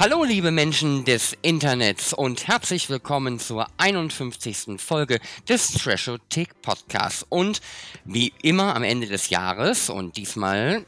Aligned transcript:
Hallo 0.00 0.22
liebe 0.22 0.52
Menschen 0.52 1.04
des 1.04 1.36
Internets 1.42 2.12
und 2.12 2.46
herzlich 2.46 2.88
willkommen 2.88 3.40
zur 3.40 3.66
51. 3.78 4.80
Folge 4.80 5.18
des 5.48 5.72
Trashothek 5.72 6.62
Podcasts. 6.62 7.26
Und 7.28 7.60
wie 8.04 8.32
immer 8.40 8.76
am 8.76 8.84
Ende 8.84 9.08
des 9.08 9.28
Jahres 9.28 9.90
und 9.90 10.16
diesmal 10.16 10.84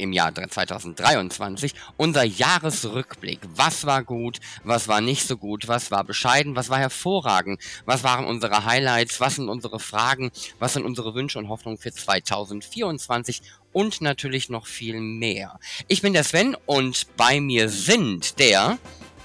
im 0.00 0.12
Jahr 0.12 0.34
2023 0.34 1.74
unser 1.96 2.24
Jahresrückblick. 2.24 3.40
Was 3.54 3.86
war 3.86 4.02
gut, 4.02 4.38
was 4.64 4.88
war 4.88 5.00
nicht 5.00 5.26
so 5.26 5.36
gut, 5.36 5.68
was 5.68 5.90
war 5.90 6.04
bescheiden, 6.04 6.56
was 6.56 6.70
war 6.70 6.78
hervorragend, 6.78 7.60
was 7.84 8.02
waren 8.02 8.24
unsere 8.24 8.64
Highlights, 8.64 9.20
was 9.20 9.36
sind 9.36 9.48
unsere 9.48 9.78
Fragen, 9.78 10.30
was 10.58 10.72
sind 10.72 10.84
unsere 10.84 11.14
Wünsche 11.14 11.38
und 11.38 11.48
Hoffnungen 11.48 11.78
für 11.78 11.92
2024 11.92 13.42
und 13.72 14.00
natürlich 14.00 14.48
noch 14.48 14.66
viel 14.66 15.00
mehr. 15.00 15.58
Ich 15.88 16.02
bin 16.02 16.12
der 16.12 16.24
Sven 16.24 16.56
und 16.66 17.06
bei 17.16 17.40
mir 17.40 17.68
sind 17.68 18.38
der 18.38 18.78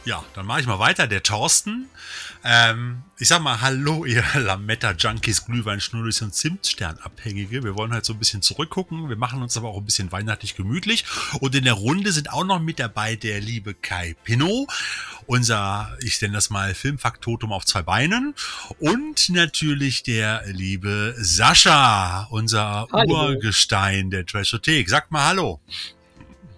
ja, 0.05 0.23
dann 0.35 0.45
mache 0.45 0.61
ich 0.61 0.67
mal 0.67 0.79
weiter. 0.79 1.07
Der 1.07 1.23
Thorsten. 1.23 1.89
Ähm, 2.43 3.01
ich 3.17 3.27
sag 3.27 3.41
mal, 3.41 3.59
hallo, 3.61 4.05
ihr 4.05 4.23
Lametta-Junkies, 4.35 5.45
Glühwein, 5.45 5.81
Schnullis 5.81 6.21
und 6.21 6.35
Zimtstern-Abhängige. 6.35 7.63
Wir 7.63 7.75
wollen 7.75 7.91
halt 7.91 8.05
so 8.05 8.13
ein 8.13 8.19
bisschen 8.19 8.43
zurückgucken. 8.43 9.09
Wir 9.09 9.15
machen 9.15 9.41
uns 9.41 9.57
aber 9.57 9.69
auch 9.69 9.77
ein 9.77 9.85
bisschen 9.85 10.11
weihnachtlich 10.11 10.55
gemütlich. 10.55 11.05
Und 11.39 11.55
in 11.55 11.63
der 11.63 11.73
Runde 11.73 12.11
sind 12.11 12.31
auch 12.31 12.43
noch 12.43 12.59
mit 12.59 12.77
dabei 12.77 13.15
der 13.15 13.41
liebe 13.41 13.73
Kai 13.73 14.15
Pinot, 14.23 14.69
unser, 15.25 15.97
ich 16.01 16.21
nenne 16.21 16.35
das 16.35 16.51
mal 16.51 16.75
Filmfaktotum 16.75 17.51
auf 17.51 17.65
zwei 17.65 17.81
Beinen. 17.81 18.35
Und 18.79 19.29
natürlich 19.29 20.03
der 20.03 20.43
liebe 20.45 21.15
Sascha, 21.17 22.27
unser 22.29 22.87
hallo. 22.91 23.29
Urgestein 23.29 24.11
der 24.11 24.23
Trashothek. 24.23 24.87
Sagt 24.87 25.11
mal 25.11 25.25
Hallo. 25.25 25.59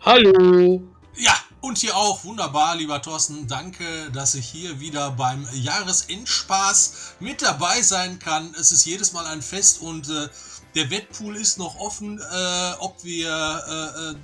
Hallo. 0.02 0.84
Ja, 1.16 1.34
und 1.62 1.78
hier 1.78 1.96
auch 1.96 2.24
wunderbar, 2.24 2.76
lieber 2.76 3.02
Thorsten. 3.02 3.48
Danke, 3.48 4.12
dass 4.12 4.36
ich 4.36 4.48
hier 4.48 4.80
wieder 4.80 5.12
beim 5.12 5.48
Jahresendspaß 5.54 7.16
mit 7.20 7.42
dabei 7.42 7.82
sein 7.82 8.20
kann. 8.20 8.54
Es 8.60 8.72
ist 8.72 8.86
jedes 8.86 9.14
Mal 9.14 9.26
ein 9.26 9.42
Fest 9.42 9.82
und 9.82 10.10
äh, 10.10 10.30
der 10.76 10.90
Wettpool 10.90 11.36
ist 11.36 11.58
noch 11.58 11.78
offen, 11.80 12.20
äh, 12.20 12.72
ob 12.80 13.04
wir 13.04 13.30
äh, 13.30 14.12
äh 14.12 14.16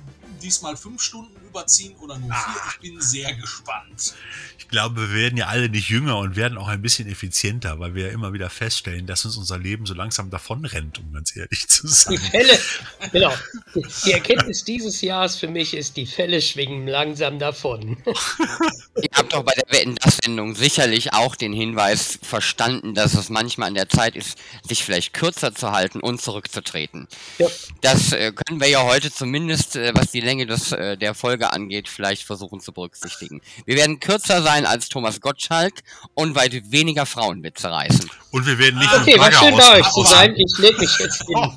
diesmal 0.42 0.76
fünf 0.76 1.00
Stunden 1.00 1.43
überziehen 1.54 1.94
oder 2.00 2.18
nur 2.18 2.30
vier. 2.30 2.36
Ah. 2.36 2.68
Ich 2.72 2.80
bin 2.80 3.00
sehr 3.00 3.32
gespannt. 3.34 4.14
Ich 4.58 4.68
glaube, 4.68 5.08
wir 5.08 5.14
werden 5.14 5.36
ja 5.36 5.46
alle 5.46 5.68
nicht 5.68 5.88
jünger 5.88 6.18
und 6.18 6.34
werden 6.34 6.58
auch 6.58 6.66
ein 6.66 6.82
bisschen 6.82 7.08
effizienter, 7.08 7.78
weil 7.78 7.94
wir 7.94 8.08
ja 8.08 8.12
immer 8.12 8.32
wieder 8.32 8.50
feststellen, 8.50 9.06
dass 9.06 9.24
uns 9.24 9.36
unser 9.36 9.58
Leben 9.58 9.86
so 9.86 9.94
langsam 9.94 10.30
davonrennt, 10.30 10.98
um 10.98 11.12
ganz 11.12 11.36
ehrlich 11.36 11.68
zu 11.68 11.86
sein. 11.86 12.14
Die 12.14 12.30
Fälle, 12.30 12.58
genau. 13.12 13.32
Die 14.04 14.12
Erkenntnis 14.12 14.64
dieses 14.64 15.00
Jahres 15.00 15.36
für 15.36 15.48
mich 15.48 15.74
ist, 15.74 15.96
die 15.96 16.06
Fälle 16.06 16.40
schwingen 16.40 16.88
langsam 16.88 17.38
davon. 17.38 17.96
Ihr 18.96 19.08
habt 19.12 19.32
doch 19.32 19.44
bei 19.44 19.52
der 19.52 19.70
Wetten 19.70 19.94
das 19.96 20.18
Sendung 20.24 20.54
sicherlich 20.54 21.12
auch 21.12 21.36
den 21.36 21.52
Hinweis 21.52 22.18
verstanden, 22.22 22.94
dass 22.94 23.14
es 23.14 23.28
manchmal 23.28 23.68
an 23.68 23.74
der 23.74 23.88
Zeit 23.88 24.16
ist, 24.16 24.38
sich 24.66 24.82
vielleicht 24.82 25.12
kürzer 25.12 25.54
zu 25.54 25.70
halten 25.70 26.00
und 26.00 26.20
zurückzutreten. 26.20 27.06
Ja. 27.38 27.48
Das 27.80 28.12
äh, 28.12 28.32
können 28.32 28.60
wir 28.60 28.68
ja 28.68 28.82
heute 28.82 29.12
zumindest, 29.12 29.76
äh, 29.76 29.92
was 29.94 30.10
die 30.10 30.20
Länge 30.20 30.46
des, 30.46 30.72
äh, 30.72 30.96
der 30.96 31.14
Folge 31.14 31.43
Folge 31.44 31.52
angeht, 31.52 31.88
vielleicht 31.88 32.24
versuchen 32.24 32.60
zu 32.60 32.72
berücksichtigen. 32.72 33.40
Wir 33.66 33.76
werden 33.76 34.00
kürzer 34.00 34.42
sein 34.42 34.66
als 34.66 34.88
Thomas 34.88 35.20
Gottschalk 35.20 35.74
und 36.14 36.34
weit 36.34 36.70
weniger 36.70 37.06
Frauenwitze 37.06 37.70
reißen. 37.70 38.10
Und 38.30 38.46
wir 38.46 38.58
werden 38.58 38.78
nicht 38.78 38.90
ah, 38.90 39.00
Okay, 39.00 39.18
war 39.18 39.32
schön 39.32 39.56
bei 39.56 39.80
euch 39.80 39.90
zu 39.90 40.02
sein. 40.02 40.34
Ich 40.36 40.58
leg 40.58 40.78
mich 40.78 40.98
jetzt 40.98 41.24
hin. 41.26 41.36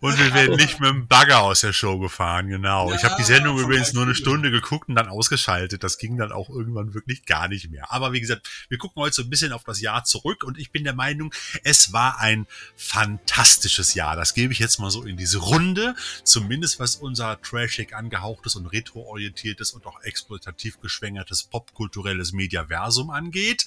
Und 0.00 0.18
wir 0.18 0.32
werden 0.32 0.56
nicht 0.56 0.80
mit 0.80 0.88
dem 0.88 1.08
Bagger 1.08 1.42
aus 1.42 1.60
der 1.60 1.74
Show 1.74 1.98
gefahren, 1.98 2.48
genau. 2.48 2.88
Ja, 2.88 2.96
ich 2.96 3.04
habe 3.04 3.16
die 3.18 3.22
Sendung 3.22 3.58
übrigens 3.58 3.92
nur 3.92 4.04
eine 4.04 4.14
Stunde 4.14 4.50
geguckt 4.50 4.88
und 4.88 4.94
dann 4.94 5.08
ausgeschaltet. 5.08 5.84
Das 5.84 5.98
ging 5.98 6.16
dann 6.16 6.32
auch 6.32 6.48
irgendwann 6.48 6.94
wirklich 6.94 7.26
gar 7.26 7.48
nicht 7.48 7.70
mehr. 7.70 7.92
Aber 7.92 8.14
wie 8.14 8.20
gesagt, 8.20 8.48
wir 8.70 8.78
gucken 8.78 9.02
heute 9.02 9.14
so 9.14 9.22
ein 9.22 9.28
bisschen 9.28 9.52
auf 9.52 9.64
das 9.64 9.82
Jahr 9.82 10.04
zurück 10.04 10.42
und 10.42 10.58
ich 10.58 10.72
bin 10.72 10.84
der 10.84 10.94
Meinung, 10.94 11.34
es 11.64 11.92
war 11.92 12.18
ein 12.18 12.46
fantastisches 12.76 13.92
Jahr. 13.92 14.16
Das 14.16 14.32
gebe 14.32 14.54
ich 14.54 14.58
jetzt 14.58 14.78
mal 14.78 14.90
so 14.90 15.02
in 15.02 15.18
diese 15.18 15.38
Runde. 15.38 15.94
Zumindest 16.24 16.80
was 16.80 16.96
unser 16.96 17.36
trashig 17.42 17.94
angehauchtes 17.94 18.56
und 18.56 18.66
retroorientiertes 18.66 19.72
und 19.72 19.86
auch 19.86 20.00
exploitativ 20.02 20.80
geschwängertes 20.80 21.44
popkulturelles 21.44 22.32
Mediaversum 22.32 23.10
angeht. 23.10 23.66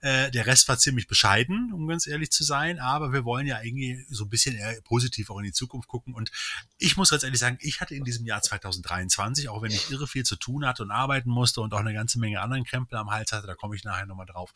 Äh, 0.00 0.30
der 0.30 0.46
Rest 0.46 0.68
war 0.68 0.78
ziemlich 0.78 1.06
bescheiden, 1.06 1.72
um 1.72 1.86
ganz 1.86 2.06
ehrlich 2.06 2.30
zu 2.30 2.42
sein, 2.42 2.78
aber 2.78 3.12
wir 3.12 3.24
wollen 3.24 3.46
ja 3.46 3.60
irgendwie 3.62 4.04
so 4.08 4.24
ein 4.24 4.30
bisschen 4.30 4.56
eher 4.56 4.80
positiv 4.82 5.30
auch 5.30 5.38
in 5.38 5.44
die 5.44 5.52
Zukunft 5.52 5.88
gucken. 5.88 6.14
Und 6.14 6.30
ich 6.78 6.96
muss 6.96 7.10
ganz 7.10 7.22
ehrlich 7.22 7.40
sagen, 7.40 7.58
ich 7.60 7.80
hatte 7.80 7.94
in 7.94 8.04
diesem 8.04 8.24
Jahr 8.24 8.40
2023, 8.40 9.48
auch 9.48 9.62
wenn 9.62 9.72
ich 9.72 9.90
irre 9.90 10.06
viel 10.06 10.24
zu 10.24 10.36
tun 10.36 10.64
hatte 10.64 10.82
und 10.82 10.90
arbeiten 10.90 11.30
musste 11.30 11.60
und 11.60 11.74
auch 11.74 11.80
eine 11.80 11.92
ganze 11.92 12.18
Menge 12.18 12.40
anderen 12.40 12.64
Krempel 12.64 12.96
am 12.98 13.10
Hals 13.10 13.32
hatte, 13.32 13.46
da 13.46 13.54
komme 13.54 13.76
ich 13.76 13.84
nachher 13.84 14.06
nochmal 14.06 14.26
drauf, 14.26 14.52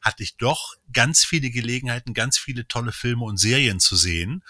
hatte 0.00 0.22
ich 0.22 0.36
doch 0.36 0.76
ganz 0.92 1.24
viele 1.24 1.50
Gelegenheiten, 1.50 2.14
ganz 2.14 2.38
viele 2.38 2.66
tolle 2.66 2.92
Filme 2.92 3.24
und 3.24 3.36
Serien 3.36 3.80
zu 3.80 3.96
sehen. 3.96 4.42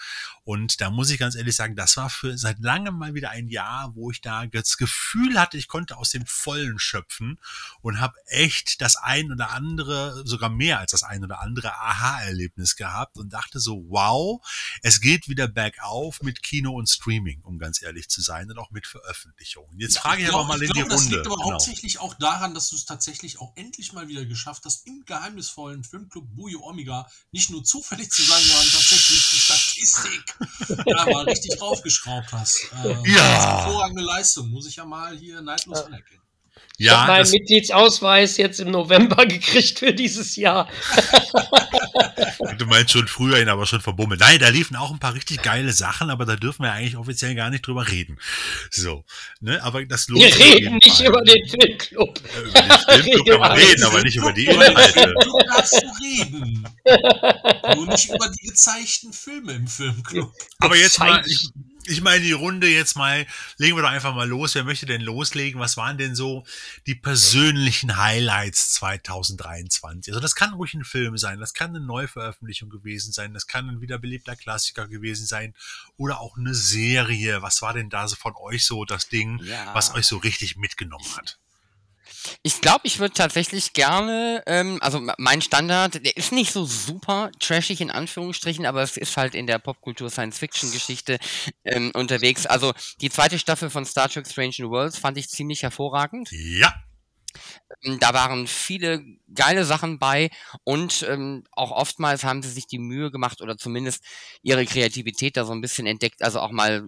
Und 0.47 0.79
da 0.79 0.89
muss 0.89 1.09
ich 1.09 1.19
ganz 1.19 1.35
ehrlich 1.35 1.57
sagen, 1.57 1.75
das 1.75 1.97
war 1.97 2.09
für 2.09 2.37
seit 2.37 2.59
langem 2.59 2.97
mal 2.97 3.13
wieder 3.13 3.31
ein 3.31 3.49
Jahr, 3.49 3.93
wo 3.95 4.11
ich 4.11 4.21
da 4.21 4.45
das 4.45 4.77
Gefühl 4.77 5.37
hatte, 5.37 5.57
ich 5.57 5.67
konnte 5.67 5.97
aus 5.97 6.11
dem 6.11 6.25
Vollen 6.25 6.79
schöpfen 6.79 7.37
und 7.81 7.99
habe 7.99 8.15
echt 8.27 8.79
das 8.79 8.95
ein 8.95 9.29
oder 9.29 9.49
andere, 9.49 10.23
sogar 10.25 10.49
mehr 10.49 10.79
als 10.79 10.91
das 10.91 11.03
ein 11.03 11.25
oder 11.25 11.41
andere 11.41 11.73
Aha-Erlebnis 11.73 12.77
gehabt 12.77 13.17
und 13.17 13.33
dachte 13.33 13.59
so, 13.59 13.83
wow, 13.89 14.39
es 14.83 15.01
geht 15.01 15.27
wieder 15.27 15.49
bergauf 15.49 16.21
mit 16.21 16.41
Kino 16.41 16.71
und 16.71 16.89
Streaming, 16.89 17.41
um 17.41 17.59
ganz 17.59 17.81
ehrlich 17.81 18.07
zu 18.07 18.21
sein, 18.21 18.49
und 18.49 18.57
auch 18.57 18.71
mit 18.71 18.87
Veröffentlichungen. 18.87 19.77
Jetzt 19.77 19.95
ja, 19.95 20.01
frage 20.01 20.21
ich, 20.21 20.29
ich 20.29 20.33
aber 20.33 20.45
mal 20.45 20.63
in 20.63 20.71
glaube, 20.71 20.75
die 20.75 20.79
Runde. 20.79 20.95
Das 20.95 21.09
liegt 21.09 21.25
aber 21.25 21.35
genau. 21.35 21.51
hauptsächlich 21.51 21.99
auch 21.99 22.13
daran, 22.13 22.53
dass 22.53 22.69
du 22.69 22.77
es 22.77 22.85
tatsächlich 22.85 23.41
auch 23.41 23.51
endlich 23.57 23.91
mal 23.91 24.07
wieder 24.07 24.23
geschafft 24.23 24.63
hast, 24.63 24.87
im 24.87 25.03
geheimnisvollen 25.03 25.83
Filmclub 25.83 26.33
Bujo 26.33 26.61
Omega 26.61 27.05
nicht 27.33 27.49
nur 27.49 27.65
zufällig 27.65 28.09
zu 28.11 28.21
sein, 28.21 28.41
sondern 28.41 28.69
tatsächlich 28.71 29.29
die 29.29 29.39
Statistik 29.39 30.36
ja, 30.85 31.05
mal 31.11 31.25
richtig 31.25 31.57
draufgeschraubt 31.57 32.31
hast. 32.31 32.71
Äh, 32.83 32.89
ja. 33.11 33.65
Hervorragende 33.65 34.03
Leistung, 34.03 34.49
muss 34.49 34.67
ich 34.67 34.75
ja 34.75 34.85
mal 34.85 35.15
hier 35.17 35.41
neidlos 35.41 35.83
anerkennen. 35.83 36.21
Ja, 36.79 36.91
ich 36.91 36.97
habe 36.99 37.11
meinen 37.11 37.31
Mitgliedsausweis 37.31 38.37
jetzt 38.37 38.59
im 38.59 38.69
November 38.69 39.25
gekriegt 39.25 39.79
für 39.79 39.93
dieses 39.93 40.35
Jahr. 40.35 40.67
du 42.57 42.65
meinst 42.65 42.91
schon 42.91 43.07
früher 43.07 43.41
ihn 43.41 43.49
aber 43.49 43.65
schon 43.65 43.81
verbummelt. 43.81 44.19
Nein, 44.19 44.39
da 44.39 44.49
liefen 44.49 44.75
auch 44.75 44.91
ein 44.91 44.99
paar 44.99 45.13
richtig 45.13 45.41
geile 45.41 45.71
Sachen, 45.71 46.09
aber 46.09 46.25
da 46.25 46.35
dürfen 46.35 46.63
wir 46.63 46.71
eigentlich 46.71 46.97
offiziell 46.97 47.35
gar 47.35 47.49
nicht 47.49 47.65
drüber 47.65 47.87
reden. 47.87 48.17
So, 48.71 49.05
ne, 49.39 49.61
aber 49.63 49.85
das 49.85 50.07
lohnt 50.07 50.23
Wir 50.23 50.35
reden 50.35 50.79
nicht 50.83 50.97
Fall. 50.97 51.07
über 51.07 51.21
den 51.21 51.47
Filmclub. 51.47 52.21
Ja, 52.33 52.41
über 52.41 52.61
den 52.61 53.03
Filmclub 53.03 53.27
kann 53.27 53.39
man 53.39 53.51
reden, 53.53 53.83
aber 53.83 54.01
nicht 54.03 54.15
über 54.17 54.33
die 54.33 54.45
Inhalte. 54.45 55.13
Du 55.23 55.39
darfst 55.47 55.83
reden. 56.01 56.67
Nur 57.75 57.87
nicht 57.87 58.09
über 58.09 58.29
die 58.29 58.47
gezeigten 58.47 59.13
Filme 59.13 59.53
im 59.53 59.67
Filmclub. 59.67 60.31
Aber 60.59 60.75
jetzt 60.75 60.99
mal, 60.99 61.21
ich, 61.25 61.49
ich 61.87 62.01
meine, 62.01 62.23
die 62.23 62.31
Runde 62.31 62.67
jetzt 62.67 62.95
mal, 62.95 63.25
legen 63.57 63.75
wir 63.75 63.83
doch 63.83 63.89
einfach 63.89 64.13
mal 64.13 64.27
los. 64.27 64.55
Wer 64.55 64.63
möchte 64.63 64.85
denn 64.85 65.01
loslegen? 65.01 65.59
Was 65.59 65.77
waren 65.77 65.97
denn 65.97 66.15
so 66.15 66.45
die 66.85 66.95
persönlichen 66.95 67.97
Highlights 67.97 68.73
2023? 68.73 70.13
Also 70.13 70.19
das 70.19 70.35
kann 70.35 70.53
ruhig 70.53 70.73
ein 70.73 70.83
Film 70.83 71.17
sein, 71.17 71.39
das 71.39 71.53
kann 71.53 71.75
eine 71.75 71.79
Neuveröffentlichung 71.79 72.69
gewesen 72.69 73.11
sein, 73.11 73.33
das 73.33 73.47
kann 73.47 73.69
ein 73.69 73.81
wiederbelebter 73.81 74.35
Klassiker 74.35 74.87
gewesen 74.87 75.25
sein 75.25 75.53
oder 75.97 76.19
auch 76.19 76.37
eine 76.37 76.53
Serie. 76.53 77.41
Was 77.41 77.61
war 77.61 77.73
denn 77.73 77.89
da 77.89 78.07
so 78.07 78.15
von 78.15 78.33
euch 78.35 78.65
so 78.65 78.85
das 78.85 79.09
Ding, 79.09 79.41
ja. 79.43 79.73
was 79.73 79.93
euch 79.93 80.05
so 80.05 80.17
richtig 80.17 80.57
mitgenommen 80.57 81.15
hat? 81.15 81.39
Ich 82.43 82.61
glaube, 82.61 82.81
ich 82.83 82.99
würde 82.99 83.13
tatsächlich 83.13 83.73
gerne, 83.73 84.43
ähm, 84.45 84.79
also 84.81 85.01
mein 85.17 85.41
Standard, 85.41 86.05
der 86.05 86.17
ist 86.17 86.31
nicht 86.31 86.51
so 86.51 86.65
super 86.65 87.31
trashig 87.39 87.81
in 87.81 87.91
Anführungsstrichen, 87.91 88.65
aber 88.65 88.81
es 88.81 88.97
ist 88.97 89.17
halt 89.17 89.35
in 89.35 89.47
der 89.47 89.59
Popkultur 89.59 90.09
Science-Fiction-Geschichte 90.09 91.19
ähm, 91.63 91.91
unterwegs. 91.93 92.45
Also 92.45 92.73
die 93.01 93.09
zweite 93.09 93.39
Staffel 93.39 93.69
von 93.69 93.85
Star 93.85 94.09
Trek 94.09 94.27
Strange 94.27 94.55
New 94.59 94.69
Worlds 94.69 94.97
fand 94.97 95.17
ich 95.17 95.29
ziemlich 95.29 95.63
hervorragend. 95.63 96.29
Ja. 96.31 96.73
Ähm, 97.83 97.99
da 97.99 98.13
waren 98.13 98.47
viele 98.47 99.03
geile 99.33 99.65
Sachen 99.65 99.99
bei 99.99 100.29
und 100.63 101.05
ähm, 101.07 101.43
auch 101.51 101.71
oftmals 101.71 102.23
haben 102.23 102.41
sie 102.41 102.49
sich 102.49 102.67
die 102.67 102.79
Mühe 102.79 103.11
gemacht 103.11 103.41
oder 103.41 103.57
zumindest 103.57 104.03
ihre 104.41 104.65
Kreativität 104.65 105.37
da 105.37 105.45
so 105.45 105.53
ein 105.53 105.61
bisschen 105.61 105.87
entdeckt, 105.87 106.23
also 106.23 106.39
auch 106.39 106.51
mal 106.51 106.87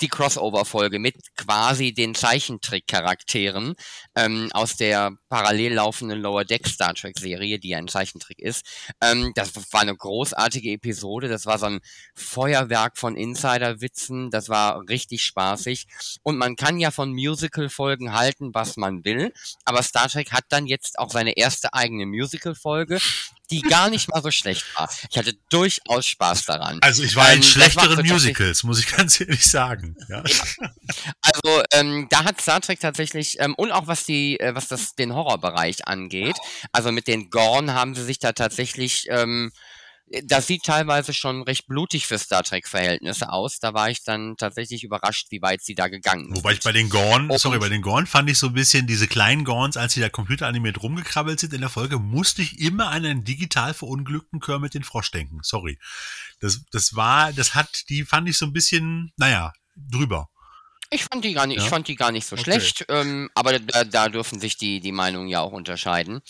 die 0.00 0.08
Crossover-Folge 0.08 0.98
mit 0.98 1.16
quasi 1.36 1.92
den 1.92 2.14
Zeichentrick-Charakteren 2.14 3.74
ähm, 4.14 4.50
aus 4.52 4.76
der 4.76 5.12
parallel 5.28 5.74
laufenden 5.74 6.20
Lower 6.20 6.44
Deck 6.44 6.66
Star 6.66 6.94
Trek-Serie, 6.94 7.58
die 7.58 7.74
ein 7.74 7.88
Zeichentrick 7.88 8.38
ist. 8.38 8.66
Ähm, 9.02 9.32
das 9.34 9.52
war 9.72 9.80
eine 9.80 9.96
großartige 9.96 10.72
Episode. 10.72 11.28
Das 11.28 11.46
war 11.46 11.58
so 11.58 11.66
ein 11.66 11.80
Feuerwerk 12.14 12.98
von 12.98 13.16
Insider-Witzen. 13.16 14.30
Das 14.30 14.48
war 14.48 14.82
richtig 14.88 15.22
spaßig. 15.22 15.86
Und 16.22 16.38
man 16.38 16.56
kann 16.56 16.78
ja 16.78 16.90
von 16.90 17.12
Musical-Folgen 17.12 18.14
halten, 18.14 18.54
was 18.54 18.76
man 18.76 19.04
will. 19.04 19.32
Aber 19.64 19.82
Star 19.82 20.08
Trek 20.08 20.32
hat 20.32 20.44
dann 20.48 20.66
jetzt 20.66 20.98
auch 20.98 21.10
seine 21.10 21.36
erste 21.36 21.74
eigene 21.74 22.06
Musical-Folge 22.06 22.98
die 23.50 23.62
gar 23.62 23.90
nicht 23.90 24.08
mal 24.08 24.22
so 24.22 24.30
schlecht 24.30 24.64
war. 24.76 24.90
Ich 25.10 25.16
hatte 25.18 25.34
durchaus 25.50 26.06
Spaß 26.06 26.44
daran. 26.44 26.78
Also 26.82 27.02
ich 27.02 27.16
war 27.16 27.28
in 27.28 27.36
Ähm, 27.36 27.40
das 27.40 27.50
schlechteren 27.50 28.06
Musicals, 28.06 28.62
muss 28.64 28.78
ich 28.78 28.86
ganz 28.96 29.20
ehrlich 29.20 29.44
sagen. 29.44 29.96
Ja. 30.08 30.22
Also 31.20 31.62
ähm, 31.72 32.06
da 32.10 32.24
hat 32.24 32.40
Star 32.40 32.60
Trek 32.60 32.80
tatsächlich 32.80 33.38
ähm, 33.40 33.54
und 33.54 33.72
auch 33.72 33.86
was 33.86 34.04
die, 34.04 34.38
äh, 34.40 34.54
was 34.54 34.68
das 34.68 34.94
den 34.94 35.14
Horrorbereich 35.14 35.86
angeht. 35.86 36.36
Also 36.72 36.92
mit 36.92 37.06
den 37.06 37.30
Gorn 37.30 37.72
haben 37.72 37.94
sie 37.94 38.04
sich 38.04 38.18
da 38.18 38.32
tatsächlich 38.32 39.06
ähm, 39.10 39.50
das 40.24 40.46
sieht 40.46 40.62
teilweise 40.64 41.12
schon 41.12 41.42
recht 41.42 41.66
blutig 41.66 42.06
für 42.06 42.18
Star 42.18 42.42
Trek-Verhältnisse 42.42 43.30
aus. 43.30 43.58
Da 43.58 43.74
war 43.74 43.90
ich 43.90 44.02
dann 44.04 44.36
tatsächlich 44.36 44.84
überrascht, 44.84 45.26
wie 45.30 45.42
weit 45.42 45.62
sie 45.62 45.74
da 45.74 45.88
gegangen 45.88 46.34
Wobei 46.34 46.52
ich 46.52 46.62
sind. 46.62 46.64
bei 46.64 46.72
den 46.72 46.88
Gorn, 46.88 47.30
Und- 47.30 47.38
sorry, 47.40 47.58
bei 47.58 47.68
den 47.68 47.82
Gorn 47.82 48.06
fand 48.06 48.30
ich 48.30 48.38
so 48.38 48.48
ein 48.48 48.52
bisschen 48.54 48.86
diese 48.86 49.06
kleinen 49.08 49.44
Gorns, 49.44 49.76
als 49.76 49.92
sie 49.92 50.00
da 50.00 50.08
computeranimiert 50.08 50.82
rumgekrabbelt 50.82 51.38
sind 51.40 51.52
in 51.52 51.60
der 51.60 51.70
Folge, 51.70 51.98
musste 51.98 52.42
ich 52.42 52.58
immer 52.60 52.88
an 52.88 53.04
einen 53.04 53.24
digital 53.24 53.74
verunglückten 53.74 54.40
Kermit 54.40 54.74
den 54.74 54.84
Frosch 54.84 55.10
denken. 55.10 55.40
Sorry. 55.42 55.78
Das, 56.40 56.60
das 56.70 56.94
war, 56.94 57.32
das 57.32 57.54
hat, 57.54 57.88
die 57.88 58.04
fand 58.04 58.28
ich 58.28 58.38
so 58.38 58.46
ein 58.46 58.52
bisschen, 58.52 59.12
naja, 59.16 59.52
drüber. 59.76 60.28
Ich 60.90 61.04
fand 61.04 61.22
die 61.24 61.34
gar 61.34 61.46
nicht, 61.46 61.58
Ja? 61.58 61.64
ich 61.64 61.68
fand 61.68 61.86
die 61.88 61.96
gar 61.96 62.12
nicht 62.12 62.26
so 62.26 62.34
Okay. 62.34 62.44
schlecht, 62.44 62.86
ähm, 62.88 63.28
aber 63.34 63.58
da, 63.58 63.84
da 63.84 64.08
dürfen 64.08 64.40
sich 64.40 64.56
die, 64.56 64.80
die 64.80 64.92
Meinungen 64.92 65.28
ja 65.28 65.40
auch 65.40 65.52
unterscheiden. 65.52 66.20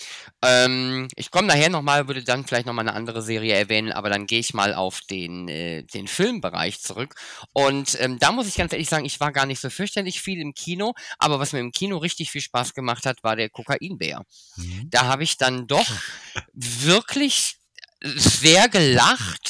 Ähm, 0.43 1.07
ich 1.15 1.31
komme 1.31 1.47
nachher 1.47 1.69
nochmal, 1.69 2.09
würde 2.09 2.25
dann 2.25 2.45
vielleicht 2.45 2.67
nochmal 2.67 2.89
eine 2.89 2.97
andere 2.97 3.23
Serie 3.23 3.55
erwähnen, 3.55 3.93
aber 3.93 4.11
dann 4.11 4.27
gehe 4.27 4.41
ich 4.41 4.55
mal 4.55 4.75
auf 4.75 5.01
den, 5.03 5.49
äh, 5.49 5.85
den 5.85 6.09
Filmbereich 6.09 6.81
zurück. 6.81 7.15
Und 7.53 7.97
ähm, 8.01 8.19
da 8.19 8.33
muss 8.33 8.49
ich 8.49 8.57
ganz 8.57 8.73
ehrlich 8.73 8.89
sagen, 8.89 9.05
ich 9.05 9.21
war 9.21 9.31
gar 9.33 9.47
nicht 9.47 9.61
so 9.61 9.71
fürchterlich 9.71 10.21
viel 10.21 10.41
im 10.41 10.55
Kino, 10.55 10.95
aber 11.19 11.39
was 11.39 11.53
mir 11.53 11.61
im 11.61 11.71
Kino 11.73 11.99
richtig 11.99 12.31
viel 12.33 12.41
Spaß 12.43 12.75
gemacht 12.75 13.07
hat, 13.07 13.23
war 13.23 13.37
der 13.37 13.51
Kokainbär. 13.51 14.25
Mhm. 14.57 14.89
Da 14.91 15.05
habe 15.05 15.23
ich 15.23 15.37
dann 15.37 15.69
doch 15.69 15.87
wirklich 16.53 17.59
sehr 18.03 18.69
gelacht. 18.69 19.48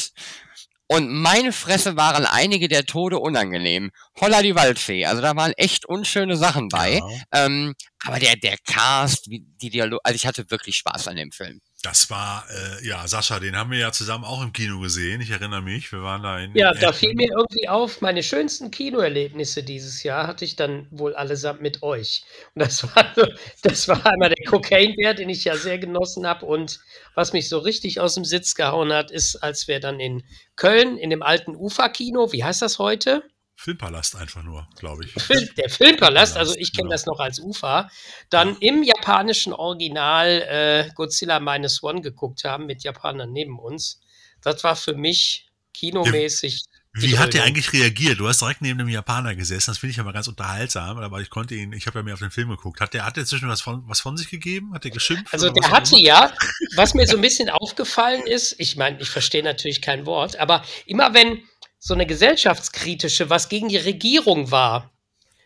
Und 0.89 1.11
meine 1.11 1.53
Fresse 1.53 1.97
waren 1.97 2.25
einige 2.25 2.67
der 2.67 2.87
Tode 2.87 3.19
unangenehm. 3.19 3.91
Holla 4.19 4.41
die 4.43 4.55
Waldfee. 4.55 5.05
Also 5.05 5.21
da 5.21 5.37
waren 5.37 5.53
echt 5.53 5.85
unschöne 5.85 6.37
Sachen 6.37 6.69
bei. 6.69 6.95
Ja. 6.95 7.45
Ähm, 7.45 7.75
aber 8.07 8.19
der, 8.19 8.37
der 8.37 8.57
Cast, 8.59 9.31
wie, 9.31 9.41
die 9.41 9.69
Dialog, 9.69 10.01
also 10.03 10.17
ich 10.17 10.27
hatte 10.27 10.51
wirklich 10.51 10.77
Spaß 10.77 11.09
an 11.09 11.17
dem 11.17 11.31
Film. 11.31 11.61
Das 11.83 12.11
war, 12.11 12.45
äh, 12.51 12.85
ja, 12.89 13.07
Sascha, 13.07 13.39
den 13.39 13.57
haben 13.57 13.71
wir 13.71 13.79
ja 13.79 13.93
zusammen 13.93 14.25
auch 14.25 14.43
im 14.43 14.53
Kino 14.53 14.81
gesehen. 14.81 15.21
Ich 15.21 15.31
erinnere 15.31 15.63
mich, 15.63 15.93
wir 15.93 16.03
waren 16.03 16.25
da 16.25 16.41
in. 16.41 16.53
Ja, 16.57 16.73
in 16.73 16.81
da 16.81 16.93
fiel 16.93 17.15
mir 17.15 17.29
irgendwie 17.31 17.69
auf, 17.69 18.01
meine 18.01 18.25
schönsten 18.25 18.73
Kinoerlebnisse 18.73 19.63
dieses 19.63 20.03
Jahr 20.03 20.27
hatte 20.27 20.45
ich 20.45 20.57
dann 20.57 20.89
wohl 20.91 21.15
allesamt 21.15 21.61
mit 21.61 21.85
euch. 21.85 22.25
Und 22.57 22.63
das 22.63 22.83
war, 22.83 23.15
das 23.63 23.87
war 23.87 24.05
einmal 24.07 24.31
der 24.31 24.45
Cocaine-Bär, 24.47 25.15
den 25.15 25.29
ich 25.29 25.45
ja 25.45 25.57
sehr 25.57 25.79
genossen 25.79 26.27
habe. 26.27 26.47
Und 26.47 26.81
was 27.15 27.33
mich 27.33 27.49
so 27.49 27.59
richtig 27.59 28.01
aus 28.01 28.15
dem 28.17 28.25
Sitz 28.25 28.57
gehauen 28.57 28.93
hat, 28.93 29.13
ist, 29.13 29.37
als 29.37 29.69
wir 29.69 29.79
dann 29.79 30.01
in 30.01 30.25
Köln 30.57 30.99
in 30.99 31.11
dem 31.11 31.23
alten 31.23 31.55
Ufa-Kino, 31.55 32.33
wie 32.33 32.43
heißt 32.43 32.61
das 32.61 32.81
heute? 32.81 33.23
Filmpalast 33.61 34.15
einfach 34.15 34.45
nur, 34.45 34.69
glaube 34.77 35.05
ich. 35.05 35.13
Film, 35.21 35.49
der 35.57 35.69
Filmpalast, 35.69 36.37
also 36.37 36.55
ich 36.57 36.73
kenne 36.73 36.85
genau. 36.85 36.93
das 36.93 37.07
noch 37.07 37.19
als 37.19 37.41
Ufa, 37.41 37.91
dann 38.31 38.57
im 38.61 38.85
japanischen 38.85 39.53
Original 39.53 40.29
äh, 40.29 40.91
Godzilla 40.95 41.41
Minus 41.41 41.83
One 41.83 42.01
geguckt 42.01 42.45
haben 42.45 42.67
mit 42.67 42.85
Japanern 42.85 43.33
neben 43.33 43.59
uns. 43.59 44.01
Das 44.43 44.63
war 44.63 44.77
für 44.77 44.95
mich 44.95 45.51
kinomäßig. 45.75 46.63
die 46.97 47.03
Wie 47.03 47.19
hat 47.19 47.35
der 47.35 47.43
eigentlich 47.43 47.73
reagiert? 47.73 48.21
Du 48.21 48.29
hast 48.29 48.41
direkt 48.43 48.63
neben 48.63 48.79
dem 48.79 48.89
Japaner 48.89 49.35
gesessen. 49.35 49.73
Das 49.73 49.79
finde 49.79 49.91
ich 49.91 49.97
ja 49.97 50.05
mal 50.05 50.13
ganz 50.13 50.29
unterhaltsam, 50.29 50.99
aber 50.99 51.21
ich 51.21 51.29
konnte 51.29 51.57
ihn, 51.57 51.73
ich 51.73 51.89
habe 51.89 51.99
ja 51.99 52.05
mehr 52.05 52.15
auf 52.15 52.21
den 52.21 52.31
Film 52.31 52.51
geguckt. 52.51 52.81
Hat 52.81 52.95
der, 52.95 53.05
hat 53.05 53.17
der 53.17 53.27
zwischen 53.27 53.49
was 53.49 53.61
von, 53.61 53.83
was 53.89 54.01
von 54.01 54.17
sich 54.17 54.31
gegeben? 54.31 54.73
Hat 54.73 54.85
der 54.85 54.93
geschimpft? 54.93 55.35
Also 55.35 55.51
der 55.51 55.69
hatte 55.69 55.99
ja, 55.99 56.33
was 56.77 56.95
mir 56.95 57.09
so 57.09 57.17
ein 57.17 57.23
bisschen 57.23 57.51
aufgefallen 57.51 58.25
ist, 58.25 58.55
ich 58.61 58.77
meine, 58.77 59.01
ich 59.01 59.11
verstehe 59.11 59.43
natürlich 59.43 59.83
kein 59.83 60.07
Wort, 60.07 60.37
aber 60.37 60.63
immer 60.87 61.13
wenn 61.13 61.43
so 61.79 61.95
eine 61.95 62.07
gesellschaftskritische, 62.07 63.31
was 63.31 63.49
gegen 63.49 63.69
die 63.69 63.77
Regierung 63.77 64.51
war, 64.51 64.91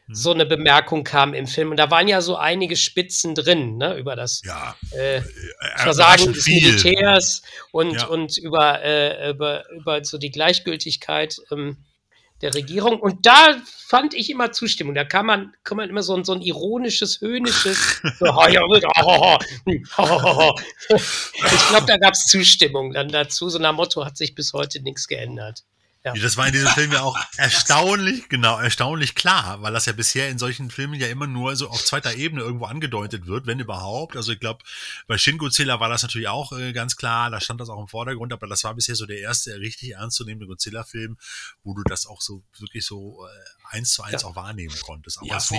Hm. 0.06 0.14
so 0.16 0.32
eine 0.32 0.46
Bemerkung 0.46 1.04
kam 1.04 1.32
im 1.32 1.46
Film. 1.46 1.70
Und 1.70 1.76
da 1.76 1.90
waren 1.90 2.08
ja 2.08 2.20
so 2.20 2.36
einige 2.36 2.76
Spitzen 2.76 3.34
drin, 3.36 3.76
ne, 3.76 3.96
über 3.96 4.16
das 4.16 4.42
Ja, 4.44 4.74
äh, 4.92 5.18
äh, 5.18 5.22
Versagen 5.76 6.24
überraschend 6.24 6.36
des 6.36 6.46
Militärs 6.48 7.42
und, 7.70 7.94
Ja. 7.94 8.06
und 8.06 8.36
über, 8.38 8.82
äh, 8.82 9.30
über, 9.30 9.70
über 9.70 10.04
so 10.04 10.18
die 10.18 10.32
Gleichgültigkeit 10.32 11.36
ähm, 11.52 11.76
der 12.40 12.52
Regierung. 12.54 12.98
Und 12.98 13.26
da 13.26 13.56
fand 13.86 14.14
ich 14.14 14.28
immer 14.28 14.50
Zustimmung. 14.50 14.96
Da 14.96 15.04
kann 15.04 15.24
man, 15.24 15.54
kann 15.62 15.76
man 15.76 15.88
immer 15.88 16.02
so 16.02 16.16
ein, 16.16 16.24
so 16.24 16.32
ein 16.32 16.42
ironisches, 16.42 17.20
höhnisches, 17.20 18.00
ich 18.02 18.18
glaube, 21.68 21.86
da 21.86 21.96
gab 21.98 22.14
es 22.14 22.26
Zustimmung 22.26 22.92
dann 22.92 23.08
dazu. 23.08 23.48
So 23.48 23.60
nach 23.60 23.72
Motto 23.72 24.04
hat 24.04 24.16
sich 24.16 24.34
bis 24.34 24.52
heute 24.52 24.82
nichts 24.82 25.06
geändert. 25.06 25.62
Ja. 26.04 26.14
Das 26.14 26.36
war 26.36 26.48
in 26.48 26.52
diesem 26.52 26.68
Film 26.70 26.90
ja 26.90 27.02
auch 27.02 27.16
erstaunlich, 27.36 28.28
genau, 28.28 28.58
erstaunlich 28.58 29.14
klar, 29.14 29.62
weil 29.62 29.72
das 29.72 29.86
ja 29.86 29.92
bisher 29.92 30.28
in 30.30 30.38
solchen 30.38 30.68
Filmen 30.70 30.94
ja 30.94 31.06
immer 31.06 31.28
nur 31.28 31.54
so 31.54 31.68
auf 31.68 31.84
zweiter 31.84 32.14
Ebene 32.14 32.42
irgendwo 32.42 32.64
angedeutet 32.64 33.26
wird, 33.26 33.46
wenn 33.46 33.60
überhaupt. 33.60 34.16
Also 34.16 34.32
ich 34.32 34.40
glaube, 34.40 34.64
bei 35.06 35.16
Shin 35.16 35.38
Godzilla 35.38 35.78
war 35.78 35.88
das 35.88 36.02
natürlich 36.02 36.26
auch 36.26 36.50
äh, 36.52 36.72
ganz 36.72 36.96
klar, 36.96 37.30
da 37.30 37.40
stand 37.40 37.60
das 37.60 37.68
auch 37.68 37.80
im 37.80 37.86
Vordergrund, 37.86 38.32
aber 38.32 38.48
das 38.48 38.64
war 38.64 38.74
bisher 38.74 38.96
so 38.96 39.06
der 39.06 39.18
erste 39.18 39.60
richtig 39.60 39.92
ernstzunehmende 39.92 40.46
Godzilla-Film, 40.48 41.16
wo 41.62 41.74
du 41.74 41.82
das 41.84 42.06
auch 42.06 42.20
so 42.20 42.42
wirklich 42.58 42.84
so 42.84 43.24
äh, 43.26 43.76
eins 43.76 43.92
zu 43.92 44.02
eins 44.02 44.22
Ja. 44.22 44.28
auch 44.28 44.34
wahrnehmen 44.36 44.74
konntest. 44.82 45.18
Auch 45.20 45.24
Ja, 45.26 45.34
als 45.36 45.50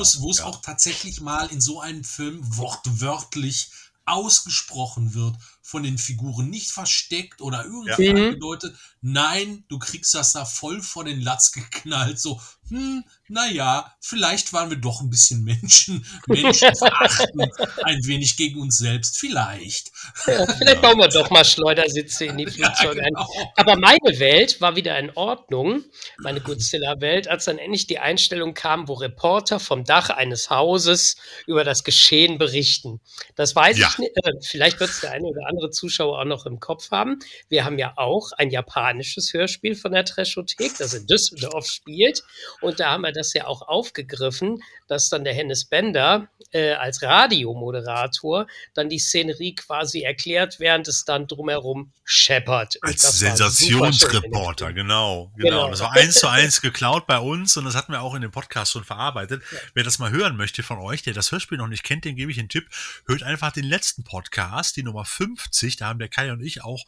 es, 0.00 0.20
wo 0.20 0.30
es 0.30 0.38
ja. 0.38 0.44
auch 0.44 0.62
tatsächlich 0.62 1.20
mal 1.20 1.46
in 1.50 1.60
so 1.60 1.80
einem 1.80 2.04
Film 2.04 2.40
wortwörtlich 2.56 3.70
ausgesprochen 4.06 5.14
wird 5.14 5.36
von 5.62 5.82
den 5.82 5.98
Figuren, 5.98 6.50
nicht 6.50 6.70
versteckt 6.70 7.40
oder 7.40 7.64
irgendwie 7.64 8.04
Ja. 8.04 8.12
Mhm. 8.12 8.16
angedeutet. 8.26 8.76
Nein, 9.00 9.64
du 9.68 9.78
kriegst 9.78 10.14
das 10.14 10.32
da 10.32 10.44
voll 10.44 10.82
vor 10.82 11.04
den 11.04 11.20
Latz 11.20 11.52
geknallt. 11.52 12.18
So, 12.18 12.40
hm, 12.68 13.04
naja, 13.30 13.94
vielleicht 14.00 14.52
waren 14.52 14.70
wir 14.70 14.76
doch 14.76 15.00
ein 15.00 15.08
bisschen 15.10 15.44
Menschen, 15.44 16.04
menschenverachtend, 16.26 17.52
ein 17.84 17.98
wenig 18.06 18.36
gegen 18.36 18.60
uns 18.60 18.78
selbst, 18.78 19.18
vielleicht. 19.18 19.90
Ja, 20.26 20.46
vielleicht 20.46 20.82
bauen 20.82 20.98
wir 20.98 21.08
doch 21.08 21.30
mal 21.30 21.44
Schleudersitze 21.44 22.26
in 22.26 22.38
die 22.38 22.46
Flugzeuge 22.50 23.00
ein. 23.02 23.14
genau. 23.14 23.28
Aber 23.56 23.76
meine 23.76 24.18
Welt 24.18 24.60
war 24.60 24.76
wieder 24.76 24.98
in 24.98 25.10
Ordnung, 25.16 25.84
meine 26.18 26.40
Godzilla-Welt, 26.40 27.28
als 27.28 27.44
dann 27.44 27.58
endlich 27.58 27.86
die 27.86 27.98
Einstellung 27.98 28.54
kam, 28.54 28.88
wo 28.88 28.94
Reporter 28.94 29.60
vom 29.60 29.84
Dach 29.84 30.10
eines 30.10 30.50
Hauses 30.50 31.16
über 31.46 31.64
das 31.64 31.84
Geschehen 31.84 32.38
berichten. 32.38 33.00
Das 33.36 33.54
weiß 33.54 33.78
Ja. 33.78 33.88
ich 33.92 33.98
nicht. 33.98 34.12
Äh, 34.16 34.32
vielleicht 34.42 34.80
wird 34.80 34.90
es 34.90 35.00
der 35.00 35.12
eine 35.12 35.26
oder 35.26 35.46
andere 35.48 35.70
Zuschauer 35.70 36.18
auch 36.20 36.24
noch 36.24 36.46
im 36.46 36.60
Kopf 36.60 36.90
haben. 36.90 37.18
Wir 37.48 37.64
haben 37.64 37.78
ja 37.78 37.92
auch 37.96 38.32
ein 38.32 38.50
japanisches 38.50 39.32
Hörspiel 39.32 39.74
von 39.74 39.92
der 39.92 40.04
Treschothek, 40.04 40.76
das 40.78 40.94
in 40.94 41.06
Düsseldorf 41.06 41.66
spielt. 41.66 42.22
Und 42.60 42.80
da 42.80 42.90
haben 42.90 43.02
wir 43.02 43.12
das 43.20 43.32
ja 43.34 43.46
auch 43.46 43.62
aufgegriffen, 43.62 44.62
dass 44.88 45.08
dann 45.08 45.24
der 45.24 45.34
Hennes 45.34 45.64
Bender 45.64 46.28
äh, 46.52 46.72
als 46.72 47.02
Radiomoderator 47.02 48.46
dann 48.74 48.88
die 48.88 48.98
Szenerie 48.98 49.54
quasi 49.54 50.02
erklärt, 50.02 50.58
während 50.58 50.88
es 50.88 51.04
dann 51.04 51.26
drumherum 51.26 51.92
scheppert. 52.04 52.76
Als 52.82 53.02
dem 53.02 53.10
Sensationsreporter, 53.10 54.72
genau, 54.72 55.30
genau. 55.36 55.50
Genau. 55.50 55.70
Das 55.70 55.80
war 55.80 55.92
eins 55.92 56.14
zu 56.14 56.28
eins 56.28 56.60
geklaut 56.60 57.06
bei 57.06 57.18
uns 57.18 57.56
und 57.56 57.64
das 57.64 57.74
hatten 57.74 57.92
wir 57.92 58.02
auch 58.02 58.14
in 58.14 58.22
dem 58.22 58.30
Podcast 58.30 58.72
schon 58.72 58.84
verarbeitet. 58.84 59.42
Wer 59.74 59.84
das 59.84 59.98
mal 59.98 60.10
hören 60.10 60.36
möchte 60.36 60.62
von 60.62 60.78
euch, 60.78 61.02
der 61.02 61.14
das 61.14 61.30
Hörspiel 61.30 61.58
noch 61.58 61.68
nicht 61.68 61.84
kennt, 61.84 62.04
den 62.04 62.16
gebe 62.16 62.32
ich 62.32 62.38
einen 62.38 62.48
Tipp. 62.48 62.68
Hört 63.06 63.22
einfach 63.22 63.52
den 63.52 63.64
letzten 63.64 64.02
Podcast, 64.02 64.76
die 64.76 64.82
Nummer 64.82 65.04
50. 65.04 65.76
Da 65.76 65.86
haben 65.86 65.98
der 65.98 66.08
Kai 66.08 66.32
und 66.32 66.42
ich 66.42 66.64
auch 66.64 66.84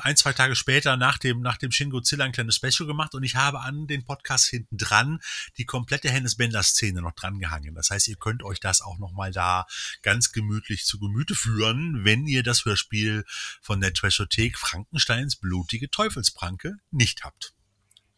ein, 0.00 0.16
zwei 0.16 0.32
Tage 0.32 0.56
später 0.56 0.96
nach 0.96 1.18
dem, 1.18 1.40
nach 1.40 1.58
dem 1.58 1.70
Shin 1.70 1.90
Godzilla 1.90 2.24
ein 2.24 2.32
kleines 2.32 2.56
Special 2.56 2.86
gemacht 2.86 3.14
und 3.14 3.22
ich 3.22 3.36
habe 3.36 3.60
an 3.60 3.86
den 3.86 4.04
Podcast 4.04 4.48
hinten 4.48 4.78
dran 4.78 5.20
die 5.58 5.63
komplette 5.64 6.10
Hennes 6.10 6.36
Bender 6.36 6.62
Szene 6.62 7.02
noch 7.02 7.12
dran 7.12 7.38
gehangen. 7.38 7.74
Das 7.74 7.90
heißt, 7.90 8.08
ihr 8.08 8.16
könnt 8.16 8.42
euch 8.42 8.60
das 8.60 8.80
auch 8.80 8.98
noch 8.98 9.12
mal 9.12 9.32
da 9.32 9.66
ganz 10.02 10.32
gemütlich 10.32 10.84
zu 10.84 10.98
Gemüte 10.98 11.34
führen, 11.34 12.04
wenn 12.04 12.26
ihr 12.26 12.42
das 12.42 12.64
Hörspiel 12.64 13.24
von 13.60 13.80
der 13.80 13.92
Trashothek 13.92 14.58
Frankensteins 14.58 15.36
blutige 15.36 15.90
Teufelspranke 15.90 16.76
nicht 16.90 17.24
habt. 17.24 17.54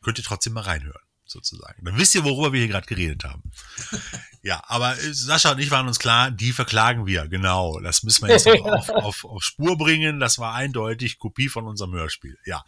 Könnt 0.03 0.19
ihr 0.19 0.25
trotzdem 0.25 0.53
mal 0.53 0.63
reinhören, 0.63 1.03
sozusagen. 1.25 1.85
Dann 1.85 1.99
wisst 1.99 2.15
ihr, 2.15 2.25
worüber 2.25 2.53
wir 2.53 2.61
hier 2.61 2.69
gerade 2.69 2.87
geredet 2.87 3.25
haben. 3.25 3.51
ja, 4.43 4.63
aber 4.67 4.97
äh, 4.99 5.13
Sascha 5.13 5.53
und 5.53 5.59
ich 5.59 5.71
waren 5.71 5.89
uns 5.89 5.99
klar, 5.99 6.31
die 6.31 6.53
verklagen 6.53 7.07
wir, 7.07 7.27
genau. 7.29 7.81
Das 7.81 8.03
müssen 8.03 8.27
wir 8.27 8.35
jetzt 8.35 8.47
auf, 8.63 8.89
auf, 8.91 9.25
auf 9.25 9.43
Spur 9.43 9.77
bringen. 9.77 10.21
Das 10.21 10.39
war 10.39 10.55
eindeutig 10.55 11.19
Kopie 11.19 11.49
von 11.49 11.67
unserem 11.67 11.93
Hörspiel. 11.93 12.39
Ja, 12.45 12.65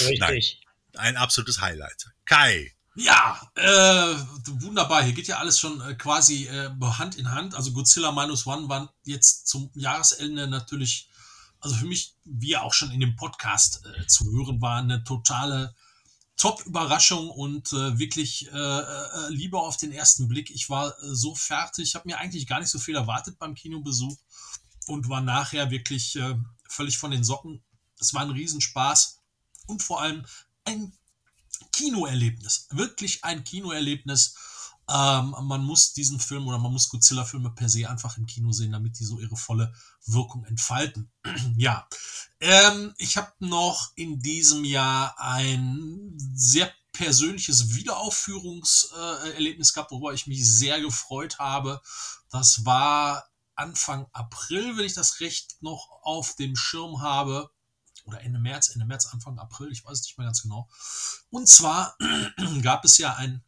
Richtig. 0.00 0.60
ein 0.96 1.16
absolutes 1.16 1.60
Highlight. 1.60 2.10
Kai, 2.26 2.74
Ja, 2.94 3.40
äh, 3.54 4.14
wunderbar. 4.60 5.02
Hier 5.02 5.14
geht 5.14 5.26
ja 5.26 5.38
alles 5.38 5.58
schon 5.58 5.80
äh, 5.80 5.94
quasi 5.94 6.46
äh, 6.46 6.70
Hand 6.80 7.16
in 7.16 7.30
Hand. 7.30 7.54
Also 7.54 7.72
Godzilla 7.72 8.12
Minus 8.12 8.46
One 8.46 8.68
waren 8.68 8.90
jetzt 9.04 9.48
zum 9.48 9.70
Jahresende 9.74 10.46
natürlich, 10.46 11.08
also 11.60 11.74
für 11.76 11.86
mich, 11.86 12.16
wie 12.24 12.50
ja 12.50 12.60
auch 12.62 12.74
schon 12.74 12.90
in 12.90 13.00
dem 13.00 13.16
Podcast 13.16 13.82
äh, 13.86 14.06
zu 14.06 14.30
hören 14.30 14.60
war, 14.60 14.78
eine 14.78 15.04
totale 15.04 15.74
Top-Überraschung 16.36 17.30
und 17.30 17.72
äh, 17.72 17.98
wirklich 17.98 18.52
äh, 18.52 18.58
äh, 18.58 19.28
Liebe 19.30 19.58
auf 19.58 19.78
den 19.78 19.92
ersten 19.92 20.28
Blick. 20.28 20.50
Ich 20.50 20.68
war 20.68 20.88
äh, 20.88 21.14
so 21.14 21.34
fertig, 21.34 21.88
ich 21.88 21.94
habe 21.94 22.08
mir 22.08 22.18
eigentlich 22.18 22.46
gar 22.46 22.60
nicht 22.60 22.70
so 22.70 22.78
viel 22.78 22.96
erwartet 22.96 23.38
beim 23.38 23.54
Kinobesuch 23.54 24.18
und 24.86 25.08
war 25.08 25.22
nachher 25.22 25.70
wirklich 25.70 26.16
äh, 26.16 26.36
völlig 26.68 26.98
von 26.98 27.10
den 27.10 27.24
Socken. 27.24 27.62
Es 27.98 28.12
war 28.12 28.22
ein 28.22 28.30
Riesenspaß 28.30 29.20
und 29.66 29.82
vor 29.82 30.02
allem 30.02 30.26
ein 30.64 30.92
Kinoerlebnis. 31.72 32.68
Wirklich 32.70 33.24
ein 33.24 33.44
Kinoerlebnis. 33.44 34.34
Ähm, 34.88 35.34
man 35.42 35.64
muss 35.64 35.92
diesen 35.92 36.18
Film 36.20 36.46
oder 36.46 36.58
man 36.58 36.72
muss 36.72 36.88
Godzilla-Filme 36.88 37.50
per 37.50 37.68
se 37.68 37.88
einfach 37.88 38.18
im 38.18 38.26
Kino 38.26 38.52
sehen, 38.52 38.72
damit 38.72 38.98
die 38.98 39.04
so 39.04 39.18
ihre 39.20 39.36
volle 39.36 39.72
Wirkung 40.06 40.44
entfalten. 40.44 41.10
ja, 41.56 41.88
ähm, 42.40 42.92
ich 42.98 43.16
habe 43.16 43.32
noch 43.38 43.92
in 43.94 44.20
diesem 44.20 44.64
Jahr 44.64 45.18
ein 45.18 46.12
sehr 46.34 46.72
persönliches 46.92 47.74
Wiederaufführungserlebnis 47.74 49.70
äh, 49.70 49.72
gehabt, 49.74 49.92
worüber 49.92 50.12
ich 50.12 50.26
mich 50.26 50.44
sehr 50.46 50.80
gefreut 50.80 51.38
habe. 51.38 51.80
Das 52.30 52.66
war 52.66 53.28
Anfang 53.54 54.06
April, 54.12 54.76
wenn 54.76 54.84
ich 54.84 54.94
das 54.94 55.20
recht 55.20 55.56
noch 55.62 55.88
auf 56.02 56.34
dem 56.36 56.56
Schirm 56.56 57.00
habe. 57.00 57.50
Oder 58.04 58.20
Ende 58.22 58.38
März, 58.38 58.68
Ende 58.68 58.84
März, 58.84 59.06
Anfang 59.06 59.38
April, 59.38 59.70
ich 59.70 59.84
weiß 59.84 60.02
nicht 60.02 60.18
mehr 60.18 60.26
ganz 60.26 60.42
genau. 60.42 60.68
Und 61.30 61.48
zwar 61.48 61.96
gab 62.62 62.84
es 62.84 62.98
ja 62.98 63.14
ein 63.14 63.42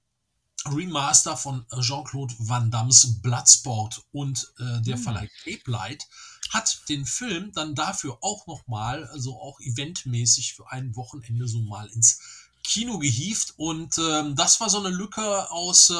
Remaster 0.67 1.37
von 1.37 1.67
Jean-Claude 1.81 2.35
Van 2.39 2.71
Dammes 2.71 3.21
Bloodsport 3.21 4.03
und 4.13 4.53
äh, 4.59 4.81
der 4.83 4.97
hm. 4.97 5.03
Verleih 5.03 5.29
Cape 5.45 5.71
Light 5.71 6.09
hat 6.51 6.89
den 6.89 7.05
Film 7.05 7.53
dann 7.53 7.75
dafür 7.75 8.19
auch 8.21 8.47
nochmal, 8.47 9.05
also 9.09 9.39
auch 9.41 9.61
eventmäßig 9.61 10.55
für 10.55 10.71
ein 10.71 10.95
Wochenende 10.97 11.49
so 11.49 11.61
mal 11.61 11.87
ins 11.89 12.21
Kino 12.63 12.99
gehievt 12.99 13.55
und 13.59 13.99
ähm, 13.99 14.37
das 14.37 14.59
war 14.59 14.71
so 14.71 14.79
eine 14.79 14.89
Lücke 14.89 15.51
aus, 15.51 15.91
äh, 15.91 15.95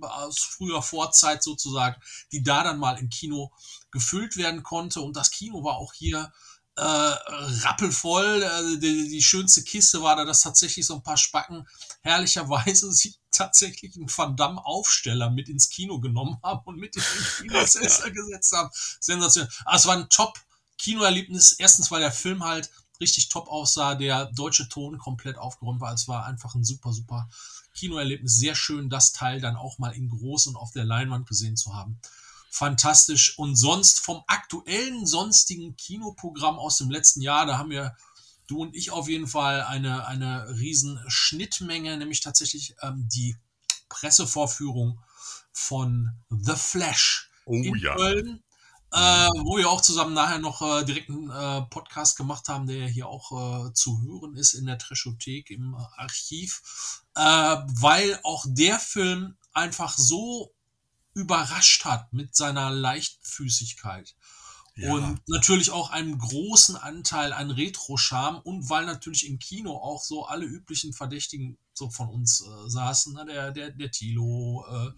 aus 0.00 0.38
früher 0.38 0.80
Vorzeit 0.80 1.42
sozusagen, 1.42 2.00
die 2.32 2.42
da 2.42 2.64
dann 2.64 2.78
mal 2.78 2.98
im 2.98 3.10
Kino 3.10 3.52
gefüllt 3.90 4.36
werden 4.38 4.62
konnte 4.62 5.02
und 5.02 5.14
das 5.14 5.30
Kino 5.30 5.62
war 5.62 5.76
auch 5.76 5.92
hier 5.92 6.32
äh, 6.76 6.82
rappelvoll. 6.82 8.42
Äh, 8.42 8.78
die, 8.78 9.08
die, 9.08 9.22
schönste 9.22 9.62
Kiste 9.62 10.02
war 10.02 10.16
da, 10.16 10.24
dass 10.24 10.42
tatsächlich 10.42 10.86
so 10.86 10.94
ein 10.94 11.02
paar 11.02 11.16
Spacken 11.16 11.66
herrlicherweise 12.02 12.92
sich 12.92 13.18
tatsächlich 13.30 13.96
einen 13.96 14.10
Van 14.14 14.36
Damme 14.36 14.64
Aufsteller 14.64 15.30
mit 15.30 15.48
ins 15.48 15.70
Kino 15.70 16.00
genommen 16.00 16.38
haben 16.42 16.60
und 16.64 16.76
mit 16.76 16.96
in 16.96 17.02
den 17.02 17.50
Kinosessel 17.50 18.12
gesetzt 18.12 18.52
haben. 18.52 18.70
Sensationell. 19.00 19.50
Aber 19.64 19.76
es 19.76 19.86
war 19.86 19.96
ein 19.96 20.08
top 20.08 20.38
Kinoerlebnis. 20.78 21.52
Erstens, 21.52 21.90
weil 21.90 22.00
der 22.00 22.12
Film 22.12 22.44
halt 22.44 22.70
richtig 23.00 23.28
top 23.28 23.48
aussah, 23.48 23.94
der 23.94 24.26
deutsche 24.26 24.68
Ton 24.68 24.98
komplett 24.98 25.36
aufgeräumt 25.36 25.80
war. 25.80 25.92
Es 25.92 26.08
war 26.08 26.26
einfach 26.26 26.54
ein 26.54 26.64
super, 26.64 26.92
super 26.92 27.28
Kinoerlebnis. 27.74 28.36
Sehr 28.36 28.54
schön, 28.54 28.88
das 28.90 29.12
Teil 29.12 29.40
dann 29.40 29.56
auch 29.56 29.78
mal 29.78 29.94
in 29.94 30.08
groß 30.08 30.48
und 30.48 30.56
auf 30.56 30.72
der 30.72 30.84
Leinwand 30.84 31.26
gesehen 31.26 31.56
zu 31.56 31.74
haben 31.74 32.00
fantastisch. 32.50 33.38
Und 33.38 33.56
sonst 33.56 34.00
vom 34.00 34.22
aktuellen 34.26 35.06
sonstigen 35.06 35.76
Kinoprogramm 35.76 36.58
aus 36.58 36.78
dem 36.78 36.90
letzten 36.90 37.20
Jahr, 37.20 37.46
da 37.46 37.58
haben 37.58 37.70
wir 37.70 37.96
du 38.46 38.62
und 38.62 38.74
ich 38.76 38.90
auf 38.90 39.08
jeden 39.08 39.26
Fall 39.26 39.62
eine, 39.62 40.06
eine 40.06 40.48
riesen 40.58 41.02
Schnittmenge, 41.08 41.96
nämlich 41.96 42.20
tatsächlich 42.20 42.76
ähm, 42.82 43.08
die 43.12 43.36
Pressevorführung 43.88 45.00
von 45.52 46.10
The 46.30 46.54
Flash 46.56 47.30
oh, 47.44 47.54
in 47.54 47.76
ja. 47.76 47.94
Köln. 47.94 48.42
Äh, 48.92 49.28
wo 49.44 49.58
wir 49.58 49.68
auch 49.68 49.80
zusammen 49.80 50.14
nachher 50.14 50.38
noch 50.38 50.62
äh, 50.62 50.84
direkt 50.84 51.10
einen 51.10 51.28
äh, 51.28 51.62
Podcast 51.68 52.16
gemacht 52.16 52.48
haben, 52.48 52.68
der 52.68 52.86
hier 52.86 53.08
auch 53.08 53.66
äh, 53.66 53.72
zu 53.74 54.00
hören 54.00 54.36
ist 54.36 54.54
in 54.54 54.64
der 54.64 54.78
Treschothek 54.78 55.50
im 55.50 55.74
Archiv, 55.74 57.02
äh, 57.16 57.20
weil 57.20 58.18
auch 58.22 58.46
der 58.48 58.78
Film 58.78 59.36
einfach 59.52 59.98
so 59.98 60.54
überrascht 61.16 61.86
hat 61.86 62.12
mit 62.12 62.36
seiner 62.36 62.70
Leichtfüßigkeit. 62.70 64.14
Ja. 64.74 64.92
Und 64.92 65.22
natürlich 65.26 65.70
auch 65.70 65.90
einen 65.90 66.18
großen 66.18 66.76
Anteil 66.76 67.32
an 67.32 67.50
Retro-Charme 67.50 68.40
und 68.42 68.68
weil 68.68 68.84
natürlich 68.84 69.26
im 69.26 69.38
Kino 69.38 69.72
auch 69.72 70.04
so 70.04 70.26
alle 70.26 70.44
üblichen 70.44 70.92
Verdächtigen 70.92 71.56
so 71.72 71.88
von 71.88 72.10
uns 72.10 72.42
äh, 72.42 72.68
saßen, 72.68 73.14
ne? 73.14 73.24
der, 73.24 73.50
der, 73.52 73.70
der 73.70 73.90
Tilo, 73.90 74.66
äh, 74.70 74.88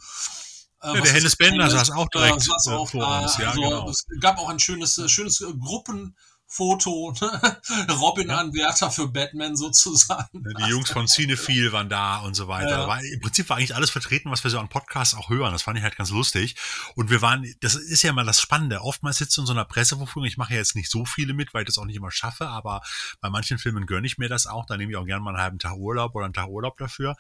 äh 0.88 0.94
ja, 0.96 1.00
der 1.00 1.12
Hennes 1.12 1.36
Bender 1.36 1.70
saß 1.70 1.92
auch 1.92 2.08
direkt 2.08 2.38
äh, 2.38 2.40
saß 2.40 2.68
auch 2.68 2.90
vor 2.90 3.22
uns. 3.22 3.38
Ja, 3.38 3.50
also, 3.50 3.60
genau. 3.60 3.88
Es 3.88 4.04
gab 4.20 4.38
auch 4.38 4.48
ein 4.48 4.58
schönes, 4.58 4.98
äh, 4.98 5.08
schönes 5.08 5.38
Gruppen, 5.60 6.16
Foto, 6.50 7.14
ne? 7.20 7.60
Robin-Anwärter 8.00 8.90
für 8.90 9.06
Batman 9.06 9.54
sozusagen. 9.54 10.44
Die 10.58 10.70
Jungs 10.70 10.90
von 10.90 11.06
Cinephile 11.06 11.72
waren 11.72 11.90
da 11.90 12.20
und 12.20 12.34
so 12.34 12.48
weiter. 12.48 12.70
Ja. 12.70 12.88
War, 12.88 13.04
Im 13.04 13.20
Prinzip 13.20 13.50
war 13.50 13.58
eigentlich 13.58 13.74
alles 13.74 13.90
vertreten, 13.90 14.30
was 14.30 14.42
wir 14.44 14.50
so 14.50 14.58
an 14.58 14.70
Podcasts 14.70 15.14
auch 15.14 15.28
hören. 15.28 15.52
Das 15.52 15.62
fand 15.62 15.76
ich 15.76 15.84
halt 15.84 15.96
ganz 15.96 16.08
lustig. 16.08 16.56
Und 16.94 17.10
wir 17.10 17.20
waren, 17.20 17.46
das 17.60 17.74
ist 17.74 18.02
ja 18.02 18.14
mal 18.14 18.24
das 18.24 18.40
Spannende. 18.40 18.80
Oftmals 18.80 19.18
sitzt 19.18 19.36
du 19.36 19.42
in 19.42 19.46
so 19.46 19.52
einer 19.52 19.66
Presseverfügung. 19.66 20.24
Ich 20.24 20.38
mache 20.38 20.54
ja 20.54 20.58
jetzt 20.58 20.74
nicht 20.74 20.90
so 20.90 21.04
viele 21.04 21.34
mit, 21.34 21.52
weil 21.52 21.62
ich 21.62 21.66
das 21.66 21.76
auch 21.76 21.84
nicht 21.84 21.96
immer 21.96 22.10
schaffe, 22.10 22.48
aber 22.48 22.80
bei 23.20 23.28
manchen 23.28 23.58
Filmen 23.58 23.84
gönne 23.84 24.06
ich 24.06 24.16
mir 24.16 24.30
das 24.30 24.46
auch. 24.46 24.64
Da 24.64 24.78
nehme 24.78 24.90
ich 24.90 24.96
auch 24.96 25.04
gerne 25.04 25.20
mal 25.20 25.34
einen 25.34 25.42
halben 25.42 25.58
Tag 25.58 25.76
Urlaub 25.76 26.14
oder 26.14 26.24
einen 26.24 26.34
Tag 26.34 26.48
Urlaub 26.48 26.78
dafür. 26.78 27.14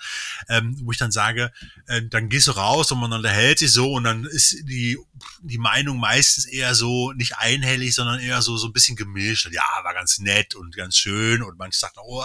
Ähm, 0.48 0.74
wo 0.82 0.90
ich 0.90 0.98
dann 0.98 1.12
sage, 1.12 1.52
äh, 1.86 2.00
dann 2.02 2.30
gehst 2.30 2.46
du 2.46 2.52
raus 2.52 2.90
und 2.92 3.00
man 3.00 3.12
unterhält 3.12 3.58
sich 3.58 3.72
so 3.72 3.92
und 3.92 4.04
dann 4.04 4.24
ist 4.24 4.56
die, 4.66 4.96
die 5.42 5.58
Meinung 5.58 6.00
meistens 6.00 6.46
eher 6.46 6.74
so 6.74 7.12
nicht 7.12 7.36
einhellig, 7.36 7.94
sondern 7.94 8.20
eher 8.20 8.40
so, 8.40 8.56
so 8.56 8.68
ein 8.68 8.72
bisschen 8.72 8.96
gemischt 8.96 9.17
und 9.18 9.52
ja, 9.52 9.62
war 9.82 9.94
ganz 9.94 10.18
nett 10.18 10.54
und 10.54 10.74
ganz 10.76 10.96
schön 10.96 11.42
und 11.42 11.58
manche 11.58 11.78
sagten, 11.78 12.00
oh, 12.02 12.24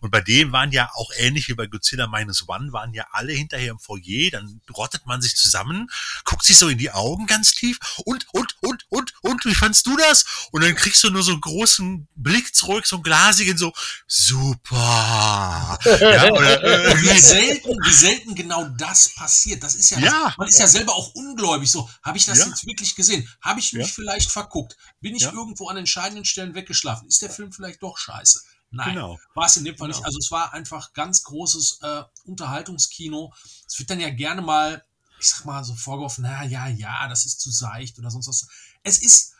und 0.00 0.10
bei 0.10 0.20
dem 0.20 0.52
waren 0.52 0.72
ja 0.72 0.90
auch 0.94 1.10
ähnlich 1.16 1.48
wie 1.48 1.54
bei 1.54 1.66
Godzilla 1.66 2.06
Minus 2.06 2.48
One, 2.48 2.72
waren 2.72 2.92
ja 2.94 3.06
alle 3.12 3.32
hinterher 3.32 3.72
im 3.72 3.78
Foyer, 3.78 4.30
dann 4.30 4.60
rottet 4.74 5.06
man 5.06 5.20
sich 5.20 5.36
zusammen, 5.36 5.88
guckt 6.24 6.44
sich 6.44 6.58
so 6.58 6.68
in 6.68 6.78
die 6.78 6.90
Augen 6.90 7.26
ganz 7.26 7.52
tief 7.52 7.78
und, 8.04 8.26
und, 8.32 8.56
und, 8.60 8.86
und, 8.88 9.14
und, 9.22 9.44
wie 9.44 9.54
fandst 9.54 9.86
du 9.86 9.96
das? 9.96 10.48
Und 10.52 10.62
dann 10.62 10.74
kriegst 10.74 11.02
du 11.04 11.10
nur 11.10 11.22
so 11.22 11.32
einen 11.32 11.40
großen 11.40 12.08
Blick 12.14 12.54
zurück, 12.54 12.86
so 12.86 12.96
einen 12.96 13.02
glasigen, 13.02 13.56
so, 13.56 13.72
super. 14.06 15.78
ja, 15.84 16.30
oder, 16.32 16.62
äh, 16.62 17.02
wie 17.02 17.18
selten, 17.18 17.70
wie 17.70 17.92
selten 17.92 18.34
genau 18.34 18.64
das 18.64 19.14
passiert. 19.14 19.62
Das 19.62 19.74
ist 19.74 19.90
ja, 19.90 19.98
ja. 19.98 20.24
Das, 20.26 20.38
man 20.38 20.48
ist 20.48 20.58
ja 20.58 20.66
selber 20.66 20.94
auch 20.94 21.14
ungläubig. 21.14 21.70
So, 21.70 21.88
habe 22.02 22.18
ich 22.18 22.26
das 22.26 22.38
ja. 22.38 22.46
jetzt 22.46 22.66
wirklich 22.66 22.94
gesehen? 22.94 23.28
Habe 23.40 23.60
ich 23.60 23.72
mich 23.72 23.92
vielleicht 23.92 24.30
verguckt? 24.30 24.76
Bin 25.00 25.14
ich 25.14 25.22
irgendwo 25.22 25.68
an 25.68 25.76
entscheidenden 25.76 26.17
Stellen 26.24 26.54
weggeschlafen. 26.54 27.08
Ist 27.08 27.22
der 27.22 27.30
Film 27.30 27.52
vielleicht 27.52 27.82
doch 27.82 27.98
scheiße? 27.98 28.40
Nein, 28.70 28.94
genau. 28.94 29.18
war 29.34 29.46
es 29.46 29.56
in 29.56 29.64
dem 29.64 29.76
Fall 29.76 29.88
genau. 29.88 29.98
nicht. 29.98 30.06
Also 30.06 30.18
es 30.18 30.30
war 30.30 30.52
einfach 30.52 30.92
ganz 30.92 31.22
großes 31.24 31.78
äh, 31.82 32.02
Unterhaltungskino. 32.24 33.32
Es 33.66 33.78
wird 33.78 33.90
dann 33.90 34.00
ja 34.00 34.10
gerne 34.10 34.42
mal, 34.42 34.84
ich 35.18 35.28
sag 35.28 35.44
mal, 35.46 35.64
so 35.64 35.74
vorgeworfen, 35.74 36.22
na 36.22 36.44
ja, 36.44 36.68
ja, 36.68 37.08
das 37.08 37.24
ist 37.24 37.40
zu 37.40 37.50
seicht 37.50 37.98
oder 37.98 38.10
sonst 38.10 38.28
was. 38.28 38.46
Es 38.82 38.98
ist 38.98 39.34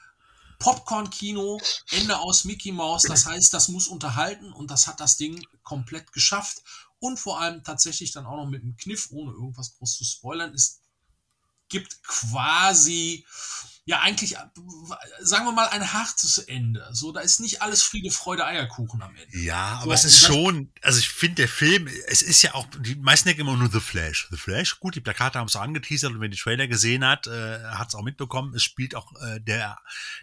Popcorn-Kino, 0.59 1.61
Ende 1.91 2.19
aus 2.19 2.45
Mickey 2.45 2.73
Mouse. 2.73 3.03
Das 3.03 3.27
heißt, 3.27 3.53
das 3.53 3.69
muss 3.69 3.87
unterhalten 3.87 4.53
und 4.53 4.71
das 4.71 4.87
hat 4.87 5.01
das 5.01 5.17
Ding 5.17 5.47
komplett 5.63 6.13
geschafft. 6.13 6.63
Und 7.01 7.19
vor 7.19 7.41
allem 7.41 7.63
tatsächlich 7.63 8.13
dann 8.13 8.27
auch 8.27 8.37
noch 8.37 8.49
mit 8.49 8.63
einem 8.63 8.77
Kniff, 8.77 9.11
ohne 9.13 9.31
irgendwas 9.31 9.77
groß 9.77 9.99
zu 9.99 10.05
spoilern. 10.05 10.53
Es 10.53 10.81
gibt 11.69 12.03
quasi 12.03 13.25
ja 13.89 14.01
eigentlich, 14.01 14.37
äh, 14.37 14.39
sagen 15.23 15.47
wir 15.47 15.53
mal, 15.53 15.67
ein 15.69 15.95
hartes 15.95 16.37
Ende. 16.37 16.87
So, 16.93 17.11
da 17.11 17.21
ist 17.21 17.41
nicht 17.41 17.63
alles 17.63 17.83
Friede, 17.83 18.11
Freude, 18.11 18.45
Eierkuchen 18.45 19.01
am 19.01 19.17
Ende. 19.17 19.39
Ja, 19.39 19.81
aber 19.81 19.97
so, 19.97 20.07
es 20.07 20.15
ist 20.15 20.27
schon, 20.27 20.71
also 20.83 20.99
ich 20.99 21.09
finde, 21.09 21.37
der 21.37 21.49
Film, 21.49 21.89
es 22.07 22.21
ist 22.21 22.43
ja 22.43 22.53
auch, 22.53 22.67
die 22.81 22.97
meisten 22.97 23.29
denken 23.29 23.41
immer 23.41 23.57
nur 23.57 23.71
The 23.71 23.81
Flash. 23.81 24.29
The 24.31 24.37
Flash, 24.37 24.79
gut, 24.79 24.95
die 24.95 25.01
Plakate 25.01 25.39
haben 25.39 25.47
es 25.47 25.57
auch 25.57 25.63
angeteasert 25.63 26.13
und 26.13 26.21
wenn 26.21 26.31
die 26.31 26.37
Trailer 26.37 26.69
gesehen 26.69 27.03
hat, 27.03 27.29
äh, 27.29 27.65
hat 27.65 27.89
es 27.89 27.95
auch 27.95 28.03
mitbekommen. 28.03 28.55
Es 28.55 28.63
spielt 28.63 28.95
auch 28.95 29.11
äh, 29.23 29.41
der, 29.41 29.79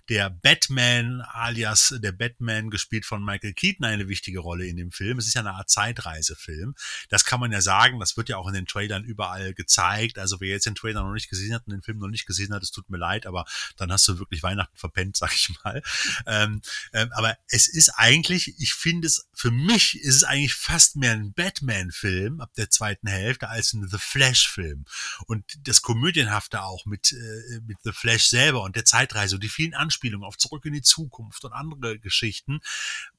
der 0.09 0.29
Batman 0.29 1.21
alias 1.21 1.95
der 1.97 2.11
Batman, 2.11 2.69
gespielt 2.69 3.07
von 3.07 3.25
Michael 3.25 3.53
Keaton, 3.53 3.85
eine 3.85 4.07
wichtige 4.07 4.41
Rolle 4.41 4.67
in 4.67 4.77
dem 4.77 4.91
Film. 4.91 5.17
Es 5.17 5.25
ist 5.25 5.33
ja 5.33 5.41
eine 5.41 5.53
Art 5.53 5.71
Zeitreisefilm. 5.71 6.75
Das 7.09 7.25
kann 7.25 7.39
man 7.39 7.51
ja 7.51 7.61
sagen, 7.61 7.99
das 7.99 8.15
wird 8.15 8.29
ja 8.29 8.37
auch 8.37 8.47
in 8.47 8.53
den 8.53 8.67
Trailern 8.67 9.03
überall 9.03 9.55
gezeigt. 9.55 10.19
Also 10.19 10.39
wer 10.39 10.49
jetzt 10.49 10.67
den 10.67 10.75
Trailer 10.75 11.01
noch 11.01 11.13
nicht 11.13 11.31
gesehen 11.31 11.55
hat 11.55 11.65
und 11.65 11.73
den 11.73 11.81
Film 11.81 11.97
noch 11.97 12.09
nicht 12.09 12.27
gesehen 12.27 12.53
hat, 12.53 12.61
es 12.61 12.69
tut 12.69 12.91
mir 12.91 12.97
leid, 12.97 13.25
aber 13.25 13.45
dann 13.77 13.91
hast 13.91 14.07
du 14.07 14.19
wirklich 14.19 14.43
Weihnachten 14.43 14.77
verpennt, 14.77 15.17
sag 15.25 15.33
ich 15.33 15.49
mal. 15.63 15.81
Ähm, 16.25 16.61
ähm, 16.93 17.11
aber 17.13 17.37
es 17.47 17.67
ist 17.67 17.89
eigentlich, 17.89 18.55
ich 18.59 18.73
finde 18.73 19.07
es, 19.07 19.27
für 19.33 19.51
mich 19.51 19.99
ist 20.01 20.15
es 20.15 20.23
eigentlich 20.23 20.53
fast 20.53 20.95
mehr 20.95 21.11
ein 21.11 21.33
Batman-Film 21.33 22.41
ab 22.41 22.53
der 22.55 22.69
zweiten 22.69 23.07
Hälfte 23.07 23.49
als 23.49 23.73
ein 23.73 23.87
The 23.87 23.97
Flash-Film. 23.99 24.85
Und 25.25 25.45
das 25.61 25.81
Komödienhafte 25.81 26.63
auch 26.63 26.85
mit, 26.85 27.11
äh, 27.11 27.59
mit 27.65 27.77
The 27.83 27.91
Flash 27.91 28.27
selber 28.27 28.63
und 28.63 28.75
der 28.75 28.85
Zeitreise 28.85 29.35
und 29.35 29.43
die 29.43 29.49
vielen 29.49 29.73
Anspielungen 29.73 30.25
auf 30.25 30.37
Zurück 30.37 30.65
in 30.65 30.73
die 30.73 30.81
Zukunft 30.81 31.43
und 31.45 31.53
andere 31.53 31.99
Geschichten 31.99 32.61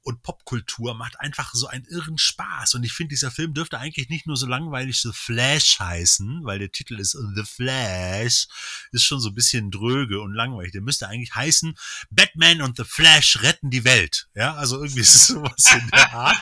und 0.07 0.23
Popkultur 0.23 0.95
macht 0.95 1.19
einfach 1.19 1.52
so 1.52 1.66
einen 1.66 1.85
irren 1.87 2.16
Spaß. 2.16 2.75
Und 2.75 2.85
ich 2.85 2.93
finde, 2.93 3.11
dieser 3.11 3.33
Film 3.33 3.55
dürfte 3.55 3.78
eigentlich 3.78 4.09
nicht 4.09 4.26
nur 4.26 4.37
so 4.37 4.47
langweilig 4.47 5.00
The 5.00 5.11
Flash 5.12 5.81
heißen, 5.81 6.45
weil 6.45 6.61
der 6.61 6.71
Titel 6.71 7.00
ist 7.00 7.19
The 7.35 7.43
Flash, 7.45 8.47
ist 8.93 9.05
schon 9.05 9.19
so 9.19 9.31
ein 9.31 9.35
bisschen 9.35 9.73
dröge 9.73 10.21
und 10.26 10.35
langweilig. 10.35 10.73
Der 10.73 10.83
müsste 10.83 11.09
eigentlich 11.09 11.35
heißen, 11.35 11.75
Batman 12.11 12.62
und 12.62 12.76
The 12.76 12.85
Flash 12.85 13.42
retten 13.42 13.71
die 13.71 13.85
Welt. 13.85 14.28
Ja, 14.35 14.54
also 14.54 14.76
irgendwie 14.76 15.00
ist 15.00 15.14
es 15.14 15.26
sowas 15.28 15.73
in 15.73 15.88
der 15.88 16.12
Art. 16.12 16.37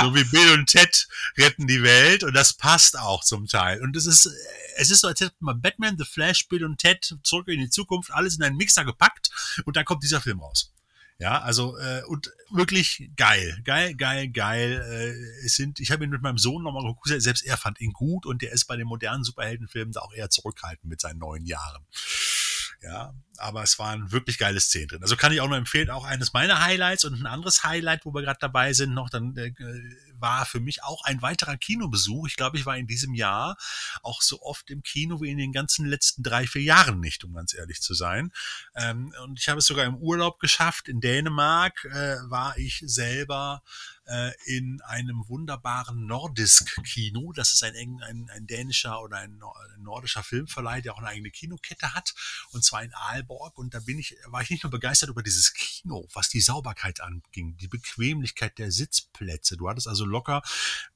so 0.00 0.14
wie 0.14 0.24
Bill 0.24 0.52
und 0.52 0.66
Ted 0.66 1.08
retten 1.36 1.66
die 1.66 1.82
Welt 1.82 2.22
und 2.22 2.34
das 2.34 2.52
passt 2.54 2.98
auch 2.98 3.24
zum 3.24 3.46
Teil. 3.46 3.82
Und 3.82 3.96
es 3.96 4.06
ist, 4.06 4.28
es 4.76 4.90
ist 4.90 5.00
so, 5.00 5.08
als 5.08 5.20
hätte 5.20 5.34
man 5.40 5.60
Batman, 5.60 5.96
The 5.98 6.04
Flash, 6.04 6.48
Bill 6.48 6.64
und 6.64 6.78
Ted 6.78 7.16
zurück 7.22 7.48
in 7.48 7.60
die 7.60 7.70
Zukunft 7.70 8.12
alles 8.12 8.36
in 8.36 8.42
einen 8.42 8.56
Mixer 8.56 8.84
gepackt 8.84 9.30
und 9.64 9.76
dann 9.76 9.84
kommt 9.84 10.02
dieser 10.02 10.20
Film 10.20 10.40
raus. 10.40 10.72
Ja, 11.22 11.40
also 11.40 11.78
äh, 11.78 12.02
und 12.08 12.32
wirklich 12.50 13.08
geil, 13.16 13.60
geil, 13.64 13.94
geil, 13.94 14.28
geil. 14.28 14.82
Äh, 14.84 15.46
es 15.46 15.54
sind, 15.54 15.78
ich 15.78 15.92
habe 15.92 16.02
ihn 16.02 16.10
mit 16.10 16.20
meinem 16.20 16.36
Sohn 16.36 16.64
nochmal 16.64 16.82
geguckt, 16.82 17.22
selbst 17.22 17.44
er 17.44 17.56
fand 17.56 17.80
ihn 17.80 17.92
gut 17.92 18.26
und 18.26 18.42
der 18.42 18.50
ist 18.50 18.64
bei 18.64 18.76
den 18.76 18.88
modernen 18.88 19.22
Superheldenfilmen 19.22 19.92
da 19.92 20.00
auch 20.00 20.12
eher 20.12 20.30
zurückhaltend 20.30 20.90
mit 20.90 21.00
seinen 21.00 21.18
neuen 21.18 21.46
Jahren. 21.46 21.86
Ja, 22.82 23.14
aber 23.36 23.62
es 23.62 23.78
waren 23.78 24.10
wirklich 24.10 24.38
geile 24.38 24.58
Szenen 24.58 24.88
drin. 24.88 25.02
Also 25.02 25.16
kann 25.16 25.32
ich 25.32 25.40
auch 25.40 25.46
nur 25.46 25.56
empfehlen, 25.56 25.88
auch 25.88 26.04
eines 26.04 26.32
meiner 26.32 26.60
Highlights 26.60 27.04
und 27.04 27.14
ein 27.14 27.26
anderes 27.26 27.62
Highlight, 27.62 28.04
wo 28.04 28.12
wir 28.12 28.22
gerade 28.22 28.40
dabei 28.40 28.72
sind, 28.72 28.92
noch 28.92 29.08
dann 29.08 29.36
äh, 29.36 29.52
war 30.18 30.46
für 30.46 30.58
mich 30.58 30.82
auch 30.82 31.04
ein 31.04 31.22
weiterer 31.22 31.56
Kinobesuch. 31.56 32.26
Ich 32.26 32.36
glaube, 32.36 32.56
ich 32.56 32.66
war 32.66 32.76
in 32.76 32.88
diesem 32.88 33.14
Jahr 33.14 33.56
auch 34.02 34.20
so 34.20 34.42
oft 34.42 34.68
im 34.70 34.82
Kino 34.82 35.20
wie 35.20 35.30
in 35.30 35.38
den 35.38 35.52
ganzen 35.52 35.86
letzten 35.86 36.24
drei, 36.24 36.46
vier 36.46 36.62
Jahren 36.62 36.98
nicht, 36.98 37.22
um 37.22 37.34
ganz 37.34 37.54
ehrlich 37.54 37.80
zu 37.82 37.94
sein. 37.94 38.32
Ähm, 38.74 39.14
und 39.22 39.38
ich 39.38 39.48
habe 39.48 39.58
es 39.58 39.66
sogar 39.66 39.84
im 39.84 39.96
Urlaub 39.96 40.40
geschafft. 40.40 40.88
In 40.88 41.00
Dänemark 41.00 41.84
äh, 41.84 42.16
war 42.28 42.58
ich 42.58 42.82
selber 42.84 43.62
äh, 44.06 44.32
in 44.46 44.80
einem 44.82 45.24
wunderbaren 45.28 46.06
Nordisk-Kino. 46.06 47.32
Das 47.32 47.54
ist 47.54 47.62
ein, 47.62 47.74
ein, 48.02 48.28
ein 48.30 48.46
dänischer 48.46 49.00
oder 49.02 49.18
ein, 49.18 49.40
nordischer 49.78 50.22
Filmverleih, 50.22 50.80
der 50.80 50.94
auch 50.94 50.98
eine 50.98 51.08
eigene 51.08 51.30
Kinokette 51.30 51.94
hat. 51.94 52.14
Und 52.50 52.64
zwar 52.64 52.82
in 52.82 52.92
Aalborg. 52.94 53.58
Und 53.58 53.74
da 53.74 53.80
bin 53.80 53.98
ich, 53.98 54.16
war 54.26 54.42
ich 54.42 54.50
nicht 54.50 54.62
nur 54.62 54.70
begeistert 54.70 55.10
über 55.10 55.22
dieses 55.22 55.52
Kino, 55.54 56.06
was 56.12 56.28
die 56.28 56.40
Sauberkeit 56.40 57.00
anging, 57.00 57.56
die 57.56 57.68
Bequemlichkeit 57.68 58.58
der 58.58 58.70
Sitzplätze. 58.70 59.56
Du 59.56 59.68
hattest 59.68 59.88
also 59.88 60.04
locker 60.04 60.42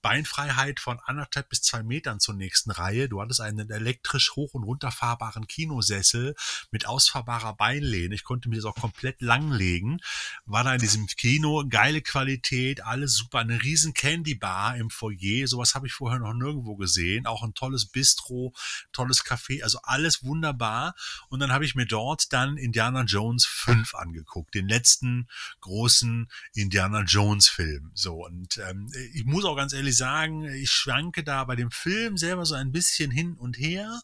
Beinfreiheit 0.03 0.81
von 0.81 1.01
anderthalb 1.01 1.49
bis 1.49 1.63
zwei 1.63 1.83
Metern 1.83 2.21
zur 2.21 2.35
nächsten 2.35 2.71
Reihe. 2.71 3.09
Du 3.09 3.21
hattest 3.21 3.41
einen 3.41 3.71
elektrisch 3.71 4.33
hoch- 4.37 4.55
und 4.55 4.65
runterfahrbaren 4.65 5.47
Kinosessel 5.47 6.35
mit 6.71 6.87
ausfahrbarer 6.87 7.55
Beinlehne. 7.55 8.15
Ich 8.15 8.25
konnte 8.25 8.49
mir 8.49 8.57
das 8.57 8.65
auch 8.65 8.75
komplett 8.75 9.21
langlegen. 9.21 10.01
War 10.45 10.65
da 10.65 10.75
in 10.75 10.81
diesem 10.81 11.07
Kino, 11.07 11.65
geile 11.69 12.03
Qualität, 12.03 12.85
alles 12.85 12.96
super. 13.07 13.39
Eine 13.39 13.63
riesen 13.63 13.95
Candy 13.95 14.35
Bar 14.35 14.77
im 14.77 14.91
Foyer. 14.91 15.47
Sowas 15.47 15.75
habe 15.75 15.87
ich 15.87 15.93
vorher 15.93 16.19
noch 16.19 16.35
nirgendwo 16.35 16.77
gesehen. 16.77 17.27
Auch 17.27 17.43
ein 17.43 17.55
tolles 17.55 17.87
Bistro, 17.87 18.55
tolles 18.93 19.25
Café. 19.25 19.63
Also 19.63 19.81
alles 19.83 20.25
wunderbar. 20.25 20.95
Und 21.29 21.41
dann 21.41 21.53
habe 21.53 21.65
ich 21.65 21.75
mir 21.75 21.87
dort 21.87 22.33
dann 22.33 22.57
Indiana 22.57 23.03
Jones 23.03 23.45
5 23.47 23.95
angeguckt. 23.95 24.55
Den 24.55 24.69
letzten 24.69 25.29
großen 25.61 26.29
Indiana 26.55 27.03
Jones 27.03 27.49
Film. 27.49 27.91
So. 27.95 28.25
Und 28.25 28.59
ähm, 28.59 28.91
ich 29.13 29.25
muss 29.25 29.45
auch 29.45 29.57
ganz 29.57 29.73
ehrlich 29.73 29.97
sagen, 29.97 30.45
ich 30.45 30.71
schwanke 30.71 31.25
da 31.25 31.45
bei 31.45 31.57
dem 31.57 31.71
Film 31.71 32.17
selber 32.17 32.45
so 32.45 32.55
ein 32.55 32.73
bisschen 32.73 33.11
hin 33.11 33.35
und 33.35 33.59
her. 33.59 34.01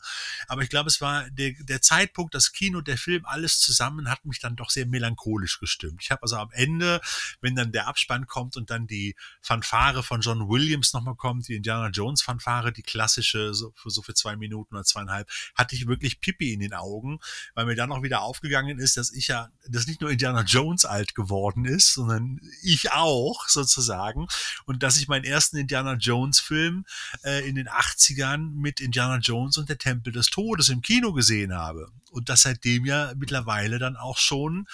Aber 0.48 0.62
ich 0.62 0.68
glaube, 0.68 0.88
es 0.88 1.00
war 1.00 1.28
der, 1.30 1.52
der 1.60 1.82
Zeitpunkt, 1.82 2.34
das 2.34 2.52
Kino, 2.52 2.80
der 2.80 2.98
Film, 2.98 3.24
alles 3.24 3.60
zusammen 3.60 4.10
hat 4.10 4.24
mich 4.24 4.40
dann 4.40 4.56
doch 4.56 4.70
sehr 4.70 4.86
melancholisch 4.86 5.58
gestimmt. 5.58 6.00
Ich 6.02 6.10
habe 6.10 6.22
also 6.22 6.36
am 6.36 6.50
Ende, 6.52 7.00
wenn 7.40 7.54
dann 7.54 7.72
der 7.72 7.86
Abspann 7.86 8.26
kommt 8.26 8.56
und 8.56 8.70
dann 8.70 8.81
die 8.86 9.14
Fanfare 9.40 10.02
von 10.02 10.20
John 10.20 10.48
Williams 10.48 10.92
nochmal 10.92 11.14
kommt, 11.14 11.48
die 11.48 11.54
Indiana 11.54 11.88
Jones 11.88 12.22
Fanfare, 12.22 12.72
die 12.72 12.82
klassische, 12.82 13.54
so 13.54 13.72
für, 13.74 13.90
so 13.90 14.02
für 14.02 14.14
zwei 14.14 14.36
Minuten 14.36 14.74
oder 14.74 14.84
zweieinhalb, 14.84 15.28
hatte 15.54 15.74
ich 15.74 15.86
wirklich 15.86 16.20
Pipi 16.20 16.52
in 16.52 16.60
den 16.60 16.74
Augen, 16.74 17.20
weil 17.54 17.66
mir 17.66 17.76
dann 17.76 17.92
auch 17.92 18.02
wieder 18.02 18.22
aufgegangen 18.22 18.78
ist, 18.78 18.96
dass 18.96 19.12
ich 19.12 19.28
ja, 19.28 19.50
dass 19.68 19.86
nicht 19.86 20.00
nur 20.00 20.10
Indiana 20.10 20.42
Jones 20.42 20.84
alt 20.84 21.14
geworden 21.14 21.64
ist, 21.64 21.94
sondern 21.94 22.40
ich 22.62 22.92
auch 22.92 23.48
sozusagen. 23.48 24.26
Und 24.66 24.82
dass 24.82 24.96
ich 24.96 25.08
meinen 25.08 25.24
ersten 25.24 25.56
Indiana 25.56 25.94
Jones 25.94 26.40
Film 26.40 26.84
äh, 27.24 27.46
in 27.48 27.54
den 27.54 27.68
80ern 27.68 28.50
mit 28.54 28.80
Indiana 28.80 29.18
Jones 29.18 29.56
und 29.58 29.68
der 29.68 29.78
Tempel 29.78 30.12
des 30.12 30.30
Todes 30.30 30.68
im 30.68 30.82
Kino 30.82 31.12
gesehen 31.12 31.54
habe. 31.54 31.88
Und 32.10 32.28
das 32.28 32.42
seitdem 32.42 32.84
ja 32.84 33.12
mittlerweile 33.16 33.78
dann 33.78 33.96
auch 33.96 34.18
schon 34.18 34.66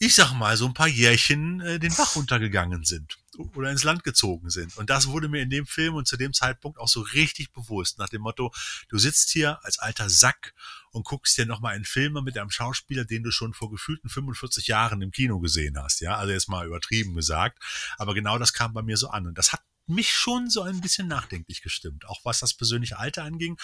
ich 0.00 0.14
sag 0.14 0.32
mal, 0.32 0.56
so 0.56 0.66
ein 0.66 0.74
paar 0.74 0.88
Jährchen 0.88 1.60
äh, 1.60 1.78
den 1.78 1.94
Bach 1.94 2.14
runtergegangen 2.14 2.84
sind 2.84 3.18
oder 3.54 3.70
ins 3.70 3.84
Land 3.84 4.04
gezogen 4.04 4.50
sind. 4.50 4.76
Und 4.76 4.90
das 4.90 5.08
wurde 5.08 5.28
mir 5.28 5.42
in 5.42 5.50
dem 5.50 5.66
Film 5.66 5.94
und 5.94 6.06
zu 6.06 6.16
dem 6.16 6.32
Zeitpunkt 6.32 6.78
auch 6.78 6.88
so 6.88 7.00
richtig 7.00 7.52
bewusst, 7.52 7.98
nach 7.98 8.08
dem 8.08 8.22
Motto, 8.22 8.52
du 8.88 8.98
sitzt 8.98 9.30
hier 9.30 9.64
als 9.64 9.78
alter 9.78 10.08
Sack 10.08 10.54
und 10.90 11.04
guckst 11.04 11.36
dir 11.36 11.46
nochmal 11.46 11.74
einen 11.74 11.84
Film 11.84 12.14
mit 12.24 12.38
einem 12.38 12.50
Schauspieler, 12.50 13.04
den 13.04 13.22
du 13.22 13.30
schon 13.30 13.54
vor 13.54 13.70
gefühlten 13.70 14.08
45 14.08 14.68
Jahren 14.68 15.02
im 15.02 15.10
Kino 15.10 15.40
gesehen 15.40 15.78
hast. 15.80 16.00
Ja, 16.00 16.16
also 16.16 16.32
jetzt 16.32 16.48
mal 16.48 16.66
übertrieben 16.66 17.14
gesagt. 17.14 17.62
Aber 17.96 18.14
genau 18.14 18.38
das 18.38 18.52
kam 18.52 18.72
bei 18.72 18.82
mir 18.82 18.96
so 18.96 19.08
an. 19.08 19.26
Und 19.26 19.36
das 19.36 19.52
hat 19.52 19.62
mich 19.86 20.12
schon 20.12 20.50
so 20.50 20.62
ein 20.62 20.80
bisschen 20.80 21.08
nachdenklich 21.08 21.62
gestimmt, 21.62 22.06
auch 22.06 22.20
was 22.24 22.40
das 22.40 22.54
persönliche 22.54 22.98
Alter 22.98 23.24
anging 23.24 23.58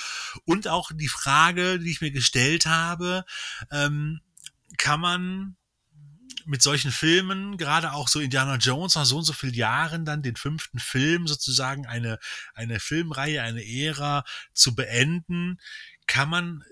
und 0.46 0.68
auch 0.68 0.90
die 0.92 1.08
Frage, 1.08 1.78
die 1.78 1.90
ich 1.90 2.00
mir 2.00 2.12
gestellt 2.12 2.66
habe, 2.66 3.24
ähm, 3.70 4.20
kann 4.78 5.00
man 5.00 5.56
mit 6.46 6.62
solchen 6.62 6.90
Filmen, 6.90 7.56
gerade 7.56 7.92
auch 7.92 8.08
so 8.08 8.20
Indiana 8.20 8.56
Jones 8.56 8.94
nach 8.94 9.04
so 9.04 9.18
und 9.18 9.24
so 9.24 9.32
vielen 9.32 9.54
Jahren 9.54 10.04
dann 10.04 10.22
den 10.22 10.36
fünften 10.36 10.78
Film 10.78 11.26
sozusagen 11.26 11.86
eine, 11.86 12.18
eine 12.54 12.80
Filmreihe, 12.80 13.42
eine 13.42 13.64
Ära 13.64 14.24
zu 14.52 14.74
beenden, 14.74 15.58
kann 16.06 16.28
man 16.28 16.64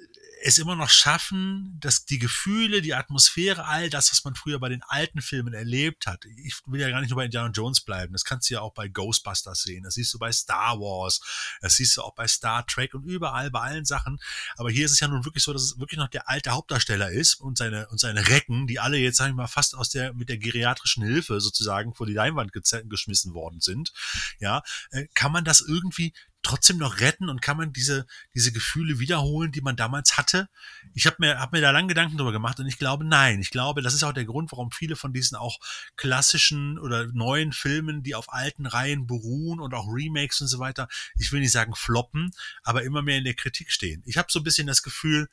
es 0.44 0.58
immer 0.58 0.74
noch 0.74 0.90
schaffen, 0.90 1.78
dass 1.80 2.04
die 2.04 2.18
Gefühle, 2.18 2.82
die 2.82 2.94
Atmosphäre, 2.94 3.64
all 3.66 3.90
das, 3.90 4.10
was 4.10 4.24
man 4.24 4.34
früher 4.34 4.58
bei 4.58 4.68
den 4.68 4.82
alten 4.82 5.22
Filmen 5.22 5.54
erlebt 5.54 6.06
hat. 6.06 6.24
Ich 6.24 6.60
will 6.66 6.80
ja 6.80 6.90
gar 6.90 7.00
nicht 7.00 7.10
nur 7.10 7.16
bei 7.16 7.26
Indiana 7.26 7.50
Jones 7.50 7.80
bleiben. 7.80 8.12
Das 8.12 8.24
kannst 8.24 8.50
du 8.50 8.54
ja 8.54 8.60
auch 8.60 8.74
bei 8.74 8.88
Ghostbusters 8.88 9.62
sehen. 9.62 9.84
Das 9.84 9.94
siehst 9.94 10.12
du 10.12 10.18
bei 10.18 10.32
Star 10.32 10.80
Wars. 10.80 11.20
Das 11.60 11.76
siehst 11.76 11.96
du 11.96 12.02
auch 12.02 12.14
bei 12.14 12.26
Star 12.26 12.66
Trek 12.66 12.94
und 12.94 13.04
überall 13.04 13.50
bei 13.50 13.60
allen 13.60 13.84
Sachen. 13.84 14.20
Aber 14.56 14.70
hier 14.70 14.84
ist 14.84 14.92
es 14.92 15.00
ja 15.00 15.08
nun 15.08 15.24
wirklich 15.24 15.44
so, 15.44 15.52
dass 15.52 15.62
es 15.62 15.78
wirklich 15.78 15.98
noch 15.98 16.08
der 16.08 16.28
alte 16.28 16.50
Hauptdarsteller 16.50 17.10
ist 17.10 17.34
und 17.34 17.56
seine, 17.56 17.88
und 17.88 18.00
seine 18.00 18.26
Recken, 18.28 18.66
die 18.66 18.80
alle 18.80 18.98
jetzt, 18.98 19.18
sag 19.18 19.28
ich 19.28 19.34
mal, 19.34 19.46
fast 19.46 19.76
aus 19.76 19.90
der, 19.90 20.12
mit 20.12 20.28
der 20.28 20.38
geriatrischen 20.38 21.04
Hilfe 21.04 21.40
sozusagen 21.40 21.94
vor 21.94 22.06
die 22.06 22.14
Leinwand 22.14 22.52
geschmissen 22.52 23.34
worden 23.34 23.60
sind. 23.60 23.92
Ja, 24.40 24.62
äh, 24.90 25.06
kann 25.14 25.30
man 25.30 25.44
das 25.44 25.60
irgendwie 25.60 26.12
trotzdem 26.42 26.78
noch 26.78 27.00
retten 27.00 27.28
und 27.28 27.40
kann 27.40 27.56
man 27.56 27.72
diese, 27.72 28.06
diese 28.34 28.52
Gefühle 28.52 28.98
wiederholen, 28.98 29.52
die 29.52 29.60
man 29.60 29.76
damals 29.76 30.16
hatte? 30.16 30.48
Ich 30.94 31.06
habe 31.06 31.16
mir, 31.20 31.38
hab 31.38 31.52
mir 31.52 31.60
da 31.60 31.70
lange 31.70 31.88
Gedanken 31.88 32.16
drüber 32.16 32.32
gemacht 32.32 32.58
und 32.60 32.66
ich 32.66 32.78
glaube, 32.78 33.04
nein. 33.04 33.40
Ich 33.40 33.50
glaube, 33.50 33.82
das 33.82 33.94
ist 33.94 34.02
auch 34.02 34.12
der 34.12 34.24
Grund, 34.24 34.52
warum 34.52 34.70
viele 34.70 34.96
von 34.96 35.12
diesen 35.12 35.36
auch 35.36 35.58
klassischen 35.96 36.78
oder 36.78 37.06
neuen 37.12 37.52
Filmen, 37.52 38.02
die 38.02 38.14
auf 38.14 38.32
alten 38.32 38.66
Reihen 38.66 39.06
beruhen 39.06 39.60
und 39.60 39.74
auch 39.74 39.86
Remakes 39.88 40.40
und 40.40 40.48
so 40.48 40.58
weiter, 40.58 40.88
ich 41.18 41.32
will 41.32 41.40
nicht 41.40 41.52
sagen 41.52 41.74
floppen, 41.74 42.32
aber 42.62 42.82
immer 42.82 43.02
mehr 43.02 43.18
in 43.18 43.24
der 43.24 43.34
Kritik 43.34 43.70
stehen. 43.72 44.02
Ich 44.06 44.16
habe 44.16 44.28
so 44.30 44.40
ein 44.40 44.44
bisschen 44.44 44.66
das 44.66 44.82
Gefühl, 44.82 45.28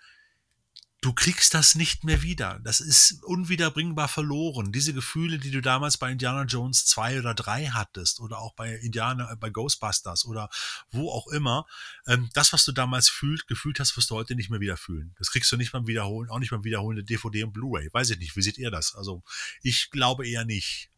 du 1.01 1.13
kriegst 1.13 1.53
das 1.53 1.75
nicht 1.75 2.03
mehr 2.03 2.21
wieder. 2.21 2.59
Das 2.63 2.81
ist 2.81 3.23
unwiederbringbar 3.23 4.07
verloren. 4.07 4.71
Diese 4.71 4.93
Gefühle, 4.93 5.39
die 5.39 5.51
du 5.51 5.61
damals 5.61 5.97
bei 5.97 6.11
Indiana 6.11 6.43
Jones 6.43 6.85
2 6.87 7.19
oder 7.19 7.33
3 7.33 7.67
hattest 7.67 8.19
oder 8.19 8.39
auch 8.39 8.53
bei 8.53 8.75
Indiana, 8.75 9.31
äh, 9.31 9.35
bei 9.35 9.49
Ghostbusters 9.49 10.25
oder 10.25 10.49
wo 10.91 11.09
auch 11.09 11.27
immer, 11.27 11.65
ähm, 12.07 12.29
das, 12.33 12.51
was 12.51 12.65
du 12.65 12.71
damals 12.71 13.09
fühlt, 13.09 13.47
gefühlt 13.47 13.79
hast, 13.79 13.95
wirst 13.95 14.09
du 14.09 14.15
heute 14.15 14.35
nicht 14.35 14.49
mehr 14.49 14.59
wieder 14.59 14.77
fühlen. 14.77 15.15
Das 15.17 15.31
kriegst 15.31 15.51
du 15.51 15.57
nicht 15.57 15.71
beim 15.71 15.87
Wiederholen, 15.87 16.29
auch 16.29 16.39
nicht 16.39 16.51
beim 16.51 16.63
Wiederholen 16.63 16.97
der 16.97 17.05
DVD 17.05 17.43
und 17.43 17.53
Blu-ray. 17.53 17.89
Weiß 17.93 18.09
ich 18.09 18.19
nicht. 18.19 18.35
Wie 18.35 18.41
seht 18.41 18.57
ihr 18.57 18.71
das? 18.71 18.95
Also, 18.95 19.23
ich 19.61 19.91
glaube 19.91 20.27
eher 20.27 20.45
nicht. 20.45 20.89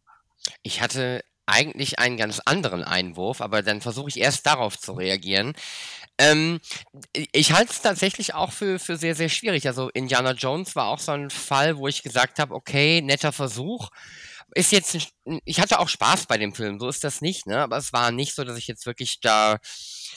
Ich 0.63 0.81
hatte 0.81 1.23
eigentlich 1.45 1.99
einen 1.99 2.17
ganz 2.17 2.39
anderen 2.45 2.83
Einwurf, 2.83 3.41
aber 3.41 3.61
dann 3.61 3.81
versuche 3.81 4.09
ich 4.09 4.19
erst 4.19 4.45
darauf 4.45 4.77
zu 4.77 4.93
reagieren. 4.93 5.53
Ähm, 6.17 6.59
ich 7.13 7.53
halte 7.53 7.71
es 7.71 7.81
tatsächlich 7.81 8.33
auch 8.33 8.51
für, 8.51 8.79
für 8.79 8.97
sehr, 8.97 9.15
sehr 9.15 9.29
schwierig. 9.29 9.67
Also 9.67 9.89
Indiana 9.89 10.31
Jones 10.33 10.75
war 10.75 10.87
auch 10.87 10.99
so 10.99 11.13
ein 11.13 11.29
Fall, 11.29 11.77
wo 11.77 11.87
ich 11.87 12.03
gesagt 12.03 12.39
habe, 12.39 12.53
okay, 12.53 13.01
netter 13.01 13.31
Versuch. 13.31 13.89
Ist 14.53 14.71
jetzt, 14.73 14.97
ich 15.45 15.59
hatte 15.61 15.79
auch 15.79 15.87
Spaß 15.87 16.25
bei 16.25 16.37
dem 16.37 16.53
Film, 16.53 16.79
so 16.79 16.89
ist 16.89 17.03
das 17.05 17.21
nicht, 17.21 17.47
ne? 17.47 17.59
Aber 17.59 17.77
es 17.77 17.93
war 17.93 18.11
nicht 18.11 18.35
so, 18.35 18.43
dass 18.43 18.57
ich 18.57 18.67
jetzt 18.67 18.85
wirklich 18.85 19.21
da 19.21 19.59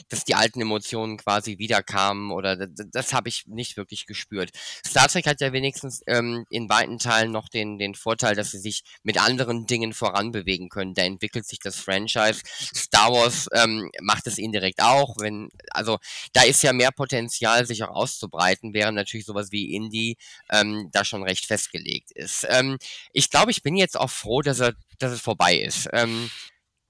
dass 0.09 0.25
die 0.25 0.35
alten 0.35 0.61
Emotionen 0.61 1.17
quasi 1.17 1.59
wiederkamen 1.59 2.31
oder 2.31 2.57
das, 2.57 2.87
das 2.91 3.13
habe 3.13 3.29
ich 3.29 3.47
nicht 3.47 3.77
wirklich 3.77 4.07
gespürt. 4.07 4.51
Star 4.87 5.09
Trek 5.09 5.27
hat 5.27 5.41
ja 5.41 5.53
wenigstens 5.53 6.03
ähm, 6.07 6.45
in 6.51 6.69
weiten 6.69 6.99
Teilen 6.99 7.33
noch 7.33 7.49
den, 7.49 7.79
den 7.79 7.95
Vorteil, 7.95 8.35
dass 8.35 8.51
sie 8.51 8.59
sich 8.59 8.83
mit 9.03 9.21
anderen 9.21 9.67
Dingen 9.67 9.93
voranbewegen 9.93 10.69
können. 10.69 10.95
Da 10.95 11.03
entwickelt 11.03 11.47
sich 11.47 11.59
das 11.59 11.77
Franchise. 11.77 12.43
Star 12.75 13.13
Wars 13.13 13.49
ähm, 13.53 13.91
macht 14.01 14.27
es 14.27 14.39
indirekt 14.39 14.83
auch, 14.83 15.17
wenn, 15.19 15.49
also 15.71 15.99
da 16.33 16.43
ist 16.43 16.63
ja 16.63 16.73
mehr 16.73 16.93
Potenzial, 16.93 17.67
sich 17.67 17.83
auch 17.85 17.95
auszubreiten, 17.95 18.75
während 18.75 18.97
natürlich 18.97 19.27
sowas 19.27 19.53
wie 19.53 19.75
Indie 19.75 20.17
ähm, 20.51 20.91
da 20.93 21.05
schon 21.05 21.23
recht 21.23 21.47
festgelegt 21.47 22.11
ist. 22.13 22.47
Ähm, 22.49 22.79
ich 23.13 23.31
glaube, 23.31 23.51
ich 23.51 23.63
bin 23.63 23.77
jetzt 23.77 23.99
auch 23.99 24.11
froh, 24.11 24.43
dass 24.43 24.61
er, 24.61 24.75
dass 24.99 25.13
es 25.13 25.21
vorbei 25.21 25.57
ist. 25.57 25.89
Ähm, 25.93 26.31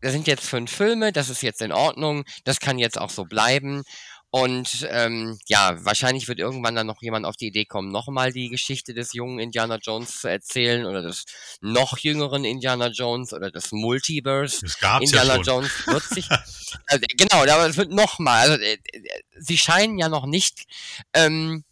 das 0.05 0.13
sind 0.13 0.27
jetzt 0.27 0.45
fünf 0.45 0.71
Filme, 0.71 1.13
das 1.13 1.31
ist 1.31 1.43
jetzt 1.43 1.63
in 1.63 1.73
Ordnung, 1.73 2.25
das 2.45 2.61
kann 2.61 2.79
jetzt 2.79 3.01
auch 3.01 3.09
so 3.09 3.25
bleiben. 3.25 3.85
Und 4.29 4.87
ähm, 4.91 5.39
ja, 5.47 5.83
wahrscheinlich 5.83 6.29
wird 6.29 6.41
irgendwann 6.41 6.75
dann 6.75 6.89
noch 6.89 7.01
jemand 7.01 7.25
auf 7.25 7.37
die 7.37 7.47
Idee 7.47 7.65
kommen, 7.65 7.91
nochmal 7.91 8.33
die 8.33 8.51
Geschichte 8.51 8.93
des 8.93 9.15
jungen 9.15 9.39
Indiana 9.39 9.79
Jones 9.81 10.21
zu 10.21 10.29
erzählen 10.29 10.85
oder 10.85 11.01
des 11.01 11.25
noch 11.63 11.97
jüngeren 11.99 12.45
Indiana 12.45 12.89
Jones 12.89 13.33
oder 13.33 13.51
des 13.51 13.73
Multiverse. 13.73 14.61
Das 14.61 14.79
gab's 14.79 15.07
Indiana 15.07 15.37
ja 15.37 15.45
schon. 15.45 15.45
Jones 15.45 15.87
wird 15.87 16.03
sich. 16.03 16.29
also, 16.29 17.07
genau, 17.17 17.43
aber 17.43 17.67
es 17.67 17.77
wird 17.79 17.93
nochmal. 17.93 18.51
Also, 18.51 18.63
äh, 18.63 18.75
äh, 18.75 19.23
sie 19.39 19.57
scheinen 19.57 19.99
ja 19.99 20.11
noch 20.11 20.27
nicht 20.27 20.65
ähm, 21.15 21.65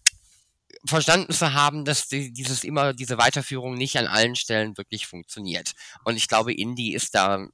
verstanden 0.87 1.35
zu 1.35 1.53
haben, 1.53 1.85
dass 1.85 2.09
die, 2.09 2.33
dieses 2.33 2.65
immer 2.65 2.95
diese 2.95 3.19
Weiterführung 3.19 3.75
nicht 3.75 3.99
an 3.99 4.07
allen 4.07 4.37
Stellen 4.37 4.79
wirklich 4.79 5.07
funktioniert. 5.07 5.73
Und 6.05 6.17
ich 6.17 6.29
glaube, 6.29 6.55
Indie 6.55 6.95
ist 6.95 7.15
da 7.15 7.49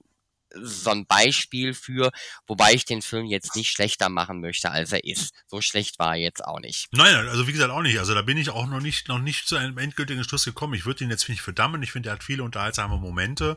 so 0.55 0.91
ein 0.91 1.07
Beispiel 1.07 1.75
für, 1.75 2.11
wobei 2.47 2.73
ich 2.73 2.85
den 2.85 3.03
Film 3.03 3.27
jetzt 3.27 3.57
nicht 3.57 3.71
schlechter 3.71 4.09
machen 4.09 4.41
möchte, 4.41 4.71
als 4.71 4.93
er 4.93 5.05
ist. 5.05 5.33
So 5.47 5.61
schlecht 5.61 5.99
war 5.99 6.17
er 6.17 6.23
jetzt 6.23 6.45
auch 6.45 6.61
nicht. 6.61 6.89
Nein, 6.93 7.29
also 7.29 7.47
wie 7.47 7.53
gesagt 7.53 7.71
auch 7.71 7.83
nicht. 7.83 7.99
Also 7.99 8.15
da 8.15 8.23
bin 8.23 8.39
ich 8.39 8.51
auch 8.51 8.67
noch 8.67 8.81
nicht, 8.81 9.09
noch 9.09 9.19
nicht 9.19 9.47
zu 9.47 9.57
einem 9.57 9.79
endgültigen 9.79 10.25
Schluss 10.25 10.45
gekommen. 10.45 10.75
Ich 10.75 10.87
würde 10.87 11.05
ihn 11.05 11.11
jetzt 11.11 11.29
nicht 11.29 11.43
verdammen. 11.43 11.83
Ich 11.83 11.93
finde, 11.93 12.09
er 12.11 12.15
hat 12.15 12.25
viele 12.25 12.43
unterhaltsame 12.43 12.97
Momente, 12.97 13.57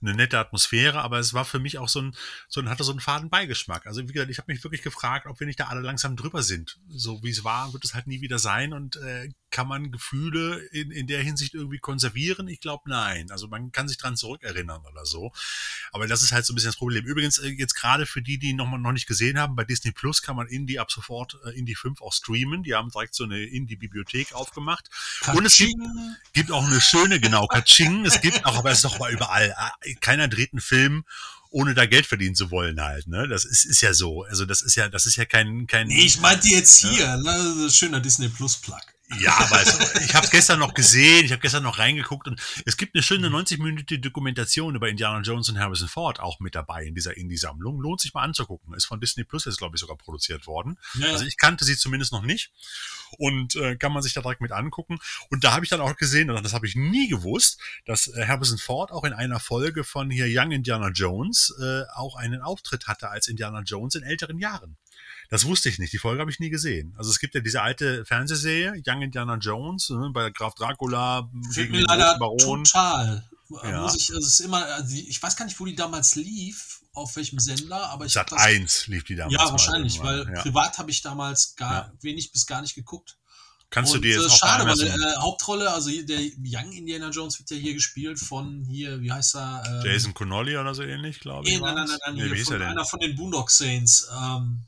eine 0.00 0.14
nette 0.14 0.38
Atmosphäre, 0.38 1.02
aber 1.02 1.18
es 1.18 1.34
war 1.34 1.44
für 1.44 1.58
mich 1.58 1.78
auch 1.78 1.88
so 1.88 2.00
ein, 2.00 2.16
so 2.48 2.60
ein, 2.60 2.68
hatte 2.68 2.84
so 2.84 2.92
einen 2.92 3.00
faden 3.00 3.30
Beigeschmack. 3.30 3.86
Also 3.86 4.08
wie 4.08 4.12
gesagt, 4.12 4.30
ich 4.30 4.38
habe 4.38 4.52
mich 4.52 4.62
wirklich 4.64 4.82
gefragt, 4.82 5.26
ob 5.26 5.40
wir 5.40 5.46
nicht 5.46 5.60
da 5.60 5.66
alle 5.66 5.80
langsam 5.80 6.16
drüber 6.16 6.42
sind. 6.42 6.78
So 6.88 7.22
wie 7.22 7.30
es 7.30 7.44
war, 7.44 7.72
wird 7.72 7.84
es 7.84 7.94
halt 7.94 8.06
nie 8.06 8.20
wieder 8.20 8.38
sein 8.38 8.72
und 8.72 8.96
äh, 8.96 9.28
kann 9.50 9.68
man 9.68 9.90
Gefühle 9.90 10.58
in, 10.72 10.90
in 10.90 11.06
der 11.06 11.22
Hinsicht 11.22 11.54
irgendwie 11.54 11.78
konservieren? 11.78 12.48
Ich 12.48 12.60
glaube, 12.60 12.88
nein. 12.88 13.30
Also 13.30 13.48
man 13.48 13.72
kann 13.72 13.88
sich 13.88 13.98
dran 13.98 14.16
zurückerinnern 14.16 14.82
oder 14.90 15.04
so. 15.04 15.32
Aber 15.92 16.06
das 16.06 16.22
ist 16.22 16.32
halt 16.32 16.46
so 16.46 16.52
ein 16.52 16.56
bisschen 16.56 16.70
das 16.70 16.76
Problem. 16.76 17.04
Übrigens, 17.04 17.38
äh, 17.38 17.48
jetzt 17.48 17.74
gerade 17.74 18.06
für 18.06 18.22
die, 18.22 18.38
die 18.38 18.52
noch, 18.52 18.66
mal, 18.66 18.78
noch 18.78 18.92
nicht 18.92 19.06
gesehen 19.06 19.38
haben, 19.38 19.56
bei 19.56 19.64
Disney 19.64 19.92
Plus 19.92 20.22
kann 20.22 20.36
man 20.36 20.46
Indie 20.46 20.78
ab 20.78 20.90
sofort 20.90 21.36
äh, 21.44 21.58
Indie 21.58 21.74
5 21.74 22.00
auch 22.02 22.12
streamen. 22.12 22.62
Die 22.62 22.74
haben 22.74 22.90
direkt 22.90 23.14
so 23.14 23.24
eine 23.24 23.42
Indie-Bibliothek 23.42 24.32
aufgemacht. 24.32 24.88
Und 25.34 25.44
es 25.44 25.56
gibt, 25.56 25.74
gibt 26.32 26.50
auch 26.50 26.66
eine 26.66 26.80
schöne, 26.80 27.20
genau, 27.20 27.46
Kaching. 27.46 28.04
Es 28.04 28.20
gibt 28.20 28.44
auch, 28.44 28.56
aber 28.56 28.70
es 28.70 28.78
ist 28.78 28.84
doch 28.84 28.98
mal 28.98 29.12
überall. 29.12 29.54
äh, 29.82 29.94
Keiner 29.94 30.28
dreht 30.28 30.52
einen 30.52 30.60
Film 30.60 31.04
ohne 31.50 31.74
da 31.74 31.84
Geld 31.86 32.06
verdienen 32.06 32.34
zu 32.34 32.50
wollen 32.50 32.80
halt, 32.80 33.08
ne? 33.08 33.26
Das 33.28 33.44
ist, 33.44 33.64
ist 33.64 33.80
ja 33.80 33.92
so. 33.92 34.22
Also 34.24 34.46
das 34.46 34.62
ist 34.62 34.76
ja, 34.76 34.88
das 34.88 35.06
ist 35.06 35.16
ja 35.16 35.24
kein, 35.24 35.66
kein. 35.66 35.88
Nee, 35.88 36.02
ich 36.02 36.20
meinte 36.20 36.48
jetzt 36.48 36.78
hier, 36.78 37.16
ne? 37.16 37.68
Schöner 37.70 38.00
Disney 38.00 38.28
Plus 38.28 38.56
Plug. 38.56 38.80
Ja, 39.18 39.36
aber 39.38 39.60
es, 39.60 40.02
ich 40.02 40.14
habe 40.14 40.24
es 40.24 40.30
gestern 40.30 40.60
noch 40.60 40.74
gesehen, 40.74 41.24
ich 41.24 41.32
habe 41.32 41.40
gestern 41.40 41.64
noch 41.64 41.78
reingeguckt 41.78 42.28
und 42.28 42.40
es 42.64 42.76
gibt 42.76 42.94
eine 42.94 43.02
schöne 43.02 43.28
90-minütige 43.28 43.98
Dokumentation 43.98 44.76
über 44.76 44.88
Indiana 44.88 45.20
Jones 45.20 45.48
und 45.48 45.58
Harrison 45.58 45.88
Ford 45.88 46.20
auch 46.20 46.38
mit 46.38 46.54
dabei 46.54 46.84
in 46.84 46.94
dieser 46.94 47.16
Indie-Sammlung. 47.16 47.80
Lohnt 47.80 48.00
sich 48.00 48.14
mal 48.14 48.22
anzugucken. 48.22 48.72
Ist 48.74 48.84
von 48.86 49.00
Disney 49.00 49.24
Plus 49.24 49.46
jetzt, 49.46 49.58
glaube 49.58 49.76
ich, 49.76 49.80
sogar 49.80 49.96
produziert 49.96 50.46
worden. 50.46 50.78
Ja, 50.94 51.06
ja. 51.06 51.12
Also 51.12 51.24
ich 51.24 51.36
kannte 51.36 51.64
sie 51.64 51.76
zumindest 51.76 52.12
noch 52.12 52.22
nicht 52.22 52.52
und 53.18 53.56
äh, 53.56 53.76
kann 53.76 53.92
man 53.92 54.02
sich 54.02 54.14
da 54.14 54.20
direkt 54.20 54.40
mit 54.40 54.52
angucken. 54.52 54.98
Und 55.28 55.42
da 55.42 55.52
habe 55.52 55.64
ich 55.64 55.70
dann 55.70 55.80
auch 55.80 55.96
gesehen, 55.96 56.30
und 56.30 56.42
das 56.44 56.52
habe 56.52 56.66
ich 56.66 56.76
nie 56.76 57.08
gewusst, 57.08 57.60
dass 57.86 58.06
äh, 58.08 58.26
Harrison 58.26 58.58
Ford 58.58 58.92
auch 58.92 59.04
in 59.04 59.12
einer 59.12 59.40
Folge 59.40 59.82
von 59.82 60.10
hier 60.10 60.26
Young 60.28 60.52
Indiana 60.52 60.90
Jones 60.90 61.54
äh, 61.60 61.82
auch 61.94 62.16
einen 62.16 62.42
Auftritt 62.42 62.86
hatte 62.86 63.10
als 63.10 63.28
Indiana 63.28 63.62
Jones 63.62 63.96
in 63.96 64.02
älteren 64.02 64.38
Jahren. 64.38 64.76
Das 65.30 65.44
wusste 65.44 65.68
ich 65.68 65.78
nicht. 65.78 65.92
Die 65.92 65.98
Folge 65.98 66.20
habe 66.20 66.30
ich 66.30 66.40
nie 66.40 66.50
gesehen. 66.50 66.92
Also 66.98 67.10
es 67.10 67.18
gibt 67.20 67.34
ja 67.34 67.40
diese 67.40 67.62
alte 67.62 68.04
Fernsehserie, 68.04 68.82
Young 68.86 69.02
Indiana 69.02 69.36
Jones, 69.36 69.88
ne, 69.90 70.10
bei 70.12 70.30
Graf 70.30 70.54
Dracula 70.54 71.30
gegen 71.54 71.72
den 71.74 71.84
Baron. 71.86 72.64
total. 72.64 73.28
Ja. 73.64 73.82
Muss 73.82 73.96
ich, 73.96 74.08
also 74.14 74.20
es 74.26 74.34
ist 74.34 74.40
immer, 74.40 74.64
also 74.64 74.94
ich 74.96 75.20
weiß 75.22 75.36
gar 75.36 75.44
nicht, 75.44 75.58
wo 75.58 75.64
die 75.64 75.74
damals 75.74 76.14
lief, 76.16 76.82
auf 76.92 77.14
welchem 77.16 77.38
Sender, 77.40 77.90
aber 77.90 78.06
ich 78.06 78.12
Sat 78.12 78.30
das- 78.32 78.40
1 78.40 78.86
lief 78.88 79.04
die 79.04 79.16
damals. 79.16 79.34
Ja, 79.42 79.50
wahrscheinlich, 79.50 80.00
weil 80.02 80.24
ja. 80.32 80.42
privat 80.42 80.78
habe 80.78 80.90
ich 80.90 81.02
damals 81.02 81.54
gar 81.56 81.72
Ja. 81.86 81.92
wenig 82.00 82.30
bis 82.32 82.46
gar 82.46 82.60
nicht 82.62 82.74
geguckt. 82.74 83.16
Kannst 83.70 83.92
du 83.92 83.96
Und, 83.96 84.02
dir 84.02 84.14
jetzt 84.16 84.24
äh, 84.24 84.26
auch 84.26 84.36
schade, 84.36 84.66
weil 84.66 84.80
äh, 84.80 85.16
Hauptrolle, 85.18 85.72
also 85.72 85.90
hier, 85.90 86.04
der 86.04 86.18
Young 86.20 86.72
Indiana 86.72 87.10
Jones 87.10 87.38
wird 87.38 87.50
ja 87.50 87.56
hier 87.56 87.74
gespielt 87.74 88.18
von 88.18 88.64
hier, 88.68 89.00
wie 89.00 89.12
heißt 89.12 89.36
er? 89.36 89.62
Ähm, 89.66 89.82
Jason 89.84 90.12
Connolly 90.14 90.56
oder 90.56 90.74
so 90.74 90.82
ähnlich, 90.82 91.20
glaube 91.20 91.48
ich. 91.48 91.54
Nee, 91.54 91.60
nein, 91.60 91.74
nein, 91.76 91.86
nein, 91.86 91.98
nein, 92.04 92.14
Nee, 92.30 92.34
hier 92.34 92.44
von 92.44 92.54
er 92.54 92.58
denn? 92.60 92.68
einer 92.68 92.84
von 92.84 92.98
den 92.98 93.14
Boondock 93.14 93.48
Saints. 93.50 94.08
Ähm, 94.12 94.64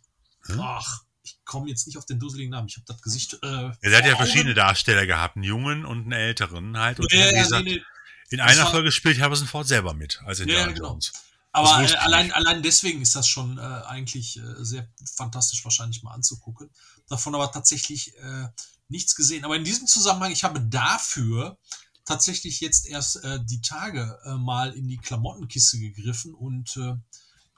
Hm? 0.46 0.60
Ach, 0.60 1.02
ich 1.22 1.38
komme 1.44 1.68
jetzt 1.68 1.86
nicht 1.86 1.96
auf 1.98 2.06
den 2.06 2.18
dusseligen 2.18 2.50
Namen. 2.50 2.68
Ich 2.68 2.76
habe 2.76 2.86
das 2.86 3.00
Gesicht. 3.02 3.34
Äh, 3.42 3.46
Ja, 3.46 3.72
der 3.82 3.98
hat 3.98 4.04
ja 4.04 4.12
Augen. 4.14 4.16
verschiedene 4.24 4.54
Darsteller 4.54 5.06
gehabt, 5.06 5.36
einen 5.36 5.44
jungen 5.44 5.84
und 5.84 6.02
einen 6.02 6.12
älteren 6.12 6.76
halt. 6.78 6.98
Und 7.00 7.12
Ja, 7.12 7.30
ja, 7.30 7.42
gesagt, 7.42 7.64
nee, 7.64 7.76
nee. 7.76 7.82
in 8.30 8.38
das 8.38 8.48
einer 8.58 8.66
Folge 8.70 8.90
spielt 8.92 9.20
Harrison 9.20 9.46
Ford 9.46 9.66
selber 9.66 9.94
mit, 9.94 10.20
als 10.24 10.40
Indiana 10.40 10.68
Ja, 10.68 10.72
genau. 10.72 10.88
Jones. 10.90 11.12
Aber 11.54 11.82
äh, 11.84 11.94
allein, 11.96 12.32
allein 12.32 12.62
deswegen 12.62 13.02
ist 13.02 13.14
das 13.14 13.28
schon 13.28 13.58
äh, 13.58 13.60
eigentlich 13.60 14.38
äh, 14.38 14.42
sehr 14.64 14.88
fantastisch 15.14 15.62
wahrscheinlich 15.64 16.02
mal 16.02 16.12
anzugucken. 16.12 16.70
Davon 17.08 17.34
aber 17.34 17.52
tatsächlich 17.52 18.16
äh, 18.16 18.48
nichts 18.88 19.14
gesehen. 19.14 19.44
Aber 19.44 19.54
in 19.56 19.64
diesem 19.64 19.86
Zusammenhang, 19.86 20.32
ich 20.32 20.44
habe 20.44 20.60
dafür 20.62 21.58
tatsächlich 22.06 22.60
jetzt 22.60 22.86
erst 22.86 23.22
äh, 23.22 23.38
die 23.44 23.60
Tage 23.60 24.18
äh, 24.24 24.34
mal 24.34 24.72
in 24.72 24.88
die 24.88 24.96
Klamottenkiste 24.96 25.78
gegriffen 25.78 26.34
und 26.34 26.76
äh, 26.78 26.94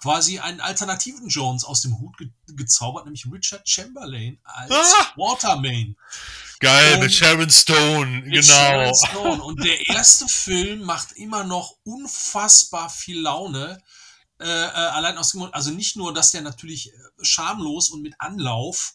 quasi 0.01 0.39
einen 0.39 0.61
alternativen 0.61 1.29
Jones 1.29 1.65
aus 1.65 1.81
dem 1.83 1.99
Hut 1.99 2.17
ge 2.19 2.29
gezaubert, 2.49 3.05
nämlich 3.07 3.27
Richard 3.31 3.69
Chamberlain 3.69 4.39
als 4.45 4.71
Ah! 4.73 5.13
Watermain. 5.17 5.97
Geil, 6.61 6.95
Und- 6.95 7.01
mit 7.01 7.13
Sharon 7.13 7.51
Stone, 7.51 8.23
Mit 8.23 8.33
genau. 8.33 8.43
Sharon 8.43 8.95
Stone. 9.09 9.43
Und 9.43 9.65
der 9.65 9.89
erste 9.89 10.29
Film 10.29 10.83
macht 10.83 11.13
immer 11.13 11.45
noch 11.45 11.77
unfassbar 11.85 12.91
viel 12.91 13.21
Laune. 13.21 13.83
Äh, 14.41 14.47
äh, 14.47 14.69
allein 14.69 15.17
aus 15.17 15.31
dem 15.31 15.41
Grund, 15.41 15.55
also 15.55 15.71
nicht 15.71 15.97
nur, 15.97 16.13
dass 16.13 16.33
der 16.33 16.43
natürlich 16.43 16.93
äh, 16.93 16.97
schamlos 17.23 17.89
und 17.91 18.03
mit 18.03 18.15
Anlauf 18.21 18.95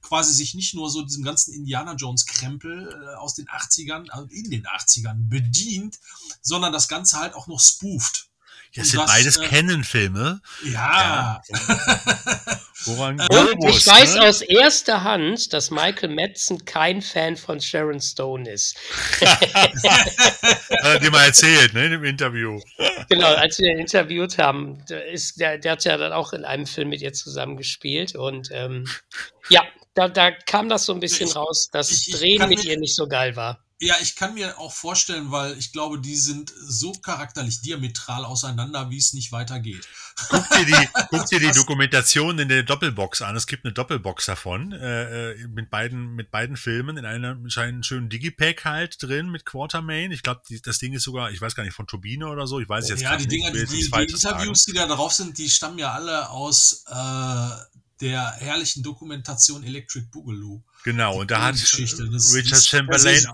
quasi 0.00 0.32
sich 0.32 0.54
nicht 0.54 0.74
nur 0.74 0.88
so 0.88 1.02
diesem 1.02 1.24
ganzen 1.24 1.52
Indiana 1.52 1.94
Jones 1.94 2.24
Krempel 2.26 2.88
äh, 2.88 3.16
aus 3.16 3.34
den 3.34 3.46
80ern, 3.48 4.08
also 4.10 4.26
in 4.30 4.48
den 4.50 4.64
80ern 4.64 5.28
bedient, 5.28 5.98
sondern 6.40 6.72
das 6.72 6.86
Ganze 6.86 7.18
halt 7.18 7.34
auch 7.34 7.48
noch 7.48 7.58
spooft. 7.60 8.25
Das 8.76 8.84
Und 8.86 8.90
sind 8.90 9.00
das, 9.00 9.10
beides 9.10 9.36
äh, 9.38 9.46
Canon-Filme. 9.48 10.40
Ja, 10.64 11.40
Woran 12.84 13.18
Und 13.20 13.28
Globus, 13.28 13.78
ich 13.78 13.86
weiß 13.86 14.14
ne? 14.16 14.22
aus 14.28 14.42
erster 14.42 15.02
Hand, 15.02 15.52
dass 15.52 15.70
Michael 15.70 16.10
Madsen 16.10 16.64
kein 16.64 17.02
Fan 17.02 17.36
von 17.36 17.60
Sharon 17.60 18.00
Stone 18.00 18.48
ist. 18.50 18.76
Hat 19.24 19.40
er 20.82 21.00
dir 21.00 21.10
mal 21.10 21.24
erzählt, 21.24 21.74
ne, 21.74 21.86
im 21.86 22.04
Interview. 22.04 22.60
Genau, 23.08 23.34
als 23.34 23.58
wir 23.58 23.72
ihn 23.72 23.78
interviewt 23.78 24.38
haben, 24.38 24.84
der, 24.86 25.06
ist, 25.06 25.40
der, 25.40 25.58
der 25.58 25.72
hat 25.72 25.84
ja 25.84 25.96
dann 25.96 26.12
auch 26.12 26.32
in 26.32 26.44
einem 26.44 26.66
Film 26.66 26.90
mit 26.90 27.00
ihr 27.00 27.12
zusammengespielt. 27.12 28.14
Und 28.14 28.50
ähm, 28.52 28.86
ja, 29.48 29.62
da, 29.94 30.08
da 30.08 30.30
kam 30.30 30.68
das 30.68 30.84
so 30.86 30.92
ein 30.92 31.00
bisschen 31.00 31.28
Ich- 31.28 31.36
raus, 31.36 31.68
dass 31.72 31.90
ich- 31.90 32.12
Drehen 32.12 32.48
mit 32.48 32.64
ihr 32.64 32.78
nicht 32.78 32.94
so 32.94 33.08
geil 33.08 33.34
war. 33.36 33.64
Ja, 33.78 33.94
ich 34.00 34.16
kann 34.16 34.32
mir 34.32 34.58
auch 34.58 34.72
vorstellen, 34.72 35.30
weil 35.30 35.58
ich 35.58 35.70
glaube, 35.70 36.00
die 36.00 36.16
sind 36.16 36.50
so 36.56 36.92
charakterlich 36.92 37.60
diametral 37.60 38.24
auseinander, 38.24 38.88
wie 38.90 38.96
es 38.96 39.12
nicht 39.12 39.32
weitergeht. 39.32 39.86
Guck 40.30 40.48
dir 40.48 40.64
die, 40.64 40.88
guck 41.10 41.26
dir 41.26 41.40
die 41.40 41.50
Dokumentation 41.50 42.38
in 42.38 42.48
der 42.48 42.62
Doppelbox 42.62 43.20
an. 43.20 43.36
Es 43.36 43.46
gibt 43.46 43.66
eine 43.66 43.74
Doppelbox 43.74 44.24
davon, 44.24 44.72
äh, 44.72 45.32
äh, 45.32 45.48
mit 45.48 45.68
beiden, 45.68 46.14
mit 46.14 46.30
beiden 46.30 46.56
Filmen, 46.56 46.96
in 46.96 47.04
einem 47.04 47.50
scheinen 47.50 47.82
schönen 47.82 48.08
Digipack 48.08 48.64
halt 48.64 49.02
drin 49.02 49.28
mit 49.28 49.44
Quatermain. 49.44 50.10
Ich 50.10 50.22
glaube, 50.22 50.40
das 50.64 50.78
Ding 50.78 50.94
ist 50.94 51.02
sogar, 51.02 51.30
ich 51.30 51.42
weiß 51.42 51.54
gar 51.54 51.62
nicht, 51.62 51.74
von 51.74 51.86
Turbine 51.86 52.28
oder 52.28 52.46
so. 52.46 52.60
Ich 52.60 52.68
weiß 52.70 52.88
jetzt 52.88 53.02
ja, 53.02 53.10
grad 53.10 53.20
die 53.20 53.26
nicht, 53.26 53.32
Dinger, 53.32 53.50
die, 53.52 53.66
die, 53.66 53.90
die 53.90 54.12
Interviews, 54.14 54.64
die 54.64 54.72
da 54.72 54.86
drauf 54.86 55.12
sind, 55.12 55.36
die 55.36 55.50
stammen 55.50 55.78
ja 55.78 55.92
alle 55.92 56.30
aus 56.30 56.84
äh, 56.88 57.76
der 58.00 58.32
herrlichen 58.38 58.82
Dokumentation 58.82 59.64
Electric 59.64 60.06
Boogaloo. 60.10 60.62
Genau, 60.84 61.20
und 61.20 61.30
da 61.30 61.42
hat 61.42 61.54
Geschichte. 61.54 62.08
Das, 62.10 62.34
Richard 62.34 62.64
Chamberlain 62.64 63.24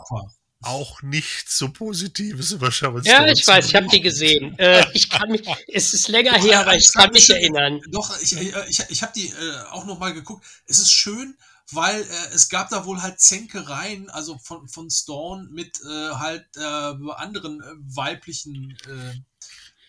auch 0.63 1.03
nichts 1.03 1.59
so 1.59 1.71
Positives 1.71 2.53
über 2.53 2.71
Sharon 2.71 3.03
Ja, 3.03 3.27
ich 3.27 3.47
weiß, 3.47 3.67
ich 3.67 3.75
habe 3.75 3.89
die 3.89 4.01
gesehen. 4.01 4.57
Äh, 4.59 4.87
ich 4.95 5.11
kann 5.11 5.29
mich, 5.31 5.43
es 5.67 5.93
ist 5.93 6.09
länger 6.09 6.41
her, 6.41 6.61
aber 6.61 6.77
ich 6.77 6.93
kann 6.93 7.11
mich 7.11 7.29
erinnern. 7.29 7.81
Doch, 7.89 8.17
ich, 8.21 8.37
ich, 8.37 8.81
ich 8.89 9.03
habe 9.03 9.13
die 9.15 9.27
äh, 9.27 9.61
auch 9.71 9.85
noch 9.85 9.99
mal 9.99 10.15
geguckt. 10.15 10.45
Es 10.67 10.79
ist 10.79 10.93
schön, 10.93 11.37
weil 11.73 12.01
äh, 12.01 12.35
es 12.35 12.49
gab 12.49 12.71
da 12.71 12.87
wohl 12.87 13.03
halt 13.03 13.21
Zänkereien, 13.21 14.09
also 14.11 14.39
von, 14.39 14.69
von 14.69 14.89
Stone 14.91 15.49
mit 15.51 15.81
äh, 15.85 16.11
halt 16.13 16.47
äh, 16.57 16.61
anderen 16.61 17.61
äh, 17.61 17.97
weiblichen 17.97 18.77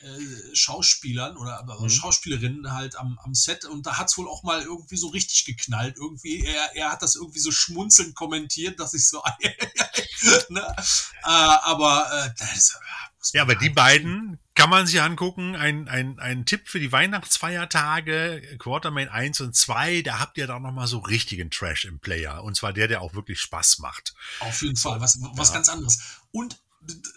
äh, 0.04 0.56
Schauspielern 0.56 1.38
oder 1.38 1.64
Mhm. 1.80 1.90
Schauspielerinnen 1.90 2.74
halt 2.74 2.96
am, 2.98 3.20
am 3.24 3.34
Set 3.34 3.66
und 3.66 3.86
da 3.86 3.98
hat's 3.98 4.18
wohl 4.18 4.28
auch 4.28 4.44
mal 4.44 4.62
irgendwie 4.62 4.98
so 4.98 5.08
richtig 5.08 5.46
geknallt. 5.46 5.96
Irgendwie, 5.98 6.44
er, 6.46 6.76
er 6.76 6.92
hat 6.92 7.02
das 7.02 7.16
irgendwie 7.16 7.40
so 7.40 7.52
schmunzelnd 7.52 8.16
kommentiert, 8.16 8.80
dass 8.80 8.94
ich 8.94 9.08
so, 9.08 9.22
ne? 10.50 10.76
äh, 11.24 11.28
aber 11.28 12.08
äh, 12.12 12.30
das, 12.38 12.76
äh, 12.76 13.38
Ja, 13.38 13.42
aber 13.44 13.56
die 13.56 13.70
beiden 13.70 14.40
kann 14.56 14.70
man 14.70 14.86
sich 14.86 15.02
angucken. 15.02 15.56
Ein, 15.56 15.88
ein, 15.88 16.20
ein 16.20 16.46
Tipp 16.46 16.68
für 16.68 16.80
die 16.80 16.92
Weihnachtsfeiertage, 16.92 18.58
Quartermain 18.60 19.10
1 19.10 19.42
und 19.42 19.56
2, 19.56 20.02
da 20.02 20.20
habt 20.20 20.38
ihr 20.38 20.48
dann 20.48 20.62
nochmal 20.62 20.88
so 20.88 21.00
richtigen 21.00 21.50
Trash 21.50 21.86
im 21.86 22.00
Player. 22.00 22.44
Und 22.44 22.56
zwar 22.56 22.74
der, 22.74 22.88
der 22.88 23.02
auch 23.02 23.14
wirklich 23.14 23.40
Spaß 23.40 23.80
macht. 23.80 24.14
Auf 24.40 24.62
jeden 24.62 24.76
Fall, 24.76 25.00
was, 25.02 25.18
was 25.36 25.50
Ja. 25.50 25.56
ganz 25.56 25.70
anderes. 25.70 26.00
Und 26.32 26.60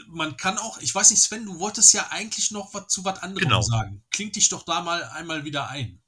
man 0.09 0.37
kann 0.37 0.59
auch, 0.59 0.79
ich 0.79 0.95
weiß 0.95 1.11
nicht, 1.11 1.23
Sven, 1.23 1.45
du 1.45 1.59
wolltest 1.59 1.93
ja 1.93 2.07
eigentlich 2.11 2.51
noch 2.51 2.73
was 2.75 2.89
zu 2.89 3.05
was 3.05 3.19
anderem 3.23 3.49
Genau. 3.49 3.63
sagen. 3.63 4.03
Klingt 4.11 4.37
dich 4.37 4.49
doch 4.49 4.63
da 4.65 4.81
mal 4.81 5.03
einmal 5.05 5.45
wieder 5.45 5.69
ein. 5.69 6.01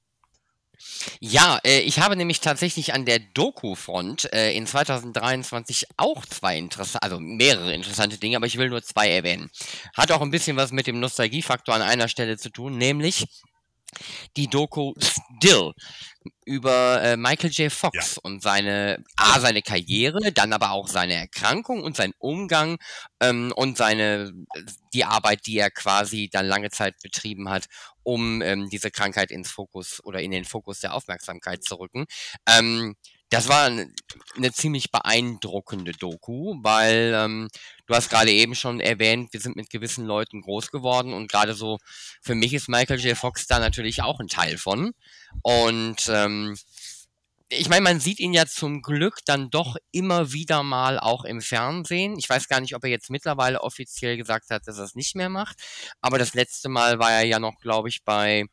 Ja, 1.20 1.58
äh, 1.64 1.80
ich 1.80 1.98
habe 1.98 2.14
nämlich 2.14 2.40
tatsächlich 2.40 2.94
an 2.94 3.04
der 3.04 3.18
Doku-Front 3.18 4.32
äh, 4.32 4.52
in 4.52 4.66
2023 4.66 5.86
auch 5.96 6.24
zwei 6.24 6.56
interessante, 6.56 7.02
also 7.02 7.18
mehrere 7.18 7.74
interessante 7.74 8.18
Dinge, 8.18 8.36
aber 8.36 8.46
ich 8.46 8.58
will 8.58 8.68
nur 8.68 8.82
zwei 8.82 9.10
erwähnen. 9.10 9.50
Hat 9.96 10.12
auch 10.12 10.20
ein 10.20 10.30
bisschen 10.30 10.56
was 10.56 10.70
mit 10.70 10.86
dem 10.86 11.00
Nostalgiefaktor 11.00 11.74
an 11.74 11.82
einer 11.82 12.08
Stelle 12.08 12.38
zu 12.38 12.50
tun, 12.50 12.78
nämlich 12.78 13.26
die 14.36 14.48
Doku 14.48 14.94
Still 14.98 15.72
über 16.44 17.02
äh, 17.02 17.16
Michael 17.16 17.50
J. 17.50 17.72
Fox 17.72 18.16
ja. 18.16 18.20
und 18.22 18.42
seine 18.42 19.04
A, 19.16 19.40
seine 19.40 19.62
Karriere, 19.62 20.32
dann 20.32 20.52
aber 20.52 20.72
auch 20.72 20.88
seine 20.88 21.14
Erkrankung 21.14 21.82
und 21.82 21.96
sein 21.96 22.12
Umgang 22.18 22.78
ähm, 23.20 23.52
und 23.54 23.76
seine 23.76 24.32
die 24.92 25.04
Arbeit, 25.04 25.46
die 25.46 25.58
er 25.58 25.70
quasi 25.70 26.28
dann 26.30 26.46
lange 26.46 26.70
Zeit 26.70 26.96
betrieben 27.02 27.48
hat, 27.48 27.66
um 28.02 28.42
ähm, 28.42 28.68
diese 28.70 28.90
Krankheit 28.90 29.30
ins 29.30 29.50
Fokus 29.50 30.02
oder 30.04 30.20
in 30.20 30.30
den 30.30 30.44
Fokus 30.44 30.80
der 30.80 30.94
Aufmerksamkeit 30.94 31.64
zu 31.64 31.76
rücken. 31.76 32.06
Ähm, 32.46 32.96
das 33.30 33.48
war 33.48 33.66
eine 33.66 34.52
ziemlich 34.52 34.90
beeindruckende 34.90 35.92
Doku, 35.92 36.54
weil 36.62 37.12
ähm, 37.14 37.48
du 37.86 37.94
hast 37.94 38.08
gerade 38.08 38.30
eben 38.30 38.54
schon 38.54 38.80
erwähnt, 38.80 39.32
wir 39.32 39.40
sind 39.40 39.56
mit 39.56 39.68
gewissen 39.70 40.06
Leuten 40.06 40.40
groß 40.40 40.70
geworden 40.70 41.12
und 41.12 41.30
gerade 41.30 41.54
so 41.54 41.78
für 42.22 42.34
mich 42.34 42.54
ist 42.54 42.68
Michael 42.68 43.00
J. 43.00 43.16
Fox 43.16 43.46
da 43.46 43.58
natürlich 43.58 44.02
auch 44.02 44.20
ein 44.20 44.28
Teil 44.28 44.56
von. 44.56 44.92
Und 45.42 46.08
ähm, 46.08 46.56
ich 47.50 47.68
meine, 47.68 47.82
man 47.82 48.00
sieht 48.00 48.20
ihn 48.20 48.34
ja 48.34 48.46
zum 48.46 48.82
Glück 48.82 49.18
dann 49.24 49.50
doch 49.50 49.76
immer 49.90 50.32
wieder 50.32 50.62
mal 50.62 50.98
auch 50.98 51.24
im 51.24 51.40
Fernsehen. 51.40 52.18
Ich 52.18 52.28
weiß 52.28 52.48
gar 52.48 52.60
nicht, 52.60 52.74
ob 52.74 52.84
er 52.84 52.90
jetzt 52.90 53.10
mittlerweile 53.10 53.62
offiziell 53.62 54.16
gesagt 54.16 54.50
hat, 54.50 54.66
dass 54.66 54.78
er 54.78 54.84
es 54.84 54.94
nicht 54.94 55.16
mehr 55.16 55.30
macht. 55.30 55.56
Aber 56.00 56.18
das 56.18 56.34
letzte 56.34 56.68
Mal 56.68 56.98
war 56.98 57.12
er 57.12 57.24
ja 57.24 57.38
noch, 57.38 57.58
glaube 57.60 57.88
ich, 57.88 58.04
bei 58.04 58.44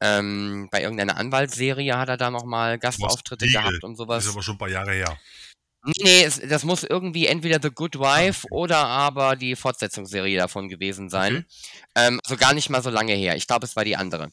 ähm, 0.00 0.68
bei 0.70 0.82
irgendeiner 0.82 1.16
Anwaltsserie 1.16 1.96
hat 1.96 2.08
er 2.08 2.16
da 2.16 2.30
nochmal 2.30 2.78
Gastauftritte 2.78 3.46
gehabt 3.46 3.82
und 3.82 3.96
sowas. 3.96 4.18
Das 4.18 4.26
ist 4.26 4.32
aber 4.32 4.42
schon 4.42 4.56
ein 4.56 4.58
paar 4.58 4.68
Jahre 4.68 4.92
her. 4.92 5.18
Nee, 6.02 6.24
es, 6.24 6.40
das 6.40 6.64
muss 6.64 6.82
irgendwie 6.82 7.26
entweder 7.26 7.60
The 7.62 7.70
Good 7.70 7.98
Wife 7.98 8.46
ah, 8.46 8.48
okay. 8.50 8.54
oder 8.54 8.78
aber 8.78 9.36
die 9.36 9.54
Fortsetzungsserie 9.54 10.36
davon 10.36 10.68
gewesen 10.68 11.08
sein. 11.08 11.36
Okay. 11.36 11.46
Ähm, 11.94 12.20
also 12.24 12.36
gar 12.36 12.54
nicht 12.54 12.70
mal 12.70 12.82
so 12.82 12.90
lange 12.90 13.14
her. 13.14 13.36
Ich 13.36 13.46
glaube, 13.46 13.66
es 13.66 13.76
war 13.76 13.84
die 13.84 13.96
andere. 13.96 14.30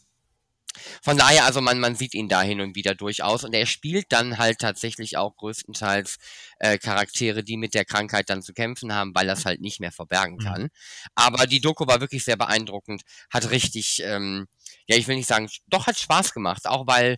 Von 1.01 1.17
daher, 1.17 1.45
also 1.45 1.61
man, 1.61 1.79
man 1.79 1.95
sieht 1.95 2.13
ihn 2.13 2.29
da 2.29 2.41
hin 2.41 2.61
und 2.61 2.75
wieder 2.75 2.95
durchaus 2.95 3.43
und 3.43 3.53
er 3.53 3.65
spielt 3.65 4.11
dann 4.11 4.37
halt 4.37 4.59
tatsächlich 4.59 5.17
auch 5.17 5.35
größtenteils 5.35 6.17
äh, 6.59 6.77
Charaktere, 6.77 7.43
die 7.43 7.57
mit 7.57 7.73
der 7.73 7.85
Krankheit 7.85 8.29
dann 8.29 8.41
zu 8.41 8.53
kämpfen 8.53 8.93
haben, 8.93 9.13
weil 9.13 9.27
er 9.27 9.33
es 9.33 9.45
halt 9.45 9.61
nicht 9.61 9.79
mehr 9.79 9.91
verbergen 9.91 10.37
mhm. 10.37 10.43
kann. 10.43 10.61
Mhm. 10.63 10.69
Aber 11.15 11.47
die 11.47 11.61
Doku 11.61 11.87
war 11.87 12.01
wirklich 12.01 12.23
sehr 12.23 12.37
beeindruckend, 12.37 13.03
hat 13.29 13.51
richtig, 13.51 14.01
ähm, 14.03 14.47
ja, 14.87 14.95
ich 14.95 15.07
will 15.07 15.15
nicht 15.15 15.27
sagen, 15.27 15.49
doch 15.67 15.87
hat 15.87 15.97
Spaß 15.97 16.33
gemacht, 16.33 16.67
auch 16.67 16.87
weil 16.87 17.17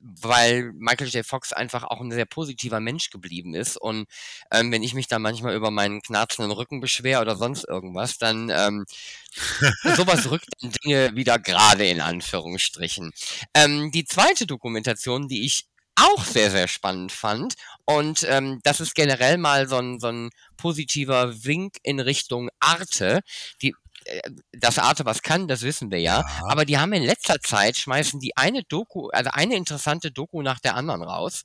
weil 0.00 0.72
Michael 0.74 1.08
J. 1.08 1.24
Fox 1.24 1.52
einfach 1.52 1.84
auch 1.84 2.00
ein 2.00 2.10
sehr 2.10 2.26
positiver 2.26 2.80
Mensch 2.80 3.10
geblieben 3.10 3.54
ist. 3.54 3.76
Und 3.76 4.06
ähm, 4.50 4.70
wenn 4.72 4.82
ich 4.82 4.94
mich 4.94 5.08
da 5.08 5.18
manchmal 5.18 5.54
über 5.54 5.70
meinen 5.70 6.02
knarzenden 6.02 6.52
Rücken 6.52 6.80
beschwere 6.80 7.20
oder 7.20 7.36
sonst 7.36 7.64
irgendwas, 7.64 8.18
dann 8.18 8.50
ähm, 8.50 8.86
sowas 9.96 10.30
rückt 10.30 10.48
dann 10.60 10.72
Dinge 10.84 11.14
wieder 11.14 11.38
gerade 11.38 11.86
in 11.86 12.00
Anführungsstrichen. 12.00 13.12
Ähm, 13.54 13.90
die 13.90 14.04
zweite 14.04 14.46
Dokumentation, 14.46 15.28
die 15.28 15.44
ich 15.44 15.66
auch 15.96 16.24
sehr, 16.24 16.50
sehr 16.50 16.68
spannend 16.68 17.10
fand. 17.10 17.54
Und 17.84 18.26
ähm, 18.28 18.60
das 18.62 18.80
ist 18.80 18.94
generell 18.94 19.38
mal 19.38 19.68
so 19.68 19.76
ein, 19.76 19.98
so 19.98 20.08
ein 20.08 20.30
positiver 20.56 21.44
Wink 21.44 21.76
in 21.82 22.00
Richtung 22.00 22.50
Arte. 22.60 23.20
Die 23.62 23.74
äh, 24.06 24.20
das 24.52 24.78
Arte 24.78 25.04
was 25.04 25.22
kann, 25.22 25.48
das 25.48 25.62
wissen 25.62 25.90
wir 25.90 26.00
ja. 26.00 26.20
ja. 26.20 26.42
Aber 26.48 26.64
die 26.64 26.78
haben 26.78 26.92
in 26.92 27.02
letzter 27.02 27.40
Zeit 27.40 27.76
schmeißen 27.76 28.20
die 28.20 28.36
eine 28.36 28.62
Doku, 28.64 29.08
also 29.08 29.30
eine 29.32 29.56
interessante 29.56 30.10
Doku 30.10 30.42
nach 30.42 30.60
der 30.60 30.74
anderen 30.74 31.02
raus. 31.02 31.42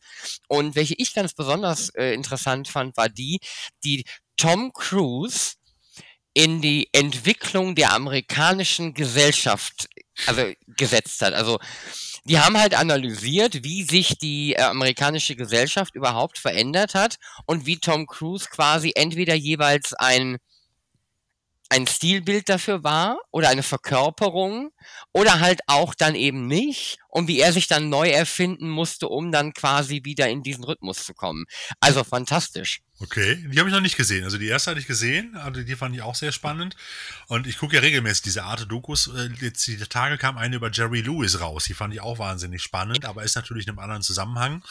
Und 0.48 0.76
welche 0.76 0.96
ich 0.98 1.14
ganz 1.14 1.34
besonders 1.34 1.90
äh, 1.90 2.14
interessant 2.14 2.68
fand, 2.68 2.98
war 2.98 3.10
die, 3.10 3.40
die 3.84 4.06
Tom 4.38 4.72
Cruise 4.74 5.54
in 6.34 6.62
die 6.62 6.88
Entwicklung 6.94 7.76
der 7.76 7.94
amerikanischen 7.94 8.94
Gesellschaft 8.94 9.90
also 10.28 10.52
gesetzt 10.68 11.22
hat. 11.22 11.34
Also 11.34 11.60
die 12.26 12.40
haben 12.40 12.58
halt 12.58 12.76
analysiert, 12.76 13.64
wie 13.64 13.84
sich 13.84 14.18
die 14.18 14.54
äh, 14.54 14.62
amerikanische 14.62 15.36
Gesellschaft 15.36 15.96
überhaupt 15.96 16.38
verändert 16.38 16.94
hat 16.94 17.18
und 17.46 17.66
wie 17.66 17.80
Tom 17.80 18.06
Cruise 18.06 18.48
quasi 18.50 18.94
entweder 18.96 19.34
jeweils 19.34 19.94
ein 19.94 20.38
ein 21.72 21.88
Stilbild 21.88 22.50
dafür 22.50 22.84
war 22.84 23.18
oder 23.32 23.50
eine 23.50 23.64
Verkörperung 23.64 24.72
oder 25.14 25.40
halt 25.40 25.62
auch 25.68 25.96
dann 25.96 26.16
eben 26.16 26.46
nicht 26.48 27.00
und 27.12 27.28
wie 27.28 27.40
er 27.40 27.54
sich 27.54 27.68
dann 27.68 27.90
neu 27.90 28.10
erfinden 28.10 28.70
musste, 28.70 29.08
um 29.08 29.32
dann 29.32 29.54
quasi 29.54 30.02
wieder 30.04 30.30
in 30.30 30.42
diesen 30.42 30.64
Rhythmus 30.64 31.06
zu 31.06 31.14
kommen. 31.14 31.46
Also 31.80 32.04
fantastisch. 32.04 32.82
Okay, 33.02 33.36
die 33.52 33.58
habe 33.58 33.68
ich 33.68 33.74
noch 33.74 33.82
nicht 33.82 33.98
gesehen. 33.98 34.24
Also 34.24 34.38
die 34.38 34.48
erste 34.48 34.70
hatte 34.70 34.80
ich 34.80 34.86
gesehen, 34.86 35.36
also 35.36 35.64
die 35.64 35.76
fand 35.76 35.96
ich 35.96 36.04
auch 36.04 36.14
sehr 36.14 36.32
spannend. 36.32 36.76
Und 37.28 37.48
ich 37.48 37.58
gucke 37.58 37.76
ja 37.76 37.82
regelmäßig 37.82 38.22
diese 38.22 38.44
Art 38.44 38.72
Dokus. 38.72 39.08
Äh, 39.08 39.30
jetzt 39.42 39.66
die 39.66 39.78
Tage 39.78 40.20
kam 40.20 40.38
eine 40.38 40.56
über 40.56 40.70
Jerry 40.70 41.02
Lewis 41.02 41.40
raus. 41.40 41.64
Die 41.64 41.74
fand 41.74 41.96
ich 41.96 42.02
auch 42.02 42.20
wahnsinnig 42.20 42.62
spannend, 42.62 43.06
aber 43.06 43.24
ist 43.24 43.36
natürlich 43.36 43.66
in 43.66 43.72
einem 43.72 43.80
anderen 43.80 44.04
Zusammenhang. 44.04 44.64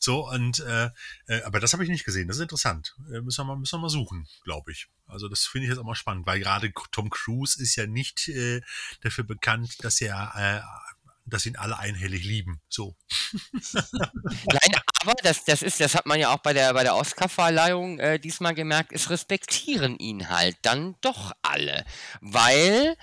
So 0.00 0.28
und 0.28 0.60
äh, 0.60 0.90
äh, 1.28 1.42
aber 1.44 1.60
das 1.60 1.72
habe 1.72 1.82
ich 1.82 1.88
nicht 1.88 2.04
gesehen. 2.04 2.28
Das 2.28 2.36
ist 2.36 2.42
interessant. 2.42 2.94
Äh, 3.10 3.22
müssen 3.22 3.40
wir 3.40 3.44
mal 3.44 3.56
müssen 3.56 3.76
wir 3.76 3.82
mal 3.82 3.88
suchen, 3.88 4.28
glaube 4.44 4.70
ich. 4.70 4.88
Also 5.06 5.28
das 5.28 5.46
finde 5.46 5.64
ich 5.64 5.70
jetzt 5.70 5.78
auch 5.78 5.84
mal 5.84 5.94
spannend, 5.94 6.26
weil 6.26 6.40
gerade 6.40 6.70
Tom 6.92 7.08
Cruise 7.08 7.60
ist 7.60 7.76
ja 7.76 7.86
nicht 7.86 8.28
äh, 8.28 8.60
dafür 9.00 9.24
bekannt, 9.24 9.76
dass 9.82 9.98
er 10.02 10.32
äh, 10.36 10.87
dass 11.30 11.46
ihn 11.46 11.56
alle 11.56 11.78
einhellig 11.78 12.24
lieben. 12.24 12.60
So. 12.68 12.96
Nein, 13.72 14.80
aber 15.00 15.14
das, 15.22 15.44
das 15.44 15.62
ist, 15.62 15.80
das 15.80 15.94
hat 15.94 16.06
man 16.06 16.20
ja 16.20 16.34
auch 16.34 16.38
bei 16.38 16.52
der, 16.52 16.72
bei 16.74 16.82
der 16.82 16.96
Oscar-Verleihung 16.96 17.98
äh, 17.98 18.18
diesmal 18.18 18.54
gemerkt, 18.54 18.92
es 18.92 19.10
respektieren 19.10 19.96
ihn 19.98 20.28
halt 20.28 20.56
dann 20.62 20.96
doch 21.00 21.32
alle. 21.42 21.84
Weil 22.20 22.96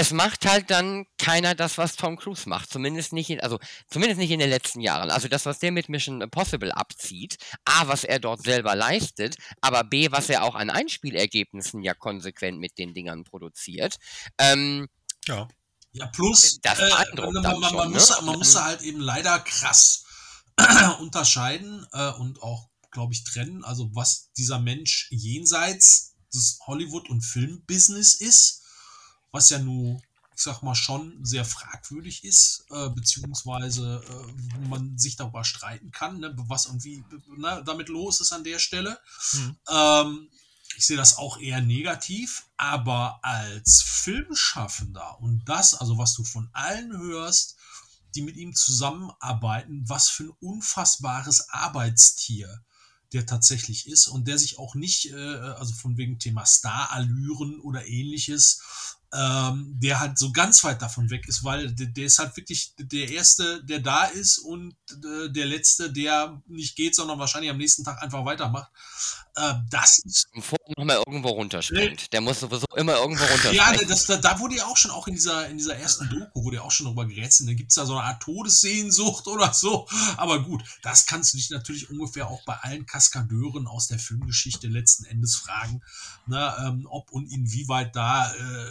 es 0.00 0.12
macht 0.12 0.46
halt 0.46 0.70
dann 0.70 1.06
keiner 1.18 1.56
das, 1.56 1.76
was 1.76 1.96
Tom 1.96 2.16
Cruise 2.16 2.48
macht. 2.48 2.70
Zumindest 2.70 3.12
nicht 3.12 3.30
in, 3.30 3.40
also 3.40 3.58
zumindest 3.88 4.20
nicht 4.20 4.30
in 4.30 4.38
den 4.38 4.48
letzten 4.48 4.80
Jahren. 4.80 5.10
Also 5.10 5.26
das, 5.26 5.44
was 5.44 5.58
der 5.58 5.72
mit 5.72 5.88
Mission 5.88 6.20
Impossible 6.20 6.70
abzieht, 6.70 7.36
A, 7.64 7.88
was 7.88 8.04
er 8.04 8.20
dort 8.20 8.44
selber 8.44 8.76
leistet, 8.76 9.36
aber 9.60 9.82
B, 9.82 10.12
was 10.12 10.28
er 10.28 10.44
auch 10.44 10.54
an 10.54 10.70
Einspielergebnissen 10.70 11.82
ja 11.82 11.94
konsequent 11.94 12.60
mit 12.60 12.78
den 12.78 12.94
Dingern 12.94 13.24
produziert. 13.24 13.98
Ähm, 14.38 14.88
ja. 15.26 15.48
Ja, 15.98 16.06
plus, 16.06 16.58
das 16.62 16.78
äh, 16.78 16.90
man, 17.16 17.32
man, 17.42 17.60
man, 17.60 17.70
schon, 17.70 17.92
muss, 17.92 18.10
ne? 18.10 18.16
man 18.26 18.38
muss 18.38 18.54
halt 18.54 18.82
eben 18.82 19.00
leider 19.00 19.38
krass 19.40 20.04
unterscheiden 21.00 21.86
äh, 21.92 22.10
und 22.12 22.42
auch, 22.42 22.68
glaube 22.90 23.12
ich, 23.12 23.24
trennen, 23.24 23.64
also 23.64 23.90
was 23.94 24.30
dieser 24.36 24.58
Mensch 24.58 25.08
jenseits 25.10 26.14
des 26.32 26.58
Hollywood- 26.66 27.08
und 27.08 27.22
Filmbusiness 27.22 28.14
ist, 28.14 28.62
was 29.30 29.50
ja 29.50 29.58
nun, 29.58 30.02
ich 30.34 30.42
sag 30.42 30.62
mal, 30.62 30.74
schon 30.74 31.24
sehr 31.24 31.44
fragwürdig 31.44 32.24
ist, 32.24 32.64
äh, 32.70 32.88
beziehungsweise 32.90 34.02
äh, 34.08 34.68
man 34.68 34.96
sich 34.98 35.16
darüber 35.16 35.44
streiten 35.44 35.90
kann, 35.90 36.20
ne, 36.20 36.34
was 36.36 36.66
und 36.66 36.84
wie 36.84 37.04
ne, 37.36 37.62
damit 37.66 37.88
los 37.88 38.20
ist 38.20 38.32
an 38.32 38.44
der 38.44 38.58
Stelle. 38.58 38.98
Mhm. 39.32 39.56
Ähm, 39.70 40.30
ich 40.78 40.86
sehe 40.86 40.96
das 40.96 41.18
auch 41.18 41.38
eher 41.38 41.60
negativ, 41.60 42.46
aber 42.56 43.18
als 43.24 43.82
Filmschaffender 43.82 45.20
und 45.20 45.42
das, 45.48 45.74
also 45.74 45.98
was 45.98 46.14
du 46.14 46.22
von 46.22 46.48
allen 46.52 46.96
hörst, 46.96 47.56
die 48.14 48.22
mit 48.22 48.36
ihm 48.36 48.54
zusammenarbeiten, 48.54 49.88
was 49.88 50.08
für 50.08 50.24
ein 50.24 50.36
unfassbares 50.40 51.50
Arbeitstier 51.50 52.64
der 53.12 53.26
tatsächlich 53.26 53.88
ist 53.88 54.06
und 54.06 54.28
der 54.28 54.38
sich 54.38 54.58
auch 54.58 54.74
nicht, 54.74 55.10
äh, 55.10 55.16
also 55.16 55.74
von 55.74 55.96
wegen 55.96 56.18
Thema 56.18 56.44
Starallüren 56.46 57.58
oder 57.60 57.86
ähnliches, 57.86 58.60
ähm, 59.12 59.74
der 59.80 60.00
halt 60.00 60.18
so 60.18 60.32
ganz 60.32 60.62
weit 60.64 60.82
davon 60.82 61.08
weg 61.08 61.26
ist, 61.26 61.42
weil 61.42 61.72
der, 61.72 61.86
der, 61.86 62.04
ist 62.04 62.18
halt 62.18 62.36
wirklich 62.36 62.74
der 62.78 63.08
Erste, 63.08 63.64
der 63.64 63.80
da 63.80 64.04
ist 64.04 64.38
und 64.38 64.74
äh, 64.92 65.30
der 65.30 65.46
Letzte, 65.46 65.90
der 65.90 66.42
nicht 66.46 66.76
geht, 66.76 66.94
sondern 66.94 67.18
wahrscheinlich 67.18 67.50
am 67.50 67.56
nächsten 67.56 67.84
Tag 67.84 68.02
einfach 68.02 68.26
weitermacht. 68.26 68.70
Äh, 69.38 69.54
das 69.70 69.98
ist. 70.00 70.28
Bevor 70.34 70.58
er 70.66 70.74
nochmal 70.76 71.02
irgendwo 71.06 71.28
runterspringt. 71.28 72.12
Der 72.12 72.20
muss 72.20 72.40
sowieso 72.40 72.66
immer 72.76 72.96
irgendwo 72.96 73.24
runterspringen. 73.24 73.56
Ja, 73.56 73.86
das, 73.86 74.06
da, 74.06 74.16
da 74.16 74.38
wurde 74.40 74.56
ja 74.56 74.66
auch 74.66 74.76
schon, 74.76 74.90
auch 74.90 75.06
in 75.06 75.14
dieser, 75.14 75.48
in 75.48 75.58
dieser 75.58 75.76
ersten 75.76 76.08
Doku, 76.08 76.44
wurde 76.44 76.56
ja 76.56 76.62
auch 76.62 76.70
schon 76.70 76.86
drüber 76.86 77.06
gerätselt. 77.06 77.48
Da 77.48 77.54
gibt 77.54 77.70
es 77.70 77.76
da 77.76 77.86
so 77.86 77.96
eine 77.96 78.04
Art 78.04 78.22
Todessehnsucht 78.22 79.28
oder 79.28 79.52
so. 79.54 79.86
Aber 80.16 80.42
gut, 80.42 80.62
das 80.82 81.06
kannst 81.06 81.32
du 81.32 81.38
dich 81.38 81.50
natürlich 81.50 81.88
ungefähr 81.90 82.28
auch 82.28 82.44
bei 82.44 82.56
allen 82.56 82.86
Kaskadeuren 82.86 83.66
aus 83.66 83.88
der 83.88 83.98
Filmgeschichte 83.98 84.66
letzten 84.66 85.04
Endes 85.04 85.36
fragen, 85.36 85.82
ne, 86.26 86.54
ähm, 86.64 86.86
ob 86.90 87.10
und 87.12 87.30
inwieweit 87.30 87.94
da. 87.94 88.32
Äh, 88.34 88.68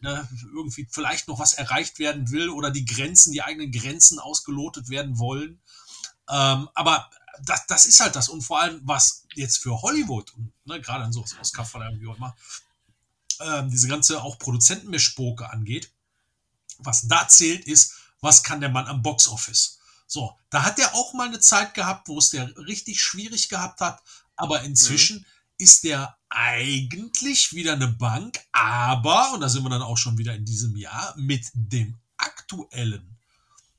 ne, 0.00 0.28
irgendwie 0.54 0.86
vielleicht 0.90 1.28
noch 1.28 1.38
was 1.38 1.54
erreicht 1.54 1.98
werden 1.98 2.30
will 2.30 2.48
oder 2.50 2.70
die 2.70 2.84
Grenzen, 2.84 3.32
die 3.32 3.42
eigenen 3.42 3.72
Grenzen 3.72 4.18
ausgelotet 4.18 4.88
werden 4.88 5.18
wollen. 5.18 5.60
Ähm, 6.30 6.68
aber 6.74 7.10
das, 7.44 7.66
das 7.66 7.86
ist 7.86 8.00
halt 8.00 8.16
das. 8.16 8.28
Und 8.28 8.42
vor 8.42 8.60
allem, 8.60 8.80
was 8.84 9.24
jetzt 9.34 9.58
für 9.58 9.80
Hollywood, 9.80 10.32
ne, 10.64 10.80
gerade 10.80 11.04
an 11.04 11.12
so 11.12 11.24
Oscar-Verleihung 11.40 12.00
wie 12.00 12.08
auch 12.08 12.16
immer, 12.16 12.36
ähm, 13.40 13.70
diese 13.70 13.88
ganze 13.88 14.22
auch 14.22 14.38
Produzentenmischpoke 14.38 15.50
angeht, 15.50 15.92
was 16.78 17.06
da 17.08 17.28
zählt, 17.28 17.64
ist, 17.66 17.94
was 18.20 18.42
kann 18.42 18.60
der 18.60 18.70
Mann 18.70 18.86
am 18.86 19.02
Boxoffice. 19.02 19.78
So, 20.06 20.38
da 20.50 20.64
hat 20.64 20.78
er 20.78 20.94
auch 20.94 21.14
mal 21.14 21.28
eine 21.28 21.40
Zeit 21.40 21.74
gehabt, 21.74 22.08
wo 22.08 22.18
es 22.18 22.30
der 22.30 22.54
richtig 22.56 23.00
schwierig 23.00 23.48
gehabt 23.48 23.80
hat, 23.80 24.02
aber 24.36 24.62
inzwischen 24.62 25.18
mhm. 25.18 25.24
ist 25.58 25.84
der 25.84 26.18
eigentlich 26.28 27.52
wieder 27.52 27.72
eine 27.72 27.88
Bank, 27.88 28.40
aber, 28.52 29.32
und 29.32 29.40
da 29.40 29.48
sind 29.48 29.62
wir 29.62 29.70
dann 29.70 29.82
auch 29.82 29.96
schon 29.96 30.18
wieder 30.18 30.34
in 30.34 30.44
diesem 30.44 30.76
Jahr, 30.76 31.14
mit 31.16 31.50
dem 31.54 31.98
aktuellen 32.16 33.18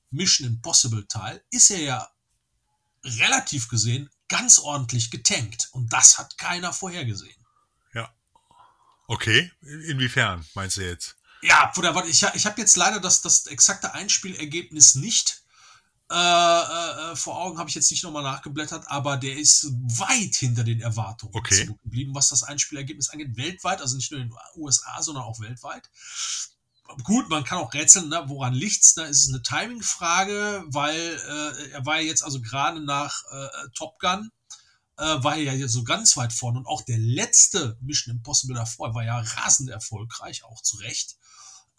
Mission 0.09 0.47
Impossible 0.47 1.07
Teil 1.07 1.43
ist 1.49 1.71
er 1.71 1.79
ja 1.79 2.12
relativ 3.03 3.67
gesehen 3.67 4.09
ganz 4.27 4.59
ordentlich 4.59 5.11
getankt. 5.11 5.69
Und 5.71 5.93
das 5.93 6.17
hat 6.17 6.37
keiner 6.37 6.73
vorhergesehen. 6.73 7.35
Ja. 7.93 8.13
Okay, 9.07 9.51
inwiefern 9.61 10.45
meinst 10.53 10.77
du 10.77 10.81
jetzt? 10.81 11.15
Ja, 11.41 11.71
ich, 12.07 12.23
ich 12.33 12.45
habe 12.45 12.61
jetzt 12.61 12.77
leider 12.77 12.99
das, 12.99 13.21
das 13.21 13.45
exakte 13.47 13.93
Einspielergebnis 13.93 14.95
nicht 14.95 15.43
äh, 16.09 16.15
äh, 16.15 17.15
vor 17.15 17.37
Augen, 17.37 17.57
habe 17.57 17.69
ich 17.69 17.75
jetzt 17.75 17.91
nicht 17.91 18.03
nochmal 18.03 18.23
nachgeblättert, 18.23 18.85
aber 18.87 19.17
der 19.17 19.35
ist 19.37 19.71
weit 19.97 20.35
hinter 20.35 20.63
den 20.63 20.79
Erwartungen 20.79 21.35
okay. 21.35 21.65
zurückgeblieben, 21.65 22.13
was 22.15 22.29
das 22.29 22.43
Einspielergebnis 22.43 23.09
angeht, 23.09 23.35
weltweit, 23.35 23.81
also 23.81 23.95
nicht 23.95 24.11
nur 24.11 24.21
in 24.21 24.29
den 24.29 24.37
USA, 24.55 25.01
sondern 25.01 25.23
auch 25.23 25.39
weltweit 25.39 25.89
gut, 27.03 27.29
man 27.29 27.43
kann 27.43 27.57
auch 27.57 27.73
rätseln, 27.73 28.09
ne, 28.09 28.23
woran 28.27 28.53
liegt's? 28.53 28.93
Da 28.93 29.05
ist 29.05 29.23
es 29.23 29.29
eine 29.29 29.41
Timing-Frage, 29.41 30.63
weil 30.67 30.95
äh, 30.95 31.71
er 31.71 31.85
war 31.85 31.99
jetzt 31.99 32.23
also 32.23 32.41
gerade 32.41 32.79
nach 32.83 33.23
äh, 33.31 33.47
Top 33.73 33.99
Gun, 33.99 34.31
äh, 34.97 35.03
war 35.03 35.37
er 35.37 35.55
ja 35.55 35.67
so 35.67 35.83
ganz 35.83 36.17
weit 36.17 36.33
vorne 36.33 36.59
und 36.59 36.67
auch 36.67 36.81
der 36.83 36.99
letzte 36.99 37.77
Mission 37.81 38.15
Impossible 38.15 38.55
davor 38.55 38.93
war 38.93 39.03
ja 39.03 39.19
rasend 39.19 39.69
erfolgreich, 39.69 40.43
auch 40.43 40.61
zu 40.61 40.77
Recht. 40.77 41.17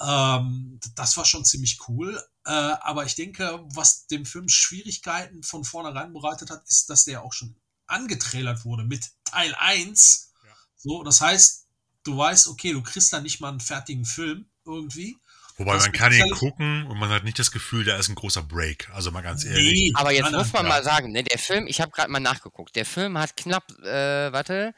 Ähm, 0.01 0.81
das 0.97 1.17
war 1.17 1.25
schon 1.25 1.45
ziemlich 1.45 1.79
cool. 1.89 2.21
Äh, 2.45 2.51
aber 2.51 3.05
ich 3.05 3.15
denke, 3.15 3.65
was 3.73 4.07
dem 4.07 4.27
Film 4.27 4.49
Schwierigkeiten 4.49 5.43
von 5.43 5.65
vornherein 5.65 6.13
bereitet 6.13 6.51
hat, 6.51 6.67
ist, 6.69 6.91
dass 6.91 7.05
der 7.05 7.23
auch 7.23 7.33
schon 7.33 7.55
angetrailert 7.87 8.65
wurde 8.65 8.85
mit 8.85 9.13
Teil 9.25 9.55
1. 9.55 10.33
Ja. 10.45 10.51
So, 10.77 11.03
das 11.05 11.21
heißt, 11.21 11.67
du 12.03 12.17
weißt, 12.17 12.49
okay, 12.49 12.73
du 12.73 12.83
kriegst 12.83 13.13
da 13.13 13.21
nicht 13.21 13.41
mal 13.41 13.51
einen 13.51 13.61
fertigen 13.61 14.05
Film 14.05 14.51
irgendwie. 14.67 15.17
Wobei 15.57 15.77
man 15.77 15.93
kann 15.93 16.13
ihn 16.13 16.31
gucken 16.31 16.87
und 16.89 16.99
man 16.99 17.11
hat 17.11 17.23
nicht 17.23 17.39
das 17.39 17.53
Gefühl, 17.53 17.85
da 17.85 17.97
ist 17.97 18.09
ein 18.09 18.17
großer 18.17 18.43
Break. 18.43 18.91
Also 18.93 19.13
mal 19.13 19.23
ganz 19.23 19.45
ehrlich. 19.45 19.73
Nee, 19.73 19.93
aber 19.95 20.13
jetzt 20.13 20.33
muss 20.33 20.53
man 20.53 20.65
ja. 20.65 20.69
mal 20.69 20.83
sagen, 20.83 21.13
ne, 21.13 21.23
der 21.23 21.39
Film, 21.39 21.69
ich 21.69 21.81
habe 21.81 21.93
gerade 21.93 22.11
mal 22.11 22.19
nachgeguckt, 22.19 22.75
der 22.75 22.85
Film 22.85 23.17
hat 23.19 23.37
knapp, 23.37 23.71
äh, 23.83 24.33
warte, 24.33 24.75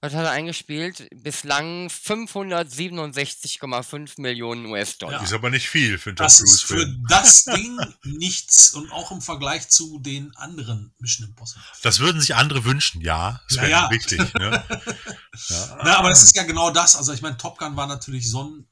was 0.00 0.14
hat 0.14 0.24
er 0.24 0.30
eingespielt? 0.30 1.08
Bislang 1.12 1.88
567,5 1.88 4.20
Millionen 4.20 4.66
US-Dollar. 4.66 5.18
Ja. 5.18 5.24
Ist 5.24 5.32
aber 5.32 5.50
nicht 5.50 5.68
viel 5.68 5.98
für 5.98 6.10
einen 6.10 6.16
Das 6.16 6.40
ist 6.40 6.62
für 6.62 6.86
das 7.08 7.42
Ding 7.44 7.76
nichts 8.04 8.74
und 8.74 8.92
auch 8.92 9.10
im 9.10 9.20
Vergleich 9.20 9.68
zu 9.68 9.98
den 9.98 10.36
anderen 10.36 10.94
Mission 11.00 11.26
Impossible. 11.28 11.64
Das 11.82 11.98
würden 11.98 12.20
sich 12.20 12.36
andere 12.36 12.64
wünschen, 12.64 13.00
ja. 13.00 13.40
Das 13.48 13.58
wäre 13.58 13.70
ja, 13.70 13.90
wichtig. 13.90 14.20
Ne? 14.34 14.62
ja. 15.48 15.78
Na, 15.82 15.98
aber 15.98 16.10
es 16.10 16.22
ist 16.22 16.36
ja 16.36 16.44
genau 16.44 16.70
das. 16.70 16.94
Also 16.94 17.12
ich 17.12 17.22
meine, 17.22 17.36
Top 17.36 17.58
Gun 17.58 17.74
war 17.76 17.88
natürlich 17.88 18.30
so 18.30 18.44
ein 18.44 18.68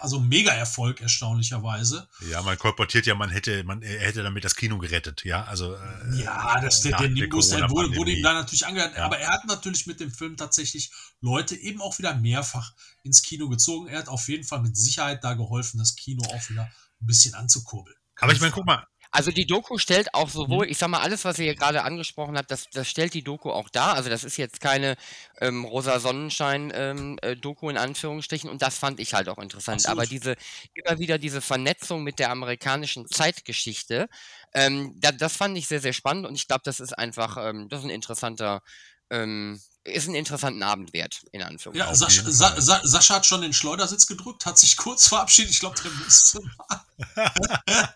also 0.00 0.20
Mega-Erfolg 0.20 1.00
erstaunlicherweise. 1.00 2.08
Ja, 2.30 2.42
man 2.42 2.58
kolportiert 2.58 3.06
ja, 3.06 3.14
man 3.14 3.30
hätte, 3.30 3.64
man 3.64 3.82
er 3.82 4.00
hätte 4.00 4.22
damit 4.22 4.44
das 4.44 4.54
Kino 4.54 4.78
gerettet, 4.78 5.24
ja, 5.24 5.44
also. 5.44 5.74
Äh, 5.74 6.22
ja, 6.22 6.60
das, 6.60 6.82
der, 6.82 6.96
der 6.96 7.08
Nimbus, 7.08 7.50
der 7.50 7.68
wurde, 7.70 7.94
wurde 7.96 8.12
ihm 8.12 8.22
da 8.22 8.32
natürlich 8.32 8.66
angehört, 8.66 8.96
ja. 8.96 9.04
aber 9.04 9.18
er 9.18 9.28
hat 9.28 9.44
natürlich 9.46 9.86
mit 9.86 10.00
dem 10.00 10.10
Film 10.10 10.36
tatsächlich 10.36 10.90
Leute 11.20 11.56
eben 11.56 11.80
auch 11.80 11.98
wieder 11.98 12.14
mehrfach 12.14 12.72
ins 13.02 13.22
Kino 13.22 13.48
gezogen. 13.48 13.88
Er 13.88 13.98
hat 13.98 14.08
auf 14.08 14.28
jeden 14.28 14.44
Fall 14.44 14.60
mit 14.60 14.76
Sicherheit 14.76 15.24
da 15.24 15.34
geholfen, 15.34 15.78
das 15.78 15.96
Kino 15.96 16.22
auch 16.24 16.48
wieder 16.48 16.70
ein 17.00 17.06
bisschen 17.06 17.34
anzukurbeln. 17.34 17.96
Aber 18.20 18.32
ich 18.32 18.40
meine, 18.40 18.52
guck 18.52 18.66
mal, 18.66 18.84
also 19.10 19.30
die 19.30 19.46
Doku 19.46 19.78
stellt 19.78 20.12
auch 20.14 20.28
sowohl, 20.28 20.66
mhm. 20.66 20.72
ich 20.72 20.78
sag 20.78 20.88
mal, 20.88 21.00
alles, 21.00 21.24
was 21.24 21.38
ihr 21.38 21.46
hier 21.46 21.54
gerade 21.54 21.82
angesprochen 21.82 22.36
habt, 22.36 22.50
das, 22.50 22.68
das 22.70 22.88
stellt 22.88 23.14
die 23.14 23.22
Doku 23.22 23.50
auch 23.50 23.68
dar. 23.68 23.94
Also 23.94 24.10
das 24.10 24.24
ist 24.24 24.36
jetzt 24.36 24.60
keine 24.60 24.96
ähm, 25.40 25.64
rosa 25.64 25.98
Sonnenschein-Doku 25.98 27.66
ähm, 27.66 27.68
äh, 27.68 27.70
in 27.70 27.78
Anführungsstrichen 27.78 28.50
und 28.50 28.60
das 28.60 28.78
fand 28.78 29.00
ich 29.00 29.14
halt 29.14 29.28
auch 29.28 29.38
interessant. 29.38 29.86
Absolut. 29.86 29.98
Aber 29.98 30.06
diese, 30.06 30.36
immer 30.74 30.98
wieder 30.98 31.18
diese 31.18 31.40
Vernetzung 31.40 32.02
mit 32.02 32.18
der 32.18 32.30
amerikanischen 32.30 33.06
Zeitgeschichte, 33.08 34.08
ähm, 34.52 34.94
da, 34.96 35.12
das 35.12 35.36
fand 35.36 35.56
ich 35.56 35.68
sehr, 35.68 35.80
sehr 35.80 35.92
spannend 35.92 36.26
und 36.26 36.34
ich 36.34 36.46
glaube, 36.46 36.62
das 36.64 36.80
ist 36.80 36.92
einfach, 36.92 37.36
ähm, 37.40 37.68
das 37.68 37.80
ist 37.80 37.86
ein 37.86 37.90
interessanter 37.90 38.62
ähm, 39.10 39.60
ist 39.84 40.06
einen 40.06 40.16
interessanten 40.16 40.62
Abend 40.62 40.92
wert, 40.92 41.22
in 41.32 41.42
Anführungszeichen. 41.42 41.90
Ja, 41.90 41.94
Sascha, 41.94 42.30
Sa 42.30 42.60
Sa 42.60 42.80
Sascha, 42.84 43.14
hat 43.16 43.26
schon 43.26 43.40
den 43.40 43.52
Schleudersitz 43.52 44.06
gedrückt, 44.06 44.44
hat 44.46 44.58
sich 44.58 44.76
kurz 44.76 45.08
verabschiedet. 45.08 45.50
Ich 45.50 45.60
glaube, 45.60 45.76
der 45.82 45.90
müsste 45.92 46.40
mal. 46.40 46.84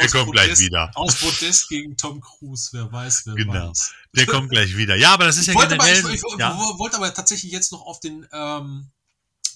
der 0.00 0.08
kommt 0.10 0.32
gleich 0.32 0.58
wieder. 0.58 0.90
Aus 0.94 1.16
Protest 1.16 1.68
gegen 1.68 1.96
Tom 1.96 2.20
Cruise, 2.20 2.70
wer 2.72 2.90
weiß, 2.90 3.26
wer 3.26 3.34
genau. 3.34 3.68
weiß. 3.68 3.92
Der 4.16 4.26
kommt 4.26 4.50
gleich 4.50 4.76
wieder. 4.76 4.96
Ja, 4.96 5.12
aber 5.12 5.26
das 5.26 5.36
ist 5.36 5.46
ja 5.46 5.54
wollte 5.54 5.76
generell... 5.76 6.04
Aber, 6.04 6.14
ich, 6.14 6.22
ich 6.22 6.38
ja. 6.38 6.56
wollte 6.78 6.96
aber 6.96 7.12
tatsächlich 7.12 7.52
jetzt 7.52 7.72
noch 7.72 7.82
auf 7.82 8.00
den 8.00 8.26
ähm, 8.32 8.90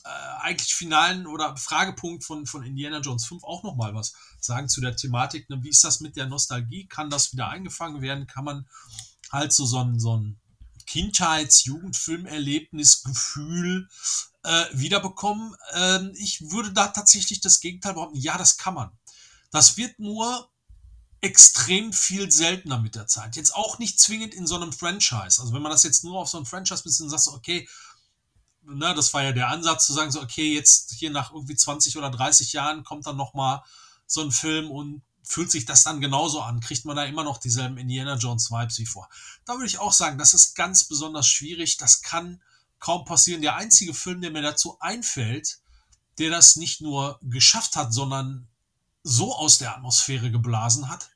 äh, 0.05 0.09
eigentlich 0.43 0.75
finalen 0.75 1.27
oder 1.27 1.57
Fragepunkt 1.57 2.25
von, 2.25 2.47
von 2.47 2.63
Indiana 2.63 2.99
Jones 3.01 3.27
5 3.27 3.43
auch 3.45 3.63
noch 3.63 3.77
mal 3.77 3.95
was 3.95 4.13
sagen 4.39 4.69
zu 4.69 4.81
der 4.81 4.97
Thematik. 4.97 5.49
Ne? 5.49 5.63
Wie 5.63 5.71
ist 5.71 5.83
das 5.83 6.01
mit 6.01 6.17
der 6.17 6.27
Nostalgie? 6.27 6.87
Kann 6.87 7.11
das 7.11 7.33
wieder 7.33 7.49
eingefangen 7.49 8.03
werden? 8.03 8.27
Kann 8.27 8.45
man 8.45 8.69
halt 9.33 9.53
so, 9.53 9.65
so 9.65 9.79
ein, 9.79 9.99
so 9.99 10.17
ein 10.17 10.39
Kindheits-, 10.87 11.65
Jugendfilmerlebnis, 11.65 13.03
Gefühl 13.03 13.89
äh, 14.43 14.65
wiederbekommen. 14.73 15.57
Ähm, 15.73 16.13
ich 16.17 16.51
würde 16.51 16.73
da 16.73 16.89
tatsächlich 16.89 17.41
das 17.41 17.61
Gegenteil 17.61 17.95
behaupten. 17.95 18.19
Ja, 18.19 18.39
das 18.39 18.57
kann 18.57 18.75
man. 18.75 18.91
Das 19.51 19.77
wird 19.77 19.99
nur 19.99 20.51
extrem 21.21 21.93
viel 21.93 22.31
seltener 22.31 22.79
mit 22.79 22.97
der 22.97 23.07
Zeit. 23.07 23.37
Jetzt 23.37 23.55
auch 23.55 23.79
nicht 23.79 23.99
zwingend 23.99 24.35
in 24.35 24.47
so 24.47 24.57
einem 24.57 24.73
Franchise. 24.73 25.41
Also 25.41 25.53
wenn 25.55 25.63
man 25.63 25.73
das 25.73 25.83
jetzt 25.83 26.05
nur 26.05 26.19
auf 26.19 26.29
so 26.29 26.39
ein 26.39 26.45
Franchise 26.45 26.83
bisschen 26.83 27.09
sagt, 27.09 27.29
okay, 27.29 27.67
ne, 28.63 28.95
das 28.95 29.15
war 29.15 29.23
ja 29.23 29.33
der 29.33 29.49
Ansatz 29.49 29.87
zu 29.87 29.95
sagen, 29.95 30.11
so, 30.11 30.21
okay, 30.21 30.55
jetzt 30.55 30.93
hier 30.93 31.11
nach 31.11 31.33
irgendwie 31.33 31.57
20 31.57 31.97
oder 31.97 32.11
30 32.11 32.53
Jahren 32.53 32.85
kommt 32.85 33.07
dann 33.07 33.17
nochmal 33.17 33.63
so 34.07 34.21
ein 34.21 34.33
Film 34.33 34.71
und 34.71 35.03
fühlt 35.25 35.51
sich 35.51 35.65
das 35.65 35.85
dann 35.85 36.01
genauso 36.01 36.41
an? 36.41 36.61
Kriegt 36.61 36.85
man 36.85 36.97
da 36.97 37.05
immer 37.05 37.25
noch 37.25 37.39
dieselben 37.39 37.79
Indiana 37.79 38.17
Jones 38.17 38.51
Vibes 38.51 38.79
wie 38.79 38.87
vor? 38.87 39.09
Da 39.45 39.55
würde 39.55 39.67
ich 39.67 39.79
auch 39.79 39.93
sagen, 39.93 40.19
das 40.19 40.35
ist 40.35 40.55
ganz 40.55 40.85
besonders 40.85 41.27
schwierig. 41.27 41.77
Das 41.79 42.03
kann 42.03 42.43
kaum 42.79 43.05
passieren. 43.05 43.43
Der 43.43 43.57
einzige 43.57 43.95
Film, 43.95 44.21
der 44.21 44.31
mir 44.31 44.43
dazu 44.43 44.79
einfällt, 44.81 45.59
der 46.19 46.31
das 46.31 46.57
nicht 46.57 46.81
nur 46.81 47.19
geschafft 47.23 47.77
hat, 47.77 47.93
sondern 47.93 48.47
so 49.03 49.35
aus 49.35 49.59
der 49.59 49.75
Atmosphäre 49.75 50.31
geblasen 50.31 50.89
hat, 50.89 51.11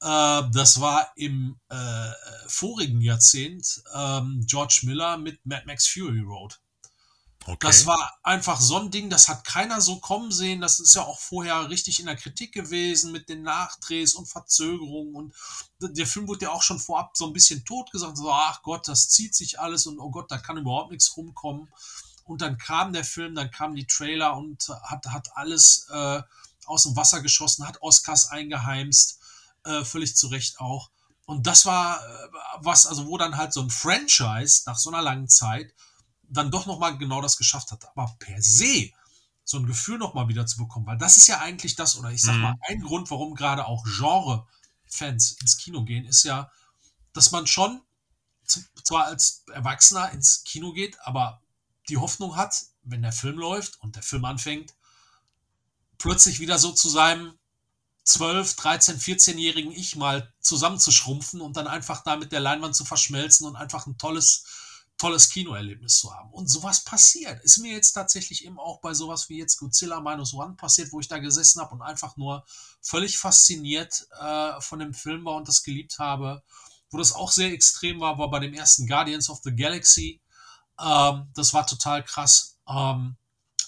äh, 0.00 0.42
das 0.52 0.80
war 0.80 1.12
im 1.16 1.58
äh, 1.68 2.10
vorigen 2.46 3.00
Jahrzehnt 3.00 3.82
äh, 3.92 4.20
George 4.46 4.80
Miller 4.84 5.18
mit 5.18 5.44
Mad 5.44 5.64
Max 5.66 5.86
Fury 5.86 6.20
Road. 6.20 6.60
Okay. 7.44 7.66
Das 7.66 7.86
war 7.86 8.18
einfach 8.22 8.60
so 8.60 8.78
ein 8.78 8.90
Ding, 8.90 9.10
das 9.10 9.26
hat 9.26 9.44
keiner 9.44 9.80
so 9.80 9.98
kommen 9.98 10.30
sehen. 10.30 10.60
Das 10.60 10.78
ist 10.78 10.94
ja 10.94 11.02
auch 11.02 11.18
vorher 11.18 11.68
richtig 11.70 11.98
in 11.98 12.06
der 12.06 12.16
Kritik 12.16 12.52
gewesen 12.52 13.10
mit 13.10 13.28
den 13.28 13.42
Nachdrehs 13.42 14.14
und 14.14 14.26
Verzögerungen. 14.26 15.14
Und 15.14 15.34
der 15.80 16.06
Film 16.06 16.28
wurde 16.28 16.44
ja 16.44 16.52
auch 16.52 16.62
schon 16.62 16.78
vorab 16.78 17.16
so 17.16 17.26
ein 17.26 17.32
bisschen 17.32 17.64
tot 17.64 17.90
gesagt. 17.90 18.16
So, 18.16 18.30
ach 18.30 18.62
Gott, 18.62 18.86
das 18.86 19.08
zieht 19.08 19.34
sich 19.34 19.58
alles 19.58 19.86
und 19.86 19.98
oh 19.98 20.10
Gott, 20.10 20.30
da 20.30 20.38
kann 20.38 20.56
überhaupt 20.56 20.92
nichts 20.92 21.16
rumkommen. 21.16 21.68
Und 22.24 22.42
dann 22.42 22.58
kam 22.58 22.92
der 22.92 23.04
Film, 23.04 23.34
dann 23.34 23.50
kamen 23.50 23.74
die 23.74 23.86
Trailer 23.86 24.36
und 24.36 24.68
hat, 24.84 25.06
hat 25.06 25.36
alles 25.36 25.88
äh, 25.90 26.22
aus 26.66 26.84
dem 26.84 26.94
Wasser 26.94 27.20
geschossen, 27.20 27.66
hat 27.66 27.82
Oscars 27.82 28.30
eingeheimst, 28.30 29.18
äh, 29.64 29.84
völlig 29.84 30.16
zu 30.16 30.28
Recht 30.28 30.60
auch. 30.60 30.90
Und 31.26 31.46
das 31.46 31.66
war 31.66 31.98
äh, 31.98 32.28
was, 32.60 32.86
also 32.86 33.06
wo 33.06 33.18
dann 33.18 33.36
halt 33.36 33.52
so 33.52 33.60
ein 33.60 33.70
Franchise 33.70 34.62
nach 34.66 34.78
so 34.78 34.90
einer 34.90 35.02
langen 35.02 35.28
Zeit 35.28 35.74
dann 36.32 36.50
doch 36.50 36.66
nochmal 36.66 36.98
genau 36.98 37.20
das 37.20 37.36
geschafft 37.36 37.72
hat. 37.72 37.86
Aber 37.88 38.14
per 38.18 38.42
se 38.42 38.90
so 39.44 39.58
ein 39.58 39.66
Gefühl 39.66 39.98
nochmal 39.98 40.28
wieder 40.28 40.46
zu 40.46 40.56
bekommen, 40.56 40.86
weil 40.86 40.98
das 40.98 41.16
ist 41.16 41.26
ja 41.26 41.40
eigentlich 41.40 41.74
das, 41.74 41.96
oder 41.96 42.10
ich 42.10 42.22
sag 42.22 42.34
mhm. 42.36 42.42
mal, 42.42 42.54
ein 42.68 42.82
Grund, 42.82 43.10
warum 43.10 43.34
gerade 43.34 43.66
auch 43.66 43.84
Genre-Fans 43.84 45.32
ins 45.40 45.56
Kino 45.56 45.84
gehen, 45.84 46.04
ist 46.04 46.22
ja, 46.22 46.50
dass 47.12 47.32
man 47.32 47.46
schon 47.46 47.82
zwar 48.84 49.06
als 49.06 49.44
Erwachsener 49.52 50.10
ins 50.12 50.44
Kino 50.44 50.72
geht, 50.72 50.98
aber 51.00 51.40
die 51.88 51.96
Hoffnung 51.96 52.36
hat, 52.36 52.54
wenn 52.82 53.02
der 53.02 53.12
Film 53.12 53.38
läuft 53.38 53.80
und 53.80 53.96
der 53.96 54.02
Film 54.02 54.24
anfängt, 54.24 54.74
plötzlich 55.98 56.40
wieder 56.40 56.58
so 56.58 56.72
zu 56.72 56.88
seinem 56.88 57.34
12, 58.04 58.56
13, 58.56 58.98
14-jährigen 58.98 59.72
Ich 59.72 59.96
mal 59.96 60.32
zusammenzuschrumpfen 60.40 61.40
und 61.40 61.56
dann 61.56 61.68
einfach 61.68 62.02
da 62.02 62.16
mit 62.16 62.32
der 62.32 62.40
Leinwand 62.40 62.74
zu 62.74 62.84
verschmelzen 62.84 63.46
und 63.46 63.56
einfach 63.56 63.86
ein 63.86 63.98
tolles 63.98 64.44
tolles 64.98 65.30
Kinoerlebnis 65.30 65.98
zu 65.98 66.14
haben. 66.14 66.30
Und 66.32 66.48
sowas 66.48 66.84
passiert. 66.84 67.42
Ist 67.44 67.58
mir 67.58 67.72
jetzt 67.72 67.92
tatsächlich 67.92 68.44
eben 68.44 68.58
auch 68.58 68.80
bei 68.80 68.94
sowas 68.94 69.28
wie 69.28 69.38
jetzt 69.38 69.58
Godzilla 69.58 70.00
Minus 70.00 70.32
One 70.34 70.54
passiert, 70.54 70.92
wo 70.92 71.00
ich 71.00 71.08
da 71.08 71.18
gesessen 71.18 71.60
habe 71.60 71.74
und 71.74 71.82
einfach 71.82 72.16
nur 72.16 72.44
völlig 72.80 73.18
fasziniert 73.18 74.06
äh, 74.20 74.60
von 74.60 74.78
dem 74.78 74.94
Film 74.94 75.24
war 75.24 75.36
und 75.36 75.48
das 75.48 75.62
geliebt 75.62 75.98
habe. 75.98 76.42
Wo 76.90 76.98
das 76.98 77.12
auch 77.12 77.32
sehr 77.32 77.52
extrem 77.52 78.00
war, 78.00 78.18
war 78.18 78.30
bei 78.30 78.38
dem 78.38 78.54
ersten 78.54 78.86
Guardians 78.86 79.28
of 79.28 79.40
the 79.42 79.54
Galaxy. 79.54 80.20
Ähm, 80.80 81.28
das 81.34 81.52
war 81.52 81.66
total 81.66 82.04
krass. 82.04 82.56
Ähm, 82.68 83.16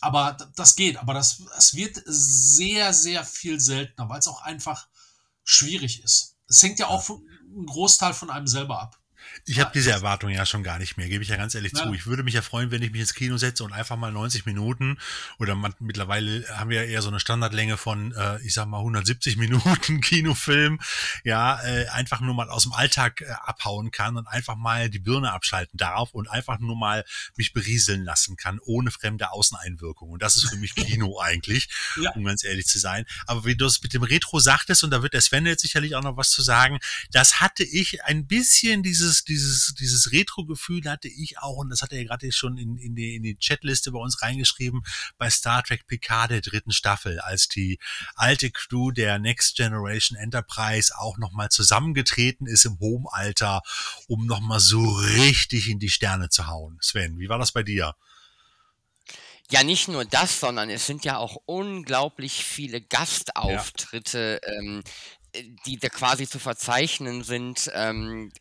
Aber 0.01 0.37
das 0.57 0.77
geht, 0.77 0.99
aber 0.99 1.15
das, 1.15 1.43
das 1.57 1.73
wird 1.75 2.03
sehr, 2.05 2.93
sehr 2.93 3.25
viel 3.25 3.59
seltener, 3.59 4.09
weil 4.11 4.19
es 4.19 4.29
auch 4.29 4.43
einfach 4.43 4.87
schwierig 5.45 6.05
ist. 6.05 6.37
Es 6.47 6.63
hängt 6.63 6.79
ja 6.79 6.89
auch 6.89 7.03
von, 7.03 7.27
ein 7.57 7.65
Großteil 7.65 8.13
von 8.13 8.29
einem 8.29 8.47
selber 8.47 8.83
ab. 8.83 9.01
Ich 9.47 9.61
habe 9.61 9.71
diese 9.75 9.91
Erwartung 9.91 10.31
ja 10.31 10.47
schon 10.47 10.63
gar 10.63 10.79
nicht 10.79 10.97
mehr, 10.97 11.09
gebe 11.09 11.23
ich 11.23 11.29
ja 11.29 11.37
ganz 11.37 11.55
ehrlich 11.55 11.73
ja. 11.75 11.83
zu. 11.83 11.93
Ich 11.93 12.07
würde 12.07 12.23
mich 12.23 12.35
ja 12.35 12.43
freuen, 12.43 12.71
wenn 12.71 12.83
ich 12.83 12.93
mich 12.93 13.01
ins 13.01 13.15
Kino 13.15 13.37
setze 13.37 13.65
und 13.65 13.73
einfach 13.73 13.97
mal 13.97 14.13
90 14.13 14.47
Minuten 14.47 14.99
oder 15.39 15.55
man, 15.55 15.75
mittlerweile 15.81 16.45
haben 16.49 16.71
wir 16.71 16.83
ja 16.83 16.91
eher 16.91 17.03
so 17.03 17.09
eine 17.09 17.21
Standardlänge 17.21 17.77
von, 17.77 18.13
äh, 18.13 18.41
ich 18.43 18.55
sag 18.55 18.67
mal 18.67 18.79
170 18.79 19.37
Minuten 19.45 20.01
Kinofilm, 20.01 20.81
ja, 21.25 21.63
äh, 21.63 21.89
einfach 21.89 22.21
nur 22.21 22.35
mal 22.35 22.49
aus 22.49 22.65
dem 22.65 22.73
Alltag 22.73 23.21
äh, 23.21 23.27
abhauen 23.45 23.91
kann 23.91 24.17
und 24.17 24.27
einfach 24.27 24.57
mal 24.57 24.91
die 24.91 24.99
Birne 24.99 25.33
abschalten 25.33 25.77
darf 25.77 26.11
und 26.13 26.31
einfach 26.31 26.59
nur 26.59 26.77
mal 26.77 27.05
mich 27.37 27.53
berieseln 27.53 28.05
lassen 28.05 28.37
kann, 28.37 28.59
ohne 28.65 28.91
fremde 28.91 29.31
Außeneinwirkung. 29.31 30.11
Und 30.11 30.23
das 30.23 30.37
ist 30.37 30.49
für 30.49 30.57
mich 30.57 30.75
Kino 30.75 31.21
eigentlich, 31.21 31.69
ja. 32.01 32.11
um 32.13 32.25
ganz 32.25 32.45
ehrlich 32.45 32.67
zu 32.67 32.79
sein. 32.79 33.05
Aber 33.27 33.45
wie 33.45 33.57
du 33.57 33.67
es 33.67 33.83
mit 33.83 33.93
dem 33.95 34.03
Retro 34.03 34.39
sagtest, 34.41 34.85
und 34.85 34.91
da 34.91 35.03
wird 35.03 35.15
der 35.15 35.21
Sven 35.21 35.47
jetzt 35.47 35.63
sicherlich 35.63 35.95
auch 35.95 36.03
noch 36.03 36.17
was 36.17 36.31
zu 36.31 36.43
sagen, 36.43 36.79
das 37.11 37.41
hatte 37.41 37.65
ich 37.65 38.05
ein 38.05 38.27
bisschen 38.27 38.83
dieses 38.83 39.14
dieses, 39.23 39.75
dieses, 39.79 40.11
Retro-Gefühl 40.11 40.83
hatte 40.91 41.09
ich 41.09 41.39
auch, 41.39 41.59
und 41.59 41.69
das 41.69 41.83
hat 41.83 41.93
er 41.93 41.99
ja 41.99 42.09
gerade 42.09 42.33
schon 42.33 42.59
in, 42.59 42.77
in, 42.77 42.97
die, 42.97 43.15
in 43.15 43.23
die 43.23 43.37
Chatliste 43.37 43.93
bei 43.93 43.99
uns 44.01 44.23
reingeschrieben, 44.23 44.83
bei 45.19 45.31
Star 45.31 45.63
Trek 45.63 45.87
Picard 45.87 46.31
der 46.31 46.41
dritten 46.41 46.73
Staffel, 46.73 47.21
als 47.21 47.49
die 47.49 47.79
alte 48.17 48.51
Crew 48.51 48.91
der 48.91 49.19
Next 49.19 49.57
Generation 49.57 50.19
Enterprise 50.19 50.93
auch 50.99 51.19
nochmal 51.19 51.51
zusammengetreten 51.51 52.47
ist 52.47 52.65
im 52.65 52.81
hohen 52.81 53.07
Alter, 53.11 53.63
um 54.09 54.27
nochmal 54.27 54.61
so 54.61 54.83
richtig 54.95 55.69
in 55.69 55.79
die 55.79 55.91
Sterne 55.91 56.31
zu 56.31 56.47
hauen. 56.49 56.79
Sven, 56.81 57.19
wie 57.19 57.29
war 57.29 57.39
das 57.39 57.53
bei 57.53 57.63
dir? 57.63 57.95
Ja, 59.51 59.63
nicht 59.63 59.89
nur 59.89 60.05
das, 60.05 60.41
sondern 60.41 60.71
es 60.71 60.87
sind 60.87 61.05
ja 61.05 61.19
auch 61.19 61.37
unglaublich 61.45 62.45
viele 62.45 62.81
Gastauftritte, 62.81 64.41
ja. 64.43 64.53
ähm, 64.53 64.83
die 65.67 65.79
da 65.79 65.89
quasi 65.89 66.27
zu 66.27 66.39
verzeichnen 66.39 67.25
sind. 67.25 67.71
Ähm, 67.75 68.33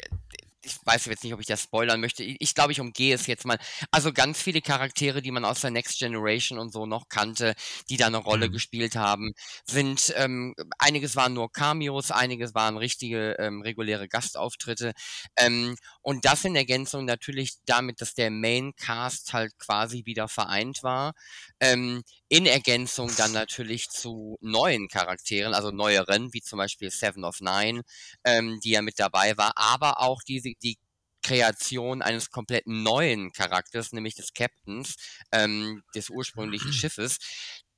ich 0.64 0.78
weiß 0.86 1.05
jetzt 1.05 1.24
nicht, 1.24 1.34
ob 1.34 1.39
ich 1.39 1.45
das 1.45 1.64
spoilern 1.64 1.99
möchte. 1.99 2.24
Ich 2.24 2.55
glaube, 2.55 2.72
ich 2.72 2.80
umgehe 2.80 3.14
es 3.14 3.28
jetzt 3.28 3.45
mal. 3.45 3.57
Also 3.91 4.14
ganz 4.14 4.41
viele 4.41 4.61
Charaktere, 4.61 5.22
die 5.22 5.32
man 5.32 5.45
aus 5.45 5.61
der 5.61 5.72
Next 5.72 5.99
Generation 5.99 6.57
und 6.57 6.72
so 6.72 6.86
noch 6.86 7.09
kannte, 7.09 7.53
die 7.89 7.97
da 7.97 8.07
eine 8.07 8.18
Rolle 8.18 8.47
mhm. 8.47 8.53
gespielt 8.53 8.95
haben, 8.95 9.34
sind, 9.66 10.14
ähm, 10.18 10.55
einiges 10.80 11.16
waren 11.16 11.34
nur 11.34 11.51
Cameos, 11.51 12.11
einiges 12.11 12.55
waren 12.55 12.78
richtige, 12.78 13.36
ähm, 13.39 13.61
reguläre 13.61 14.07
Gastauftritte. 14.07 14.93
Ähm, 15.38 15.76
und 16.01 16.26
das 16.26 16.45
in 16.45 16.55
Ergänzung 16.55 17.05
natürlich 17.05 17.53
damit, 17.66 18.01
dass 18.01 18.14
der 18.14 18.32
Main 18.32 18.74
Cast 18.76 19.34
halt 19.34 19.57
quasi 19.59 20.05
wieder 20.05 20.28
vereint 20.28 20.84
war. 20.84 21.14
Ähm, 21.59 22.03
in 22.34 22.48
Ergänzung 22.48 23.12
dann 23.16 23.32
natürlich 23.32 23.90
zu 23.90 24.40
neuen 24.42 24.88
Charakteren, 24.88 25.54
also 25.54 25.70
neueren, 25.70 26.34
wie 26.34 26.42
zum 26.42 26.58
Beispiel 26.58 26.90
Seven 26.90 27.26
of 27.26 27.42
Nine, 27.42 27.84
ähm, 28.24 28.60
die 28.64 28.72
ja 28.72 28.82
mit 28.82 28.98
dabei 28.98 29.38
war, 29.38 29.54
aber 29.56 30.02
auch 30.02 30.24
diese, 30.24 30.52
die 30.64 30.80
Kreation 31.22 32.02
eines 32.02 32.32
komplett 32.32 32.66
neuen 32.66 33.32
Charakters, 33.34 33.94
nämlich 33.94 34.16
des 34.16 34.34
Captains 34.34 34.96
ähm, 35.32 35.84
des 35.94 36.10
ursprünglichen 36.10 36.70
mhm. 36.70 36.74
Schiffes, 36.74 37.20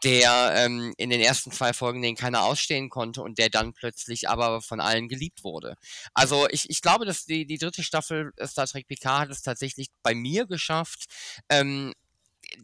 der 0.06 0.54
ähm, 0.56 0.94
in 0.96 1.10
den 1.10 1.20
ersten 1.20 1.52
zwei 1.52 1.74
Folgen 1.74 2.02
den 2.02 2.16
keiner 2.16 2.44
ausstehen 2.44 2.90
konnte 2.90 3.24
und 3.24 3.38
der 3.38 3.50
dann 3.50 3.74
plötzlich 3.74 4.30
aber 4.30 4.62
von 4.62 4.80
allen 4.80 5.10
geliebt 5.10 5.44
wurde. 5.44 5.76
Also 6.14 6.48
ich, 6.50 6.70
ich 6.70 6.82
glaube, 6.82 7.06
dass 7.06 7.26
die, 7.26 7.46
die 7.46 7.58
dritte 7.58 7.84
Staffel 7.84 8.32
Star 8.42 8.68
Trek 8.68 8.88
PK 8.88 9.20
hat 9.20 9.32
es 9.32 9.42
tatsächlich 9.42 9.90
bei 10.02 10.16
mir 10.16 10.48
geschafft, 10.48 11.08
ähm, 11.50 11.92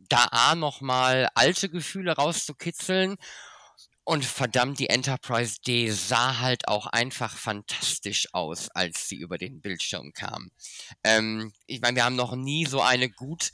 da 0.10 0.26
A 0.32 0.56
nochmal 0.56 1.30
alte 1.36 1.70
Gefühle 1.70 2.14
rauszukitzeln. 2.14 3.18
Und 4.04 4.26
verdammt, 4.26 4.80
die 4.80 4.90
Enterprise 4.90 5.58
D 5.66 5.92
sah 5.92 6.40
halt 6.40 6.68
auch 6.68 6.88
einfach 6.88 7.38
fantastisch 7.38 8.28
aus, 8.34 8.70
als 8.70 9.08
sie 9.08 9.18
über 9.18 9.38
den 9.38 9.62
Bildschirm 9.62 10.12
kam. 10.14 10.50
Ähm, 11.04 11.54
ich 11.68 11.82
meine, 11.82 11.98
wir 11.98 12.06
haben 12.06 12.16
noch 12.16 12.36
nie 12.36 12.66
so 12.66 12.82
eine 12.82 13.10
gut 13.10 13.52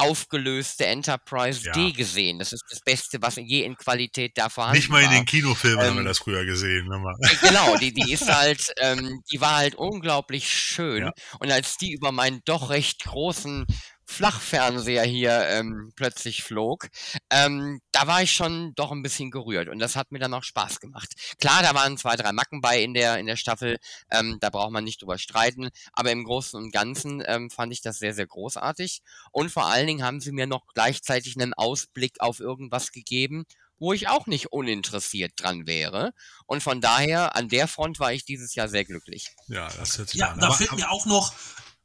aufgelöste 0.00 0.86
Enterprise 0.86 1.64
ja. 1.64 1.72
D 1.72 1.92
gesehen. 1.92 2.38
Das 2.38 2.52
ist 2.52 2.64
das 2.70 2.80
Beste, 2.80 3.20
was 3.20 3.36
je 3.36 3.62
in 3.62 3.76
Qualität 3.76 4.32
da 4.36 4.48
vorhanden 4.48 4.78
Nicht 4.78 4.88
mal 4.88 5.02
in 5.02 5.10
den 5.10 5.24
Kinofilmen 5.26 5.80
ähm, 5.80 5.86
haben 5.86 5.96
wir 5.96 6.00
ähm, 6.00 6.06
das 6.06 6.18
früher 6.18 6.44
gesehen. 6.44 6.86
Ne? 6.86 7.02
Genau, 7.42 7.76
die, 7.76 7.92
die 7.92 8.12
ist 8.12 8.28
halt, 8.34 8.72
ähm, 8.78 9.22
die 9.30 9.40
war 9.40 9.56
halt 9.56 9.74
unglaublich 9.74 10.48
schön. 10.48 11.04
Ja. 11.04 11.12
Und 11.38 11.50
als 11.50 11.76
die 11.76 11.92
über 11.92 12.12
meinen 12.12 12.40
doch 12.44 12.70
recht 12.70 13.04
großen 13.04 13.66
Flachfernseher 14.10 15.04
hier 15.04 15.46
ähm, 15.48 15.92
plötzlich 15.94 16.42
flog, 16.42 16.88
ähm, 17.30 17.80
da 17.92 18.08
war 18.08 18.22
ich 18.22 18.32
schon 18.32 18.74
doch 18.74 18.90
ein 18.90 19.02
bisschen 19.02 19.30
gerührt 19.30 19.68
und 19.68 19.78
das 19.78 19.94
hat 19.94 20.10
mir 20.10 20.18
dann 20.18 20.34
auch 20.34 20.42
Spaß 20.42 20.80
gemacht. 20.80 21.14
Klar, 21.38 21.62
da 21.62 21.74
waren 21.74 21.96
zwei, 21.96 22.16
drei 22.16 22.32
Macken 22.32 22.60
bei 22.60 22.82
in 22.82 22.92
der, 22.92 23.18
in 23.18 23.26
der 23.26 23.36
Staffel, 23.36 23.78
ähm, 24.10 24.38
da 24.40 24.50
braucht 24.50 24.72
man 24.72 24.82
nicht 24.82 25.00
drüber 25.00 25.16
streiten, 25.16 25.70
aber 25.92 26.10
im 26.10 26.24
Großen 26.24 26.60
und 26.60 26.72
Ganzen 26.72 27.22
ähm, 27.26 27.50
fand 27.50 27.72
ich 27.72 27.82
das 27.82 27.98
sehr, 27.98 28.12
sehr 28.12 28.26
großartig 28.26 29.00
und 29.30 29.50
vor 29.50 29.66
allen 29.66 29.86
Dingen 29.86 30.02
haben 30.02 30.20
sie 30.20 30.32
mir 30.32 30.48
noch 30.48 30.66
gleichzeitig 30.74 31.36
einen 31.36 31.54
Ausblick 31.54 32.20
auf 32.20 32.40
irgendwas 32.40 32.90
gegeben, 32.90 33.44
wo 33.78 33.92
ich 33.92 34.08
auch 34.08 34.26
nicht 34.26 34.52
uninteressiert 34.52 35.32
dran 35.36 35.66
wäre. 35.66 36.12
Und 36.46 36.62
von 36.62 36.80
daher, 36.80 37.34
an 37.34 37.48
der 37.48 37.66
Front 37.66 37.98
war 37.98 38.12
ich 38.12 38.24
dieses 38.24 38.54
Jahr 38.54 38.68
sehr 38.68 38.84
glücklich. 38.84 39.30
Ja, 39.48 39.68
das 39.68 39.96
hört 39.96 40.10
sich 40.10 40.20
ja, 40.20 40.32
an. 40.32 40.38
Da 40.38 40.50
fällt 40.50 40.72
mir 40.72 40.90
auch 40.90 41.06
noch 41.06 41.32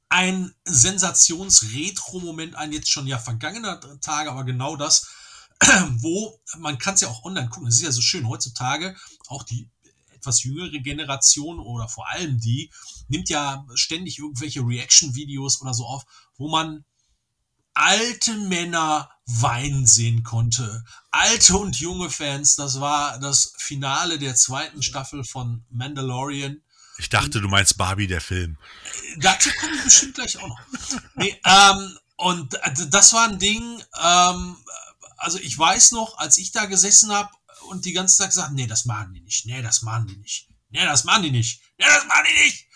ein 0.10 0.54
Sensations-Retro-Moment 0.66 2.56
ein, 2.56 2.72
jetzt 2.72 2.90
schon 2.90 3.08
ja 3.08 3.18
vergangener 3.18 3.80
Tage, 4.02 4.32
aber 4.32 4.44
genau 4.44 4.76
das, 4.76 5.08
wo 5.98 6.40
man 6.58 6.78
kann 6.78 6.96
es 6.96 7.02
ja 7.02 7.08
auch 7.08 7.24
online 7.24 7.50
gucken. 7.50 7.68
Es 7.68 7.76
ist 7.78 7.84
ja 7.84 7.92
so 7.92 8.02
schön 8.02 8.28
heutzutage, 8.28 8.96
auch 9.28 9.44
die 9.44 9.70
etwas 10.14 10.44
jüngere 10.44 10.80
Generation 10.80 11.60
oder 11.60 11.88
vor 11.88 12.10
allem 12.10 12.40
die 12.40 12.72
nimmt 13.08 13.30
ja 13.30 13.66
ständig 13.76 14.20
irgendwelche 14.20 14.62
Reaction-Videos 14.62 15.62
oder 15.62 15.74
so 15.74 15.86
auf, 15.86 16.06
wo 16.38 16.50
man 16.50 16.84
alte 17.76 18.34
Männer 18.34 19.12
weinen 19.26 19.86
sehen 19.86 20.24
konnte. 20.24 20.84
Alte 21.12 21.58
und 21.58 21.80
junge 21.80 22.10
Fans, 22.10 22.56
das 22.56 22.80
war 22.80 23.20
das 23.20 23.54
Finale 23.58 24.18
der 24.18 24.36
zweiten 24.36 24.82
Staffel 24.82 25.24
von 25.24 25.64
Mandalorian. 25.70 26.62
Ich 26.98 27.10
dachte, 27.10 27.42
du 27.42 27.48
meinst 27.48 27.78
Barbie, 27.78 28.08
der 28.08 28.22
Film. 28.22 28.58
Dazu 29.18 29.50
kommen 29.60 29.76
wir 29.76 29.84
bestimmt 29.84 30.16
gleich 30.16 30.38
auch 30.38 30.48
noch. 30.48 30.60
Nee, 31.16 31.40
ähm, 31.46 31.98
und 32.18 32.58
das 32.90 33.14
war 33.14 33.28
ein 33.28 33.40
Ding, 33.40 33.84
ähm, 34.02 34.58
also 35.18 35.38
ich 35.40 35.58
weiß 35.58 35.92
noch, 35.92 36.18
als 36.18 36.38
ich 36.38 36.52
da 36.52 36.66
gesessen 36.66 37.12
habe 37.12 37.30
und 37.68 37.86
die 37.86 37.94
ganze 37.94 38.18
Zeit 38.18 38.30
gesagt, 38.30 38.54
nee, 38.54 38.68
das 38.68 38.86
machen 38.86 39.14
die 39.14 39.22
nicht, 39.22 39.46
nee, 39.46 39.62
das 39.62 39.82
machen 39.82 40.08
die 40.08 40.18
nicht, 40.18 40.48
nee, 40.70 40.86
das 40.86 41.04
machen 41.04 41.24
die 41.24 41.32
nicht, 41.32 41.62
nee, 41.78 41.86
das 41.86 42.06
machen 42.06 42.26
die 42.30 42.44
nicht. 42.44 42.68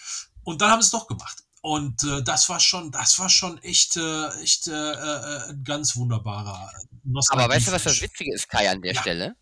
Und 0.43 0.61
dann 0.61 0.71
haben 0.71 0.81
sie 0.81 0.87
es 0.87 0.91
doch 0.91 1.07
gemacht. 1.07 1.43
Und 1.61 2.03
äh, 2.03 2.23
das 2.23 2.47
war 2.49 2.59
schon, 2.59 2.91
das 2.91 3.19
war 3.19 3.29
schon 3.29 3.57
echt, 3.63 3.97
äh, 3.97 4.27
echt 4.41 4.67
äh, 4.67 4.71
äh, 4.71 5.49
ein 5.49 5.63
ganz 5.63 5.95
wunderbarer. 5.95 6.71
Aber 7.29 7.49
weißt 7.49 7.67
du, 7.67 7.71
was 7.71 7.83
das 7.83 8.01
Witzige 8.01 8.33
ist, 8.33 8.47
Kai, 8.47 8.69
an 8.69 8.81
der 8.81 8.93
ja. 8.93 9.01
Stelle? 9.01 9.35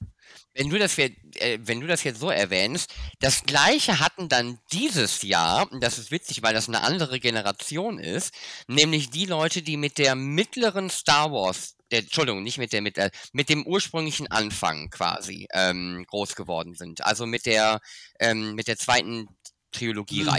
Wenn 0.58 0.70
du 0.70 0.80
das 0.80 0.96
jetzt, 0.98 1.16
äh, 1.36 1.60
wenn 1.62 1.80
du 1.80 1.88
das 1.88 2.04
jetzt 2.04 2.20
so 2.20 2.30
erwähnst, 2.30 2.94
das 3.20 3.44
gleiche 3.44 4.00
hatten 4.00 4.28
dann 4.28 4.60
dieses 4.72 5.22
Jahr, 5.22 5.72
und 5.72 5.84
das 5.84 6.00
ist 6.00 6.12
witzig, 6.12 6.42
weil 6.42 6.54
das 6.54 6.68
eine 6.68 6.82
andere 6.82 7.20
Generation 7.20 8.00
ist, 8.00 8.34
nämlich 8.68 9.10
die 9.12 9.26
Leute, 9.26 9.62
die 9.62 9.78
mit 9.78 9.98
der 10.00 10.16
mittleren 10.16 10.90
Star 10.90 11.32
Wars, 11.32 11.76
der, 11.92 12.00
Entschuldigung, 12.00 12.44
nicht 12.44 12.58
mit 12.58 12.74
der 12.74 12.82
mit, 12.82 12.98
äh, 12.98 13.12
mit 13.32 13.50
dem 13.50 13.66
ursprünglichen 13.66 14.30
Anfang 14.30 14.90
quasi 14.90 15.48
ähm, 15.54 16.06
groß 16.08 16.36
geworden 16.36 16.74
sind. 16.74 17.06
Also 17.06 17.26
mit 17.26 17.46
der 17.46 17.80
ähm, 18.20 18.56
mit 18.56 18.68
der 18.68 18.78
zweiten. 18.78 19.28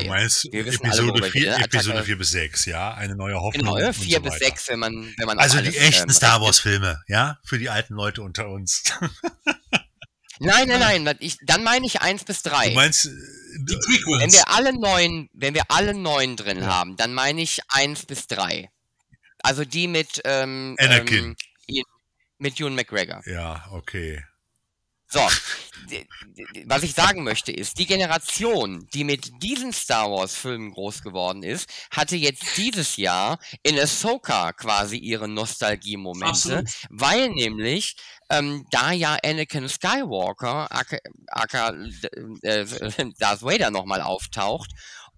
Du 0.04 0.08
meinst 0.08 0.46
Episode, 0.52 1.22
alle, 1.22 1.30
4, 1.30 1.58
Episode 1.58 2.02
4 2.02 2.18
bis 2.18 2.30
6, 2.30 2.64
ja? 2.64 2.94
Eine 2.94 3.14
neue 3.14 3.40
Hoffnung. 3.40 3.76
Genau, 3.76 3.92
4 3.92 4.16
so 4.16 4.22
bis 4.22 4.34
6, 4.34 4.68
wenn 4.70 4.78
man, 4.80 5.14
wenn 5.16 5.26
man 5.26 5.38
Also 5.38 5.60
die 5.60 5.76
echten 5.76 6.08
ähm, 6.08 6.14
Star 6.14 6.40
Wars-Filme, 6.40 7.04
ja? 7.06 7.38
Für 7.44 7.58
die 7.58 7.68
alten 7.68 7.94
Leute 7.94 8.22
unter 8.22 8.48
uns. 8.48 8.82
Nein, 10.40 10.68
nein, 10.68 11.02
nein. 11.04 11.16
Ich, 11.20 11.36
dann 11.42 11.64
meine 11.64 11.86
ich 11.86 12.00
eins 12.00 12.24
bis 12.24 12.42
drei. 12.42 12.68
Du 12.68 12.74
meinst 12.74 13.06
äh, 13.06 13.10
die 13.58 13.76
Prequels. 13.76 14.22
Wenn 14.22 14.32
wir 14.32 14.48
alle 14.48 14.78
neun, 14.78 15.28
wenn 15.32 15.54
wir 15.54 15.64
alle 15.68 15.94
neun 15.94 16.36
drin 16.36 16.58
ja. 16.58 16.66
haben, 16.66 16.96
dann 16.96 17.14
meine 17.14 17.42
ich 17.42 17.60
eins 17.68 18.06
bis 18.06 18.26
drei. 18.26 18.70
Also 19.42 19.64
die 19.64 19.88
mit 19.88 20.20
ähm, 20.24 20.76
Anakin. 20.78 21.24
Ähm, 21.24 21.36
mit 22.38 22.60
Ewan 22.60 22.74
McGregor. 22.74 23.22
Ja, 23.26 23.66
okay. 23.72 24.24
So, 25.10 25.20
was 26.66 26.82
ich 26.82 26.92
sagen 26.92 27.24
möchte 27.24 27.50
ist, 27.50 27.78
die 27.78 27.86
Generation, 27.86 28.86
die 28.92 29.04
mit 29.04 29.42
diesen 29.42 29.72
Star 29.72 30.10
Wars 30.10 30.34
Filmen 30.34 30.70
groß 30.72 31.02
geworden 31.02 31.42
ist, 31.42 31.70
hatte 31.90 32.14
jetzt 32.14 32.44
dieses 32.58 32.98
Jahr 32.98 33.38
in 33.62 33.78
Ahsoka 33.78 34.52
quasi 34.52 34.98
ihre 34.98 35.26
Nostalgie-Momente, 35.26 36.64
weil 36.90 37.30
nämlich 37.30 37.96
ähm, 38.28 38.66
da 38.70 38.92
ja 38.92 39.16
Anakin 39.24 39.70
Skywalker, 39.70 40.70
aka, 40.70 40.98
aka 41.28 41.74
äh, 42.42 42.66
Darth 43.18 43.42
Vader 43.42 43.70
nochmal 43.70 44.02
auftaucht 44.02 44.70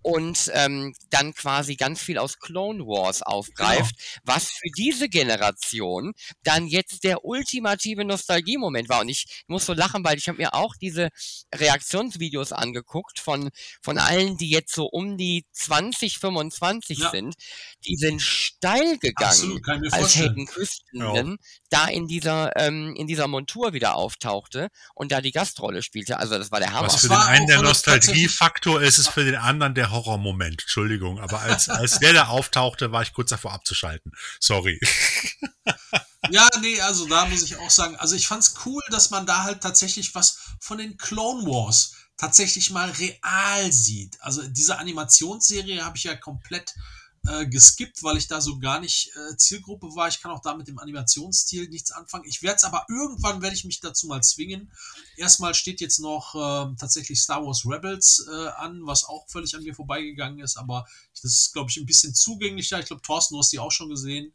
und 0.03 0.51
ähm, 0.55 0.95
dann 1.11 1.35
quasi 1.35 1.77
ganz 1.77 2.01
viel 2.01 2.19
aus 2.19 2.39
Clone 2.39 2.85
Wars 2.85 3.23
aufgreift, 3.23 3.97
genau. 3.97 4.21
was 4.25 4.51
für 4.51 4.71
diese 4.77 5.09
Generation 5.09 6.13
dann 6.43 6.67
jetzt 6.67 7.05
der 7.05 7.25
ultimative 7.25 8.05
Nostalgiemoment 8.05 8.89
war. 8.89 9.01
Und 9.01 9.09
ich 9.09 9.43
muss 9.47 9.67
so 9.67 9.75
lachen, 9.75 10.05
weil 10.05 10.19
ich 10.19 10.29
habe 10.29 10.39
mir 10.39 10.55
auch 10.55 10.75
diese 10.77 11.09
Reaktionsvideos 11.55 12.53
angeguckt 12.53 13.21
von, 13.21 13.51
von 13.83 13.99
allen, 13.99 14.37
die 14.37 14.51
jetzt 14.51 14.75
so 14.75 14.87
um 14.87 15.17
die 15.17 15.45
20, 15.53 16.19
25 16.19 16.99
ja. 16.99 17.11
sind. 17.11 17.35
Die 17.87 17.97
sind 17.97 18.23
steil 18.23 18.99
gegangen, 18.99 19.61
Absolut, 19.61 19.93
als 19.93 20.17
Hayden 20.17 20.47
Christensen 20.47 21.15
ja. 21.15 21.37
Da 21.71 21.87
in 21.87 22.07
dieser, 22.07 22.57
ähm, 22.57 22.95
in 22.97 23.07
dieser 23.07 23.29
Montur 23.29 23.73
wieder 23.73 23.95
auftauchte 23.95 24.68
und 24.95 25.12
da 25.12 25.21
die 25.21 25.33
Gastrolle 25.33 25.83
spielte. 25.83 26.18
Also 26.18 26.37
das 26.37 26.51
war 26.51 26.61
der 26.61 26.73
Hammer. 26.73 26.89
Was 26.89 27.01
für 27.01 27.09
den 27.09 27.16
einen 27.16 27.47
der 27.47 27.62
Nostalgiefaktor 27.62 28.83
ist, 28.83 28.99
ist 28.99 29.09
für 29.09 29.25
den 29.25 29.37
anderen 29.37 29.75
der 29.75 29.91
Horrormoment. 29.91 30.62
Entschuldigung, 30.62 31.21
aber 31.21 31.41
als, 31.41 31.68
als 31.68 31.99
der 32.01 32.12
da 32.12 32.27
auftauchte, 32.27 32.93
war 32.93 33.03
ich 33.03 33.12
kurz 33.12 33.31
davor 33.31 33.53
abzuschalten. 33.53 34.12
Sorry. 34.39 34.79
Ja, 36.29 36.49
nee, 36.61 36.81
also 36.83 37.09
da 37.09 37.25
muss 37.25 37.43
ich 37.43 37.57
auch 37.57 37.71
sagen, 37.71 37.97
also 37.97 38.14
ich 38.14 38.29
fand's 38.29 38.55
cool, 38.66 38.83
dass 38.91 39.11
man 39.11 39.25
da 39.25 39.43
halt 39.43 39.62
tatsächlich 39.62 40.14
was 40.14 40.39
von 40.61 40.77
den 40.77 40.99
Clone 40.99 41.47
Wars 41.47 41.95
tatsächlich 42.18 42.71
mal 42.71 42.91
real 42.91 43.73
sieht. 43.73 44.18
Also 44.21 44.47
diese 44.47 44.79
Animationsserie 44.79 45.83
habe 45.83 45.97
ich 45.97 46.05
ja 46.05 46.14
komplett 46.14 46.75
äh, 47.27 47.47
geskippt, 47.47 48.03
weil 48.03 48.16
ich 48.16 48.29
da 48.29 48.41
so 48.41 48.59
gar 48.59 48.81
nicht 48.81 49.12
äh, 49.14 49.37
Zielgruppe 49.37 49.95
war. 49.95 50.09
Ich 50.09 50.23
kann 50.23 50.31
auch 50.31 50.41
da 50.41 50.57
mit 50.57 50.68
dem 50.68 50.79
Animationsstil 50.79 51.68
nichts 51.68 51.91
anfangen. 51.91 52.25
Ich 52.27 52.43
werde 52.43 52.57
es 52.57 52.64
aber 52.64 52.87
irgendwann, 52.89 53.43
werde 53.43 53.55
ich 53.55 53.64
mich 53.64 53.81
dazu 53.81 54.07
mal 54.07 54.23
zwingen. 54.23 54.73
Erstmal 55.16 55.55
steht 55.55 55.81
jetzt 55.81 55.99
noch 55.99 56.35
äh, 56.35 56.75
tatsächlich 56.77 57.21
Star 57.21 57.45
Wars 57.45 57.66
Rebels 57.66 58.27
äh, 58.31 58.49
an, 58.57 58.87
was 58.87 59.05
auch 59.05 59.29
völlig 59.29 59.55
an 59.55 59.62
mir 59.62 59.75
vorbeigegangen 59.75 60.41
ist, 60.41 60.57
aber 60.57 60.87
das 61.12 61.25
ist, 61.25 61.53
glaube 61.53 61.71
ich, 61.71 61.77
ein 61.77 61.87
bisschen 61.87 62.14
zugänglicher. 62.14 62.81
Ich 62.81 62.87
glaube, 62.87 63.03
Thorsten, 63.03 63.35
du 63.35 63.41
hast 63.41 63.53
die 63.53 63.59
auch 63.59 63.73
schon 63.73 63.91
gesehen. 63.91 64.33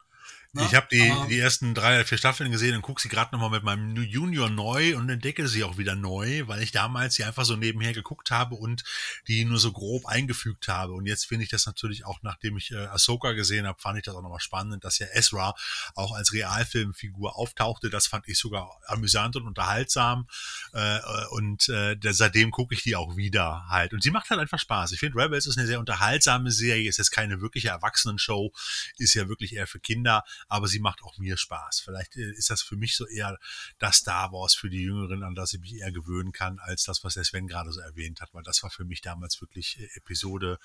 Ne? 0.56 0.64
Ich 0.66 0.74
habe 0.74 0.88
die, 0.90 1.14
die 1.30 1.38
ersten 1.38 1.74
drei 1.74 1.96
oder 1.96 2.06
vier 2.06 2.18
Staffeln 2.18 2.50
gesehen 2.50 2.78
und 2.78 2.82
gucke 2.82 3.02
sie 3.02 3.10
gerade 3.10 3.34
nochmal 3.34 3.50
mit 3.50 3.64
meinem 3.64 3.94
Junior 3.98 4.50
neu 4.50 4.96
und 4.96 5.10
entdecke 5.10 5.50
sie 5.50 5.66
auch 5.66 5.78
wieder 5.78 5.96
neu, 5.96 6.48
weil 6.48 6.62
ich 6.62 6.72
damals 6.72 7.16
sie 7.16 7.26
einfach 7.26 7.44
so 7.44 7.58
nebenher 7.58 7.92
geguckt 7.92 8.32
habe 8.32 8.56
und 8.56 8.86
die 9.28 9.44
nur 9.44 9.60
so 9.60 9.74
grob 9.74 10.06
eingefügt 10.06 10.70
habe. 10.70 10.94
Und 10.94 11.08
jetzt 11.08 11.26
finde 11.26 11.44
ich 11.44 11.50
das 11.50 11.66
natürlich 11.66 12.06
auch, 12.06 12.20
nachdem 12.22 12.56
ich 12.56 12.72
äh, 12.72 12.86
Ahsoka 12.86 13.34
gesehen 13.34 13.68
habe, 13.68 13.82
fand 13.82 13.98
ich 13.98 14.06
das 14.06 14.16
auch 14.16 14.22
nochmal 14.22 14.40
spannend, 14.40 14.86
dass 14.86 14.98
ja 14.98 15.08
Ezra 15.12 15.56
auch 15.94 16.14
als 16.14 16.32
Realfilmfigur 16.32 17.36
auftauchte. 17.36 17.90
Das 17.90 18.08
fand 18.08 18.26
ich 18.30 18.40
sogar 18.40 18.80
amüsant 18.88 19.36
und 19.36 19.48
unterhaltsam. 19.48 20.30
Äh, 20.72 21.00
und 21.32 21.68
äh, 21.68 21.98
seitdem 22.02 22.52
gucke 22.52 22.76
ich 22.76 22.84
die 22.84 22.96
auch 22.96 23.18
wieder 23.18 23.66
halt. 23.68 23.92
Und 23.92 24.04
sie 24.04 24.12
macht 24.12 24.30
halt 24.30 24.40
einfach 24.40 24.60
Spaß. 24.60 24.94
Ich 24.94 25.02
finde, 25.02 25.18
Rebels 25.22 25.48
ist 25.48 25.58
eine 25.58 25.68
sehr 25.68 25.82
unterhaltsame 25.82 26.52
Serie, 26.52 26.88
ist 26.88 26.98
jetzt 26.98 27.12
keine 27.12 27.42
wirkliche 27.42 27.68
Erwachsenenshow, 27.68 28.54
ist 28.98 29.16
ja 29.16 29.28
wirklich 29.28 29.54
eher 29.54 29.68
für 29.68 29.82
Kinder 29.82 30.24
aber 30.48 30.68
sie 30.68 30.80
macht 30.80 31.04
auch 31.04 31.18
mir 31.18 31.38
Spaß. 31.38 31.82
Vielleicht 31.84 32.16
äh, 32.18 32.32
ist 32.32 32.50
das 32.50 32.62
für 32.62 32.76
mich 32.76 32.96
so 32.96 33.06
eher 33.08 33.38
das 33.80 33.98
Star 33.98 34.32
Wars 34.32 34.54
für 34.54 34.70
die 34.70 34.84
Jüngeren, 34.84 35.24
an 35.24 35.36
das 35.36 35.54
ich 35.54 35.60
mich 35.60 35.76
eher 35.76 35.92
gewöhnen 35.92 36.32
kann, 36.32 36.60
als 36.60 36.84
das, 36.84 37.04
was 37.04 37.16
der 37.16 37.24
Sven 37.24 37.48
gerade 37.48 37.72
so 37.72 37.80
erwähnt 37.82 38.22
hat, 38.22 38.34
weil 38.34 38.44
das 38.44 38.64
war 38.64 38.70
für 38.70 38.86
mich 38.86 39.02
damals 39.02 39.42
wirklich 39.42 39.80
äh, 39.80 39.88
Episode 39.96 40.60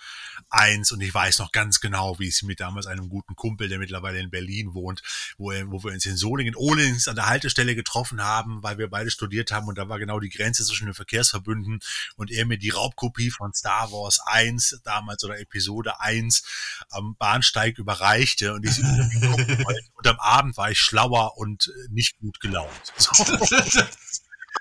eins 0.48 0.92
und 0.92 1.00
ich 1.00 1.12
weiß 1.12 1.38
noch 1.38 1.52
ganz 1.52 1.80
genau, 1.80 2.18
wie 2.18 2.28
ich 2.28 2.42
mit 2.42 2.60
damals 2.60 2.86
einem 2.86 3.08
guten 3.08 3.36
Kumpel, 3.36 3.68
der 3.68 3.78
mittlerweile 3.78 4.18
in 4.18 4.30
Berlin 4.30 4.74
wohnt, 4.74 5.02
wo, 5.38 5.50
er, 5.50 5.70
wo 5.70 5.82
wir 5.82 5.92
uns 5.92 6.06
in 6.06 6.16
Solingen, 6.16 6.54
Ohlings 6.56 7.08
an 7.08 7.16
der 7.16 7.26
Haltestelle 7.26 7.74
getroffen 7.74 8.22
haben, 8.22 8.62
weil 8.62 8.78
wir 8.78 8.88
beide 8.88 9.10
studiert 9.10 9.50
haben 9.50 9.68
und 9.68 9.78
da 9.78 9.88
war 9.88 9.98
genau 9.98 10.20
die 10.20 10.28
Grenze 10.28 10.64
zwischen 10.64 10.86
den 10.86 10.94
Verkehrsverbünden 10.94 11.80
und 12.16 12.30
er 12.30 12.46
mir 12.46 12.58
die 12.58 12.70
Raubkopie 12.70 13.30
von 13.30 13.52
Star 13.54 13.90
Wars 13.92 14.20
1 14.20 14.80
damals 14.84 15.24
oder 15.24 15.38
Episode 15.38 16.00
1 16.00 16.42
am 16.90 17.16
Bahnsteig 17.16 17.78
überreichte 17.78 18.54
und 18.54 18.64
ich 18.64 18.72
sie 18.72 18.82
und 19.94 20.06
am 20.06 20.18
Abend 20.18 20.56
war 20.56 20.70
ich 20.70 20.78
schlauer 20.78 21.36
und 21.36 21.66
äh, 21.68 21.92
nicht 21.92 22.18
gut 22.18 22.40
gelaunt. 22.40 22.70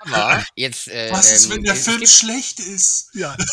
Aber 0.00 0.44
jetzt. 0.54 0.88
Äh, 0.88 1.10
Was 1.10 1.30
ist, 1.30 1.50
wenn 1.50 1.58
ähm, 1.58 1.64
der 1.64 1.76
Film 1.76 2.06
schlecht 2.06 2.60
ist? 2.60 3.10
Ja. 3.14 3.36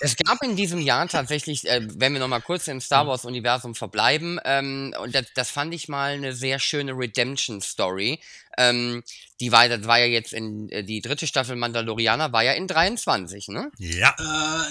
Es 0.00 0.14
gab 0.14 0.40
in 0.44 0.54
diesem 0.54 0.80
Jahr 0.80 1.08
tatsächlich, 1.08 1.68
äh, 1.68 1.80
wenn 1.96 2.12
wir 2.12 2.20
nochmal 2.20 2.40
kurz 2.40 2.68
im 2.68 2.80
Star 2.80 3.08
Wars-Universum 3.08 3.74
verbleiben, 3.74 4.38
ähm, 4.44 4.94
und 5.00 5.12
das, 5.12 5.26
das, 5.34 5.50
fand 5.50 5.74
ich 5.74 5.88
mal 5.88 6.12
eine 6.12 6.32
sehr 6.32 6.60
schöne 6.60 6.92
Redemption-Story. 6.92 8.20
Ähm, 8.56 9.02
die 9.40 9.50
war, 9.50 9.68
das 9.68 9.88
war 9.88 9.98
ja 9.98 10.06
jetzt 10.06 10.32
in 10.32 10.68
äh, 10.70 10.84
die 10.84 11.00
dritte 11.00 11.26
Staffel 11.26 11.56
Mandalorianer 11.56 12.32
war 12.32 12.44
ja 12.44 12.52
in 12.52 12.68
23, 12.68 13.48
ne? 13.48 13.72
Ja. 13.78 14.14
Äh, 14.18 14.68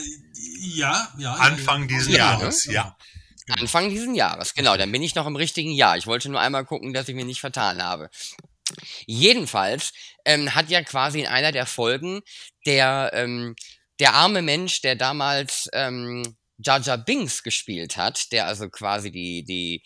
ja, 0.62 1.14
ja. 1.18 1.34
Anfang 1.34 1.82
ja, 1.82 1.88
dieses 1.88 2.08
ja, 2.08 2.18
Jahres, 2.18 2.66
ne? 2.68 2.74
ja. 2.74 2.98
Anfang 3.50 3.90
diesen 3.90 4.16
Jahres, 4.16 4.54
genau. 4.54 4.76
Dann 4.78 4.92
bin 4.92 5.04
ich 5.04 5.16
noch 5.16 5.28
im 5.28 5.36
richtigen 5.36 5.72
Jahr. 5.72 5.98
Ich 5.98 6.08
wollte 6.08 6.30
nur 6.30 6.40
einmal 6.40 6.66
gucken, 6.66 6.94
dass 6.94 7.08
ich 7.08 7.16
mir 7.16 7.26
nicht 7.26 7.42
vertan 7.42 7.82
habe. 7.82 8.10
Jedenfalls 9.06 9.94
ähm, 10.26 10.54
hat 10.54 10.70
ja 10.70 10.84
quasi 10.84 11.22
in 11.22 11.28
einer 11.28 11.52
der 11.52 11.66
Folgen 11.66 12.22
der, 12.66 13.12
ähm, 13.14 13.56
der 14.00 14.14
arme 14.14 14.42
Mensch, 14.42 14.82
der 14.82 14.96
damals 14.96 15.70
ähm, 15.74 16.38
Jar 16.58 16.98
Binks 16.98 17.44
gespielt 17.44 17.98
hat, 17.98 18.32
der 18.32 18.48
also 18.48 18.70
quasi 18.70 19.12
die, 19.12 19.44
die, 19.44 19.84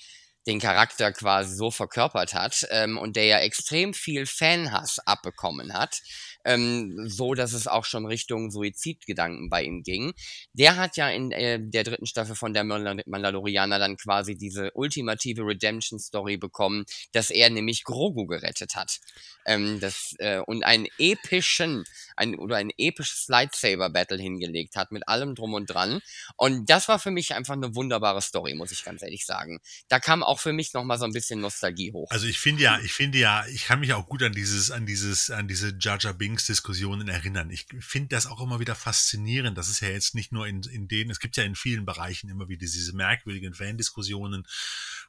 den 0.47 0.59
Charakter 0.59 1.11
quasi 1.11 1.55
so 1.55 1.69
verkörpert 1.69 2.33
hat 2.33 2.65
ähm, 2.71 2.97
und 2.97 3.15
der 3.15 3.25
ja 3.25 3.39
extrem 3.39 3.93
viel 3.93 4.25
Fanhass 4.25 4.99
abbekommen 4.99 5.73
hat, 5.73 6.01
ähm, 6.45 7.07
so 7.07 7.33
dass 7.33 7.53
es 7.53 7.67
auch 7.67 7.85
schon 7.85 8.05
Richtung 8.05 8.51
Suizidgedanken 8.51 9.49
bei 9.49 9.63
ihm 9.63 9.83
ging. 9.83 10.13
Der 10.53 10.77
hat 10.77 10.97
ja 10.97 11.09
in 11.09 11.31
äh, 11.31 11.59
der 11.61 11.83
dritten 11.83 12.05
Staffel 12.05 12.35
von 12.35 12.53
der 12.53 12.63
Mandalorianer 12.63 13.79
dann 13.79 13.97
quasi 13.97 14.37
diese 14.37 14.71
ultimative 14.73 15.43
Redemption 15.43 15.99
Story 15.99 16.37
bekommen, 16.37 16.85
dass 17.11 17.29
er 17.29 17.49
nämlich 17.49 17.83
Grogu 17.83 18.25
gerettet 18.25 18.75
hat. 18.75 18.99
Ähm, 19.45 19.79
das, 19.79 20.15
äh, 20.19 20.39
und 20.39 20.63
einen 20.63 20.87
epischen, 20.97 21.83
ein, 22.15 22.35
oder 22.35 22.57
ein 22.57 22.71
episches 22.77 23.27
Lightsaber-Battle 23.27 24.17
hingelegt 24.17 24.75
hat, 24.75 24.91
mit 24.91 25.07
allem 25.07 25.35
drum 25.35 25.53
und 25.53 25.67
dran. 25.67 26.01
Und 26.37 26.69
das 26.69 26.87
war 26.87 26.99
für 26.99 27.11
mich 27.11 27.33
einfach 27.33 27.53
eine 27.53 27.75
wunderbare 27.75 28.21
Story, 28.21 28.53
muss 28.53 28.71
ich 28.71 28.83
ganz 28.83 29.01
ehrlich 29.01 29.25
sagen. 29.25 29.59
Da 29.87 29.99
kam 29.99 30.21
auch 30.23 30.39
für 30.39 30.53
mich 30.53 30.73
nochmal 30.73 30.99
so 30.99 31.05
ein 31.05 31.13
bisschen 31.13 31.41
Nostalgie 31.41 31.91
hoch. 31.91 32.09
Also 32.11 32.27
ich 32.27 32.39
finde 32.39 32.63
ja, 32.63 32.79
ich 32.79 32.93
finde 32.93 33.17
ja, 33.17 33.45
ich 33.47 33.65
kann 33.65 33.79
mich 33.79 33.93
auch 33.93 34.07
gut 34.07 34.21
an 34.23 34.33
dieses, 34.33 34.69
an 34.71 34.85
dieses, 34.85 35.31
an 35.31 35.47
diese 35.47 35.75
Jar 35.79 35.97
Jar 35.99 36.13
Bing 36.13 36.30
Linksdiskussionen 36.31 37.09
erinnern. 37.09 37.49
Ich 37.49 37.65
finde 37.79 38.09
das 38.09 38.25
auch 38.25 38.39
immer 38.39 38.61
wieder 38.61 38.73
faszinierend. 38.73 39.57
Das 39.57 39.67
ist 39.67 39.81
ja 39.81 39.89
jetzt 39.89 40.15
nicht 40.15 40.31
nur 40.31 40.47
in, 40.47 40.63
in 40.63 40.87
denen, 40.87 41.11
es 41.11 41.19
gibt 41.19 41.35
ja 41.35 41.43
in 41.43 41.55
vielen 41.55 41.85
Bereichen 41.85 42.29
immer 42.29 42.47
wieder 42.47 42.61
diese 42.61 42.95
merkwürdigen 42.95 43.53
Fan-Diskussionen, 43.53 44.47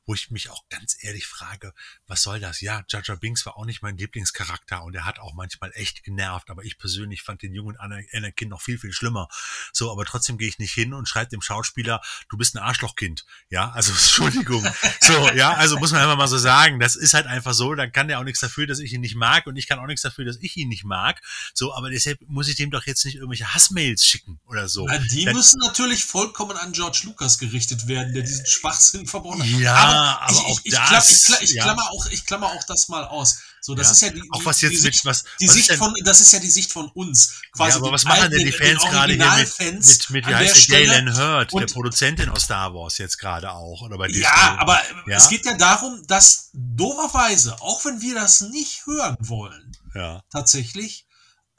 wo 0.04 0.14
ich 0.14 0.30
mich 0.30 0.50
auch 0.50 0.68
ganz 0.68 0.96
ehrlich 1.00 1.26
frage, 1.26 1.74
was 2.08 2.22
soll 2.22 2.40
das? 2.40 2.60
Ja, 2.60 2.84
Jaja 2.88 3.14
Binks 3.14 3.46
war 3.46 3.56
auch 3.56 3.66
nicht 3.66 3.82
mein 3.82 3.96
Lieblingscharakter 3.96 4.82
und 4.82 4.94
er 4.96 5.04
hat 5.04 5.20
auch 5.20 5.34
manchmal 5.34 5.70
echt 5.74 6.02
genervt, 6.02 6.50
aber 6.50 6.64
ich 6.64 6.76
persönlich 6.76 7.22
fand 7.22 7.42
den 7.42 7.54
jungen 7.54 7.76
Anakin 7.76 8.48
noch 8.48 8.62
viel, 8.62 8.78
viel 8.78 8.92
schlimmer. 8.92 9.28
So, 9.72 9.92
aber 9.92 10.04
trotzdem 10.04 10.38
gehe 10.38 10.48
ich 10.48 10.58
nicht 10.58 10.72
hin 10.72 10.92
und 10.92 11.08
schreibe 11.08 11.30
dem 11.30 11.40
Schauspieler, 11.40 12.00
du 12.28 12.36
bist 12.36 12.56
ein 12.56 12.58
Arschlochkind. 12.58 13.24
Ja, 13.48 13.70
also 13.70 13.92
Entschuldigung. 13.92 14.66
so, 15.00 15.30
ja, 15.30 15.54
also 15.54 15.78
muss 15.78 15.92
man 15.92 16.00
einfach 16.00 16.16
mal 16.16 16.26
so 16.26 16.38
sagen, 16.38 16.80
das 16.80 16.96
ist 16.96 17.14
halt 17.14 17.26
einfach 17.26 17.54
so, 17.54 17.74
dann 17.74 17.92
kann 17.92 18.08
der 18.08 18.18
auch 18.18 18.24
nichts 18.24 18.40
dafür, 18.40 18.66
dass 18.66 18.80
ich 18.80 18.92
ihn 18.92 19.02
nicht 19.02 19.14
mag 19.14 19.46
und 19.46 19.54
ich 19.54 19.68
kann 19.68 19.78
auch 19.78 19.86
nichts 19.86 20.02
dafür, 20.02 20.24
dass 20.24 20.38
ich 20.40 20.56
ihn 20.56 20.68
nicht 20.68 20.84
mag. 20.84 21.11
So, 21.54 21.74
aber 21.74 21.90
deshalb 21.90 22.18
muss 22.26 22.48
ich 22.48 22.56
dem 22.56 22.70
doch 22.70 22.86
jetzt 22.86 23.04
nicht 23.04 23.16
irgendwelche 23.16 23.52
Hassmails 23.54 24.04
schicken 24.04 24.40
oder 24.46 24.68
so. 24.68 24.86
Na, 24.86 24.98
die 24.98 25.24
das, 25.24 25.34
müssen 25.34 25.58
natürlich 25.60 26.04
vollkommen 26.04 26.56
an 26.56 26.72
George 26.72 27.02
Lucas 27.04 27.38
gerichtet 27.38 27.86
werden, 27.88 28.12
der 28.14 28.22
diesen 28.22 28.46
Schwachsinn 28.46 29.06
verbaut 29.06 29.40
hat. 29.40 29.46
Ja, 29.46 29.74
aber, 29.74 30.22
aber 30.22 30.32
ich, 30.32 30.44
auch 30.44 30.60
ich, 30.64 30.72
das. 30.72 31.10
Ich, 31.10 31.24
klammer, 31.24 31.42
ich, 31.42 31.52
ja. 31.52 31.62
klammer 31.64 31.90
auch, 31.90 32.06
ich 32.06 32.26
klammer 32.26 32.46
auch 32.46 32.64
das 32.64 32.88
mal 32.88 33.04
aus. 33.04 33.42
So, 33.64 33.76
das 33.76 33.86
ja. 33.86 33.92
ist 33.92 34.00
ja 34.00 34.10
die, 34.10 34.28
auch 34.32 34.44
was 34.44 34.60
jetzt 34.60 34.72
die 34.72 34.78
Sicht, 34.78 35.04
was, 35.04 35.22
die 35.40 35.46
was 35.46 35.54
Sicht 35.54 35.72
von, 35.74 35.94
das 36.02 36.20
ist 36.20 36.32
ja 36.32 36.40
die 36.40 36.50
Sicht 36.50 36.72
von 36.72 36.88
uns. 36.90 37.34
Quasi 37.52 37.70
ja, 37.70 37.76
aber 37.76 37.92
was 37.92 38.02
machen 38.04 38.28
denn 38.32 38.44
die 38.44 38.50
Fans 38.50 38.82
gerade 38.82 39.12
hier 39.12 39.36
mit, 39.36 39.86
mit, 39.86 40.10
mit 40.10 40.26
wie 40.26 40.34
heißt 40.34 40.68
der 40.68 40.84
Galen 40.84 41.16
Hurd, 41.16 41.52
der 41.52 41.66
Produzentin 41.66 42.28
aus 42.28 42.42
Star 42.42 42.74
Wars 42.74 42.98
jetzt 42.98 43.18
gerade 43.18 43.52
auch, 43.52 43.82
oder 43.82 43.96
bei 43.98 44.08
Disney? 44.08 44.24
Ja, 44.24 44.56
aber 44.58 44.80
ja? 45.06 45.16
es 45.16 45.28
geht 45.28 45.46
ja 45.46 45.54
darum, 45.54 46.04
dass 46.08 46.50
doverweise, 46.52 47.60
auch 47.60 47.84
wenn 47.84 48.00
wir 48.00 48.16
das 48.16 48.40
nicht 48.40 48.84
hören 48.84 49.16
wollen, 49.20 49.76
ja. 49.94 50.24
tatsächlich, 50.28 51.06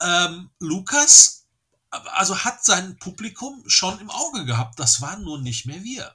ähm, 0.02 0.50
Lukas, 0.58 1.46
also 1.90 2.44
hat 2.44 2.66
sein 2.66 2.98
Publikum 2.98 3.62
schon 3.66 3.98
im 4.00 4.10
Auge 4.10 4.44
gehabt. 4.44 4.78
Das 4.78 5.00
waren 5.00 5.22
nur 5.22 5.40
nicht 5.40 5.64
mehr 5.64 5.82
wir. 5.82 6.14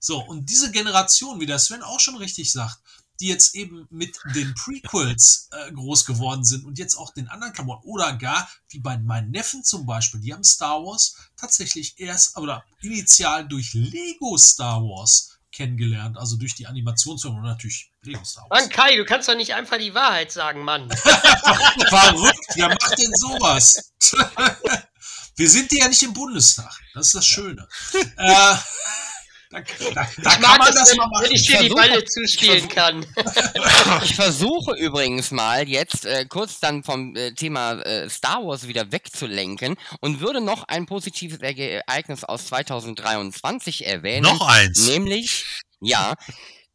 So, 0.00 0.24
und 0.24 0.48
diese 0.48 0.72
Generation, 0.72 1.40
wie 1.40 1.46
der 1.46 1.58
Sven 1.58 1.82
auch 1.82 2.00
schon 2.00 2.16
richtig 2.16 2.50
sagt, 2.50 2.80
die 3.20 3.28
jetzt 3.28 3.54
eben 3.54 3.86
mit 3.90 4.18
den 4.34 4.54
Prequels 4.54 5.48
äh, 5.52 5.72
groß 5.72 6.06
geworden 6.06 6.44
sind 6.44 6.64
und 6.64 6.78
jetzt 6.78 6.96
auch 6.96 7.12
den 7.12 7.28
anderen 7.28 7.52
Klamotten 7.52 7.86
oder 7.86 8.14
gar 8.14 8.50
wie 8.68 8.80
bei 8.80 8.98
meinen 8.98 9.30
Neffen 9.30 9.62
zum 9.62 9.86
Beispiel, 9.86 10.20
die 10.20 10.32
haben 10.32 10.44
Star 10.44 10.82
Wars 10.82 11.16
tatsächlich 11.36 12.00
erst 12.00 12.36
oder 12.36 12.64
initial 12.80 13.46
durch 13.46 13.74
Lego 13.74 14.36
Star 14.38 14.80
Wars 14.80 15.38
kennengelernt, 15.52 16.16
also 16.16 16.36
durch 16.36 16.54
die 16.54 16.66
Animationsfilme 16.66 17.36
und 17.36 17.44
natürlich 17.44 17.90
Lego 18.02 18.24
Star 18.24 18.46
Wars. 18.48 18.62
Mann, 18.62 18.70
Kai, 18.70 18.96
du 18.96 19.04
kannst 19.04 19.28
doch 19.28 19.36
nicht 19.36 19.54
einfach 19.54 19.78
die 19.78 19.94
Wahrheit 19.94 20.32
sagen, 20.32 20.64
Mann. 20.64 20.90
Verrückt, 21.88 22.46
wer 22.54 22.68
macht 22.68 22.98
denn 22.98 23.14
sowas? 23.14 23.92
Wir 25.36 25.48
sind 25.48 25.72
ja 25.72 25.88
nicht 25.88 26.02
im 26.02 26.12
Bundestag. 26.12 26.72
Das 26.94 27.06
ist 27.06 27.14
das 27.14 27.26
Schöne. 27.26 27.66
äh, 28.16 28.54
da, 29.50 29.60
da, 29.94 30.08
da 30.22 30.30
kann 30.30 30.58
man 30.58 30.72
das, 30.72 30.96
mal 30.96 31.08
machen. 31.08 31.24
Wenn 31.24 31.32
ich 31.32 31.46
dir 31.46 31.58
die 31.58 31.70
Balle 31.70 32.04
zuspielen 32.04 32.68
kann. 32.68 33.04
ich 34.04 34.14
versuche 34.14 34.76
übrigens 34.76 35.32
mal 35.32 35.68
jetzt 35.68 36.06
äh, 36.06 36.24
kurz 36.26 36.60
dann 36.60 36.84
vom 36.84 37.16
äh, 37.16 37.34
Thema 37.34 37.80
äh, 37.80 38.08
Star 38.08 38.46
Wars 38.46 38.68
wieder 38.68 38.92
wegzulenken 38.92 39.76
und 40.00 40.20
würde 40.20 40.40
noch 40.40 40.68
ein 40.68 40.86
positives 40.86 41.40
Ereignis 41.40 42.22
aus 42.22 42.46
2023 42.46 43.86
erwähnen. 43.86 44.22
Noch 44.22 44.46
eins. 44.46 44.86
Nämlich, 44.86 45.44
ja, 45.80 46.14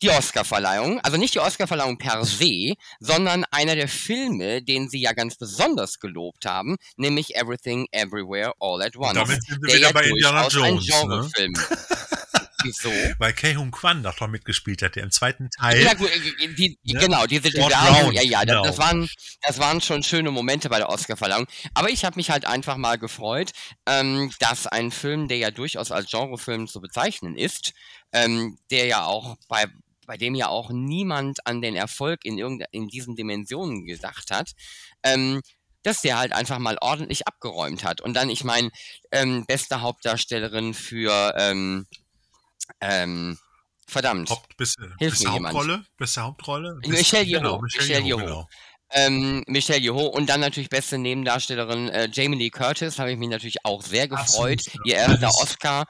die 0.01 0.09
Oscarverleihung, 0.09 0.99
also 0.99 1.15
nicht 1.15 1.33
die 1.33 1.39
Oscarverleihung 1.39 1.97
per 1.97 2.25
se, 2.25 2.73
sondern 2.99 3.45
einer 3.51 3.75
der 3.75 3.87
Filme, 3.87 4.61
den 4.61 4.89
sie 4.89 4.99
ja 4.99 5.13
ganz 5.13 5.37
besonders 5.37 5.99
gelobt 5.99 6.45
haben, 6.45 6.75
nämlich 6.97 7.35
Everything 7.35 7.87
Everywhere 7.91 8.51
All 8.59 8.81
at 8.81 8.97
Once. 8.97 9.13
Damit 9.13 9.43
sind 9.43 9.65
wir 9.65 9.75
wieder 9.75 9.93
bei 9.93 10.03
Indiana 10.03 10.47
Jones. 10.49 10.65
Ein 10.65 10.75
ne? 10.75 10.81
Genrefilm. 10.81 11.51
Ne? 11.53 11.61
Wieso? 12.65 12.91
Weil 13.19 13.33
Kei-Hung 13.33 13.71
Kwan 13.71 14.03
doch 14.03 14.19
noch 14.19 14.27
mitgespielt 14.27 14.81
hat, 14.81 14.95
der 14.95 15.03
im 15.03 15.11
zweiten 15.11 15.49
Teil. 15.49 15.81
Ja, 15.81 15.93
gut, 15.93 16.09
äh, 16.09 16.47
die, 16.53 16.77
ne? 16.83 16.99
genau, 16.99 17.25
diese 17.25 17.49
Diversen, 17.49 18.11
ja, 18.13 18.21
ja, 18.21 18.43
genau. 18.43 18.63
das, 18.63 18.77
waren, 18.77 19.07
das 19.41 19.59
waren 19.59 19.81
schon 19.81 20.03
schöne 20.03 20.31
Momente 20.31 20.69
bei 20.69 20.77
der 20.77 20.89
Oscarverleihung. 20.89 21.47
Aber 21.73 21.89
ich 21.89 22.03
habe 22.03 22.15
mich 22.17 22.29
halt 22.29 22.45
einfach 22.45 22.77
mal 22.77 22.97
gefreut, 22.97 23.51
ähm, 23.85 24.31
dass 24.39 24.67
ein 24.67 24.91
Film, 24.91 25.27
der 25.27 25.37
ja 25.37 25.51
durchaus 25.51 25.91
als 25.91 26.09
Genrefilm 26.09 26.67
zu 26.67 26.81
bezeichnen 26.81 27.37
ist, 27.37 27.73
ähm, 28.11 28.57
der 28.71 28.85
ja 28.85 29.05
auch 29.05 29.37
bei 29.47 29.65
bei 30.07 30.17
dem 30.17 30.35
ja 30.35 30.49
auch 30.49 30.69
niemand 30.69 31.45
an 31.47 31.61
den 31.61 31.75
Erfolg 31.75 32.25
in, 32.25 32.37
in 32.37 32.87
diesen 32.87 33.15
Dimensionen 33.15 33.85
gedacht 33.85 34.29
hat, 34.29 34.51
ähm, 35.03 35.41
dass 35.85 36.01
der 36.01 36.17
halt 36.17 36.33
einfach 36.33 36.57
mal 36.57 36.77
ordentlich 36.81 37.27
abgeräumt 37.27 37.83
hat. 37.83 38.01
Und 38.01 38.15
dann, 38.15 38.29
ich 38.29 38.43
meine, 38.43 38.71
ähm, 39.11 39.45
beste 39.45 39.81
Hauptdarstellerin 39.81 40.73
für 40.73 41.35
ähm, 41.37 41.85
ähm, 42.81 43.37
verdammt. 43.87 44.29
Haupt, 44.29 44.57
beste, 44.57 44.93
Hilf 44.99 45.13
beste 45.13 45.29
mir 45.29 45.43
Hauptrolle? 45.43 45.85
Beste 45.97 46.21
Hauptrolle? 46.21 46.79
Michelle 46.85 47.23
Yeoh. 47.23 47.39
Genau, 47.39 47.61
Michelle, 47.61 48.01
Yeoh. 48.01 48.17
Genau. 48.17 48.47
Ähm, 48.91 49.43
Michelle 49.47 49.79
Yeoh 49.79 50.07
und 50.07 50.29
dann 50.29 50.39
natürlich 50.39 50.69
beste 50.69 50.97
Nebendarstellerin 50.97 51.89
äh, 51.89 52.09
Jamie 52.11 52.37
Lee 52.37 52.49
Curtis, 52.49 52.99
habe 52.99 53.11
ich 53.11 53.17
mich 53.17 53.29
natürlich 53.29 53.57
auch 53.63 53.81
sehr 53.81 54.07
gefreut. 54.07 54.59
Absolut, 54.59 54.85
Ihr 54.85 54.95
erster 54.95 55.29
Oscar 55.41 55.85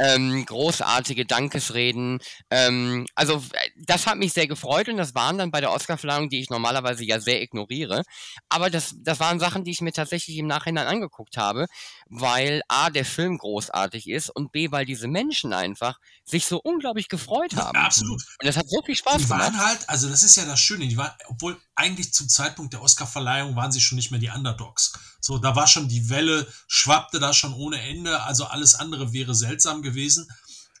ähm, 0.00 0.44
großartige 0.46 1.26
Dankesreden. 1.26 2.20
Ähm, 2.50 3.06
also 3.14 3.42
das 3.76 4.06
hat 4.06 4.16
mich 4.18 4.32
sehr 4.32 4.46
gefreut 4.46 4.88
und 4.88 4.96
das 4.96 5.14
waren 5.14 5.38
dann 5.38 5.50
bei 5.50 5.60
der 5.60 5.72
Oscarverleihung, 5.72 6.28
die 6.28 6.40
ich 6.40 6.50
normalerweise 6.50 7.04
ja 7.04 7.20
sehr 7.20 7.42
ignoriere. 7.42 8.02
Aber 8.48 8.70
das, 8.70 8.94
das 9.02 9.20
waren 9.20 9.40
Sachen, 9.40 9.64
die 9.64 9.72
ich 9.72 9.80
mir 9.80 9.92
tatsächlich 9.92 10.38
im 10.38 10.46
Nachhinein 10.46 10.86
angeguckt 10.86 11.36
habe, 11.36 11.66
weil 12.10 12.60
A, 12.66 12.90
der 12.90 13.04
Film 13.04 13.38
großartig 13.38 14.08
ist 14.08 14.30
und 14.30 14.50
B, 14.50 14.72
weil 14.72 14.84
diese 14.84 15.06
Menschen 15.06 15.52
einfach 15.52 15.98
sich 16.24 16.44
so 16.44 16.58
unglaublich 16.58 17.08
gefreut 17.08 17.54
haben. 17.54 17.78
Ja, 17.78 17.86
absolut. 17.86 18.20
Und 18.20 18.46
das 18.46 18.56
hat 18.56 18.68
so 18.68 18.82
viel 18.82 18.96
Spaß 18.96 19.18
die 19.18 19.28
gemacht. 19.28 19.52
Die 19.52 19.58
waren 19.58 19.66
halt, 19.66 19.88
also 19.88 20.08
das 20.08 20.24
ist 20.24 20.34
ja 20.36 20.44
das 20.44 20.58
Schöne, 20.58 20.88
die 20.88 20.96
waren, 20.96 21.12
obwohl 21.28 21.56
eigentlich 21.76 22.12
zum 22.12 22.28
Zeitpunkt 22.28 22.72
der 22.72 22.82
Oscarverleihung 22.82 23.54
waren 23.54 23.70
sie 23.70 23.80
schon 23.80 23.94
nicht 23.94 24.10
mehr 24.10 24.18
die 24.18 24.28
Underdogs. 24.28 24.92
So, 25.20 25.38
da 25.38 25.54
war 25.54 25.68
schon 25.68 25.88
die 25.88 26.10
Welle, 26.10 26.52
schwappte 26.66 27.20
da 27.20 27.32
schon 27.32 27.54
ohne 27.54 27.80
Ende. 27.80 28.20
Also 28.22 28.44
alles 28.44 28.74
andere 28.74 29.12
wäre 29.12 29.36
seltsam 29.36 29.80
gewesen 29.80 30.28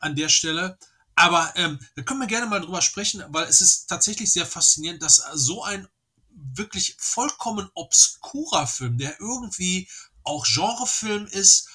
an 0.00 0.16
der 0.16 0.28
Stelle. 0.28 0.78
Aber 1.14 1.52
ähm, 1.54 1.78
da 1.94 2.02
können 2.02 2.20
wir 2.20 2.26
gerne 2.26 2.46
mal 2.46 2.60
drüber 2.60 2.82
sprechen, 2.82 3.22
weil 3.28 3.46
es 3.46 3.60
ist 3.60 3.86
tatsächlich 3.86 4.32
sehr 4.32 4.46
faszinierend, 4.46 5.02
dass 5.02 5.22
so 5.34 5.62
ein 5.62 5.86
wirklich 6.32 6.96
vollkommen 6.98 7.68
obskurer 7.74 8.66
Film, 8.66 8.98
der 8.98 9.20
irgendwie 9.20 9.88
auch 10.24 10.46
Genrefilm 10.46 11.26
ist, 11.26 11.68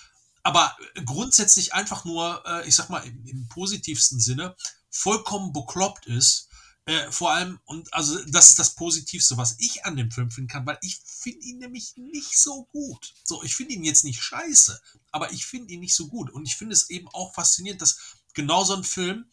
aber 0.43 0.77
grundsätzlich 1.05 1.73
einfach 1.73 2.05
nur, 2.05 2.43
äh, 2.45 2.67
ich 2.67 2.75
sag 2.75 2.89
mal, 2.89 2.99
im, 2.99 3.25
im 3.25 3.47
positivsten 3.47 4.19
Sinne, 4.19 4.55
vollkommen 4.89 5.53
bekloppt 5.53 6.05
ist, 6.05 6.49
äh, 6.87 7.11
vor 7.11 7.31
allem, 7.31 7.59
und 7.65 7.91
also 7.93 8.23
das 8.25 8.51
ist 8.51 8.59
das 8.59 8.75
Positivste, 8.75 9.37
was 9.37 9.55
ich 9.57 9.85
an 9.85 9.95
dem 9.95 10.11
Film 10.11 10.29
finden 10.29 10.49
kann, 10.49 10.67
weil 10.67 10.77
ich 10.81 11.01
finde 11.03 11.39
ihn 11.39 11.57
nämlich 11.57 11.93
nicht 11.97 12.39
so 12.39 12.65
gut. 12.65 13.15
So, 13.23 13.41
ich 13.41 13.55
finde 13.55 13.73
ihn 13.73 13.83
jetzt 13.83 14.03
nicht 14.03 14.21
scheiße, 14.21 14.79
aber 15.11 15.31
ich 15.31 15.47
finde 15.47 15.73
ihn 15.73 15.79
nicht 15.79 15.95
so 15.95 16.07
gut. 16.07 16.29
Und 16.29 16.47
ich 16.47 16.55
finde 16.55 16.73
es 16.73 16.91
eben 16.91 17.07
auch 17.07 17.33
faszinierend, 17.33 17.81
dass 17.81 17.97
genau 18.35 18.63
so 18.63 18.75
ein 18.75 18.83
Film 18.83 19.25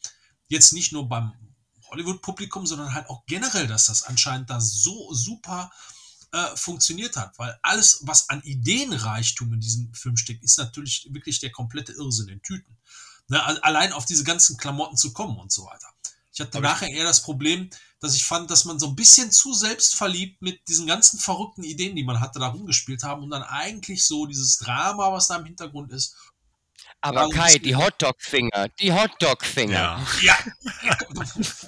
jetzt 0.48 0.72
nicht 0.72 0.92
nur 0.92 1.08
beim 1.10 1.34
Hollywood-Publikum, 1.90 2.66
sondern 2.66 2.94
halt 2.94 3.10
auch 3.10 3.26
generell, 3.26 3.66
dass 3.66 3.84
das 3.84 4.02
anscheinend 4.02 4.48
da 4.48 4.58
so 4.58 5.12
super 5.12 5.70
äh, 5.70 6.01
funktioniert 6.54 7.16
hat. 7.16 7.38
Weil 7.38 7.58
alles, 7.62 8.00
was 8.02 8.28
an 8.28 8.42
Ideenreichtum 8.42 9.52
in 9.52 9.60
diesem 9.60 9.92
Film 9.94 10.16
steckt, 10.16 10.42
ist 10.42 10.58
natürlich 10.58 11.08
wirklich 11.10 11.40
der 11.40 11.50
komplette 11.50 11.92
Irrsinn 11.92 12.28
in 12.28 12.42
Tüten. 12.42 12.76
Ne, 13.28 13.42
allein 13.62 13.92
auf 13.92 14.04
diese 14.04 14.24
ganzen 14.24 14.56
Klamotten 14.56 14.96
zu 14.96 15.12
kommen 15.12 15.38
und 15.38 15.52
so 15.52 15.64
weiter. 15.64 15.88
Ich 16.32 16.40
hatte 16.40 16.58
Aber 16.58 16.68
nachher 16.68 16.88
eher 16.88 17.04
das 17.04 17.22
Problem, 17.22 17.68
dass 18.00 18.14
ich 18.14 18.24
fand, 18.24 18.50
dass 18.50 18.64
man 18.64 18.78
so 18.78 18.88
ein 18.88 18.96
bisschen 18.96 19.30
zu 19.30 19.52
selbstverliebt 19.52 20.40
mit 20.40 20.66
diesen 20.66 20.86
ganzen 20.86 21.18
verrückten 21.18 21.62
Ideen, 21.62 21.94
die 21.94 22.04
man 22.04 22.20
hatte, 22.20 22.38
da 22.38 22.48
rumgespielt 22.48 23.02
haben 23.02 23.22
und 23.22 23.30
dann 23.30 23.42
eigentlich 23.42 24.04
so 24.04 24.26
dieses 24.26 24.56
Drama, 24.56 25.12
was 25.12 25.28
da 25.28 25.36
im 25.36 25.44
Hintergrund 25.44 25.92
ist, 25.92 26.16
aber 27.02 27.28
Kai, 27.30 27.58
die 27.58 27.74
Hotdog-Finger, 27.74 28.68
die 28.80 28.92
Hotdog-Finger. 28.92 30.06
Ja. 30.22 30.38
ja. 30.82 30.88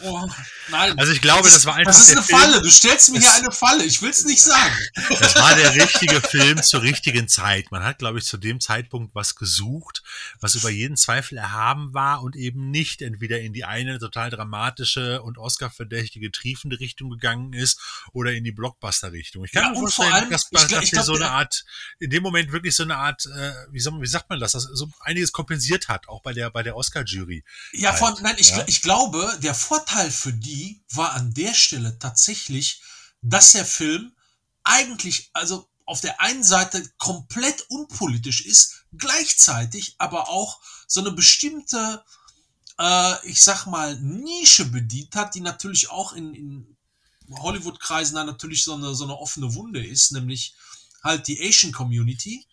Oh, 0.07 0.29
nein. 0.69 0.99
Also 0.99 1.13
ich 1.13 1.23
glaube, 1.23 1.45
das, 1.45 1.55
das 1.55 1.67
war 1.67 1.77
einfach. 1.77 1.93
Das 1.93 2.03
ist 2.03 2.13
eine 2.13 2.23
Film. 2.23 2.39
Falle. 2.39 2.61
Du 2.61 2.71
stellst 2.71 3.11
mir 3.11 3.21
hier 3.21 3.33
eine 3.33 3.51
Falle. 3.51 3.85
Ich 3.85 4.03
will 4.03 4.11
es 4.11 4.25
nicht 4.25 4.43
sagen. 4.43 4.75
Das 5.19 5.35
war 5.37 5.55
der 5.55 5.75
richtige 5.75 6.21
Film 6.21 6.63
zur 6.63 6.83
richtigen 6.83 7.27
Zeit. 7.27 7.71
Man 7.71 7.83
hat, 7.83 7.99
glaube 7.99 8.19
ich, 8.19 8.27
zu 8.27 8.37
dem 8.37 8.61
Zeitpunkt 8.61 9.15
was 9.15 9.35
gesucht, 9.35 10.03
was 10.41 10.57
über 10.57 10.69
jeden 10.69 10.97
Zweifel 10.97 11.39
erhaben 11.39 11.95
war 11.95 12.23
und 12.23 12.37
eben 12.37 12.71
nicht 12.71 13.01
entweder 13.01 13.41
in 13.41 13.55
die 13.55 13.65
eine 13.65 13.99
total 13.99 14.29
dramatische 14.29 15.23
und 15.23 15.39
Oscar-verdächtige, 15.39 16.31
triefende 16.31 16.79
Richtung 16.81 17.11
gegangen 17.11 17.55
ist 17.55 17.81
oder 18.13 18.33
in 18.33 18.45
die 18.45 18.53
Blockbuster-Richtung. 18.53 19.45
Ich 19.45 19.53
kann 19.53 19.65
ja, 19.65 19.71
mir 19.71 19.77
vorstellen, 19.77 20.13
allem, 20.13 20.31
dass, 20.31 20.51
dass 20.51 20.71
ich, 20.71 20.79
ich 20.83 20.91
glaub, 20.91 21.07
so 21.07 21.15
eine 21.15 21.31
Art, 21.31 21.65
in 21.99 22.11
dem 22.11 22.23
Moment 22.23 22.53
wirklich 22.53 22.77
so 22.77 22.83
eine 22.83 22.97
Art, 22.97 23.25
äh, 23.27 23.53
wie, 23.71 23.81
soll, 23.81 24.01
wie 24.01 24.07
sagt 24.07 24.29
man 24.29 24.39
das, 24.39 24.55
also 24.55 24.75
so 24.75 24.91
einige 25.01 25.24
einiges 25.25 25.33
kompensiert 25.33 25.89
hat, 25.89 26.09
auch 26.09 26.23
bei 26.23 26.33
der, 26.33 26.51
bei 26.51 26.63
der 26.63 26.77
Oscar-Jury. 26.77 27.45
Ja, 27.73 27.91
halt. 27.91 27.99
von, 27.99 28.23
nein, 28.23 28.37
ich, 28.39 28.51
ja? 28.51 28.65
ich 28.67 28.83
glaube, 28.83 29.39
der 29.43 29.55
Vorteil 29.55 30.11
für 30.11 30.33
die 30.33 30.83
war 30.93 31.13
an 31.15 31.33
der 31.35 31.55
Stelle 31.55 31.99
tatsächlich, 31.99 32.83
dass 33.23 33.53
der 33.53 33.65
Film 33.65 34.13
eigentlich, 34.63 35.31
also 35.33 35.69
auf 35.87 36.01
der 36.01 36.21
einen 36.21 36.45
Seite 36.45 36.83
komplett 36.99 37.67
unpolitisch 37.69 38.43
ist, 38.43 38.85
gleichzeitig 38.97 39.97
aber 39.99 40.29
auch 40.29 40.61
so 40.87 41.01
eine 41.01 41.13
bestimmte, 41.13 42.03
äh, 42.79 43.27
ich 43.27 43.43
sag 43.43 43.67
mal, 43.67 43.99
Nische 44.01 44.67
bedient 44.67 45.15
hat, 45.17 45.35
die 45.35 45.41
natürlich 45.41 45.91
auch 45.91 46.13
in, 46.13 46.35
in 46.35 46.77
Hollywood-Kreisen 47.39 48.15
dann 48.15 48.27
natürlich 48.27 48.63
so 48.65 48.75
eine, 48.75 48.95
so 48.95 49.05
eine 49.05 49.17
offene 49.17 49.55
Wunde 49.55 49.85
ist, 49.85 50.13
nämlich 50.13 50.55
halt 51.03 51.27
die 51.27 51.41
Asian 51.47 51.73
Community 51.73 52.47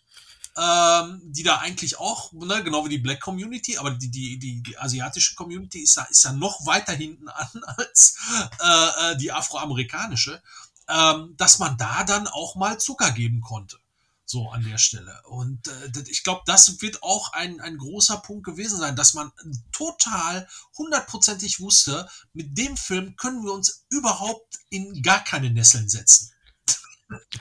ähm, 0.56 1.20
die 1.24 1.42
da 1.42 1.58
eigentlich 1.58 1.98
auch, 1.98 2.32
ne, 2.32 2.62
genau 2.62 2.84
wie 2.84 2.90
die 2.90 2.98
Black 2.98 3.20
Community, 3.20 3.78
aber 3.78 3.92
die, 3.92 4.10
die, 4.10 4.38
die, 4.38 4.62
die 4.62 4.78
asiatische 4.78 5.34
Community 5.34 5.80
ist 5.80 5.96
da, 5.96 6.04
ist 6.04 6.24
da 6.24 6.32
noch 6.32 6.66
weiter 6.66 6.92
hinten 6.92 7.28
an 7.28 7.48
als 7.76 8.16
äh, 8.60 9.12
äh, 9.12 9.16
die 9.16 9.32
afroamerikanische, 9.32 10.42
ähm, 10.88 11.34
dass 11.36 11.58
man 11.58 11.76
da 11.78 12.04
dann 12.04 12.26
auch 12.26 12.54
mal 12.56 12.78
Zucker 12.78 13.12
geben 13.12 13.40
konnte. 13.40 13.78
So 14.24 14.50
an 14.50 14.62
der 14.62 14.78
Stelle. 14.78 15.20
Und 15.26 15.68
äh, 15.68 16.02
ich 16.08 16.22
glaube, 16.22 16.42
das 16.46 16.80
wird 16.80 17.02
auch 17.02 17.32
ein, 17.32 17.60
ein 17.60 17.76
großer 17.76 18.18
Punkt 18.18 18.44
gewesen 18.44 18.78
sein, 18.78 18.96
dass 18.96 19.14
man 19.14 19.32
total 19.72 20.48
hundertprozentig 20.76 21.60
wusste, 21.60 22.08
mit 22.32 22.56
dem 22.56 22.76
Film 22.76 23.16
können 23.16 23.42
wir 23.42 23.52
uns 23.52 23.84
überhaupt 23.90 24.58
in 24.70 25.02
gar 25.02 25.24
keine 25.24 25.50
Nesseln 25.50 25.88
setzen. 25.88 26.32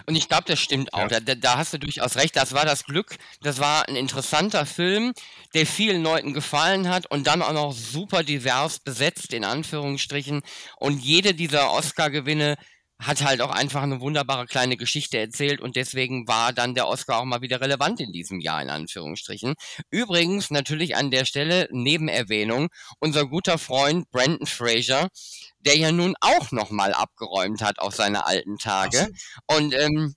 Und 0.06 0.16
ich 0.16 0.28
glaube, 0.28 0.44
das 0.48 0.60
stimmt 0.60 0.94
auch. 0.94 1.10
Ja. 1.10 1.20
Da, 1.20 1.36
da, 1.36 1.58
hast 1.58 1.74
du 1.74 1.78
durchaus 1.78 2.16
recht. 2.16 2.36
Das 2.36 2.54
war 2.54 2.66
das 2.66 2.86
Glück. 2.86 3.18
Das 3.42 3.60
war 3.60 3.88
ein 3.88 3.96
interessanter 3.96 4.66
Film, 4.66 5.14
der 5.54 5.66
vielen 5.66 6.04
Leuten 6.04 6.34
gefallen 6.34 6.90
hat 6.90 7.06
und 7.08 7.28
dann 7.28 7.42
auch 7.42 7.54
noch 7.54 7.74
super 7.74 8.24
divers 8.24 8.80
besetzt, 8.80 9.34
in 9.34 9.44
Anführungsstrichen. 9.44 10.42
Und 10.78 11.00
jede 11.00 11.34
dieser 11.34 11.72
Oscar-Gewinne 11.72 12.58
hat 13.02 13.24
halt 13.24 13.42
auch 13.42 13.50
einfach 13.50 13.82
eine 13.82 14.00
wunderbare 14.00 14.46
kleine 14.46 14.78
Geschichte 14.78 15.18
erzählt 15.18 15.60
und 15.60 15.76
deswegen 15.76 16.28
war 16.28 16.54
dann 16.54 16.76
der 16.76 16.88
Oscar 16.88 17.20
auch 17.20 17.26
mal 17.26 17.42
wieder 17.42 17.60
relevant 17.60 18.00
in 18.00 18.12
diesem 18.12 18.40
Jahr, 18.40 18.62
in 18.62 18.70
Anführungsstrichen. 18.70 19.56
Übrigens 19.90 20.52
natürlich 20.52 20.96
an 20.96 21.10
der 21.10 21.26
Stelle 21.26 21.68
Nebenerwähnung, 21.72 22.70
unser 23.00 23.26
guter 23.26 23.58
Freund 23.58 24.10
Brandon 24.12 24.46
Fraser, 24.46 25.10
der 25.60 25.78
ja 25.78 25.92
nun 25.92 26.16
auch 26.22 26.52
nochmal 26.52 26.94
abgeräumt 26.94 27.62
hat 27.62 27.80
auf 27.80 27.96
seine 27.96 28.26
alten 28.26 28.58
Tage. 28.58 29.10
Und 29.48 29.74
ähm, 29.74 30.16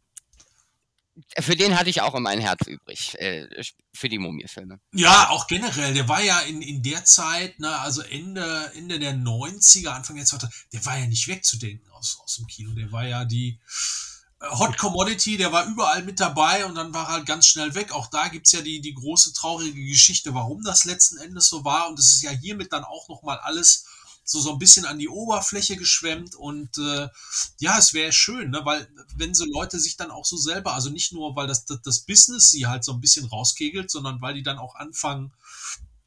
für 1.40 1.56
den 1.56 1.78
hatte 1.78 1.90
ich 1.90 2.00
auch 2.00 2.14
immer 2.14 2.30
ein 2.30 2.40
Herz 2.40 2.66
übrig, 2.66 3.14
äh, 3.20 3.46
für 3.94 4.08
die 4.08 4.18
Mumie-Filme. 4.18 4.80
Ja, 4.92 5.30
auch 5.30 5.46
generell. 5.46 5.94
Der 5.94 6.08
war 6.08 6.22
ja 6.22 6.40
in, 6.40 6.62
in 6.62 6.82
der 6.82 7.04
Zeit, 7.04 7.60
ne, 7.60 7.78
also 7.78 8.02
Ende, 8.02 8.72
Ende 8.74 8.98
der 8.98 9.14
90er, 9.14 9.88
Anfang 9.88 10.16
der 10.16 10.24
2000er, 10.24 10.50
der 10.72 10.84
war 10.86 10.98
ja 10.98 11.06
nicht 11.06 11.28
wegzudenken 11.28 11.90
aus, 11.92 12.18
aus 12.22 12.36
dem 12.36 12.46
Kino. 12.46 12.72
Der 12.74 12.90
war 12.90 13.06
ja 13.06 13.24
die, 13.24 13.60
Hot 14.50 14.76
Commodity, 14.76 15.36
der 15.36 15.52
war 15.52 15.66
überall 15.66 16.02
mit 16.02 16.20
dabei 16.20 16.66
und 16.66 16.74
dann 16.74 16.92
war 16.92 17.06
er 17.08 17.12
halt 17.12 17.26
ganz 17.26 17.46
schnell 17.46 17.74
weg. 17.74 17.92
Auch 17.92 18.08
da 18.08 18.28
gibt's 18.28 18.52
ja 18.52 18.60
die, 18.60 18.80
die 18.80 18.94
große 18.94 19.32
traurige 19.32 19.84
Geschichte, 19.84 20.34
warum 20.34 20.62
das 20.62 20.84
letzten 20.84 21.18
Endes 21.18 21.48
so 21.48 21.64
war. 21.64 21.88
Und 21.88 21.98
es 21.98 22.14
ist 22.14 22.22
ja 22.22 22.30
hiermit 22.30 22.72
dann 22.72 22.84
auch 22.84 23.08
nochmal 23.08 23.38
alles 23.38 23.86
so, 24.24 24.40
so 24.40 24.52
ein 24.52 24.58
bisschen 24.58 24.86
an 24.86 24.98
die 24.98 25.08
Oberfläche 25.08 25.76
geschwemmt. 25.76 26.34
Und 26.34 26.76
äh, 26.78 27.08
ja, 27.58 27.78
es 27.78 27.94
wäre 27.94 28.12
schön, 28.12 28.50
ne? 28.50 28.62
weil 28.64 28.88
wenn 29.16 29.34
so 29.34 29.44
Leute 29.44 29.78
sich 29.78 29.96
dann 29.96 30.10
auch 30.10 30.24
so 30.24 30.36
selber, 30.36 30.74
also 30.74 30.90
nicht 30.90 31.12
nur, 31.12 31.36
weil 31.36 31.46
das, 31.46 31.64
das, 31.66 31.82
das 31.82 32.00
Business 32.00 32.50
sie 32.50 32.66
halt 32.66 32.84
so 32.84 32.92
ein 32.92 33.00
bisschen 33.00 33.26
rauskegelt, 33.26 33.90
sondern 33.90 34.20
weil 34.20 34.34
die 34.34 34.42
dann 34.42 34.58
auch 34.58 34.74
anfangen, 34.74 35.32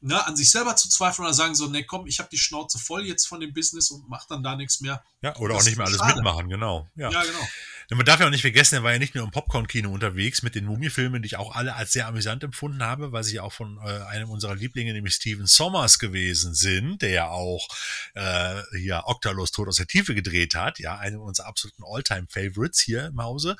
ne, 0.00 0.24
an 0.26 0.36
sich 0.36 0.50
selber 0.50 0.76
zu 0.76 0.88
zweifeln 0.88 1.26
oder 1.26 1.34
sagen 1.34 1.54
so, 1.54 1.66
ne, 1.66 1.84
komm, 1.84 2.06
ich 2.06 2.18
habe 2.18 2.28
die 2.30 2.38
Schnauze 2.38 2.78
voll 2.78 3.06
jetzt 3.06 3.26
von 3.26 3.40
dem 3.40 3.52
Business 3.52 3.90
und 3.90 4.08
mach 4.08 4.26
dann 4.26 4.42
da 4.42 4.56
nichts 4.56 4.80
mehr. 4.80 5.02
Ja, 5.22 5.36
oder 5.36 5.54
Das 5.54 5.62
auch 5.62 5.66
nicht 5.66 5.76
mehr 5.76 5.86
alles 5.86 5.98
schade. 5.98 6.14
mitmachen, 6.14 6.48
genau. 6.48 6.86
Ja. 6.96 7.10
Ja, 7.10 7.22
genau. 7.22 7.46
Denn 7.90 7.96
man 7.96 8.04
darf 8.04 8.20
ja 8.20 8.26
auch 8.26 8.30
nicht 8.30 8.42
vergessen, 8.42 8.74
er 8.74 8.82
war 8.82 8.92
ja 8.92 8.98
nicht 8.98 9.14
nur 9.14 9.24
im 9.24 9.30
Popcorn-Kino 9.30 9.90
unterwegs 9.90 10.42
mit 10.42 10.54
den 10.54 10.66
Mumie-Filmen, 10.66 11.22
die 11.22 11.26
ich 11.26 11.36
auch 11.36 11.56
alle 11.56 11.74
als 11.74 11.92
sehr 11.92 12.06
amüsant 12.06 12.44
empfunden 12.44 12.82
habe, 12.82 13.12
weil 13.12 13.24
sie 13.24 13.36
ja 13.36 13.42
auch 13.42 13.52
von 13.52 13.78
äh, 13.78 14.02
einem 14.08 14.28
unserer 14.28 14.54
Lieblinge, 14.54 14.92
nämlich 14.92 15.14
Steven 15.14 15.46
Sommers 15.46 15.98
gewesen 15.98 16.52
sind, 16.54 17.00
der 17.00 17.10
ja 17.10 17.28
auch 17.28 17.66
äh, 18.14 18.60
hier 18.76 19.04
Octalos 19.06 19.52
Tod 19.52 19.68
aus 19.68 19.76
der 19.76 19.86
Tiefe 19.86 20.14
gedreht 20.14 20.54
hat, 20.54 20.78
ja, 20.78 20.98
einem 20.98 21.20
unserer 21.20 21.46
absoluten 21.46 21.82
All-Time-Favorites 21.82 22.80
hier 22.80 23.06
im 23.06 23.22
Hause. 23.22 23.56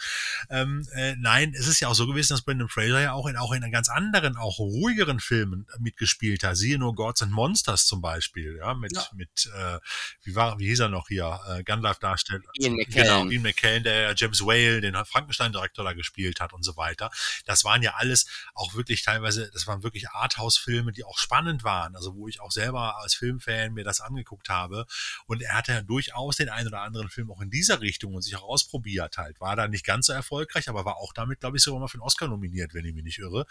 Ähm, 0.50 0.86
äh, 0.94 1.16
nein, 1.16 1.54
es 1.58 1.66
ist 1.66 1.80
ja 1.80 1.88
auch 1.88 1.94
so 1.94 2.06
gewesen, 2.06 2.34
dass 2.34 2.42
Brendan 2.42 2.68
Fraser 2.68 3.00
ja 3.00 3.12
auch 3.12 3.26
in, 3.28 3.36
auch 3.36 3.52
in 3.52 3.70
ganz 3.72 3.88
anderen, 3.88 4.36
auch 4.36 4.58
ruhigeren 4.58 5.20
Filmen 5.20 5.66
mitgespielt 5.78 6.44
hat. 6.44 6.56
Siehe 6.58 6.78
nur 6.78 6.94
Gods 6.94 7.22
and 7.22 7.32
Monsters 7.32 7.86
zum 7.86 8.02
Beispiel, 8.02 8.58
ja, 8.58 8.74
mit, 8.74 8.92
Ja. 8.94 9.06
mit 9.14 9.50
äh, 9.56 9.78
wie 10.22 10.34
war, 10.34 10.58
wie 10.58 10.66
hieß 10.66 10.80
er 10.80 10.88
noch 10.90 11.08
hier, 11.08 11.40
äh, 11.48 11.62
Gunlife-Darsteller. 11.64 12.42
Ian 12.54 12.76
Genau, 12.76 13.24
McKellen. 13.24 13.30
Ian 13.30 13.42
McKellen, 13.42 13.82
der 13.84 14.00
ja 14.02 14.14
James 14.18 14.40
Whale, 14.40 14.80
den 14.80 14.94
Frankenstein-Direktor 14.94 15.84
da 15.84 15.92
gespielt 15.92 16.40
hat 16.40 16.52
und 16.52 16.62
so 16.62 16.76
weiter. 16.76 17.10
Das 17.44 17.64
waren 17.64 17.82
ja 17.82 17.94
alles 17.94 18.26
auch 18.54 18.74
wirklich 18.74 19.02
teilweise, 19.02 19.50
das 19.52 19.66
waren 19.66 19.82
wirklich 19.82 20.10
Arthouse-Filme, 20.10 20.92
die 20.92 21.04
auch 21.04 21.18
spannend 21.18 21.64
waren, 21.64 21.96
also 21.96 22.14
wo 22.14 22.28
ich 22.28 22.40
auch 22.40 22.50
selber 22.50 22.98
als 22.98 23.14
Filmfan 23.14 23.74
mir 23.74 23.84
das 23.84 24.00
angeguckt 24.00 24.48
habe. 24.48 24.86
Und 25.26 25.42
er 25.42 25.54
hatte 25.54 25.72
ja 25.72 25.82
durchaus 25.82 26.36
den 26.36 26.48
einen 26.48 26.68
oder 26.68 26.82
anderen 26.82 27.08
Film 27.08 27.30
auch 27.30 27.40
in 27.40 27.50
dieser 27.50 27.80
Richtung 27.80 28.14
und 28.14 28.22
sich 28.22 28.36
auch 28.36 28.42
ausprobiert 28.42 29.16
halt. 29.18 29.40
War 29.40 29.56
da 29.56 29.68
nicht 29.68 29.84
ganz 29.84 30.06
so 30.06 30.12
erfolgreich, 30.12 30.68
aber 30.68 30.84
war 30.84 30.96
auch 30.96 31.12
damit, 31.12 31.40
glaube 31.40 31.56
ich, 31.56 31.62
sogar 31.62 31.80
mal 31.80 31.88
für 31.88 31.98
den 31.98 32.02
Oscar 32.02 32.28
nominiert, 32.28 32.74
wenn 32.74 32.84
ich 32.84 32.94
mich 32.94 33.04
nicht 33.04 33.18
irre. 33.18 33.46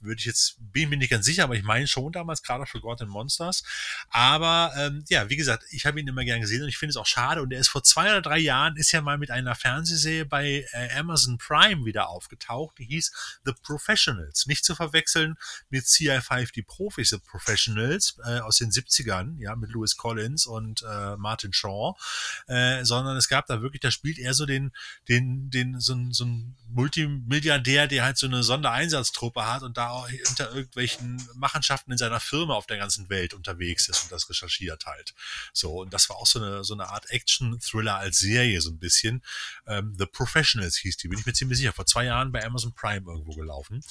Würde 0.00 0.18
ich 0.18 0.26
jetzt, 0.26 0.56
bin 0.58 0.84
ich 0.84 0.88
mir 0.88 0.96
nicht 0.96 1.10
ganz 1.10 1.26
sicher, 1.26 1.44
aber 1.44 1.54
ich 1.54 1.62
meine 1.62 1.86
schon 1.86 2.12
damals, 2.12 2.42
gerade 2.42 2.66
für 2.66 2.80
God 2.80 3.00
Monsters. 3.08 3.64
Aber 4.10 4.72
ähm, 4.76 5.04
ja, 5.08 5.28
wie 5.28 5.36
gesagt, 5.36 5.64
ich 5.70 5.86
habe 5.86 6.00
ihn 6.00 6.06
immer 6.06 6.24
gern 6.24 6.40
gesehen 6.40 6.62
und 6.62 6.68
ich 6.68 6.78
finde 6.78 6.90
es 6.90 6.96
auch 6.96 7.06
schade. 7.06 7.42
Und 7.42 7.52
er 7.52 7.60
ist 7.60 7.68
vor 7.68 7.82
zwei 7.82 8.10
oder 8.10 8.22
drei 8.22 8.38
Jahren, 8.38 8.76
ist 8.76 8.92
ja 8.92 9.00
mal 9.00 9.18
mit 9.18 9.30
einer 9.30 9.54
Fernsehserie 9.54 10.11
bei 10.28 10.66
äh, 10.72 10.98
Amazon 10.98 11.38
Prime 11.38 11.84
wieder 11.84 12.08
aufgetaucht. 12.08 12.78
Die 12.78 12.84
hieß 12.84 13.40
The 13.44 13.52
Professionals. 13.62 14.46
Nicht 14.46 14.64
zu 14.64 14.74
verwechseln 14.74 15.36
mit 15.70 15.84
CI5, 15.84 16.52
die 16.52 16.62
Profis, 16.62 17.10
The 17.10 17.18
Professionals 17.18 18.18
äh, 18.24 18.40
aus 18.40 18.58
den 18.58 18.70
70ern, 18.70 19.38
ja, 19.38 19.56
mit 19.56 19.70
Lewis 19.70 19.96
Collins 19.96 20.46
und 20.46 20.82
äh, 20.82 21.16
Martin 21.16 21.52
Shaw. 21.52 21.94
Äh, 22.46 22.84
sondern 22.84 23.16
es 23.16 23.28
gab 23.28 23.46
da 23.46 23.62
wirklich, 23.62 23.80
da 23.80 23.90
spielt 23.90 24.18
er 24.18 24.34
so 24.34 24.46
den, 24.46 24.72
den, 25.08 25.50
den, 25.50 25.80
so 25.80 25.92
so 26.10 26.24
ein 26.24 26.56
Multimilliardär, 26.68 27.86
der 27.86 28.04
halt 28.04 28.16
so 28.16 28.26
eine 28.26 28.42
Sondereinsatztruppe 28.42 29.46
hat 29.46 29.62
und 29.62 29.76
da 29.76 29.90
auch 29.90 30.08
hinter 30.08 30.54
irgendwelchen 30.54 31.22
Machenschaften 31.34 31.92
in 31.92 31.98
seiner 31.98 32.20
Firma 32.20 32.54
auf 32.54 32.66
der 32.66 32.78
ganzen 32.78 33.10
Welt 33.10 33.34
unterwegs 33.34 33.88
ist 33.88 34.04
und 34.04 34.12
das 34.12 34.28
recherchiert 34.30 34.86
halt. 34.86 35.14
So, 35.52 35.82
und 35.82 35.92
das 35.92 36.08
war 36.08 36.16
auch 36.16 36.26
so 36.26 36.40
eine, 36.40 36.64
so 36.64 36.74
eine 36.74 36.88
Art 36.88 37.10
Action-Thriller 37.10 37.96
als 37.96 38.18
Serie, 38.18 38.60
so 38.60 38.70
ein 38.70 38.78
bisschen. 38.78 39.22
Ähm, 39.66 39.94
The 40.02 40.06
Professionals 40.06 40.76
hieß 40.78 40.96
die, 40.96 41.06
bin 41.06 41.20
ich 41.20 41.26
mir 41.26 41.32
ziemlich 41.32 41.58
sicher, 41.58 41.72
vor 41.72 41.86
zwei 41.86 42.06
Jahren 42.06 42.32
bei 42.32 42.44
Amazon 42.44 42.74
Prime 42.74 43.08
irgendwo 43.08 43.34
gelaufen. 43.36 43.82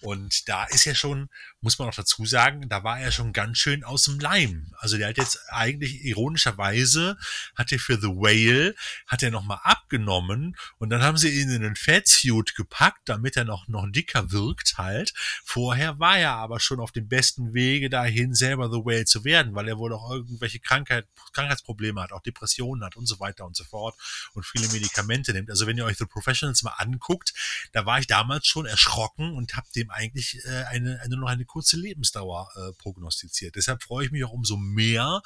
Und 0.00 0.48
da 0.48 0.64
ist 0.64 0.86
er 0.86 0.96
schon, 0.96 1.28
muss 1.60 1.78
man 1.78 1.88
auch 1.88 1.94
dazu 1.94 2.26
sagen, 2.26 2.68
da 2.68 2.82
war 2.82 2.98
er 2.98 3.12
schon 3.12 3.32
ganz 3.32 3.58
schön 3.58 3.84
aus 3.84 4.04
dem 4.04 4.18
Leim. 4.18 4.72
Also 4.78 4.96
der 4.96 5.08
hat 5.08 5.18
jetzt 5.18 5.38
eigentlich 5.48 6.04
ironischerweise, 6.04 7.16
hat 7.54 7.70
er 7.70 7.78
für 7.78 8.00
The 8.00 8.08
Whale, 8.08 8.74
hat 9.06 9.22
er 9.22 9.30
nochmal 9.30 9.60
abgenommen 9.62 10.56
und 10.78 10.90
dann 10.90 11.02
haben 11.02 11.18
sie 11.18 11.28
ihn 11.28 11.50
in 11.50 11.64
einen 11.64 11.76
Fatsuit 11.76 12.56
gepackt, 12.56 13.02
damit 13.04 13.36
er 13.36 13.44
noch, 13.44 13.68
noch 13.68 13.86
dicker 13.90 14.32
wirkt 14.32 14.78
halt. 14.78 15.12
Vorher 15.44 16.00
war 16.00 16.18
er 16.18 16.32
aber 16.32 16.58
schon 16.58 16.80
auf 16.80 16.90
dem 16.90 17.06
besten 17.06 17.54
Wege 17.54 17.90
dahin, 17.90 18.34
selber 18.34 18.70
The 18.70 18.78
Whale 18.78 19.04
zu 19.04 19.24
werden, 19.24 19.54
weil 19.54 19.68
er 19.68 19.78
wohl 19.78 19.92
auch 19.92 20.10
irgendwelche 20.10 20.58
Krankheit, 20.58 21.06
Krankheitsprobleme 21.32 22.02
hat, 22.02 22.12
auch 22.12 22.22
Depressionen 22.22 22.84
hat 22.84 22.96
und 22.96 23.06
so 23.06 23.20
weiter 23.20 23.46
und 23.46 23.56
so 23.56 23.64
fort 23.64 23.94
und 24.34 24.44
viele 24.44 24.66
Medikamente 24.68 25.32
nimmt. 25.32 25.50
Also 25.50 25.59
wenn 25.66 25.76
ihr 25.76 25.84
euch 25.84 25.98
The 25.98 26.06
Professionals 26.06 26.62
mal 26.62 26.74
anguckt, 26.78 27.32
da 27.72 27.86
war 27.86 27.98
ich 27.98 28.06
damals 28.06 28.46
schon 28.46 28.66
erschrocken 28.66 29.32
und 29.34 29.56
habe 29.56 29.66
dem 29.74 29.90
eigentlich 29.90 30.44
äh, 30.44 30.64
eine, 30.64 31.00
eine 31.00 31.16
noch 31.16 31.28
eine 31.28 31.44
kurze 31.44 31.76
Lebensdauer 31.76 32.48
äh, 32.56 32.72
prognostiziert. 32.74 33.56
Deshalb 33.56 33.82
freue 33.82 34.06
ich 34.06 34.10
mich 34.10 34.24
auch 34.24 34.32
umso 34.32 34.56
mehr, 34.56 35.22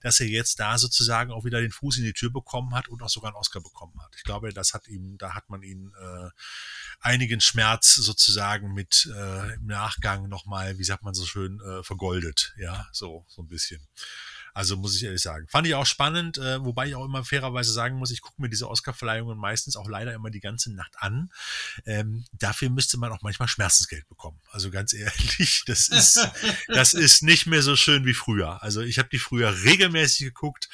dass 0.00 0.20
er 0.20 0.26
jetzt 0.26 0.60
da 0.60 0.78
sozusagen 0.78 1.32
auch 1.32 1.44
wieder 1.44 1.60
den 1.60 1.72
Fuß 1.72 1.98
in 1.98 2.04
die 2.04 2.12
Tür 2.12 2.30
bekommen 2.30 2.74
hat 2.74 2.88
und 2.88 3.02
auch 3.02 3.08
sogar 3.08 3.30
einen 3.30 3.36
Oscar 3.36 3.60
bekommen 3.60 3.94
hat. 4.00 4.14
Ich 4.16 4.24
glaube, 4.24 4.52
das 4.52 4.74
hat 4.74 4.88
ihm, 4.88 5.18
da 5.18 5.34
hat 5.34 5.48
man 5.48 5.62
ihn 5.62 5.92
äh, 6.00 6.28
einigen 7.00 7.40
Schmerz 7.40 7.94
sozusagen 7.94 8.72
mit 8.72 9.10
äh, 9.14 9.54
im 9.54 9.66
Nachgang 9.66 10.28
nochmal, 10.28 10.78
wie 10.78 10.84
sagt 10.84 11.02
man 11.02 11.14
so 11.14 11.26
schön, 11.26 11.60
äh, 11.60 11.82
vergoldet. 11.82 12.54
Ja, 12.58 12.86
so, 12.92 13.24
so 13.28 13.42
ein 13.42 13.48
bisschen. 13.48 13.80
Also 14.58 14.76
muss 14.76 14.96
ich 14.96 15.04
ehrlich 15.04 15.22
sagen. 15.22 15.46
Fand 15.46 15.68
ich 15.68 15.76
auch 15.76 15.86
spannend, 15.86 16.36
äh, 16.36 16.64
wobei 16.64 16.88
ich 16.88 16.96
auch 16.96 17.04
immer 17.04 17.24
fairerweise 17.24 17.72
sagen 17.72 17.96
muss, 17.96 18.10
ich 18.10 18.22
gucke 18.22 18.42
mir 18.42 18.48
diese 18.48 18.68
Oscar-Verleihungen 18.68 19.38
meistens 19.38 19.76
auch 19.76 19.88
leider 19.88 20.12
immer 20.14 20.30
die 20.30 20.40
ganze 20.40 20.74
Nacht 20.74 20.96
an. 20.98 21.30
Ähm, 21.86 22.24
dafür 22.32 22.68
müsste 22.68 22.98
man 22.98 23.12
auch 23.12 23.22
manchmal 23.22 23.46
Schmerzensgeld 23.46 24.08
bekommen. 24.08 24.40
Also 24.50 24.72
ganz 24.72 24.92
ehrlich, 24.94 25.62
das 25.68 25.86
ist, 25.86 26.28
das 26.66 26.92
ist 26.92 27.22
nicht 27.22 27.46
mehr 27.46 27.62
so 27.62 27.76
schön 27.76 28.04
wie 28.04 28.14
früher. 28.14 28.60
Also 28.60 28.80
ich 28.80 28.98
habe 28.98 29.08
die 29.08 29.20
früher 29.20 29.62
regelmäßig 29.62 30.26
geguckt 30.26 30.68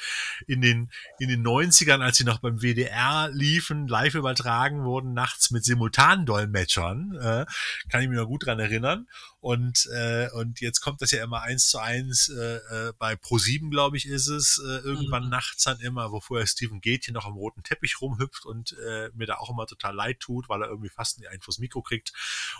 in 0.47 0.61
den, 0.61 0.89
in 1.19 1.29
den 1.29 1.45
90ern, 1.45 2.01
als 2.01 2.17
sie 2.17 2.23
noch 2.23 2.39
beim 2.39 2.63
WDR 2.63 3.29
liefen, 3.31 3.87
live 3.87 4.15
übertragen 4.15 4.83
wurden, 4.83 5.13
nachts 5.13 5.51
mit 5.51 5.63
Simultandolmetschern. 5.63 7.17
Äh, 7.17 7.45
kann 7.91 8.01
ich 8.01 8.09
mich 8.09 8.17
noch 8.17 8.25
gut 8.25 8.47
dran 8.47 8.59
erinnern. 8.59 9.07
Und, 9.45 9.85
äh, 9.93 10.27
und 10.31 10.59
jetzt 10.59 10.79
kommt 10.81 11.03
das 11.03 11.11
ja 11.11 11.23
immer 11.23 11.43
eins 11.43 11.67
zu 11.69 11.77
eins 11.77 12.29
äh, 12.29 12.55
äh, 12.55 12.93
bei 12.97 13.13
Pro7, 13.13 13.69
glaube 13.69 13.95
ich, 13.95 14.07
ist 14.07 14.25
es, 14.25 14.57
äh, 14.57 14.79
irgendwann 14.79 15.25
Mhm. 15.25 15.29
nachts 15.29 15.61
dann 15.65 15.79
immer, 15.81 16.11
wo 16.11 16.19
vorher 16.19 16.47
Steven 16.47 16.81
Gätchen 16.81 17.13
noch 17.13 17.25
am 17.25 17.33
roten 17.33 17.61
Teppich 17.61 18.01
rumhüpft 18.01 18.43
und 18.47 18.75
äh, 18.87 19.11
mir 19.13 19.27
da 19.27 19.35
auch 19.35 19.51
immer 19.51 19.67
total 19.67 19.93
leid 19.93 20.19
tut, 20.19 20.49
weil 20.49 20.63
er 20.63 20.69
irgendwie 20.69 20.89
fast 20.89 21.23
einen 21.23 21.41
vors 21.41 21.59
Mikro 21.59 21.83
kriegt 21.83 22.11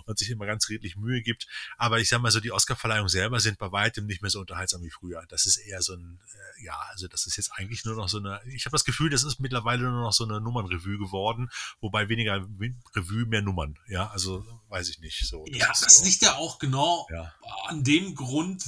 und 0.06 0.20
sich 0.20 0.30
immer 0.30 0.46
ganz 0.46 0.70
redlich 0.70 0.96
Mühe 0.96 1.24
gibt. 1.24 1.48
Aber 1.80 2.00
ich 2.00 2.08
sag 2.08 2.22
mal 2.22 2.30
so, 2.30 2.40
die 2.40 2.52
Oscarverleihungen 2.52 3.10
selber 3.10 3.40
sind 3.40 3.58
bei 3.58 3.72
weitem 3.72 4.06
nicht 4.06 4.22
mehr 4.22 4.30
so 4.30 4.40
unterhaltsam 4.40 4.84
wie 4.84 4.92
früher. 4.92 5.26
Das 5.30 5.48
ist 5.48 5.58
eher 5.58 5.82
so 5.82 5.94
ein, 5.96 6.20
äh, 6.60 6.66
ja, 6.66 6.78
also 6.92 7.08
das 7.08 7.26
ist 7.26 7.36
jetzt 7.38 7.52
eigentlich 7.54 7.84
nur 7.86 7.96
noch 7.96 8.10
so 8.10 8.20
eine, 8.20 8.42
ich 8.46 8.66
habe 8.66 8.74
das 8.76 8.86
Gefühl, 8.86 9.10
das 9.10 9.24
ist 9.24 9.40
mittlerweile 9.40 9.82
nur 9.90 10.04
noch 10.04 10.14
so 10.14 10.24
eine 10.26 10.40
Nummernrevue 10.40 11.00
geworden, 11.00 11.50
wobei 11.82 12.10
weniger 12.10 12.48
Revue, 12.96 13.26
mehr 13.26 13.42
Nummern. 13.42 13.80
Ja, 13.88 14.12
also 14.12 14.46
weiß 14.70 14.88
ich 14.90 15.00
nicht. 15.00 15.26
So, 15.28 15.46
Ja, 15.48 15.72
ist 15.72 15.84
das 15.84 15.98
so. 15.98 16.06
liegt 16.06 16.22
ja 16.22 16.36
auch 16.36 16.60
genau 16.60 16.75
Ja. 17.12 17.34
an 17.68 17.84
dem 17.84 18.16
Grund, 18.16 18.64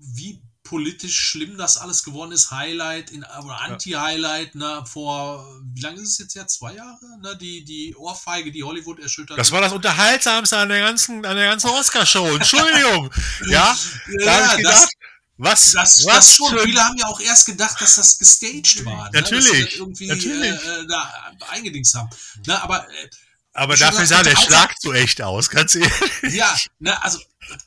wie 0.00 0.42
politisch 0.72 1.18
schlimm 1.18 1.58
das 1.58 1.76
alles 1.76 2.02
geworden 2.02 2.32
ist. 2.32 2.50
Highlight 2.50 3.10
in, 3.10 3.24
oder 3.24 3.60
Anti-Highlight, 3.60 4.54
ne, 4.54 4.82
vor, 4.86 5.46
wie 5.74 5.82
lange 5.82 6.00
ist 6.00 6.12
es 6.12 6.18
jetzt 6.18 6.34
her? 6.34 6.46
Zwei 6.46 6.74
Jahre? 6.74 6.98
Ne, 7.20 7.36
die, 7.36 7.62
die 7.64 7.94
Ohrfeige, 7.94 8.50
die 8.50 8.62
Hollywood 8.62 8.98
erschüttert. 8.98 9.38
Das 9.38 9.52
war 9.52 9.60
das 9.60 9.72
Unterhaltsamste 9.72 10.56
an 10.56 10.70
der 10.70 10.80
ganzen, 10.80 11.26
an 11.26 11.36
der 11.36 11.50
ganzen 11.50 11.68
Oscarshow. 11.68 12.26
Entschuldigung. 12.36 13.10
ja, 13.48 13.76
da 14.20 14.24
ja, 14.24 14.32
habe 14.32 14.60
ich 14.60 14.66
das, 14.66 14.80
gedacht, 14.80 14.92
was, 15.36 15.72
das, 15.72 16.06
was 16.06 16.14
das 16.14 16.34
schon. 16.36 16.58
Viele 16.60 16.82
haben 16.82 16.96
ja 16.96 17.06
auch 17.06 17.20
erst 17.20 17.46
gedacht, 17.46 17.80
dass 17.80 17.96
das 17.96 18.18
gestaged 18.18 18.84
war. 18.84 19.10
Ne? 19.10 19.20
Natürlich, 19.20 19.44
Dass 19.44 19.56
sie 19.56 19.64
das 19.64 19.74
irgendwie 19.74 20.06
natürlich. 20.06 20.64
Äh, 20.64 20.80
äh, 20.80 20.86
da 20.86 21.32
eingedingst 21.50 21.94
haben. 21.94 22.08
Ne, 22.46 22.62
aber 22.62 22.88
äh, 22.88 23.10
aber 23.52 23.76
dafür 23.76 24.06
sah 24.06 24.22
der. 24.22 24.36
Schlag 24.36 24.74
so 24.80 24.92
echt 24.92 25.20
aus, 25.22 25.50
ganz 25.50 25.74
ehrlich. 25.74 25.92
Ja, 26.34 26.56
ne, 26.78 27.02
also 27.02 27.18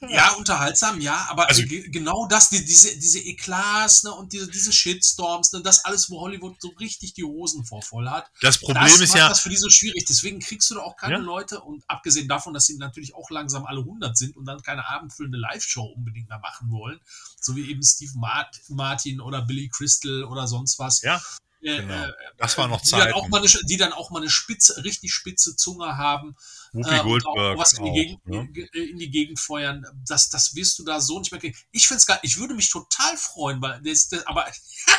ja, 0.07 0.31
unterhaltsam, 0.33 1.01
ja, 1.01 1.27
aber 1.29 1.47
Also- 1.49 1.61
ge- 1.63 1.89
genau 1.89 2.27
das, 2.27 2.49
die, 2.49 2.63
diese, 2.63 2.97
diese 2.97 3.19
Eklats 3.19 4.03
ne, 4.03 4.11
und 4.13 4.31
diese, 4.33 4.47
diese 4.47 4.71
Shitstorms, 4.71 5.51
ne, 5.51 5.61
das 5.61 5.83
alles, 5.85 6.09
wo 6.09 6.21
Hollywood 6.21 6.55
so 6.61 6.69
richtig 6.79 7.13
die 7.13 7.23
Hosen 7.25 7.65
vor 7.65 7.81
voll 7.83 8.09
hat. 8.09 8.25
Das 8.41 8.57
Problem 8.57 8.83
das 8.85 9.01
ist 9.01 9.13
ja, 9.13 9.27
das 9.27 9.41
für 9.41 9.49
die 9.49 9.57
so 9.57 9.69
schwierig. 9.69 10.05
Deswegen 10.07 10.39
kriegst 10.39 10.69
du 10.71 10.75
da 10.75 10.81
auch 10.81 10.95
keine 10.95 11.15
Ja. 11.15 11.19
Leute 11.19 11.59
und 11.59 11.83
abgesehen 11.87 12.27
davon, 12.27 12.53
dass 12.53 12.65
sie 12.65 12.77
natürlich 12.77 13.13
auch 13.13 13.29
langsam 13.29 13.65
alle 13.65 13.81
100 13.81 14.17
sind 14.17 14.37
und 14.37 14.45
dann 14.45 14.61
keine 14.63 14.87
abendfüllende 14.87 15.37
Live-Show 15.37 15.83
unbedingt 15.95 16.29
mehr 16.29 16.39
machen 16.39 16.71
wollen, 16.71 16.99
so 17.39 17.55
wie 17.55 17.69
eben 17.69 17.83
Steve 17.83 18.13
Mart 18.15 18.61
Martin 18.69 19.19
oder 19.21 19.41
Billy 19.41 19.67
Crystal 19.69 20.23
oder 20.23 20.47
sonst 20.47 20.79
was. 20.79 21.01
ja, 21.01 21.21
genau. 21.65 22.05
äh, 22.05 22.11
Das 22.37 22.57
war 22.57 22.67
noch 22.67 22.81
die 22.81 22.91
dann, 22.91 23.01
Zeiten. 23.01 23.13
auch 23.13 23.27
mal 23.29 23.39
eine, 23.39 23.47
die 23.47 23.77
dann 23.77 23.93
auch 23.93 24.09
mal 24.11 24.19
eine 24.19 24.29
spitze, 24.29 24.83
richtig 24.83 25.13
spitze 25.13 25.55
Zunge 25.55 25.97
haben 25.97 26.35
Whoopi 26.75 26.95
äh, 26.95 27.03
Goldberg 27.03 27.57
was 27.57 27.73
in 27.73 27.85
die, 27.85 27.89
auch, 27.89 27.93
Gegend, 27.93 28.27
ne? 28.27 28.49
in 28.73 28.97
die 28.97 29.09
Gegend 29.09 29.39
feuern. 29.39 29.85
Das, 30.07 30.29
das 30.29 30.55
wirst 30.55 30.77
du 30.77 30.83
da 30.83 30.99
so 30.99 31.19
nicht 31.19 31.31
mehr 31.31 31.39
kriegen. 31.39 31.57
Ich 31.71 31.87
finde 31.87 31.99
es 31.99 32.05
geil. 32.05 32.19
Ich 32.21 32.37
würde 32.37 32.53
mich 32.53 32.69
total 32.69 33.15
freuen, 33.17 33.61
weil 33.61 33.81
das, 33.81 34.09
das 34.09 34.27
aber 34.27 34.45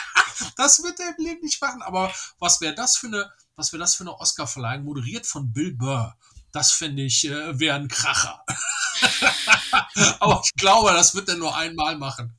das 0.56 0.82
wird 0.82 0.98
er 1.00 1.14
im 1.16 1.24
Leben 1.24 1.40
nicht 1.42 1.60
machen. 1.60 1.82
Aber 1.82 2.12
was 2.38 2.60
wäre 2.60 2.74
das 2.74 2.96
für 2.96 3.08
eine, 3.08 3.30
was 3.56 3.72
wäre 3.72 3.80
das 3.80 3.94
für 3.94 4.04
eine 4.04 4.18
Oscarverleihung, 4.18 4.84
moderiert 4.84 5.26
von 5.26 5.52
Bill 5.52 5.72
Burr? 5.72 6.16
Das 6.57 6.72
finde 6.72 7.02
ich, 7.02 7.28
äh, 7.28 7.61
wäre 7.61 7.76
ein 7.76 7.86
Kracher. 7.86 8.42
Aber 10.20 10.40
ich 10.42 10.54
glaube, 10.54 10.90
das 10.90 11.14
wird 11.14 11.28
er 11.28 11.36
nur 11.36 11.54
einmal 11.54 11.98
machen. 11.98 12.34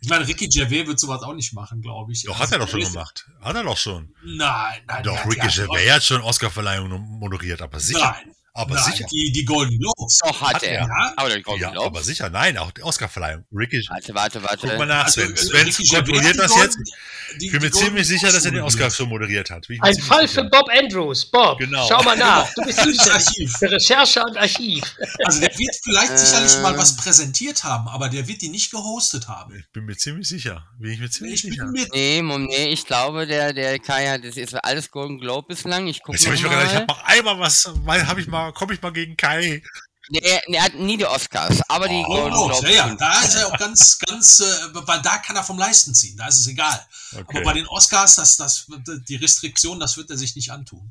Ich 0.00 0.08
meine, 0.08 0.26
Ricky 0.26 0.48
Gervais 0.48 0.86
wird 0.86 0.98
sowas 0.98 1.22
auch 1.22 1.34
nicht 1.34 1.52
machen, 1.52 1.82
glaube 1.82 2.10
ich. 2.10 2.22
Doch, 2.22 2.38
hat 2.38 2.50
er 2.52 2.58
doch 2.58 2.68
schon 2.68 2.80
gemacht. 2.80 3.26
Hat 3.42 3.54
er 3.54 3.62
doch 3.62 3.76
schon. 3.76 4.14
Nein, 4.24 4.80
nein. 4.86 5.02
Doch, 5.04 5.26
Ricky 5.26 5.46
Gervais 5.48 5.90
hat 5.90 6.02
schon 6.02 6.22
Oscarverleihungen 6.22 7.02
moderiert, 7.18 7.60
aber 7.60 7.78
sicher. 7.80 8.16
Nein, 8.24 8.34
aber 8.54 8.74
nein, 8.74 8.84
sicher. 8.92 9.06
Die, 9.10 9.32
die 9.32 9.44
Golden 9.44 9.78
Globes. 9.78 10.18
Doch, 10.24 10.40
hat, 10.40 10.54
Hat 10.54 10.62
er. 10.62 10.70
er. 10.80 10.86
Ja? 10.86 11.12
Aber 11.16 11.28
der 11.28 11.42
Golden 11.42 11.62
Ja, 11.62 11.70
Globe. 11.70 11.86
aber 11.86 12.02
sicher, 12.02 12.28
nein, 12.30 12.58
auch 12.58 12.70
die 12.72 12.82
Oscarverleihung. 12.82 13.44
Ricky, 13.52 13.84
Warte, 13.88 14.14
warte, 14.14 14.42
warte. 14.42 14.66
guck 14.68 14.78
mal 14.78 14.86
nach, 14.86 15.04
Also, 15.04 15.20
Sven. 15.22 15.32
äh, 15.32 15.36
Sven 15.36 15.66
Ricky 15.66 15.86
kontrolliert 15.86 16.34
die 16.34 16.38
das 16.38 16.50
Golden- 16.52 16.64
jetzt. 16.64 16.78
die- 16.78 17.46
Ich 17.46 17.52
bin 17.52 17.60
die 17.60 17.66
mir 17.66 17.70
Golden 17.70 17.86
ziemlich 17.86 18.06
sicher, 18.08 18.20
Globes 18.28 18.34
dass 18.34 18.44
er 18.44 18.50
den 18.52 18.60
Oscar 18.62 18.78
moderiert. 18.78 18.96
schon 18.96 19.08
moderiert 19.08 19.50
hat. 19.50 19.66
Ein 19.80 19.98
Fall 20.02 20.26
sicher. 20.28 20.42
für 20.42 20.48
Bob 20.50 20.68
Andrews. 20.68 21.30
Bob, 21.30 21.58
Genau. 21.58 21.86
schau 21.88 22.02
mal 22.02 22.16
nach. 22.16 22.48
Du 22.56 22.62
bist 22.62 22.78
zuständig 22.80 23.12
Archiv. 23.12 23.52
für 23.58 23.70
Recherche 23.70 24.20
und 24.24 24.36
Archiv. 24.36 24.82
Also 25.24 25.40
der 25.40 25.50
wird 25.56 25.76
vielleicht 25.84 26.18
sicherlich 26.18 26.58
mal 26.62 26.76
was 26.76 26.96
präsentiert 26.96 27.62
haben, 27.64 27.86
aber 27.88 28.08
der 28.08 28.26
wird 28.26 28.42
die 28.42 28.48
nicht 28.48 28.70
gehostet 28.72 29.28
haben. 29.28 29.54
Ich 29.56 29.70
bin 29.72 29.84
mir 29.84 29.96
ziemlich 29.96 30.28
sicher. 30.28 30.64
Bin 30.78 30.90
ich 30.92 30.98
mir 30.98 31.08
ziemlich 31.10 31.44
Ich 31.44 31.50
sicher. 31.52 31.66
mir 31.66 31.86
Nee, 31.92 32.20
Mom, 32.22 32.44
nee, 32.46 32.68
ich 32.68 32.84
glaube, 32.84 33.26
der, 33.26 33.52
der 33.52 33.78
Kai 33.78 34.08
hat, 34.08 34.24
das 34.24 34.36
ist 34.36 34.54
alles 34.64 34.90
Golden 34.90 35.18
Globe 35.20 35.46
bislang. 35.48 35.86
Ich 35.86 36.02
gucke 36.02 36.16
Jetzt 36.18 36.26
habe 36.26 36.34
ich 36.34 36.42
mir 36.42 36.48
mal. 36.48 36.56
gedacht, 36.56 36.72
ich 36.72 36.76
habe 36.80 36.86
noch 36.86 37.04
einmal 37.04 37.38
was, 37.38 37.70
weil 37.84 38.06
habe 38.06 38.20
ich 38.20 38.26
mal, 38.26 38.39
komme 38.54 38.74
ich 38.74 38.82
mal 38.82 38.92
gegen 38.92 39.16
Kai. 39.16 39.62
Der, 40.12 40.42
der 40.48 40.62
hat 40.64 40.74
nie 40.74 40.96
die 40.96 41.06
Oscars, 41.06 41.60
aber 41.68 41.86
die 41.88 42.02
Oh, 42.04 42.12
Golden 42.12 42.30
Globes, 42.48 42.62
ja, 42.62 42.88
ja, 42.88 42.94
da 42.96 43.20
ist 43.20 43.36
er 43.36 43.46
auch 43.46 43.56
ganz, 43.58 43.96
ganz, 44.00 44.40
äh, 44.40 44.44
weil 44.72 45.00
da 45.02 45.18
kann 45.18 45.36
er 45.36 45.44
vom 45.44 45.56
Leisten 45.56 45.94
ziehen, 45.94 46.16
da 46.16 46.26
ist 46.26 46.38
es 46.38 46.48
egal. 46.48 46.84
Aber 47.12 47.24
bei 47.32 47.40
Okay. 47.50 47.54
den 47.60 47.66
Oscars, 47.68 48.16
das, 48.16 48.36
das, 48.36 48.66
die 49.08 49.16
Restriktion, 49.16 49.78
das 49.78 49.96
wird 49.96 50.10
er 50.10 50.16
sich 50.18 50.34
nicht 50.34 50.50
antun. 50.50 50.90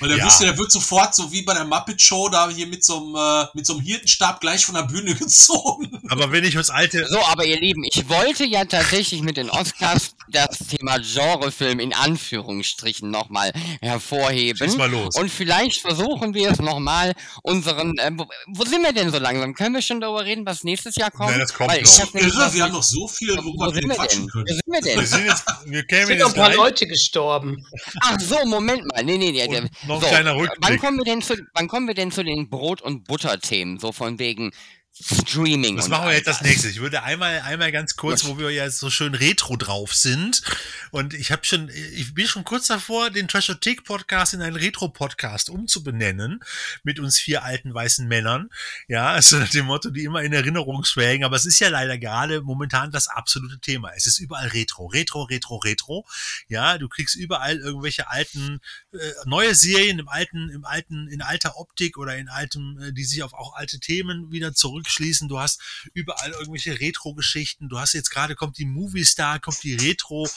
Weil 0.00 0.08
der 0.10 0.18
Ja. 0.18 0.26
wüsste, 0.26 0.44
der 0.44 0.56
wird 0.58 0.70
sofort, 0.72 1.14
so 1.14 1.30
wie 1.32 1.42
bei 1.42 1.54
der 1.54 1.64
Muppet 1.64 2.00
Show, 2.02 2.28
da 2.28 2.48
hier 2.48 2.66
mit 2.66 2.84
so 2.84 2.96
einem, 2.98 3.14
äh, 3.16 3.46
mit 3.54 3.66
so 3.66 3.74
einem 3.74 3.82
Hirtenstab 3.82 4.40
gleich 4.40 4.64
von 4.64 4.74
der 4.74 4.82
Bühne 4.82 5.14
gezogen. 5.14 6.00
Aber 6.08 6.30
wenn 6.32 6.44
ich 6.44 6.56
uns 6.56 6.70
alte, 6.70 7.06
So, 7.08 7.20
aber 7.26 7.44
ihr 7.44 7.60
Lieben, 7.60 7.82
ich 7.84 8.08
wollte 8.08 8.44
ja 8.44 8.64
tatsächlich 8.64 9.22
mit 9.22 9.36
den 9.36 9.50
Oscars 9.50 10.14
das 10.30 10.58
Thema 10.58 10.98
Genrefilm 10.98 11.80
in 11.80 11.92
Anführungsstrichen 11.94 13.10
nochmal 13.10 13.52
hervorheben. 13.80 14.68
Schieß 14.68 14.76
mal 14.76 14.90
los. 14.90 15.14
Und 15.16 15.30
vielleicht 15.30 15.80
versuchen 15.80 16.34
wir 16.34 16.50
es 16.50 16.58
nochmal 16.58 17.12
unseren. 17.42 17.96
Äh, 17.98 18.10
wo, 18.54 18.60
wo 18.60 18.64
sind 18.64 18.82
wir 18.82 18.92
denn 18.92 19.10
so 19.10 19.18
langsam? 19.18 19.54
Können 19.54 19.74
wir 19.74 19.82
schon 19.82 20.00
darüber 20.00 20.24
reden, 20.24 20.44
was 20.46 20.64
nächstes 20.64 20.96
Jahr 20.96 21.10
kommt? 21.10 21.30
Nein, 21.30 21.40
das 21.40 21.52
kommt 21.54 21.70
Weil 21.70 21.82
noch. 21.82 22.14
Irre, 22.14 22.54
wir 22.54 22.62
haben 22.64 22.72
noch 22.72 22.82
so 22.82 23.06
viel, 23.08 23.36
wo 23.38 23.44
worüber 23.44 23.66
wir 23.74 23.80
sind 23.80 23.88
wir 23.88 23.94
quatschen 23.96 24.20
denn? 24.22 24.28
können. 24.30 24.46
Wo 24.46 24.52
sind 24.54 24.66
wir 24.66 24.72
wir 24.74 24.96
denn? 24.96 25.06
sind 25.06 25.26
jetzt, 25.26 25.44
wir 25.66 25.80
Es 25.80 25.86
kämen 25.86 26.06
sind 26.06 26.18
noch 26.18 26.26
jetzt 26.28 26.34
ein 26.36 26.40
paar 26.40 26.46
gleich. 26.50 26.56
Leute 26.56 26.86
gestorben. 26.86 27.66
Ach 28.00 28.20
so, 28.20 28.44
Moment 28.46 28.84
mal. 28.86 29.04
Nee, 29.04 29.18
nee, 29.18 29.32
nee. 29.32 29.46
der- 29.48 29.62
Und 29.62 29.70
noch 29.86 29.96
ein 29.96 30.00
so, 30.02 30.06
kleiner 30.08 30.30
Wann 30.32 30.40
Rückblick. 30.40 30.80
kommen 30.80 30.98
wir 30.98 31.04
denn 31.04 31.22
zu, 31.22 31.34
wann 31.54 31.68
kommen 31.68 31.86
wir 31.86 31.94
denn 31.94 32.10
zu 32.10 32.22
den 32.22 32.48
Brot- 32.48 32.82
und 32.82 33.04
Butter-Themen? 33.04 33.78
So 33.78 33.92
von 33.92 34.18
wegen 34.18 34.52
Streaming 35.00 35.76
Das 35.76 35.88
machen 35.88 36.08
wir 36.08 36.14
jetzt 36.14 36.26
das 36.26 36.42
nächste. 36.42 36.68
Ich 36.68 36.80
würde 36.80 37.04
einmal, 37.04 37.40
einmal 37.40 37.70
ganz 37.70 37.94
kurz, 37.94 38.22
Gut. 38.22 38.30
wo 38.30 38.38
wir 38.38 38.50
jetzt 38.50 38.80
so 38.80 38.90
schön 38.90 39.14
retro 39.14 39.56
drauf 39.56 39.94
sind. 39.94 40.42
Und 40.90 41.14
ich 41.14 41.30
habe 41.30 41.44
schon, 41.44 41.68
ich 41.68 42.14
bin 42.14 42.26
schon 42.26 42.42
kurz 42.42 42.66
davor, 42.66 43.10
den 43.10 43.28
Trashothek 43.28 43.84
Podcast 43.84 44.34
in 44.34 44.42
einen 44.42 44.56
Retro-Podcast 44.56 45.50
umzubenennen. 45.50 46.40
Mit 46.82 46.98
uns 46.98 47.20
vier 47.20 47.44
alten 47.44 47.72
weißen 47.72 48.08
Männern. 48.08 48.50
Ja, 48.88 49.10
also 49.10 49.38
nach 49.38 49.50
dem 49.50 49.66
Motto, 49.66 49.90
die 49.90 50.02
immer 50.02 50.22
in 50.22 50.32
Erinnerung 50.32 50.84
schwelgen. 50.84 51.24
Aber 51.24 51.36
es 51.36 51.46
ist 51.46 51.60
ja 51.60 51.68
leider 51.68 51.96
gerade 51.96 52.40
momentan 52.40 52.90
das 52.90 53.06
absolute 53.06 53.60
Thema. 53.60 53.92
Es 53.94 54.06
ist 54.06 54.18
überall 54.18 54.48
Retro. 54.48 54.86
Retro, 54.86 55.22
Retro, 55.22 55.56
Retro. 55.56 56.06
Ja, 56.48 56.76
du 56.76 56.88
kriegst 56.88 57.14
überall 57.14 57.58
irgendwelche 57.58 58.10
alten, 58.10 58.60
äh, 58.92 58.98
neue 59.26 59.54
Serien 59.54 60.00
im 60.00 60.08
alten, 60.08 60.50
im 60.50 60.64
alten, 60.64 61.06
in 61.06 61.22
alter 61.22 61.56
Optik 61.56 61.98
oder 61.98 62.16
in 62.16 62.28
altem, 62.28 62.80
äh, 62.82 62.92
die 62.92 63.04
sich 63.04 63.22
auf 63.22 63.34
auch 63.34 63.54
alte 63.54 63.78
Themen 63.78 64.32
wieder 64.32 64.54
zurückschließen. 64.88 65.28
Du 65.28 65.38
hast 65.38 65.60
überall 65.92 66.32
irgendwelche 66.32 66.80
Retro-Geschichten. 66.80 67.68
Du 67.68 67.78
hast 67.78 67.92
jetzt 67.92 68.10
gerade 68.10 68.34
kommt 68.34 68.58
die 68.58 68.64
Movie 68.64 69.04
Star, 69.04 69.38
kommt 69.38 69.62
die 69.62 69.74
Retro, 69.74 70.28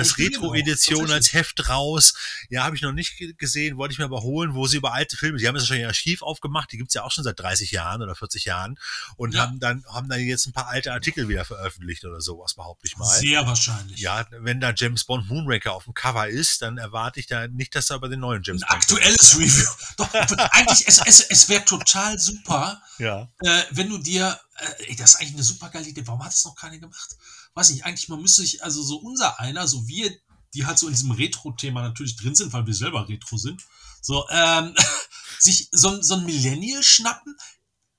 auch, 0.00 0.18
Retro-Edition 0.18 1.10
als. 1.10 1.32
Heft 1.32 1.68
raus. 1.68 2.14
Ja, 2.48 2.64
habe 2.64 2.76
ich 2.76 2.82
noch 2.82 2.92
nicht 2.92 3.16
ge- 3.16 3.34
gesehen, 3.36 3.76
wollte 3.76 3.92
ich 3.92 3.98
mir 3.98 4.04
aber 4.06 4.22
holen, 4.22 4.54
wo 4.54 4.66
sie 4.66 4.78
über 4.78 4.92
alte 4.92 5.16
Filme, 5.16 5.38
die 5.38 5.46
haben 5.48 5.56
jetzt 5.56 5.66
schon 5.66 5.76
ein 5.76 5.84
Archiv 5.86 6.22
aufgemacht, 6.22 6.72
die 6.72 6.78
gibt's 6.78 6.94
ja 6.94 7.02
auch 7.02 7.10
schon 7.10 7.24
seit 7.24 7.38
30 7.38 7.70
Jahren 7.70 8.02
oder 8.02 8.14
40 8.14 8.44
Jahren 8.44 8.78
und 9.16 9.34
Ja. 9.34 9.42
haben 9.42 9.60
dann, 9.60 9.84
haben 9.86 10.08
dann 10.08 10.20
jetzt 10.20 10.46
ein 10.46 10.52
paar 10.52 10.68
alte 10.68 10.92
Artikel 10.92 11.28
wieder 11.28 11.44
veröffentlicht 11.44 12.04
oder 12.04 12.20
sowas, 12.20 12.54
behaupte 12.54 12.86
ich 12.86 12.96
mal. 12.96 13.04
Sehr 13.18 13.46
wahrscheinlich. 13.46 14.00
Ja, 14.00 14.26
wenn 14.30 14.60
da 14.60 14.72
James 14.74 15.04
Bond 15.04 15.28
Moonraker 15.28 15.72
auf 15.74 15.84
dem 15.84 15.94
Cover 15.94 16.28
ist, 16.28 16.62
dann 16.62 16.78
erwarte 16.78 17.20
ich 17.20 17.26
da 17.26 17.46
nicht, 17.48 17.74
dass 17.74 17.86
da 17.86 17.94
aber 17.96 18.08
den 18.08 18.20
neuen 18.20 18.42
James 18.42 18.62
Ein 18.62 18.68
Bond. 18.68 18.82
aktuelles 18.82 19.38
Review. 19.38 19.68
Doch, 19.96 20.12
eigentlich, 20.52 20.86
es, 20.86 20.98
es, 21.04 21.20
es 21.20 21.48
wäre 21.48 21.64
total 21.64 22.18
super, 22.18 22.80
Ja. 22.98 23.28
äh, 23.40 23.62
wenn 23.70 23.88
du 23.88 23.98
dir, 23.98 24.38
äh, 24.56 24.84
ey, 24.88 24.96
das 24.96 25.10
ist 25.14 25.20
eigentlich 25.20 25.34
eine 25.34 25.42
super 25.42 25.68
geile 25.70 25.86
Idee. 25.86 26.06
Warum 26.06 26.24
hat 26.24 26.32
das 26.32 26.44
noch 26.44 26.54
keiner 26.56 26.78
gemacht? 26.78 27.16
Weiß 27.54 27.70
nicht, 27.70 27.84
eigentlich, 27.84 28.08
man 28.08 28.20
müsste 28.20 28.42
sich, 28.42 28.62
also 28.62 28.82
so 28.82 28.96
unser 28.96 29.40
einer, 29.40 29.66
so 29.66 29.86
wir, 29.86 30.10
die 30.54 30.66
halt 30.66 30.78
so 30.78 30.86
in 30.86 30.92
diesem 30.92 31.10
Retro-Thema 31.10 31.82
natürlich 31.82 32.16
drin 32.16 32.34
sind, 32.34 32.52
weil 32.52 32.66
wir 32.66 32.74
selber 32.74 33.08
Retro 33.08 33.36
sind, 33.36 33.62
so, 34.00 34.26
ähm, 34.30 34.74
sich 35.38 35.68
so, 35.72 36.00
so 36.02 36.14
ein 36.14 36.24
Millennial 36.24 36.82
schnappen, 36.82 37.36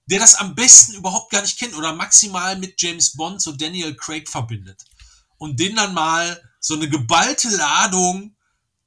der 0.05 0.19
das 0.19 0.35
am 0.35 0.55
besten 0.55 0.93
überhaupt 0.93 1.31
gar 1.31 1.41
nicht 1.41 1.59
kennt 1.59 1.75
oder 1.75 1.93
maximal 1.93 2.57
mit 2.57 2.81
James 2.81 3.15
Bond, 3.15 3.41
so 3.41 3.51
Daniel 3.51 3.95
Craig 3.95 4.27
verbindet. 4.27 4.83
Und 5.37 5.59
den 5.59 5.75
dann 5.75 5.93
mal 5.93 6.41
so 6.59 6.73
eine 6.73 6.89
geballte 6.89 7.49
Ladung 7.49 8.35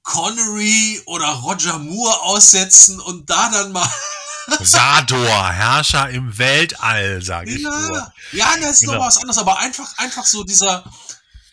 Connery 0.02 1.00
oder 1.06 1.28
Roger 1.28 1.78
Moore 1.78 2.22
aussetzen 2.22 3.00
und 3.00 3.30
da 3.30 3.50
dann 3.50 3.72
mal 3.72 3.88
Sador, 4.60 5.50
Herrscher 5.52 6.10
im 6.10 6.36
Weltall, 6.38 7.22
sage 7.22 7.50
ich 7.54 7.62
nur. 7.62 7.72
Ja, 7.72 8.12
ja, 8.32 8.56
das 8.60 8.70
ist 8.72 8.80
Genau. 8.80 8.94
noch 8.94 9.06
was 9.06 9.18
anderes, 9.18 9.38
aber 9.38 9.58
einfach, 9.58 9.96
einfach 9.98 10.24
so 10.24 10.44
dieser, 10.44 10.84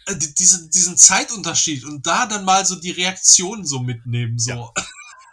äh, 0.06 0.16
die- 0.16 0.34
diese, 0.36 0.68
diesen 0.70 0.98
Zeitunterschied 0.98 1.84
und 1.86 2.06
da 2.06 2.26
dann 2.26 2.46
mal 2.46 2.66
so 2.66 2.76
die 2.76 2.92
Reaktionen 2.92 3.66
so 3.66 3.80
mitnehmen, 3.80 4.38
so. 4.40 4.74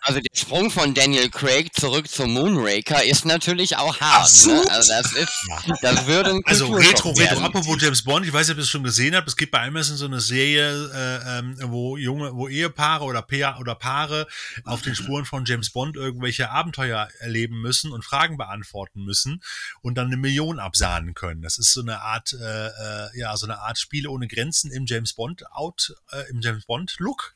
Also 0.06 0.20
der 0.20 0.30
Sprung 0.38 0.70
von 0.70 0.94
Daniel 0.94 1.28
Craig 1.30 1.74
zurück 1.74 2.08
zum 2.08 2.32
Moonraker 2.32 3.02
ist 3.02 3.24
natürlich 3.24 3.76
auch 3.76 3.98
hart. 4.00 4.30
Ne? 4.46 4.64
Also 4.70 4.92
das 4.92 5.12
ist, 5.14 5.48
das 5.82 6.06
würde 6.06 6.30
ein 6.30 6.42
Also 6.44 6.66
Retro, 6.66 7.08
Retro, 7.10 7.18
werden. 7.18 7.44
apropos 7.44 7.76
James 7.80 8.04
Bond, 8.04 8.24
ich 8.24 8.32
weiß 8.32 8.46
nicht, 8.46 8.54
ob 8.54 8.58
ihr 8.58 8.62
es 8.62 8.70
schon 8.70 8.84
gesehen 8.84 9.16
habt, 9.16 9.26
es 9.26 9.36
gibt 9.36 9.50
bei 9.50 9.66
Amazon 9.66 9.96
so 9.96 10.04
eine 10.04 10.20
Serie, 10.20 10.90
äh, 10.94 11.38
ähm, 11.40 11.56
wo 11.60 11.96
junge, 11.96 12.32
wo 12.36 12.46
Ehepaare 12.46 13.02
oder, 13.02 13.20
Pair, 13.20 13.56
oder 13.58 13.74
Paare 13.74 14.28
auf 14.64 14.80
den 14.80 14.94
Spuren 14.94 15.24
von 15.24 15.44
James 15.44 15.70
Bond 15.70 15.96
irgendwelche 15.96 16.50
Abenteuer 16.50 17.08
erleben 17.18 17.60
müssen 17.60 17.90
und 17.90 18.04
Fragen 18.04 18.36
beantworten 18.36 19.02
müssen 19.02 19.42
und 19.82 19.98
dann 19.98 20.06
eine 20.06 20.16
Million 20.16 20.60
absahnen 20.60 21.14
können. 21.14 21.42
Das 21.42 21.58
ist 21.58 21.72
so 21.72 21.80
eine 21.80 22.00
Art, 22.02 22.32
äh, 22.32 22.66
äh, 22.68 23.18
ja, 23.18 23.36
so 23.36 23.46
eine 23.46 23.58
Art 23.58 23.76
Spiele 23.76 24.08
ohne 24.10 24.28
Grenzen 24.28 24.70
im 24.70 24.86
James 24.86 25.14
Bond 25.14 25.50
Out, 25.50 25.96
äh, 26.12 26.30
im 26.30 26.40
James 26.42 26.64
Bond 26.64 26.94
Look. 26.98 27.34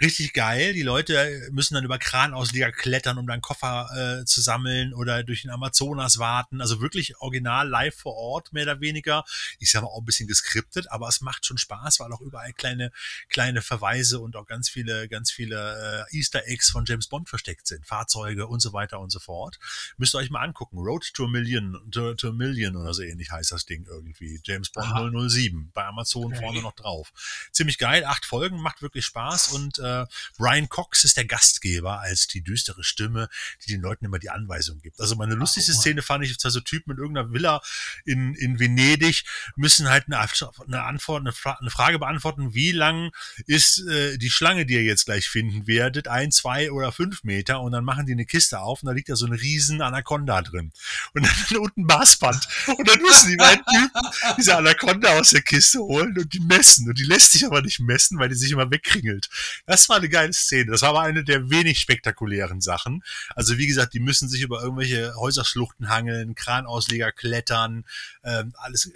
Richtig 0.00 0.32
geil. 0.32 0.72
Die 0.72 0.82
Leute 0.82 1.48
müssen 1.50 1.74
dann 1.74 1.84
über 1.84 1.98
Kranausleger 1.98 2.72
klettern, 2.72 3.18
um 3.18 3.26
dann 3.26 3.40
Koffer 3.40 4.20
äh, 4.20 4.24
zu 4.24 4.40
sammeln 4.40 4.94
oder 4.94 5.22
durch 5.24 5.42
den 5.42 5.50
Amazonas 5.50 6.18
warten. 6.18 6.60
Also 6.60 6.80
wirklich 6.80 7.18
original 7.20 7.68
live 7.68 7.94
vor 7.96 8.14
Ort, 8.14 8.52
mehr 8.52 8.64
oder 8.64 8.80
weniger. 8.80 9.24
Ich 9.58 9.70
sag 9.70 9.82
mal 9.82 9.88
auch 9.88 10.00
ein 10.00 10.04
bisschen 10.04 10.28
geskriptet, 10.28 10.90
aber 10.90 11.08
es 11.08 11.20
macht 11.20 11.44
schon 11.46 11.58
Spaß, 11.58 12.00
weil 12.00 12.12
auch 12.12 12.20
überall 12.20 12.52
kleine, 12.52 12.92
kleine 13.28 13.62
Verweise 13.62 14.20
und 14.20 14.36
auch 14.36 14.46
ganz 14.46 14.68
viele, 14.68 15.08
ganz 15.08 15.30
viele 15.30 16.06
äh, 16.10 16.16
Easter 16.16 16.46
Eggs 16.46 16.70
von 16.70 16.84
James 16.84 17.08
Bond 17.08 17.28
versteckt 17.28 17.66
sind. 17.66 17.86
Fahrzeuge 17.86 18.46
und 18.46 18.60
so 18.60 18.72
weiter 18.72 19.00
und 19.00 19.10
so 19.10 19.18
fort. 19.18 19.58
Müsst 19.96 20.14
ihr 20.14 20.18
euch 20.18 20.30
mal 20.30 20.42
angucken. 20.42 20.78
Road 20.78 21.12
to 21.14 21.24
a 21.24 21.28
Million, 21.28 21.76
to, 21.90 22.14
to 22.14 22.28
a 22.28 22.32
Million 22.32 22.76
oder 22.76 22.94
so 22.94 23.02
ähnlich 23.02 23.30
heißt 23.30 23.52
das 23.52 23.66
Ding 23.66 23.86
irgendwie. 23.88 24.40
James 24.44 24.70
Bond 24.70 24.86
Aha. 24.86 25.10
007. 25.28 25.70
Bei 25.74 25.84
Amazon 25.86 26.26
Okay. 26.26 26.40
vorne 26.40 26.62
noch 26.62 26.72
drauf. 26.74 27.12
Ziemlich 27.52 27.78
geil. 27.78 28.04
Acht 28.04 28.24
Folgen, 28.24 28.60
macht 28.60 28.82
wirklich 28.82 29.04
Spaß 29.04 29.48
und 29.58 29.78
äh, 29.78 30.06
Brian 30.36 30.68
Cox 30.68 31.04
ist 31.04 31.16
der 31.16 31.24
Gastgeber 31.24 32.00
als 32.00 32.26
die 32.26 32.42
düstere 32.42 32.84
Stimme, 32.84 33.28
die 33.64 33.72
den 33.72 33.80
Leuten 33.80 34.04
immer 34.04 34.18
die 34.18 34.30
Anweisung 34.30 34.80
gibt. 34.80 35.00
Also 35.00 35.16
meine 35.16 35.34
lustigste 35.34 35.72
mal. 35.72 35.80
Szene 35.80 36.02
fand 36.02 36.24
ich, 36.24 36.38
zwei 36.38 36.50
so 36.50 36.60
Typen 36.60 36.92
in 36.92 36.98
irgendeiner 36.98 37.32
Villa 37.32 37.60
in, 38.04 38.34
in 38.34 38.58
Venedig 38.58 39.24
müssen 39.56 39.88
halt 39.88 40.06
eine, 40.06 40.18
eine 40.18 40.82
Antwort, 40.84 41.20
eine, 41.20 41.32
Fra 41.32 41.58
eine 41.60 41.70
Frage 41.70 41.98
beantworten, 41.98 42.54
wie 42.54 42.72
lang 42.72 43.10
ist 43.46 43.86
äh, 43.86 44.16
die 44.18 44.30
Schlange, 44.30 44.66
die 44.66 44.74
ihr 44.74 44.82
jetzt 44.82 45.06
gleich 45.06 45.28
finden 45.28 45.66
werdet, 45.66 46.08
ein, 46.08 46.30
zwei 46.30 46.70
oder 46.70 46.92
fünf 46.92 47.24
Meter 47.24 47.60
und 47.60 47.72
dann 47.72 47.84
machen 47.84 48.06
die 48.06 48.12
eine 48.12 48.26
Kiste 48.26 48.60
auf 48.60 48.82
und 48.82 48.86
da 48.86 48.92
liegt 48.92 49.08
da 49.08 49.16
so 49.16 49.26
ein 49.26 49.32
riesen 49.32 49.82
Anaconda 49.82 50.42
drin 50.42 50.72
und 51.14 51.26
dann 51.26 51.58
unten 51.58 51.82
ein 51.82 51.86
Maßband 51.86 52.48
und 52.78 52.88
dann 52.88 53.00
müssen 53.00 53.30
die 53.30 53.36
beiden 53.36 53.64
Typen 53.64 54.00
diese 54.36 54.56
Anaconda 54.56 55.18
aus 55.18 55.30
der 55.30 55.42
Kiste 55.42 55.80
holen 55.80 56.16
und 56.16 56.32
die 56.32 56.40
messen 56.40 56.88
und 56.88 56.98
die 56.98 57.04
lässt 57.04 57.32
sich 57.32 57.44
aber 57.44 57.62
nicht 57.62 57.80
messen, 57.80 58.18
weil 58.18 58.28
die 58.28 58.34
sich 58.34 58.52
immer 58.52 58.70
wegkringelt. 58.70 59.28
Das 59.66 59.88
war 59.88 59.96
eine 59.96 60.08
geile 60.08 60.32
Szene. 60.32 60.70
Das 60.70 60.82
war 60.82 60.90
aber 60.90 61.02
eine 61.02 61.24
der 61.24 61.50
wenig 61.50 61.80
spektakulären 61.80 62.60
Sachen. 62.60 63.02
Also 63.34 63.58
wie 63.58 63.66
gesagt, 63.66 63.94
die 63.94 64.00
müssen 64.00 64.28
sich 64.28 64.42
über 64.42 64.62
irgendwelche 64.62 65.14
Häuserschluchten 65.16 65.88
hangeln, 65.88 66.34
Kranausleger 66.34 67.12
klettern, 67.12 67.84
ähm, 68.24 68.54
alles 68.56 68.90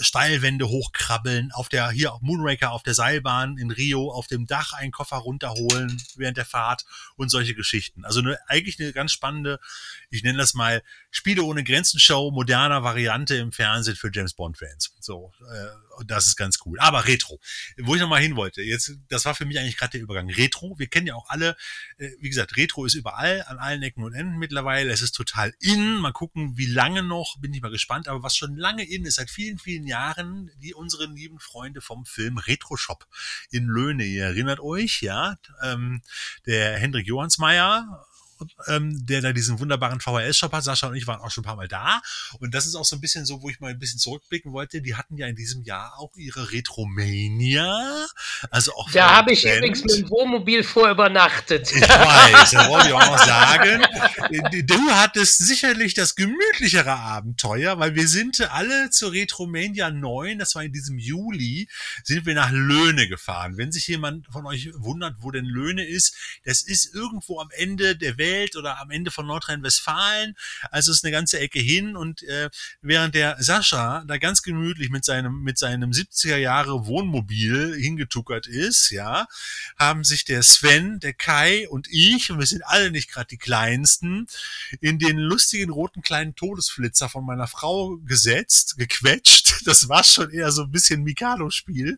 Steilwände 0.00 0.68
hochkrabbeln, 0.68 1.52
auf 1.52 1.68
der, 1.68 1.90
hier 1.90 2.16
Moonraker 2.20 2.72
auf 2.72 2.82
der 2.82 2.94
Seilbahn 2.94 3.58
in 3.58 3.70
Rio, 3.70 4.10
auf 4.10 4.26
dem 4.26 4.46
Dach 4.46 4.72
einen 4.72 4.90
Koffer 4.90 5.18
runterholen 5.18 6.02
während 6.16 6.36
der 6.36 6.44
Fahrt 6.44 6.84
und 7.16 7.28
solche 7.28 7.54
Geschichten. 7.54 8.04
Also 8.04 8.20
eine, 8.20 8.38
eigentlich 8.48 8.80
eine 8.80 8.92
ganz 8.92 9.12
spannende, 9.12 9.60
ich 10.12 10.22
nenne 10.22 10.38
das 10.38 10.54
mal 10.54 10.82
Spiele 11.10 11.42
ohne 11.42 11.64
Grenzen 11.64 11.98
Show, 11.98 12.30
moderner 12.30 12.82
Variante 12.82 13.36
im 13.36 13.52
Fernsehen 13.52 13.96
für 13.96 14.10
James 14.12 14.34
Bond 14.34 14.58
Fans. 14.58 14.94
So, 15.00 15.32
äh, 15.40 16.04
das 16.06 16.26
ist 16.26 16.36
ganz 16.36 16.58
cool. 16.64 16.78
Aber 16.80 17.06
Retro, 17.06 17.40
wo 17.78 17.94
ich 17.94 18.00
nochmal 18.00 18.20
hin 18.20 18.36
wollte, 18.36 18.62
jetzt, 18.62 18.92
das 19.08 19.24
war 19.24 19.34
für 19.34 19.44
mich 19.44 19.58
eigentlich 19.58 19.76
gerade 19.76 19.92
der 19.92 20.00
Übergang. 20.00 20.30
Retro, 20.30 20.78
wir 20.78 20.86
kennen 20.86 21.06
ja 21.06 21.14
auch 21.14 21.28
alle, 21.28 21.56
äh, 21.98 22.10
wie 22.20 22.28
gesagt, 22.28 22.56
Retro 22.56 22.84
ist 22.84 22.94
überall, 22.94 23.42
an 23.48 23.58
allen 23.58 23.82
Ecken 23.82 24.04
und 24.04 24.14
Enden 24.14 24.38
mittlerweile. 24.38 24.90
Es 24.90 25.02
ist 25.02 25.12
total 25.12 25.54
in. 25.60 25.96
Mal 25.96 26.12
gucken, 26.12 26.56
wie 26.56 26.66
lange 26.66 27.02
noch, 27.02 27.38
bin 27.40 27.54
ich 27.54 27.62
mal 27.62 27.70
gespannt. 27.70 28.08
Aber 28.08 28.22
was 28.22 28.36
schon 28.36 28.56
lange 28.56 28.84
in 28.84 29.04
ist, 29.04 29.16
seit 29.16 29.30
vielen, 29.30 29.58
vielen 29.58 29.86
Jahren, 29.86 30.50
die 30.56 30.74
unseren 30.74 31.16
lieben 31.16 31.38
Freunde 31.38 31.80
vom 31.80 32.04
Film 32.04 32.38
Retro 32.38 32.76
Shop 32.76 33.06
in 33.50 33.64
Löhne. 33.64 34.04
Ihr 34.04 34.24
erinnert 34.24 34.60
euch, 34.60 35.02
ja, 35.02 35.38
ähm, 35.62 36.02
der 36.46 36.78
Hendrik 36.78 37.06
Johansmeier 37.06 38.06
ähm, 38.66 39.04
der 39.06 39.20
da 39.20 39.32
diesen 39.32 39.58
wunderbaren 39.58 40.00
VHS-Shop 40.00 40.52
hat. 40.52 40.64
Sascha 40.64 40.88
und 40.88 40.96
ich 40.96 41.06
waren 41.06 41.20
auch 41.20 41.30
schon 41.30 41.42
ein 41.42 41.46
paar 41.46 41.56
Mal 41.56 41.68
da. 41.68 42.00
Und 42.38 42.54
das 42.54 42.66
ist 42.66 42.74
auch 42.74 42.84
so 42.84 42.96
ein 42.96 43.00
bisschen 43.00 43.24
so, 43.26 43.42
wo 43.42 43.48
ich 43.48 43.60
mal 43.60 43.70
ein 43.70 43.78
bisschen 43.78 43.98
zurückblicken 43.98 44.52
wollte. 44.52 44.80
Die 44.82 44.94
hatten 44.94 45.16
ja 45.16 45.26
in 45.26 45.36
diesem 45.36 45.62
Jahr 45.62 45.98
auch 45.98 46.16
ihre 46.16 46.52
Retromania. 46.52 48.06
Also 48.50 48.72
auch 48.74 48.90
da 48.90 49.16
habe 49.16 49.32
ich 49.32 49.44
übrigens 49.44 49.82
mit 49.84 49.96
dem 49.96 50.10
Wohnmobil 50.10 50.62
vor 50.62 50.90
übernachtet. 50.90 51.70
Ich 51.72 51.80
weiß, 51.82 52.50
da 52.52 52.68
wollte 52.68 52.88
ich 52.88 52.94
auch 52.94 53.06
noch 53.06 53.18
sagen. 53.18 53.82
Du 54.66 54.90
hattest 54.90 55.38
sicherlich 55.38 55.94
das 55.94 56.14
gemütlichere 56.14 56.92
Abenteuer, 56.92 57.78
weil 57.78 57.94
wir 57.94 58.08
sind 58.08 58.40
alle 58.52 58.90
zur 58.90 59.12
Retromania 59.12 59.90
9, 59.90 60.38
das 60.38 60.54
war 60.54 60.64
in 60.64 60.72
diesem 60.72 60.98
Juli, 60.98 61.68
sind 62.04 62.26
wir 62.26 62.34
nach 62.34 62.50
Löhne 62.50 63.08
gefahren. 63.08 63.56
Wenn 63.56 63.72
sich 63.72 63.86
jemand 63.88 64.26
von 64.28 64.46
euch 64.46 64.70
wundert, 64.74 65.16
wo 65.18 65.30
denn 65.30 65.44
Löhne 65.44 65.84
ist, 65.84 66.14
das 66.44 66.62
ist 66.62 66.94
irgendwo 66.94 67.40
am 67.40 67.50
Ende 67.52 67.96
der 67.96 68.18
Welt 68.18 68.31
Welt 68.32 68.56
oder 68.56 68.80
am 68.80 68.90
Ende 68.90 69.10
von 69.10 69.26
Nordrhein-Westfalen. 69.26 70.34
Also 70.70 70.92
ist 70.92 71.04
eine 71.04 71.12
ganze 71.12 71.38
Ecke 71.38 71.58
hin 71.58 71.96
und 71.96 72.22
äh, 72.22 72.50
während 72.80 73.14
der 73.14 73.36
Sascha 73.40 74.04
da 74.06 74.18
ganz 74.18 74.42
gemütlich 74.42 74.90
mit 74.90 75.04
seinem 75.04 75.42
mit 75.42 75.58
seinem 75.58 75.90
70er 75.90 76.36
Jahre 76.36 76.86
Wohnmobil 76.86 77.74
hingetuckert 77.74 78.46
ist, 78.46 78.90
ja, 78.90 79.26
haben 79.78 80.04
sich 80.04 80.24
der 80.24 80.42
Sven, 80.42 81.00
der 81.00 81.12
Kai 81.12 81.68
und 81.68 81.88
ich 81.90 82.30
und 82.30 82.38
wir 82.38 82.46
sind 82.46 82.64
alle 82.64 82.90
nicht 82.90 83.10
gerade 83.10 83.28
die 83.28 83.38
kleinsten 83.38 84.26
in 84.80 84.98
den 84.98 85.18
lustigen 85.18 85.70
roten 85.70 86.02
kleinen 86.02 86.34
Todesflitzer 86.34 87.08
von 87.08 87.24
meiner 87.24 87.46
Frau 87.46 87.98
gesetzt, 88.04 88.76
gequetscht. 88.78 89.52
Das 89.64 89.88
war 89.88 90.02
schon 90.02 90.30
eher 90.30 90.50
so 90.50 90.62
ein 90.62 90.72
bisschen 90.72 91.04
Mikado-Spiel, 91.04 91.96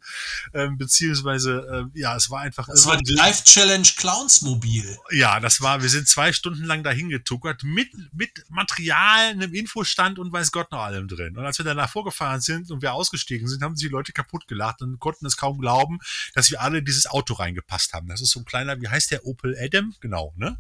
ähm, 0.53 0.77
beziehungsweise 0.77 1.89
äh, 1.95 1.99
ja, 1.99 2.15
es 2.15 2.29
war 2.29 2.41
einfach. 2.41 2.67
Das 2.67 2.85
war 2.85 2.99
die 2.99 3.15
Live 3.15 3.43
Challenge 3.45 3.89
Clowns 3.97 4.43
Mobil. 4.43 4.99
Ja, 5.11 5.41
das 5.41 5.61
war. 5.61 5.83
Wir 5.83 5.89
sind 5.89 6.07
zwei 6.07 6.24
zwei 6.25 6.33
Stunden 6.33 6.65
lang 6.65 6.83
dahin 6.83 7.11
getuckert 7.11 7.65
mit, 7.65 7.91
mit 8.13 8.47
Material, 8.49 9.29
einem 9.29 9.53
Infostand 9.53 10.19
und 10.19 10.33
weiß 10.33 10.53
Gott 10.53 10.73
noch 10.73 10.81
allem 10.81 11.07
drin. 11.07 11.37
Und 11.37 11.45
als 11.45 11.59
wir 11.59 11.67
danach 11.67 11.91
vorgefahren 11.91 12.41
sind 12.41 12.71
und 12.71 12.81
wir 12.81 12.95
ausgestiegen 12.95 13.47
sind, 13.47 13.63
haben 13.63 13.77
sich 13.77 13.89
die 13.89 13.93
Leute 13.93 14.13
kaputt 14.13 14.49
gelacht 14.49 14.81
und 14.81 14.99
konnten 15.01 15.27
es 15.27 15.37
kaum 15.37 15.61
glauben, 15.61 15.99
dass 16.35 16.51
wir 16.51 16.63
alle 16.63 16.83
dieses 16.83 17.07
Auto 17.07 17.35
reingepasst 17.35 17.93
haben. 17.93 18.09
Das 18.09 18.23
ist 18.23 18.31
so 18.31 18.41
ein 18.41 18.47
kleiner, 18.47 18.81
wie 18.81 18.89
heißt 18.89 19.11
der 19.11 19.27
Opel 19.27 19.55
Adam? 19.61 19.95
Genau, 20.01 20.33
ne? 20.37 20.59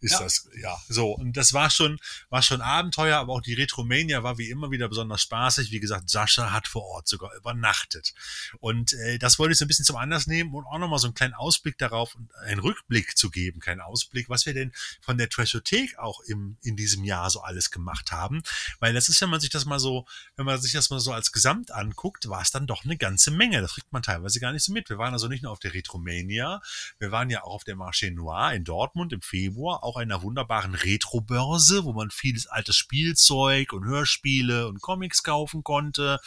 Ist 0.00 0.14
ja. 0.14 0.20
das, 0.20 0.48
ja. 0.60 0.76
So. 0.88 1.12
Und 1.12 1.36
das 1.36 1.52
war 1.52 1.70
schon, 1.70 2.00
war 2.28 2.42
schon 2.42 2.60
Abenteuer, 2.60 3.18
aber 3.18 3.34
auch 3.34 3.40
die 3.40 3.54
Retromania 3.54 4.24
war 4.24 4.36
wie 4.36 4.50
immer 4.50 4.72
wieder 4.72 4.88
besonders 4.88 5.22
spaßig. 5.22 5.70
Wie 5.70 5.80
gesagt, 5.80 6.10
Sascha 6.10 6.50
hat 6.50 6.66
vor 6.66 6.84
Ort 6.86 7.06
sogar 7.06 7.36
übernachtet. 7.36 8.14
Und 8.58 8.94
äh, 8.94 9.18
das 9.18 9.38
wollte 9.38 9.52
ich 9.52 9.58
so 9.58 9.64
ein 9.64 9.68
bisschen 9.68 9.84
zum 9.84 9.96
Anlass 9.96 10.26
nehmen 10.26 10.54
und 10.54 10.66
auch 10.66 10.78
nochmal 10.78 10.98
so 10.98 11.06
einen 11.06 11.14
kleinen 11.14 11.34
Ausblick 11.34 11.78
darauf 11.78 12.16
und 12.16 12.34
einen 12.46 12.58
Rückblick 12.58 13.16
zu 13.16 13.30
geben, 13.30 13.60
keinen 13.60 13.80
Ausblick, 13.80 14.28
was 14.28 14.44
wir 14.44 14.54
denn 14.54 14.72
von 15.04 15.18
der 15.18 15.28
Trashothek 15.28 15.98
auch 15.98 16.20
im, 16.20 16.56
in 16.62 16.76
diesem 16.76 17.04
Jahr 17.04 17.30
so 17.30 17.40
alles 17.40 17.70
gemacht 17.70 18.12
haben. 18.12 18.42
Weil 18.80 18.92
das 18.92 19.08
ist, 19.08 19.20
wenn 19.20 19.30
man 19.30 19.40
sich 19.40 19.50
das 19.50 19.64
mal 19.64 19.78
so, 19.78 20.06
wenn 20.36 20.46
man 20.46 20.60
sich 20.60 20.72
das 20.72 20.90
mal 20.90 21.00
so 21.00 21.12
als 21.12 21.32
Gesamt 21.32 21.70
anguckt, 21.70 22.28
war 22.28 22.42
es 22.42 22.50
dann 22.50 22.66
doch 22.66 22.84
eine 22.84 22.96
ganze 22.96 23.30
Menge. 23.30 23.60
Das 23.60 23.74
kriegt 23.74 23.92
man 23.92 24.02
teilweise 24.02 24.40
gar 24.40 24.52
nicht 24.52 24.64
so 24.64 24.72
mit. 24.72 24.88
Wir 24.88 24.98
waren 24.98 25.12
also 25.12 25.28
nicht 25.28 25.42
nur 25.42 25.52
auf 25.52 25.58
der 25.60 25.74
Retromania, 25.74 26.60
wir 26.98 27.10
waren 27.10 27.30
ja 27.30 27.42
auch 27.44 27.54
auf 27.54 27.64
der 27.64 27.76
Marché 27.76 28.12
Noir 28.12 28.52
in 28.52 28.64
Dortmund 28.64 29.12
im 29.12 29.22
Februar, 29.22 29.84
auch 29.84 29.96
einer 29.96 30.22
wunderbaren 30.22 30.74
Retro-Börse, 30.74 31.84
wo 31.84 31.92
man 31.92 32.10
vieles 32.10 32.46
altes 32.46 32.76
Spielzeug 32.76 33.72
und 33.72 33.84
Hörspiele 33.84 34.66
und 34.66 34.80
Comics 34.80 35.22
kaufen 35.22 35.62
konnte. 35.62 36.18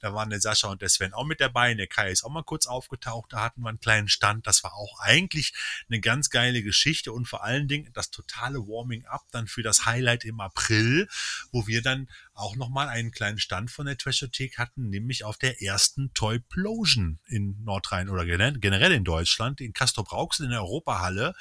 Da 0.00 0.14
waren 0.14 0.30
der 0.30 0.40
Sascha 0.40 0.68
und 0.68 0.82
der 0.82 0.88
Sven 0.88 1.14
auch 1.14 1.24
mit 1.24 1.40
dabei. 1.40 1.74
Der 1.74 1.86
Kai 1.86 2.10
ist 2.10 2.24
auch 2.24 2.30
mal 2.30 2.42
kurz 2.42 2.66
aufgetaucht. 2.66 3.32
Da 3.32 3.42
hatten 3.42 3.62
wir 3.62 3.68
einen 3.68 3.80
kleinen 3.80 4.08
Stand. 4.08 4.46
Das 4.46 4.64
war 4.64 4.74
auch 4.74 5.00
eigentlich 5.00 5.52
eine 5.88 6.00
ganz 6.00 6.30
geile 6.30 6.62
Geschichte 6.62 7.12
und 7.12 7.26
vor 7.26 7.44
allen 7.44 7.68
Dingen 7.68 7.90
das 7.94 8.10
totale 8.14 8.58
Warming-up 8.58 9.22
dann 9.30 9.46
für 9.46 9.62
das 9.62 9.86
Highlight 9.86 10.24
im 10.24 10.40
April, 10.40 11.08
wo 11.52 11.66
wir 11.66 11.82
dann 11.82 12.08
auch 12.32 12.56
nochmal 12.56 12.88
einen 12.88 13.10
kleinen 13.10 13.38
Stand 13.38 13.70
von 13.70 13.86
der 13.86 13.98
Trashothek 13.98 14.58
hatten, 14.58 14.88
nämlich 14.88 15.24
auf 15.24 15.36
der 15.36 15.62
ersten 15.62 16.12
Toyplosion 16.14 17.18
in 17.26 17.62
Nordrhein 17.64 18.08
oder 18.08 18.24
generell 18.24 18.92
in 18.92 19.04
Deutschland, 19.04 19.60
in 19.60 19.72
Castor 19.72 20.04
Brauxel 20.04 20.44
in 20.44 20.50
der 20.50 20.62
Europahalle, 20.62 21.34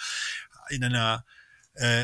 in 0.70 0.84
einer 0.84 1.26
äh, 1.76 2.04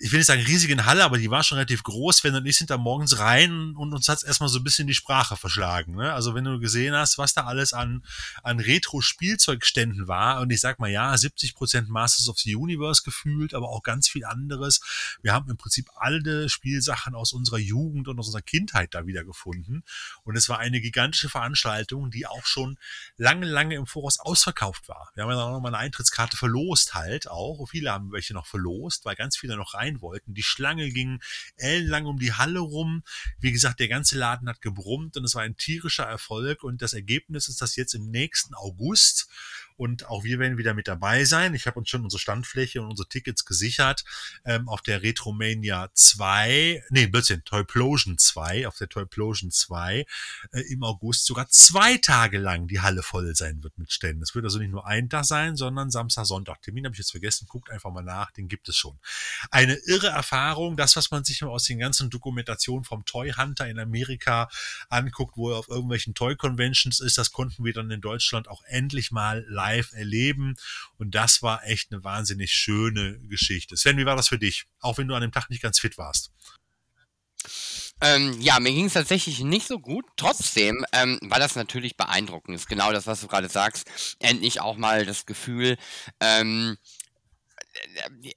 ich 0.00 0.10
will 0.10 0.18
nicht 0.18 0.26
sagen 0.26 0.42
riesigen 0.42 0.86
Halle, 0.86 1.04
aber 1.04 1.18
die 1.18 1.30
war 1.30 1.42
schon 1.42 1.56
relativ 1.56 1.82
groß. 1.82 2.24
Wenn 2.24 2.34
und 2.34 2.46
ich 2.46 2.56
sind 2.56 2.70
da 2.70 2.78
morgens 2.78 3.18
rein 3.18 3.74
und 3.76 3.92
uns 3.92 4.08
hat's 4.08 4.22
erstmal 4.22 4.48
so 4.48 4.58
ein 4.58 4.64
bisschen 4.64 4.86
die 4.86 4.94
Sprache 4.94 5.36
verschlagen. 5.36 5.96
Ne? 5.96 6.12
Also 6.12 6.34
wenn 6.34 6.44
du 6.44 6.58
gesehen 6.58 6.94
hast, 6.94 7.18
was 7.18 7.34
da 7.34 7.44
alles 7.44 7.74
an, 7.74 8.04
an 8.42 8.58
Retro-Spielzeugständen 8.58 10.08
war, 10.08 10.40
und 10.40 10.50
ich 10.50 10.60
sag 10.60 10.78
mal 10.78 10.90
ja, 10.90 11.16
70 11.16 11.54
Prozent 11.54 11.88
Masters 11.90 12.28
of 12.28 12.38
the 12.38 12.56
Universe 12.56 13.02
gefühlt, 13.02 13.52
aber 13.52 13.68
auch 13.68 13.82
ganz 13.82 14.08
viel 14.08 14.24
anderes. 14.24 14.80
Wir 15.20 15.34
haben 15.34 15.50
im 15.50 15.58
Prinzip 15.58 15.90
alle 15.96 16.48
Spielsachen 16.48 17.14
aus 17.14 17.34
unserer 17.34 17.58
Jugend 17.58 18.08
und 18.08 18.18
aus 18.18 18.26
unserer 18.26 18.42
Kindheit 18.42 18.94
da 18.94 19.06
wieder 19.06 19.24
gefunden. 19.24 19.84
Und 20.24 20.36
es 20.36 20.48
war 20.48 20.58
eine 20.58 20.80
gigantische 20.80 21.28
Veranstaltung, 21.28 22.10
die 22.10 22.26
auch 22.26 22.46
schon 22.46 22.78
lange, 23.18 23.46
lange 23.46 23.74
im 23.74 23.86
Voraus 23.86 24.18
ausverkauft 24.18 24.88
war. 24.88 25.10
Wir 25.14 25.24
haben 25.24 25.30
ja 25.30 25.36
auch 25.36 25.52
noch 25.52 25.60
mal 25.60 25.68
eine 25.68 25.78
Eintrittskarte 25.78 26.36
verlost 26.36 26.94
halt 26.94 27.28
auch. 27.28 27.66
Viele 27.68 27.92
haben 27.92 28.12
welche 28.12 28.32
noch 28.32 28.46
verlost 28.46 29.01
weil 29.04 29.16
ganz 29.16 29.36
viele 29.36 29.56
noch 29.56 29.74
rein 29.74 30.00
wollten. 30.00 30.34
Die 30.34 30.42
Schlange 30.42 30.90
ging 30.90 31.20
ellenlang 31.56 32.06
um 32.06 32.18
die 32.18 32.32
Halle 32.32 32.60
rum. 32.60 33.02
Wie 33.38 33.52
gesagt, 33.52 33.80
der 33.80 33.88
ganze 33.88 34.18
Laden 34.18 34.48
hat 34.48 34.60
gebrummt 34.60 35.16
und 35.16 35.24
es 35.24 35.34
war 35.34 35.42
ein 35.42 35.56
tierischer 35.56 36.04
Erfolg. 36.04 36.62
Und 36.62 36.82
das 36.82 36.92
Ergebnis 36.92 37.48
ist, 37.48 37.60
dass 37.60 37.76
jetzt 37.76 37.94
im 37.94 38.10
nächsten 38.10 38.54
August 38.54 39.28
und 39.76 40.06
auch 40.06 40.24
wir 40.24 40.38
werden 40.38 40.58
wieder 40.58 40.74
mit 40.74 40.88
dabei 40.88 41.24
sein. 41.24 41.54
Ich 41.54 41.66
habe 41.66 41.78
uns 41.78 41.88
schon 41.88 42.04
unsere 42.04 42.20
Standfläche 42.20 42.80
und 42.80 42.90
unsere 42.90 43.08
Tickets 43.08 43.44
gesichert 43.44 44.04
ähm, 44.44 44.68
auf 44.68 44.82
der 44.82 45.02
Retromania 45.02 45.90
2, 45.94 46.84
nee, 46.90 47.06
Blödsinn, 47.06 47.44
Toyplosion 47.44 48.18
2, 48.18 48.66
auf 48.66 48.76
der 48.76 48.88
Toyplosion 48.88 49.50
2 49.50 50.06
äh, 50.52 50.60
im 50.72 50.82
August 50.82 51.26
sogar 51.26 51.48
zwei 51.48 51.98
Tage 51.98 52.38
lang 52.38 52.66
die 52.68 52.80
Halle 52.80 53.02
voll 53.02 53.34
sein 53.34 53.62
wird 53.62 53.78
mit 53.78 53.92
Ständen. 53.92 54.22
Es 54.22 54.34
wird 54.34 54.44
also 54.44 54.58
nicht 54.58 54.70
nur 54.70 54.86
ein 54.86 55.08
Tag 55.08 55.24
sein, 55.24 55.56
sondern 55.56 55.90
Samstag, 55.90 56.26
Sonntag. 56.26 56.62
Termin 56.62 56.84
habe 56.84 56.94
ich 56.94 56.98
jetzt 56.98 57.10
vergessen, 57.10 57.46
guckt 57.48 57.70
einfach 57.70 57.90
mal 57.90 58.02
nach, 58.02 58.30
den 58.32 58.48
gibt 58.48 58.68
es 58.68 58.76
schon. 58.76 58.98
Eine 59.50 59.74
irre 59.86 60.08
Erfahrung, 60.08 60.76
das, 60.76 60.96
was 60.96 61.10
man 61.10 61.24
sich 61.24 61.42
aus 61.42 61.64
den 61.64 61.78
ganzen 61.78 62.10
Dokumentationen 62.10 62.84
vom 62.84 63.04
Toy 63.04 63.32
Hunter 63.32 63.68
in 63.68 63.78
Amerika 63.78 64.48
anguckt, 64.88 65.36
wo 65.36 65.50
er 65.50 65.58
auf 65.58 65.68
irgendwelchen 65.68 66.14
Toy 66.14 66.36
Conventions 66.36 67.00
ist, 67.00 67.18
das 67.18 67.32
konnten 67.32 67.64
wir 67.64 67.72
dann 67.72 67.90
in 67.90 68.00
Deutschland 68.00 68.48
auch 68.48 68.62
endlich 68.64 69.10
mal 69.10 69.44
live 69.62 69.92
erleben. 69.92 70.56
Und 70.98 71.14
das 71.14 71.42
war 71.42 71.64
echt 71.64 71.92
eine 71.92 72.02
wahnsinnig 72.02 72.52
schöne 72.52 73.18
Geschichte. 73.28 73.76
Sven, 73.76 73.96
wie 73.96 74.06
war 74.06 74.16
das 74.16 74.28
für 74.28 74.38
dich? 74.38 74.66
Auch 74.80 74.98
wenn 74.98 75.08
du 75.08 75.14
an 75.14 75.22
dem 75.22 75.32
Tag 75.32 75.50
nicht 75.50 75.62
ganz 75.62 75.78
fit 75.78 75.98
warst. 75.98 76.32
Ähm, 78.00 78.40
ja, 78.40 78.58
mir 78.58 78.72
ging 78.72 78.86
es 78.86 78.94
tatsächlich 78.94 79.40
nicht 79.40 79.68
so 79.68 79.78
gut. 79.78 80.04
Trotzdem 80.16 80.84
ähm, 80.92 81.20
war 81.22 81.38
das 81.38 81.54
natürlich 81.54 81.96
beeindruckend. 81.96 82.56
Ist 82.56 82.68
genau 82.68 82.90
das, 82.92 83.06
was 83.06 83.20
du 83.20 83.28
gerade 83.28 83.48
sagst. 83.48 84.16
Endlich 84.18 84.60
auch 84.60 84.76
mal 84.76 85.06
das 85.06 85.24
Gefühl, 85.24 85.76
ähm, 86.18 86.76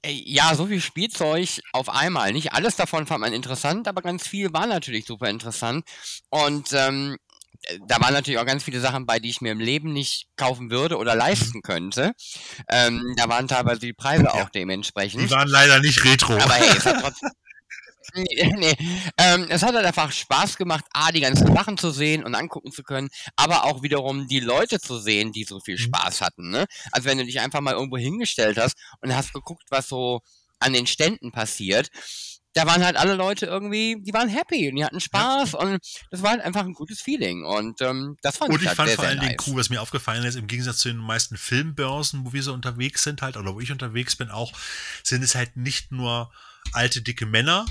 äh, 0.02 0.12
ja, 0.12 0.54
so 0.54 0.66
viel 0.66 0.80
Spielzeug 0.80 1.60
auf 1.72 1.88
einmal. 1.88 2.32
Nicht 2.32 2.52
alles 2.52 2.76
davon 2.76 3.06
fand 3.06 3.20
man 3.20 3.32
interessant, 3.32 3.88
aber 3.88 4.02
ganz 4.02 4.26
viel 4.26 4.52
war 4.52 4.66
natürlich 4.66 5.04
super 5.04 5.28
interessant. 5.28 5.84
Und 6.30 6.72
ähm, 6.72 7.16
da 7.86 8.00
waren 8.00 8.14
natürlich 8.14 8.38
auch 8.38 8.46
ganz 8.46 8.64
viele 8.64 8.80
Sachen 8.80 9.06
bei, 9.06 9.18
die 9.18 9.30
ich 9.30 9.40
mir 9.40 9.52
im 9.52 9.60
Leben 9.60 9.92
nicht 9.92 10.26
kaufen 10.36 10.70
würde 10.70 10.96
oder 10.96 11.14
leisten 11.14 11.62
könnte. 11.62 12.12
Ähm, 12.68 13.14
da 13.16 13.28
waren 13.28 13.48
teilweise 13.48 13.80
die 13.80 13.92
Preise 13.92 14.24
ja. 14.24 14.34
auch 14.34 14.50
dementsprechend. 14.50 15.22
Die 15.22 15.30
waren 15.30 15.48
leider 15.48 15.80
nicht 15.80 16.04
retro. 16.04 16.34
Aber 16.34 16.54
hey, 16.54 16.76
es 16.76 16.86
hat 16.86 16.96
trotzdem. 17.02 17.30
Nee, 18.14 18.54
nee. 18.56 18.76
Ähm, 19.18 19.46
es 19.48 19.62
hat 19.62 19.74
halt 19.74 19.86
einfach 19.86 20.12
Spaß 20.12 20.56
gemacht, 20.56 20.84
A, 20.92 21.12
die 21.12 21.20
ganzen 21.20 21.52
Sachen 21.54 21.76
zu 21.76 21.90
sehen 21.90 22.24
und 22.24 22.34
angucken 22.34 22.72
zu 22.72 22.82
können, 22.82 23.08
aber 23.36 23.64
auch 23.64 23.82
wiederum 23.82 24.28
die 24.28 24.40
Leute 24.40 24.80
zu 24.80 24.98
sehen, 24.98 25.32
die 25.32 25.44
so 25.44 25.60
viel 25.60 25.76
mhm. 25.76 25.82
Spaß 25.82 26.20
hatten. 26.20 26.50
Ne? 26.50 26.66
Also 26.92 27.08
wenn 27.08 27.18
du 27.18 27.24
dich 27.24 27.40
einfach 27.40 27.60
mal 27.60 27.74
irgendwo 27.74 27.96
hingestellt 27.96 28.58
hast 28.58 28.76
und 29.00 29.14
hast 29.14 29.32
geguckt, 29.32 29.64
was 29.70 29.88
so 29.88 30.20
an 30.58 30.72
den 30.72 30.86
Ständen 30.86 31.32
passiert, 31.32 31.90
da 32.56 32.66
waren 32.66 32.82
halt 32.82 32.96
alle 32.96 33.14
Leute 33.14 33.44
irgendwie, 33.44 34.00
die 34.00 34.14
waren 34.14 34.30
happy 34.30 34.70
und 34.70 34.76
die 34.76 34.84
hatten 34.84 34.98
Spaß 34.98 35.52
ja. 35.52 35.58
und 35.58 35.78
das 36.10 36.22
war 36.22 36.30
halt 36.30 36.40
einfach 36.40 36.64
ein 36.64 36.72
gutes 36.72 37.02
Feeling 37.02 37.44
und 37.44 37.82
ähm, 37.82 38.16
das 38.22 38.38
fand 38.38 38.50
und 38.50 38.56
ich, 38.56 38.62
ich 38.62 38.68
halt 38.68 38.76
fand 38.76 38.88
sehr, 38.88 38.96
vor 38.96 39.04
allen 39.04 39.20
Dingen 39.20 39.36
nice. 39.36 39.46
cool, 39.46 39.56
was 39.56 39.68
mir 39.68 39.82
aufgefallen 39.82 40.24
ist, 40.24 40.36
im 40.36 40.46
Gegensatz 40.46 40.78
zu 40.78 40.88
den 40.88 40.96
meisten 40.96 41.36
Filmbörsen, 41.36 42.24
wo 42.24 42.32
wir 42.32 42.42
so 42.42 42.54
unterwegs 42.54 43.02
sind 43.02 43.20
halt, 43.20 43.36
oder 43.36 43.54
wo 43.54 43.60
ich 43.60 43.70
unterwegs 43.72 44.16
bin 44.16 44.30
auch, 44.30 44.52
sind 45.02 45.22
es 45.22 45.34
halt 45.34 45.58
nicht 45.58 45.92
nur 45.92 46.32
alte, 46.72 47.02
dicke 47.02 47.26
Männer, 47.26 47.66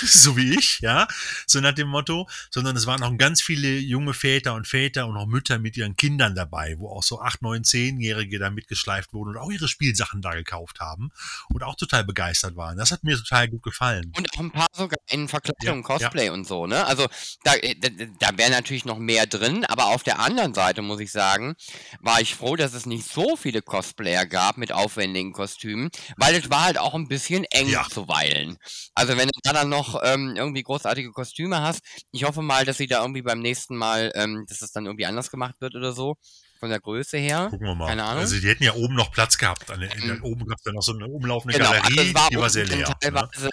so 0.06 0.36
wie 0.36 0.54
ich, 0.58 0.80
ja, 0.80 1.06
so 1.46 1.60
nach 1.60 1.72
dem 1.72 1.88
Motto, 1.88 2.28
sondern 2.50 2.76
es 2.76 2.86
waren 2.86 3.02
auch 3.02 3.16
ganz 3.16 3.42
viele 3.42 3.78
junge 3.78 4.14
Väter 4.14 4.54
und 4.54 4.66
Väter 4.66 5.06
und 5.06 5.16
auch 5.16 5.26
Mütter 5.26 5.58
mit 5.58 5.76
ihren 5.76 5.96
Kindern 5.96 6.34
dabei, 6.34 6.74
wo 6.78 6.88
auch 6.90 7.02
so 7.02 7.20
acht, 7.20 7.42
neun, 7.42 7.64
zehnjährige 7.64 8.38
da 8.38 8.50
mitgeschleift 8.50 9.12
wurden 9.12 9.30
und 9.30 9.36
auch 9.38 9.50
ihre 9.50 9.68
Spielsachen 9.68 10.22
da 10.22 10.34
gekauft 10.34 10.80
haben 10.80 11.10
und 11.48 11.62
auch 11.62 11.76
total 11.76 12.04
begeistert 12.04 12.56
waren. 12.56 12.76
Das 12.76 12.90
hat 12.90 13.04
mir 13.04 13.16
total 13.16 13.48
gut 13.48 13.62
gefallen. 13.62 14.12
Und 14.16 14.32
auch 14.34 14.40
ein 14.40 14.50
paar 14.50 14.66
sogar 14.72 14.98
in 15.08 15.28
Verkleidung, 15.28 15.78
Ja, 15.78 15.82
Cosplay 15.82 16.28
und 16.30 16.46
so, 16.46 16.66
ne? 16.66 16.86
Also 16.86 17.06
da, 17.44 17.54
äh, 17.54 17.74
da, 17.78 17.88
da 18.18 18.38
wäre 18.38 18.50
natürlich 18.50 18.84
noch 18.84 18.98
mehr 18.98 19.26
drin, 19.26 19.64
aber 19.64 19.86
auf 19.86 20.02
der 20.02 20.18
anderen 20.18 20.54
Seite 20.54 20.82
muss 20.82 21.00
ich 21.00 21.12
sagen, 21.12 21.54
war 22.00 22.20
ich 22.20 22.34
froh, 22.34 22.56
dass 22.56 22.74
es 22.74 22.86
nicht 22.86 23.06
so 23.08 23.36
viele 23.36 23.62
Cosplayer 23.62 24.26
gab 24.26 24.56
mit 24.58 24.72
aufwendigen 24.72 25.32
Kostümen, 25.32 25.90
weil 26.16 26.34
es 26.34 26.50
war 26.50 26.64
halt 26.64 26.78
auch 26.78 26.94
ein 26.94 27.08
bisschen 27.08 27.44
eng 27.44 27.68
Ja. 27.68 27.86
zuweilen. 27.88 28.58
Also 28.94 29.16
wenn 29.16 29.28
du 29.28 29.40
da 29.42 29.52
dann 29.52 29.68
noch 29.68 29.85
ähm, 30.02 30.34
irgendwie 30.36 30.62
großartige 30.62 31.10
Kostüme 31.12 31.60
hast, 31.60 31.80
ich 32.10 32.24
hoffe 32.24 32.42
mal, 32.42 32.64
dass 32.64 32.78
sie 32.78 32.86
da 32.86 33.00
irgendwie 33.02 33.22
beim 33.22 33.40
nächsten 33.40 33.76
Mal, 33.76 34.12
ähm, 34.14 34.44
dass 34.48 34.58
das 34.58 34.72
dann 34.72 34.86
irgendwie 34.86 35.06
anders 35.06 35.30
gemacht 35.30 35.54
wird 35.60 35.74
oder 35.74 35.92
so, 35.92 36.16
von 36.58 36.70
der 36.70 36.80
Größe 36.80 37.18
her. 37.18 37.48
Gucken 37.50 37.66
wir 37.66 37.74
mal. 37.74 37.86
Keine 37.88 38.04
Ahnung. 38.04 38.20
Also 38.20 38.38
die 38.40 38.48
hätten 38.48 38.64
ja 38.64 38.74
oben 38.74 38.94
noch 38.94 39.12
Platz 39.12 39.36
gehabt. 39.38 39.68
Der, 39.68 39.76
Mhm. 39.76 40.22
oben 40.22 40.46
gab 40.46 40.58
es 40.58 40.64
ja 40.64 40.72
noch 40.72 40.82
so 40.82 40.92
eine 40.92 41.06
umlaufende 41.06 41.58
Genau, 41.58 41.70
Galerie, 41.70 41.98
also 41.98 42.10
es 42.10 42.14
war 42.14 42.28
die 42.30 42.36
war 42.36 42.50
sehr 42.50 42.64
leer. 42.64 42.88
Ne? 42.88 43.50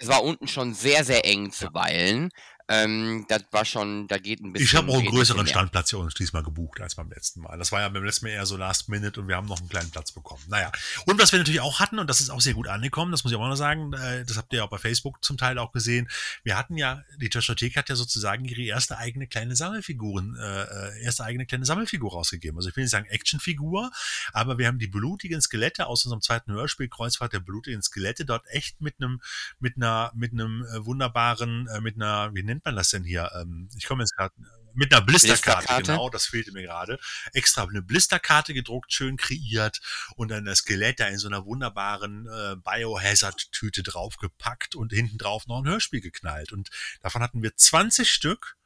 es 0.00 0.08
war 0.08 0.22
unten 0.22 0.48
schon 0.48 0.74
sehr, 0.74 1.04
sehr 1.04 1.24
eng 1.24 1.50
zuweilen. 1.52 2.30
Ähm, 2.70 3.24
das 3.28 3.44
war 3.50 3.64
schon, 3.64 4.08
da 4.08 4.18
geht 4.18 4.40
ein 4.40 4.52
bisschen. 4.52 4.66
Ich 4.66 4.74
habe 4.74 4.92
auch 4.92 4.98
einen 4.98 5.06
größeren. 5.06 5.46
Standplatz 5.46 5.88
hier 5.88 5.98
uns 5.98 6.12
diesmal 6.12 6.42
gebucht 6.42 6.82
als 6.82 6.96
beim 6.96 7.08
letzten 7.08 7.40
Mal. 7.40 7.56
Das 7.56 7.72
war 7.72 7.80
ja 7.80 7.88
beim 7.88 8.04
letzten 8.04 8.26
Mal 8.26 8.32
eher 8.32 8.44
so 8.44 8.58
Last 8.58 8.90
Minute 8.90 9.18
und 9.20 9.26
wir 9.28 9.36
haben 9.36 9.46
noch 9.46 9.58
einen 9.58 9.70
kleinen 9.70 9.90
Platz 9.90 10.12
bekommen. 10.12 10.42
Naja. 10.48 10.70
Und 11.06 11.18
was 11.18 11.32
wir 11.32 11.38
natürlich 11.38 11.62
auch 11.62 11.80
hatten, 11.80 11.98
und 11.98 12.10
das 12.10 12.20
ist 12.20 12.28
auch 12.28 12.42
sehr 12.42 12.52
gut 12.52 12.68
angekommen, 12.68 13.10
das 13.10 13.24
muss 13.24 13.32
ich 13.32 13.38
auch 13.38 13.48
noch 13.48 13.56
sagen, 13.56 13.94
äh, 13.94 14.26
das 14.26 14.36
habt 14.36 14.52
ihr 14.52 14.58
ja 14.58 14.64
auch 14.64 14.70
bei 14.70 14.76
Facebook 14.76 15.24
zum 15.24 15.38
Teil 15.38 15.58
auch 15.58 15.72
gesehen. 15.72 16.08
Wir 16.44 16.58
hatten 16.58 16.76
ja, 16.76 17.02
die 17.18 17.30
Trashothek 17.30 17.74
hat 17.76 17.88
ja 17.88 17.96
sozusagen 17.96 18.44
ihre 18.44 18.60
erste 18.62 18.98
eigene 18.98 19.26
kleine 19.26 19.56
Sammelfiguren, 19.56 20.36
äh, 20.36 20.62
äh, 20.62 21.02
erste 21.02 21.24
eigene 21.24 21.46
kleine 21.46 21.64
Sammelfigur 21.64 22.12
rausgegeben. 22.12 22.58
Also 22.58 22.68
ich 22.68 22.76
will 22.76 22.84
nicht 22.84 22.90
sagen 22.90 23.06
Actionfigur, 23.06 23.90
aber 24.34 24.58
wir 24.58 24.66
haben 24.66 24.78
die 24.78 24.88
blutigen 24.88 25.40
Skelette 25.40 25.86
aus 25.86 26.04
unserem 26.04 26.20
zweiten 26.20 26.52
Hörspiel 26.52 26.88
Kreuzfahrt 26.88 27.32
der 27.32 27.40
blutigen 27.40 27.80
Skelette 27.80 28.26
dort 28.26 28.46
echt 28.48 28.82
mit 28.82 28.96
einem, 29.00 29.22
mit 29.58 29.76
einer, 29.76 30.12
mit 30.14 30.32
einem 30.32 30.66
äh, 30.66 30.84
wunderbaren, 30.84 31.66
mit 31.80 31.96
einer, 31.96 32.34
wie 32.34 32.42
nennt 32.42 32.57
man 32.64 32.76
das 32.76 32.90
denn 32.90 33.04
hier? 33.04 33.30
Ähm, 33.34 33.68
ich 33.76 33.84
komme 33.86 34.02
jetzt 34.02 34.16
gerade 34.16 34.34
mit 34.74 34.92
einer 34.92 35.04
Blisterkarte, 35.04 35.66
Blisterkarte? 35.66 35.92
genau, 35.92 36.10
das 36.10 36.26
fehlte 36.26 36.52
mir 36.52 36.62
gerade. 36.62 36.98
Extra 37.32 37.64
eine 37.64 37.82
Blisterkarte 37.82 38.54
gedruckt, 38.54 38.92
schön 38.92 39.16
kreiert 39.16 39.80
und 40.16 40.28
dann 40.28 40.44
das 40.44 40.58
Skelett 40.58 41.00
da 41.00 41.06
in 41.06 41.18
so 41.18 41.28
einer 41.28 41.44
wunderbaren 41.44 42.26
äh, 42.26 42.56
Biohazard-Tüte 42.56 43.82
draufgepackt 43.82 44.74
und 44.74 44.92
hinten 44.92 45.18
drauf 45.18 45.46
noch 45.46 45.60
ein 45.60 45.68
Hörspiel 45.68 46.00
geknallt. 46.00 46.52
Und 46.52 46.70
davon 47.00 47.22
hatten 47.22 47.42
wir 47.42 47.56
20 47.56 48.10
Stück 48.10 48.56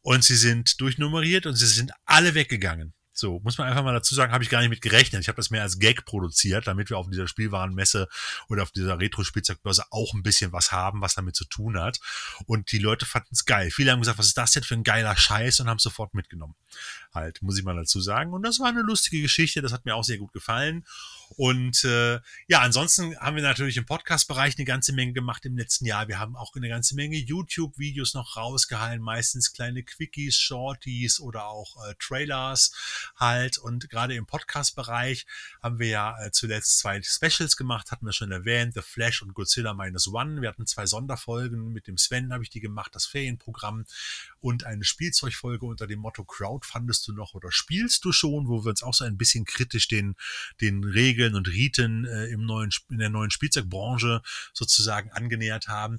und 0.00 0.24
sie 0.24 0.36
sind 0.36 0.80
durchnummeriert 0.80 1.46
und 1.46 1.54
sie 1.54 1.66
sind 1.66 1.92
alle 2.04 2.34
weggegangen. 2.34 2.94
So, 3.18 3.40
muss 3.40 3.58
man 3.58 3.66
einfach 3.66 3.82
mal 3.82 3.92
dazu 3.92 4.14
sagen, 4.14 4.32
habe 4.32 4.44
ich 4.44 4.50
gar 4.50 4.60
nicht 4.60 4.70
mit 4.70 4.80
gerechnet. 4.80 5.22
Ich 5.22 5.28
habe 5.28 5.36
das 5.36 5.50
mehr 5.50 5.62
als 5.62 5.80
Gag 5.80 6.04
produziert, 6.04 6.68
damit 6.68 6.88
wir 6.88 6.98
auf 6.98 7.10
dieser 7.10 7.26
Spielwarenmesse 7.26 8.06
oder 8.48 8.62
auf 8.62 8.70
dieser 8.70 9.00
Retro-Spielzeugbörse 9.00 9.86
auch 9.90 10.14
ein 10.14 10.22
bisschen 10.22 10.52
was 10.52 10.70
haben, 10.70 11.00
was 11.00 11.16
damit 11.16 11.34
zu 11.34 11.44
tun 11.44 11.80
hat. 11.80 11.98
Und 12.46 12.70
die 12.70 12.78
Leute 12.78 13.06
fanden 13.06 13.30
es 13.32 13.44
geil. 13.44 13.72
Viele 13.72 13.90
haben 13.90 13.98
gesagt, 13.98 14.18
was 14.18 14.26
ist 14.26 14.38
das 14.38 14.52
denn 14.52 14.62
für 14.62 14.74
ein 14.74 14.84
geiler 14.84 15.16
Scheiß 15.16 15.58
und 15.58 15.68
haben 15.68 15.80
sofort 15.80 16.14
mitgenommen. 16.14 16.54
Halt, 17.14 17.42
muss 17.42 17.58
ich 17.58 17.64
mal 17.64 17.76
dazu 17.76 18.00
sagen. 18.00 18.32
Und 18.32 18.42
das 18.42 18.60
war 18.60 18.68
eine 18.68 18.82
lustige 18.82 19.22
Geschichte, 19.22 19.62
das 19.62 19.72
hat 19.72 19.84
mir 19.84 19.94
auch 19.94 20.04
sehr 20.04 20.18
gut 20.18 20.32
gefallen. 20.32 20.84
Und 21.36 21.84
äh, 21.84 22.20
ja, 22.46 22.60
ansonsten 22.60 23.16
haben 23.18 23.36
wir 23.36 23.42
natürlich 23.42 23.76
im 23.76 23.84
Podcast-Bereich 23.84 24.56
eine 24.56 24.64
ganze 24.64 24.92
Menge 24.92 25.12
gemacht 25.12 25.44
im 25.44 25.56
letzten 25.56 25.84
Jahr. 25.84 26.08
Wir 26.08 26.18
haben 26.18 26.36
auch 26.36 26.54
eine 26.54 26.68
ganze 26.68 26.94
Menge 26.94 27.16
YouTube-Videos 27.16 28.14
noch 28.14 28.36
rausgehalten, 28.36 29.02
meistens 29.02 29.52
kleine 29.52 29.82
Quickies, 29.82 30.36
Shorties 30.36 31.20
oder 31.20 31.46
auch 31.46 31.76
äh, 31.86 31.94
Trailers 31.98 32.72
halt. 33.16 33.58
Und 33.58 33.90
gerade 33.90 34.14
im 34.14 34.26
Podcast-Bereich 34.26 35.26
haben 35.62 35.78
wir 35.78 35.88
ja 35.88 36.24
äh, 36.24 36.30
zuletzt 36.30 36.78
zwei 36.78 37.00
Specials 37.02 37.56
gemacht, 37.56 37.90
hatten 37.90 38.06
wir 38.06 38.12
schon 38.12 38.32
erwähnt, 38.32 38.74
The 38.74 38.82
Flash 38.82 39.22
und 39.22 39.34
Godzilla 39.34 39.74
Minus 39.74 40.08
One. 40.08 40.40
Wir 40.40 40.48
hatten 40.48 40.66
zwei 40.66 40.86
Sonderfolgen, 40.86 41.72
mit 41.72 41.86
dem 41.86 41.98
Sven 41.98 42.32
habe 42.32 42.42
ich 42.42 42.50
die 42.50 42.60
gemacht, 42.60 42.94
das 42.94 43.06
Ferienprogramm 43.06 43.84
und 44.40 44.64
eine 44.64 44.84
Spielzeugfolge 44.84 45.66
unter 45.66 45.86
dem 45.86 46.00
Motto 46.00 46.24
Crowd 46.24 46.66
fandest 46.98 47.08
du 47.08 47.12
noch 47.12 47.34
oder 47.34 47.50
spielst 47.52 48.04
du 48.04 48.12
schon, 48.12 48.48
wo 48.48 48.64
wir 48.64 48.70
uns 48.70 48.82
auch 48.82 48.94
so 48.94 49.04
ein 49.04 49.16
bisschen 49.16 49.44
kritisch 49.44 49.88
den, 49.88 50.16
den 50.60 50.84
Regeln 50.84 51.34
und 51.34 51.48
Riten 51.48 52.04
äh, 52.04 52.26
im 52.26 52.44
neuen, 52.44 52.70
in 52.90 52.98
der 52.98 53.10
neuen 53.10 53.30
Spielzeugbranche 53.30 54.22
sozusagen 54.52 55.10
angenähert 55.12 55.68
haben. 55.68 55.98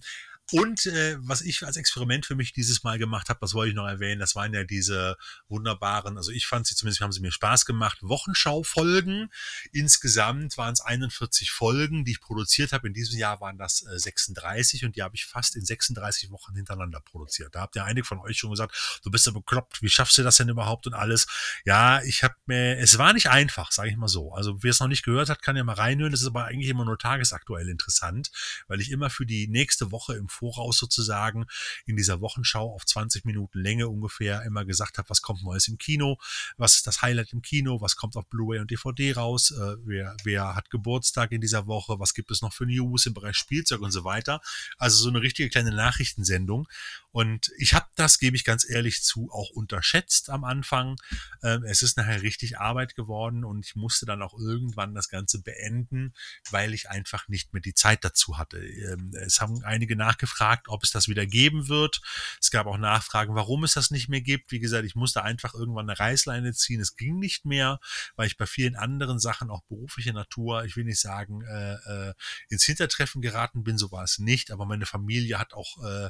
Und 0.51 0.85
äh, 0.87 1.17
was 1.19 1.41
ich 1.41 1.63
als 1.65 1.77
Experiment 1.77 2.25
für 2.25 2.35
mich 2.35 2.53
dieses 2.53 2.83
Mal 2.83 2.97
gemacht 2.97 3.29
habe, 3.29 3.39
das 3.41 3.53
wollte 3.53 3.69
ich 3.69 3.75
noch 3.75 3.87
erwähnen, 3.87 4.19
das 4.19 4.35
waren 4.35 4.53
ja 4.53 4.63
diese 4.63 5.17
wunderbaren, 5.47 6.17
also 6.17 6.31
ich 6.31 6.47
fand 6.47 6.65
sie 6.65 6.75
zumindest, 6.75 7.01
haben 7.01 7.11
sie 7.11 7.21
mir 7.21 7.31
Spaß 7.31 7.65
gemacht, 7.65 7.99
Wochenschau-Folgen. 8.01 9.29
Insgesamt 9.71 10.57
waren 10.57 10.73
es 10.73 10.81
41 10.81 11.51
Folgen, 11.51 12.05
die 12.05 12.11
ich 12.11 12.21
produziert 12.21 12.71
habe. 12.71 12.87
In 12.87 12.93
diesem 12.93 13.19
Jahr 13.19 13.41
waren 13.41 13.57
das 13.57 13.85
äh, 13.85 13.99
36 13.99 14.85
und 14.85 14.95
die 14.95 15.03
habe 15.03 15.15
ich 15.15 15.25
fast 15.25 15.55
in 15.55 15.65
36 15.65 16.31
Wochen 16.31 16.55
hintereinander 16.55 17.01
produziert. 17.01 17.53
Da 17.53 17.61
habt 17.61 17.75
ihr 17.75 17.85
einige 17.85 18.05
von 18.05 18.19
euch 18.19 18.37
schon 18.37 18.49
gesagt, 18.49 18.99
du 19.03 19.11
bist 19.11 19.25
ja 19.25 19.31
bekloppt, 19.31 19.81
wie 19.81 19.89
schaffst 19.89 20.17
du 20.17 20.23
das 20.23 20.37
denn 20.37 20.49
überhaupt 20.49 20.87
und 20.87 20.93
alles? 20.93 21.27
Ja, 21.65 22.01
ich 22.03 22.23
habe 22.23 22.35
mir, 22.45 22.77
es 22.79 22.97
war 22.97 23.13
nicht 23.13 23.29
einfach, 23.29 23.71
sage 23.71 23.89
ich 23.89 23.97
mal 23.97 24.07
so. 24.07 24.33
Also 24.33 24.63
wer 24.63 24.71
es 24.71 24.79
noch 24.79 24.87
nicht 24.87 25.03
gehört 25.03 25.29
hat, 25.29 25.41
kann 25.41 25.55
ja 25.55 25.63
mal 25.63 25.73
reinhören. 25.73 26.11
Das 26.11 26.21
ist 26.21 26.27
aber 26.27 26.45
eigentlich 26.45 26.69
immer 26.69 26.85
nur 26.85 26.97
tagesaktuell 26.97 27.69
interessant, 27.69 28.31
weil 28.67 28.81
ich 28.81 28.91
immer 28.91 29.09
für 29.09 29.25
die 29.25 29.47
nächste 29.47 29.91
Woche 29.91 30.15
im 30.15 30.27
Voraus 30.39 30.77
sozusagen 30.77 31.45
in 31.85 31.97
dieser 31.97 32.21
Wochenschau 32.21 32.73
auf 32.73 32.85
20 32.85 33.25
Minuten 33.25 33.59
Länge 33.59 33.87
ungefähr 33.89 34.43
immer 34.43 34.65
gesagt 34.65 34.97
habe, 34.97 35.09
was 35.09 35.21
kommt 35.21 35.43
Neues 35.43 35.67
im 35.67 35.77
Kino, 35.77 36.17
was 36.57 36.75
ist 36.75 36.87
das 36.87 37.01
Highlight 37.01 37.33
im 37.33 37.41
Kino, 37.41 37.81
was 37.81 37.95
kommt 37.95 38.15
auf 38.15 38.27
Blu-ray 38.27 38.59
und 38.59 38.71
DVD 38.71 39.13
raus, 39.13 39.51
äh, 39.51 39.75
wer, 39.83 40.15
wer 40.23 40.55
hat 40.55 40.69
Geburtstag 40.69 41.31
in 41.31 41.41
dieser 41.41 41.67
Woche, 41.67 41.99
was 41.99 42.13
gibt 42.13 42.31
es 42.31 42.41
noch 42.41 42.53
für 42.53 42.65
News 42.65 43.05
im 43.05 43.13
Bereich 43.13 43.37
Spielzeug 43.37 43.81
und 43.81 43.91
so 43.91 44.03
weiter. 44.03 44.41
Also 44.77 45.03
so 45.03 45.09
eine 45.09 45.21
richtige 45.21 45.49
kleine 45.49 45.71
Nachrichtensendung. 45.71 46.67
Und 47.11 47.51
ich 47.57 47.73
habe 47.73 47.87
das, 47.95 48.19
gebe 48.19 48.35
ich 48.35 48.43
ganz 48.43 48.69
ehrlich 48.69 49.01
zu, 49.03 49.29
auch 49.31 49.49
unterschätzt 49.49 50.29
am 50.29 50.43
Anfang. 50.43 50.95
Ähm, 51.41 51.63
es 51.63 51.81
ist 51.81 51.97
nachher 51.97 52.21
richtig 52.21 52.59
Arbeit 52.59 52.95
geworden 52.95 53.43
und 53.43 53.65
ich 53.65 53.75
musste 53.75 54.05
dann 54.05 54.21
auch 54.21 54.37
irgendwann 54.37 54.93
das 54.93 55.09
Ganze 55.09 55.41
beenden, 55.41 56.13
weil 56.51 56.73
ich 56.73 56.89
einfach 56.89 57.27
nicht 57.27 57.51
mehr 57.53 57.61
die 57.61 57.73
Zeit 57.73 58.03
dazu 58.03 58.37
hatte. 58.37 58.59
Ähm, 58.59 59.11
es 59.19 59.41
haben 59.41 59.63
einige 59.63 59.95
nachgefragt, 59.95 60.28
ob 60.67 60.83
es 60.83 60.91
das 60.91 61.07
wieder 61.07 61.25
geben 61.25 61.67
wird. 61.67 62.01
Es 62.41 62.51
gab 62.51 62.67
auch 62.67 62.77
Nachfragen, 62.77 63.35
warum 63.35 63.63
es 63.63 63.73
das 63.73 63.91
nicht 63.91 64.09
mehr 64.09 64.21
gibt. 64.21 64.51
Wie 64.51 64.59
gesagt, 64.59 64.85
ich 64.85 64.95
musste 64.95 65.23
einfach 65.23 65.53
irgendwann 65.53 65.89
eine 65.89 65.99
Reißleine 65.99 66.53
ziehen. 66.53 66.79
Es 66.79 66.95
ging 66.95 67.19
nicht 67.19 67.45
mehr, 67.45 67.79
weil 68.15 68.27
ich 68.27 68.37
bei 68.37 68.45
vielen 68.45 68.75
anderen 68.75 69.19
Sachen, 69.19 69.49
auch 69.49 69.63
beruflicher 69.63 70.13
Natur, 70.13 70.63
ich 70.65 70.75
will 70.75 70.85
nicht 70.85 70.99
sagen, 70.99 71.41
äh, 71.43 72.09
äh, 72.09 72.13
ins 72.49 72.63
Hintertreffen 72.63 73.21
geraten 73.21 73.63
bin, 73.63 73.77
so 73.77 73.91
war 73.91 74.03
es 74.03 74.19
nicht. 74.19 74.51
Aber 74.51 74.65
meine 74.65 74.85
Familie 74.85 75.39
hat 75.39 75.53
auch, 75.53 75.83
äh, 75.83 76.09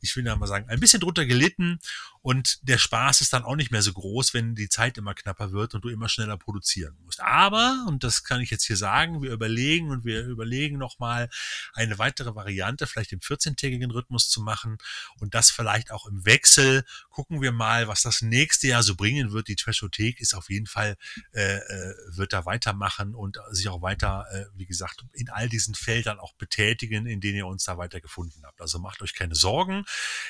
ich 0.00 0.14
will 0.16 0.26
ja 0.26 0.36
mal 0.36 0.46
sagen, 0.46 0.68
ein 0.68 0.80
bisschen 0.80 1.00
drunter 1.00 1.26
gelitten 1.26 1.78
und 2.20 2.58
der 2.62 2.78
Spaß 2.78 3.20
ist 3.20 3.32
dann 3.32 3.44
auch 3.44 3.56
nicht 3.56 3.70
mehr 3.70 3.82
so 3.82 3.92
groß, 3.92 4.34
wenn 4.34 4.54
die 4.54 4.68
Zeit 4.68 4.98
immer 4.98 5.14
knapper 5.14 5.52
wird 5.52 5.74
und 5.74 5.84
du 5.84 5.88
immer 5.88 6.08
schneller 6.08 6.36
produzieren 6.36 6.96
musst. 7.04 7.20
Aber, 7.20 7.86
und 7.88 8.04
das 8.04 8.24
kann 8.24 8.40
ich 8.40 8.50
jetzt 8.50 8.64
hier 8.64 8.76
sagen, 8.76 9.22
wir 9.22 9.32
überlegen 9.32 9.90
und 9.90 10.04
wir 10.04 10.24
überlegen 10.24 10.78
nochmal 10.78 11.28
eine 11.72 11.98
weitere 11.98 12.34
Variante, 12.34 12.86
vielleicht 12.86 13.12
im 13.12 13.20
14-tägigen 13.58 13.90
Rhythmus 13.90 14.28
zu 14.28 14.40
machen 14.40 14.78
und 15.18 15.34
das 15.34 15.50
vielleicht 15.50 15.90
auch 15.90 16.06
im 16.06 16.24
Wechsel. 16.24 16.84
Gucken 17.10 17.42
wir 17.42 17.52
mal, 17.52 17.88
was 17.88 18.02
das 18.02 18.22
nächste 18.22 18.68
Jahr 18.68 18.82
so 18.82 18.94
bringen 18.94 19.32
wird. 19.32 19.48
Die 19.48 19.56
Trashothek 19.56 20.20
ist 20.20 20.34
auf 20.34 20.50
jeden 20.50 20.66
Fall, 20.66 20.96
äh, 21.32 21.56
äh, 21.56 21.94
wird 22.08 22.32
da 22.32 22.44
weitermachen 22.44 23.14
und 23.14 23.38
sich 23.50 23.68
auch 23.68 23.82
weiter, 23.82 24.26
äh, 24.32 24.44
wie 24.54 24.66
gesagt, 24.66 25.04
in 25.12 25.28
all 25.28 25.48
diesen 25.48 25.74
Feldern 25.74 26.18
auch 26.18 26.34
betätigen, 26.34 27.06
in 27.06 27.20
denen 27.20 27.36
ihr 27.36 27.46
uns 27.46 27.64
da 27.64 27.78
weiter 27.78 28.00
gefunden 28.00 28.42
habt. 28.44 28.60
Also 28.60 28.78
macht 28.78 29.02
euch 29.02 29.14
keine 29.14 29.34
Sorgen. 29.34 29.84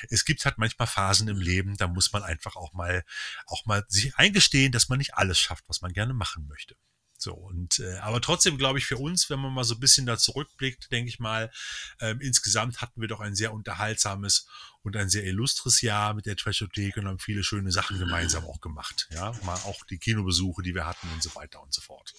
Es 0.09 0.25
gibt 0.25 0.43
halt 0.45 0.57
manchmal 0.57 0.87
Phasen 0.87 1.27
im 1.27 1.39
Leben, 1.39 1.77
da 1.77 1.87
muss 1.87 2.11
man 2.11 2.23
einfach 2.23 2.55
auch 2.55 2.73
mal, 2.73 3.03
auch 3.45 3.65
mal 3.65 3.85
sich 3.87 4.15
eingestehen, 4.15 4.71
dass 4.71 4.89
man 4.89 4.97
nicht 4.97 5.15
alles 5.15 5.39
schafft, 5.39 5.65
was 5.67 5.81
man 5.81 5.93
gerne 5.93 6.13
machen 6.13 6.47
möchte. 6.47 6.75
So, 7.21 7.33
und 7.33 7.79
äh, 7.79 7.97
aber 7.97 8.21
trotzdem 8.21 8.57
glaube 8.57 8.79
ich 8.79 8.85
für 8.85 8.97
uns, 8.97 9.29
wenn 9.29 9.39
man 9.39 9.53
mal 9.53 9.65
so 9.65 9.75
ein 9.75 9.79
bisschen 9.81 10.05
da 10.05 10.17
zurückblickt, 10.17 10.89
denke 10.89 11.09
ich 11.09 11.19
mal, 11.19 11.51
ähm, 11.99 12.21
insgesamt 12.21 12.79
hatten 12.79 13.01
wir 13.01 13.09
doch 13.09 13.19
ein 13.19 13.35
sehr 13.35 13.51
unterhaltsames 13.51 14.47
und 14.83 14.95
ein 14.95 15.09
sehr 15.09 15.25
illustres 15.25 15.81
Jahr 15.81 16.13
mit 16.13 16.25
der 16.25 16.37
Trashothek 16.37 16.95
und 16.95 17.07
haben 17.07 17.19
viele 17.19 17.43
schöne 17.43 17.73
Sachen 17.73 17.99
gemeinsam 17.99 18.45
auch 18.45 18.61
gemacht. 18.61 19.09
Ja, 19.11 19.33
mal 19.43 19.55
auch 19.65 19.83
die 19.83 19.97
Kinobesuche, 19.97 20.61
die 20.61 20.73
wir 20.73 20.85
hatten 20.85 21.09
und 21.13 21.21
so 21.21 21.35
weiter 21.35 21.61
und 21.61 21.73
so 21.73 21.81
fort. 21.81 22.13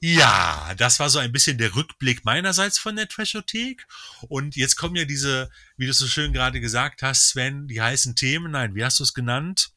Ja, 0.00 0.74
das 0.76 0.98
war 0.98 1.10
so 1.10 1.20
ein 1.20 1.32
bisschen 1.32 1.58
der 1.58 1.76
Rückblick 1.76 2.24
meinerseits 2.24 2.78
von 2.78 2.96
der 2.96 3.08
Trashothek. 3.08 3.86
Und 4.28 4.56
jetzt 4.56 4.74
kommen 4.74 4.96
ja 4.96 5.04
diese, 5.04 5.48
wie 5.76 5.86
du 5.86 5.92
so 5.92 6.08
schön 6.08 6.32
gerade 6.32 6.60
gesagt 6.60 7.02
hast, 7.02 7.28
Sven, 7.28 7.68
die 7.68 7.80
heißen 7.80 8.16
Themen. 8.16 8.50
Nein, 8.52 8.74
wie 8.74 8.84
hast 8.84 8.98
du 8.98 9.04
es 9.04 9.14
genannt? 9.14 9.70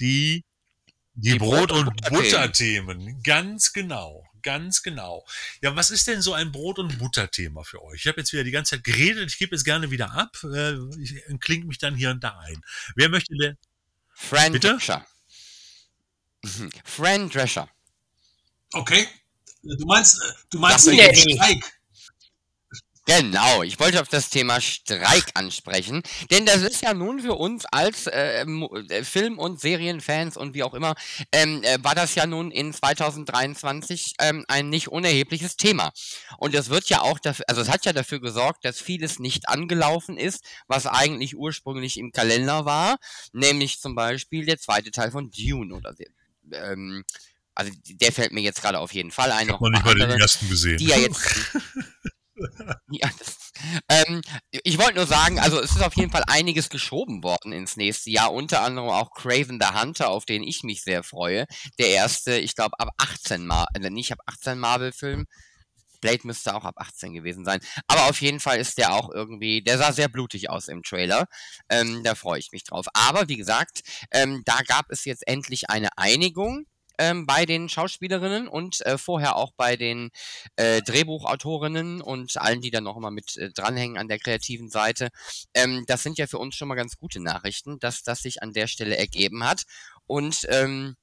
Die, 0.00 0.44
die, 1.14 1.32
Die 1.32 1.38
Brot- 1.38 1.68
Brot- 1.68 1.72
und 1.72 2.02
Butterthemen. 2.10 3.22
Ganz 3.22 3.72
genau. 3.72 4.26
Ganz 4.42 4.82
genau. 4.82 5.24
Ja, 5.62 5.76
was 5.76 5.90
ist 5.90 6.08
denn 6.08 6.20
so 6.20 6.34
ein 6.34 6.50
Brot- 6.50 6.78
und 6.80 6.98
Butterthema 6.98 7.62
für 7.62 7.82
euch? 7.82 8.00
Ich 8.00 8.06
habe 8.08 8.20
jetzt 8.20 8.32
wieder 8.32 8.42
die 8.44 8.50
ganze 8.50 8.76
Zeit 8.76 8.84
geredet. 8.84 9.30
Ich 9.30 9.38
gebe 9.38 9.54
jetzt 9.54 9.64
gerne 9.64 9.90
wieder 9.90 10.12
ab. 10.12 10.36
Äh, 10.42 10.74
Ich 11.00 11.14
klinge 11.40 11.66
mich 11.66 11.78
dann 11.78 11.94
hier 11.94 12.10
und 12.10 12.24
da 12.24 12.38
ein. 12.40 12.60
Wer 12.96 13.08
möchte 13.08 13.34
denn? 13.36 13.56
Fran 14.14 14.52
Bitte? 14.52 14.72
Drescher. 14.72 15.06
Mhm. 16.42 16.70
Fran 16.84 17.30
Drescher. 17.30 17.68
Okay. 18.72 19.06
Du 19.62 19.86
meinst, 19.86 20.20
äh, 20.20 20.32
du 20.50 20.58
meinst 20.58 20.88
Das 20.88 20.96
den. 20.96 21.14
Streik. 21.14 21.80
Genau, 23.04 23.64
ich 23.64 23.80
wollte 23.80 24.00
auf 24.00 24.06
das 24.06 24.30
Thema 24.30 24.60
Streik 24.60 25.24
ansprechen, 25.34 26.02
denn 26.30 26.46
das 26.46 26.62
ist 26.62 26.82
ja 26.82 26.94
nun 26.94 27.18
für 27.18 27.34
uns 27.34 27.64
als 27.66 28.06
äh, 28.06 28.42
äh, 28.42 29.04
Film- 29.04 29.40
und 29.40 29.60
Serienfans 29.60 30.36
und 30.36 30.54
wie 30.54 30.62
auch 30.62 30.72
immer, 30.72 30.94
ähm, 31.32 31.64
äh, 31.64 31.78
war 31.82 31.96
das 31.96 32.14
ja 32.14 32.26
nun 32.26 32.52
in 32.52 32.72
2023 32.72 34.14
ähm, 34.20 34.44
ein 34.46 34.68
nicht 34.68 34.86
unerhebliches 34.86 35.56
Thema. 35.56 35.92
Und 36.38 36.54
es 36.54 36.68
wird 36.68 36.88
ja 36.90 37.00
auch 37.00 37.18
dafür, 37.18 37.44
also 37.48 37.60
es 37.60 37.68
hat 37.68 37.84
ja 37.84 37.92
dafür 37.92 38.20
gesorgt, 38.20 38.64
dass 38.64 38.80
vieles 38.80 39.18
nicht 39.18 39.48
angelaufen 39.48 40.16
ist, 40.16 40.44
was 40.68 40.86
eigentlich 40.86 41.36
ursprünglich 41.36 41.98
im 41.98 42.12
Kalender 42.12 42.66
war, 42.66 42.98
nämlich 43.32 43.80
zum 43.80 43.96
Beispiel 43.96 44.46
der 44.46 44.58
zweite 44.58 44.92
Teil 44.92 45.10
von 45.10 45.28
Dune 45.32 45.74
oder 45.74 45.92
der, 45.92 46.06
ähm, 46.52 47.04
also 47.56 47.72
der 47.84 48.12
fällt 48.12 48.30
mir 48.30 48.42
jetzt 48.42 48.62
gerade 48.62 48.78
auf 48.78 48.94
jeden 48.94 49.10
Fall 49.10 49.32
ein. 49.32 49.48
Ich 49.48 49.52
habe 49.52 49.64
noch 49.64 49.70
nicht 49.70 49.84
mal 49.84 49.94
den 49.96 50.20
ersten 50.20 50.48
gesehen. 50.48 50.78
die 50.78 50.86
ja 50.86 50.98
jetzt. 50.98 51.20
ja, 52.90 53.08
das, 53.18 53.52
ähm, 53.88 54.22
ich 54.50 54.78
wollte 54.78 54.96
nur 54.96 55.06
sagen, 55.06 55.38
also 55.38 55.60
es 55.60 55.72
ist 55.72 55.82
auf 55.82 55.94
jeden 55.94 56.10
Fall 56.10 56.24
einiges 56.26 56.68
geschoben 56.68 57.22
worden 57.22 57.52
ins 57.52 57.76
nächste 57.76 58.10
Jahr, 58.10 58.32
unter 58.32 58.62
anderem 58.62 58.88
auch 58.88 59.12
Craven 59.12 59.60
the 59.60 59.78
Hunter, 59.78 60.08
auf 60.08 60.24
den 60.24 60.42
ich 60.42 60.62
mich 60.62 60.82
sehr 60.82 61.02
freue. 61.02 61.46
Der 61.78 61.88
erste, 61.88 62.38
ich 62.38 62.54
glaube, 62.54 62.78
ab 62.78 62.90
18 62.98 63.46
Mal, 63.46 63.66
äh, 63.74 63.90
nicht 63.90 64.12
ab 64.12 64.18
18 64.26 64.58
Marvel-Film. 64.58 65.26
Blade 66.00 66.20
müsste 66.24 66.54
auch 66.54 66.64
ab 66.64 66.74
18 66.76 67.14
gewesen 67.14 67.44
sein. 67.46 67.60
Aber 67.86 68.10
auf 68.10 68.20
jeden 68.20 68.40
Fall 68.40 68.58
ist 68.58 68.76
der 68.76 68.92
auch 68.92 69.08
irgendwie, 69.10 69.62
der 69.62 69.78
sah 69.78 69.92
sehr 69.92 70.08
blutig 70.08 70.50
aus 70.50 70.68
im 70.68 70.82
Trailer. 70.82 71.26
Ähm, 71.70 72.02
da 72.02 72.14
freue 72.14 72.40
ich 72.40 72.52
mich 72.52 72.64
drauf. 72.64 72.86
Aber 72.92 73.28
wie 73.28 73.36
gesagt, 73.36 73.82
ähm, 74.10 74.42
da 74.44 74.58
gab 74.66 74.86
es 74.90 75.04
jetzt 75.04 75.26
endlich 75.26 75.70
eine 75.70 75.96
Einigung 75.96 76.66
ähm, 76.98 77.26
bei 77.26 77.46
den 77.46 77.68
Schauspielerinnen 77.68 78.48
und 78.48 78.84
äh, 78.86 78.98
vorher 78.98 79.36
auch 79.36 79.52
bei 79.56 79.76
den 79.76 80.10
äh, 80.56 80.82
Drehbuchautorinnen 80.82 82.00
und 82.00 82.36
allen, 82.36 82.60
die 82.60 82.70
dann 82.70 82.84
noch 82.84 82.96
immer 82.96 83.10
mit 83.10 83.36
äh, 83.36 83.50
dranhängen 83.50 83.98
an 83.98 84.08
der 84.08 84.18
kreativen 84.18 84.70
Seite. 84.70 85.08
Ähm, 85.54 85.84
das 85.86 86.02
sind 86.02 86.18
ja 86.18 86.26
für 86.26 86.38
uns 86.38 86.54
schon 86.56 86.68
mal 86.68 86.74
ganz 86.74 86.96
gute 86.96 87.20
Nachrichten, 87.20 87.78
dass 87.78 88.02
das 88.02 88.20
sich 88.20 88.42
an 88.42 88.52
der 88.52 88.66
Stelle 88.66 88.96
ergeben 88.96 89.44
hat. 89.44 89.64
Und 90.06 90.46
ähm, 90.48 90.96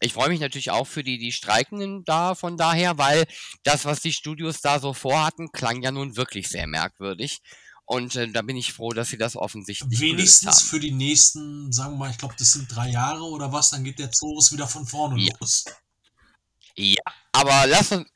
ich 0.00 0.12
freue 0.12 0.28
mich 0.28 0.40
natürlich 0.40 0.70
auch 0.70 0.86
für 0.86 1.02
die, 1.02 1.18
die 1.18 1.32
Streikenden 1.32 2.04
da 2.04 2.34
von 2.34 2.58
daher, 2.58 2.98
weil 2.98 3.24
das, 3.64 3.86
was 3.86 4.00
die 4.00 4.12
Studios 4.12 4.60
da 4.60 4.78
so 4.78 4.92
vorhatten, 4.92 5.52
klang 5.52 5.82
ja 5.82 5.90
nun 5.90 6.16
wirklich 6.16 6.48
sehr 6.48 6.66
merkwürdig. 6.66 7.40
Und 7.88 8.16
äh, 8.16 8.28
da 8.30 8.42
bin 8.42 8.56
ich 8.56 8.72
froh, 8.72 8.92
dass 8.92 9.08
sie 9.10 9.16
das 9.18 9.36
offensichtlich 9.36 10.00
Wenigstens 10.00 10.60
für 10.62 10.80
die 10.80 10.90
nächsten, 10.90 11.72
sagen 11.72 11.92
wir 11.94 11.98
mal, 11.98 12.10
ich 12.10 12.18
glaube, 12.18 12.34
das 12.38 12.52
sind 12.52 12.66
drei 12.74 12.90
Jahre 12.90 13.22
oder 13.22 13.52
was, 13.52 13.70
dann 13.70 13.84
geht 13.84 13.98
der 14.00 14.10
Zorus 14.10 14.50
wieder 14.52 14.66
von 14.66 14.86
vorne 14.86 15.20
Ja. 15.20 15.32
los. 15.40 15.64
Ja, 16.76 17.02
aber 17.32 17.66
lass 17.66 17.92
uns. 17.92 18.06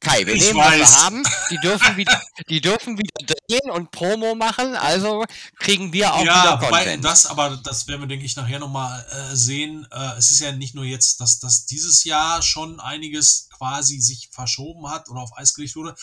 Kai, 0.00 0.24
wir 0.24 0.34
Ich 0.34 0.42
nehmen, 0.44 0.58
was 0.60 0.66
weiß. 0.66 0.78
wir 0.78 1.02
haben. 1.02 1.22
Die 1.50 1.56
dürfen 1.58 1.96
wieder, 1.96 2.22
die 2.48 2.60
dürfen 2.60 2.96
wieder 2.96 3.34
drehen 3.48 3.70
und 3.72 3.90
Promo 3.90 4.36
machen, 4.36 4.76
also 4.76 5.24
kriegen 5.58 5.92
wir 5.92 6.14
auch 6.14 6.24
ja, 6.24 6.60
wieder 6.60 6.68
Content. 6.70 7.04
das, 7.04 7.26
aber 7.26 7.56
das 7.56 7.88
werden 7.88 8.02
wir, 8.02 8.06
denke 8.06 8.24
ich, 8.24 8.36
nachher 8.36 8.60
nochmal 8.60 9.04
äh, 9.10 9.34
sehen. 9.34 9.88
Äh, 9.90 10.16
es 10.18 10.30
ist 10.30 10.38
ja 10.38 10.52
nicht 10.52 10.76
nur 10.76 10.84
jetzt, 10.84 11.20
dass, 11.20 11.40
dass 11.40 11.66
dieses 11.66 12.04
Jahr 12.04 12.42
schon 12.42 12.78
einiges 12.78 13.48
quasi 13.56 13.98
sich 14.00 14.28
verschoben 14.30 14.88
hat 14.88 15.08
oder 15.08 15.20
auf 15.20 15.36
Eis 15.36 15.52
gelegt 15.54 15.74
wurde. 15.74 15.96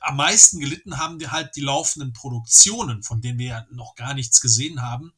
Am 0.00 0.16
meisten 0.16 0.60
gelitten 0.60 0.98
haben 0.98 1.20
wir 1.20 1.32
halt 1.32 1.54
die 1.56 1.60
laufenden 1.60 2.12
Produktionen, 2.12 3.02
von 3.02 3.20
denen 3.20 3.38
wir 3.38 3.46
ja 3.46 3.66
noch 3.70 3.94
gar 3.94 4.14
nichts 4.14 4.40
gesehen 4.40 4.82
haben. 4.82 5.12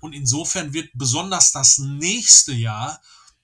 Und 0.00 0.12
insofern 0.12 0.72
wird 0.72 0.90
besonders 0.94 1.52
das 1.52 1.78
nächste 1.78 2.52
Jahr, 2.52 3.00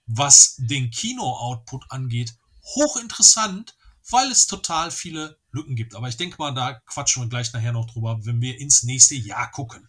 was 0.07 0.57
den 0.59 0.91
Kino-Output 0.91 1.91
angeht, 1.91 2.35
hochinteressant, 2.75 3.77
weil 4.11 4.31
es 4.31 4.47
total 4.47 4.91
viele 4.91 5.39
Lücken 5.51 5.77
gibt. 5.77 5.95
Aber 5.95 6.09
ich 6.09 6.17
denke 6.17 6.37
mal, 6.39 6.53
da 6.53 6.75
quatschen 6.75 7.23
wir 7.23 7.29
gleich 7.29 7.53
nachher 7.53 7.73
noch 7.73 7.91
drüber, 7.91 8.25
wenn 8.25 8.41
wir 8.41 8.61
ins 8.61 8.83
nächste 8.83 9.15
Jahr 9.15 9.51
gucken. 9.51 9.89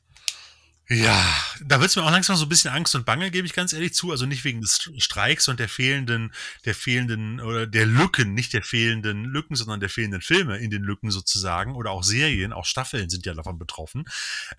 Ja, 0.88 1.26
da 1.62 1.82
wird's 1.82 1.96
mir 1.96 2.04
auch 2.04 2.12
langsam 2.12 2.36
so 2.36 2.46
ein 2.46 2.50
bisschen 2.50 2.70
Angst 2.70 2.94
und 2.94 3.08
Bange, 3.08 3.32
gebe 3.32 3.48
ich 3.48 3.54
ganz 3.54 3.74
ehrlich 3.74 3.96
zu. 3.96 4.12
Also 4.12 4.28
nicht 4.28 4.44
wegen 4.44 4.62
des 4.62 4.92
Streiks 5.00 5.48
und 5.48 5.60
der 5.60 5.68
fehlenden, 5.68 6.32
der 6.66 6.76
fehlenden 6.76 7.42
oder 7.42 7.66
der 7.66 7.88
Lücken, 7.88 8.36
nicht 8.36 8.54
der 8.54 8.62
fehlenden 8.62 9.26
Lücken, 9.26 9.56
sondern 9.56 9.80
der 9.80 9.90
fehlenden 9.90 10.22
Filme 10.22 10.58
in 10.58 10.70
den 10.70 10.84
Lücken 10.84 11.10
sozusagen 11.10 11.74
oder 11.74 11.90
auch 11.90 12.04
Serien, 12.04 12.54
auch 12.54 12.66
Staffeln 12.66 13.10
sind 13.10 13.26
ja 13.26 13.34
davon 13.34 13.58
betroffen. 13.58 14.06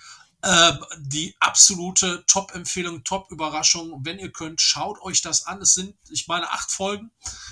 äh, 0.43 0.73
die 0.99 1.35
absolute 1.39 2.25
Top-Empfehlung, 2.27 3.05
Top-Überraschung. 3.05 4.01
Wenn 4.05 4.19
ihr 4.19 4.33
könnt, 4.33 4.61
schaut 4.62 5.01
euch 5.03 5.21
das 5.21 5.47
an. 5.47 5.61
Es 5.61 5.75
sind, 5.75 5.95
ich 6.09 6.29
meine, 6.29 6.51
acht 6.51 6.71
Folgen. 6.73 7.11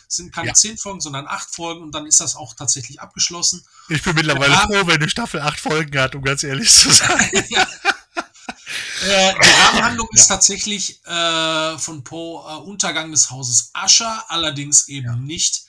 Es 0.09 0.17
sind 0.17 0.33
keine 0.33 0.49
Ja. 0.49 0.55
zehn 0.55 0.79
Folgen, 0.79 1.01
sondern 1.03 1.27
acht 1.27 1.55
Folgen 1.55 1.83
und 1.83 1.93
dann 1.95 2.07
ist 2.07 2.21
das 2.21 2.35
auch 2.35 2.55
tatsächlich 2.55 3.01
abgeschlossen. 3.01 3.63
Ich 3.91 4.03
bin 4.03 4.15
mittlerweile 4.15 4.55
Ja. 4.55 4.61
froh, 4.61 4.87
wenn 4.87 5.03
eine 5.03 5.11
Staffel 5.11 5.41
acht 5.43 5.61
Folgen 5.61 5.99
hat, 6.01 6.15
um 6.15 6.23
ganz 6.23 6.43
ehrlich 6.43 6.71
zu 6.73 6.91
sein. 6.91 7.31
Äh, 9.01 9.33
die 9.33 9.49
Rahmenhandlung 9.63 10.09
ist 10.13 10.27
tatsächlich 10.27 11.05
äh, 11.07 11.79
von 11.79 12.03
Poe 12.03 12.43
äh, 12.51 12.57
Untergang 12.57 13.13
des 13.13 13.31
Hauses 13.31 13.71
Ascher, 13.73 14.25
allerdings 14.29 14.89
eben 14.89 15.25
nicht 15.25 15.63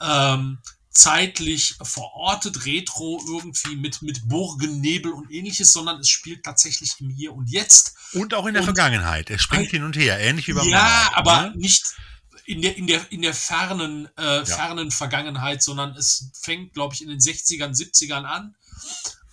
ähm, 0.00 0.58
zeitlich 0.92 1.76
verortet, 1.82 2.66
retro 2.66 3.22
irgendwie 3.26 3.76
mit, 3.76 4.02
mit 4.02 4.28
Burgennebel 4.28 5.12
und 5.12 5.30
ähnliches, 5.30 5.72
sondern 5.72 5.98
es 6.00 6.08
spielt 6.08 6.44
tatsächlich 6.44 6.94
im 7.00 7.10
Hier 7.10 7.32
und 7.34 7.50
Jetzt. 7.50 7.94
Und 8.12 8.34
auch 8.34 8.46
in 8.46 8.54
der 8.54 8.62
Und- 8.62 8.66
Vergangenheit. 8.66 9.30
Er 9.30 9.38
springt 9.38 9.70
hin 9.70 9.84
und 9.84 9.96
her, 9.96 10.18
ähnlich 10.20 10.48
wie 10.48 10.52
beim 10.52 10.68
Ja, 10.68 10.82
Monarch, 10.82 11.16
aber 11.16 11.42
ne? 11.48 11.56
nicht 11.56 11.84
in 12.44 12.60
der, 12.60 12.76
in 12.76 12.86
der, 12.86 13.10
in 13.12 13.22
der 13.22 13.34
fernen, 13.34 14.08
äh, 14.16 14.44
fernen 14.44 14.90
Vergangenheit, 14.90 15.62
sondern 15.62 15.94
es 15.96 16.30
fängt, 16.38 16.74
glaube 16.74 16.94
ich, 16.94 17.02
in 17.02 17.08
den 17.08 17.20
60ern, 17.20 17.74
70ern 17.74 18.24
an 18.24 18.54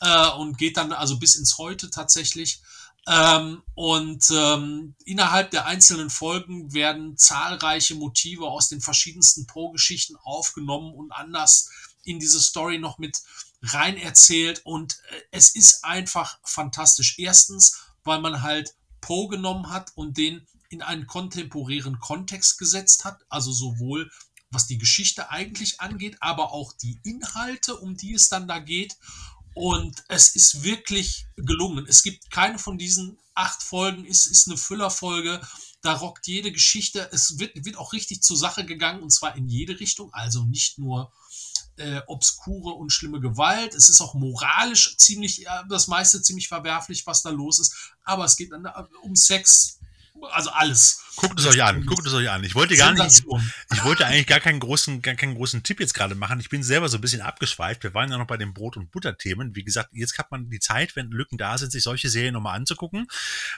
äh, 0.01 0.29
und 0.37 0.57
geht 0.57 0.77
dann 0.77 0.93
also 0.93 1.17
bis 1.17 1.35
ins 1.35 1.57
Heute 1.57 1.89
tatsächlich. 1.89 2.61
Ähm, 3.09 3.63
und 3.73 4.29
ähm, 4.29 4.95
innerhalb 5.03 5.49
der 5.49 5.65
einzelnen 5.65 6.11
Folgen 6.11 6.73
werden 6.73 7.17
zahlreiche 7.17 7.95
Motive 7.95 8.45
aus 8.45 8.69
den 8.69 8.81
verschiedensten 8.81 9.47
Poe-Geschichten 9.47 10.15
aufgenommen 10.17 10.93
und 10.93 11.11
anders 11.11 11.71
in 12.03 12.19
diese 12.19 12.39
Story 12.39 12.77
noch 12.77 12.99
mit 12.99 13.19
rein 13.63 13.97
erzählt 13.97 14.61
und 14.63 14.93
äh, 15.09 15.21
es 15.31 15.55
ist 15.55 15.83
einfach 15.83 16.37
fantastisch. 16.43 17.17
Erstens, 17.17 17.79
weil 18.03 18.21
man 18.21 18.43
halt 18.43 18.75
Poe 19.01 19.27
genommen 19.27 19.71
hat 19.71 19.91
und 19.95 20.17
den 20.17 20.45
in 20.69 20.83
einen 20.83 21.07
kontemporären 21.07 21.99
Kontext 21.99 22.59
gesetzt 22.59 23.05
hat, 23.05 23.25
also 23.27 23.51
sowohl 23.51 24.11
was 24.51 24.67
die 24.67 24.77
Geschichte 24.77 25.29
eigentlich 25.29 25.79
angeht, 25.79 26.17
aber 26.21 26.51
auch 26.51 26.73
die 26.73 26.99
Inhalte, 27.03 27.75
um 27.75 27.97
die 27.97 28.13
es 28.13 28.29
dann 28.29 28.47
da 28.47 28.59
geht. 28.59 28.97
Und 29.59 30.05
es 30.07 30.37
ist 30.37 30.63
wirklich 30.63 31.25
gelungen. 31.35 31.85
Es 31.85 32.01
gibt 32.01 32.31
keine 32.31 32.57
von 32.57 32.77
diesen 32.77 33.19
acht 33.33 33.61
Folgen, 33.61 34.05
ist, 34.05 34.25
ist 34.25 34.47
eine 34.47 34.55
Füllerfolge. 34.55 35.41
Da 35.81 35.95
rockt 35.95 36.27
jede 36.27 36.53
Geschichte. 36.53 37.09
Es 37.11 37.39
wird, 37.39 37.65
wird 37.65 37.75
auch 37.75 37.91
richtig 37.91 38.23
zur 38.23 38.37
Sache 38.37 38.65
gegangen 38.65 39.03
und 39.03 39.09
zwar 39.09 39.35
in 39.35 39.49
jede 39.49 39.77
Richtung. 39.77 40.13
Also 40.13 40.45
nicht 40.45 40.79
nur 40.79 41.11
äh, 41.75 41.99
obskure 42.07 42.75
und 42.75 42.91
schlimme 42.93 43.19
Gewalt. 43.19 43.75
Es 43.75 43.89
ist 43.89 43.99
auch 43.99 44.13
moralisch 44.13 44.95
ziemlich, 44.95 45.45
das 45.67 45.89
meiste 45.89 46.21
ziemlich 46.21 46.47
verwerflich, 46.47 47.05
was 47.05 47.21
da 47.21 47.29
los 47.29 47.59
ist. 47.59 47.75
Aber 48.05 48.23
es 48.23 48.37
geht 48.37 48.53
dann 48.53 48.63
äh, 48.63 48.83
um 49.01 49.17
Sex, 49.17 49.78
also 50.31 50.49
alles. 50.51 51.03
Guckt 51.15 51.39
es 51.39 51.45
euch 51.45 51.61
an, 51.61 51.85
guckt 51.85 52.07
es 52.07 52.13
euch 52.13 52.29
an. 52.29 52.43
Ich 52.43 52.55
wollte 52.55 52.77
gar 52.77 52.93
nicht, 52.93 53.23
ich 53.73 53.83
wollte 53.83 54.05
eigentlich 54.05 54.27
gar 54.27 54.39
keinen 54.39 54.59
großen, 54.59 55.01
gar 55.01 55.15
keinen 55.15 55.35
großen 55.35 55.63
Tipp 55.63 55.81
jetzt 55.81 55.93
gerade 55.93 56.15
machen. 56.15 56.39
Ich 56.39 56.49
bin 56.49 56.63
selber 56.63 56.87
so 56.87 56.97
ein 56.97 57.01
bisschen 57.01 57.21
abgeschweift. 57.21 57.83
Wir 57.83 57.93
waren 57.93 58.09
ja 58.09 58.17
noch 58.17 58.27
bei 58.27 58.37
den 58.37 58.53
Brot- 58.53 58.77
und 58.77 58.89
Butter-Themen. 58.91 59.55
Wie 59.55 59.65
gesagt, 59.65 59.89
jetzt 59.91 60.17
hat 60.17 60.31
man 60.31 60.49
die 60.49 60.59
Zeit, 60.59 60.95
wenn 60.95 61.11
Lücken 61.11 61.37
da 61.37 61.57
sind, 61.57 61.71
sich 61.71 61.83
solche 61.83 62.09
Serien 62.09 62.33
nochmal 62.33 62.55
anzugucken. 62.55 63.07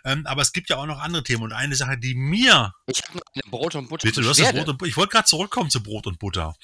Ähm, 0.04 0.26
aber 0.26 0.42
es 0.42 0.54
gibt 0.54 0.70
ja 0.70 0.78
auch 0.78 0.88
noch 0.88 1.00
andere 1.00 1.24
Themen. 1.24 1.44
Und 1.44 1.54
eine 1.54 1.76
Sache, 1.76 1.98
die 1.98 2.16
mir. 2.16 2.74
Ich 2.88 3.04
habe 3.04 3.20
noch 3.20 3.24
eine 3.34 3.44
Brot- 3.52 3.76
und 3.76 3.90
Butter. 3.90 4.08
Bitte, 4.08 4.22
du 4.22 4.30
hast 4.30 4.40
das 4.40 4.52
Brot 4.52 4.68
und 4.68 4.78
Butter. 4.80 4.90
Ich 4.90 4.98
wollte 4.98 5.12
gerade 5.12 5.28
zurückkommen 5.28 5.70
zu 5.70 5.84
Brot 5.84 6.08
und 6.08 6.18
Butter. 6.18 6.56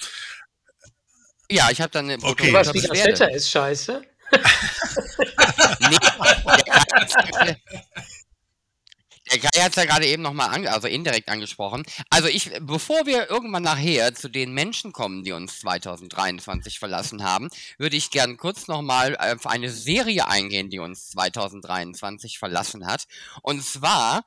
Ja, 1.49 1.69
ich 1.69 1.79
habe 1.79 1.91
dann 1.91 2.05
eine 2.05 2.17
Brot 2.17 2.31
okay. 2.31 2.47
und 2.47 2.53
Butter. 2.53 2.73
Was, 2.73 2.81
das 2.87 3.05
Wetter 3.05 3.31
ist 3.31 3.51
scheiße. 3.51 4.01
nee, 5.79 5.97
Der 9.31 9.39
Kai 9.39 9.61
hat 9.61 9.71
es 9.71 9.75
ja 9.75 9.85
gerade 9.85 10.05
eben 10.05 10.23
nochmal 10.23 10.49
an, 10.49 10.67
also 10.67 10.87
indirekt 10.87 11.29
angesprochen. 11.29 11.83
Also 12.09 12.27
ich, 12.27 12.51
bevor 12.61 13.05
wir 13.05 13.29
irgendwann 13.29 13.63
nachher 13.63 14.13
zu 14.15 14.29
den 14.29 14.53
Menschen 14.53 14.93
kommen, 14.93 15.23
die 15.23 15.31
uns 15.33 15.59
2023 15.59 16.79
verlassen 16.79 17.23
haben, 17.23 17.49
würde 17.77 17.97
ich 17.97 18.09
gern 18.09 18.37
kurz 18.37 18.67
nochmal 18.67 19.17
auf 19.17 19.47
eine 19.47 19.69
Serie 19.69 20.27
eingehen, 20.27 20.69
die 20.69 20.79
uns 20.79 21.09
2023 21.09 22.39
verlassen 22.39 22.87
hat. 22.87 23.07
Und 23.41 23.63
zwar 23.63 24.23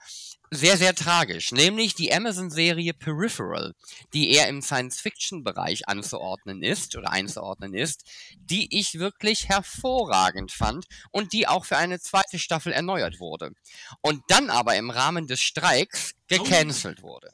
sehr, 0.51 0.77
sehr 0.77 0.95
tragisch, 0.95 1.53
nämlich 1.53 1.95
die 1.95 2.13
Amazon-Serie 2.13 2.93
Peripheral, 2.93 3.73
die 4.13 4.33
eher 4.33 4.49
im 4.49 4.63
Science-Fiction-Bereich 4.63 5.89
anzuordnen 5.89 6.63
ist 6.63 6.97
oder 6.97 7.13
einzuordnen 7.13 7.73
ist, 7.73 8.03
die 8.37 8.77
ich 8.77 8.99
wirklich 8.99 9.49
hervorragend 9.49 10.51
fand 10.51 10.87
und 11.13 11.33
die 11.33 11.47
auch 11.47 11.65
für 11.65 11.77
eine 11.77 12.01
zweite 12.01 12.41
Staffel 12.41 12.73
erneuert 12.73 13.21
wurde. 13.21 13.53
Und 14.01 14.23
dann 14.29 14.51
aber 14.51 14.75
im 14.75 14.91
Rahmen 14.91 15.29
des 15.29 15.41
Streiks 15.41 16.15
gecancelt 16.27 17.03
wurde. 17.03 17.31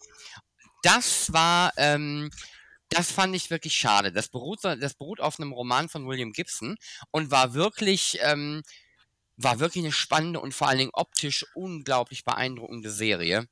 Das 0.83 1.33
war, 1.33 1.73
ähm, 1.79 2.31
das 2.91 3.11
fand 3.11 3.35
ich 3.35 3.51
wirklich 3.51 3.75
schade. 3.75 4.13
Das 4.13 4.29
beruht, 4.29 4.63
das 4.63 4.95
beruht 4.95 5.21
auf 5.21 5.41
einem 5.41 5.53
Roman 5.53 5.89
von 5.89 6.07
William 6.07 6.33
Gibson 6.33 6.77
und 7.11 7.31
war 7.31 7.55
wirklich, 7.55 8.19
ähm, 8.21 8.63
war 9.37 9.61
wirklich 9.61 9.85
eine 9.85 9.93
spannende 9.93 10.41
und 10.41 10.53
vor 10.53 10.69
allen 10.69 10.79
Dingen 10.79 10.91
optisch 10.93 11.45
unglaublich 11.55 12.25
beeindruckende 12.25 12.91
Serie. 12.91 13.47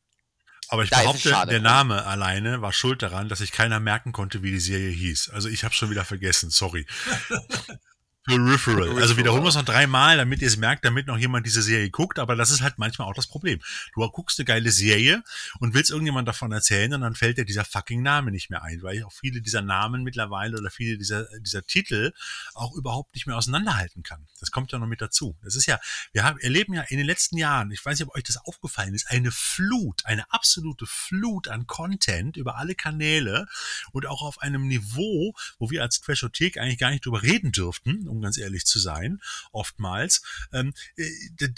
Aber 0.69 0.82
ich 0.82 0.90
da 0.90 1.01
behaupte, 1.01 1.31
der 1.48 1.61
Name 1.61 2.06
alleine 2.06 2.62
war 2.62 2.73
schuld 2.73 3.02
daran, 3.02 3.28
dass 3.28 3.40
sich 3.40 3.52
keiner 3.52 3.81
merken 3.81 4.12
konnte, 4.12 4.43
wie 4.43 4.51
die 4.51 4.61
Serie 4.61 4.90
hieß. 4.90 5.31
Also 5.31 5.48
ich 5.48 5.62
habe 5.62 5.74
schon 5.74 5.90
wieder 5.90 6.05
vergessen, 6.05 6.51
sorry. 6.51 6.86
Peripheral. 8.25 9.03
Also 9.03 9.19
wiederholen 9.19 9.43
wir 9.43 9.51
es 9.51 9.55
noch 9.55 9.67
dreimal, 9.67 10.17
damit 10.17 10.41
ihr 10.41 10.49
es 10.49 10.57
merkt, 10.57 10.85
damit 10.87 11.07
noch 11.07 11.19
jemand 11.19 11.45
diese 11.45 11.61
Serie 11.61 11.91
guckt. 11.91 12.19
Aber 12.19 12.37
das 12.37 12.51
ist 12.51 12.63
halt 12.63 12.79
manchmal 12.79 13.07
auch 13.07 13.15
das 13.15 13.27
Problem. 13.27 13.61
Du 13.93 14.09
guckst 14.09 14.39
eine 14.39 14.47
geile 14.47 14.71
Serie 14.71 15.23
und 15.61 15.75
willst 15.75 15.91
irgendjemand 15.91 16.27
davon 16.27 16.51
erzählen 16.51 16.95
und 16.95 17.03
dann 17.03 17.15
fällt 17.15 17.37
dir 17.37 17.45
dieser 17.45 17.67
fucking 17.67 18.03
Name 18.03 18.31
nicht 18.31 18.49
mehr 18.49 18.63
ein, 18.63 18.83
weil 18.83 18.97
ich 18.97 19.05
auch 19.05 19.13
viele 19.13 19.43
dieser 19.43 19.61
Namen 19.61 20.05
mittlerweile 20.05 20.59
oder 20.59 20.71
viele 20.71 20.97
dieser, 20.97 21.27
dieser 21.41 21.67
Titel 21.67 22.13
auch 22.55 22.75
überhaupt 22.75 23.15
nicht 23.15 23.27
mehr 23.27 23.37
auseinanderhalten 23.37 24.03
kann. 24.03 24.27
Das 24.41 24.51
kommt 24.51 24.73
ja 24.73 24.79
noch 24.79 24.87
mit 24.87 25.03
dazu. 25.03 25.37
Das 25.43 25.55
ist 25.55 25.67
ja, 25.67 25.79
wir 26.13 26.25
haben, 26.25 26.39
erleben 26.39 26.73
ja 26.73 26.83
in 26.83 26.97
den 26.97 27.07
letzten 27.07 27.37
Jahren, 27.37 27.71
ich 27.73 27.85
weiß 27.85 27.99
nicht, 27.99 28.09
ob 28.09 28.15
euch 28.15 28.25
das 28.25 28.39
aufgefallen 28.39 28.95
ist, 28.95 29.11
eine 29.11 29.33
Flut, 29.33 30.07
eine 30.07 30.33
absolute 30.33 30.87
Flut 30.87 31.49
an 31.49 31.67
Content 31.67 32.39
über 32.39 32.57
alle 32.57 32.75
Kanäle 32.75 33.47
und 33.93 34.07
auch 34.07 34.23
auf 34.23 34.41
einem 34.41 34.67
Niveau, 34.67 35.35
wo 35.59 35.71
wir 35.71 35.83
als 35.83 36.01
Trashothek 36.01 36.57
eigentlich 36.57 36.79
gar 36.79 36.91
nicht 36.91 37.05
drüber 37.05 37.23
reden 37.23 37.53
dürften 37.53 38.09
um 38.15 38.23
ganz 38.23 38.39
ehrlich 38.39 38.65
zu 38.65 38.78
sein, 38.78 39.20
oftmals. 39.53 40.23
Ähm, 40.53 40.73
äh, 40.97 41.11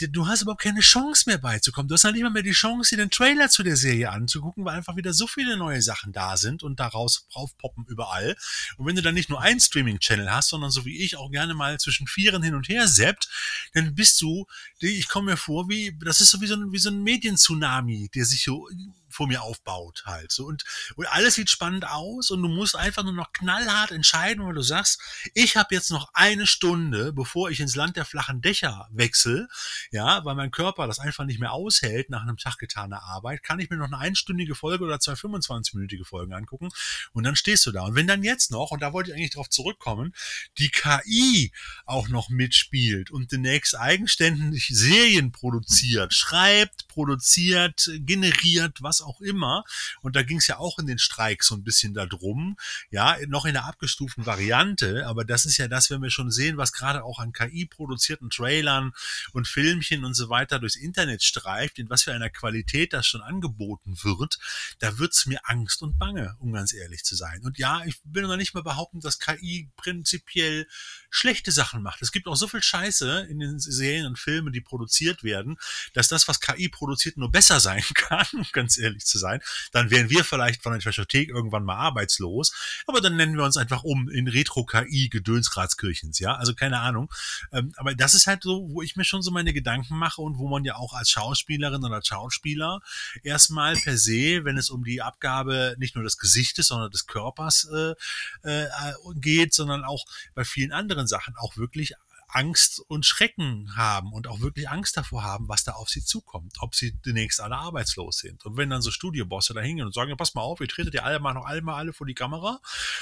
du 0.09 0.27
hast 0.27 0.43
überhaupt 0.43 0.63
keine 0.63 0.81
Chance 0.81 1.25
mehr 1.27 1.39
beizukommen. 1.39 1.89
Du 1.89 1.95
hast 1.95 2.05
halt 2.05 2.15
nicht 2.15 2.25
mal 2.25 2.31
mehr 2.31 2.43
die 2.43 2.53
Chance, 2.53 2.95
dir 2.95 3.03
den 3.03 3.11
Trailer 3.11 3.49
zu 3.49 3.63
der 3.63 3.77
Serie 3.77 4.11
anzugucken, 4.11 4.65
weil 4.65 4.77
einfach 4.77 4.97
wieder 4.97 5.13
so 5.13 5.27
viele 5.27 5.57
neue 5.57 5.83
Sachen 5.83 6.13
da 6.13 6.37
sind 6.37 6.63
und 6.63 6.81
daraus 6.81 7.27
raufpoppen 7.35 7.85
überall. 7.87 8.37
Und 8.77 8.87
wenn 8.87 8.97
du 8.97 9.03
dann 9.03 9.15
nicht 9.15 9.31
nur 9.31 9.41
einen 9.41 9.61
Streaming-Channel 9.61 10.31
hast, 10.31 10.49
sondern 10.49 10.71
so 10.71 10.85
wie 10.85 10.99
ich 10.99 11.17
auch 11.17 11.31
gerne 11.31 11.55
mal 11.55 11.79
zwischen 11.79 12.07
Vieren 12.07 12.43
hin 12.43 12.55
und 12.55 12.69
her 12.69 12.89
seppt, 12.89 13.29
dann 13.75 13.95
bist 13.95 14.21
du, 14.21 14.47
ich 14.79 15.09
komme 15.09 15.33
mir 15.33 15.37
vor, 15.37 15.69
wie, 15.69 15.97
das 16.05 16.21
ist 16.21 16.31
so 16.31 16.41
wie 16.41 16.47
so 16.47 16.55
ein, 16.55 16.73
wie 16.73 16.79
so 16.79 16.91
ein 16.91 17.03
Medien-Tsunami, 17.03 18.11
der 18.15 18.25
sich 18.25 18.45
so 18.45 18.69
vor 19.09 19.27
mir 19.27 19.43
aufbaut 19.43 20.05
halt. 20.07 20.31
So 20.31 20.45
und, 20.47 20.65
und 20.97 21.07
alles 21.07 21.35
sieht 21.35 21.51
spannend 21.51 21.87
aus 21.89 22.31
und 22.31 22.43
du 22.43 22.49
musst 22.49 22.77
einfach 22.77 23.03
nur 23.03 23.15
noch 23.15 23.33
knallhart 23.33 23.91
entscheiden, 23.91 24.45
weil 24.45 24.55
du 24.55 24.63
sagst, 24.63 25.01
ich 25.35 25.57
habe 25.57 25.75
jetzt 25.75 25.91
noch 25.91 26.11
eine 26.13 26.46
Stunde, 26.47 27.13
bevor 27.13 27.51
ich 27.51 27.61
ins 27.61 27.77
Land 27.77 27.97
der 27.97 28.05
flachen 28.05 28.41
Dächer 28.41 28.89
wechsle, 28.91 29.49
ja, 29.91 30.25
weil 30.25 30.35
mein 30.35 30.51
Körper 30.51 30.87
das 30.87 30.99
einfach 30.99 31.25
nicht 31.25 31.41
mehr 31.41 31.53
aushält 31.53 32.11
nach 32.11 32.23
einem 32.23 32.37
Tag 32.37 32.59
getaner 32.59 33.03
Arbeit, 33.03 33.43
kann 33.43 33.61
ich 33.61 33.71
mir 33.71 33.77
noch 33.77 33.87
eine 33.87 33.99
einstündige 33.99 34.55
Folge 34.55 34.85
oder 34.85 35.01
zwei 35.01 35.13
25-minütige 35.13 36.05
Folgen 36.05 36.33
angucken 36.33 36.71
und 37.13 37.25
dann 37.25 37.37
stehst 37.37 37.67
du 37.67 37.73
da. 37.73 37.83
Und 37.83 37.95
wenn 37.95 38.07
dann 38.07 38.23
jetzt 38.23 38.51
noch, 38.51 38.71
und 38.71 38.81
da 38.81 38.93
wollte 38.93 39.11
ich 39.11 39.17
eigentlich 39.17 39.33
drauf 39.33 39.51
zurückkommen, 39.51 40.15
die 40.59 40.71
KI 40.71 41.53
auch 41.85 42.09
noch 42.09 42.29
mitspielt 42.29 43.11
und 43.11 43.33
demnächst 43.33 43.79
eigenständig 43.79 44.69
Serien 44.69 45.33
produziert, 45.33 46.15
schreibt, 46.15 46.89
produziert, 46.89 47.91
generiert, 47.99 48.83
was 48.83 49.01
auch 49.01 49.21
immer. 49.21 49.65
Und 50.03 50.17
da 50.17 50.23
ging 50.23 50.39
es 50.39 50.47
ja 50.47 50.59
auch 50.59 50.79
in 50.79 50.87
den 50.87 50.99
Streik 50.99 51.43
so 51.43 51.55
ein 51.55 51.65
bisschen 51.65 51.95
darum, 51.95 52.57
ja, 52.91 53.17
noch 53.27 53.45
in 53.45 53.55
der 53.55 53.65
abgestuften 53.65 54.27
Variante, 54.27 55.07
aber 55.07 55.25
das 55.25 55.45
ist 55.45 55.57
ja 55.57 55.69
das, 55.69 55.91
wenn 55.91 56.03
wir 56.03 56.11
schon 56.11 56.31
sehen, 56.37 56.57
was 56.57 56.73
gerade 56.73 57.03
auch 57.03 57.19
an 57.19 57.33
KI-produzierten 57.33 58.31
Trailern 58.31 58.93
und 59.33 59.49
Filmchen 59.49 60.05
und 60.05 60.15
so 60.15 60.29
weiter 60.29 60.61
durchs 60.61 60.77
Internet 60.77 61.25
streift, 61.25 61.79
in 61.81 61.91
was 61.91 62.05
für 62.05 62.13
einer 62.13 62.31
Qualität 62.31 62.93
das 62.93 63.07
schon 63.07 63.23
angeboten 63.23 63.99
wird, 64.05 64.39
da 64.79 64.99
wird's 64.99 65.27
mir 65.27 65.41
Angst 65.45 65.83
und 65.83 65.99
Bange, 65.99 66.37
um 66.39 66.53
ganz 66.53 66.73
ehrlich 66.73 67.03
zu 67.05 67.17
sein. 67.17 67.43
Und 67.43 67.59
ja, 67.59 67.83
ich 67.85 67.97
will 68.05 68.23
noch 68.23 68.37
nicht 68.37 68.55
mal 68.55 68.63
behaupten, 68.63 69.01
dass 69.01 69.19
KI 69.19 69.71
prinzipiell 69.77 70.69
schlechte 71.11 71.51
Sachen 71.51 71.83
macht. 71.83 72.03
Es 72.03 72.13
gibt 72.13 72.29
auch 72.29 72.37
so 72.37 72.47
viel 72.47 72.63
Scheiße 72.63 73.27
in 73.31 73.39
den 73.39 73.59
Serien 73.59 74.07
und 74.07 74.19
Filmen, 74.19 74.53
die 74.53 74.61
produziert 74.61 75.25
werden, 75.25 75.57
dass 75.95 76.09
das, 76.09 76.29
was 76.29 76.41
KI 76.41 76.69
produziert, 76.69 77.17
nur 77.17 77.31
besser 77.31 77.61
sein 77.61 77.83
kann, 77.95 78.27
um 78.33 78.47
ganz 78.53 78.79
ehrlich 78.79 79.07
zu 79.07 79.19
sein. 79.19 79.41
Dann 79.73 79.91
wären 79.91 80.11
wir 80.11 80.25
vielleicht 80.25 80.63
von 80.63 80.73
der 80.73 80.81
Trashothek 80.81 81.29
irgendwann 81.31 81.65
mal 81.65 81.77
arbeitslos, 81.77 82.53
aber 82.87 83.01
dann 83.01 83.17
nennen 83.17 83.37
wir 83.37 83.45
uns 83.45 83.57
einfach 83.57 83.83
um 83.83 84.09
in 84.09 84.29
Retro-KI 84.29 85.09
Gedönsratskirchens, 85.09 86.19
ja, 86.19 86.26
also 86.35 86.55
keine 86.55 86.81
Ahnung. 86.81 87.11
Ähm, 87.53 87.73
aber 87.77 87.95
das 87.95 88.15
ist 88.15 88.27
halt 88.27 88.43
so, 88.43 88.69
wo 88.71 88.83
ich 88.83 88.97
mir 88.97 89.05
schon 89.05 89.23
so 89.23 89.31
meine 89.31 89.53
Gedanken 89.53 89.97
mache 89.97 90.23
und 90.23 90.39
wo 90.39 90.49
man 90.49 90.65
ja 90.65 90.77
auch 90.77 90.93
als 90.93 91.11
Schauspielerin 91.11 91.85
oder 91.85 92.03
Schauspieler 92.03 92.81
erstmal 93.23 93.77
per 93.77 93.97
se, 93.97 94.45
wenn 94.45 94.57
es 94.57 94.71
um 94.71 94.85
die 94.85 95.03
Abgabe 95.03 95.77
nicht 95.79 95.95
nur 95.95 96.05
des 96.05 96.19
Gesichtes, 96.19 96.69
sondern 96.69 96.91
des 96.91 97.07
Körpers 97.07 97.69
äh, 97.73 97.95
äh, 98.43 98.67
geht, 99.15 99.55
sondern 99.55 99.85
auch 99.85 100.05
bei 100.35 100.45
vielen 100.45 100.73
anderen 100.73 101.07
Sachen 101.07 101.35
auch 101.37 101.57
wirklich 101.57 101.95
Angst 102.29 102.81
und 102.89 103.07
Schrecken 103.07 103.77
haben 103.77 104.13
und 104.13 104.27
auch 104.27 104.41
wirklich 104.41 104.69
Angst 104.69 104.97
davor 104.97 105.23
haben, 105.23 105.49
was 105.49 105.65
da 105.65 105.73
auf 105.73 105.89
sie 105.89 106.05
zukommt, 106.05 106.57
ob 106.61 106.75
sie 106.75 106.93
demnächst 107.05 107.41
alle 107.41 107.57
arbeitslos 107.57 108.19
sind. 108.19 108.45
Und 108.45 108.57
wenn 108.57 108.71
dann 108.71 108.83
so 108.83 108.91
Studiobosse 108.91 109.55
da 109.55 109.61
hingehen 109.61 109.87
und 109.87 109.95
sagen, 109.95 110.11
ja, 110.11 110.17
pass 110.17 110.35
mal 110.35 110.43
auf, 110.43 110.61
ihr 110.61 110.69
tretet 110.69 110.95
ja 110.95 111.03
alle 111.03 111.21
mal 111.21 111.35
noch 111.35 111.47
alle 111.47 111.63
mal 111.63 111.77
alle 111.77 111.93
vor 111.93 112.07
die 112.07 112.15
Kamera, 112.15 112.61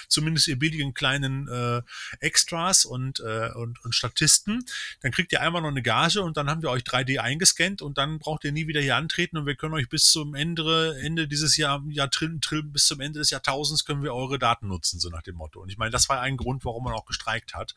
zumindest 0.09 0.49
ihr 0.49 0.59
billigen 0.59 0.95
kleinen 0.95 1.49
äh, 1.49 1.83
Extras 2.21 2.85
und, 2.85 3.21
äh, 3.21 3.51
und, 3.55 3.83
und 3.85 3.95
Statisten, 3.95 4.65
dann 5.01 5.13
kriegt 5.13 5.33
ihr 5.33 5.41
einmal 5.41 5.63
noch 5.63 5.69
eine 5.69 5.83
Gage 5.83 6.23
und 6.23 6.37
dann 6.37 6.51
haben 6.51 6.63
wir 6.63 6.71
euch 6.71 6.83
3D 6.83 7.19
eingescannt 7.19 7.83
und 7.83 7.99
dann 7.99 8.19
braucht 8.19 8.45
ihr 8.45 8.53
nie 8.53 8.67
wieder 8.67 8.81
hier 8.81 8.97
antreten 8.97 9.39
und 9.39 9.47
wir 9.47 9.57
können 9.57 9.75
euch 9.75 9.89
bis 9.89 10.07
zum 10.11 10.35
Ende, 10.35 10.99
Ende 11.01 11.29
dieses 11.29 11.57
Jahr, 11.57 11.83
Jahr 11.89 12.11
trill, 12.11 12.39
trill, 12.41 12.63
bis 12.63 12.87
zum 12.87 13.01
Ende 13.01 13.19
des 13.19 13.31
Jahrtausends 13.31 13.85
können 13.85 14.03
wir 14.03 14.15
eure 14.15 14.39
Daten 14.39 14.69
nutzen, 14.69 15.01
so 15.01 15.09
nach 15.09 15.23
dem 15.23 15.37
Motto. 15.37 15.61
Und 15.61 15.71
ich 15.71 15.79
meine, 15.79 15.91
das 15.91 16.09
war 16.09 16.21
ein 16.21 16.37
Grund, 16.37 16.65
warum 16.65 16.85
man 16.85 16.93
auch 16.93 17.07
gestreikt 17.07 17.55
hat. 17.55 17.75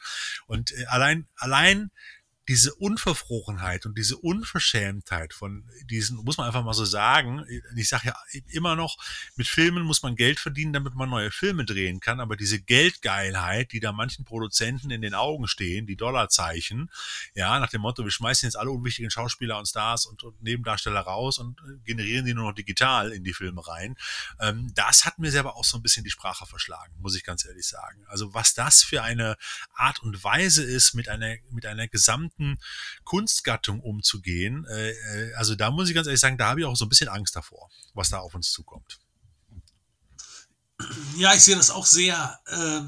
Und 0.47 0.71
äh, 0.71 0.85
allein 0.85 1.27
allein 1.37 1.89
diese 2.47 2.73
Unverfrochenheit 2.75 3.85
und 3.85 3.97
diese 3.97 4.17
Unverschämtheit 4.17 5.33
von 5.33 5.69
diesen, 5.85 6.17
muss 6.23 6.37
man 6.37 6.47
einfach 6.47 6.63
mal 6.63 6.73
so 6.73 6.85
sagen, 6.85 7.45
ich 7.75 7.89
sage 7.89 8.07
ja 8.07 8.15
immer 8.47 8.75
noch, 8.75 8.97
mit 9.35 9.47
Filmen 9.47 9.83
muss 9.83 10.01
man 10.01 10.15
Geld 10.15 10.39
verdienen, 10.39 10.71
damit 10.71 10.95
man 10.95 11.09
neue 11.09 11.31
Filme 11.31 11.65
drehen 11.65 11.99
kann, 11.99 12.21
aber 12.21 12.37
diese 12.37 12.61
Geldgeilheit, 12.61 13.73
die 13.73 13.81
da 13.81 13.91
manchen 13.91 14.23
Produzenten 14.23 14.91
in 14.91 15.01
den 15.01 15.13
Augen 15.13 15.47
stehen, 15.47 15.87
die 15.87 15.97
Dollarzeichen, 15.97 16.89
ja, 17.35 17.59
nach 17.59 17.69
dem 17.69 17.81
Motto, 17.81 18.03
wir 18.03 18.11
schmeißen 18.11 18.47
jetzt 18.47 18.55
alle 18.55 18.71
unwichtigen 18.71 19.11
Schauspieler 19.11 19.59
und 19.59 19.65
Stars 19.65 20.05
und, 20.05 20.23
und 20.23 20.41
Nebendarsteller 20.41 21.01
raus 21.01 21.39
und 21.39 21.61
generieren 21.83 22.25
die 22.25 22.33
nur 22.33 22.45
noch 22.45 22.55
digital 22.55 23.11
in 23.11 23.25
die 23.25 23.33
Filme 23.33 23.67
rein, 23.67 23.97
ähm, 24.39 24.71
das 24.73 25.05
hat 25.05 25.19
mir 25.19 25.31
selber 25.31 25.57
auch 25.57 25.65
so 25.65 25.77
ein 25.77 25.83
bisschen 25.83 26.05
die 26.05 26.11
Sprache 26.11 26.45
verschlagen, 26.45 26.93
muss 26.99 27.15
ich 27.15 27.23
ganz 27.23 27.45
ehrlich 27.45 27.67
sagen. 27.67 28.05
Also 28.07 28.33
was 28.33 28.53
das 28.53 28.83
für 28.83 29.03
eine 29.03 29.35
Art 29.73 30.01
und 30.01 30.23
Weise 30.23 30.63
ist, 30.63 30.93
mit 30.93 31.09
einer, 31.09 31.35
mit 31.49 31.65
einer 31.65 31.87
gesamten 31.87 32.36
Kunstgattung 33.03 33.79
umzugehen, 33.81 34.65
äh, 34.65 34.91
äh, 34.91 35.33
also 35.35 35.55
da 35.55 35.71
muss 35.71 35.89
ich 35.89 35.95
ganz 35.95 36.07
ehrlich 36.07 36.19
sagen, 36.19 36.37
da 36.37 36.49
habe 36.49 36.59
ich 36.59 36.65
auch 36.65 36.75
so 36.75 36.85
ein 36.85 36.89
bisschen 36.89 37.09
Angst 37.09 37.35
davor, 37.35 37.69
was 37.93 38.09
da 38.09 38.19
auf 38.19 38.35
uns 38.35 38.51
zukommt. 38.51 38.99
Ja, 41.17 41.33
ich 41.33 41.41
sehe 41.41 41.55
das 41.55 41.71
auch 41.71 41.85
sehr, 41.85 42.39
äh, 42.47 42.81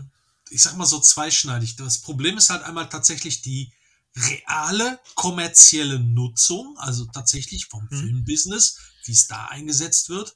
ich 0.51 0.61
sag 0.61 0.77
mal 0.77 0.85
so 0.85 0.99
zweischneidig. 0.99 1.75
Das 1.75 2.01
Problem 2.01 2.37
ist 2.37 2.49
halt 2.49 2.63
einmal 2.63 2.89
tatsächlich 2.89 3.41
die 3.41 3.73
reale 4.15 4.99
kommerzielle 5.15 5.99
Nutzung, 5.99 6.77
also 6.77 7.05
tatsächlich 7.05 7.65
vom 7.65 7.87
mhm. 7.89 7.99
Filmbusiness, 7.99 8.77
wie 9.05 9.11
es 9.11 9.27
da 9.27 9.45
eingesetzt 9.45 10.09
wird, 10.09 10.35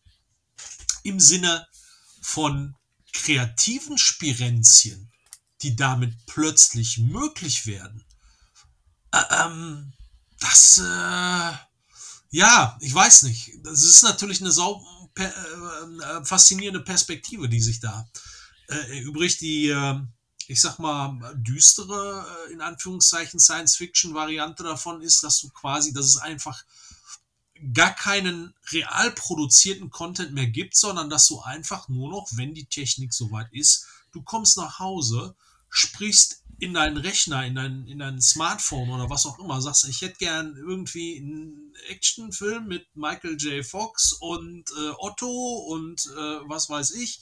im 1.04 1.20
Sinne 1.20 1.68
von 2.22 2.76
kreativen 3.12 3.98
Spirenzien, 3.98 5.12
die 5.62 5.76
damit 5.76 6.26
plötzlich 6.26 6.98
möglich 6.98 7.68
werden. 7.68 8.04
Äh, 9.14 9.46
ähm, 9.46 9.94
das, 10.40 10.80
äh, 10.80 11.54
ja, 12.32 12.78
ich 12.82 12.94
weiß 12.94 13.24
nicht. 13.24 13.52
Das 13.64 13.84
ist 13.84 14.02
natürlich 14.02 14.42
eine 14.42 14.52
sau 14.52 14.84
per, 15.14 15.30
äh, 15.30 16.20
äh 16.20 16.26
faszinierende 16.26 16.82
Perspektive, 16.82 17.48
die 17.48 17.62
sich 17.62 17.80
da 17.80 18.08
äh, 18.68 19.00
erübrigt. 19.00 19.40
Die, 19.42 19.70
äh, 19.70 20.00
ich 20.48 20.60
sag 20.60 20.80
mal, 20.80 21.34
düstere, 21.36 22.26
in 22.52 22.60
Anführungszeichen, 22.60 23.40
Science-Fiction-Variante 23.40 24.64
davon 24.64 25.02
ist, 25.02 25.24
dass 25.24 25.40
du 25.40 25.50
quasi, 25.50 25.94
dass 25.94 26.06
es 26.08 26.18
einfach 26.18 26.66
gar 27.74 27.96
keinen 27.96 28.54
real 28.72 29.12
produzierten 29.12 29.90
Content 29.90 30.34
mehr 30.34 30.48
gibt, 30.48 30.76
sondern 30.76 31.10
dass 31.10 31.28
du 31.28 31.40
einfach 31.40 31.88
nur 31.88 32.10
noch, 32.10 32.28
wenn 32.32 32.54
die 32.54 32.66
Technik 32.66 33.14
soweit 33.14 33.54
ist, 33.54 33.86
du 34.12 34.22
kommst 34.22 34.58
nach 34.58 34.80
Hause, 34.80 35.34
sprichst 35.70 36.43
in 36.60 36.74
deinen 36.74 36.98
Rechner, 36.98 37.46
in 37.46 37.56
dein, 37.56 37.88
in 37.88 38.00
dein 38.00 38.22
Smartphone 38.22 38.90
oder 38.90 39.10
was 39.10 39.26
auch 39.26 39.40
immer, 39.40 39.62
sagst, 39.62 39.88
ich 39.88 40.02
hätte 40.02 40.18
gern 40.18 40.56
irgendwie 40.56 41.18
einen 41.18 41.74
Actionfilm 41.90 42.68
mit 42.68 42.86
Michael 42.96 43.38
J. 43.38 43.66
Fox 43.66 44.14
und 44.14 44.70
äh, 44.72 44.92
Otto 44.98 45.28
und 45.70 46.06
äh, 46.06 46.50
was 46.50 46.70
weiß 46.70 46.92
ich. 46.92 47.22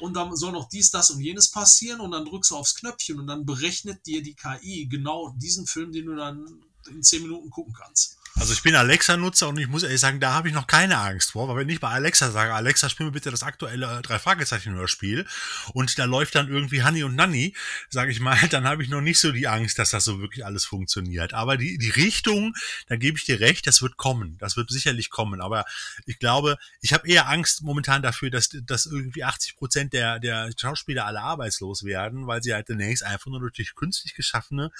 Und 0.00 0.14
dann 0.14 0.36
soll 0.36 0.52
noch 0.52 0.68
dies, 0.68 0.90
das 0.90 1.10
und 1.10 1.20
jenes 1.20 1.50
passieren 1.50 2.00
und 2.00 2.12
dann 2.12 2.24
drückst 2.24 2.50
du 2.50 2.56
aufs 2.56 2.74
Knöpfchen 2.74 3.18
und 3.18 3.26
dann 3.26 3.46
berechnet 3.46 4.06
dir 4.06 4.22
die 4.22 4.34
KI 4.34 4.86
genau 4.88 5.34
diesen 5.36 5.66
Film, 5.66 5.92
den 5.92 6.06
du 6.06 6.14
dann 6.14 6.62
in 6.88 7.02
10 7.02 7.22
Minuten 7.22 7.50
gucken 7.50 7.72
kannst. 7.72 8.18
Also 8.38 8.52
ich 8.52 8.62
bin 8.62 8.74
Alexa-Nutzer 8.74 9.48
und 9.48 9.56
ich 9.56 9.66
muss 9.66 9.82
ehrlich 9.82 9.98
sagen, 9.98 10.20
da 10.20 10.34
habe 10.34 10.48
ich 10.48 10.54
noch 10.54 10.66
keine 10.66 10.98
Angst 10.98 11.32
vor, 11.32 11.48
weil 11.48 11.56
wenn 11.56 11.70
ich 11.70 11.80
bei 11.80 11.88
Alexa 11.88 12.30
sage, 12.30 12.52
Alexa, 12.52 12.90
spiel 12.90 13.06
mir 13.06 13.12
bitte 13.12 13.30
das 13.30 13.42
aktuelle 13.42 14.02
drei 14.02 14.18
Fragezeichen 14.18 14.74
Hörspiel 14.74 15.26
und 15.72 15.98
da 15.98 16.04
läuft 16.04 16.34
dann 16.34 16.48
irgendwie 16.48 16.84
Honey 16.84 17.02
und 17.02 17.14
Nanny, 17.14 17.56
sage 17.88 18.10
ich 18.12 18.20
mal, 18.20 18.36
dann 18.50 18.68
habe 18.68 18.82
ich 18.82 18.90
noch 18.90 19.00
nicht 19.00 19.18
so 19.20 19.32
die 19.32 19.48
Angst, 19.48 19.78
dass 19.78 19.90
das 19.90 20.04
so 20.04 20.20
wirklich 20.20 20.44
alles 20.44 20.66
funktioniert. 20.66 21.32
Aber 21.32 21.56
die, 21.56 21.78
die 21.78 21.88
Richtung, 21.88 22.54
da 22.88 22.96
gebe 22.96 23.16
ich 23.16 23.24
dir 23.24 23.40
recht, 23.40 23.66
das 23.66 23.80
wird 23.80 23.96
kommen, 23.96 24.36
das 24.36 24.58
wird 24.58 24.70
sicherlich 24.70 25.08
kommen. 25.08 25.40
Aber 25.40 25.64
ich 26.04 26.18
glaube, 26.18 26.58
ich 26.82 26.92
habe 26.92 27.08
eher 27.08 27.30
Angst 27.30 27.62
momentan 27.62 28.02
dafür, 28.02 28.28
dass, 28.28 28.50
dass 28.66 28.84
irgendwie 28.84 29.24
80 29.24 29.56
Prozent 29.56 29.92
der, 29.94 30.18
der 30.18 30.50
Schauspieler 30.60 31.06
alle 31.06 31.22
arbeitslos 31.22 31.84
werden, 31.84 32.26
weil 32.26 32.42
sie 32.42 32.52
halt 32.52 32.68
demnächst 32.68 33.02
einfach 33.02 33.30
nur 33.30 33.40
durch 33.40 33.74
künstlich 33.74 34.14
geschaffene 34.14 34.70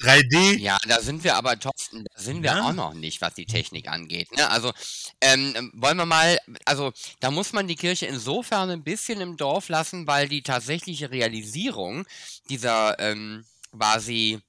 3D. 0.00 0.58
Ja, 0.58 0.78
da 0.88 1.00
sind 1.00 1.24
wir 1.24 1.36
aber, 1.36 1.58
Thorsten, 1.58 2.04
da 2.04 2.20
sind 2.20 2.42
wir 2.42 2.50
ja. 2.50 2.62
auch 2.62 2.72
noch 2.72 2.94
nicht, 2.94 3.20
was 3.20 3.34
die 3.34 3.46
Technik 3.46 3.88
angeht. 3.88 4.30
Ne? 4.36 4.50
Also, 4.50 4.72
ähm, 5.20 5.70
wollen 5.74 5.96
wir 5.96 6.06
mal, 6.06 6.38
also, 6.64 6.92
da 7.20 7.30
muss 7.30 7.52
man 7.52 7.68
die 7.68 7.76
Kirche 7.76 8.06
insofern 8.06 8.70
ein 8.70 8.82
bisschen 8.82 9.20
im 9.20 9.36
Dorf 9.36 9.68
lassen, 9.68 10.06
weil 10.06 10.28
die 10.28 10.42
tatsächliche 10.42 11.10
Realisierung 11.10 12.06
dieser 12.48 12.98
ähm, 12.98 13.44
quasi 13.72 14.40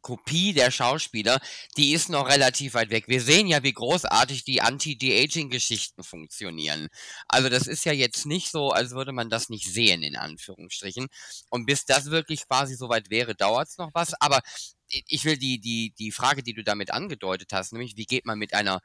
Kopie 0.00 0.52
der 0.52 0.70
Schauspieler, 0.70 1.40
die 1.76 1.92
ist 1.92 2.08
noch 2.08 2.28
relativ 2.28 2.74
weit 2.74 2.90
weg. 2.90 3.04
Wir 3.06 3.20
sehen 3.20 3.46
ja, 3.46 3.62
wie 3.62 3.72
großartig 3.72 4.44
die 4.44 4.62
Anti-De-Aging-Geschichten 4.62 6.02
funktionieren. 6.02 6.88
Also 7.28 7.48
das 7.48 7.66
ist 7.66 7.84
ja 7.84 7.92
jetzt 7.92 8.26
nicht 8.26 8.50
so, 8.50 8.70
als 8.70 8.92
würde 8.92 9.12
man 9.12 9.30
das 9.30 9.50
nicht 9.50 9.66
sehen, 9.66 10.02
in 10.02 10.16
Anführungsstrichen. 10.16 11.08
Und 11.50 11.66
bis 11.66 11.84
das 11.84 12.06
wirklich 12.06 12.46
quasi 12.48 12.74
so 12.74 12.88
weit 12.88 13.10
wäre, 13.10 13.34
dauert 13.34 13.68
es 13.68 13.78
noch 13.78 13.90
was. 13.94 14.14
Aber 14.20 14.40
ich 14.88 15.24
will 15.24 15.36
die, 15.36 15.60
die, 15.60 15.94
die 15.98 16.12
Frage, 16.12 16.42
die 16.42 16.54
du 16.54 16.62
damit 16.62 16.90
angedeutet 16.90 17.52
hast, 17.52 17.72
nämlich 17.72 17.96
wie 17.96 18.06
geht 18.06 18.26
man 18.26 18.38
mit 18.38 18.54
einer 18.54 18.80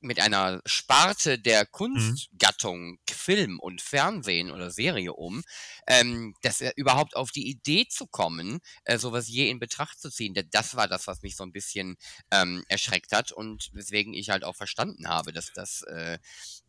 mit 0.00 0.20
einer 0.20 0.60
Sparte 0.64 1.38
der 1.38 1.62
mhm. 1.62 1.68
Kunstgattung 1.70 2.90
mhm. 2.90 2.98
Film 3.10 3.60
und 3.60 3.80
Fernsehen 3.80 4.50
oder 4.50 4.70
Serie 4.70 5.12
um, 5.12 5.42
ähm, 5.86 6.34
dass 6.42 6.60
er 6.60 6.76
überhaupt 6.76 7.16
auf 7.16 7.30
die 7.30 7.48
Idee 7.48 7.86
zu 7.88 8.06
kommen, 8.06 8.60
äh, 8.84 8.98
sowas 8.98 9.28
je 9.28 9.50
in 9.50 9.58
Betracht 9.58 10.00
zu 10.00 10.10
ziehen. 10.10 10.34
Das 10.50 10.76
war 10.76 10.88
das, 10.88 11.06
was 11.06 11.22
mich 11.22 11.36
so 11.36 11.44
ein 11.44 11.52
bisschen 11.52 11.96
ähm, 12.30 12.64
erschreckt 12.68 13.12
hat 13.12 13.32
und 13.32 13.70
weswegen 13.72 14.14
ich 14.14 14.30
halt 14.30 14.44
auch 14.44 14.56
verstanden 14.56 15.08
habe, 15.08 15.32
dass 15.32 15.52
das 15.52 15.82
äh, 15.82 16.18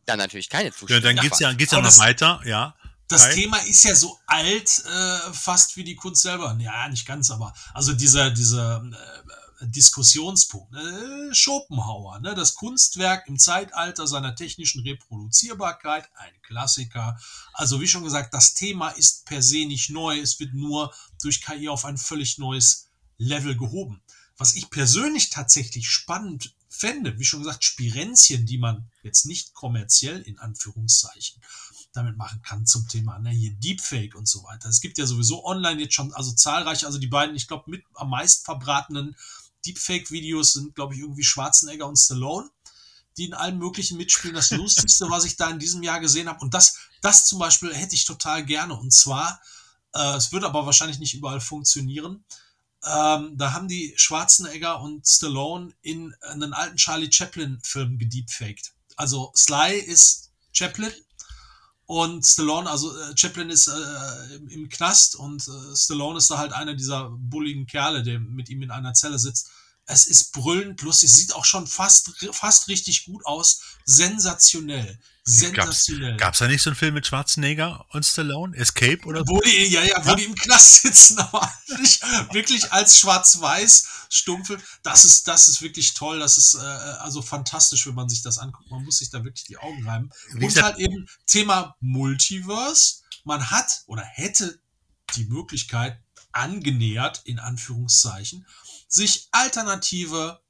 dann 0.04 0.18
natürlich 0.18 0.48
keine 0.48 0.72
Zustimmung 0.72 1.02
Ja, 1.02 1.12
dann 1.12 1.22
geht's 1.22 1.38
ja, 1.38 1.52
geht's 1.52 1.72
ja 1.72 1.80
noch 1.80 1.98
weiter, 1.98 2.40
ja. 2.44 2.74
Das 3.08 3.26
Hi. 3.26 3.34
Thema 3.34 3.58
ist 3.58 3.84
ja 3.84 3.94
so 3.94 4.18
alt, 4.26 4.82
äh, 4.86 5.32
fast 5.32 5.76
wie 5.76 5.84
die 5.84 5.96
Kunst 5.96 6.22
selber. 6.22 6.56
Ja, 6.58 6.88
nicht 6.88 7.06
ganz, 7.06 7.30
aber 7.30 7.52
also 7.74 7.92
dieser, 7.92 8.30
dieser 8.30 8.82
äh, 8.82 9.41
Diskussionspunkt. 9.66 10.72
Ne? 10.72 11.30
Schopenhauer, 11.32 12.20
ne? 12.20 12.34
das 12.34 12.54
Kunstwerk 12.54 13.26
im 13.28 13.38
Zeitalter 13.38 14.06
seiner 14.06 14.34
technischen 14.34 14.82
Reproduzierbarkeit, 14.82 16.08
ein 16.14 16.32
Klassiker. 16.42 17.18
Also 17.52 17.80
wie 17.80 17.88
schon 17.88 18.04
gesagt, 18.04 18.34
das 18.34 18.54
Thema 18.54 18.90
ist 18.90 19.24
per 19.26 19.42
se 19.42 19.66
nicht 19.66 19.90
neu, 19.90 20.18
es 20.18 20.38
wird 20.40 20.54
nur 20.54 20.94
durch 21.20 21.42
KI 21.42 21.68
auf 21.68 21.84
ein 21.84 21.98
völlig 21.98 22.38
neues 22.38 22.88
Level 23.18 23.56
gehoben. 23.56 24.02
Was 24.36 24.54
ich 24.54 24.70
persönlich 24.70 25.30
tatsächlich 25.30 25.88
spannend 25.88 26.54
fände, 26.68 27.18
wie 27.18 27.24
schon 27.24 27.40
gesagt, 27.40 27.64
Spirenzien, 27.64 28.46
die 28.46 28.58
man 28.58 28.90
jetzt 29.02 29.26
nicht 29.26 29.54
kommerziell 29.54 30.22
in 30.22 30.38
Anführungszeichen 30.38 31.40
damit 31.92 32.16
machen 32.16 32.40
kann 32.42 32.66
zum 32.66 32.88
Thema 32.88 33.18
ne, 33.18 33.30
hier 33.30 33.54
Deepfake 33.54 34.14
und 34.14 34.26
so 34.26 34.42
weiter. 34.44 34.68
Es 34.68 34.80
gibt 34.80 34.98
ja 34.98 35.06
sowieso 35.06 35.44
online 35.44 35.82
jetzt 35.82 35.94
schon 35.94 36.12
also 36.14 36.32
zahlreiche, 36.32 36.86
also 36.86 36.98
die 36.98 37.06
beiden, 37.06 37.36
ich 37.36 37.48
glaube, 37.48 37.70
mit 37.70 37.84
am 37.94 38.10
meist 38.10 38.44
verbratenen 38.44 39.16
Deepfake-Videos 39.66 40.54
sind, 40.54 40.74
glaube 40.74 40.94
ich, 40.94 41.00
irgendwie 41.00 41.24
Schwarzenegger 41.24 41.86
und 41.86 41.96
Stallone, 41.96 42.50
die 43.16 43.26
in 43.26 43.34
allen 43.34 43.58
möglichen 43.58 43.96
mitspielen. 43.96 44.34
Das 44.34 44.50
Lustigste, 44.50 45.10
was 45.10 45.24
ich 45.24 45.36
da 45.36 45.50
in 45.50 45.58
diesem 45.58 45.82
Jahr 45.82 46.00
gesehen 46.00 46.28
habe. 46.28 46.40
Und 46.40 46.54
das, 46.54 46.76
das 47.00 47.26
zum 47.26 47.38
Beispiel 47.38 47.74
hätte 47.74 47.94
ich 47.94 48.04
total 48.04 48.44
gerne. 48.44 48.74
Und 48.74 48.92
zwar, 48.92 49.40
äh, 49.94 50.16
es 50.16 50.32
würde 50.32 50.46
aber 50.46 50.66
wahrscheinlich 50.66 50.98
nicht 50.98 51.14
überall 51.14 51.40
funktionieren. 51.40 52.24
Ähm, 52.84 53.36
da 53.36 53.52
haben 53.52 53.68
die 53.68 53.94
Schwarzenegger 53.96 54.80
und 54.80 55.06
Stallone 55.06 55.72
in 55.82 56.14
einen 56.22 56.52
alten 56.52 56.76
Charlie 56.76 57.12
Chaplin-Film 57.12 57.98
gedeepfaked. 57.98 58.72
Also 58.96 59.32
Sly 59.36 59.78
ist 59.78 60.30
Chaplin 60.52 60.92
und 61.86 62.24
Stallone, 62.24 62.70
also 62.70 62.96
äh, 62.96 63.16
Chaplin 63.16 63.50
ist 63.50 63.68
äh, 63.68 64.36
im, 64.36 64.48
im, 64.48 64.68
Knast 64.68 65.16
und 65.16 65.46
äh, 65.46 65.76
Stallone 65.76 66.18
ist 66.18 66.30
da 66.30 66.38
halt 66.38 66.52
einer 66.52 66.74
dieser 66.74 67.10
bulligen 67.10 67.66
Kerle, 67.66 68.02
der 68.02 68.20
mit 68.20 68.48
ihm 68.48 68.62
in 68.62 68.70
einer 68.70 68.94
Zelle 68.94 69.18
sitzt. 69.18 69.50
Es 69.86 70.06
ist 70.06 70.32
brüllend 70.32 70.80
lustig, 70.82 71.10
sieht 71.10 71.34
auch 71.34 71.44
schon 71.44 71.66
fast, 71.66 72.12
fast 72.32 72.68
richtig 72.68 73.04
gut 73.04 73.26
aus. 73.26 73.62
Sensationell. 73.84 74.98
Sensationell. 75.24 76.16
Gab 76.16 76.34
es 76.34 76.40
da 76.40 76.48
nicht 76.48 76.62
so 76.62 76.70
einen 76.70 76.76
Film 76.76 76.94
mit 76.94 77.06
Schwarzenegger 77.06 77.84
und 77.90 78.04
Stallone? 78.04 78.56
Escape 78.56 79.04
oder 79.04 79.22
wo 79.26 79.40
Die, 79.40 79.72
ja, 79.72 79.82
ja, 79.82 80.04
wo 80.04 80.10
ja? 80.10 80.14
die 80.16 80.24
im 80.24 80.34
Knast 80.34 80.82
sitzen, 80.82 81.18
aber 81.20 81.52
nicht 81.80 82.02
wirklich 82.32 82.72
als 82.72 82.98
schwarz-weiß 82.98 83.88
Stumpfe. 84.08 84.58
Das 84.82 85.04
ist, 85.04 85.28
das 85.28 85.48
ist 85.48 85.62
wirklich 85.62 85.94
toll. 85.94 86.18
Das 86.18 86.38
ist 86.38 86.54
äh, 86.54 86.58
also 86.58 87.22
fantastisch, 87.22 87.86
wenn 87.86 87.94
man 87.94 88.08
sich 88.08 88.22
das 88.22 88.38
anguckt. 88.38 88.70
Man 88.70 88.84
muss 88.84 88.98
sich 88.98 89.10
da 89.10 89.24
wirklich 89.24 89.44
die 89.44 89.58
Augen 89.58 89.86
reiben. 89.86 90.10
Wie 90.32 90.44
und 90.44 90.62
halt 90.62 90.78
eben 90.78 91.08
Thema 91.26 91.76
Multiverse. 91.80 93.02
Man 93.24 93.50
hat 93.50 93.82
oder 93.86 94.02
hätte 94.02 94.60
die 95.14 95.26
Möglichkeit 95.26 96.00
angenähert, 96.32 97.20
in 97.24 97.38
Anführungszeichen, 97.38 98.46
sich 98.92 99.28
alternative 99.32 100.40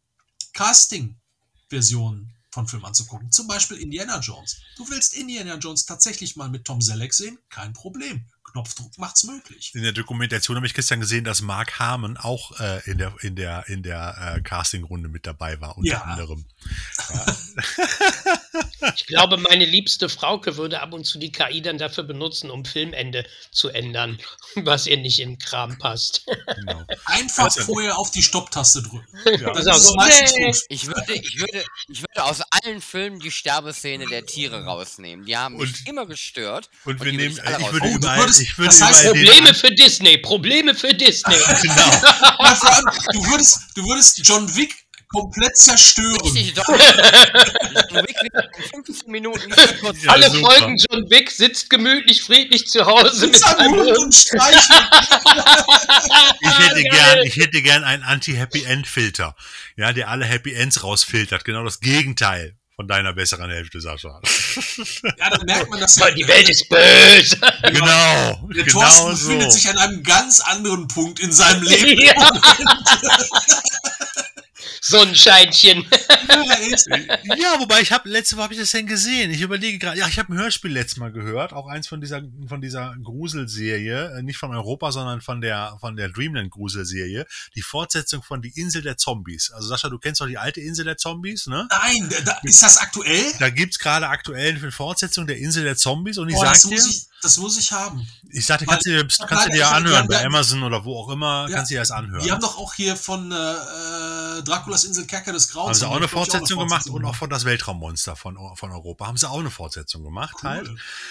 Casting-Versionen 0.52 2.35
von 2.51 2.69
Filmen 2.69 2.85
anzugucken. 2.85 3.31
Zum 3.31 3.47
Beispiel 3.47 3.78
Indiana 3.78 4.19
Jones. 4.19 4.60
Du 4.77 4.89
willst 4.90 5.14
Indiana 5.14 5.56
Jones 5.56 5.86
tatsächlich 5.86 6.36
mal 6.36 6.51
mit 6.51 6.64
Tom 6.64 6.82
Selleck 6.82 7.14
sehen? 7.14 7.39
Kein 7.48 7.73
Problem. 7.73 8.27
Knopfdruck 8.53 8.97
macht's 8.99 9.24
möglich. 9.24 9.73
In 9.74 9.83
der 9.83 9.93
Dokumentation 9.93 10.57
habe 10.57 10.66
ich 10.66 10.74
gestern 10.74 11.01
gesehen, 11.01 11.24
dass 11.24 11.41
Mark 11.43 11.79
Harmon 11.79 12.16
auch 12.16 12.59
äh, 12.61 12.81
in 12.91 12.99
der 12.99 13.15
in 13.20 13.35
der 13.37 13.65
in 13.69 13.83
der 13.83 14.35
äh, 14.37 14.41
Castingrunde 14.43 15.09
mit 15.09 15.27
dabei 15.27 15.61
war 15.61 15.77
unter 15.77 15.91
Ja. 15.91 16.03
anderem. 16.03 16.45
Ich 18.97 19.07
glaube, 19.07 19.37
meine 19.37 19.65
liebste 19.65 20.09
Frauke 20.09 20.57
würde 20.57 20.81
ab 20.81 20.93
und 20.93 21.05
zu 21.05 21.19
die 21.19 21.31
KI 21.33 21.62
dann 21.62 21.79
dafür 21.79 22.05
benutzen, 22.05 22.51
um 22.51 22.65
Filmende 22.65 23.24
zu 23.51 23.69
ändern, 23.69 24.19
was 24.57 24.87
ihr 24.87 24.97
nicht 24.97 25.20
in 25.20 25.31
den 25.31 25.39
Kram 25.39 25.79
passt. 25.79 26.27
Genau. 26.57 26.85
Einfach 27.05 27.53
denn? 27.55 27.65
vorher 27.65 27.97
auf 27.99 28.11
die 28.11 28.23
Stopptaste 28.23 28.83
drücken. 28.83 29.07
Ja. 29.24 29.53
Das 29.53 29.65
Das 29.65 29.85
ist 29.85 30.37
gut. 30.37 30.62
Ich 30.69 30.87
würde, 30.87 31.15
ich 31.15 31.39
würde, 31.41 31.65
ich 31.89 32.01
würde 32.03 32.24
aus 32.24 32.41
allen 32.51 32.81
Filmen 32.81 33.20
die 33.20 33.31
Sterbeszene 33.31 34.07
der 34.07 34.27
Tiere 34.27 34.65
rausnehmen. 34.65 35.24
Die 35.27 35.37
haben 35.37 35.57
mich 35.57 35.81
Und- 35.81 35.89
immer 35.89 36.07
gestört. 36.07 36.69
Und 36.85 37.01
wir 37.01 37.12
die 37.12 37.19
würde 37.19 37.29
nehmen, 37.29 37.37
ich 37.37 37.45
alle 37.45 37.61
ich 37.65 37.73
würde 37.73 37.87
Oh, 37.87 37.91
du 37.93 37.97
überall, 37.99 38.19
würdest- 38.20 38.41
ich 38.43 38.59
würde 38.59 38.70
das 38.70 38.82
heißt, 38.82 39.06
Probleme 39.06 39.55
für 39.55 39.70
Disney, 39.70 40.19
Probleme 40.19 40.74
für 40.74 40.94
Disney. 40.94 41.35
genau. 41.62 41.74
Ja, 41.77 42.55
vor 42.55 42.73
allem, 42.73 42.85
du 43.12 43.27
würdest, 43.31 43.60
du 43.74 43.85
würdest 43.85 44.20
John 44.24 44.55
Wick 44.56 44.74
komplett 45.09 45.56
zerstören. 45.56 46.20
Richtig, 46.23 46.55
doch. 46.55 46.69
John 46.69 48.06
Wick 48.06 48.16
wird 48.32 48.48
in 48.56 48.85
15 48.85 49.10
Minuten 49.10 49.51
Ja, 49.51 50.12
Alle 50.12 50.31
super. 50.31 50.51
Folgen 50.51 50.77
John 50.77 51.10
Wick 51.10 51.31
sitzt 51.31 51.70
gemütlich, 51.70 52.23
friedlich 52.23 52.66
zu 52.66 52.85
Hause 52.86 53.27
Mit 53.27 53.39
seinem 53.39 53.73
Hund 53.73 53.98
und. 53.98 54.14
Ich 56.40 56.59
hätte 56.59 56.82
gern, 56.82 57.19
ich 57.24 57.36
hätte 57.36 57.62
gern 57.62 57.85
einen 57.85 58.02
Anti-Happy-End-Filter, 58.02 59.36
ja, 59.77 59.93
der 59.93 60.09
alle 60.09 60.24
Happy 60.24 60.52
Ends 60.52 60.82
rausfiltert. 60.82 61.44
Genau 61.44 61.64
das 61.64 61.81
Gegenteil 61.81 62.56
von 62.83 62.89
deiner 62.89 63.13
besseren 63.13 63.49
Hälfte, 63.49 63.81
Sascha. 63.81 64.21
Ja, 65.19 65.31
dann 65.31 65.47
merkt 65.47 65.71
man, 65.71 65.79
dass 65.81 65.95
Die 65.95 66.27
Welt 66.27 66.49
ist 66.49 66.69
böse. 66.69 67.37
genau, 67.71 68.49
der 68.55 68.65
genau 68.65 68.81
Thorsten 68.81 69.17
so. 69.17 69.27
befindet 69.29 69.53
sich 69.53 69.69
an 69.69 69.79
einem 69.79 70.03
ganz 70.03 70.41
anderen 70.41 70.89
Punkt 70.89 71.21
in 71.21 71.33
seinem 71.33 71.63
Leben. 71.63 72.01
Ja. 72.03 72.15
Sonnenscheinchen. 74.80 75.86
Ja, 77.36 77.59
wobei 77.59 77.80
ich 77.80 77.93
habe 77.93 78.09
letzte 78.09 78.36
Woche 78.36 78.44
habe 78.44 78.55
ich 78.55 78.60
das 78.60 78.70
denn 78.70 78.86
gesehen. 78.86 79.30
Ich 79.30 79.40
überlege 79.40 79.78
gerade, 79.78 79.98
ja, 79.98 80.09
ich 80.09 80.18
habe 80.18 80.32
ein 80.32 80.39
Hörspiel 80.39 80.72
letztes 80.72 80.98
Mal 80.98 81.12
gehört, 81.12 81.52
auch 81.52 81.66
eins 81.66 81.89
von 81.89 82.01
dieser 82.01 82.22
von 82.47 82.60
dieser 82.60 82.94
Gruselserie, 83.02 84.18
äh, 84.18 84.22
nicht 84.22 84.39
von 84.39 84.55
Europa, 84.55 84.93
sondern 84.93 85.20
von 85.20 85.40
der 85.40 85.76
von 85.80 85.97
der 85.97 86.09
Dreamland 86.09 86.51
Gruselserie, 86.51 87.26
die 87.55 87.62
Fortsetzung 87.62 88.22
von 88.22 88.43
Die 88.43 88.52
Insel 88.60 88.82
der 88.82 88.97
Zombies. 88.97 89.51
Also 89.51 89.68
Sascha, 89.68 89.89
du 89.89 89.98
kennst 89.98 90.20
doch 90.20 90.26
die 90.26 90.39
alte 90.39 90.60
Insel 90.60 90.84
der 90.84 90.97
Zombies, 90.97 91.47
ne? 91.47 91.68
Nein, 91.70 92.12
da, 92.24 92.39
ist 92.43 92.62
das 92.62 92.78
aktuell? 92.78 93.32
Da 93.39 93.51
gibt's 93.51 93.78
gerade 93.78 94.09
aktuell 94.09 94.56
eine 94.56 94.72
Fortsetzung 94.72 95.26
der 95.26 95.39
Insel 95.39 95.64
der 95.64 95.76
Zombies 95.76 96.18
und 96.18 96.28
ich 96.28 96.34
Boah, 96.34 96.47
sag 96.47 96.52
das, 96.55 96.62
dir, 96.62 96.76
ich, 96.76 97.06
das 97.23 97.39
muss 97.39 97.59
ich 97.59 97.73
haben. 97.73 98.07
ich 98.31 98.44
sagte, 98.44 98.66
kannst 98.66 98.86
du 98.86 98.90
dir, 98.90 99.03
Weil- 99.03 99.27
kannst 99.28 99.47
du 99.47 99.51
dir 99.51 99.69
anhören 99.69 100.09
bei 100.09 100.24
Amazon 100.24 100.62
oder 100.62 100.85
wo 100.85 100.99
auch 100.99 101.09
immer, 101.11 101.47
Ja, 101.49 101.57
kannst 101.57 101.70
du 101.70 101.74
dir 101.74 101.81
das 101.81 101.90
anhören. 101.90 102.23
Die 102.24 102.31
haben 102.32 102.40
doch 102.40 102.59
auch 102.59 102.74
hier 102.74 102.97
von 102.97 103.31
äh, 103.31 103.35
äh, 103.35 104.43
Draculas 104.43 104.85
Insel 104.85 105.07
Kerker 105.07 105.32
des 105.32 105.49
Grauens. 105.49 105.69
Haben 105.69 105.74
sie 105.74 105.86
auch 105.86 105.90
eine 105.93 106.09
glaub 106.09 106.09
ich, 106.09 106.31
Fortsetzung 106.31 106.59
gemacht 106.59 106.70
Fortsetzung 106.73 106.94
und 106.97 107.05
auch 107.05 107.15
von 107.15 107.31
das 107.31 107.44
Weltraummonster 107.44 108.16
von, 108.16 108.36
von 108.57 108.73
Europa 108.73 109.07
haben 109.07 109.16
sie 109.16 109.28
auch 109.28 109.39
eine 109.39 109.51
Fortsetzung 109.51 110.03
gemacht 110.03 110.36
Cool. 110.43 110.51
halt. 110.51 110.70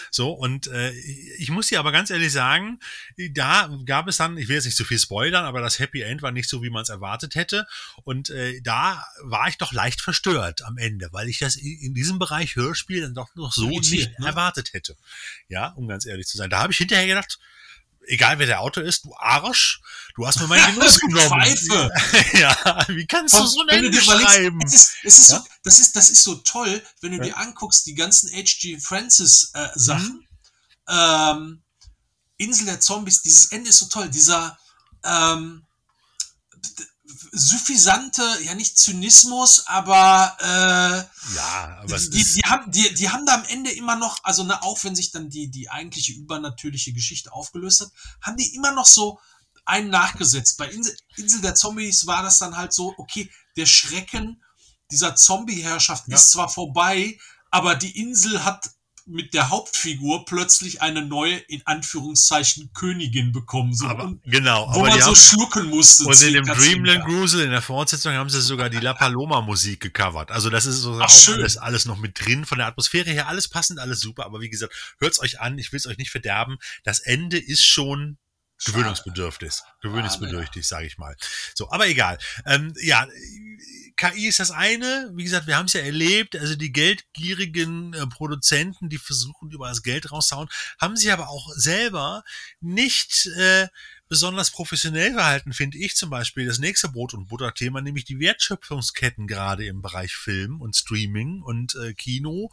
So, 0.09 0.31
und 0.31 0.67
äh, 0.67 0.91
ich 0.91 1.49
muss 1.49 1.67
dir 1.67 1.79
aber 1.79 1.91
ganz 1.91 2.09
ehrlich 2.09 2.31
sagen, 2.31 2.79
da 3.31 3.69
gab 3.85 4.07
es 4.07 4.17
dann, 4.17 4.38
ich 4.38 4.47
will 4.47 4.55
jetzt 4.55 4.65
nicht 4.65 4.77
zu 4.77 4.83
viel 4.83 4.99
spoilern, 4.99 5.45
aber 5.45 5.61
das 5.61 5.79
Happy 5.79 6.01
End 6.01 6.21
war 6.21 6.31
nicht 6.31 6.49
so, 6.49 6.61
wie 6.61 6.69
man 6.69 6.83
es 6.83 6.89
erwartet 6.89 7.35
hätte. 7.35 7.65
Und 8.03 8.29
äh, 8.29 8.61
da 8.61 9.05
war 9.23 9.47
ich 9.47 9.57
doch 9.57 9.71
leicht 9.71 10.01
verstört 10.01 10.63
am 10.63 10.77
Ende, 10.77 11.09
weil 11.11 11.29
ich 11.29 11.39
das 11.39 11.55
in 11.55 11.93
diesem 11.93 12.19
Bereich 12.19 12.55
Hörspiel 12.55 13.01
dann 13.01 13.13
doch 13.13 13.33
noch 13.35 13.53
so 13.53 13.67
nicht 13.69 14.19
ne? 14.19 14.27
erwartet 14.27 14.73
hätte. 14.73 14.95
Ja, 15.47 15.69
um 15.69 15.88
ganz 15.88 16.00
ehrlich 16.05 16.27
zu 16.27 16.37
sein. 16.37 16.49
Da 16.49 16.59
habe 16.59 16.71
ich 16.73 16.77
hinterher 16.77 17.07
gedacht, 17.07 17.39
egal 18.07 18.39
wer 18.39 18.47
der 18.47 18.61
Autor 18.61 18.83
ist, 18.83 19.05
du 19.05 19.15
Arsch, 19.15 19.79
du 20.15 20.25
hast 20.27 20.39
mir 20.39 20.47
meinen 20.47 20.75
Genuss 20.75 20.99
genommen. 20.99 21.29
Pfeife. 21.41 21.91
ja, 22.37 22.85
wie 22.89 23.05
kannst 23.05 23.35
du 23.35 23.45
so 23.45 23.61
ein 23.61 23.69
Ende 23.69 24.01
schreiben? 24.01 24.59
es 24.65 24.73
ist, 24.73 24.91
es 25.03 25.19
ist 25.19 25.29
Ja? 25.31 25.37
so, 25.39 25.45
das 25.63 25.79
ist, 25.79 25.95
das 25.95 26.09
ist 26.09 26.23
so 26.23 26.35
toll, 26.35 26.81
wenn 27.01 27.11
du 27.11 27.17
Ja. 27.17 27.23
dir 27.23 27.37
anguckst, 27.37 27.85
die 27.85 27.95
ganzen 27.95 28.29
H.G. 28.31 28.79
Francis 28.79 29.51
äh, 29.53 29.67
Mhm. 29.67 29.71
Sachen. 29.79 30.27
Ähm, 30.89 31.61
Insel 32.37 32.65
der 32.65 32.79
Zombies, 32.79 33.21
dieses 33.21 33.51
Ende 33.51 33.69
ist 33.69 33.77
so 33.79 33.85
toll, 33.85 34.09
dieser 34.09 34.57
ähm, 35.03 35.65
suffisante, 37.31 38.23
ja 38.43 38.56
nicht 38.56 38.77
Zynismus, 38.77 39.68
aber 39.68 40.38
äh, 40.39 41.35
Ja, 41.35 41.80
aber 41.81 41.98
die, 41.98 42.23
die, 42.23 42.41
haben, 42.41 42.72
die, 42.72 42.93
die 42.93 43.10
haben 43.10 43.26
da 43.26 43.35
am 43.35 43.45
Ende 43.45 43.72
immer 43.72 43.95
noch, 43.95 44.19
also 44.23 44.43
ne, 44.43 44.61
auch 44.64 44.84
wenn 44.84 44.95
sich 44.95 45.11
dann 45.11 45.30
die, 45.30 45.49
die 45.49 45.69
eigentliche 45.69 46.14
übernatürliche 46.14 46.93
Geschichte 46.93 47.31
aufgelöst 47.31 47.81
hat, 47.81 47.89
haben 48.22 48.38
die 48.38 48.53
immer 48.56 48.73
noch 48.73 48.85
so 48.85 49.19
einen 49.65 49.89
nachgesetzt. 49.89 50.57
Bei 50.57 50.69
Insel, 50.69 50.95
Insel 51.15 51.41
der 51.41 51.56
Zombies 51.56 52.07
war 52.07 52.23
das 52.23 52.39
dann 52.39 52.57
halt 52.57 52.73
so, 52.73 52.93
okay, 52.98 53.30
der 53.56 53.65
Schrecken 53.65 54.43
dieser 54.89 55.15
Zombie-Herrschaft 55.15 56.07
Ja. 56.07 56.15
ist 56.15 56.31
zwar 56.31 56.49
vorbei, 56.49 57.18
aber 57.49 57.76
die 57.76 57.99
Insel 57.99 58.43
hat 58.43 58.69
mit 59.05 59.33
der 59.33 59.49
Hauptfigur 59.49 60.25
plötzlich 60.25 60.81
eine 60.81 61.05
neue, 61.05 61.37
in 61.37 61.61
Anführungszeichen, 61.65 62.71
Königin 62.73 63.31
bekommen. 63.31 63.73
So, 63.73 63.85
aber, 63.87 64.03
und, 64.05 64.23
genau, 64.23 64.67
wo 64.67 64.79
aber 64.79 64.89
man 64.89 64.99
so 64.99 65.07
haben, 65.07 65.15
schlucken 65.15 65.69
musste. 65.69 66.05
und 66.05 66.21
in 66.21 66.33
dem 66.33 66.45
Dreamland. 66.45 67.05
Grusel, 67.05 67.43
in 67.43 67.51
der 67.51 67.61
Fortsetzung, 67.61 68.13
haben 68.13 68.29
sie 68.29 68.41
sogar 68.41 68.69
die 68.69 68.79
La 68.79 68.93
Paloma 68.93 69.41
Musik 69.41 69.81
gecovert. 69.81 70.31
Also 70.31 70.49
das 70.49 70.65
ist 70.65 70.77
so 70.77 70.99
Ach, 70.99 71.11
auch 71.11 71.33
alles, 71.33 71.57
alles 71.57 71.85
noch 71.85 71.97
mit 71.97 72.19
drin, 72.23 72.45
von 72.45 72.57
der 72.57 72.67
Atmosphäre 72.67 73.09
her, 73.09 73.27
alles 73.27 73.47
passend, 73.47 73.79
alles 73.79 73.99
super. 73.99 74.25
Aber 74.25 74.41
wie 74.41 74.49
gesagt, 74.49 74.73
hört's 74.99 75.19
euch 75.19 75.39
an, 75.39 75.57
ich 75.57 75.71
will's 75.71 75.87
euch 75.87 75.97
nicht 75.97 76.11
verderben. 76.11 76.57
Das 76.83 76.99
Ende 76.99 77.37
ist 77.37 77.65
schon 77.65 78.17
Schade. 78.57 78.77
gewöhnungsbedürftig, 78.77 79.53
gewöhnungsbedürftig, 79.81 80.67
sage 80.67 80.85
ich 80.85 80.97
mal. 80.97 81.15
So, 81.55 81.71
aber 81.71 81.87
egal. 81.87 82.17
Ähm, 82.45 82.73
ja, 82.81 83.07
KI 83.95 84.27
ist 84.27 84.39
das 84.39 84.51
eine. 84.51 85.11
Wie 85.13 85.23
gesagt, 85.23 85.47
wir 85.47 85.57
haben 85.57 85.65
es 85.65 85.73
ja 85.73 85.81
erlebt. 85.81 86.35
Also 86.35 86.55
die 86.55 86.72
geldgierigen 86.72 87.93
äh, 87.93 88.07
Produzenten, 88.07 88.89
die 88.89 88.97
versuchen 88.97 89.51
über 89.51 89.69
das 89.69 89.84
Geld 89.84 90.11
rauszuhauen, 90.11 90.49
haben 90.80 90.95
sich 90.95 91.11
aber 91.11 91.30
auch 91.30 91.49
selber 91.55 92.23
nicht 92.59 93.27
äh, 93.38 93.68
besonders 94.11 94.51
professionell 94.51 95.13
verhalten, 95.13 95.53
finde 95.53 95.77
ich 95.77 95.95
zum 95.95 96.09
Beispiel. 96.09 96.45
Das 96.45 96.59
nächste 96.59 96.89
Brot- 96.89 97.13
und 97.13 97.29
Butter-Thema, 97.29 97.79
nämlich 97.79 98.03
die 98.03 98.19
Wertschöpfungsketten 98.19 99.25
gerade 99.25 99.65
im 99.65 99.81
Bereich 99.81 100.13
Film 100.17 100.59
und 100.59 100.75
Streaming 100.75 101.41
und 101.41 101.75
äh, 101.75 101.93
Kino. 101.93 102.51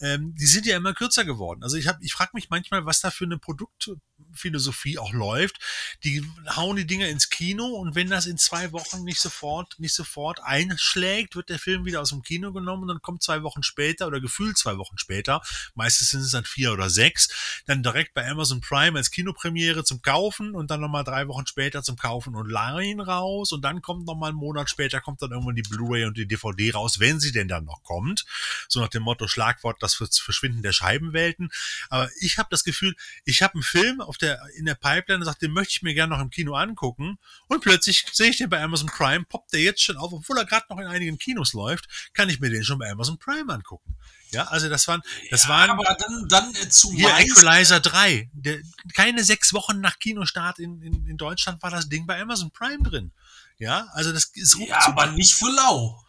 Ähm, 0.00 0.34
die 0.34 0.46
sind 0.46 0.66
ja 0.66 0.76
immer 0.76 0.94
kürzer 0.94 1.24
geworden. 1.24 1.62
Also 1.62 1.76
ich 1.76 1.86
habe, 1.86 2.04
ich 2.04 2.12
frage 2.12 2.32
mich 2.34 2.50
manchmal, 2.50 2.86
was 2.86 3.00
da 3.00 3.12
für 3.12 3.24
eine 3.24 3.38
Produktphilosophie 3.38 4.98
auch 4.98 5.12
läuft. 5.12 5.60
Die 6.02 6.28
hauen 6.56 6.74
die 6.74 6.88
Dinger 6.88 7.06
ins 7.06 7.30
Kino 7.30 7.66
und 7.66 7.94
wenn 7.94 8.10
das 8.10 8.26
in 8.26 8.36
zwei 8.36 8.72
Wochen 8.72 9.04
nicht 9.04 9.20
sofort, 9.20 9.78
nicht 9.78 9.94
sofort 9.94 10.42
einschlägt, 10.42 11.36
wird 11.36 11.50
der 11.50 11.60
Film 11.60 11.84
wieder 11.84 12.00
aus 12.00 12.08
dem 12.08 12.22
Kino 12.22 12.52
genommen 12.52 12.82
und 12.82 12.88
dann 12.88 13.00
kommt 13.00 13.22
zwei 13.22 13.44
Wochen 13.44 13.62
später 13.62 14.08
oder 14.08 14.20
gefühlt 14.20 14.58
zwei 14.58 14.76
Wochen 14.76 14.98
später, 14.98 15.40
meistens 15.76 16.10
sind 16.10 16.22
es 16.22 16.32
dann 16.32 16.44
vier 16.44 16.72
oder 16.72 16.90
sechs, 16.90 17.62
dann 17.66 17.84
direkt 17.84 18.12
bei 18.12 18.28
Amazon 18.28 18.60
Prime 18.60 18.98
als 18.98 19.12
Kinopremiere 19.12 19.84
zum 19.84 20.02
Kaufen 20.02 20.56
und 20.56 20.68
dann 20.72 20.80
nochmal 20.80 20.95
drei 21.04 21.28
Wochen 21.28 21.46
später 21.46 21.82
zum 21.82 21.96
Kaufen 21.96 22.34
und 22.34 22.50
Leihen 22.50 23.00
raus 23.00 23.52
und 23.52 23.62
dann 23.62 23.82
kommt 23.82 24.06
nochmal 24.06 24.30
einen 24.30 24.38
Monat 24.38 24.70
später 24.70 25.00
kommt 25.00 25.22
dann 25.22 25.30
irgendwann 25.30 25.54
die 25.54 25.62
Blu-ray 25.62 26.04
und 26.04 26.16
die 26.16 26.26
DVD 26.26 26.72
raus, 26.72 27.00
wenn 27.00 27.20
sie 27.20 27.32
denn 27.32 27.48
dann 27.48 27.64
noch 27.64 27.82
kommt. 27.82 28.24
So 28.68 28.80
nach 28.80 28.88
dem 28.88 29.02
Motto 29.02 29.28
Schlagwort 29.28 29.82
das 29.82 29.94
Verschwinden 29.94 30.62
der 30.62 30.72
Scheibenwelten. 30.72 31.50
Aber 31.90 32.10
ich 32.20 32.38
habe 32.38 32.48
das 32.50 32.64
Gefühl, 32.64 32.94
ich 33.24 33.42
habe 33.42 33.54
einen 33.54 33.62
Film 33.62 34.00
auf 34.00 34.18
der, 34.18 34.40
in 34.56 34.66
der 34.66 34.74
Pipeline 34.74 35.20
und 35.20 35.24
sage, 35.24 35.38
den 35.40 35.52
möchte 35.52 35.72
ich 35.72 35.82
mir 35.82 35.94
gerne 35.94 36.14
noch 36.14 36.22
im 36.22 36.30
Kino 36.30 36.54
angucken. 36.54 37.18
Und 37.48 37.62
plötzlich 37.62 38.06
sehe 38.12 38.30
ich 38.30 38.38
den 38.38 38.50
bei 38.50 38.62
Amazon 38.62 38.88
Prime, 38.88 39.24
poppt 39.24 39.52
der 39.52 39.60
jetzt 39.60 39.82
schon 39.82 39.96
auf, 39.96 40.12
obwohl 40.12 40.38
er 40.38 40.44
gerade 40.44 40.66
noch 40.70 40.78
in 40.78 40.86
einigen 40.86 41.18
Kinos 41.18 41.52
läuft, 41.52 42.12
kann 42.14 42.28
ich 42.28 42.40
mir 42.40 42.50
den 42.50 42.64
schon 42.64 42.78
bei 42.78 42.90
Amazon 42.90 43.18
Prime 43.18 43.52
angucken. 43.52 43.96
Ja, 44.30 44.44
also 44.48 44.68
das 44.68 44.88
waren, 44.88 45.02
das 45.30 45.44
ja, 45.44 45.48
waren 45.50 45.70
aber 45.70 45.96
dann, 45.98 46.28
dann 46.28 46.54
äh, 46.54 46.68
zu 46.68 46.92
hier 46.92 47.16
Equalizer 47.18 47.80
3. 47.80 48.28
Der, 48.32 48.58
keine 48.94 49.24
sechs 49.24 49.52
Wochen 49.52 49.80
nach 49.80 49.98
Kinostart 49.98 50.58
in, 50.58 50.82
in, 50.82 51.06
in 51.06 51.16
Deutschland 51.16 51.62
war 51.62 51.70
das 51.70 51.88
Ding 51.88 52.06
bei 52.06 52.20
Amazon 52.20 52.50
Prime 52.50 52.82
drin. 52.82 53.12
Ja, 53.58 53.88
also 53.92 54.12
das 54.12 54.24
ist 54.34 54.58
Ja, 54.58 54.86
aber 54.86 55.06
nicht 55.12 55.34
für 55.34 55.50
lau. 55.50 56.02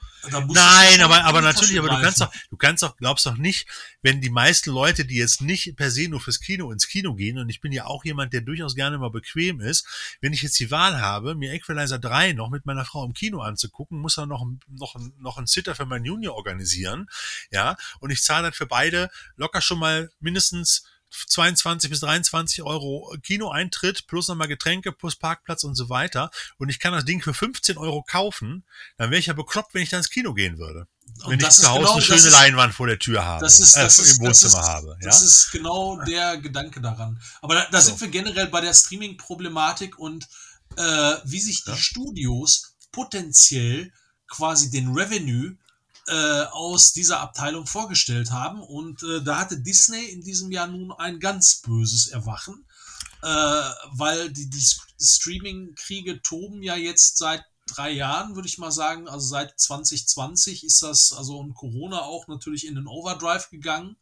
Nein, 0.55 1.01
aber, 1.01 1.23
aber 1.25 1.41
natürlich, 1.41 1.77
aber 1.79 1.87
du 1.89 1.95
kannst 2.03 2.21
doch, 2.21 2.31
du 2.49 2.57
kannst 2.57 2.83
doch, 2.83 2.97
glaubst 2.97 3.25
doch 3.25 3.37
nicht, 3.37 3.67
wenn 4.01 4.19
die 4.21 4.29
meisten 4.29 4.71
Leute, 4.71 5.05
die 5.05 5.15
jetzt 5.15 5.41
nicht 5.41 5.75
per 5.75 5.91
se 5.91 6.09
nur 6.09 6.19
fürs 6.19 6.39
Kino 6.39 6.71
ins 6.71 6.87
Kino 6.87 7.13
gehen, 7.15 7.37
und 7.37 7.49
ich 7.49 7.61
bin 7.61 7.71
ja 7.71 7.85
auch 7.85 8.03
jemand, 8.03 8.33
der 8.33 8.41
durchaus 8.41 8.75
gerne 8.75 8.97
mal 8.97 9.09
bequem 9.11 9.61
ist, 9.61 9.87
wenn 10.21 10.33
ich 10.33 10.41
jetzt 10.41 10.59
die 10.59 10.71
Wahl 10.71 10.99
habe, 10.99 11.35
mir 11.35 11.53
Equalizer 11.53 11.99
3 11.99 12.33
noch 12.33 12.49
mit 12.49 12.65
meiner 12.65 12.85
Frau 12.85 13.05
im 13.05 13.13
Kino 13.13 13.41
anzugucken, 13.41 13.99
muss 13.99 14.17
er 14.17 14.25
noch, 14.25 14.45
noch, 14.67 14.95
ein- 14.95 15.13
noch 15.19 15.37
einen 15.37 15.47
Sitter 15.47 15.75
für 15.75 15.85
meinen 15.85 16.05
Junior 16.05 16.35
organisieren, 16.35 17.07
ja, 17.51 17.75
und 17.99 18.09
ich 18.09 18.21
zahle 18.23 18.43
dann 18.43 18.53
für 18.53 18.65
beide 18.67 19.09
locker 19.35 19.61
schon 19.61 19.79
mal 19.79 20.09
mindestens 20.19 20.83
22 21.27 21.89
bis 21.89 21.99
23 22.01 22.63
Euro 22.63 23.15
Kinoeintritt 23.23 24.07
plus 24.07 24.27
nochmal 24.27 24.47
Getränke 24.47 24.91
plus 24.91 25.15
Parkplatz 25.15 25.63
und 25.63 25.75
so 25.75 25.89
weiter 25.89 26.29
und 26.57 26.69
ich 26.69 26.79
kann 26.79 26.93
das 26.93 27.05
Ding 27.05 27.21
für 27.21 27.33
15 27.33 27.77
Euro 27.77 28.03
kaufen, 28.03 28.65
dann 28.97 29.09
wäre 29.11 29.19
ich 29.19 29.27
ja 29.27 29.33
bekloppt, 29.33 29.73
wenn 29.73 29.81
ich 29.83 29.89
da 29.89 29.97
ins 29.97 30.09
Kino 30.09 30.33
gehen 30.33 30.57
würde. 30.57 30.87
Und 31.23 31.31
Wenn 31.31 31.39
ich 31.39 31.45
das 31.45 31.61
zu 31.61 31.67
Hause 31.69 31.79
genau- 31.79 31.91
eine 31.93 31.99
das 32.01 32.05
schöne 32.05 32.17
ist- 32.19 32.31
Leinwand 32.31 32.73
vor 32.75 32.87
der 32.87 32.99
Tür 32.99 33.23
habe. 33.25 33.41
Das 33.43 33.59
ist, 33.61 33.75
das 33.77 33.97
äh, 33.97 34.01
ist, 34.03 34.17
im 34.17 34.23
das 34.25 34.43
Wohnzimmer 34.43 34.61
ist, 34.61 34.67
habe. 34.67 34.87
Ja? 35.01 35.07
Das 35.07 35.21
ist 35.21 35.51
genau 35.51 36.01
der 36.03 36.37
Gedanke 36.37 36.81
daran. 36.81 37.19
Aber 37.41 37.55
da, 37.55 37.67
da 37.71 37.81
So. 37.81 37.89
sind 37.89 38.01
wir 38.01 38.07
generell 38.09 38.47
bei 38.47 38.59
der 38.61 38.73
Streaming-Problematik 38.73 39.97
und 39.97 40.27
äh, 40.75 40.81
wie 41.23 41.39
sich 41.39 41.63
die 41.63 41.71
Ja. 41.71 41.77
Studios 41.77 42.75
potenziell 42.91 43.91
quasi 44.27 44.69
den 44.69 44.89
Revenue 44.93 45.57
äh, 46.07 46.43
aus 46.51 46.93
dieser 46.93 47.19
Abteilung 47.19 47.65
vorgestellt 47.65 48.31
haben. 48.31 48.61
Und 48.61 49.03
äh, 49.03 49.21
da 49.23 49.39
hatte 49.39 49.59
Disney 49.59 50.05
in 50.05 50.21
diesem 50.21 50.51
Jahr 50.51 50.67
nun 50.67 50.91
ein 50.91 51.19
ganz 51.19 51.61
böses 51.61 52.07
Erwachen, 52.07 52.65
äh, 53.21 53.27
weil 53.27 54.31
die, 54.31 54.49
die 54.49 54.63
Streaming-Kriege 54.99 56.21
toben 56.21 56.63
ja 56.63 56.75
jetzt 56.75 57.17
seit 57.17 57.43
drei 57.67 57.91
Jahren, 57.91 58.35
würde 58.35 58.47
ich 58.47 58.57
mal 58.57 58.71
sagen. 58.71 59.07
Also 59.07 59.27
seit 59.27 59.59
2020 59.59 60.63
ist 60.63 60.81
das, 60.81 61.13
also 61.13 61.37
und 61.37 61.53
Corona 61.53 62.01
auch 62.01 62.27
natürlich 62.27 62.65
in 62.65 62.75
den 62.75 62.87
Overdrive 62.87 63.49
gegangen. 63.49 63.97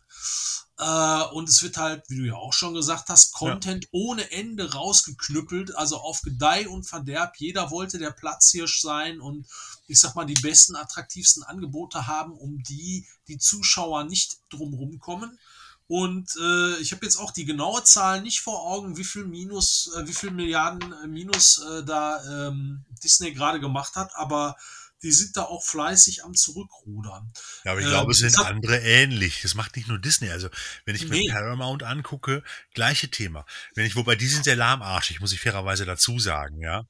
Äh, 0.77 1.23
und 1.33 1.47
es 1.47 1.63
wird 1.63 1.77
halt, 1.77 2.03
wie 2.09 2.17
du 2.17 2.23
ja 2.23 2.35
auch 2.35 2.53
schon 2.53 2.73
gesagt 2.73 3.07
hast, 3.07 3.31
Content 3.33 3.87
ohne 3.91 4.29
Ende 4.31 4.73
rausgeknüppelt, 4.73 5.75
also 5.75 5.97
auf 5.97 6.21
Gedeih 6.21 6.67
und 6.67 6.83
Verderb. 6.83 7.35
Jeder 7.37 7.71
wollte 7.71 7.97
der 7.97 8.11
Platzhirsch 8.11 8.81
sein 8.81 9.21
und 9.21 9.47
ich 9.87 9.99
sag 9.99 10.15
mal, 10.15 10.25
die 10.25 10.33
besten, 10.33 10.75
attraktivsten 10.75 11.43
Angebote 11.43 12.07
haben, 12.07 12.33
um 12.33 12.61
die 12.63 13.07
die 13.27 13.37
Zuschauer 13.37 14.03
nicht 14.03 14.39
drumherum 14.49 14.99
kommen. 14.99 15.39
Und 15.87 16.35
äh, 16.41 16.77
ich 16.77 16.91
habe 16.91 17.05
jetzt 17.05 17.17
auch 17.17 17.31
die 17.31 17.45
genaue 17.45 17.83
Zahl 17.83 18.21
nicht 18.21 18.41
vor 18.41 18.63
Augen, 18.63 18.97
wie 18.97 19.03
viel 19.03 19.25
Minus, 19.25 19.91
äh, 19.95 20.07
wie 20.07 20.13
viel 20.13 20.31
Milliarden 20.31 20.91
äh, 21.03 21.07
Minus 21.07 21.61
äh, 21.61 21.83
da 21.83 22.47
ähm, 22.47 22.83
Disney 23.03 23.33
gerade 23.33 23.59
gemacht 23.59 23.95
hat, 23.95 24.15
aber 24.15 24.57
die 25.05 25.11
sind 25.13 25.37
da 25.37 25.43
auch 25.43 25.63
fleißig 25.63 26.23
am 26.25 26.33
Zurückrudern. 26.33 27.31
Ja, 27.63 27.71
aber 27.71 27.79
ich 27.79 27.85
Ähm, 27.85 27.91
glaube, 27.91 28.11
es 28.11 28.17
sind 28.17 28.27
es 28.29 28.37
hat- 28.37 28.47
andere 28.47 28.79
ähnlich. 28.79 29.41
Das 29.43 29.53
macht 29.55 29.75
nicht 29.77 29.87
nur 29.87 29.99
Disney. 29.99 30.29
Also, 30.31 30.49
wenn 30.85 30.95
ich 30.95 31.07
mir 31.07 31.15
Nee. 31.19 31.29
Paramount 31.31 31.83
angucke, 31.83 32.43
gleiche 32.73 33.09
Thema. 33.09 33.45
Wenn 33.75 33.85
ich, 33.85 33.95
wobei 33.95 34.15
die 34.15 34.27
sind 34.27 34.43
sehr 34.43 34.55
lahmarschig, 34.57 35.21
muss 35.21 35.31
ich 35.31 35.39
fairerweise 35.39 35.85
dazu 35.85 36.19
sagen, 36.19 36.59
ja. 36.59 36.83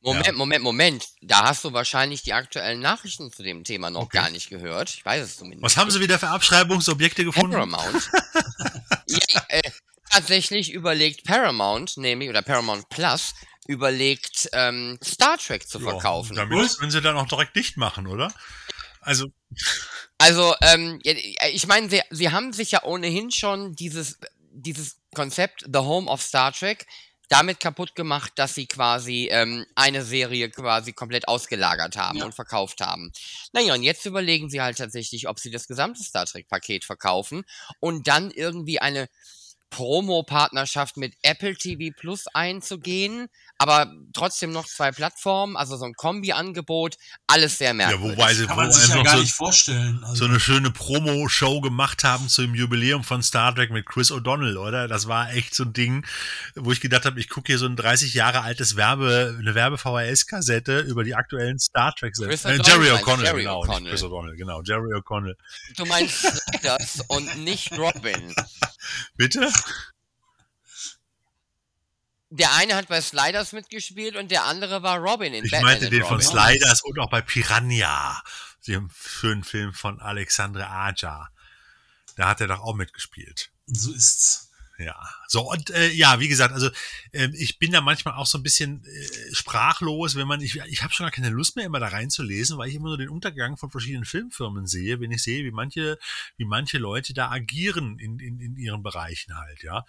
Moment, 0.00 0.26
Ja. 0.26 0.32
Moment, 0.32 0.62
Moment. 0.64 1.04
Da 1.22 1.44
hast 1.48 1.64
du 1.64 1.72
wahrscheinlich 1.72 2.22
die 2.22 2.32
aktuellen 2.32 2.80
Nachrichten 2.80 3.32
zu 3.32 3.42
dem 3.42 3.64
Thema 3.64 3.90
noch 3.90 4.02
Okay. 4.02 4.18
gar 4.18 4.30
nicht 4.30 4.48
gehört. 4.48 4.90
Ich 4.94 5.04
weiß 5.04 5.24
es 5.24 5.36
zumindest. 5.36 5.62
Was 5.64 5.76
haben 5.76 5.90
sie 5.90 6.00
wieder 6.00 6.18
für 6.18 6.28
Abschreibungsobjekte 6.28 7.24
gefunden? 7.24 7.52
Paramount. 7.52 8.08
ja, 9.08 9.42
äh, 9.48 9.70
tatsächlich 10.10 10.72
überlegt 10.72 11.24
Paramount, 11.24 11.96
nämlich, 11.96 12.28
oder 12.30 12.42
Paramount 12.42 12.88
Plus, 12.88 13.34
überlegt, 13.68 14.48
ähm, 14.54 14.98
Star 15.04 15.38
Trek 15.38 15.68
zu 15.68 15.78
Ja, 15.78 15.84
verkaufen. 15.90 16.34
damit 16.34 16.58
Was? 16.58 16.78
können 16.78 16.90
sie 16.90 17.00
dann 17.00 17.16
auch 17.16 17.28
direkt 17.28 17.54
dicht 17.54 17.76
machen, 17.76 18.08
oder? 18.08 18.32
Also, 19.00 19.26
Also, 20.18 20.54
ähm, 20.62 20.98
ja, 21.04 21.14
ich 21.52 21.68
meine, 21.68 21.88
sie, 21.88 22.00
sie 22.10 22.32
haben 22.32 22.52
sich 22.52 22.72
ja 22.72 22.82
ohnehin 22.82 23.30
schon 23.30 23.74
dieses, 23.76 24.18
dieses 24.50 24.96
Konzept 25.14 25.62
The 25.72 25.78
Home 25.78 26.10
of 26.10 26.20
Star 26.20 26.52
Trek 26.52 26.86
damit 27.28 27.60
kaputt 27.60 27.94
gemacht, 27.94 28.32
dass 28.36 28.54
sie 28.54 28.66
quasi 28.66 29.28
ähm, 29.30 29.64
eine 29.76 30.02
Serie 30.02 30.50
quasi 30.50 30.92
komplett 30.94 31.28
ausgelagert 31.28 31.96
haben 31.96 32.18
Ja. 32.18 32.24
und 32.24 32.34
verkauft 32.34 32.80
haben. 32.80 33.12
Naja, 33.52 33.74
und 33.74 33.82
jetzt 33.82 34.06
überlegen 34.06 34.48
sie 34.48 34.60
halt 34.62 34.78
tatsächlich, 34.78 35.28
ob 35.28 35.38
sie 35.38 35.50
das 35.50 35.68
gesamte 35.68 36.02
Star 36.02 36.24
Trek-Paket 36.26 36.84
verkaufen 36.84 37.44
und 37.80 38.08
dann 38.08 38.30
irgendwie 38.30 38.80
eine 38.80 39.08
Promo-Partnerschaft 39.70 40.96
mit 40.96 41.14
Apple 41.22 41.54
TV 41.54 41.94
Plus 41.94 42.26
einzugehen, 42.28 43.28
aber 43.58 43.92
trotzdem 44.12 44.52
noch 44.52 44.66
zwei 44.66 44.92
Plattformen, 44.92 45.56
also 45.56 45.76
so 45.76 45.84
ein 45.84 45.94
Kombi-Angebot, 45.94 46.96
alles 47.26 47.58
sehr 47.58 47.68
ja, 47.68 47.74
merkwürdig. 47.74 48.16
wobei 48.16 48.34
sie 48.34 48.46
Kann 48.46 48.56
man 48.56 48.72
sich 48.72 48.88
ja 48.88 49.02
gar 49.02 49.16
so, 49.16 49.20
nicht 49.20 49.34
vorstellen. 49.34 50.00
Also, 50.04 50.14
so 50.14 50.24
eine 50.26 50.38
schöne 50.38 50.70
Promo-Show 50.70 51.60
gemacht 51.60 52.04
haben 52.04 52.28
zum 52.28 52.54
Jubiläum 52.54 53.02
von 53.02 53.22
Star 53.22 53.54
Trek 53.54 53.70
mit 53.70 53.86
Chris 53.86 54.12
O'Donnell, 54.12 54.56
oder? 54.56 54.86
Das 54.86 55.08
war 55.08 55.32
echt 55.32 55.54
so 55.54 55.64
ein 55.64 55.72
Ding, 55.72 56.06
wo 56.54 56.70
ich 56.70 56.80
gedacht 56.80 57.04
habe, 57.04 57.18
ich 57.18 57.28
gucke 57.28 57.48
hier 57.48 57.58
so 57.58 57.66
ein 57.66 57.76
30 57.76 58.14
Jahre 58.14 58.42
altes 58.42 58.76
Werbe, 58.76 59.36
eine 59.38 59.54
Werbe-VHS-Kassette 59.54 60.80
über 60.80 61.02
die 61.02 61.16
aktuellen 61.16 61.58
Star 61.58 61.94
trek 61.94 62.14
Chris 62.14 62.44
äh, 62.44 62.60
Jerry 62.62 62.90
O'Connell, 62.90 63.24
Jerry 63.24 63.42
genau, 63.42 63.62
O'Connell. 63.62 63.90
Chris 63.90 64.02
O'Donnell, 64.02 64.36
genau, 64.36 64.62
Jerry 64.62 64.94
O'Connell. 64.94 65.36
Du 65.76 65.84
meinst 65.84 66.20
Sliders 66.20 67.04
und 67.08 67.38
nicht 67.38 67.76
Robin. 67.76 68.34
Bitte? 69.16 69.50
Der 72.30 72.52
eine 72.54 72.74
hat 72.74 72.88
bei 72.88 73.00
Sliders 73.00 73.52
mitgespielt 73.52 74.16
und 74.16 74.30
der 74.30 74.44
andere 74.44 74.82
war 74.82 74.98
Robin 74.98 75.32
in 75.32 75.44
Ich 75.44 75.50
Batman 75.50 75.70
meinte 75.72 75.86
and 75.86 75.94
den 75.94 76.02
von 76.02 76.20
Robin. 76.20 76.28
Sliders 76.28 76.82
und 76.82 76.98
auch 76.98 77.08
bei 77.08 77.22
Piranha, 77.22 78.22
dem 78.66 78.90
schönen 78.90 79.44
Film 79.44 79.72
von 79.72 80.00
Alexandre 80.00 80.68
Aja. 80.68 81.30
Da 82.16 82.28
hat 82.28 82.40
er 82.40 82.48
doch 82.48 82.60
auch 82.60 82.74
mitgespielt. 82.74 83.50
so 83.66 83.92
ist's. 83.92 84.50
Ja, 84.78 85.00
so 85.30 85.42
und 85.42 85.68
äh, 85.70 85.90
ja, 85.90 86.20
wie 86.20 86.28
gesagt, 86.28 86.54
also 86.54 86.70
äh, 87.12 87.28
ich 87.34 87.58
bin 87.58 87.70
da 87.70 87.82
manchmal 87.82 88.14
auch 88.14 88.26
so 88.26 88.38
ein 88.38 88.42
bisschen 88.42 88.82
äh, 88.84 89.34
sprachlos, 89.34 90.16
wenn 90.16 90.26
man 90.26 90.40
ich 90.40 90.56
ich 90.56 90.82
habe 90.82 90.94
schon 90.94 91.04
gar 91.04 91.10
keine 91.10 91.28
Lust 91.28 91.54
mehr 91.54 91.66
immer 91.66 91.80
da 91.80 91.88
reinzulesen, 91.88 92.56
weil 92.56 92.70
ich 92.70 92.74
immer 92.74 92.88
nur 92.88 92.96
den 92.96 93.10
Untergang 93.10 93.58
von 93.58 93.70
verschiedenen 93.70 94.06
Filmfirmen 94.06 94.66
sehe, 94.66 95.00
wenn 95.00 95.12
ich 95.12 95.22
sehe, 95.22 95.44
wie 95.44 95.50
manche 95.50 95.98
wie 96.38 96.46
manche 96.46 96.78
Leute 96.78 97.12
da 97.12 97.30
agieren 97.30 97.98
in 97.98 98.18
in, 98.18 98.40
in 98.40 98.56
ihren 98.56 98.82
Bereichen 98.82 99.36
halt, 99.36 99.62
ja, 99.62 99.84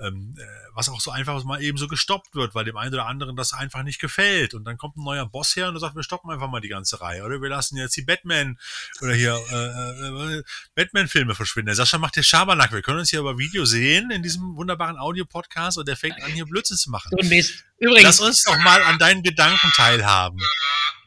ähm, 0.00 0.34
äh, 0.36 0.42
was 0.74 0.88
auch 0.88 1.00
so 1.00 1.12
einfach 1.12 1.42
mal 1.44 1.62
eben 1.62 1.78
so 1.78 1.86
gestoppt 1.86 2.34
wird, 2.34 2.56
weil 2.56 2.64
dem 2.64 2.76
einen 2.76 2.92
oder 2.92 3.06
anderen 3.06 3.36
das 3.36 3.52
einfach 3.52 3.84
nicht 3.84 4.00
gefällt 4.00 4.54
und 4.54 4.64
dann 4.64 4.76
kommt 4.76 4.96
ein 4.96 5.04
neuer 5.04 5.26
Boss 5.26 5.54
her 5.54 5.68
und 5.68 5.78
sagt, 5.78 5.94
wir 5.94 6.02
stoppen 6.02 6.32
einfach 6.32 6.50
mal 6.50 6.60
die 6.60 6.68
ganze 6.68 7.00
Reihe 7.00 7.22
oder 7.22 7.40
wir 7.40 7.48
lassen 7.48 7.76
jetzt 7.76 7.96
die 7.96 8.02
Batman 8.02 8.58
oder 9.00 9.14
hier 9.14 9.38
äh, 9.52 10.36
äh, 10.38 10.42
Batman-Filme 10.74 11.36
verschwinden. 11.36 11.66
Der 11.66 11.76
Sascha 11.76 11.98
macht 11.98 12.14
hier 12.14 12.24
Schabernack. 12.24 12.72
Wir 12.72 12.82
können 12.82 12.98
uns 12.98 13.10
hier 13.10 13.20
über 13.20 13.38
Video 13.38 13.64
sehen 13.64 14.10
in 14.10 14.22
diesem 14.22 14.56
wunderbaren 14.56 14.79
Audio-Podcast 14.80 15.78
und 15.78 15.88
der 15.88 15.96
fängt 15.96 16.22
an, 16.22 16.32
hier 16.32 16.46
Blödsinn 16.46 16.76
zu 16.76 16.90
machen. 16.90 17.10
Ein 17.20 17.28
Mist. 17.28 17.64
Übrigens, 17.78 18.02
Lass 18.04 18.20
uns 18.20 18.42
doch 18.44 18.58
mal 18.58 18.82
an 18.82 18.98
deinen 18.98 19.22
Gedanken 19.22 19.70
teilhaben. 19.74 20.38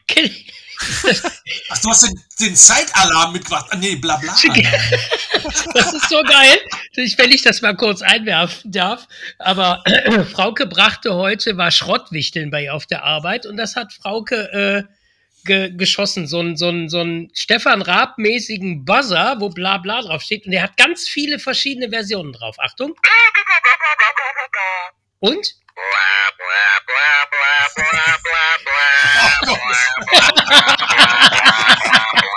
Ach, 1.70 1.78
du 1.78 1.88
hast 1.88 2.02
den, 2.02 2.20
den 2.40 2.56
Zeitalarm 2.56 3.32
mitgebracht. 3.32 3.66
Ah, 3.70 3.76
nee, 3.76 3.96
bla 3.96 4.16
bla. 4.16 4.34
das 5.74 5.92
ist 5.92 6.08
so 6.08 6.22
geil. 6.22 6.58
Ich, 6.96 7.16
wenn 7.16 7.30
ich 7.30 7.42
das 7.42 7.62
mal 7.62 7.76
kurz 7.76 8.02
einwerfen 8.02 8.70
darf. 8.70 9.06
Aber 9.38 9.82
Frauke 10.32 10.66
brachte 10.66 11.14
heute, 11.14 11.56
war 11.56 11.70
Schrottwichteln 11.70 12.50
bei 12.50 12.64
ihr 12.64 12.74
auf 12.74 12.86
der 12.86 13.04
Arbeit 13.04 13.46
und 13.46 13.56
das 13.56 13.76
hat 13.76 13.92
Frauke 13.92 14.52
äh, 14.52 14.94
ge 15.44 15.70
geschossen. 15.76 16.26
So 16.26 16.40
ein 16.40 16.56
so 16.56 16.68
ein 16.68 16.88
so 16.88 17.00
ein 17.00 17.30
Stefan 17.34 17.82
Raab-mäßigen 17.82 18.84
Buzzer, 18.84 19.36
wo 19.40 19.50
bla 19.50 19.78
bla 19.78 20.02
drauf 20.02 20.22
steht. 20.22 20.46
Und 20.46 20.52
der 20.52 20.62
hat 20.62 20.76
ganz 20.76 21.08
viele 21.08 21.38
verschiedene 21.38 21.90
Versionen 21.90 22.32
drauf. 22.32 22.56
Achtung. 22.58 22.94
Und? 25.20 25.54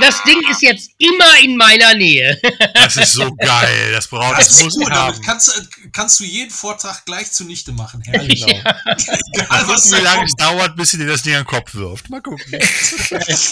Das 0.00 0.22
Ding 0.24 0.40
ist 0.50 0.62
jetzt 0.62 0.90
immer 0.98 1.38
in 1.42 1.56
meiner 1.56 1.94
Nähe. 1.94 2.38
Das 2.74 2.96
ist 2.96 3.12
so 3.12 3.30
geil. 3.34 3.92
Das 3.92 4.06
braucht 4.08 4.38
Das 4.38 4.48
das 4.48 4.62
muss 4.64 4.74
gut, 4.74 4.90
damit 4.90 5.22
kannst, 5.24 5.48
du- 5.48 5.88
kannst 5.92 6.18
du 6.20 6.24
jeden 6.24 6.50
Vortrag 6.50 7.04
gleich 7.04 7.30
zunichte 7.30 7.72
machen. 7.72 8.02
Herrlich. 8.02 8.44
Genau. 8.46 8.58
Egal, 9.34 9.68
was 9.68 9.92
wie 9.92 10.00
lange 10.02 10.24
es 10.24 10.34
dauert, 10.36 10.76
bis 10.76 10.90
sie 10.90 10.98
dir 10.98 11.06
das 11.06 11.22
Ding 11.22 11.34
an 11.34 11.42
den 11.42 11.46
Kopf 11.46 11.74
wirft. 11.74 12.08
Mal 12.10 12.20
gucken. 12.22 12.44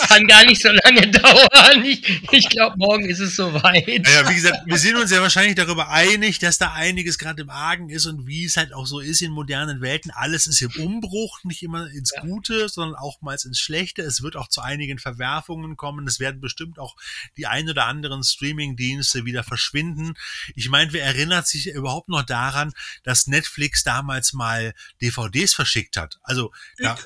Kann 0.09 0.27
gar 0.27 0.45
nicht 0.47 0.63
so 0.63 0.69
lange 0.69 1.09
dauern. 1.11 1.85
Ich, 1.85 2.23
ich 2.33 2.49
glaube, 2.49 2.77
morgen 2.79 3.05
ist 3.09 3.21
es 3.21 3.37
soweit. 3.37 3.87
Naja, 3.87 4.29
wie 4.29 4.35
gesagt, 4.35 4.59
wir 4.67 4.79
sind 4.79 4.97
uns 4.97 5.11
ja 5.11 5.21
wahrscheinlich 5.21 5.55
darüber 5.57 5.89
einig, 5.91 6.39
dass 6.39 6.59
da 6.59 6.73
einiges 6.73 7.19
gerade 7.19 7.43
im 7.43 7.51
Argen 7.51 7.91
ist 7.91 8.07
und 8.07 8.27
wie 8.27 8.45
es 8.45 8.57
halt 8.57 8.73
auch 8.73 8.87
so 8.87 9.01
ist 9.01 9.21
in 9.23 9.31
modernen 9.33 9.81
Welten. 9.81 10.11
Alles 10.11 10.47
ist 10.47 10.61
im 10.63 10.71
Umbruch, 10.79 11.41
nicht 11.45 11.63
immer 11.63 11.89
ins 11.91 12.13
Ja. 12.15 12.23
Gute, 12.23 12.69
sondern 12.69 12.97
auch 12.97 13.21
mal 13.21 13.37
ins 13.45 13.59
Schlechte. 13.61 14.03
Es 14.03 14.23
wird 14.23 14.37
auch 14.37 14.49
zu 14.49 14.61
einigen 14.61 14.99
Verwerfungen 14.99 15.77
kommen. 15.77 16.07
Es 16.07 16.19
werden 16.21 16.38
bestimmt 16.39 16.79
auch 16.79 16.97
die 17.37 17.47
ein 17.47 17.69
oder 17.69 17.87
anderen 17.87 18.23
Streaming-Dienste 18.23 19.25
wieder 19.25 19.45
verschwinden. 19.45 20.15
Ich 20.55 20.69
meine, 20.69 20.93
wer 20.93 21.05
erinnert 21.05 21.47
sich 21.47 21.69
überhaupt 21.69 22.09
noch 22.09 22.23
daran, 22.23 22.73
dass 23.03 23.27
Netflix 23.27 23.85
damals 23.85 24.33
mal 24.33 24.75
DVDs 25.01 25.55
verschickt 25.55 25.97
hat? 25.97 26.19
Also, 26.23 26.53
da, 26.79 26.99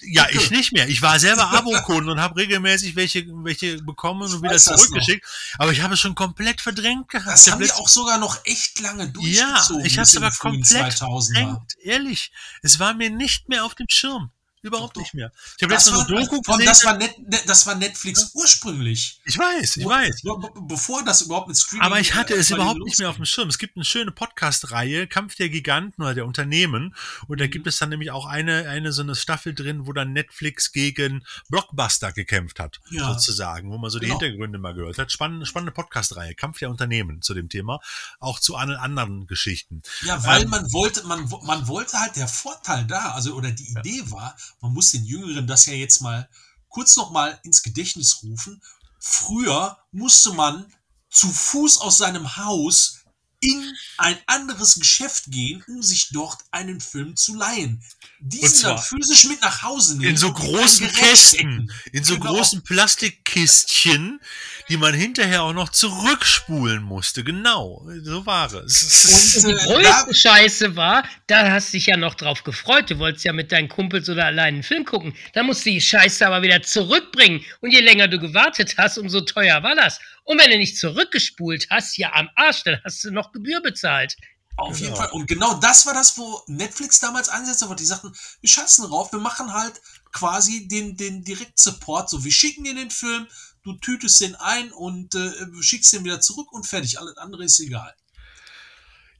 ja, 0.00 0.26
ich 0.30 0.50
nicht 0.50 0.72
mehr. 0.72 0.88
Ich 0.88 1.02
war 1.02 1.18
selber 1.18 1.50
Abokunde 1.52 2.12
und 2.12 2.20
habe 2.20 2.40
regelmäßig 2.40 2.96
welche, 2.96 3.26
welche 3.44 3.82
bekommen 3.82 4.22
und 4.22 4.42
wieder 4.42 4.54
weiß 4.54 4.64
das 4.64 4.76
zurückgeschickt. 4.76 5.26
Aber 5.58 5.72
ich 5.72 5.82
habe 5.82 5.94
es 5.94 6.00
schon 6.00 6.14
komplett 6.14 6.60
verdrängt 6.60 7.08
gehabt. 7.08 7.32
Das 7.32 7.46
Ich 7.46 7.52
haben 7.52 7.60
hab 7.60 7.66
die 7.66 7.72
auch 7.72 7.88
sogar 7.88 8.18
noch 8.18 8.44
echt 8.44 8.80
lange 8.80 9.04
ja, 9.04 9.10
durchgezogen. 9.10 9.84
ich 9.84 9.98
habe 9.98 10.02
es 10.02 10.16
aber 10.16 10.30
komplett 10.30 10.94
2000er. 10.94 11.32
verdrängt. 11.32 11.76
Ehrlich, 11.82 12.32
es 12.62 12.78
war 12.78 12.94
mir 12.94 13.10
nicht 13.10 13.48
mehr 13.48 13.64
auf 13.64 13.74
dem 13.74 13.86
Schirm. 13.88 14.30
Überhaupt 14.62 14.94
Doch, 14.96 15.00
nicht 15.00 15.14
mehr. 15.14 15.32
Ich 15.56 15.62
habe 15.62 15.72
Das 15.74 15.86
letztens 15.86 16.08
eine 16.10 16.20
Doku 16.26 16.40
gesehen. 16.42 16.66
das, 16.66 16.84
war 16.84 16.96
net, 16.98 17.14
das 17.46 17.66
war 17.66 17.74
Netflix 17.76 18.30
ursprünglich. 18.34 19.20
ich 19.24 19.38
weiß, 19.38 19.78
ich 19.78 19.86
weiß. 19.86 20.22
be- 20.22 20.38
be- 20.38 20.50
Bevor 20.68 21.02
das 21.04 21.22
überhaupt 21.22 21.48
mit 21.48 21.56
Streaming 21.56 21.86
Aber 21.86 21.98
ich 21.98 22.14
hatte 22.14 22.34
es 22.34 22.50
überhaupt 22.50 22.80
nicht 22.80 22.98
mehr 22.98 23.08
auf 23.08 23.16
dem. 23.16 23.24
Schirm. 23.24 23.48
Es 23.48 23.58
gibt 23.58 23.76
eine 23.76 23.84
schöne 23.84 24.10
Podcast-Reihe, 24.10 25.06
Kampf 25.06 25.34
der 25.36 25.48
Giganten 25.48 26.02
oder 26.02 26.14
der 26.14 26.26
Unternehmen. 26.26 26.94
Und 27.26 27.40
da 27.40 27.46
Mhm. 27.46 27.50
gibt 27.50 27.66
es 27.68 27.78
dann 27.78 27.88
nämlich 27.88 28.10
auch 28.10 28.26
eine, 28.26 28.68
eine 28.68 28.92
so 28.92 29.02
eine 29.02 29.14
Staffel 29.14 29.54
drin, 29.54 29.86
wo 29.86 29.92
dann 29.92 30.12
Netflix 30.12 30.72
gegen 30.72 31.24
Blockbuster 31.48 32.12
gekämpft 32.12 32.60
hat, 32.60 32.80
Ja. 32.90 33.12
sozusagen, 33.14 33.70
wo 33.70 33.78
man 33.78 33.90
so 33.90 33.98
die 33.98 34.06
Genau. 34.06 34.20
Hintergründe 34.20 34.58
mal 34.58 34.74
gehört 34.74 34.98
hat. 34.98 35.10
Spannende, 35.10 35.46
spannende 35.46 35.72
Podcast-Reihe, 35.72 36.34
Kampf 36.34 36.58
der 36.58 36.70
Unternehmen 36.70 37.22
zu 37.22 37.32
dem 37.34 37.48
Thema. 37.48 37.80
Auch 38.18 38.38
zu 38.40 38.56
allen 38.56 38.76
anderen 38.76 39.26
Geschichten. 39.26 39.82
Ja, 40.02 40.22
weil 40.24 40.42
Ähm, 40.42 40.50
man 40.50 40.72
wollte, 40.72 41.06
man, 41.06 41.28
man 41.44 41.66
wollte 41.68 41.98
halt 41.98 42.16
der 42.16 42.28
Vorteil 42.28 42.84
da, 42.86 43.12
also 43.12 43.34
oder 43.34 43.50
die 43.52 43.70
Idee 43.70 44.02
war, 44.10 44.36
man 44.60 44.72
muss 44.72 44.92
den 44.92 45.04
Jüngeren 45.04 45.46
das 45.46 45.66
ja 45.66 45.72
jetzt 45.72 46.00
mal 46.00 46.28
kurz 46.68 46.96
noch 46.96 47.10
mal 47.10 47.38
ins 47.42 47.62
Gedächtnis 47.62 48.22
rufen. 48.22 48.62
Früher 48.98 49.78
musste 49.92 50.32
man 50.32 50.72
zu 51.10 51.28
Fuß 51.28 51.78
aus 51.78 51.98
seinem 51.98 52.36
Haus 52.36 52.99
in 53.40 53.74
ein 53.96 54.18
anderes 54.26 54.74
Geschäft 54.74 55.24
gehen, 55.28 55.64
um 55.66 55.82
sich 55.82 56.10
dort 56.10 56.38
einen 56.50 56.80
Film 56.80 57.16
zu 57.16 57.34
leihen. 57.34 57.82
Diesen 58.20 58.68
dann 58.68 58.78
physisch 58.78 59.24
mit 59.28 59.40
nach 59.40 59.62
Hause 59.62 59.96
nehmen. 59.96 60.10
In 60.10 60.16
so 60.18 60.30
großen 60.32 60.88
Kästen, 60.92 61.72
in 61.92 62.04
so 62.04 62.18
Genau. 62.18 62.34
großen 62.34 62.62
Plastikkistchen, 62.62 64.20
die 64.68 64.76
man 64.76 64.92
hinterher 64.94 65.42
auch 65.42 65.54
noch 65.54 65.70
zurückspulen 65.70 66.82
musste. 66.82 67.24
Genau, 67.24 67.86
so 68.02 68.26
war 68.26 68.52
es. 68.52 69.42
Und 69.44 69.48
die 69.50 69.52
äh, 69.54 69.64
größte 69.66 70.14
Scheiße 70.14 70.76
war, 70.76 71.02
da 71.26 71.50
hast 71.50 71.68
du 71.68 71.78
dich 71.78 71.86
ja 71.86 71.96
noch 71.96 72.14
drauf 72.14 72.44
gefreut. 72.44 72.90
Du 72.90 72.98
wolltest 72.98 73.24
ja 73.24 73.32
mit 73.32 73.52
deinen 73.52 73.68
Kumpels 73.68 74.08
oder 74.10 74.26
allein 74.26 74.54
einen 74.54 74.62
Film 74.62 74.84
gucken. 74.84 75.14
Da 75.32 75.42
musst 75.42 75.64
du 75.64 75.70
die 75.70 75.80
Scheiße 75.80 76.26
aber 76.26 76.42
wieder 76.42 76.62
zurückbringen. 76.62 77.42
Und 77.60 77.72
je 77.72 77.80
länger 77.80 78.06
du 78.08 78.18
gewartet 78.18 78.74
hast, 78.76 78.98
umso 78.98 79.22
teuer 79.22 79.62
war 79.62 79.74
das. 79.74 79.98
Und 80.30 80.38
wenn 80.38 80.48
du 80.52 80.58
nicht 80.58 80.78
zurückgespult 80.78 81.66
hast, 81.70 81.96
ja 81.98 82.12
am 82.12 82.28
Arsch, 82.36 82.62
dann 82.62 82.80
hast 82.84 83.02
du 83.02 83.10
noch 83.10 83.32
Gebühr 83.32 83.60
bezahlt. 83.60 84.16
Auf 84.56 84.78
jeden 84.78 84.92
Genau. 84.92 84.96
Fall. 84.96 85.10
Und 85.10 85.26
genau 85.26 85.54
das 85.54 85.86
war 85.86 85.92
das, 85.92 86.16
wo 86.18 86.44
Netflix 86.46 87.00
damals 87.00 87.28
ansetzte, 87.28 87.68
wo 87.68 87.74
die 87.74 87.84
sagten, 87.84 88.12
wir 88.40 88.48
scheißen 88.48 88.86
drauf, 88.86 89.10
wir 89.10 89.18
machen 89.18 89.52
halt 89.52 89.82
quasi 90.12 90.68
den, 90.68 90.96
den 90.96 91.24
Direkt-Support. 91.24 92.10
So, 92.10 92.22
wir 92.22 92.30
schicken 92.30 92.62
dir 92.62 92.76
den 92.76 92.92
Film, 92.92 93.26
du 93.64 93.72
tütest 93.78 94.20
den 94.20 94.36
ein 94.36 94.70
und 94.70 95.16
äh, 95.16 95.32
schickst 95.62 95.92
den 95.94 96.04
wieder 96.04 96.20
zurück 96.20 96.52
und 96.52 96.64
fertig. 96.64 97.00
Alles 97.00 97.16
andere 97.16 97.42
ist 97.42 97.58
egal. 97.58 97.92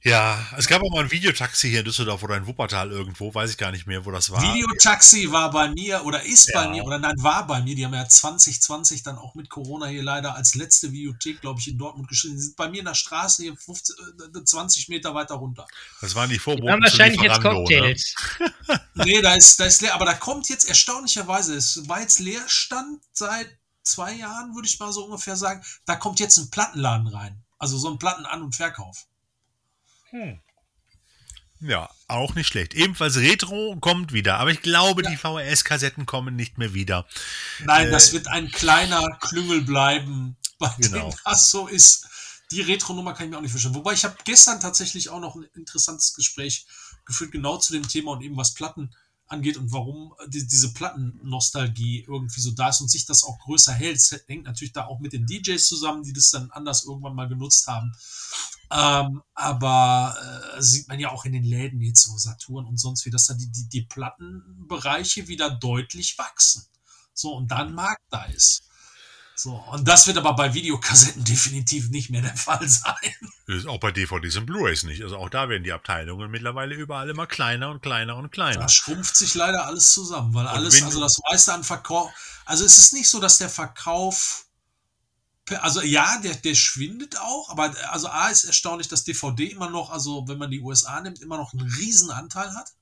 Ja, 0.03 0.43
es 0.57 0.67
gab 0.67 0.81
auch 0.81 0.89
mal 0.89 1.03
ein 1.03 1.11
Videotaxi 1.11 1.69
hier 1.69 1.79
in 1.79 1.85
Düsseldorf 1.85 2.23
oder 2.23 2.35
in 2.35 2.47
Wuppertal 2.47 2.89
irgendwo, 2.89 3.31
weiß 3.35 3.51
ich 3.51 3.57
gar 3.57 3.71
nicht 3.71 3.85
mehr, 3.85 4.03
wo 4.03 4.09
das 4.09 4.31
war. 4.31 4.41
Videotaxi 4.41 5.31
war 5.31 5.51
bei 5.51 5.69
mir 5.69 6.03
oder 6.05 6.23
ist 6.23 6.51
bei 6.51 6.63
Ja. 6.63 6.69
mir 6.69 6.83
oder 6.83 6.97
nein, 6.97 7.13
war 7.17 7.45
bei 7.45 7.61
mir. 7.61 7.75
Die 7.75 7.85
haben 7.85 7.93
ja 7.93 8.07
2020 8.09 9.03
dann 9.03 9.19
auch 9.19 9.35
mit 9.35 9.49
Corona 9.49 9.85
hier 9.85 10.01
leider 10.01 10.33
als 10.33 10.55
letzte 10.55 10.91
Videothek, 10.91 11.41
glaube 11.41 11.59
ich, 11.59 11.67
in 11.67 11.77
Dortmund 11.77 12.07
geschrieben. 12.07 12.35
Die 12.35 12.41
sind 12.41 12.55
bei 12.55 12.67
mir 12.67 12.79
in 12.79 12.85
der 12.85 12.95
Straße 12.95 13.43
hier 13.43 13.55
15, 13.55 13.95
äh, 14.35 14.43
20 14.43 14.89
Meter 14.89 15.13
weiter 15.13 15.35
runter. 15.35 15.67
Das 16.01 16.15
waren 16.15 16.29
die 16.29 16.35
Die 16.35 16.39
Vorboten 16.39 16.71
haben 16.71 16.81
zu 16.81 16.91
wahrscheinlich 16.91 17.21
jetzt 17.21 17.43
ne? 17.43 17.49
Cocktails. 17.49 18.15
Nee, 18.95 19.21
da 19.21 19.35
ist, 19.35 19.59
da 19.59 19.65
ist 19.65 19.81
leer. 19.81 19.93
Aber 19.93 20.05
da 20.05 20.13
kommt 20.13 20.49
jetzt 20.49 20.67
erstaunlicherweise, 20.67 21.55
es 21.55 21.87
war 21.87 22.01
jetzt 22.01 22.19
Leerstand 22.19 23.01
seit 23.13 23.47
zwei 23.83 24.13
Jahren, 24.13 24.53
würde 24.55 24.67
ich 24.67 24.79
mal 24.79 24.91
so 24.91 25.05
ungefähr 25.05 25.35
sagen. 25.35 25.63
Da 25.85 25.95
kommt 25.95 26.19
jetzt 26.19 26.37
ein 26.37 26.49
Plattenladen 26.49 27.07
rein. 27.07 27.43
Also 27.59 27.77
so 27.77 27.89
ein 27.89 27.99
Plattenan- 27.99 28.41
und 28.41 28.55
Verkauf. 28.55 29.05
Ja, 31.59 31.89
auch 32.07 32.33
nicht 32.33 32.47
schlecht. 32.47 32.73
Ebenfalls 32.73 33.17
Retro 33.17 33.77
kommt 33.79 34.13
wieder, 34.13 34.37
aber 34.39 34.49
ich 34.51 34.61
glaube, 34.63 35.03
Ja. 35.03 35.11
die 35.11 35.17
VHS-Kassetten 35.17 36.05
kommen 36.07 36.35
nicht 36.35 36.57
mehr 36.57 36.73
wieder. 36.73 37.07
Nein, 37.59 37.87
Äh, 37.87 37.91
das 37.91 38.13
wird 38.13 38.27
ein 38.27 38.49
kleiner 38.51 39.17
Klüngel 39.21 39.61
bleiben, 39.61 40.37
bei 40.57 40.73
Genau. 40.79 41.09
dem 41.11 41.17
das 41.23 41.51
so 41.51 41.67
ist. 41.67 42.07
Die 42.51 42.61
Retro-Nummer 42.61 43.13
kann 43.13 43.25
ich 43.27 43.31
mir 43.31 43.37
auch 43.37 43.41
nicht 43.41 43.51
vorstellen. 43.51 43.75
Wobei 43.75 43.93
ich 43.93 44.03
habe 44.03 44.17
gestern 44.25 44.59
tatsächlich 44.59 45.09
auch 45.09 45.19
noch 45.19 45.35
ein 45.35 45.43
interessantes 45.55 46.13
Gespräch 46.15 46.65
geführt, 47.05 47.31
genau 47.31 47.57
zu 47.57 47.73
dem 47.73 47.87
Thema 47.87 48.11
und 48.13 48.21
eben 48.23 48.35
was 48.37 48.53
Platten 48.55 48.93
angeht 49.31 49.57
und 49.57 49.71
warum 49.71 50.13
die, 50.27 50.45
diese 50.45 50.73
Plattennostalgie 50.73 52.05
irgendwie 52.07 52.41
so 52.41 52.51
da 52.51 52.69
ist 52.69 52.81
und 52.81 52.89
sich 52.89 53.05
das 53.05 53.23
auch 53.23 53.39
größer 53.39 53.73
hält. 53.73 53.97
Es 53.97 54.11
hängt 54.27 54.45
natürlich 54.45 54.73
da 54.73 54.85
auch 54.85 54.99
mit 54.99 55.13
den 55.13 55.25
DJs 55.25 55.65
zusammen, 55.65 56.03
die 56.03 56.13
das 56.13 56.31
dann 56.31 56.51
anders 56.51 56.85
irgendwann 56.85 57.15
mal 57.15 57.27
genutzt 57.27 57.67
haben. 57.67 57.93
Ähm, 58.71 59.21
aber 59.33 60.15
äh, 60.55 60.61
sieht 60.61 60.87
man 60.87 60.99
ja 60.99 61.11
auch 61.11 61.25
in 61.25 61.33
den 61.33 61.43
Läden 61.43 61.81
jetzt 61.81 62.03
so 62.03 62.17
Saturn 62.17 62.65
und 62.65 62.77
sonst 62.77 63.05
wie, 63.05 63.09
dass 63.09 63.25
da 63.25 63.33
die, 63.33 63.51
die, 63.51 63.67
die 63.67 63.81
Plattenbereiche 63.81 65.27
wieder 65.27 65.49
deutlich 65.49 66.17
wachsen. 66.17 66.65
So, 67.13 67.35
und 67.35 67.51
dann 67.51 67.73
Markt 67.73 68.03
da 68.09 68.23
ist. 68.25 68.63
So, 69.43 69.55
und 69.71 69.87
das 69.87 70.05
wird 70.05 70.19
aber 70.19 70.33
bei 70.33 70.53
Videokassetten 70.53 71.23
definitiv 71.33 71.89
nicht 71.89 72.11
mehr 72.11 72.21
der 72.21 72.37
Fall 72.37 72.67
sein. 72.69 73.15
Das 73.47 73.55
ist 73.57 73.65
auch 73.65 73.79
bei 73.79 73.91
DVDs 73.91 74.37
und 74.37 74.45
Blu-rays 74.45 74.83
nicht. 74.83 75.01
Also 75.01 75.17
auch 75.17 75.31
da 75.31 75.49
werden 75.49 75.63
die 75.63 75.71
Abteilungen 75.73 76.29
mittlerweile 76.29 76.75
überall 76.75 77.09
immer 77.09 77.25
kleiner 77.25 77.69
und 77.71 77.81
kleiner 77.81 78.17
und 78.17 78.31
kleiner. 78.31 78.59
Da 78.59 78.69
schrumpft 78.69 79.15
sich 79.17 79.33
leider 79.33 79.65
alles 79.65 79.93
zusammen, 79.93 80.35
weil 80.35 80.45
alles, 80.45 80.75
wenn- 80.75 80.83
also 80.83 80.99
das 80.99 81.17
meiste 81.27 81.53
an 81.55 81.63
Verkauf, 81.63 82.11
also 82.45 82.63
es 82.65 82.77
ist 82.77 82.93
nicht 82.93 83.09
so, 83.09 83.19
dass 83.19 83.39
der 83.39 83.49
Verkauf, 83.49 84.45
also 85.61 85.81
ja, 85.81 86.19
der, 86.21 86.35
der 86.35 86.53
schwindet 86.53 87.17
auch, 87.17 87.49
aber 87.49 87.73
also 87.89 88.09
A 88.09 88.27
ist 88.27 88.43
erstaunlich, 88.43 88.89
dass 88.89 89.05
DVD 89.05 89.47
immer 89.47 89.71
noch, 89.71 89.89
also 89.89 90.27
wenn 90.27 90.37
man 90.37 90.51
die 90.51 90.61
USA 90.61 91.01
nimmt, 91.01 91.19
immer 91.19 91.37
noch 91.37 91.51
einen 91.53 91.67
riesen 91.67 92.11
Anteil 92.11 92.53
hat. 92.53 92.73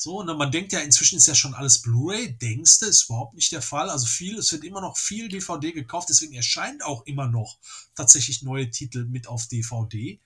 So, 0.00 0.20
und 0.20 0.28
dann 0.28 0.38
man 0.38 0.52
denkt 0.52 0.72
ja, 0.72 0.78
inzwischen 0.78 1.16
ist 1.16 1.26
ja 1.26 1.34
schon 1.34 1.54
alles 1.54 1.82
Blu-ray, 1.82 2.38
denkst 2.38 2.78
du, 2.78 2.86
ist 2.86 3.06
überhaupt 3.06 3.34
nicht 3.34 3.50
der 3.50 3.62
Fall. 3.62 3.90
Also 3.90 4.06
viel, 4.06 4.38
es 4.38 4.52
wird 4.52 4.62
immer 4.62 4.80
noch 4.80 4.96
viel 4.96 5.28
DVD 5.28 5.72
gekauft, 5.72 6.08
deswegen 6.08 6.34
erscheint 6.34 6.84
auch 6.84 7.04
immer 7.04 7.26
noch 7.26 7.58
tatsächlich 7.96 8.42
neue 8.42 8.70
Titel 8.70 9.06
mit 9.06 9.26
auf 9.26 9.48
DVD. 9.48 10.20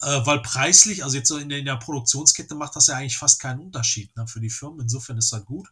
Äh, 0.00 0.26
weil 0.26 0.42
preislich, 0.42 1.04
also 1.04 1.16
jetzt 1.16 1.28
so 1.28 1.36
in 1.38 1.48
der, 1.48 1.60
in 1.60 1.66
der 1.66 1.76
Produktionskette 1.76 2.56
macht 2.56 2.74
das 2.74 2.88
ja 2.88 2.96
eigentlich 2.96 3.16
fast 3.16 3.40
keinen 3.40 3.60
Unterschied 3.60 4.14
ne, 4.16 4.26
für 4.26 4.40
die 4.40 4.50
Firmen. 4.50 4.80
Insofern 4.80 5.18
ist 5.18 5.32
das 5.32 5.44
gut. 5.44 5.68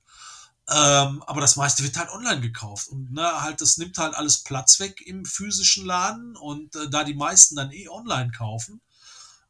Ähm, 0.69 1.21
aber 1.25 1.41
das 1.41 1.57
meiste 1.57 1.83
wird 1.83 1.99
halt 1.99 2.11
online 2.11 2.41
gekauft. 2.41 2.87
Und 2.87 3.11
ne, 3.11 3.43
halt, 3.43 3.61
das 3.61 3.79
nimmt 3.79 3.99
halt 3.99 4.15
alles 4.15 4.45
Platz 4.45 4.79
weg 4.79 5.05
im 5.05 5.25
physischen 5.25 5.85
Laden. 5.85 6.37
Und 6.37 6.77
äh, 6.77 6.89
da 6.89 7.03
die 7.03 7.15
meisten 7.15 7.57
dann 7.57 7.73
eh 7.73 7.89
online 7.89 8.31
kaufen, 8.31 8.81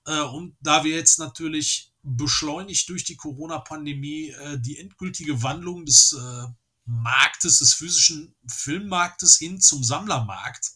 äh, 0.06 0.22
und 0.22 0.56
da 0.60 0.84
wir 0.84 0.96
jetzt 0.96 1.18
natürlich 1.18 1.89
beschleunigt 2.02 2.88
durch 2.88 3.04
die 3.04 3.16
Corona-Pandemie 3.16 4.30
äh, 4.30 4.58
die 4.60 4.78
endgültige 4.78 5.42
Wandlung 5.42 5.84
des 5.84 6.12
äh, 6.18 6.46
Marktes, 6.84 7.58
des 7.58 7.74
physischen 7.74 8.34
Filmmarktes 8.46 9.36
hin 9.38 9.60
zum 9.60 9.84
Sammlermarkt 9.84 10.72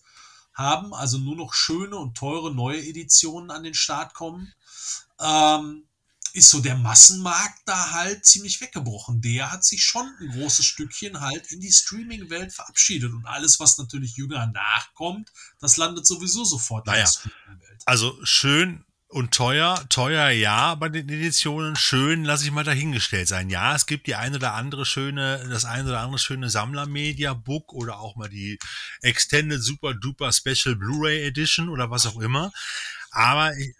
haben, 0.52 0.94
also 0.94 1.18
nur 1.18 1.36
noch 1.36 1.54
schöne 1.54 1.96
und 1.96 2.16
teure 2.16 2.54
neue 2.54 2.80
Editionen 2.80 3.50
an 3.50 3.64
den 3.64 3.74
Start 3.74 4.14
kommen, 4.14 4.52
ähm, 5.20 5.88
ist 6.32 6.50
so 6.50 6.60
der 6.60 6.76
Massenmarkt 6.76 7.60
da 7.64 7.92
halt 7.92 8.26
ziemlich 8.26 8.60
weggebrochen. 8.60 9.20
Der 9.20 9.52
hat 9.52 9.64
sich 9.64 9.84
schon 9.84 10.06
ein 10.20 10.28
großes 10.30 10.64
Stückchen 10.66 11.20
halt 11.20 11.50
in 11.52 11.60
die 11.60 11.72
Streaming-Welt 11.72 12.52
verabschiedet. 12.52 13.12
Und 13.12 13.24
alles, 13.24 13.60
was 13.60 13.78
natürlich 13.78 14.16
jünger 14.16 14.46
nachkommt, 14.48 15.32
das 15.60 15.76
landet 15.76 16.06
sowieso 16.06 16.44
sofort 16.44 16.86
Naja. 16.86 16.98
in 16.98 17.04
der 17.04 17.12
Streaming-Welt. 17.12 17.82
Also 17.86 18.18
schön 18.24 18.84
und 19.14 19.32
teuer, 19.32 19.80
teuer 19.90 20.30
ja 20.30 20.74
bei 20.74 20.88
den 20.88 21.08
Editionen, 21.08 21.76
schön 21.76 22.24
lasse 22.24 22.44
ich 22.44 22.50
mal 22.50 22.64
dahingestellt 22.64 23.28
sein. 23.28 23.48
Ja, 23.48 23.76
es 23.76 23.86
gibt 23.86 24.08
die 24.08 24.16
ein 24.16 24.34
oder 24.34 24.54
andere 24.54 24.84
schöne, 24.84 25.46
das 25.48 25.64
ein 25.64 25.86
oder 25.86 26.00
andere 26.00 26.18
schöne 26.18 26.50
Sammler-Media-Book 26.50 27.72
oder 27.72 28.00
auch 28.00 28.16
mal 28.16 28.28
die 28.28 28.58
Extended 29.02 29.62
Super 29.62 29.94
Duper 29.94 30.32
Special 30.32 30.74
Blu-ray 30.74 31.22
Edition 31.22 31.68
oder 31.68 31.92
was 31.92 32.06
auch 32.06 32.18
immer. 32.18 32.50
Aber 33.12 33.56
ich, 33.56 33.76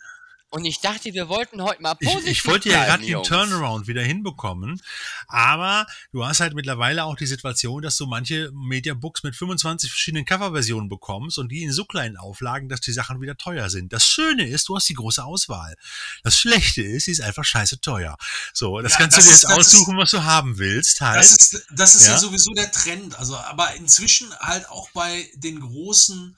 Und 0.55 0.64
ich 0.66 0.78
dachte, 0.81 1.12
wir 1.14 1.28
wollten 1.28 1.60
heute 1.62 1.82
mal 1.82 1.97
ich, 1.98 2.09
positiv 2.09 2.31
ich 2.31 2.47
wollte 2.47 2.68
ja 2.68 2.85
gerade 2.85 3.05
den. 3.05 3.20
Turnaround 3.24 3.89
wieder 3.89 4.02
hinbekommen, 4.02 4.81
aber 5.26 5.85
du 6.12 6.24
hast 6.24 6.39
halt 6.39 6.55
mittlerweile 6.55 7.02
auch 7.05 7.16
die 7.16 7.26
Situation, 7.26 7.82
dass 7.82 7.97
du 7.97 8.06
manche 8.06 8.52
Mediabooks 8.52 9.24
mit 9.24 9.35
25 9.35 9.90
verschiedenen 9.90 10.24
Coverversionen 10.24 10.89
bekommst 10.89 11.39
und 11.39 11.48
die 11.51 11.64
in 11.64 11.72
so 11.72 11.85
kleinen 11.85 12.16
Auflagen, 12.16 12.68
dass 12.68 12.81
die 12.81 12.93
Sachen 12.93 13.20
wieder 13.20 13.36
teuer 13.36 13.68
sind. 13.68 13.93
Das 13.93 14.06
Schöne 14.06 14.47
ist, 14.48 14.68
du 14.68 14.76
hast 14.76 14.89
die 14.89 14.94
große 14.94 15.24
Auswahl. 15.24 15.74
Das 16.22 16.39
Schlechte 16.39 16.82
ist, 16.82 17.06
sie 17.06 17.10
ist 17.10 17.20
einfach 17.20 17.44
scheiße 17.44 17.81
teuer. 17.81 18.16
So, 18.52 18.81
das 18.81 18.93
Ja, 18.93 18.98
kannst 18.98 19.16
das 19.16 19.24
du 19.24 19.31
dir 19.31 19.35
jetzt 19.35 19.44
das 19.44 19.51
ist- 19.59 19.74
aussuchen, 19.74 19.97
was 19.98 20.10
du 20.12 20.22
haben 20.22 20.59
willst, 20.59 21.01
halt. 21.01 21.18
Das 21.18 21.32
ist, 21.32 21.66
das 21.72 21.97
ist 21.97 22.06
ja. 22.06 22.12
Ja. 22.12 22.18
sowieso 22.18 22.52
der 22.52 22.70
Trend. 22.70 23.18
Also, 23.18 23.36
aber 23.36 23.74
inzwischen 23.74 24.32
halt 24.39 24.68
auch 24.68 24.89
bei 24.93 25.28
den 25.35 25.59
großen 25.59 26.36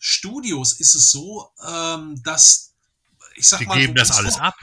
Studios 0.00 0.72
ist 0.72 0.96
es 0.96 1.12
so, 1.12 1.48
ähm, 1.64 2.20
dass 2.24 2.71
ich 3.36 3.48
sag 3.48 3.60
die 3.60 3.66
mal, 3.66 3.78
geben 3.78 3.94
das 3.94 4.10
alles 4.10 4.38
ab. 4.38 4.54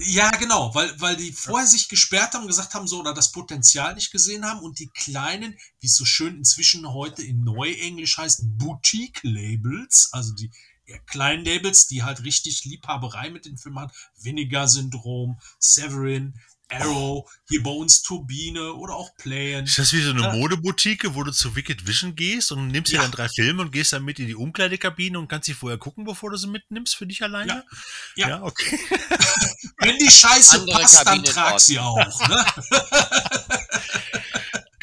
Ja, 0.00 0.30
genau, 0.30 0.72
weil, 0.76 1.00
weil 1.00 1.16
die 1.16 1.32
vorher 1.32 1.66
sich 1.66 1.88
gesperrt 1.88 2.34
haben, 2.34 2.46
gesagt 2.46 2.74
haben, 2.74 2.86
so, 2.86 3.00
oder 3.00 3.14
das 3.14 3.32
Potenzial 3.32 3.96
nicht 3.96 4.12
gesehen 4.12 4.44
haben 4.44 4.60
und 4.60 4.78
die 4.78 4.88
kleinen, 4.88 5.58
wie 5.80 5.88
es 5.88 5.96
so 5.96 6.04
schön 6.04 6.36
inzwischen 6.36 6.88
heute 6.92 7.22
in 7.22 7.42
Neuenglisch 7.42 8.16
heißt, 8.16 8.42
Boutique-Labels, 8.58 10.10
also 10.12 10.34
die 10.34 10.52
eher 10.86 11.00
kleinen 11.00 11.44
Labels, 11.44 11.88
die 11.88 12.04
halt 12.04 12.22
richtig 12.22 12.64
Liebhaberei 12.64 13.30
mit 13.30 13.44
den 13.44 13.58
Filmen 13.58 13.80
haben, 13.80 13.92
Vinegar-Syndrom, 14.20 15.40
Severin, 15.58 16.34
Arrow, 16.70 17.28
hier 17.48 17.62
bei 17.62 17.70
uns 17.70 18.02
Turbine 18.02 18.74
oder 18.74 18.94
auch 18.94 19.14
Playen. 19.16 19.64
Ist 19.64 19.78
das 19.78 19.92
wie 19.92 20.02
so 20.02 20.10
eine 20.10 20.20
Ja. 20.22 20.32
Modeboutique, 20.34 21.14
wo 21.14 21.22
du 21.24 21.32
zu 21.32 21.56
Wicked 21.56 21.86
Vision 21.86 22.14
gehst 22.14 22.52
und 22.52 22.68
nimmst 22.68 22.92
dir 22.92 22.96
Ja. 22.96 23.02
dann 23.02 23.10
drei 23.12 23.28
Filme 23.28 23.62
und 23.62 23.72
gehst 23.72 23.92
dann 23.92 24.04
mit 24.04 24.18
in 24.18 24.26
die 24.26 24.34
Umkleidekabine 24.34 25.18
und 25.18 25.28
kannst 25.28 25.46
sie 25.46 25.54
vorher 25.54 25.78
gucken, 25.78 26.04
bevor 26.04 26.30
du 26.30 26.36
sie 26.36 26.46
mitnimmst 26.48 26.94
für 26.96 27.06
dich 27.06 27.22
alleine? 27.22 27.64
Ja. 28.16 28.42
okay. 28.42 28.78
Wenn 29.78 29.96
die 29.98 30.10
Scheiße 30.10 30.60
Andere 30.60 30.80
passt, 30.80 30.96
dann 30.98 31.04
Kabine 31.06 31.24
trag 31.24 31.48
dort. 31.50 31.60
sie 31.60 31.78
auch. 31.78 32.28
Ne? 32.28 32.44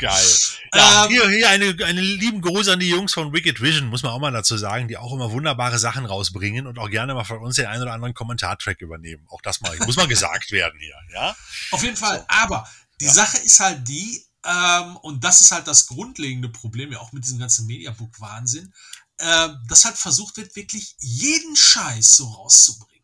Geil. 0.05 0.35
Ja, 0.73 1.05
Ähm, 1.05 1.11
hier, 1.11 1.29
hier 1.29 1.49
eine, 1.49 1.75
eine 1.85 2.01
lieben 2.01 2.41
Gruß 2.41 2.67
an 2.69 2.79
die 2.79 2.89
Jungs 2.89 3.13
von 3.13 3.33
Wicked 3.33 3.61
Vision, 3.61 3.87
muss 3.87 4.03
man 4.03 4.11
auch 4.11 4.19
mal 4.19 4.31
dazu 4.31 4.57
sagen, 4.57 4.87
die 4.87 4.97
auch 4.97 5.13
immer 5.13 5.31
wunderbare 5.31 5.79
Sachen 5.79 6.05
rausbringen 6.05 6.67
und 6.67 6.79
auch 6.79 6.89
gerne 6.89 7.13
mal 7.13 7.23
von 7.23 7.39
uns 7.39 7.55
den 7.55 7.65
einen 7.67 7.83
oder 7.83 7.93
anderen 7.93 8.13
Kommentartrack 8.13 8.81
übernehmen. 8.81 9.25
Auch 9.29 9.41
das 9.41 9.61
mal, 9.61 9.75
muss 9.85 9.95
mal 9.95 10.07
gesagt 10.07 10.51
werden 10.51 10.79
hier, 10.79 10.95
ja? 11.13 11.35
Auf 11.71 11.83
jeden 11.83 11.97
Fall. 11.97 12.25
Aber 12.27 12.69
die 13.01 13.05
Ja. 13.05 13.13
Sache 13.13 13.37
ist 13.37 13.59
halt 13.59 13.87
die, 13.87 14.23
ähm, 14.45 14.97
und 14.97 15.23
das 15.23 15.41
ist 15.41 15.51
halt 15.51 15.67
das 15.67 15.87
grundlegende 15.87 16.49
Problem, 16.49 16.91
ja 16.91 16.99
auch 16.99 17.11
mit 17.11 17.25
diesem 17.25 17.39
ganzen 17.39 17.65
Mediabook-Wahnsinn, 17.67 18.73
äh, 19.17 19.49
dass 19.67 19.85
halt 19.85 19.97
versucht 19.97 20.37
wird, 20.37 20.55
wirklich 20.55 20.95
jeden 20.99 21.55
Scheiß 21.55 22.17
so 22.17 22.27
rauszubringen. 22.27 22.95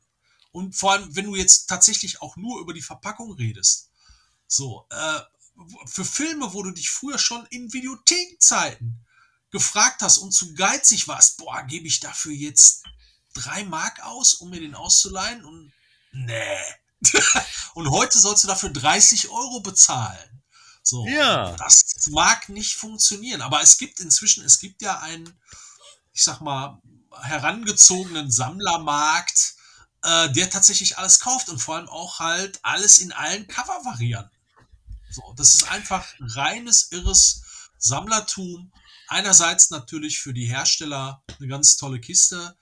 Und 0.51 0.75
vor 0.75 0.91
allem, 0.93 1.15
wenn 1.15 1.25
du 1.25 1.35
jetzt 1.35 1.67
tatsächlich 1.67 2.21
auch 2.21 2.35
nur 2.35 2.59
über 2.59 2.73
die 2.73 2.81
Verpackung 2.81 3.33
redest. 3.33 3.87
So, 4.47 4.85
äh, 4.89 5.19
für 5.85 6.05
Filme, 6.05 6.53
wo 6.53 6.63
du 6.63 6.71
dich 6.71 6.89
früher 6.89 7.17
schon 7.17 7.45
in 7.47 7.71
Videothekenzeiten 7.73 9.05
gefragt 9.51 10.01
hast 10.01 10.17
und 10.17 10.31
zu 10.31 10.53
geizig 10.53 11.07
warst, 11.07 11.37
boah, 11.37 11.63
gebe 11.63 11.87
ich 11.87 11.99
dafür 11.99 12.31
jetzt 12.31 12.83
drei 13.33 13.63
Mark 13.63 14.01
aus, 14.03 14.35
um 14.35 14.49
mir 14.49 14.59
den 14.59 14.75
auszuleihen? 14.75 15.43
Und 15.43 15.73
nee. 16.11 16.57
und 17.73 17.89
heute 17.89 18.19
sollst 18.19 18.43
du 18.43 18.47
dafür 18.47 18.69
30 18.69 19.29
Euro 19.29 19.61
bezahlen. 19.61 20.43
So, 20.83 21.05
Ja. 21.07 21.55
das 21.57 22.07
mag 22.09 22.49
nicht 22.49 22.75
funktionieren. 22.75 23.41
Aber 23.41 23.61
es 23.61 23.77
gibt 23.77 23.99
inzwischen, 23.99 24.43
es 24.43 24.59
gibt 24.59 24.81
ja 24.81 24.99
einen, 24.99 25.39
ich 26.13 26.23
sag 26.23 26.41
mal, 26.41 26.81
herangezogenen 27.21 28.31
Sammlermarkt, 28.31 29.55
äh, 30.03 30.31
der 30.31 30.49
tatsächlich 30.49 30.97
alles 30.97 31.19
kauft 31.19 31.49
und 31.49 31.59
vor 31.59 31.75
allem 31.75 31.89
auch 31.89 32.19
halt 32.19 32.59
alles 32.63 32.99
in 32.99 33.11
allen 33.11 33.47
Cover-Varianten. 33.47 34.35
So, 35.11 35.33
das 35.37 35.53
ist 35.55 35.69
einfach 35.69 36.05
reines, 36.19 36.91
irres 36.91 37.43
Sammlertum. 37.77 38.71
Einerseits 39.07 39.69
natürlich 39.71 40.19
für 40.19 40.33
die 40.33 40.45
Hersteller 40.45 41.23
eine 41.37 41.47
ganz 41.47 41.75
tolle 41.75 41.99
Kiste. 41.99 42.55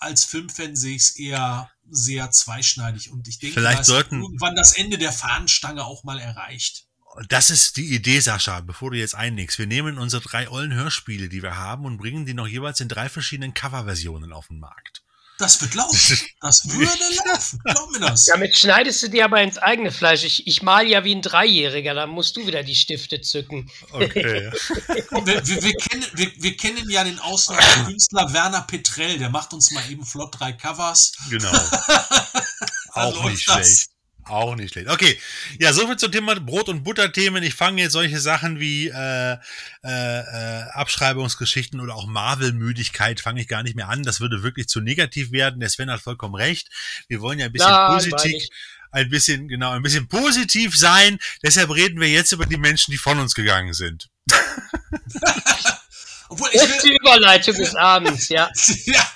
Als 0.00 0.24
Filmfan 0.24 0.76
sehe 0.76 0.96
ich 0.96 1.02
es 1.02 1.16
eher 1.16 1.70
sehr 1.90 2.30
zweischneidig 2.30 3.10
und 3.10 3.26
ich 3.28 3.38
denke, 3.38 3.54
Vielleicht 3.60 3.84
sollten- 3.84 4.22
irgendwann 4.22 4.54
das 4.56 4.72
Ende 4.72 4.98
der 4.98 5.12
Fahnenstange 5.12 5.84
auch 5.84 6.04
mal 6.04 6.18
erreicht. 6.18 6.86
Das 7.28 7.50
ist 7.50 7.76
die 7.78 7.94
Idee, 7.94 8.20
Sascha, 8.20 8.60
bevor 8.60 8.90
du 8.92 8.98
jetzt 8.98 9.14
einlegst. 9.14 9.58
Wir 9.58 9.66
nehmen 9.66 9.98
unsere 9.98 10.22
drei 10.22 10.48
ollen 10.50 10.72
Hörspiele, 10.74 11.28
die 11.28 11.42
wir 11.42 11.56
haben, 11.56 11.84
und 11.84 11.96
bringen 11.96 12.26
die 12.26 12.34
noch 12.34 12.46
jeweils 12.46 12.80
in 12.80 12.88
drei 12.88 13.08
verschiedenen 13.08 13.54
Coverversionen 13.54 14.32
auf 14.32 14.48
den 14.48 14.60
Markt. 14.60 15.02
Das 15.38 15.60
wird 15.62 15.74
laufen. 15.74 16.18
Das 16.40 16.60
würde 16.68 16.90
laufen. 17.26 17.60
Glaub 17.64 17.90
mir 17.90 18.00
das. 18.00 18.26
Damit 18.26 18.56
schneidest 18.56 19.02
du 19.02 19.08
dir 19.08 19.24
aber 19.24 19.42
ins 19.42 19.58
eigene 19.58 19.90
Fleisch. 19.90 20.24
Ich, 20.24 20.46
ich 20.46 20.62
mal 20.62 20.86
ja 20.86 21.04
wie 21.04 21.14
ein 21.14 21.22
Dreijähriger, 21.22 21.94
da 21.94 22.06
musst 22.06 22.36
du 22.36 22.46
wieder 22.46 22.62
die 22.62 22.74
Stifte 22.74 23.20
zücken. 23.20 23.70
Okay. 23.92 24.50
Wir, 25.24 25.46
wir, 25.46 25.62
wir, 25.62 25.72
kennen, 25.74 26.06
wir, 26.14 26.30
wir 26.36 26.56
kennen 26.56 26.88
ja 26.90 27.04
den 27.04 27.18
Auslandskünstler 27.18 28.32
Werner 28.32 28.62
Petrell. 28.62 29.18
Der 29.18 29.28
macht 29.30 29.52
uns 29.52 29.70
mal 29.72 29.82
eben 29.90 30.04
flott 30.04 30.38
drei 30.38 30.52
Covers. 30.52 31.12
genau. 31.28 31.50
Auch 32.92 33.24
nicht 33.24 33.48
das. 33.48 33.54
schlecht. 33.54 33.97
Auch 34.28 34.56
nicht 34.56 34.72
schlecht. 34.72 34.88
Okay, 34.88 35.18
ja, 35.58 35.72
soviel 35.72 35.96
zum 35.96 36.12
Thema 36.12 36.38
Brot- 36.38 36.68
und 36.68 36.84
Butterthemen. 36.84 37.42
Ich 37.42 37.54
fange 37.54 37.82
jetzt 37.82 37.92
solche 37.92 38.20
Sachen 38.20 38.60
wie 38.60 38.88
äh, 38.88 39.32
äh, 39.32 39.38
äh, 39.84 40.62
Abschreibungsgeschichten 40.72 41.80
oder 41.80 41.94
auch 41.94 42.06
Marvel-Müdigkeit 42.06 43.20
fange 43.20 43.40
ich 43.40 43.48
gar 43.48 43.62
nicht 43.62 43.74
mehr 43.74 43.88
an. 43.88 44.02
Das 44.02 44.20
würde 44.20 44.42
wirklich 44.42 44.68
zu 44.68 44.80
negativ 44.80 45.32
werden. 45.32 45.60
Der 45.60 45.70
Sven 45.70 45.90
hat 45.90 46.00
vollkommen 46.02 46.34
recht. 46.34 46.68
Wir 47.08 47.20
wollen 47.20 47.38
ja 47.38 47.46
ein 47.46 47.52
bisschen 47.52 47.70
positiv, 47.86 48.48
ein 48.90 49.08
bisschen, 49.08 49.48
genau, 49.48 49.70
ein 49.70 49.82
bisschen 49.82 50.08
positiv 50.08 50.76
sein. 50.76 51.18
Deshalb 51.42 51.74
reden 51.74 52.00
wir 52.00 52.08
jetzt 52.08 52.32
über 52.32 52.44
die 52.46 52.58
Menschen, 52.58 52.92
die 52.92 52.98
von 52.98 53.18
uns 53.18 53.34
gegangen 53.34 53.72
sind. 53.72 54.08
Obwohl 56.28 56.50
ich 56.52 56.60
will, 56.60 56.96
Überleitung 57.00 57.56
des 57.56 57.74
Abends, 57.74 58.28
ja. 58.28 58.50
ja, 58.84 59.12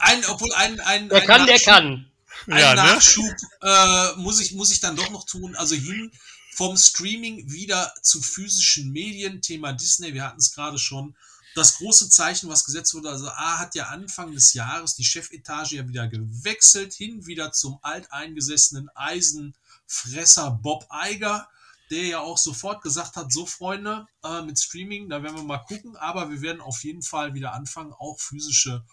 ein, 0.00 0.24
obwohl 0.26 0.52
ein, 0.54 0.78
ein, 0.80 1.10
Wer 1.10 1.22
ein 1.22 1.26
kann, 1.26 1.46
der 1.46 1.56
Nachschub- 1.56 1.64
kann. 1.64 2.10
Ein 2.46 2.58
Ja, 2.58 2.74
ne? 2.74 2.82
Nachschub 2.82 3.34
äh, 3.62 4.12
muss, 4.16 4.40
ich, 4.40 4.52
muss 4.52 4.72
ich 4.72 4.80
dann 4.80 4.96
doch 4.96 5.10
noch 5.10 5.26
tun. 5.26 5.54
Also 5.56 5.74
hin 5.74 6.10
vom 6.54 6.76
Streaming 6.76 7.50
wieder 7.50 7.92
zu 8.02 8.22
physischen 8.22 8.90
Medien. 8.92 9.42
Thema 9.42 9.72
Disney, 9.72 10.14
wir 10.14 10.24
hatten 10.24 10.38
es 10.38 10.52
gerade 10.52 10.78
schon. 10.78 11.16
Das 11.54 11.76
große 11.78 12.08
Zeichen, 12.10 12.48
was 12.48 12.64
gesetzt 12.64 12.94
wurde, 12.94 13.10
also 13.10 13.28
A 13.28 13.58
hat 13.58 13.76
ja 13.76 13.86
Anfang 13.86 14.32
des 14.32 14.54
Jahres 14.54 14.96
die 14.96 15.04
Chefetage 15.04 15.76
ja 15.76 15.86
wieder 15.88 16.08
gewechselt, 16.08 16.92
hin 16.94 17.26
wieder 17.26 17.52
zum 17.52 17.78
alteingesessenen 17.82 18.88
Eisenfresser 18.96 20.50
Bob 20.50 20.84
Eiger, 20.90 21.48
der 21.90 22.06
ja 22.06 22.18
auch 22.18 22.38
sofort 22.38 22.82
gesagt 22.82 23.14
hat, 23.14 23.32
so 23.32 23.46
Freunde, 23.46 24.06
äh, 24.24 24.42
mit 24.42 24.58
Streaming, 24.58 25.08
da 25.08 25.22
werden 25.22 25.36
wir 25.36 25.44
mal 25.44 25.58
gucken, 25.58 25.94
aber 25.96 26.28
wir 26.30 26.42
werden 26.42 26.60
auf 26.60 26.82
jeden 26.82 27.02
Fall 27.02 27.34
wieder 27.34 27.52
anfangen, 27.52 27.92
auch 27.92 28.18
physische 28.18 28.84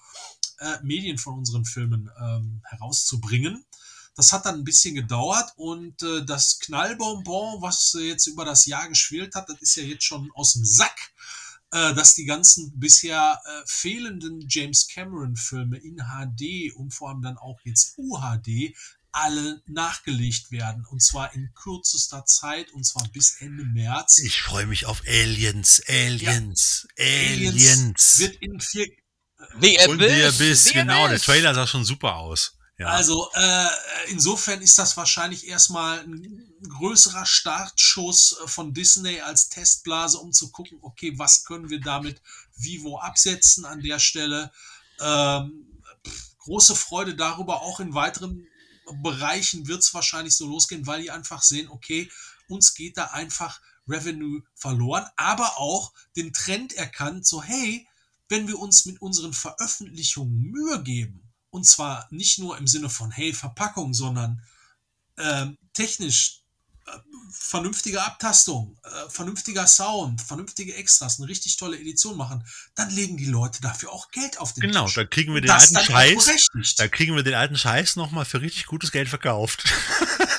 äh, 0.62 0.78
Medien 0.84 1.18
von 1.18 1.40
unseren 1.40 1.66
Filmen 1.66 2.10
ähm, 2.20 2.62
herauszubringen. 2.66 3.66
Das 4.16 4.32
hat 4.32 4.46
dann 4.46 4.56
ein 4.56 4.64
bisschen 4.64 4.96
gedauert 4.96 5.52
und 5.56 6.02
äh, 6.04 6.24
das 6.26 6.60
Knallbonbon, 6.60 7.62
was 7.62 7.96
äh, 7.96 8.08
jetzt 8.08 8.28
über 8.28 8.46
das 8.46 8.66
Jahr 8.66 8.88
geschwelt 8.88 9.36
hat, 9.36 9.50
das 9.50 9.62
ist 9.62 9.76
ja 9.76 9.84
jetzt 9.84 10.04
schon 10.04 10.30
aus 10.36 10.54
dem 10.54 10.66
Sack, 10.66 11.14
äh, 11.72 11.94
dass 11.96 12.16
die 12.16 12.26
ganzen 12.26 12.78
bisher 12.78 13.42
äh, 13.44 13.64
fehlenden 13.66 14.46
James 14.48 14.88
Cameron-Filme 14.88 15.78
in 15.78 15.98
HD 15.98 16.76
und 16.76 16.94
vor 16.94 17.10
allem 17.10 17.22
dann 17.22 17.38
auch 17.38 17.60
jetzt 17.64 17.98
UHD 17.98 18.76
alle 19.14 19.62
nachgelegt 19.68 20.52
werden 20.52 20.86
und 20.86 21.02
zwar 21.02 21.34
in 21.34 21.52
kürzester 21.54 22.26
Zeit 22.26 22.72
und 22.72 22.86
zwar 22.86 23.08
bis 23.10 23.42
Ende 23.42 23.66
März. 23.66 24.20
Ich 24.20 24.42
freue 24.42 24.68
mich 24.68 24.86
auf 24.86 25.02
Aliens, 25.06 25.82
Aliens, 25.88 26.88
Aliens. 26.98 28.20
wird 28.20 28.36
in 28.42 28.60
vier, 28.60 28.88
Abyss, 29.54 30.38
Biss, 30.38 30.64
The 30.66 30.74
genau, 30.74 31.08
der. 31.08 31.20
Trailer 31.20 31.54
sah 31.54 31.68
schon 31.68 31.86
super 31.86 32.16
aus. 32.16 32.54
Ja. 32.78 32.88
Also 32.88 33.30
äh, 33.34 33.68
insofern 34.08 34.62
ist 34.62 34.80
das 34.80 34.98
wahrscheinlich 34.98 35.48
erstmal 35.48 36.00
ein 36.00 36.52
größerer 36.68 37.28
Startschuss 37.28 38.38
äh, 38.44 38.48
von 38.48 38.74
Disney 38.74 39.22
als 39.22 39.50
Testblase, 39.50 40.18
um 40.18 40.32
zu 40.32 40.50
gucken, 40.50 40.80
okay, 40.82 41.14
was 41.18 41.46
können 41.46 41.70
wir 41.70 41.80
damit 41.80 42.22
Vivo 42.56 42.98
absetzen 43.00 43.66
an 43.66 43.82
der 43.82 44.00
Stelle. 44.00 44.52
Ähm, 45.00 45.68
große 46.40 46.76
Freude 46.76 47.16
darüber, 47.16 47.62
auch 47.62 47.80
in 47.80 47.94
weiteren 47.94 48.48
Bereichen 49.04 49.68
wird 49.68 49.82
es 49.82 49.94
wahrscheinlich 49.94 50.36
so 50.36 50.48
losgehen, 50.48 50.88
weil 50.88 51.04
die 51.04 51.12
einfach 51.12 51.44
sehen, 51.44 51.70
okay, 51.70 52.10
uns 52.48 52.74
geht 52.74 52.98
da 52.98 53.06
einfach 53.06 53.62
Revenue 53.88 54.42
verloren, 54.56 55.06
aber 55.18 55.58
auch 55.58 55.94
den 56.16 56.34
Trend 56.34 56.74
erkannt, 56.74 57.26
so 57.26 57.44
hey, 57.44 57.88
wenn 58.32 58.48
wir 58.48 58.58
uns 58.58 58.86
mit 58.86 59.02
unseren 59.02 59.34
Veröffentlichungen 59.34 60.40
Mühe 60.40 60.82
geben, 60.82 61.30
und 61.52 61.68
zwar 61.68 62.08
nicht 62.12 62.40
nur 62.40 62.58
im 62.58 62.66
Sinne 62.66 62.90
von, 62.90 63.12
hey, 63.12 63.34
Verpackung, 63.34 63.94
sondern 63.94 64.42
ähm, 65.18 65.58
technisch 65.74 66.40
äh, 66.88 66.92
vernünftige 67.30 68.02
Abtastung, 68.02 68.80
äh, 68.84 69.10
vernünftiger 69.10 69.68
Sound, 69.68 70.22
vernünftige 70.22 70.74
Extras, 70.76 71.20
eine 71.20 71.28
richtig 71.28 71.58
tolle 71.58 71.78
Edition 71.78 72.16
machen, 72.16 72.46
dann 72.74 72.90
legen 72.90 73.18
die 73.18 73.26
Leute 73.26 73.62
dafür 73.62 73.92
auch 73.92 74.10
Geld 74.12 74.40
auf 74.40 74.54
den 74.54 74.62
genau, 74.62 74.86
Tisch. 74.86 74.96
da 74.96 75.04
kriegen 75.04 75.34
wir 75.34 75.42
den 75.42 75.50
das 75.50 75.76
alten 75.76 75.92
Scheiß. 75.92 76.76
Da 76.78 76.88
kriegen 76.88 77.16
wir 77.16 77.24
den 77.24 77.36
alten 77.36 77.58
Scheiß 77.58 77.98
nochmal 77.98 78.24
für 78.24 78.40
richtig 78.40 78.66
gutes 78.66 78.94
Geld 78.94 79.10
verkauft. 79.10 79.66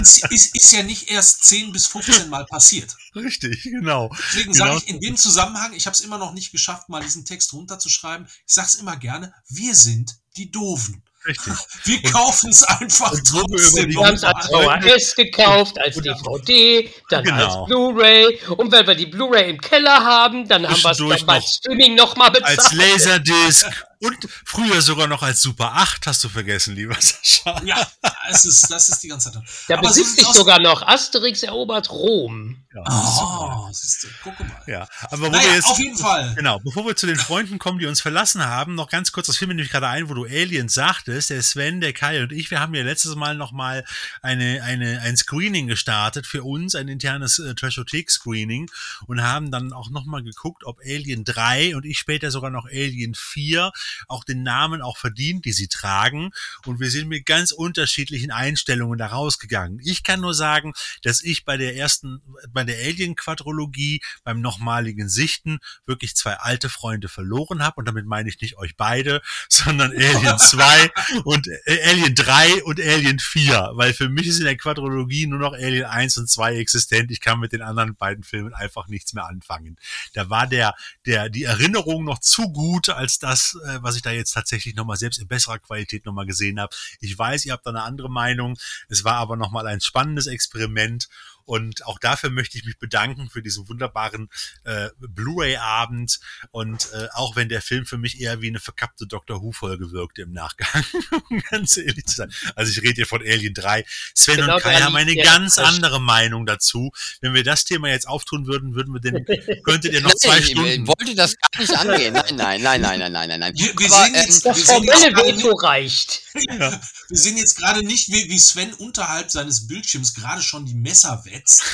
ist, 0.00 0.24
ist, 0.30 0.54
ist 0.56 0.72
ja 0.72 0.82
nicht 0.82 1.10
erst 1.10 1.44
10 1.44 1.72
bis 1.72 1.86
15 1.86 2.28
Mal 2.28 2.44
passiert. 2.46 2.94
richtig, 3.14 3.62
genau. 3.62 4.10
Deswegen 4.32 4.52
Genau. 4.52 4.64
sage 4.66 4.78
ich 4.84 4.88
in 4.88 5.00
dem 5.00 5.16
Zusammenhang, 5.16 5.72
ich 5.74 5.86
habe 5.86 5.94
es 5.94 6.00
immer 6.00 6.18
noch 6.18 6.32
nicht 6.32 6.52
geschafft, 6.52 6.88
mal 6.88 7.02
diesen 7.02 7.24
Text 7.24 7.52
runterzuschreiben. 7.52 8.26
Ich 8.46 8.54
sage 8.54 8.68
es 8.68 8.74
immer 8.76 8.96
gerne, 8.96 9.32
wir 9.48 9.74
sind 9.74 10.16
die 10.36 10.50
Doofen. 10.50 11.02
Richtig. 11.26 11.52
Wir 11.84 12.00
kaufen 12.02 12.48
es 12.50 12.62
einfach 12.62 13.10
trotzdem. 13.10 13.88
die 13.90 13.96
Wir 13.96 14.06
haben 14.06 14.14
es 14.14 14.22
als 14.24 14.46
VHS 14.46 15.16
gekauft, 15.16 15.76
als 15.78 15.96
DVD, 15.96 16.90
dann 17.10 17.24
Genau. 17.24 17.60
als 17.62 17.66
Blu-ray. 17.68 18.38
Und 18.56 18.70
wenn 18.72 18.86
wir 18.86 18.94
die 18.94 19.06
Bluray 19.06 19.50
im 19.50 19.60
Keller 19.60 20.02
haben, 20.04 20.46
dann 20.48 20.66
haben 20.66 20.80
wir 20.82 21.14
es 21.14 21.26
beim 21.26 21.40
noch 21.42 21.46
Streaming 21.48 21.96
nochmal 21.96 22.30
bezahlt. 22.30 22.58
Als 22.60 22.72
Laserdisc 22.72 23.66
Und 24.00 24.16
früher 24.44 24.80
sogar 24.80 25.06
noch 25.08 25.22
als 25.22 25.40
Super 25.42 25.72
8 25.74 26.06
hast 26.06 26.22
du 26.22 26.28
vergessen, 26.28 26.74
lieber 26.76 26.94
Sascha. 27.00 27.60
Ja, 27.64 27.86
es 28.30 28.44
ist, 28.44 28.70
das 28.70 28.88
ist 28.88 29.02
die 29.02 29.08
ganze 29.08 29.32
Zeit. 29.32 29.42
Da 29.68 29.78
Aber 29.78 29.88
besitzt 29.88 30.24
aus- 30.26 30.36
sogar 30.36 30.60
noch 30.60 30.82
Asterix 30.82 31.42
erobert 31.42 31.90
Rom. 31.90 32.64
Ja, 32.74 32.84
Oh, 32.86 33.68
siehst 33.72 34.04
du, 34.04 34.08
guck 34.22 34.38
mal. 34.40 34.62
ja. 34.66 34.86
aber 35.10 35.22
wo 35.22 35.28
Naja, 35.30 35.48
wir 35.48 35.54
jetzt, 35.56 35.66
auf 35.66 35.78
jeden 35.78 35.96
Fall. 35.96 36.34
Genau, 36.36 36.58
bevor 36.60 36.86
wir 36.86 36.94
zu 36.94 37.06
den 37.06 37.16
Freunden 37.16 37.58
kommen, 37.58 37.78
die 37.78 37.86
uns 37.86 38.00
verlassen 38.00 38.44
haben, 38.44 38.74
noch 38.76 38.88
ganz 38.88 39.10
kurz, 39.10 39.26
das 39.26 39.36
fiel 39.36 39.48
mir 39.48 39.54
nämlich 39.54 39.72
gerade 39.72 39.88
ein, 39.88 40.08
wo 40.08 40.14
du 40.14 40.24
Aliens 40.24 40.74
sagtest, 40.74 41.30
der 41.30 41.42
Sven, 41.42 41.80
der 41.80 41.92
Kai 41.92 42.22
und 42.22 42.30
ich, 42.30 42.50
wir 42.50 42.60
haben 42.60 42.74
ja 42.74 42.82
letztes 42.84 43.16
Mal 43.16 43.34
nochmal 43.34 43.84
eine, 44.22 44.62
eine, 44.62 45.00
ein 45.00 45.16
Screening 45.16 45.66
gestartet 45.66 46.26
für 46.26 46.44
uns, 46.44 46.74
ein 46.74 46.88
internes 46.88 47.38
äh, 47.40 47.54
Trashothek-Screening 47.54 48.70
und 49.06 49.22
haben 49.22 49.50
dann 49.50 49.72
auch 49.72 49.90
nochmal 49.90 50.22
geguckt, 50.22 50.62
ob 50.64 50.78
Alien 50.80 51.24
3 51.24 51.74
und 51.74 51.84
ich 51.84 51.98
später 51.98 52.30
sogar 52.30 52.50
noch 52.50 52.66
Alien 52.66 53.14
4 53.14 53.72
auch 54.06 54.24
den 54.24 54.42
Namen 54.42 54.82
auch 54.82 54.96
verdient, 54.96 55.44
die 55.44 55.52
sie 55.52 55.68
tragen 55.68 56.30
und 56.64 56.80
wir 56.80 56.90
sind 56.90 57.08
mit 57.08 57.26
ganz 57.26 57.52
unterschiedlichen 57.52 58.30
Einstellungen 58.30 58.98
da 58.98 59.08
rausgegangen. 59.08 59.80
Ich 59.84 60.02
kann 60.02 60.20
nur 60.20 60.34
sagen, 60.34 60.72
dass 61.02 61.22
ich 61.22 61.44
bei 61.44 61.56
der 61.56 61.76
ersten, 61.76 62.22
bei 62.50 62.64
der 62.64 62.76
Alien-Quadrologie, 62.76 64.00
beim 64.24 64.40
nochmaligen 64.40 65.08
Sichten 65.08 65.58
wirklich 65.86 66.16
zwei 66.16 66.34
alte 66.34 66.68
Freunde 66.68 67.08
verloren 67.08 67.62
habe. 67.62 67.76
Und 67.76 67.88
damit 67.88 68.06
meine 68.06 68.28
ich 68.28 68.40
nicht 68.40 68.56
euch 68.56 68.76
beide, 68.76 69.22
sondern 69.48 69.92
Alien 69.92 70.38
2 70.38 70.90
und 71.24 71.48
äh, 71.48 71.82
Alien 71.84 72.14
3 72.14 72.64
und 72.64 72.80
Alien 72.80 73.18
4. 73.18 73.70
Weil 73.74 73.94
für 73.94 74.08
mich 74.08 74.26
ist 74.26 74.38
in 74.38 74.44
der 74.44 74.56
Quadrologie 74.56 75.26
nur 75.26 75.38
noch 75.38 75.52
Alien 75.52 75.86
1 75.86 76.18
und 76.18 76.28
2 76.28 76.56
existent. 76.56 77.10
Ich 77.10 77.20
kann 77.20 77.40
mit 77.40 77.52
den 77.52 77.62
anderen 77.62 77.96
beiden 77.96 78.24
Filmen 78.24 78.54
einfach 78.54 78.88
nichts 78.88 79.12
mehr 79.12 79.26
anfangen. 79.26 79.76
Da 80.14 80.30
war 80.30 80.46
der, 80.46 80.74
der, 81.06 81.28
die 81.28 81.44
Erinnerung 81.44 82.04
noch 82.04 82.18
zu 82.18 82.52
gut, 82.52 82.88
als 82.88 83.18
das, 83.18 83.56
was 83.82 83.96
ich 83.96 84.02
da 84.02 84.10
jetzt 84.10 84.32
tatsächlich 84.32 84.74
nochmal 84.74 84.96
selbst 84.96 85.18
in 85.18 85.28
besserer 85.28 85.58
Qualität 85.58 86.06
nochmal 86.06 86.26
gesehen 86.26 86.60
habe. 86.60 86.74
Ich 87.00 87.18
weiß, 87.18 87.44
ihr 87.46 87.52
habt 87.52 87.66
da 87.66 87.70
eine 87.70 87.82
andere 87.82 88.10
Meinung. 88.10 88.58
Es 88.88 89.04
war 89.04 89.14
aber 89.14 89.36
nochmal 89.36 89.66
ein 89.66 89.80
spannendes 89.80 90.26
Experiment. 90.26 91.08
Und 91.48 91.86
auch 91.86 91.98
dafür 91.98 92.28
möchte 92.28 92.58
ich 92.58 92.66
mich 92.66 92.78
bedanken 92.78 93.30
für 93.30 93.42
diesen 93.42 93.66
wunderbaren 93.70 94.28
äh, 94.64 94.90
Blu-ray-Abend. 94.98 96.20
Und 96.50 96.92
äh, 96.92 97.08
auch 97.14 97.36
wenn 97.36 97.48
der 97.48 97.62
Film 97.62 97.86
für 97.86 97.96
mich 97.96 98.20
eher 98.20 98.42
wie 98.42 98.48
eine 98.48 98.60
verkappte 98.60 99.06
Doctor 99.06 99.40
Who-Folge 99.40 99.90
wirkte 99.90 100.22
im 100.22 100.32
Nachgang, 100.32 100.84
um 101.30 101.42
ganz 101.50 101.78
ehrlich 101.78 102.04
zu 102.04 102.16
sein. 102.16 102.30
Also 102.54 102.70
ich 102.70 102.82
rede 102.82 102.96
hier 102.96 103.06
von 103.06 103.22
Alien 103.22 103.54
3. 103.54 103.82
Sven 104.14 104.36
Genau 104.36 104.56
und 104.56 104.62
Kai 104.62 104.78
haben 104.78 104.94
eine 104.94 105.16
ganz 105.16 105.56
andere 105.56 106.02
Meinung 106.02 106.44
dazu. 106.44 106.92
Wenn 107.22 107.32
wir 107.32 107.44
das 107.44 107.64
Thema 107.64 107.88
jetzt 107.88 108.06
auftun 108.06 108.46
würden, 108.46 108.74
würden 108.74 108.92
wir 108.92 109.00
den, 109.00 109.24
könntet 109.64 109.94
ihr 109.94 110.02
noch 110.02 110.14
zwei 110.16 110.34
Nein, 110.34 110.42
ich 110.42 110.50
Stunden. 110.50 110.86
wollte 110.86 111.14
das 111.14 111.34
gar 111.38 111.60
nicht 111.62 111.74
angehen. 111.74 112.12
Nein, 112.12 112.36
nein, 112.36 112.60
nein, 112.60 112.80
nein, 112.82 112.98
nein, 112.98 113.12
nein, 113.12 113.28
nein, 113.30 113.40
nein. 113.40 113.54
Wir, 113.56 113.72
wir 113.74 113.90
Aber, 113.90 114.04
sehen 114.04 114.14
jetzt, 114.16 114.44
ähm, 114.44 114.52
Das 114.52 114.62
formelle 114.64 115.12
gerade 115.12 115.38
Veto 115.38 115.54
reicht. 115.54 116.20
Wir 116.34 116.80
sehen 117.08 117.38
jetzt 117.38 117.56
gerade 117.56 117.82
nicht, 117.82 118.08
wie, 118.08 118.28
wie 118.28 118.38
Sven 118.38 118.74
unterhalb 118.74 119.30
seines 119.30 119.66
Bildschirms 119.66 120.12
gerade 120.12 120.42
schon 120.42 120.66
die 120.66 120.74
Messer 120.74 121.22
wetzt. 121.38 121.64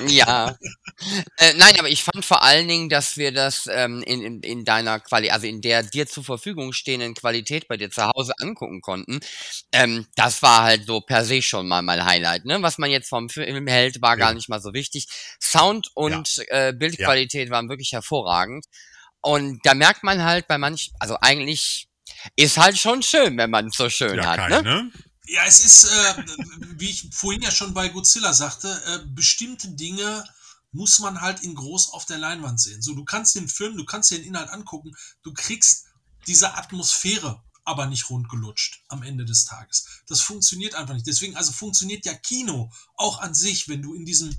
Ja. 0.08 0.56
Äh, 1.38 1.54
nein, 1.56 1.78
aber 1.78 1.88
ich 1.88 2.02
fand 2.04 2.24
vor 2.24 2.42
allen 2.42 2.68
Dingen, 2.68 2.88
dass 2.88 3.16
wir 3.16 3.32
das 3.32 3.68
ähm, 3.70 4.02
in, 4.02 4.22
in, 4.22 4.40
in 4.40 4.64
deiner 4.64 5.00
Qualität, 5.00 5.32
also 5.32 5.46
in 5.46 5.60
der 5.60 5.82
dir 5.82 6.06
zur 6.06 6.24
Verfügung 6.24 6.72
stehenden 6.72 7.14
Qualität 7.14 7.68
bei 7.68 7.76
dir 7.76 7.90
zu 7.90 8.06
Hause 8.06 8.32
angucken 8.40 8.80
konnten. 8.80 9.20
Ähm, 9.72 10.06
das 10.16 10.42
war 10.42 10.62
halt 10.62 10.86
so 10.86 11.00
per 11.00 11.24
se 11.24 11.42
schon 11.42 11.66
mal 11.68 11.82
mein 11.82 12.04
Highlight. 12.04 12.44
Ne? 12.44 12.62
Was 12.62 12.78
man 12.78 12.90
jetzt 12.90 13.08
vom 13.08 13.28
Film 13.28 13.66
hält, 13.66 14.00
war 14.02 14.16
gar 14.16 14.30
Ja. 14.30 14.34
nicht 14.34 14.48
mal 14.48 14.60
so 14.60 14.72
wichtig. 14.74 15.06
Sound 15.42 15.88
und 15.94 16.42
äh, 16.48 16.72
Bildqualität 16.72 17.50
waren 17.50 17.68
wirklich 17.68 17.92
hervorragend. 17.92 18.64
Und 19.20 19.60
da 19.64 19.74
merkt 19.74 20.02
man 20.04 20.22
halt 20.22 20.46
bei 20.46 20.56
manch, 20.58 20.92
also 21.00 21.16
eigentlich 21.20 21.88
ist 22.36 22.58
halt 22.58 22.78
schon 22.78 23.02
schön, 23.02 23.36
wenn 23.38 23.50
man 23.50 23.66
es 23.68 23.76
so 23.76 23.88
schön 23.88 24.16
Ja, 24.16 24.26
hat. 24.26 24.36
Kai, 24.36 24.48
ne? 24.48 24.62
ne? 24.62 24.90
Ja, 25.26 25.44
es 25.46 25.64
ist, 25.64 25.84
äh, 25.84 26.24
wie 26.78 26.90
ich 26.90 27.08
vorhin 27.12 27.42
ja 27.42 27.50
schon 27.50 27.74
bei 27.74 27.88
Godzilla 27.88 28.32
sagte, 28.32 28.68
äh, 28.86 29.06
bestimmte 29.08 29.68
Dinge 29.68 30.24
muss 30.72 30.98
man 30.98 31.20
halt 31.20 31.40
in 31.42 31.54
groß 31.54 31.90
auf 31.90 32.04
der 32.06 32.18
Leinwand 32.18 32.60
sehen. 32.60 32.82
So, 32.82 32.94
du 32.94 33.04
kannst 33.04 33.34
den 33.34 33.48
Film, 33.48 33.76
du 33.76 33.84
kannst 33.84 34.10
dir 34.10 34.18
den 34.18 34.28
Inhalt 34.28 34.50
angucken, 34.50 34.94
du 35.22 35.32
kriegst 35.32 35.86
diese 36.26 36.54
Atmosphäre 36.54 37.42
aber 37.64 37.86
nicht 37.86 38.08
rundgelutscht 38.10 38.84
am 38.88 39.02
Ende 39.02 39.24
des 39.24 39.44
Tages. 39.44 39.86
Das 40.06 40.20
funktioniert 40.20 40.76
einfach 40.76 40.94
nicht. 40.94 41.06
Deswegen, 41.06 41.36
also 41.36 41.50
funktioniert 41.50 42.06
ja 42.06 42.14
Kino 42.14 42.70
auch 42.94 43.18
an 43.18 43.34
sich, 43.34 43.68
wenn 43.68 43.82
du 43.82 43.94
in 43.94 44.06
diesem 44.06 44.34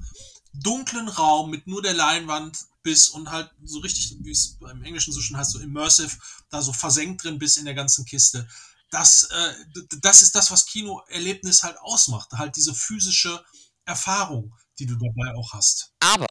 dunklen 0.54 1.10
Raum 1.10 1.52
mit 1.52 1.68
nur 1.68 1.82
der 1.82 1.94
Leinwand 1.94 2.58
bist 2.84 3.10
und 3.10 3.30
halt 3.30 3.52
so 3.64 3.80
richtig, 3.80 4.16
wie 4.22 4.32
es 4.32 4.58
beim 4.60 4.82
Englischen 4.82 5.12
so 5.12 5.20
schön 5.20 5.36
heißt, 5.36 5.52
so 5.52 5.60
immersive, 5.60 6.18
da 6.50 6.62
so 6.62 6.72
versenkt 6.72 7.24
drin 7.24 7.38
bist 7.38 7.58
in 7.58 7.66
der 7.66 7.74
ganzen 7.74 8.06
Kiste. 8.06 8.48
Das, 8.92 9.24
äh, 9.32 9.54
das 10.02 10.22
ist 10.22 10.36
das, 10.36 10.52
was 10.52 10.66
Kinoerlebnis 10.66 11.64
halt 11.64 11.78
ausmacht. 11.80 12.32
Halt 12.34 12.56
diese 12.56 12.74
physische 12.74 13.44
Erfahrung, 13.86 14.54
die 14.80 14.86
du 14.86 14.96
dabei 14.96 15.36
auch 15.36 15.54
hast. 15.54 15.92
Aber 16.00 16.28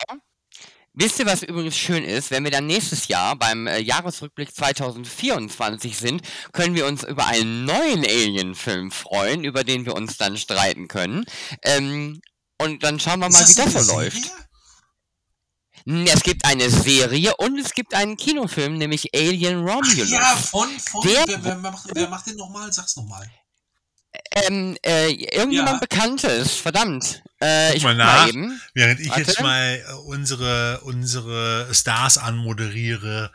wisst 0.94 1.18
ihr, 1.18 1.26
was 1.26 1.42
übrigens 1.42 1.76
schön 1.76 2.04
ist? 2.04 2.30
Wenn 2.30 2.44
wir 2.44 2.50
dann 2.50 2.66
nächstes 2.66 3.08
Jahr 3.08 3.36
beim 3.36 3.66
äh, 3.66 3.78
Jahresrückblick 3.78 4.54
2024 4.54 5.96
sind, 5.96 6.22
können 6.52 6.74
wir 6.74 6.86
uns 6.86 7.04
über 7.04 7.26
einen 7.26 7.64
neuen 7.64 8.04
Alien-Film 8.04 8.90
freuen, 8.90 9.44
über 9.44 9.64
den 9.64 9.86
wir 9.86 9.94
uns 9.94 10.16
dann 10.16 10.36
streiten 10.36 10.88
können. 10.88 11.24
Ähm, 11.62 12.20
und 12.58 12.82
dann 12.82 12.98
schauen 12.98 13.20
wir 13.20 13.28
mal, 13.28 13.38
wie 13.38 13.54
das 13.54 13.58
eine 13.58 13.84
so 13.84 13.92
läuft. 13.92 14.16
Serie? 14.22 14.45
Hm, 15.86 16.06
Es 16.06 16.22
gibt 16.22 16.44
eine 16.44 16.68
Serie 16.68 17.34
und 17.36 17.58
es 17.58 17.72
gibt 17.72 17.94
einen 17.94 18.16
Kinofilm, 18.16 18.76
nämlich 18.76 19.14
Alien 19.14 19.64
Ach 19.68 19.76
Romulus. 19.76 20.10
ja, 20.10 20.36
von, 20.36 20.68
von, 20.80 21.06
Der- 21.06 21.24
wer, 21.28 21.44
wer, 21.44 21.56
macht, 21.56 21.88
wer 21.94 22.08
macht 22.08 22.26
den 22.26 22.36
nochmal? 22.36 22.72
Sag's 22.72 22.96
nochmal. 22.96 23.30
Ähm, 24.32 24.76
äh, 24.84 25.10
irgendjemand 25.12 25.74
Ja. 25.74 25.78
Bekanntes, 25.86 26.54
verdammt. 26.56 27.22
Äh, 27.40 27.76
ich 27.76 27.82
mal 27.82 27.90
guck 27.90 27.98
mal 27.98 28.04
nach. 28.16 28.28
eben. 28.28 28.60
Während 28.72 28.98
ich 29.00 29.10
Warte. 29.10 29.20
jetzt 29.22 29.40
mal 29.42 29.84
äh, 29.86 29.92
unsere, 30.06 30.80
unsere 30.84 31.68
Stars 31.74 32.16
anmoderiere, 32.16 33.30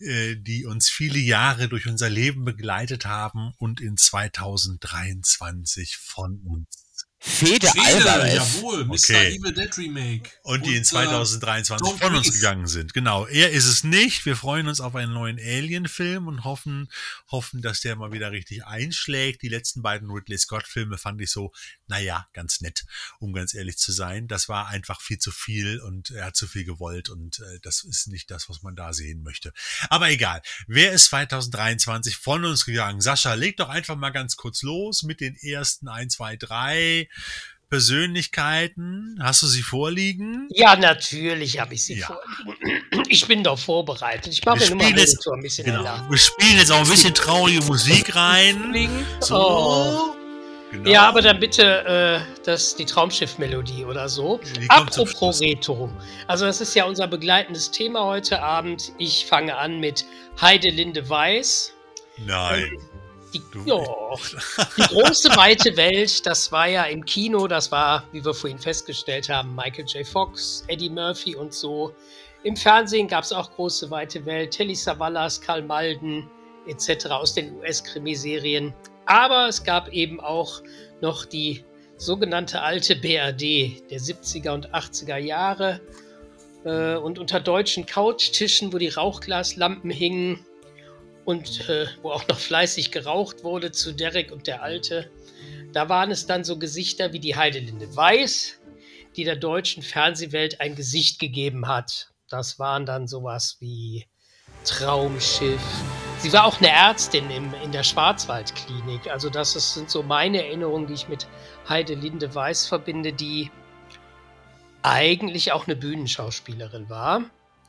äh, 0.00 0.34
die 0.36 0.66
uns 0.66 0.90
viele 0.90 1.20
Jahre 1.20 1.68
durch 1.68 1.86
unser 1.86 2.10
Leben 2.10 2.44
begleitet 2.44 3.06
haben 3.06 3.52
und 3.58 3.80
in 3.80 3.96
2023 3.96 5.96
von 5.98 6.40
uns 6.44 6.83
Fede, 7.26 7.66
Fede, 7.68 7.86
Alvarez. 7.86 8.34
jawohl, 8.34 8.84
Mr. 8.84 8.92
Okay. 8.92 9.36
Evil 9.36 9.52
Dead 9.54 9.78
Remake. 9.78 10.30
und 10.42 10.66
die 10.66 10.76
in 10.76 10.82
äh, 10.82 10.84
2023 10.84 11.86
Don't 11.86 11.98
von 11.98 12.14
uns 12.14 12.30
gegangen 12.30 12.66
sind. 12.66 12.92
Genau, 12.92 13.24
er 13.26 13.50
ist 13.50 13.64
es 13.64 13.82
nicht. 13.82 14.26
Wir 14.26 14.36
freuen 14.36 14.68
uns 14.68 14.82
auf 14.82 14.94
einen 14.94 15.14
neuen 15.14 15.38
Alien-Film 15.38 16.28
und 16.28 16.44
hoffen, 16.44 16.90
hoffen, 17.30 17.62
dass 17.62 17.80
der 17.80 17.96
mal 17.96 18.12
wieder 18.12 18.30
richtig 18.30 18.66
einschlägt. 18.66 19.40
Die 19.40 19.48
letzten 19.48 19.80
beiden 19.80 20.10
Ridley 20.10 20.36
Scott-Filme 20.36 20.98
fand 20.98 21.18
ich 21.22 21.30
so, 21.30 21.50
naja, 21.86 22.28
ganz 22.34 22.60
nett, 22.60 22.84
um 23.20 23.32
ganz 23.32 23.54
ehrlich 23.54 23.78
zu 23.78 23.90
sein. 23.92 24.28
Das 24.28 24.50
war 24.50 24.68
einfach 24.68 25.00
viel 25.00 25.18
zu 25.18 25.32
viel 25.32 25.80
und 25.80 26.10
er 26.10 26.26
hat 26.26 26.36
zu 26.36 26.46
viel 26.46 26.64
gewollt 26.64 27.08
und 27.08 27.40
äh, 27.40 27.58
das 27.62 27.84
ist 27.84 28.06
nicht 28.06 28.30
das, 28.30 28.50
was 28.50 28.62
man 28.62 28.76
da 28.76 28.92
sehen 28.92 29.22
möchte. 29.22 29.54
Aber 29.88 30.10
egal. 30.10 30.42
Wer 30.66 30.92
ist 30.92 31.06
2023 31.06 32.16
von 32.16 32.44
uns 32.44 32.66
gegangen? 32.66 33.00
Sascha, 33.00 33.32
leg 33.32 33.56
doch 33.56 33.70
einfach 33.70 33.96
mal 33.96 34.10
ganz 34.10 34.36
kurz 34.36 34.60
los 34.62 35.02
mit 35.04 35.20
den 35.22 35.34
ersten 35.36 35.88
1, 35.88 36.16
2, 36.16 36.36
3 36.36 37.08
Persönlichkeiten. 37.70 39.18
Hast 39.22 39.42
du 39.42 39.46
sie 39.46 39.62
vorliegen? 39.62 40.48
Ja, 40.50 40.76
natürlich 40.76 41.58
habe 41.58 41.74
ich 41.74 41.84
sie 41.84 41.98
Ja. 41.98 42.06
vorliegen. 42.06 43.04
Ich 43.08 43.26
bin 43.26 43.42
doch 43.42 43.58
vorbereitet. 43.58 44.32
Ich 44.32 44.44
mache 44.44 44.60
Wir 44.60 44.70
mir 44.70 44.76
nur 44.76 44.90
mal 44.90 44.98
jetzt- 44.98 45.26
ein 45.32 45.40
bisschen 45.42 45.64
Genau. 45.64 46.00
Wir 46.08 46.18
spielen 46.18 46.56
jetzt 46.58 46.70
auch 46.70 46.80
ein 46.80 46.88
bisschen 46.88 47.14
traurige 47.14 47.62
Musik 47.64 48.14
rein. 48.14 49.04
So. 49.20 49.36
Oh. 49.36 50.16
Genau. 50.70 50.90
Ja, 50.90 51.08
aber 51.08 51.22
dann 51.22 51.38
bitte 51.38 51.84
äh, 51.84 52.42
das, 52.44 52.74
die 52.74 52.84
Traumschiff-Melodie 52.84 53.84
oder 53.84 54.08
so. 54.08 54.40
Apropos. 54.68 55.40
Retro. 55.40 55.88
Also 56.26 56.46
das 56.46 56.60
ist 56.60 56.74
ja 56.74 56.84
unser 56.84 57.06
begleitendes 57.06 57.70
Thema 57.70 58.04
heute 58.04 58.42
Abend. 58.42 58.90
Ich 58.98 59.24
fange 59.26 59.56
an 59.56 59.78
mit 59.78 60.04
Heidelinde 60.40 61.08
Weiß. 61.08 61.72
Nein. 62.26 62.76
Die, 63.34 63.42
ja, 63.66 63.76
die 64.76 64.82
große 64.82 65.36
weite 65.36 65.76
Welt, 65.76 66.24
das 66.24 66.52
war 66.52 66.68
ja 66.68 66.84
im 66.84 67.04
Kino, 67.04 67.48
das 67.48 67.72
war, 67.72 68.04
wie 68.12 68.24
wir 68.24 68.32
vorhin 68.32 68.60
festgestellt 68.60 69.28
haben, 69.28 69.56
Michael 69.56 69.86
J. 69.86 70.06
Fox, 70.06 70.62
Eddie 70.68 70.88
Murphy 70.88 71.34
und 71.34 71.52
so. 71.52 71.92
Im 72.44 72.56
Fernsehen 72.56 73.08
gab 73.08 73.24
es 73.24 73.32
auch 73.32 73.50
große 73.50 73.90
weite 73.90 74.24
Welt, 74.24 74.52
Telly 74.52 74.76
Savalas, 74.76 75.40
Karl 75.40 75.62
Malden 75.62 76.30
etc. 76.66 77.06
aus 77.06 77.34
den 77.34 77.56
US-Krimiserien. 77.56 78.72
Aber 79.06 79.48
es 79.48 79.64
gab 79.64 79.88
eben 79.88 80.20
auch 80.20 80.62
noch 81.00 81.24
die 81.24 81.64
sogenannte 81.96 82.62
alte 82.62 82.96
BRD 82.96 83.90
der 83.90 83.98
70er 83.98 84.50
und 84.50 84.74
80er 84.74 85.16
Jahre. 85.16 85.80
Äh, 86.64 86.96
und 86.96 87.18
unter 87.18 87.40
deutschen 87.40 87.86
Couchtischen, 87.86 88.72
wo 88.72 88.78
die 88.78 88.88
Rauchglaslampen 88.88 89.90
hingen, 89.90 90.46
und 91.24 91.68
äh, 91.68 91.86
wo 92.02 92.10
auch 92.10 92.26
noch 92.28 92.38
fleißig 92.38 92.90
geraucht 92.90 93.44
wurde 93.44 93.72
zu 93.72 93.92
Derek 93.92 94.32
und 94.32 94.46
der 94.46 94.62
Alte. 94.62 95.10
Da 95.72 95.88
waren 95.88 96.10
es 96.10 96.26
dann 96.26 96.44
so 96.44 96.58
Gesichter 96.58 97.12
wie 97.12 97.20
die 97.20 97.36
Heidelinde 97.36 97.94
Weiß, 97.94 98.60
die 99.16 99.24
der 99.24 99.36
deutschen 99.36 99.82
Fernsehwelt 99.82 100.60
ein 100.60 100.76
Gesicht 100.76 101.18
gegeben 101.18 101.66
hat. 101.66 102.10
Das 102.28 102.58
waren 102.58 102.86
dann 102.86 103.08
sowas 103.08 103.56
wie 103.60 104.06
Traumschiff, 104.64 105.60
Sie 106.24 106.32
war 106.32 106.46
auch 106.46 106.58
eine 106.58 106.70
Ärztin 106.70 107.30
im, 107.30 107.52
in 107.62 107.70
der 107.70 107.82
Schwarzwaldklinik. 107.82 109.10
Also 109.10 109.28
das 109.28 109.56
ist, 109.56 109.74
sind 109.74 109.90
so 109.90 110.02
meine 110.02 110.42
Erinnerungen, 110.42 110.86
die 110.86 110.94
ich 110.94 111.06
mit 111.06 111.26
Heidelinde 111.68 112.34
Weiß 112.34 112.66
verbinde, 112.66 113.12
die 113.12 113.50
eigentlich 114.80 115.52
auch 115.52 115.66
eine 115.66 115.76
Bühnenschauspielerin 115.76 116.88
war. 116.88 117.24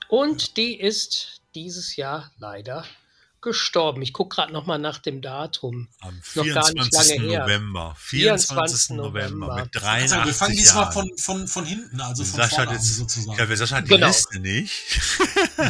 Und 0.08 0.56
die 0.56 0.80
ist 0.80 1.42
dieses 1.54 1.98
Jahr 1.98 2.32
leider 2.38 2.86
gestorben. 3.46 4.02
Ich 4.02 4.12
gucke 4.12 4.36
gerade 4.36 4.52
noch 4.52 4.66
mal 4.66 4.78
nach 4.78 4.98
dem 4.98 5.22
Datum. 5.22 5.88
Am 6.02 6.22
Noch 6.36 6.46
gar 6.48 6.72
nicht 6.74 6.94
24. 6.94 7.18
lange 7.18 7.30
her. 7.32 7.40
November. 7.44 7.96
24. 8.00 8.48
24. 8.50 8.98
November 8.98 9.56
mit 9.56 9.70
83 9.74 10.14
Also 10.18 10.26
wir 10.28 10.34
fangen 10.34 10.52
diesmal 10.58 10.84
Jahren. 10.84 10.94
von, 10.94 11.18
von, 11.18 11.48
von 11.48 11.66
hinten, 11.66 12.02
also 12.02 12.24
von 12.26 12.40
Sascha 12.42 12.56
vorne 12.64 12.72
jetzt, 12.74 12.96
sozusagen. 12.96 13.40
ja, 13.40 13.48
wer 13.50 13.56
Sascha 13.58 13.76
hat 13.78 13.86
die 13.86 13.90
Genau. 13.90 14.08
Liste 14.08 14.40
nicht. 14.40 14.74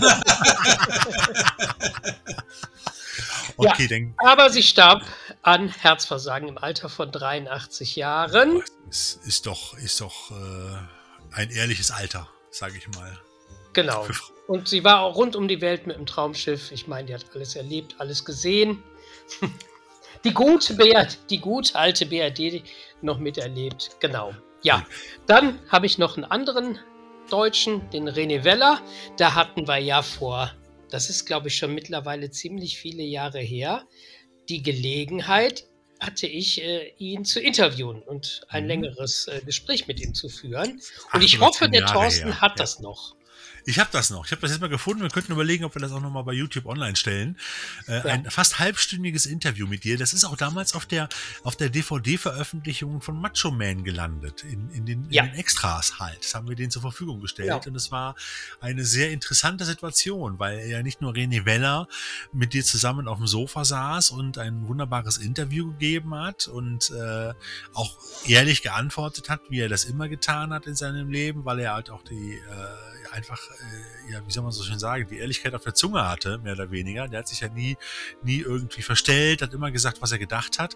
Ja. 3.58 3.72
okay, 3.72 3.88
dann 3.88 4.14
Aber 4.18 4.50
sie 4.50 4.64
starb 4.64 5.04
an 5.42 5.70
Herzversagen 5.70 6.50
im 6.50 6.58
Alter 6.58 6.90
von 6.90 7.10
83 7.12 7.96
Jahren. 7.96 8.62
ist, 8.90 9.22
ist 9.26 9.46
doch, 9.46 9.78
ist 9.78 10.02
doch 10.02 10.32
äh, 10.32 11.36
ein 11.36 11.50
ehrliches 11.52 11.90
Alter, 11.92 12.28
sage 12.52 12.78
ich 12.78 12.88
mal. 12.90 13.18
Genau. 13.72 14.04
Für 14.04 14.14
Und 14.48 14.68
sie 14.68 14.84
war 14.84 15.02
auch 15.02 15.16
rund 15.16 15.36
um 15.36 15.48
die 15.48 15.62
Welt 15.62 15.88
mit 15.88 15.98
dem 15.98 16.06
Traumschiff. 16.06 16.72
Ich 16.72 16.88
meine, 16.88 17.08
die 17.08 17.14
hat 17.16 17.26
alles 17.34 17.56
erlebt, 17.56 17.96
alles 17.98 18.24
gesehen. 18.26 18.84
Die 20.24 20.34
gute 20.34 20.74
BRD, 20.74 21.20
die 21.30 21.38
gute 21.40 21.76
alte 21.76 22.08
BRD 22.08 22.64
noch 23.02 23.20
miterlebt. 23.20 23.92
Genau. 24.00 24.34
Ja. 24.64 24.84
Dann 25.28 25.60
habe 25.70 25.86
ich 25.86 26.00
noch 26.00 26.16
einen 26.18 26.26
anderen 26.26 26.80
Deutschen, 27.30 27.88
den 27.92 28.10
René 28.10 28.44
Weller. 28.44 28.82
Da 29.18 29.36
hatten 29.36 29.68
wir 29.68 29.78
ja 29.78 30.02
vor, 30.02 30.52
das 30.90 31.12
ist 31.12 31.26
glaube 31.26 31.50
ich 31.50 31.58
schon 31.58 31.76
mittlerweile 31.76 32.32
ziemlich 32.32 32.78
viele 32.80 33.04
Jahre 33.04 33.40
her, 33.40 33.84
die 34.50 34.64
Gelegenheit 34.64 35.66
hatte 36.00 36.26
ich, 36.28 36.62
äh, 36.64 36.94
ihn 36.98 37.24
zu 37.24 37.40
interviewen 37.40 38.02
und 38.02 38.42
ein 38.50 38.64
Mhm. 38.64 38.70
längeres 38.70 39.28
äh, 39.28 39.42
Gespräch 39.46 39.88
mit 39.88 40.00
ihm 40.00 40.16
zu 40.16 40.28
führen. 40.30 40.82
Und 41.14 41.24
ich 41.24 41.40
hoffe, 41.40 41.70
der 41.70 41.82
Jahre 41.82 41.94
Thorsten 41.94 42.32
her. 42.32 42.42
hat 42.42 42.52
Ja. 42.52 42.56
das 42.64 42.80
noch. 42.80 43.16
Ich 43.68 43.80
habe 43.80 43.90
das 43.92 44.12
noch. 44.12 44.26
Ich 44.26 44.32
habe 44.32 44.42
das 44.42 44.52
jetzt 44.52 44.62
mal 44.62 44.68
gefunden. 44.70 45.02
Wir 45.02 45.10
könnten 45.10 45.32
überlegen, 45.32 45.66
ob 45.66 45.76
wir 45.76 45.82
das 45.82 45.92
auch 45.92 46.00
noch 46.02 46.12
mal 46.12 46.22
bei 46.22 46.34
YouTube 46.34 46.66
online 46.68 46.96
stellen. 46.96 47.38
Äh, 47.88 47.96
Ja. 47.98 48.04
Ein 48.06 48.30
fast 48.30 48.60
halbstündiges 48.60 49.26
Interview 49.26 49.66
mit 49.68 49.84
dir. 49.84 49.98
Das 49.98 50.14
ist 50.14 50.24
auch 50.24 50.38
damals 50.38 50.76
auf 50.76 50.86
der 50.86 51.10
auf 51.44 51.56
der 51.56 51.70
DVD-Veröffentlichung 51.70 53.02
von 53.02 53.20
Macho 53.20 53.52
Man 53.52 53.84
gelandet 53.84 54.44
in, 54.44 54.70
in, 54.70 54.86
den, 54.86 55.08
Ja. 55.10 55.24
in 55.24 55.32
den 55.32 55.40
Extras 55.40 56.00
halt. 56.00 56.20
Das 56.24 56.36
haben 56.36 56.48
wir 56.48 56.56
denen 56.56 56.70
zur 56.72 56.82
Verfügung 56.84 57.22
gestellt 57.22 57.50
Ja. 57.50 57.56
und 57.58 57.76
es 57.76 57.92
war 57.92 58.16
eine 58.62 58.86
sehr 58.86 59.12
interessante 59.12 59.66
Situation, 59.66 60.38
weil 60.40 60.60
er 60.60 60.68
ja 60.68 60.84
nicht 60.84 61.02
nur 61.02 61.14
René 61.14 61.46
Weller 61.46 61.88
mit 62.32 62.54
dir 62.54 62.64
zusammen 62.64 63.08
auf 63.08 63.18
dem 63.18 63.28
Sofa 63.28 63.66
saß 63.66 64.12
und 64.12 64.38
ein 64.38 64.68
wunderbares 64.68 65.18
Interview 65.18 65.72
gegeben 65.72 66.14
hat 66.16 66.48
und 66.48 66.92
äh, 66.92 67.34
auch 67.74 67.98
ehrlich 68.28 68.62
geantwortet 68.62 69.30
hat, 69.30 69.42
wie 69.50 69.60
er 69.60 69.70
das 69.70 69.86
immer 69.86 70.08
getan 70.08 70.54
hat 70.54 70.68
in 70.68 70.76
seinem 70.76 71.10
Leben, 71.10 71.46
weil 71.46 71.60
er 71.60 71.74
halt 71.74 71.90
auch 71.90 72.04
die 72.04 72.34
äh, 72.36 72.95
einfach, 73.16 73.40
äh, 73.50 74.14
ja, 74.14 74.22
wie 74.26 74.32
soll 74.32 74.44
man 74.44 74.52
so 74.52 74.64
schön 74.64 74.78
sagen, 74.78 75.08
die 75.10 75.18
Ehrlichkeit 75.18 75.56
auf 75.56 75.64
der 75.64 75.74
Zunge 75.74 76.08
hatte, 76.08 76.38
mehr 76.40 76.54
oder 76.54 76.70
weniger. 76.72 77.08
Der 77.08 77.20
hat 77.20 77.28
sich 77.28 77.40
ja 77.40 77.50
nie, 77.50 77.78
nie 78.24 78.40
irgendwie 78.40 78.82
verstellt, 78.82 79.42
hat 79.42 79.54
immer 79.54 79.72
gesagt, 79.72 80.02
was 80.02 80.12
er 80.12 80.20
gedacht 80.20 80.60
hat. 80.60 80.76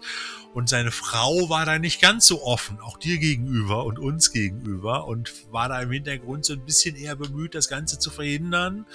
Und 0.54 0.68
seine 0.68 0.90
Frau 0.90 1.48
war 1.48 1.66
da 1.66 1.78
nicht 1.78 2.00
ganz 2.00 2.26
so 2.26 2.42
offen, 2.42 2.80
auch 2.80 2.98
dir 2.98 3.18
gegenüber 3.18 3.84
und 3.84 3.98
uns 3.98 4.32
gegenüber 4.32 5.06
und 5.06 5.32
war 5.52 5.68
da 5.68 5.80
im 5.80 5.92
Hintergrund 5.92 6.44
so 6.44 6.54
ein 6.54 6.64
bisschen 6.64 6.96
eher 6.96 7.16
bemüht, 7.16 7.54
das 7.54 7.68
Ganze 7.68 7.98
zu 7.98 8.10
verhindern. 8.10 8.86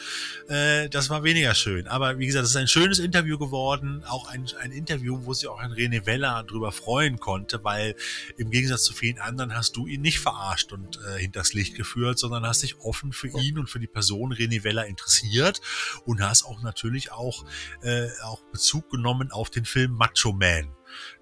Äh, 0.48 0.90
das 0.90 1.10
war 1.10 1.24
weniger 1.24 1.54
schön. 1.54 1.88
Aber 1.88 2.18
wie 2.18 2.26
gesagt, 2.26 2.46
es 2.46 2.52
ist 2.52 2.58
ein 2.58 2.68
schönes 2.68 3.00
Interview 3.00 3.38
geworden, 3.38 4.04
auch 4.08 4.28
ein, 4.28 4.46
ein 4.60 4.72
Interview, 4.72 5.20
wo 5.24 5.34
sich 5.34 5.48
auch 5.48 5.60
ein 5.60 5.72
René 5.72 6.06
Weller 6.06 6.44
drüber 6.44 6.72
freuen 6.72 7.20
konnte, 7.20 7.64
weil 7.64 7.96
im 8.38 8.50
Gegensatz 8.50 8.84
zu 8.84 8.94
vielen 8.94 9.20
anderen 9.20 9.56
hast 9.56 9.76
du 9.76 9.88
ihn 9.88 10.02
nicht 10.02 10.20
verarscht 10.20 10.74
und 10.74 11.00
äh, 11.08 11.20
hinters 11.20 11.54
Licht 11.54 11.76
geführt, 11.76 12.18
sondern 12.18 12.46
hast 12.46 12.64
dich 12.64 12.80
offen 12.80 13.14
für 13.14 13.35
ihn 13.41 13.57
und 13.57 13.70
für 13.70 13.80
die 13.80 13.88
Person 13.88 14.34
René 14.34 14.64
Weller 14.64 14.86
interessiert. 14.86 15.62
Und 16.06 16.22
hast 16.22 16.45
auch 16.45 16.62
natürlich 16.62 17.12
auch, 17.12 17.45
äh, 17.82 18.07
auch 18.24 18.41
Bezug 18.52 18.90
genommen 18.90 19.32
auf 19.32 19.49
den 19.49 19.66
Film 19.66 19.91
Macho 19.91 20.32
Man 20.32 20.76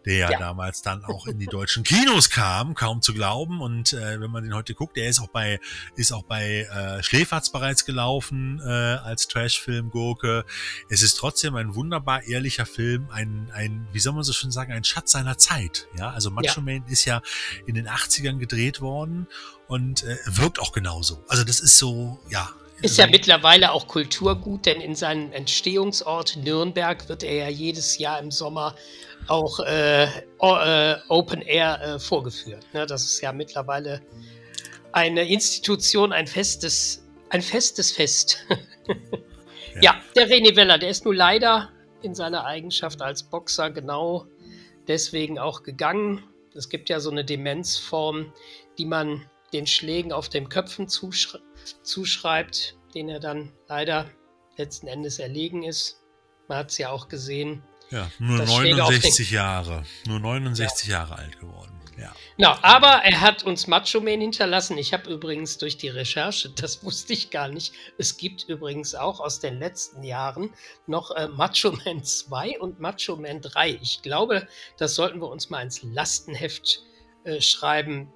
der 0.05 0.15
ja, 0.15 0.31
Ja. 0.31 0.39
damals 0.39 0.81
dann 0.81 1.03
auch 1.05 1.27
in 1.27 1.39
die 1.39 1.45
deutschen 1.45 1.83
Kinos 1.83 2.29
kam, 2.29 2.73
kaum 2.75 3.01
zu 3.01 3.13
glauben. 3.13 3.61
Und 3.61 3.93
äh, 3.93 4.19
wenn 4.19 4.31
man 4.31 4.43
den 4.43 4.53
heute 4.53 4.73
guckt, 4.73 4.97
der 4.97 5.07
ist 5.07 5.19
auch 5.19 5.27
bei 5.29 5.59
ist 5.95 6.11
auch 6.11 6.23
bei 6.23 6.61
äh, 6.71 7.03
Schläferz 7.03 7.49
bereits 7.51 7.85
gelaufen 7.85 8.61
äh, 8.65 8.69
als 8.69 9.27
Trashfilm 9.27 9.89
Gurke. 9.89 10.45
Es 10.89 11.01
ist 11.01 11.15
trotzdem 11.15 11.55
ein 11.55 11.75
wunderbar 11.75 12.23
ehrlicher 12.23 12.65
Film, 12.65 13.07
ein 13.11 13.49
ein 13.53 13.87
wie 13.91 13.99
soll 13.99 14.13
man 14.13 14.23
so 14.23 14.33
schön 14.33 14.51
sagen, 14.51 14.71
ein 14.73 14.83
Schatz 14.83 15.11
seiner 15.11 15.37
Zeit. 15.37 15.87
Ja, 15.97 16.09
also 16.11 16.29
Macho 16.31 16.59
Ja. 16.59 16.61
Man 16.61 16.85
ist 16.87 17.05
ja 17.05 17.21
in 17.65 17.75
den 17.75 17.87
80ern 17.87 18.37
gedreht 18.37 18.81
worden 18.81 19.27
und 19.67 20.03
äh, 20.03 20.17
wirkt 20.25 20.59
auch 20.59 20.71
genauso. 20.71 21.23
Also 21.27 21.43
das 21.43 21.59
ist 21.59 21.77
so, 21.77 22.19
ja. 22.29 22.49
Ist 22.81 22.97
ja 22.97 23.05
so- 23.05 23.11
mittlerweile 23.11 23.71
auch 23.71 23.87
Kulturgut, 23.87 24.65
denn 24.65 24.81
in 24.81 24.95
seinem 24.95 25.31
Entstehungsort 25.31 26.35
Nürnberg 26.37 27.07
wird 27.09 27.23
er 27.23 27.33
ja 27.35 27.49
jedes 27.49 27.97
Jahr 27.97 28.19
im 28.19 28.29
Sommer 28.31 28.75
auch 29.27 29.59
äh, 29.59 30.03
äh, 30.05 30.95
Open 31.09 31.41
Air 31.41 31.81
äh, 31.81 31.99
vorgeführt. 31.99 32.65
Ne? 32.73 32.85
Das 32.85 33.03
ist 33.03 33.21
ja 33.21 33.31
mittlerweile 33.31 34.01
eine 34.91 35.27
Institution, 35.27 36.11
ein 36.11 36.27
festes, 36.27 37.05
ein 37.29 37.41
festes 37.41 37.91
Fest. 37.91 38.45
ja. 39.81 39.95
der 40.15 40.29
René 40.29 40.55
Weller, 40.55 40.77
der 40.77 40.89
ist 40.89 41.05
nur 41.05 41.15
leider 41.15 41.69
in 42.01 42.13
seiner 42.13 42.45
Eigenschaft 42.45 43.01
als 43.01 43.23
Boxer 43.23 43.71
genau 43.71 44.27
deswegen 44.87 45.39
auch 45.39 45.63
gegangen. 45.63 46.23
Es 46.53 46.69
gibt 46.69 46.89
ja 46.89 46.99
so 46.99 47.09
eine 47.09 47.25
Demenzform, 47.25 48.33
die 48.77 48.85
man 48.85 49.25
den 49.53 49.65
Schlägen 49.67 50.11
auf 50.11 50.29
den 50.29 50.49
Köpfen 50.49 50.87
zuschreibt 50.87 51.43
zuschreibt, 51.83 52.77
den 52.93 53.09
er 53.09 53.19
dann 53.19 53.51
leider 53.67 54.09
letzten 54.57 54.87
Endes 54.87 55.19
erlegen 55.19 55.63
ist. 55.63 56.03
Man 56.47 56.59
hat 56.59 56.71
es 56.71 56.77
ja 56.77 56.89
auch 56.89 57.07
gesehen. 57.07 57.63
Ja, 57.93 58.09
nur 58.19 58.39
Das 58.39 58.53
Schläge 58.53 58.83
auf 58.83 58.89
den- 58.89 58.95
69 59.01 59.31
Jahre. 59.31 59.83
Nur 60.07 60.19
69 60.19 60.87
Jahre 60.89 61.15
alt 61.15 61.39
geworden. 61.39 61.69
Ja. 61.95 62.11
Genau, 62.37 62.57
aber 62.63 63.03
er 63.03 63.21
hat 63.21 63.43
uns 63.43 63.67
Macho 63.67 64.01
Man 64.01 64.19
hinterlassen. 64.19 64.79
Ich 64.79 64.93
habe 64.93 65.11
übrigens 65.11 65.59
durch 65.59 65.77
die 65.77 65.89
Recherche, 65.89 66.49
das 66.55 66.83
wusste 66.83 67.13
ich 67.13 67.29
gar 67.29 67.49
nicht, 67.49 67.71
es 67.99 68.17
gibt 68.17 68.45
übrigens 68.49 68.95
auch 68.95 69.19
aus 69.19 69.39
den 69.39 69.59
letzten 69.59 70.01
Jahren 70.03 70.49
noch 70.87 71.11
äh, 71.11 71.27
Macho 71.27 71.71
Man 71.85 72.03
2 72.03 72.59
und 72.59 72.79
Macho 72.79 73.15
Man 73.15 73.41
3. 73.41 73.77
Ich 73.81 74.01
glaube, 74.01 74.47
das 74.79 74.95
sollten 74.95 75.21
wir 75.21 75.29
uns 75.29 75.51
mal 75.51 75.61
ins 75.61 75.83
Lastenheft 75.83 76.79
äh, 77.25 77.39
schreiben, 77.41 78.11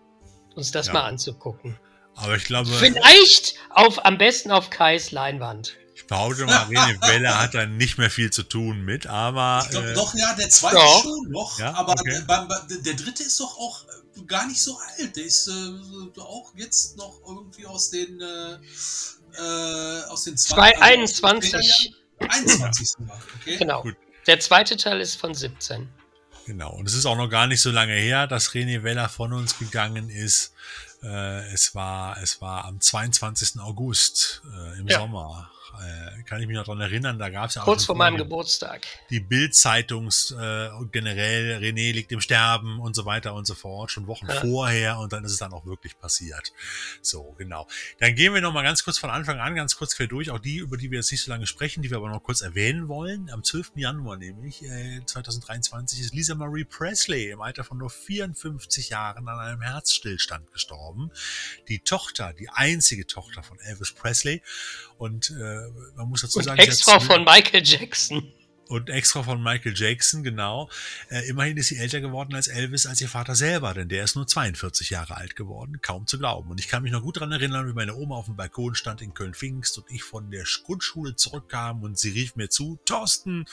uns 0.55 0.71
das 0.71 0.87
Ja. 0.87 0.93
mal 0.93 1.03
anzugucken. 1.03 1.77
Aber 2.15 2.35
ich 2.35 2.45
glaube, 2.45 2.67
Vielleicht 2.71 3.57
auf, 3.69 4.03
am 4.03 4.17
besten 4.17 4.49
auf 4.51 4.71
Kais 4.71 5.11
Leinwand. 5.11 5.77
Ich 6.07 6.09
behaupte 6.09 6.45
mal, 6.45 6.63
René 6.67 7.01
Weller 7.07 7.37
hat 7.37 7.53
da 7.53 7.65
nicht 7.65 7.97
mehr 7.97 8.09
viel 8.09 8.31
zu 8.31 8.43
tun 8.43 8.81
mit, 8.85 9.07
aber 9.07 9.61
Ich 9.65 9.71
glaube 9.71 9.91
äh, 9.91 9.93
doch, 9.93 10.13
ja, 10.15 10.33
der 10.35 10.49
zweite 10.49 10.77
Ja. 10.77 10.99
schon 11.01 11.29
noch, 11.31 11.59
Ja, 11.59 11.73
aber 11.73 11.91
okay. 11.91 12.11
der, 12.11 12.21
beim, 12.21 12.47
beim- 12.47 12.83
der 12.83 12.93
dritte 12.93 13.23
ist 13.23 13.39
doch 13.41 13.57
auch 13.57 13.83
äh, 14.17 14.21
gar 14.23 14.47
nicht 14.47 14.61
so 14.61 14.77
alt. 14.97 15.15
Der 15.17 15.23
ist 15.25 15.47
äh, 15.49 16.21
auch 16.21 16.53
jetzt 16.55 16.95
noch 16.97 17.19
irgendwie 17.27 17.65
aus 17.65 17.89
den 17.89 18.21
äh, 18.21 18.57
äh, 19.37 20.03
aus 20.07 20.23
den 20.23 20.37
Zwei- 20.37 20.73
also 20.79 20.81
aus 21.03 21.13
den 21.13 21.25
21. 21.25 21.53
10er 21.53 21.89
Jahren. 22.21 22.31
21 22.31 22.89
sogar, 22.89 23.21
okay? 23.41 23.57
Genau. 23.57 23.81
Gut. 23.83 23.95
Der 24.27 24.39
zweite 24.39 24.75
Teil 24.77 25.01
ist 25.01 25.15
von 25.15 25.33
17. 25.35 25.87
Genau. 26.45 26.71
Und 26.73 26.87
es 26.87 26.93
ist 26.93 27.05
auch 27.05 27.17
noch 27.17 27.27
gar 27.29 27.47
nicht 27.47 27.61
so 27.61 27.69
lange 27.71 27.93
her, 27.93 28.25
dass 28.27 28.51
René 28.51 28.81
Weller 28.83 29.09
von 29.09 29.33
uns 29.33 29.59
gegangen 29.59 30.09
ist. 30.09 30.53
Äh, 31.03 31.53
es 31.53 31.75
war, 31.75 32.17
es 32.23 32.41
war 32.41 32.65
am 32.65 32.79
22. 32.81 33.59
August 33.59 34.41
äh, 34.45 34.79
im 34.79 34.87
Ja. 34.87 34.99
Sommer. 34.99 35.51
Äh, 35.79 36.23
kann 36.23 36.41
ich 36.41 36.47
mich 36.47 36.55
noch 36.55 36.65
dran 36.65 36.79
erinnern, 36.81 37.19
da 37.19 37.29
gab 37.29 37.49
es 37.49 37.55
ja 37.55 37.61
auch 37.61 37.65
Kurz 37.65 37.85
vor 37.85 37.95
meinem 37.95 38.17
Geburtstag. 38.17 38.85
die 39.09 39.19
Bild-Zeitungs 39.19 40.31
äh, 40.31 40.69
generell 40.91 41.57
René 41.57 41.93
liegt 41.93 42.11
im 42.11 42.21
Sterben 42.21 42.79
und 42.79 42.95
so 42.95 43.05
weiter 43.05 43.33
und 43.33 43.45
so 43.45 43.55
fort, 43.55 43.91
schon 43.91 44.07
Wochen 44.07 44.27
Ja. 44.27 44.41
vorher 44.41 44.99
und 44.99 45.13
dann 45.13 45.23
ist 45.23 45.31
es 45.31 45.37
dann 45.39 45.53
auch 45.53 45.65
wirklich 45.65 45.99
passiert. 45.99 46.53
So, 47.01 47.33
genau. 47.37 47.67
Dann 47.99 48.15
gehen 48.15 48.33
wir 48.33 48.41
noch 48.41 48.53
mal 48.53 48.63
ganz 48.63 48.83
kurz 48.83 48.97
von 48.97 49.09
Anfang 49.09 49.39
an, 49.39 49.55
ganz 49.55 49.75
kurz 49.75 49.95
quer 49.95 50.07
durch, 50.07 50.31
auch 50.31 50.39
die, 50.39 50.57
über 50.57 50.77
die 50.77 50.91
wir 50.91 50.99
jetzt 50.99 51.11
nicht 51.11 51.21
so 51.23 51.31
lange 51.31 51.47
sprechen, 51.47 51.81
die 51.81 51.89
wir 51.89 51.97
aber 51.97 52.09
noch 52.09 52.23
kurz 52.23 52.41
erwähnen 52.41 52.87
wollen. 52.87 53.29
Am 53.31 53.43
12. 53.43 53.73
Januar 53.75 54.17
nämlich, 54.17 54.63
äh, 54.63 55.01
2023, 55.05 55.99
ist 55.99 56.13
Lisa 56.13 56.35
Marie 56.35 56.63
Presley 56.65 57.29
im 57.31 57.41
Alter 57.41 57.63
von 57.63 57.77
nur 57.77 57.89
54 57.89 58.89
Jahren 58.89 59.27
an 59.27 59.39
einem 59.39 59.61
Herzstillstand 59.61 60.51
gestorben. 60.51 61.11
Die 61.67 61.79
Tochter, 61.79 62.33
die 62.33 62.49
einzige 62.49 63.05
Tochter 63.07 63.43
von 63.43 63.59
Elvis 63.59 63.91
Presley 63.91 64.41
und 64.97 65.29
äh, 65.31 65.67
man 65.95 66.09
muss 66.09 66.21
dazu 66.21 66.39
Und 66.39 66.45
sagen, 66.45 66.59
Ex-Frau 66.59 66.97
zwölf- 66.97 67.05
von 67.05 67.23
Michael 67.23 67.63
Jackson. 67.63 68.31
Und 68.69 68.89
extra 68.89 69.23
von 69.23 69.41
Michael 69.41 69.73
Jackson, 69.75 70.23
genau. 70.23 70.69
Äh, 71.09 71.27
immerhin 71.29 71.57
ist 71.57 71.67
sie 71.67 71.77
älter 71.77 72.01
geworden 72.01 72.35
als 72.35 72.47
Elvis, 72.47 72.85
als 72.85 72.99
ihr 73.01 73.07
Vater 73.07 73.35
selber, 73.35 73.73
denn 73.73 73.87
der 73.87 74.03
ist 74.03 74.15
nur 74.15 74.27
42 74.27 74.89
Jahre 74.89 75.15
alt 75.17 75.35
geworden. 75.35 75.79
Kaum 75.81 76.05
zu 76.05 76.17
glauben. 76.17 76.49
Und 76.51 76.59
ich 76.59 76.67
kann 76.67 76.83
mich 76.83 76.91
noch 76.91 77.01
gut 77.01 77.17
daran 77.17 77.31
erinnern, 77.31 77.67
wie 77.67 77.73
meine 77.73 77.95
Oma 77.95 78.15
auf 78.15 78.25
dem 78.25 78.35
Balkon 78.35 78.75
stand 78.75 79.01
in 79.01 79.13
Köln-Pfingst 79.13 79.77
und 79.77 79.89
ich 79.89 80.03
von 80.03 80.29
der 80.31 80.43
Grundschule 80.65 81.15
zurückkam 81.15 81.83
und 81.83 81.97
sie 81.97 82.09
rief 82.09 82.35
mir 82.35 82.49
zu, 82.49 82.77
Thorsten, 82.85 83.45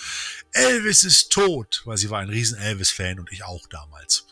Elvis 0.53 1.05
ist 1.05 1.31
tot, 1.31 1.83
weil 1.85 1.97
sie 1.97 2.11
war 2.11 2.21
ein 2.21 2.31
riesen 2.31 2.59
Elvis-Fan 2.59 3.21
und 3.21 3.31
ich 3.31 3.45
auch 3.45 3.67
damals. 3.69 4.27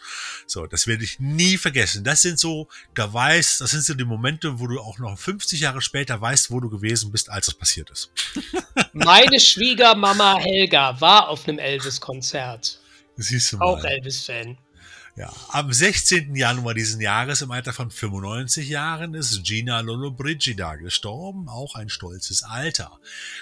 So, 0.46 0.66
das 0.66 0.86
werde 0.86 1.04
ich 1.04 1.20
nie 1.20 1.58
vergessen. 1.58 2.02
Das 2.02 2.22
sind 2.22 2.38
so, 2.38 2.68
da 2.94 3.12
weißt, 3.12 3.60
das 3.60 3.70
sind 3.70 3.84
so 3.84 3.94
die 3.94 4.04
Momente, 4.04 4.58
wo 4.58 4.66
du 4.66 4.80
auch 4.80 4.98
noch 4.98 5.18
50 5.18 5.60
Jahre 5.60 5.80
später 5.80 6.20
weißt, 6.20 6.50
wo 6.50 6.60
du 6.60 6.68
gewesen 6.68 7.12
bist, 7.12 7.30
als 7.30 7.46
das 7.46 7.54
passiert 7.54 7.90
ist. 7.90 8.10
Meine 8.92 9.40
Schwiegermama 9.40 10.38
Helga 10.38 10.71
war 10.72 11.28
auf 11.28 11.46
einem 11.46 11.58
Elvis-Konzert. 11.58 12.80
Siehst 13.16 13.52
du 13.52 13.58
mal. 13.58 13.66
Auch 13.66 13.84
Elvis-Fan. 13.84 14.56
Ja, 15.14 15.30
am 15.50 15.70
16. 15.70 16.34
Januar 16.34 16.72
diesen 16.72 16.98
Jahres 16.98 17.42
im 17.42 17.50
Alter 17.50 17.74
von 17.74 17.90
95 17.90 18.66
Jahren 18.70 19.12
ist 19.12 19.44
Gina 19.44 19.80
Lollobrigida 19.80 20.76
gestorben, 20.76 21.50
auch 21.50 21.74
ein 21.74 21.90
stolzes 21.90 22.42
Alter. 22.42 22.98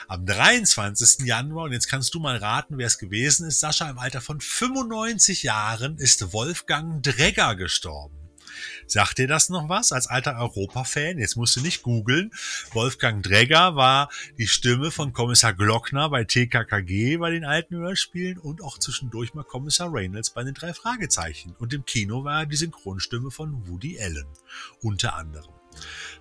Am 0.09 0.27
23. 0.27 1.24
Januar, 1.24 1.66
und 1.66 1.73
jetzt 1.73 1.89
kannst 1.89 2.12
du 2.15 2.19
mal 2.19 2.36
raten, 2.39 2.77
wer 2.77 2.89
es 2.89 2.98
gewesen 2.98 3.47
ist, 3.47 3.61
Sascha, 3.61 3.89
im 3.89 4.01
Alter 4.01 4.20
von 4.20 4.40
95 4.40 5.44
Jahren 5.44 5.97
ist 5.98 6.32
Wolfgang 6.32 7.05
Dregger 7.05 7.55
gestorben. 7.55 8.19
Sagt 8.86 9.18
dir 9.18 9.28
das 9.28 9.48
noch 9.48 9.68
was 9.68 9.92
als 9.92 10.06
alter 10.06 10.38
Europa-Fan? 10.38 11.18
Jetzt 11.18 11.36
musst 11.36 11.56
du 11.56 11.60
nicht 11.60 11.82
googeln. 11.82 12.30
Wolfgang 12.72 13.22
Dregger 13.22 13.76
war 13.76 14.10
die 14.38 14.48
Stimme 14.48 14.90
von 14.90 15.12
Kommissar 15.12 15.54
Glockner 15.54 16.08
bei 16.08 16.24
TKKG 16.24 17.18
bei 17.18 17.30
den 17.30 17.44
alten 17.44 17.76
Hörspielen 17.76 18.38
und 18.38 18.62
auch 18.62 18.78
zwischendurch 18.78 19.34
mal 19.34 19.44
Kommissar 19.44 19.92
Reynolds 19.92 20.30
bei 20.30 20.44
den 20.44 20.54
drei 20.54 20.72
Fragezeichen. 20.72 21.54
Und 21.58 21.72
im 21.72 21.84
Kino 21.84 22.24
war 22.24 22.40
er 22.40 22.46
die 22.46 22.56
Synchronstimme 22.56 23.30
von 23.30 23.68
Woody 23.68 24.00
Allen. 24.00 24.26
Unter 24.80 25.14
anderem 25.14 25.59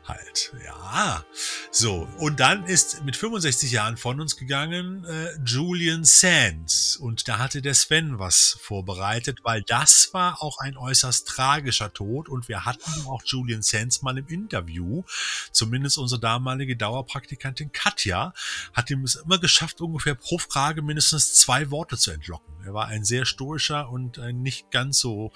halt. 0.10 0.54
Ja. 0.66 1.24
So, 1.72 2.10
und 2.18 2.40
dann 2.40 2.66
ist 2.66 3.04
mit 3.06 3.16
65 3.16 3.72
Jahren 3.72 3.96
von 3.96 4.20
uns 4.20 4.36
gegangen 4.36 5.06
äh, 5.06 5.30
Julian 5.46 6.04
Sands. 6.04 6.98
Und 6.98 7.28
da 7.28 7.38
hatte 7.38 7.62
der 7.62 7.76
Sven 7.76 8.20
was 8.20 8.58
vorbereitet, 8.60 9.40
weil 9.44 9.62
das 9.62 10.10
war 10.14 10.42
auch 10.42 10.58
ein 10.60 10.76
äußerst 10.76 11.28
tragischer 11.28 11.94
Tod. 11.94 12.28
Und 12.28 12.50
wir 12.50 12.66
hatten 12.66 13.06
auch 13.08 13.22
Julian 13.24 13.62
Sands 13.62 14.02
mal 14.02 14.18
im 14.18 14.28
Interview. 14.28 15.04
Zumindest 15.52 15.98
unsere 15.98 16.20
damalige 16.20 16.76
Dauerpraktikantin 16.76 17.72
Katja 17.72 18.34
hat 18.74 18.90
ihm 18.90 19.04
es 19.04 19.16
immer 19.16 19.38
geschafft, 19.38 19.80
ungefähr 19.80 20.16
pro 20.16 20.40
Frage 20.40 20.82
mindestens 20.82 21.36
zwei 21.36 21.72
Worte 21.72 21.98
zu 21.98 22.12
entlocken. 22.12 22.54
Er 22.66 22.74
war 22.74 22.88
ein 22.88 23.06
sehr 23.06 23.26
stoischer 23.26 23.90
und 23.90 24.20
ein 24.20 24.42
nicht 24.42 24.72
ganz 24.72 25.00
so 25.00 25.32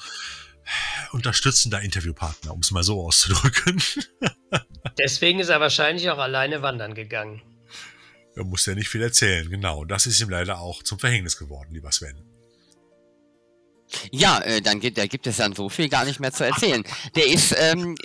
unterstützender 1.12 1.82
Interviewpartner, 1.82 2.54
um 2.54 2.60
es 2.60 2.72
mal 2.72 2.84
so 2.84 3.06
auszudrücken. 3.06 3.82
Deswegen 4.98 5.40
ist 5.40 5.50
er 5.50 5.60
wahrscheinlich 5.60 6.10
auch 6.10 6.18
alleine 6.18 6.62
wandern 6.62 6.94
gegangen. 6.94 7.42
Er 8.36 8.44
muss 8.44 8.66
ja 8.66 8.76
nicht 8.76 8.90
viel 8.90 9.02
erzählen, 9.02 9.50
genau. 9.50 9.86
Das 9.86 10.08
ist 10.08 10.20
ihm 10.22 10.30
leider 10.30 10.60
auch 10.60 10.82
zum 10.84 11.00
Verhängnis 11.00 11.38
geworden, 11.38 11.70
lieber 11.74 11.92
Sven. 11.92 12.18
Ja, 14.12 14.40
äh, 14.40 14.62
dann 14.62 14.80
gibt, 14.80 14.98
da 14.98 15.06
gibt 15.06 15.28
es 15.28 15.38
dann 15.38 15.54
so 15.54 15.70
viel 15.70 15.88
gar 15.88 16.06
nicht 16.06 16.20
mehr 16.20 16.32
zu 16.32 16.46
erzählen. 16.46 16.84
Der 17.16 17.28
ist, 17.28 17.56
ähm, 17.58 17.96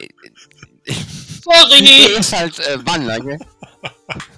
Sorry! 0.85 1.83
der 2.09 2.19
ist 2.19 2.33
halt 2.33 2.59
äh, 2.59 2.79
Wanderer, 2.85 3.21
gell? 3.21 3.39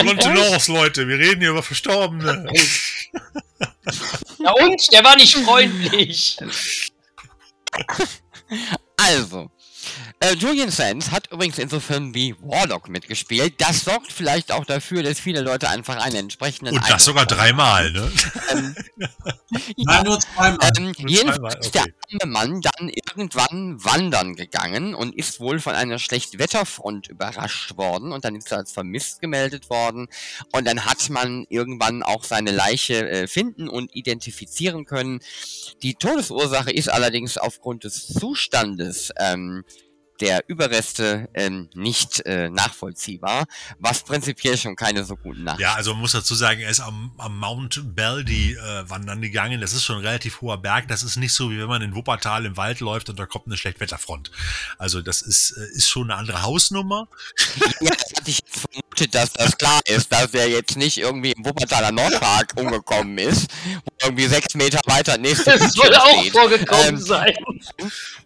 Kontenance, 0.00 0.72
Leute, 0.72 1.08
wir 1.08 1.18
reden 1.18 1.40
hier 1.40 1.50
über 1.50 1.62
Verstorbene. 1.62 2.46
Ja 4.38 4.52
und? 4.52 4.92
Der 4.92 5.04
war 5.04 5.16
nicht 5.16 5.36
freundlich. 5.36 6.36
Also, 8.96 9.50
äh, 10.22 10.34
Julian 10.34 10.70
Sands 10.70 11.10
hat 11.10 11.30
übrigens 11.32 11.58
in 11.58 11.68
so 11.68 11.80
Filmen 11.80 12.14
wie 12.14 12.34
Warlock 12.40 12.88
mitgespielt. 12.88 13.54
Das 13.60 13.84
sorgt 13.84 14.12
vielleicht 14.12 14.52
auch 14.52 14.64
dafür, 14.64 15.02
dass 15.02 15.18
viele 15.18 15.40
Leute 15.40 15.68
einfach 15.68 15.96
einen 15.96 16.16
entsprechenden. 16.16 16.76
Und 16.76 16.88
das 16.88 17.04
sogar 17.04 17.26
dreimal, 17.26 17.90
ne? 17.90 18.10
Ähm, 18.50 18.74
Nein, 19.76 20.04
nur 20.04 20.20
zweimal. 20.20 20.70
Ähm, 20.76 20.94
Nur 20.98 21.10
jedenfalls 21.10 21.36
zweimal, 21.36 21.58
ist 21.60 21.74
der 21.74 21.82
okay. 21.82 22.18
arme 22.20 22.32
Mann 22.32 22.60
dann 22.60 22.88
irgendwann 22.88 23.84
wandern 23.84 24.34
gegangen 24.34 24.94
und 24.94 25.14
ist 25.14 25.40
wohl 25.40 25.58
von 25.58 25.74
einer 25.74 25.98
Schlechtwetterfront 25.98 27.08
überrascht 27.08 27.76
worden 27.76 28.12
und 28.12 28.24
dann 28.24 28.36
ist 28.36 28.50
er 28.52 28.58
als 28.58 28.72
vermisst 28.72 29.20
gemeldet 29.20 29.70
worden 29.70 30.08
und 30.52 30.66
dann 30.66 30.84
hat 30.84 31.10
man 31.10 31.46
irgendwann 31.48 32.02
auch 32.02 32.24
seine 32.24 32.52
Leiche 32.52 33.08
äh, 33.08 33.26
finden 33.26 33.68
und 33.68 33.94
identifizieren 33.94 34.84
können. 34.84 35.20
Die 35.82 35.94
Todesursache 35.94 36.70
ist 36.70 36.88
allerdings 36.88 37.38
aufgrund 37.38 37.84
des 37.84 38.06
Zustandes 38.06 39.12
ähm, 39.18 39.64
der 40.22 40.44
Überreste 40.48 41.28
ähm, 41.34 41.68
nicht 41.74 42.24
äh, 42.26 42.48
nachvollziehbar, 42.48 43.46
was 43.80 44.04
prinzipiell 44.04 44.56
schon 44.56 44.76
keine 44.76 45.04
so 45.04 45.16
guten 45.16 45.42
Nachrichten 45.42 45.62
Ja, 45.62 45.74
also 45.74 45.92
man 45.92 46.02
muss 46.02 46.12
dazu 46.12 46.36
sagen, 46.36 46.60
er 46.60 46.70
ist 46.70 46.78
am, 46.78 47.12
am 47.18 47.36
Mount 47.38 47.82
Baldy 47.96 48.52
äh, 48.52 48.88
wandern 48.88 49.20
gegangen. 49.20 49.60
Das 49.60 49.72
ist 49.72 49.82
schon 49.84 49.96
ein 49.96 50.06
relativ 50.06 50.40
hoher 50.40 50.58
Berg. 50.58 50.86
Das 50.86 51.02
ist 51.02 51.16
nicht 51.16 51.32
so, 51.32 51.50
wie 51.50 51.58
wenn 51.58 51.66
man 51.66 51.82
in 51.82 51.96
Wuppertal 51.96 52.46
im 52.46 52.56
Wald 52.56 52.78
läuft 52.78 53.10
und 53.10 53.18
da 53.18 53.26
kommt 53.26 53.46
eine 53.46 53.56
Schlechtwetterfront. 53.56 54.30
Also 54.78 55.02
das 55.02 55.22
ist, 55.22 55.50
äh, 55.56 55.76
ist 55.76 55.88
schon 55.88 56.08
eine 56.10 56.18
andere 56.20 56.42
Hausnummer. 56.42 57.08
Ja, 57.80 57.90
das 57.90 58.12
hatte 58.16 58.30
ich 58.30 58.38
jetzt 58.38 58.60
vermutet, 58.70 59.14
dass 59.16 59.32
das 59.32 59.58
klar 59.58 59.80
ist, 59.86 60.12
dass 60.12 60.32
er 60.34 60.48
jetzt 60.48 60.76
nicht 60.76 60.98
irgendwie 60.98 61.32
im 61.32 61.44
Wuppertaler 61.44 61.90
Nordpark 61.90 62.52
umgekommen 62.56 63.18
ist, 63.18 63.50
wo 63.84 64.06
irgendwie 64.06 64.28
sechs 64.28 64.54
Meter 64.54 64.80
weiter 64.86 65.18
nächste 65.18 65.58
Das 65.58 65.72
soll 65.72 65.92
auch 65.96 66.24
vorgekommen 66.26 66.90
Ähm, 66.90 66.98
sein. 66.98 67.34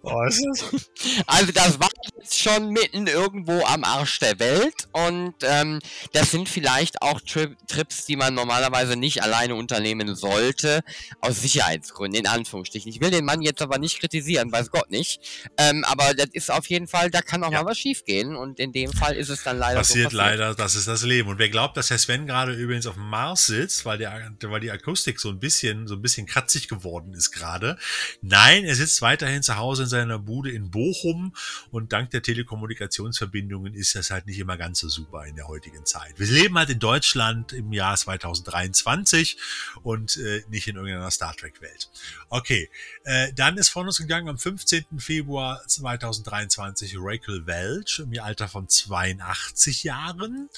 Oh, 0.03 0.23
ist 0.25 0.45
das? 0.45 0.91
Also 1.27 1.53
das 1.53 1.81
war 1.81 1.86
jetzt 2.19 2.39
schon 2.39 2.71
mitten 2.71 3.07
irgendwo 3.07 3.65
am 3.65 3.85
Arsch 3.85 4.19
der 4.19 4.39
Welt 4.39 4.89
und 4.93 5.35
ähm, 5.43 5.81
das 6.13 6.31
sind 6.31 6.49
vielleicht 6.49 7.03
auch 7.03 7.21
Tri 7.21 7.49
Trips, 7.69 8.07
die 8.07 8.17
man 8.17 8.35
normalerweise 8.35 8.97
nicht 8.97 9.23
alleine 9.23 9.55
unternehmen 9.55 10.15
sollte, 10.17 10.81
aus 11.21 11.41
Sicherheitsgründen, 11.43 12.21
in 12.21 12.27
Anführungsstrichen. 12.27 12.91
Ich 12.91 13.01
will 13.01 13.11
den 13.11 13.25
Mann 13.25 13.43
jetzt 13.43 13.63
aber 13.63 13.79
nicht 13.79 14.01
kritisieren, 14.01 14.51
weiß 14.53 14.71
Gott 14.71 14.91
nicht. 14.91 15.21
Ähm, 15.59 15.85
aber 15.85 16.15
das 16.15 16.29
ist 16.33 16.51
auf 16.51 16.67
jeden 16.67 16.89
Fall, 16.89 17.11
da 17.11 17.23
kann 17.23 17.43
auch 17.45 17.53
Ja. 17.53 17.63
mal 17.63 17.71
was 17.71 17.79
schiefgehen 17.79 18.37
und 18.37 18.59
in 18.59 18.73
dem 18.73 18.93
Fall 18.93 19.15
ist 19.17 19.29
es 19.29 19.43
dann 19.43 19.59
leider 19.59 19.83
so 19.85 19.95
passiert 19.95 20.05
passiert. 20.07 20.13
leider, 20.39 20.55
das 20.55 20.75
ist 20.75 20.89
das 20.89 21.03
Leben. 21.03 21.29
Und 21.29 21.39
wer 21.39 21.49
glaubt, 21.49 21.77
dass 21.77 21.91
Herr 21.91 21.99
Sven 21.99 22.27
gerade 22.27 22.53
übrigens 22.53 22.87
auf 22.87 22.95
dem 22.95 23.09
Mars 23.09 23.47
sitzt, 23.47 23.85
weil, 23.85 23.99
der, 23.99 24.33
weil 24.43 24.61
die 24.61 24.71
Akustik 24.71 25.21
so 25.21 25.29
ein 25.29 25.39
bisschen, 25.39 25.87
so 25.87 25.95
ein 25.95 26.03
bisschen 26.03 26.27
kratzig 26.27 26.69
geworden 26.69 27.15
ist 27.15 27.31
gerade. 27.33 27.77
Nein, 28.23 28.65
er 28.65 28.75
sitzt 28.75 29.03
weiterhin 29.03 29.43
zu 29.43 29.57
Hause 29.57 29.85
in 29.85 29.89
seiner 29.89 30.19
Bude 30.19 30.51
in 30.51 30.71
Bochum 30.71 31.35
und 31.71 31.93
dank 31.93 32.11
der 32.11 32.23
Telekommunikationsverbindungen 32.23 33.75
ist 33.75 33.95
das 33.95 34.11
halt 34.11 34.27
nicht 34.27 34.39
immer 34.39 34.57
ganz 34.57 34.81
so 34.81 34.89
super 34.89 35.25
in 35.27 35.37
der 35.37 35.49
heutigen 35.49 35.85
Zeit. 35.85 36.19
Wir 36.19 36.27
leben 36.27 36.57
halt 36.57 36.71
in 36.71 36.79
Deutschland 36.79 37.53
im 37.53 37.73
Jahr 37.73 37.97
2023 37.97 39.37
und 39.83 40.17
äh, 40.17 40.43
nicht 40.49 40.69
in 40.69 40.77
irgendeiner 40.77 41.11
Star 41.11 41.35
Trek 41.35 41.61
Welt. 41.61 41.91
Okay, 42.29 42.71
äh, 43.05 43.33
dann 43.33 43.57
ist 43.57 43.69
von 43.69 43.87
uns 43.87 43.99
gegangen 43.99 44.29
am 44.29 44.39
15. 44.39 44.87
Februar 44.99 45.63
2023 45.67 46.97
Rachel 46.99 47.47
Welch 47.47 48.01
im 48.01 48.19
Alter 48.21 48.49
von 48.49 48.69
82 48.69 49.85
Jahren. 49.85 50.49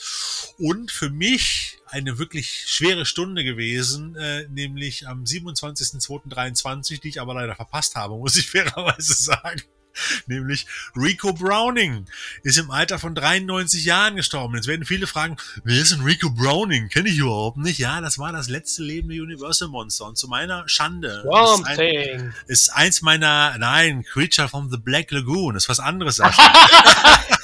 Und 0.59 0.91
für 0.91 1.11
mich 1.11 1.79
eine 1.87 2.19
wirklich 2.19 2.65
schwere 2.67 3.07
Stunde 3.07 3.45
gewesen, 3.45 4.17
äh, 4.17 4.47
nämlich 4.49 5.07
am 5.07 5.25
27.02.23, 5.25 7.01
die 7.01 7.09
ich 7.09 7.21
aber 7.21 7.35
leider 7.35 7.55
verpasst 7.55 7.95
habe, 7.95 8.17
muss 8.17 8.37
ich 8.37 8.51
fairerweise 8.51 9.15
sagen. 9.15 9.63
Nämlich 10.27 10.67
Rico 10.97 11.33
Browning 11.33 12.07
ist 12.43 12.59
im 12.59 12.71
Alter 12.71 12.99
von 12.99 13.15
93 13.15 13.85
Jahren 13.85 14.17
gestorben. 14.17 14.55
Jetzt 14.57 14.67
werden 14.67 14.85
viele 14.85 15.07
fragen, 15.07 15.37
wer 15.65 15.81
ist 15.81 15.93
denn 15.93 16.03
Rico 16.03 16.31
Browning? 16.31 16.89
Kenne 16.89 17.09
ich 17.09 17.19
überhaupt 17.19 17.59
nicht. 17.59 17.79
Ja, 17.79 18.01
das 18.01 18.19
war 18.19 18.33
das 18.33 18.49
letzte 18.49 18.83
lebende 18.83 19.21
Universal 19.23 19.69
Monster. 19.69 20.07
Und 20.07 20.19
zu 20.19 20.29
meiner 20.29 20.69
Schande 20.69 21.23
Swamp 21.23 21.69
ist, 21.69 21.79
ein, 21.79 22.35
ist 22.47 22.69
eins 22.71 23.03
meiner, 23.03 23.57
nein, 23.59 24.05
Creature 24.05 24.49
from 24.49 24.71
the 24.71 24.79
Black 24.79 25.11
Lagoon. 25.11 25.57
ist 25.57 25.69
was 25.69 25.81
anderes. 25.81 26.21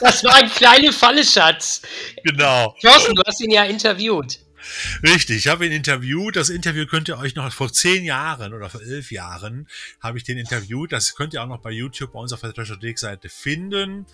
Das 0.01 0.23
war 0.23 0.35
ein 0.35 0.51
kleiner 0.51 0.93
Falle, 0.93 1.25
Schatz. 1.25 1.81
genau. 2.23 2.77
Thorsten, 2.83 3.15
du 3.15 3.23
hast 3.27 3.41
ihn 3.41 3.51
ja 3.51 3.65
interviewt. 3.65 4.39
Richtig, 5.03 5.39
ich 5.39 5.49
habe 5.49 5.66
ihn 5.66 5.73
interviewt. 5.73 6.36
Das 6.36 6.49
Interview 6.49 6.86
könnt 6.86 7.09
ihr 7.09 7.19
euch 7.19 7.35
noch 7.35 7.53
vor 7.53 7.73
zehn 7.73 8.05
Jahren 8.05 8.53
oder 8.53 8.70
vor 8.70 8.82
elf 8.82 9.11
Jahren 9.11 9.69
habe 10.01 10.19
ich 10.19 10.24
den 10.24 10.39
interviewt. 10.39 10.93
Das 10.93 11.15
könnt 11.15 11.35
ihr 11.35 11.43
auch 11.43 11.47
noch 11.47 11.61
bei 11.61 11.70
YouTube 11.70 12.12
bei 12.12 12.19
uns 12.19 12.32
auf 12.32 12.41
der 12.41 12.53
Trashothek-Seite 12.53 13.28
finden. 13.28 14.07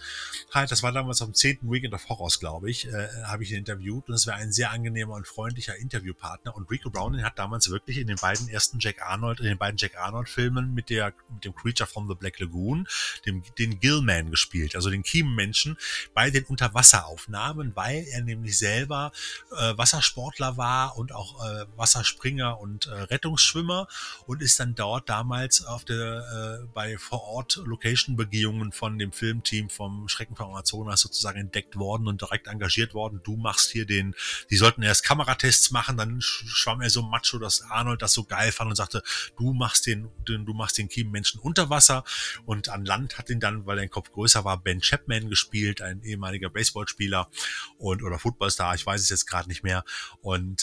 Halt, 0.53 0.71
das 0.71 0.83
war 0.83 0.93
damals 0.93 1.23
am 1.23 1.35
10. 1.35 1.61
Weekend 1.63 1.95
of 1.95 2.09
Horrors, 2.09 2.41
glaube 2.41 2.71
ich, 2.71 2.89
äh, 2.89 3.09
habe 3.25 3.43
ich 3.43 3.53
ihn 3.53 3.59
interviewt. 3.59 4.09
Und 4.09 4.15
es 4.15 4.27
war 4.27 4.35
ein 4.35 4.53
sehr 4.53 4.71
angenehmer 4.71 5.15
und 5.15 5.27
freundlicher 5.27 5.77
Interviewpartner. 5.77 6.57
Und 6.57 6.71
Rico 6.71 6.91
Browning 6.91 7.23
hat 7.23 7.39
damals 7.39 7.71
wirklich 7.71 7.99
in 7.99 8.07
den 8.07 8.17
beiden 8.17 8.49
ersten 8.49 8.79
Jack 8.81 9.03
Arnold, 9.03 9.41
in 9.41 9.47
den 9.47 9.59
beiden 9.59 9.77
Jack 9.77 9.97
Arnold-Filmen 9.97 10.75
mit 10.75 10.91
der, 10.91 11.13
mit 11.33 11.45
dem 11.45 11.55
Creature 11.55 11.89
from 11.89 12.09
the 12.09 12.15
Black 12.15 12.41
Lagoon, 12.41 12.87
dem, 13.27 13.43
den 13.59 13.81
Gillman 13.81 14.31
gespielt, 14.31 14.75
also 14.75 14.91
den 14.91 15.03
Kiemenmenschen, 15.03 15.77
bei 16.15 16.31
den 16.31 16.45
Unterwasseraufnahmen, 16.45 17.75
weil 17.77 18.05
er 18.11 18.23
nämlich 18.23 18.59
selber 18.59 19.13
äh, 19.53 19.77
Wassersportler 19.77 20.40
Sportler 20.41 20.57
war 20.57 20.97
und 20.97 21.13
auch 21.13 21.45
äh, 21.45 21.67
Wasserspringer 21.77 22.61
und 22.61 22.87
äh, 22.87 22.93
Rettungsschwimmer 22.93 23.87
und 24.27 24.43
ist 24.43 24.59
dann 24.59 24.75
dort 24.75 25.09
damals 25.09 25.65
auf 25.65 25.85
der 25.85 26.63
äh, 26.63 26.67
bei 26.73 26.97
vor 26.99 27.23
Ort 27.25 27.61
Location 27.65 28.17
Begehungen 28.17 28.73
von 28.73 28.99
dem 28.99 29.13
Filmteam 29.13 29.69
vom 29.69 30.09
Schrecken 30.09 30.37
vom 30.37 30.51
Amazonas 30.51 31.01
sozusagen 31.01 31.39
entdeckt 31.39 31.77
worden 31.77 32.09
und 32.09 32.21
direkt 32.21 32.47
engagiert 32.47 32.95
worden. 32.95 33.21
Du 33.23 33.37
machst 33.37 33.71
hier 33.71 33.85
den, 33.85 34.15
die 34.51 34.57
sollten 34.57 34.83
erst 34.83 35.05
Kameratests 35.05 35.71
machen, 35.71 35.97
dann 35.97 36.21
schwamm 36.21 36.81
er 36.81 36.91
so 36.91 37.03
macho, 37.03 37.39
dass 37.39 37.63
Arnold 37.63 38.01
das 38.01 38.13
so 38.13 38.25
geil 38.25 38.53
fand 38.53 38.71
und 38.71 38.77
sagte, 38.77 39.03
du 39.37 39.53
machst 39.53 39.87
den, 39.87 40.09
den 40.27 40.47
du 40.47 40.55
machst 40.55 40.79
den 40.79 40.89
Kiemenmenschen 40.89 41.41
unter 41.41 41.69
Wasser 41.69 42.05
und 42.47 42.69
an 42.69 42.85
Land 42.85 43.19
hat 43.19 43.29
ihn 43.29 43.41
dann, 43.41 43.67
weil 43.67 43.77
dein 43.77 43.91
Kopf 43.91 44.11
größer 44.11 44.45
war, 44.45 44.57
Ben 44.59 44.81
Chapman 44.81 45.29
gespielt, 45.29 45.83
ein 45.83 46.03
ehemaliger 46.03 46.49
Baseballspieler 46.49 47.29
und 47.79 48.03
oder 48.03 48.19
Footballstar, 48.19 48.75
ich 48.75 48.87
weiß 48.87 49.01
es 49.01 49.11
jetzt 49.11 49.27
gerade 49.27 49.49
nicht 49.49 49.63
mehr. 49.63 49.85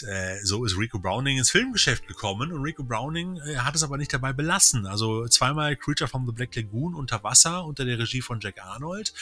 Äh, 0.02 0.38
so 0.44 0.64
ist 0.64 0.78
Rico 0.78 0.98
Browning 0.98 1.38
ins 1.38 1.50
Filmgeschäft 1.50 2.06
gekommen 2.06 2.52
und 2.52 2.62
Rico 2.62 2.82
Browning 2.82 3.38
äh, 3.38 3.56
hat 3.56 3.74
es 3.74 3.82
aber 3.82 3.98
nicht 3.98 4.12
dabei 4.12 4.32
belassen. 4.32 4.86
Also 4.86 5.26
zweimal 5.28 5.76
Creature 5.76 6.08
from 6.08 6.26
the 6.26 6.32
Black 6.32 6.54
Lagoon 6.56 6.94
unter 6.94 7.22
Wasser 7.22 7.64
unter 7.64 7.84
der 7.84 7.98
Regie 7.98 8.22
von 8.22 8.40
Jack 8.40 8.62
Arnold 8.62 9.12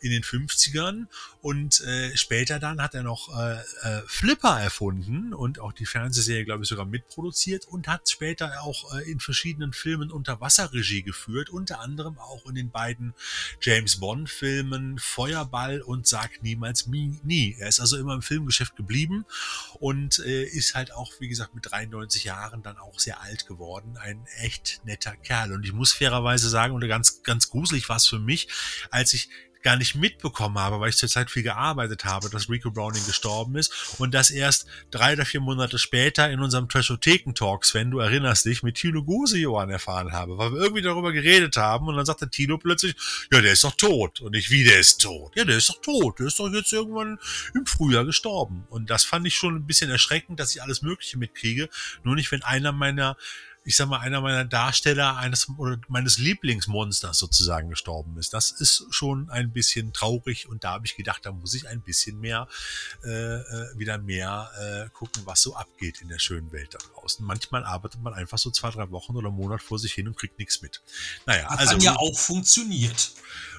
in 0.00 0.10
den 0.10 0.22
50ern 0.22 1.06
und 1.40 1.80
äh, 1.82 2.16
später 2.16 2.58
dann 2.58 2.80
hat 2.82 2.94
er 2.94 3.02
noch 3.02 3.28
äh, 3.38 3.54
äh, 3.82 4.02
Flipper 4.06 4.60
erfunden 4.60 5.32
und 5.32 5.58
auch 5.60 5.72
die 5.72 5.86
Fernsehserie, 5.86 6.44
glaube 6.44 6.64
ich, 6.64 6.68
sogar 6.68 6.86
mitproduziert 6.86 7.66
und 7.66 7.88
hat 7.88 8.08
später 8.08 8.62
auch 8.62 8.94
äh, 8.94 9.10
in 9.10 9.20
verschiedenen 9.20 9.72
Filmen 9.72 10.10
unter 10.10 10.40
Wasser 10.40 10.72
Regie 10.72 11.02
geführt, 11.02 11.50
unter 11.50 11.80
anderem 11.80 12.18
auch 12.18 12.46
in 12.46 12.54
den 12.54 12.70
beiden 12.70 13.14
James 13.60 14.00
Bond 14.00 14.28
Filmen 14.28 14.98
Feuerball 14.98 15.80
und 15.80 16.06
Sag 16.06 16.42
niemals 16.42 16.86
nie. 16.86 17.56
Er 17.58 17.68
ist 17.68 17.80
also 17.80 17.96
immer 17.96 18.14
im 18.14 18.22
Filmgeschäft 18.22 18.76
geblieben 18.76 19.24
und 19.80 19.93
äh, 20.24 20.44
ist 20.44 20.74
halt 20.74 20.92
auch, 20.92 21.12
wie 21.20 21.28
gesagt, 21.28 21.54
mit 21.54 21.70
93 21.70 22.24
Jahren 22.24 22.62
dann 22.62 22.78
auch 22.78 22.98
sehr 22.98 23.20
alt 23.20 23.46
geworden. 23.46 23.96
Ein 23.96 24.26
echt 24.40 24.80
netter 24.84 25.16
Kerl. 25.16 25.52
Und 25.52 25.64
ich 25.64 25.72
muss 25.72 25.92
fairerweise 25.92 26.48
sagen, 26.48 26.74
und 26.74 26.86
ganz, 26.86 27.22
ganz 27.22 27.50
gruselig 27.50 27.88
war 27.88 27.96
es 27.96 28.06
für 28.06 28.18
mich, 28.18 28.48
als 28.90 29.14
ich 29.14 29.28
gar 29.64 29.76
nicht 29.76 29.96
mitbekommen 29.96 30.58
habe, 30.58 30.78
weil 30.78 30.90
ich 30.90 30.96
zurzeit 30.96 31.30
viel 31.30 31.42
gearbeitet 31.42 32.04
habe, 32.04 32.30
dass 32.30 32.48
Rico 32.48 32.70
Browning 32.70 33.04
gestorben 33.06 33.56
ist 33.56 33.98
und 33.98 34.14
das 34.14 34.30
erst 34.30 34.66
drei 34.90 35.14
oder 35.14 35.24
vier 35.24 35.40
Monate 35.40 35.78
später 35.78 36.30
in 36.30 36.40
unserem 36.40 36.68
Trashotheken-Talks, 36.68 37.74
wenn 37.74 37.90
du 37.90 37.98
erinnerst 37.98 38.44
dich, 38.44 38.62
mit 38.62 38.76
Tilo 38.76 39.02
Gusejohann 39.02 39.70
erfahren 39.70 40.12
habe, 40.12 40.38
weil 40.38 40.52
wir 40.52 40.60
irgendwie 40.60 40.82
darüber 40.82 41.12
geredet 41.12 41.56
haben 41.56 41.88
und 41.88 41.96
dann 41.96 42.06
sagte 42.06 42.28
Tilo 42.28 42.58
plötzlich, 42.58 42.94
ja, 43.32 43.40
der 43.40 43.52
ist 43.52 43.64
doch 43.64 43.74
tot. 43.74 44.20
Und 44.20 44.36
ich, 44.36 44.50
wie, 44.50 44.64
der 44.64 44.78
ist 44.78 45.00
tot? 45.00 45.32
Ja, 45.34 45.44
der 45.44 45.56
ist 45.56 45.70
doch 45.70 45.80
tot. 45.80 46.18
Der 46.18 46.26
ist 46.26 46.38
doch 46.38 46.52
jetzt 46.52 46.72
irgendwann 46.72 47.18
im 47.54 47.66
Frühjahr 47.66 48.04
gestorben. 48.04 48.66
Und 48.68 48.90
das 48.90 49.04
fand 49.04 49.26
ich 49.26 49.34
schon 49.34 49.56
ein 49.56 49.66
bisschen 49.66 49.90
erschreckend, 49.90 50.38
dass 50.38 50.54
ich 50.54 50.62
alles 50.62 50.82
Mögliche 50.82 51.18
mitkriege. 51.18 51.68
Nur 52.02 52.14
nicht, 52.14 52.30
wenn 52.30 52.42
einer 52.42 52.72
meiner 52.72 53.16
ich 53.66 53.76
sag 53.76 53.88
mal, 53.88 54.00
einer 54.00 54.20
meiner 54.20 54.44
Darsteller 54.44 55.16
eines 55.16 55.48
oder 55.56 55.78
meines 55.88 56.18
Lieblingsmonsters 56.18 57.18
sozusagen 57.18 57.70
gestorben 57.70 58.18
ist. 58.18 58.34
Das 58.34 58.50
ist 58.50 58.86
schon 58.90 59.30
ein 59.30 59.52
bisschen 59.52 59.94
traurig 59.94 60.48
und 60.48 60.64
da 60.64 60.72
habe 60.72 60.86
ich 60.86 60.96
gedacht, 60.96 61.24
da 61.24 61.32
muss 61.32 61.54
ich 61.54 61.66
ein 61.66 61.80
bisschen 61.80 62.20
mehr 62.20 62.46
äh, 63.04 63.08
äh, 63.08 63.78
wieder 63.78 63.96
mehr 63.96 64.50
äh, 64.60 64.90
gucken, 64.90 65.22
was 65.24 65.40
so 65.40 65.56
abgeht 65.56 66.02
in 66.02 66.08
der 66.08 66.18
schönen 66.18 66.52
Welt 66.52 66.74
da 66.74 66.78
draußen. 66.78 67.24
Manchmal 67.24 67.64
arbeitet 67.64 68.02
man 68.02 68.12
einfach 68.12 68.36
so 68.36 68.50
zwei, 68.50 68.70
drei 68.70 68.90
Wochen 68.90 69.16
oder 69.16 69.28
einen 69.28 69.36
Monat 69.36 69.62
vor 69.62 69.78
sich 69.78 69.94
hin 69.94 70.08
und 70.08 70.16
kriegt 70.16 70.38
nichts 70.38 70.60
mit. 70.60 70.82
Naja, 71.24 71.48
Hat 71.48 71.58
also 71.60 71.78
ja 71.78 71.96
auch 71.96 72.18
funktioniert. 72.18 73.12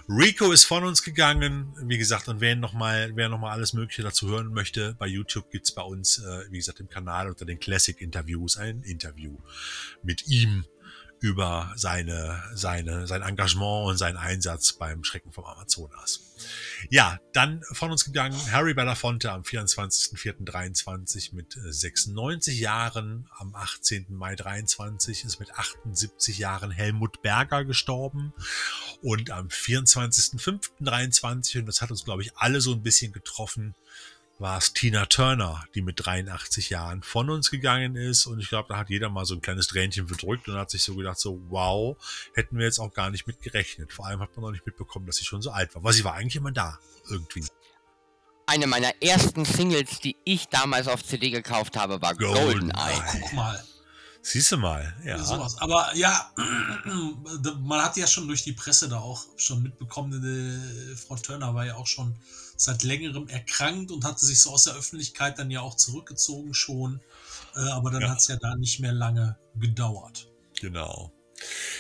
Rico 0.08 0.52
ist 0.52 0.66
von 0.66 0.84
uns 0.84 1.02
gegangen, 1.02 1.74
wie 1.82 1.98
gesagt, 1.98 2.28
und 2.28 2.40
wer 2.40 2.56
nochmal, 2.56 3.12
wer 3.16 3.28
noch 3.28 3.40
mal 3.40 3.52
alles 3.52 3.74
Mögliche 3.74 4.04
dazu 4.04 4.28
hören 4.30 4.54
möchte, 4.54 4.96
bei 5.00 5.08
YouTube 5.08 5.50
gibt's 5.50 5.72
bei 5.72 5.82
uns, 5.82 6.20
äh, 6.20 6.46
wie 6.52 6.58
gesagt, 6.58 6.80
im 6.80 6.90
Kanal 6.90 7.28
unter 7.28 7.46
den 7.46 7.60
Classic 7.60 8.00
Interviews 8.00 8.58
ein 8.58 8.84
Interview 8.84 9.36
mit 10.04 10.28
ihm 10.28 10.64
über 11.20 11.72
seine, 11.76 12.42
seine, 12.54 13.08
sein 13.08 13.22
Engagement 13.22 13.88
und 13.88 13.98
seinen 13.98 14.18
Einsatz 14.18 14.74
beim 14.74 15.04
Schrecken 15.04 15.32
vom 15.32 15.46
Amazonas. 15.46 16.36
Ja, 16.90 17.20
dann 17.34 17.62
von 17.72 17.92
uns 17.92 18.06
gegangen 18.06 18.40
Harry 18.52 18.74
Belafonte 18.74 19.32
am 19.32 19.42
24.04.23 19.42 21.34
mit 21.34 21.58
96 21.58 22.60
Jahren. 22.60 23.28
Am 23.38 23.54
18. 23.56 24.08
Mai 24.10 24.36
23 24.36 25.24
ist 25.24 25.40
mit 25.40 25.58
78 25.58 26.38
Jahren 26.38 26.72
Helmut 26.72 27.22
Berger 27.22 27.64
gestorben. 27.66 28.34
Und 29.02 29.32
am 29.32 29.48
24.05.23, 29.48 31.60
und 31.60 31.66
das 31.66 31.82
hat 31.82 31.92
uns, 31.92 32.04
glaube 32.04 32.24
ich, 32.24 32.36
alle 32.38 32.60
so 32.62 32.74
ein 32.74 32.84
bisschen 32.84 33.14
getroffen, 33.14 33.74
war 34.38 34.58
es 34.58 34.74
Tina 34.74 35.06
Turner, 35.06 35.64
die 35.76 35.82
mit 35.82 36.06
83 36.06 36.70
Jahren 36.70 37.04
von 37.04 37.30
uns 37.30 37.52
gegangen 37.52 37.96
ist. 37.96 38.26
Und 38.26 38.40
ich 38.40 38.50
glaube, 38.50 38.68
da 38.70 38.78
hat 38.78 38.90
jeder 38.90 39.10
mal 39.10 39.26
so 39.26 39.34
ein 39.34 39.42
kleines 39.42 39.68
Tränchen 39.68 40.08
verdrückt 40.08 40.48
und 40.50 40.56
hat 40.56 40.70
sich 40.70 40.84
so 40.84 40.96
gedacht, 40.96 41.20
so, 41.20 41.42
wow, 41.48 41.96
hätten 42.34 42.58
wir 42.58 42.66
jetzt 42.66 42.80
auch 42.80 42.94
gar 42.94 43.10
nicht 43.10 43.28
mit 43.28 43.42
gerechnet. 43.42 43.94
Vor 43.94 44.08
allem 44.08 44.20
hat 44.20 44.36
man 44.36 44.46
noch 44.46 44.52
nicht 44.52 44.66
mitbekommen, 44.66 45.06
dass 45.06 45.18
sie 45.18 45.26
schon 45.26 45.42
so 45.42 45.52
alt 45.52 45.74
war. 45.76 45.84
Weil 45.84 45.94
sie 45.94 46.04
war 46.04 46.16
eigentlich 46.16 46.36
immer 46.36 46.52
da, 46.52 46.80
irgendwie. 47.10 47.46
Eine 48.48 48.68
meiner 48.68 48.92
ersten 49.02 49.46
Singles, 49.46 50.02
die 50.02 50.18
ich 50.26 50.48
damals 50.50 50.88
auf 50.88 51.04
CD 51.04 51.30
gekauft 51.30 51.78
habe, 51.78 52.02
war 52.02 52.14
Golden, 52.16 52.72
Eye. 52.72 53.20
Guck 53.22 53.34
mal. 53.34 53.64
Siehst 54.22 54.52
du 54.52 54.58
mal, 54.58 54.94
ja. 55.06 55.24
Sowas. 55.24 55.56
Aber 55.60 55.96
ja, 55.96 56.32
man 57.62 57.84
hat 57.84 57.96
ja 57.96 58.08
schon 58.08 58.28
durch 58.28 58.44
die 58.44 58.54
Presse 58.54 58.90
da 58.90 58.98
auch 58.98 59.24
schon 59.38 59.62
mitbekommen, 59.62 60.98
Frau 60.98 61.16
Turner 61.16 61.54
war 61.54 61.66
ja 61.66 61.76
auch 61.76 61.88
schon 61.88 62.16
seit 62.56 62.84
längerem 62.84 63.28
erkrankt 63.28 63.92
und 63.92 64.06
hatte 64.06 64.26
sich 64.26 64.42
so 64.42 64.52
aus 64.52 64.64
der 64.66 64.76
Öffentlichkeit 64.76 65.40
dann 65.40 65.52
ja 65.52 65.62
auch 65.62 65.76
zurückgezogen 65.76 66.54
schon. 66.54 67.02
Äh, 67.56 67.60
aber 67.70 67.92
dann 67.92 68.02
ja. 68.02 68.10
hat 68.10 68.20
es 68.20 68.28
ja 68.28 68.38
da 68.38 68.56
nicht 68.56 68.80
mehr 68.80 68.94
lange 68.94 69.38
gedauert. 69.56 70.32
Genau. 70.60 71.12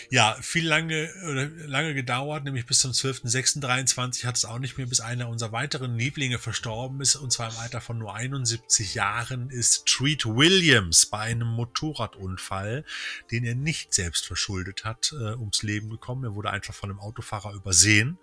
Ja, 0.09 0.37
viel 0.41 0.67
lange, 0.67 1.11
oder 1.29 1.47
lange 1.47 1.93
gedauert, 1.93 2.43
nämlich 2.43 2.65
bis 2.65 2.79
zum 2.79 2.91
12.06.23 2.91 4.25
hat 4.25 4.35
es 4.35 4.45
auch 4.45 4.59
nicht 4.59 4.77
mehr, 4.77 4.85
bis 4.85 4.99
einer 4.99 5.29
unserer 5.29 5.51
weiteren 5.51 5.97
Lieblinge 5.97 6.37
verstorben 6.39 7.01
ist, 7.01 7.15
und 7.15 7.31
zwar 7.31 7.51
im 7.51 7.57
Alter 7.57 7.81
von 7.81 7.97
nur 7.97 8.13
71 8.13 8.95
Jahren, 8.95 9.49
ist 9.49 9.85
Treat 9.85 10.25
Williams 10.25 11.05
bei 11.07 11.19
einem 11.19 11.47
Motorradunfall, 11.47 12.83
den 13.31 13.45
er 13.45 13.55
nicht 13.55 13.93
selbst 13.93 14.27
verschuldet 14.27 14.83
hat, 14.83 15.13
äh, 15.13 15.33
ums 15.33 15.63
Leben 15.63 15.89
gekommen. 15.89 16.25
Er 16.25 16.35
wurde 16.35 16.51
einfach 16.51 16.73
von 16.73 16.89
einem 16.89 16.99
Autofahrer 16.99 17.53
übersehen 17.53 18.19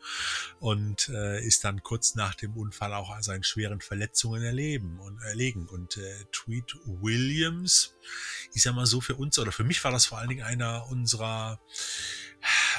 und 0.60 1.08
äh, 1.08 1.44
ist 1.44 1.64
dann 1.64 1.82
kurz 1.82 2.14
nach 2.14 2.34
dem 2.34 2.56
Unfall 2.56 2.92
auch 2.92 3.10
an 3.10 3.22
seinen 3.22 3.44
schweren 3.44 3.80
Verletzungen 3.80 4.42
erleben 4.42 5.00
und 5.00 5.20
erlegen. 5.22 5.66
Und 5.66 5.96
äh, 5.96 6.24
Treat 6.30 6.76
Williams, 6.84 7.94
ich 8.54 8.62
sag 8.62 8.74
mal 8.74 8.86
so 8.86 9.00
für 9.00 9.16
uns, 9.16 9.38
oder 9.38 9.50
für 9.50 9.64
mich 9.64 9.82
war 9.82 9.90
das 9.90 10.06
vor 10.06 10.18
allen 10.18 10.28
Dingen 10.28 10.44
einer 10.44 10.86
unserer 10.88 11.21
faudra 11.22 11.58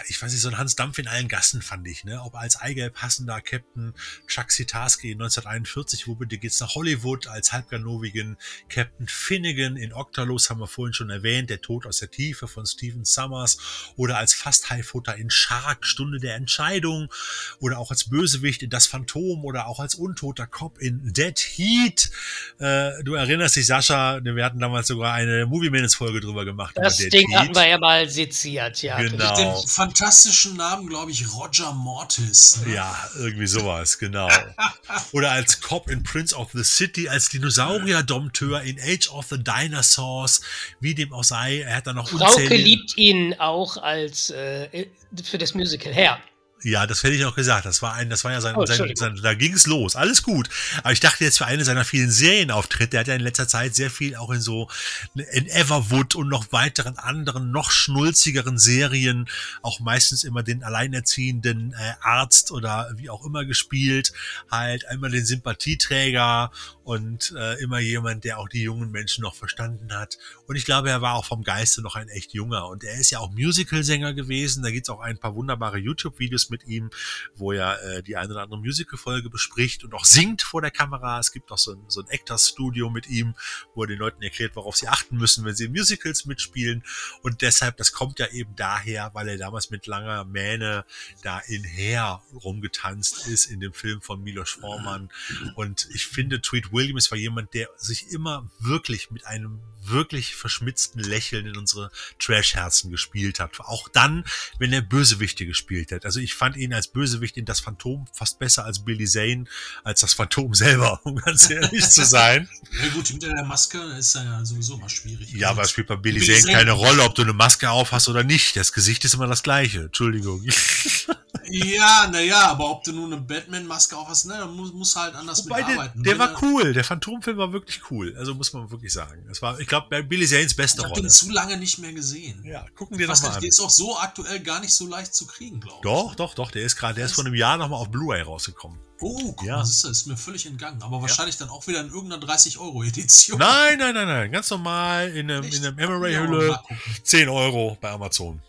ich 0.08 0.22
weiß 0.22 0.32
nicht, 0.32 0.42
so 0.42 0.50
ein 0.50 0.58
Hans 0.58 0.76
Dampf 0.76 0.98
in 0.98 1.08
allen 1.08 1.28
Gassen 1.28 1.62
fand 1.62 1.88
ich, 1.88 2.04
ne? 2.04 2.22
Ob 2.24 2.36
als 2.36 2.60
Eigelb 2.60 2.96
passender 2.96 3.40
Captain 3.42 3.94
Chuck 4.28 4.52
Sitarsky 4.52 5.12
1941, 5.12 6.08
wo 6.08 6.16
bitte 6.16 6.38
geht's 6.38 6.60
nach 6.60 6.76
Hollywood, 6.76 7.28
als 7.28 7.54
halbganovigen 7.54 8.38
Captain 8.70 9.08
Finnegan 9.08 9.78
in 9.78 9.94
Octalos 9.94 10.50
haben 10.50 10.60
wir 10.60 10.68
vorhin 10.68 10.94
schon 10.94 11.10
erwähnt, 11.10 11.50
der 11.50 11.62
Tod 11.62 11.86
aus 11.86 12.00
der 12.00 12.12
Tiefe 12.12 12.48
von 12.48 12.66
Stephen 12.66 13.06
Summers 13.06 13.58
oder 13.96 14.18
als 14.18 14.34
fast 14.34 14.70
Highfutter 14.70 15.16
in 15.16 15.30
Shark, 15.30 15.86
Stunde 15.86 16.20
der 16.20 16.36
Entscheidung 16.36 17.12
oder 17.60 17.78
auch 17.78 17.92
als 17.92 18.10
Bösewicht 18.10 18.64
in 18.64 18.70
Das 18.70 18.88
Phantom 18.88 19.46
oder 19.46 19.68
auch 19.68 19.80
als 19.80 19.96
untoter 19.96 20.48
Cop 20.48 20.78
in 20.80 21.14
Dead 21.14 21.38
Heat. 21.38 22.12
Äh, 22.60 23.04
du 23.04 23.14
erinnerst 23.14 23.56
dich, 23.56 23.68
Sascha, 23.68 24.20
wir 24.24 24.44
hatten 24.44 24.60
damals 24.60 24.88
sogar 24.88 25.14
eine 25.14 25.46
Movie 25.46 25.70
Minutes 25.70 25.96
Folge 25.96 26.20
drüber 26.20 26.46
gemacht. 26.46 26.76
Das 26.76 26.98
Ding 26.98 27.30
Heat. 27.30 27.40
hatten 27.40 27.56
wir 27.56 27.68
ja 27.68 27.78
mal 27.78 28.10
seziert, 28.10 28.82
ja. 28.82 28.98
Genau 29.00 29.53
den 29.62 29.68
fantastischen 29.68 30.56
Namen, 30.56 30.88
glaube 30.88 31.12
ich, 31.12 31.34
Roger 31.34 31.74
Mortis. 31.74 32.62
Ne? 32.66 32.76
Ja, 32.76 33.10
irgendwie 33.18 33.48
sowas, 33.48 33.98
genau. 33.98 34.30
Oder 35.12 35.32
als 35.32 35.62
Cop 35.62 35.90
in 35.90 36.04
Prince 36.04 36.36
of 36.36 36.52
the 36.54 36.64
City, 36.64 37.10
als 37.10 37.30
Dinosaurier-Dompteur 37.30 38.62
in 38.64 38.80
Age 38.80 39.10
of 39.10 39.28
the 39.30 39.38
Dinosaurs, 39.38 40.42
wie 40.80 40.96
dem 40.96 41.14
auch 41.14 41.24
sei. 41.24 41.62
Er 41.62 41.78
hat 41.78 41.88
dann 41.88 41.96
noch 41.96 42.10
Frauke 42.10 42.56
liebt 42.56 42.98
ihn 42.98 43.34
auch 43.40 43.78
als 43.78 44.30
äh, 44.30 44.88
für 45.24 45.38
das 45.38 45.54
Musical 45.54 45.94
her. 45.94 46.20
Ja, 46.64 46.88
das 46.88 47.04
hätte 47.04 47.16
ich 47.16 47.26
auch 47.26 47.36
gesagt. 47.36 47.66
Das 47.66 47.82
war 47.82 47.94
ein, 47.94 48.10
das 48.10 48.24
war 48.24 48.32
ja 48.32 48.42
sein, 48.42 48.56
oh, 48.56 48.66
sein, 48.66 48.96
sein 48.96 49.20
da 49.22 49.34
ging 49.34 49.54
es 49.54 49.68
los. 49.68 49.96
Alles 49.96 50.24
gut. 50.24 50.50
Aber 50.80 50.94
ich 50.94 51.02
dachte 51.02 51.24
jetzt 51.24 51.38
für 51.38 51.46
eine 51.46 51.66
seiner 51.66 51.84
vielen 51.84 52.10
Serienauftritte, 52.10 52.90
der 52.92 53.00
hat 53.02 53.08
ja 53.08 53.16
in 53.16 53.22
letzter 53.22 53.48
Zeit 53.48 53.76
sehr 53.76 53.92
viel 53.92 54.16
auch 54.16 54.32
in 54.32 54.42
so 54.42 54.70
in 55.14 55.48
Everwood 55.48 56.16
und 56.16 56.30
noch 56.30 56.52
weiteren 56.52 56.98
anderen, 56.98 57.52
noch 57.52 57.72
schnulzigeren 57.72 58.58
Serien 58.58 59.28
auch 59.62 59.80
meistens 59.82 60.24
immer 60.24 60.42
den 60.42 60.64
alleinerziehenden 60.64 61.74
äh, 61.74 61.94
Arzt 62.02 62.52
oder 62.52 62.90
wie 62.96 63.10
auch 63.10 63.26
immer 63.26 63.46
gespielt. 63.46 64.14
Halt 64.50 64.88
einmal 64.88 65.12
den 65.12 65.26
Sympathieträger 65.26 66.52
und 66.84 67.34
äh, 67.38 67.62
immer 67.62 67.80
jemand, 67.80 68.26
der 68.26 68.40
auch 68.40 68.50
die 68.50 68.62
jungen 68.62 68.92
Menschen 68.92 69.22
noch 69.22 69.36
verstanden 69.36 69.94
hat. 69.94 70.18
Und 70.48 70.56
ich 70.58 70.66
glaube, 70.66 70.90
er 70.90 71.02
war 71.02 71.16
auch 71.16 71.26
vom 71.26 71.44
Geiste 71.44 71.82
noch 71.82 71.96
ein 71.96 72.10
echt 72.10 72.34
junger. 72.34 72.68
Und 72.68 72.84
er 72.84 73.00
ist 73.00 73.10
ja 73.10 73.20
auch 73.20 73.32
Musical-Sänger 73.32 74.14
gewesen. 74.14 74.64
Da 74.64 74.72
gibt's 74.72 74.90
auch 74.90 75.00
ein 75.00 75.18
paar 75.18 75.36
wunderbare 75.36 75.78
YouTube-Videos 75.78 76.50
mit 76.50 76.66
ihm, 76.66 76.90
wo 77.36 77.54
er 77.54 77.82
äh, 77.84 78.04
die 78.04 78.18
eine 78.18 78.34
oder 78.34 78.44
andere 78.44 78.60
Musical-Folge 78.60 79.30
bespricht 79.30 79.84
und 79.86 79.94
auch 79.94 80.04
singt 80.04 80.42
vor 80.42 80.62
der 80.62 80.72
Kamera. 80.72 81.20
Es 81.20 81.32
gibt 81.32 81.52
auch 81.52 81.58
so 81.58 81.72
ein, 81.72 81.80
so 81.88 82.02
ein 82.02 82.08
Actors-Studio 82.10 82.90
mit 82.90 83.08
ihm, 83.08 83.36
wo 83.76 83.84
er 83.84 83.88
den 83.88 84.00
Leuten 84.00 84.22
erklärt, 84.22 84.56
worauf 84.56 84.76
sie 84.76 84.90
achten 84.90 85.16
müssen, 85.16 85.46
wenn 85.46 85.56
sie 85.56 85.66
in 85.66 85.72
Musicals 85.72 86.26
mitspielen. 86.26 86.84
Und 87.22 87.42
deshalb, 87.42 87.78
das 87.78 87.94
kommt 87.94 88.20
ja 88.20 88.28
eben 88.32 88.56
daher, 88.58 89.12
weil 89.14 89.30
er 89.30 89.38
damals 89.38 89.70
mit 89.70 89.88
langer 89.88 90.26
Mähne 90.26 90.86
da 91.22 91.40
in 91.40 91.64
Her 91.64 92.22
rumgetanzt 92.34 93.28
ist 93.28 93.46
in 93.46 93.62
dem 93.62 93.74
Film 93.74 94.02
von 94.02 94.22
Milos 94.22 94.52
Forman. 94.52 95.10
Und 95.56 95.88
ich 95.94 96.08
finde, 96.08 96.42
Tweet 96.42 96.73
Williams 96.74 97.12
war 97.12 97.18
jemand, 97.18 97.54
der 97.54 97.70
sich 97.78 98.10
immer 98.12 98.50
wirklich 98.60 99.12
mit 99.12 99.26
einem 99.26 99.62
wirklich 99.86 100.36
verschmitzten 100.36 101.02
Lächeln 101.02 101.46
in 101.46 101.58
unsere 101.58 101.92
Trash-Herzen 102.20 102.90
gespielt 102.90 103.40
hat. 103.40 103.60
Auch 103.60 103.90
dann, 103.90 104.24
wenn 104.58 104.72
er 104.74 104.82
Bösewichte 104.82 105.46
gespielt 105.46 105.92
hat. 105.92 106.06
Also 106.06 106.20
ich 106.20 106.36
fand 106.36 106.56
ihn 106.56 106.74
als 106.74 106.88
Bösewicht 106.88 107.38
in 107.38 107.46
das 107.46 107.60
Phantom 107.60 108.08
fast 108.14 108.40
besser 108.40 108.66
als 108.66 108.86
Billy 108.86 109.06
Zane, 109.06 109.46
als 109.84 110.02
das 110.02 110.14
Phantom 110.14 110.54
selber, 110.54 111.02
um 111.04 111.16
ganz 111.16 111.50
ehrlich 111.50 111.90
zu 111.90 112.06
sein. 112.06 112.50
Ja 112.82 112.90
gut, 112.90 113.12
mit 113.12 113.24
der 113.24 113.44
Maske 113.44 113.80
ist 113.98 114.16
ja 114.16 114.44
sowieso 114.46 114.78
mal 114.78 114.90
schwierig. 114.90 115.32
Ja, 115.34 115.50
aber 115.50 115.64
es 115.64 115.72
spielt 115.72 115.88
bei 115.88 115.96
Billy, 115.96 116.20
Billy 116.20 116.32
Zane, 116.32 116.42
Zane 116.42 116.54
keine 116.54 116.72
Rolle, 116.72 117.04
ob 117.04 117.16
du 117.16 117.22
eine 117.22 117.34
Maske 117.34 117.70
auf 117.70 117.92
hast 117.92 118.08
oder 118.08 118.24
nicht. 118.24 118.56
Das 118.56 118.74
Gesicht 118.74 119.04
ist 119.06 119.14
immer 119.14 119.28
das 119.28 119.44
gleiche. 119.44 119.84
Entschuldigung. 119.84 120.44
Ja, 121.50 122.08
naja, 122.12 122.48
aber 122.48 122.70
ob 122.70 122.84
du 122.84 122.92
nun 122.92 123.14
eine 123.14 123.22
Batman-Maske 123.22 123.98
auf 123.98 124.08
hast, 124.08 124.26
ne, 124.26 124.36
dann 124.38 124.56
muss, 124.56 124.74
muss 124.74 124.96
halt 124.96 125.16
anders 125.16 125.46
Wobei 125.46 125.62
mitarbeiten. 125.62 126.04
Der, 126.04 126.16
der 126.16 126.20
war 126.20 126.44
cool, 126.44 126.74
der 126.74 126.84
Phantomfilm 126.84 127.38
war 127.38 127.52
wirklich 127.52 127.82
cool. 127.92 128.16
Also 128.18 128.34
muss 128.36 128.54
man 128.54 128.70
wirklich 128.72 128.94
sagen. 128.94 129.26
Es 129.32 129.42
war, 129.42 129.60
ich 129.60 129.68
glaube, 129.68 130.04
Billy 130.04 130.28
Zanes 130.28 130.54
beste 130.54 130.80
ich 130.80 130.84
hab 130.84 130.92
Rolle. 130.92 131.08
Ich 131.08 131.14
habe 131.14 131.26
den 131.26 131.30
zu 131.30 131.32
lange 131.32 131.58
nicht 131.58 131.80
mehr 131.80 131.94
gesehen. 131.94 132.44
Ja, 132.46 132.66
gucken 132.76 132.98
wir 132.98 133.08
nochmal 133.08 133.32
an. 133.32 133.42
Der 133.42 133.50
ist 133.50 133.60
auch 133.60 133.70
so 133.70 133.98
aktuell 133.98 134.40
gar 134.40 134.60
nicht 134.60 134.74
so 134.74 134.88
leicht 134.88 135.14
zu 135.14 135.26
kriegen, 135.28 135.60
glaube 135.60 135.78
ich. 135.78 135.84
Doch, 135.84 136.16
doch, 136.16 136.34
doch. 136.36 136.52
Der 136.52 136.64
ist 136.64 136.76
gerade, 136.76 136.96
der 136.96 137.06
ist 137.06 137.14
vor 137.14 137.26
einem 137.26 137.36
Jahr 137.36 137.58
nochmal 137.58 137.80
auf 137.80 137.90
Blu-ray 137.90 138.22
rausgekommen. 138.22 138.80
Oh, 139.02 139.34
guck 139.34 139.46
ja. 139.46 139.58
mal, 139.58 139.62
das 139.62 139.84
ist, 139.84 140.08
mir 140.08 140.16
völlig 140.16 140.46
entgangen. 140.46 140.82
Aber 140.82 141.02
wahrscheinlich 141.02 141.36
ja. 141.36 141.46
dann 141.46 141.50
auch 141.50 141.68
wieder 141.68 141.82
in 141.82 141.88
irgendeiner 141.88 142.26
30-Euro-Edition. 142.26 143.38
Nein, 143.38 143.78
nein, 143.78 143.94
nein, 143.94 144.08
nein. 144.08 144.32
Ganz 144.32 144.50
normal 144.50 145.10
in 145.10 145.30
einem, 145.30 145.44
in 145.44 145.66
einem 145.66 145.78
Emery-Hülle. 145.78 146.60
10 147.04 147.28
Euro 147.28 147.78
bei 147.82 147.90
Amazon. 147.90 148.42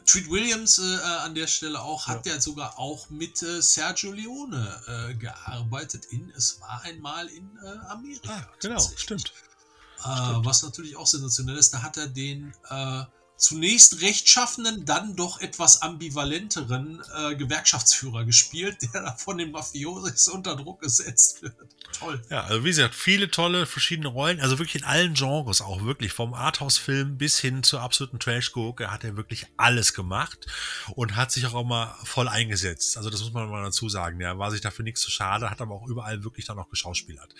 Ja, 0.00 0.04
Treat 0.06 0.30
Williams 0.30 0.78
äh, 0.78 0.82
äh, 0.82 1.00
an 1.02 1.34
der 1.34 1.46
Stelle 1.46 1.80
auch, 1.80 2.06
hat 2.06 2.26
ja, 2.26 2.40
sogar 2.40 2.78
auch 2.78 3.10
mit 3.10 3.42
äh, 3.42 3.60
Sergio 3.60 4.12
Leone 4.12 4.82
äh, 4.86 5.14
gearbeitet 5.14 6.06
in 6.06 6.30
Es 6.36 6.60
war 6.60 6.82
einmal 6.82 7.26
in 7.28 7.58
äh, 7.62 7.86
Amerika. 7.88 8.30
Ah, 8.30 8.48
genau, 8.60 8.80
stimmt. 8.80 9.20
stimmt. 9.20 9.32
Was 10.02 10.62
natürlich 10.62 10.96
auch 10.96 11.06
sensationell 11.06 11.58
ist, 11.58 11.74
da 11.74 11.82
hat 11.82 11.98
er 11.98 12.06
den 12.06 12.54
zunächst 13.40 14.02
rechtschaffenen, 14.02 14.84
dann 14.84 15.16
doch 15.16 15.40
etwas 15.40 15.82
ambivalenteren 15.82 17.02
äh, 17.16 17.34
Gewerkschaftsführer 17.34 18.24
gespielt, 18.24 18.76
der 18.94 19.02
da 19.02 19.12
von 19.12 19.38
den 19.38 19.50
Mafiosis 19.50 20.28
unter 20.28 20.56
Druck 20.56 20.80
gesetzt 20.80 21.42
wird. 21.42 21.54
Toll. 21.98 22.22
Ja, 22.30 22.44
also 22.44 22.64
wie 22.64 22.68
gesagt, 22.68 22.94
viele 22.94 23.30
tolle 23.30 23.66
verschiedene 23.66 24.08
Rollen, 24.08 24.40
also 24.40 24.58
wirklich 24.58 24.82
in 24.82 24.84
allen 24.84 25.14
Genres 25.14 25.60
auch 25.60 25.84
wirklich, 25.84 26.12
vom 26.12 26.34
Arthouse-Film 26.34 27.18
bis 27.18 27.38
hin 27.38 27.62
zur 27.62 27.80
absoluten 27.80 28.20
Trash-Gurke 28.20 28.90
hat 28.90 29.04
er 29.04 29.16
wirklich 29.16 29.46
alles 29.56 29.94
gemacht 29.94 30.46
und 30.94 31.16
hat 31.16 31.32
sich 31.32 31.46
auch 31.46 31.60
immer 31.60 31.96
voll 32.04 32.28
eingesetzt. 32.28 32.96
Also 32.96 33.10
das 33.10 33.20
muss 33.22 33.32
man 33.32 33.48
mal 33.48 33.64
dazu 33.64 33.88
sagen. 33.88 34.20
Er 34.20 34.38
war 34.38 34.50
sich 34.50 34.60
dafür 34.60 34.84
nichts 34.84 35.00
zu 35.00 35.10
schade, 35.10 35.50
hat 35.50 35.60
aber 35.60 35.74
auch 35.74 35.86
überall 35.86 36.22
wirklich 36.22 36.46
dann 36.46 36.58
auch 36.58 36.68
geschauspielert. 36.68 37.34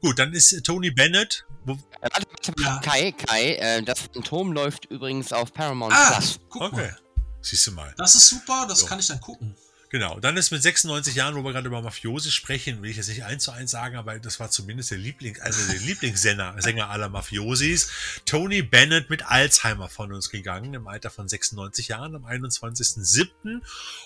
Gut, 0.00 0.18
dann 0.18 0.32
ist 0.32 0.64
Tony 0.64 0.90
Bennett. 0.90 1.46
Wo, 1.64 1.72
äh, 1.72 1.76
warte, 2.02 2.26
warte, 2.30 2.52
ja. 2.62 2.78
Kai, 2.80 3.12
Kai, 3.12 3.54
äh, 3.54 3.82
das 3.82 4.00
Phantom 4.00 4.52
läuft 4.52 4.86
übrigens 4.86 5.32
auf 5.36 5.52
Paramount 5.52 5.92
ah, 5.94 6.12
Plus. 6.12 6.40
Guck 6.48 6.62
okay. 6.62 6.88
Mal. 6.88 6.98
Siehst 7.42 7.66
du 7.66 7.72
mal. 7.72 7.94
Das 7.96 8.14
ist 8.14 8.28
super, 8.28 8.66
das 8.68 8.80
so. 8.80 8.86
kann 8.86 8.98
ich 8.98 9.06
dann 9.06 9.20
gucken. 9.20 9.56
Genau, 9.88 10.18
dann 10.18 10.36
ist 10.36 10.50
mit 10.50 10.60
96 10.62 11.14
Jahren, 11.14 11.36
wo 11.36 11.44
wir 11.44 11.52
gerade 11.52 11.68
über 11.68 11.80
Mafiosi 11.80 12.32
sprechen, 12.32 12.82
will 12.82 12.90
ich 12.90 12.96
jetzt 12.96 13.08
nicht 13.08 13.22
eins 13.24 13.44
zu 13.44 13.52
eins 13.52 13.70
sagen, 13.70 13.94
aber 13.96 14.18
das 14.18 14.40
war 14.40 14.50
zumindest 14.50 14.90
der 14.90 14.98
Liebling, 14.98 15.40
also 15.40 15.64
der 15.70 15.78
Lieblingssänger 15.80 16.56
Sänger 16.60 16.90
aller 16.90 17.08
Mafiosis, 17.08 17.88
Tony 18.24 18.62
Bennett 18.62 19.10
mit 19.10 19.24
Alzheimer 19.26 19.88
von 19.88 20.12
uns 20.12 20.30
gegangen, 20.30 20.74
im 20.74 20.88
Alter 20.88 21.10
von 21.10 21.28
96 21.28 21.86
Jahren, 21.88 22.16
am 22.16 22.26
21.07. 22.26 23.60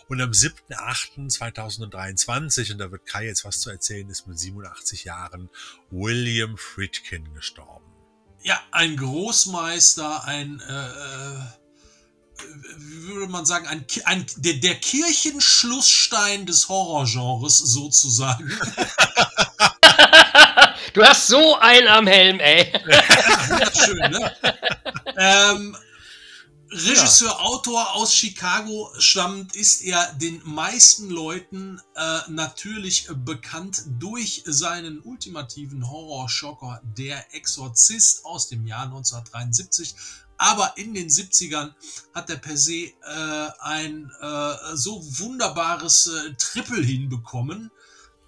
und 0.09 0.21
am 0.21 0.33
7.08.2023, 0.33 2.73
und 2.73 2.79
da 2.79 2.93
wird 2.93 3.07
Kai 3.07 3.25
jetzt 3.25 3.47
was 3.47 3.61
zu 3.61 3.71
erzählen, 3.71 4.11
ist 4.11 4.27
mit 4.27 4.39
87 4.39 5.05
Jahren 5.05 5.49
William 5.91 6.59
Friedkin 6.59 7.33
gestorben. 7.33 7.90
Ja, 8.43 8.59
ein 8.71 8.97
Großmeister, 8.97 10.25
ein, 10.25 10.63
äh, 10.67 10.73
äh, 10.73 11.41
wie 12.79 13.09
würde 13.09 13.31
man 13.31 13.45
sagen, 13.45 13.67
ein, 13.67 13.85
ein, 14.05 14.25
der, 14.37 14.55
der 14.55 14.77
Kirchenschlussstein 14.77 16.47
des 16.47 16.69
Horrorgenres 16.69 17.59
sozusagen. 17.59 18.51
du 20.95 21.05
hast 21.05 21.27
so 21.27 21.59
einen 21.59 21.89
am 21.89 22.07
Helm, 22.07 22.41
ey. 22.41 22.73
ja, 22.89 23.03
schön, 23.75 24.11
ne? 24.11 24.35
ähm, 25.19 25.77
Regisseur, 26.73 27.29
ja. 27.29 27.39
Autor 27.41 27.95
aus 27.95 28.15
Chicago 28.15 28.93
stammt, 28.99 29.57
ist 29.57 29.83
er 29.83 30.13
den 30.15 30.41
meisten 30.45 31.11
Leuten 31.11 31.81
äh, 31.97 32.21
natürlich 32.29 33.09
bekannt 33.25 33.83
durch 33.99 34.45
seinen 34.47 35.01
ultimativen 35.01 35.91
Horrorschocker 35.91 36.81
Der 36.97 37.35
Exorzist 37.35 38.25
aus 38.25 38.49
dem 38.49 38.67
Jahr 38.67 38.85
1973. 38.85 39.95
Aber 40.39 40.73
in 40.77 40.95
den 40.95 41.09
70ern 41.09 41.75
hat 42.15 42.31
er 42.31 42.37
per 42.37 42.57
se 42.57 42.73
äh, 42.73 43.51
ein 43.59 44.11
äh, 44.21 44.55
so 44.75 45.03
wunderbares 45.19 46.07
äh, 46.07 46.35
Triple 46.35 46.83
hinbekommen. 46.83 47.73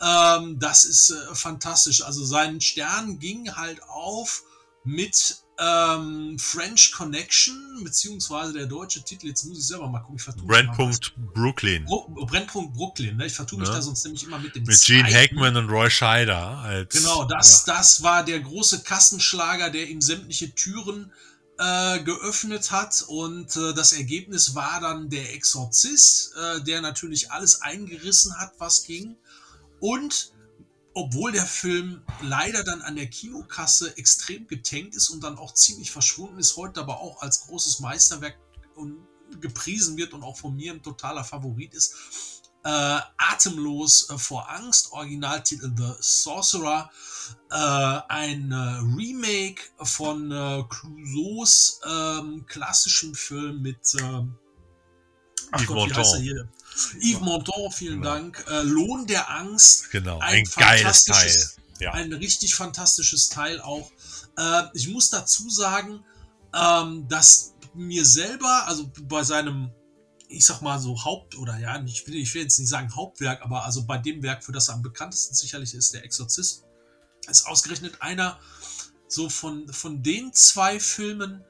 Ähm, 0.01 0.59
das 0.59 0.85
ist 0.85 1.11
äh, 1.11 1.35
fantastisch. 1.35 2.03
Also 2.03 2.25
sein 2.25 2.61
Stern 2.61 3.21
ging 3.21 3.55
halt 3.55 3.83
auf 3.85 4.43
mit 4.85 5.42
ähm, 5.59 6.39
French 6.39 6.93
Connection, 6.93 7.83
beziehungsweise 7.85 8.53
der 8.55 8.67
deutsche 8.67 9.03
Titel, 9.03 9.29
jetzt 9.29 9.45
muss 9.45 9.59
ich 9.59 9.67
selber 9.67 9.89
mal 9.89 10.01
gucken, 10.01 10.17
ich 10.17 10.23
vertue 10.23 10.47
Brennpunkt 10.47 11.15
Brooklyn. 11.35 11.85
Bro 11.85 12.09
Brennpunkt 12.27 12.75
Brooklyn, 12.75 13.17
ne? 13.17 13.27
ich 13.27 13.35
vertue 13.35 13.59
mich 13.59 13.69
ja. 13.69 13.75
da 13.75 13.83
sonst 13.83 14.05
nämlich 14.05 14.25
immer 14.25 14.39
mit 14.39 14.55
dem 14.55 14.65
Mit 14.65 14.81
Gene 14.83 15.09
Hackman 15.13 15.57
und 15.57 15.69
Roy 15.69 15.91
Scheider. 15.91 16.59
Als, 16.59 16.95
genau, 16.95 17.25
das, 17.25 17.65
ja. 17.67 17.75
das 17.75 18.03
war 18.03 18.25
der 18.25 18.41
große 18.41 18.83
Kassenschlager, 18.83 19.71
der 19.71 19.89
ihm 19.89 20.01
sämtliche 20.01 20.55
Türen 20.55 21.13
äh, 21.59 22.03
geöffnet 22.03 22.71
hat 22.71 23.05
und 23.07 23.55
äh, 23.57 23.75
das 23.75 23.93
Ergebnis 23.93 24.55
war 24.55 24.81
dann 24.81 25.11
der 25.11 25.35
Exorzist, 25.35 26.35
äh, 26.35 26.63
der 26.63 26.81
natürlich 26.81 27.31
alles 27.31 27.61
eingerissen 27.61 28.37
hat, 28.39 28.55
was 28.59 28.85
ging 28.85 29.17
und 29.81 30.32
obwohl 30.95 31.33
der 31.33 31.47
Film 31.47 32.03
leider 32.21 32.65
dann 32.65 32.83
an 32.83 32.97
der 32.97 33.07
Kinokasse 33.09 33.97
extrem 33.97 34.47
getankt 34.47 34.95
ist 34.95 35.09
und 35.11 35.23
dann 35.23 35.39
auch 35.39 35.55
ziemlich 35.55 35.91
verschwunden 35.91 36.39
ist, 36.39 36.57
heute 36.57 36.81
aber 36.81 37.01
auch 37.01 37.23
als 37.23 37.47
großes 37.47 37.81
Meisterwerk 37.81 38.39
gepriesen 39.41 39.97
wird 39.97 40.13
und 40.13 40.23
auch 40.23 40.37
von 40.37 40.55
mir 40.55 40.73
ein 40.73 40.83
totaler 40.83 41.25
Favorit 41.25 41.75
ist. 41.75 41.95
Äh, 42.65 43.01
Atemlos 43.17 44.09
äh, 44.11 44.19
vor 44.19 44.49
Angst, 44.49 44.93
Originaltitel 44.93 45.73
The 45.77 45.95
Sorcerer, 45.99 46.91
äh, 47.51 47.55
ein 47.55 48.53
äh, 48.53 48.55
Remake 48.55 49.63
von 49.79 50.31
äh, 50.31 50.63
Clouseaus 50.69 51.81
ähm, 51.85 52.47
klassischen 52.47 53.17
Film 53.17 53.63
mit 53.63 53.97
ähm, 54.01 54.39
ach 55.51 55.67
Gott, 55.67 55.91
wie 55.91 55.95
heißt 55.95 56.15
er 56.15 56.21
hier? 56.21 56.49
Yves 57.01 57.21
Montand, 57.21 57.75
vielen 57.75 58.01
genau. 58.01 58.15
Dank. 58.15 58.45
Äh, 58.49 58.63
Lohn 58.63 59.07
der 59.07 59.31
Angst. 59.31 59.91
Genau, 59.91 60.19
ein, 60.19 60.39
ein 60.39 60.45
geiles 60.57 61.05
Teil. 61.05 61.49
Ja. 61.81 61.93
Ein 61.93 62.13
richtig 62.13 62.55
fantastisches 62.55 63.29
Teil 63.29 63.61
auch. 63.61 63.91
Äh, 64.37 64.63
ich 64.75 64.89
muss 64.89 65.11
dazu 65.11 65.51
sagen, 65.51 66.05
ähm, 66.55 67.09
dass 67.09 67.55
mir 67.75 68.05
selber, 68.05 68.67
also 68.67 68.91
bei 69.03 69.23
seinem, 69.23 69.71
ich 70.29 70.47
sag 70.47 70.61
mal 70.63 70.79
so 70.79 71.05
Haupt- 71.05 71.37
oder 71.37 71.59
ja, 71.59 71.83
ich 71.85 72.07
will, 72.07 72.17
ich 72.17 72.33
will 72.35 72.43
jetzt 72.43 72.59
nicht 72.59 72.69
sagen 72.69 72.95
Hauptwerk, 72.95 73.43
aber 73.43 73.65
also 73.65 73.85
bei 73.85 73.99
dem 73.99 74.23
Werk, 74.23 74.45
für 74.45 74.53
das 74.53 74.69
er 74.69 74.75
am 74.75 74.83
bekanntesten 74.83 75.35
sicherlich 75.35 75.75
ist, 75.75 75.93
der 75.95 76.05
Exorzist, 76.05 76.65
ist 77.29 77.47
ausgerechnet 77.47 78.01
einer 78.01 78.39
so 79.09 79.29
von, 79.29 79.71
von 79.73 80.03
den 80.03 80.33
zwei 80.33 80.81
Filmen, 80.81 81.45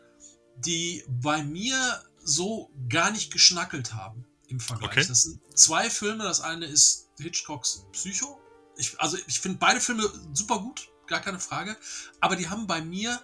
die 0.57 1.05
bei 1.09 1.43
mir 1.43 2.03
so 2.25 2.71
gar 2.89 3.11
nicht 3.11 3.33
geschnackelt 3.33 3.95
haben 3.95 4.25
im 4.53 4.61
Vergleich. 4.61 4.91
Okay. 4.91 5.07
Das 5.07 5.23
sind 5.23 5.41
zwei 5.55 5.91
Filme. 5.91 6.25
Das 6.25 6.41
eine 6.41 6.67
ist 6.67 7.09
Hitchcocks 7.19 7.87
Psycho. 7.93 8.41
Ich, 8.77 8.99
also 9.01 9.19
ich 9.27 9.41
finde 9.41 9.59
beide 9.59 9.81
Filme 9.81 10.11
super 10.33 10.61
gut, 10.61 10.89
gar 11.07 11.21
keine 11.21 11.41
Frage. 11.41 11.77
Aber 12.21 12.37
die 12.37 12.49
haben 12.49 12.67
bei 12.67 12.81
mir 12.81 13.21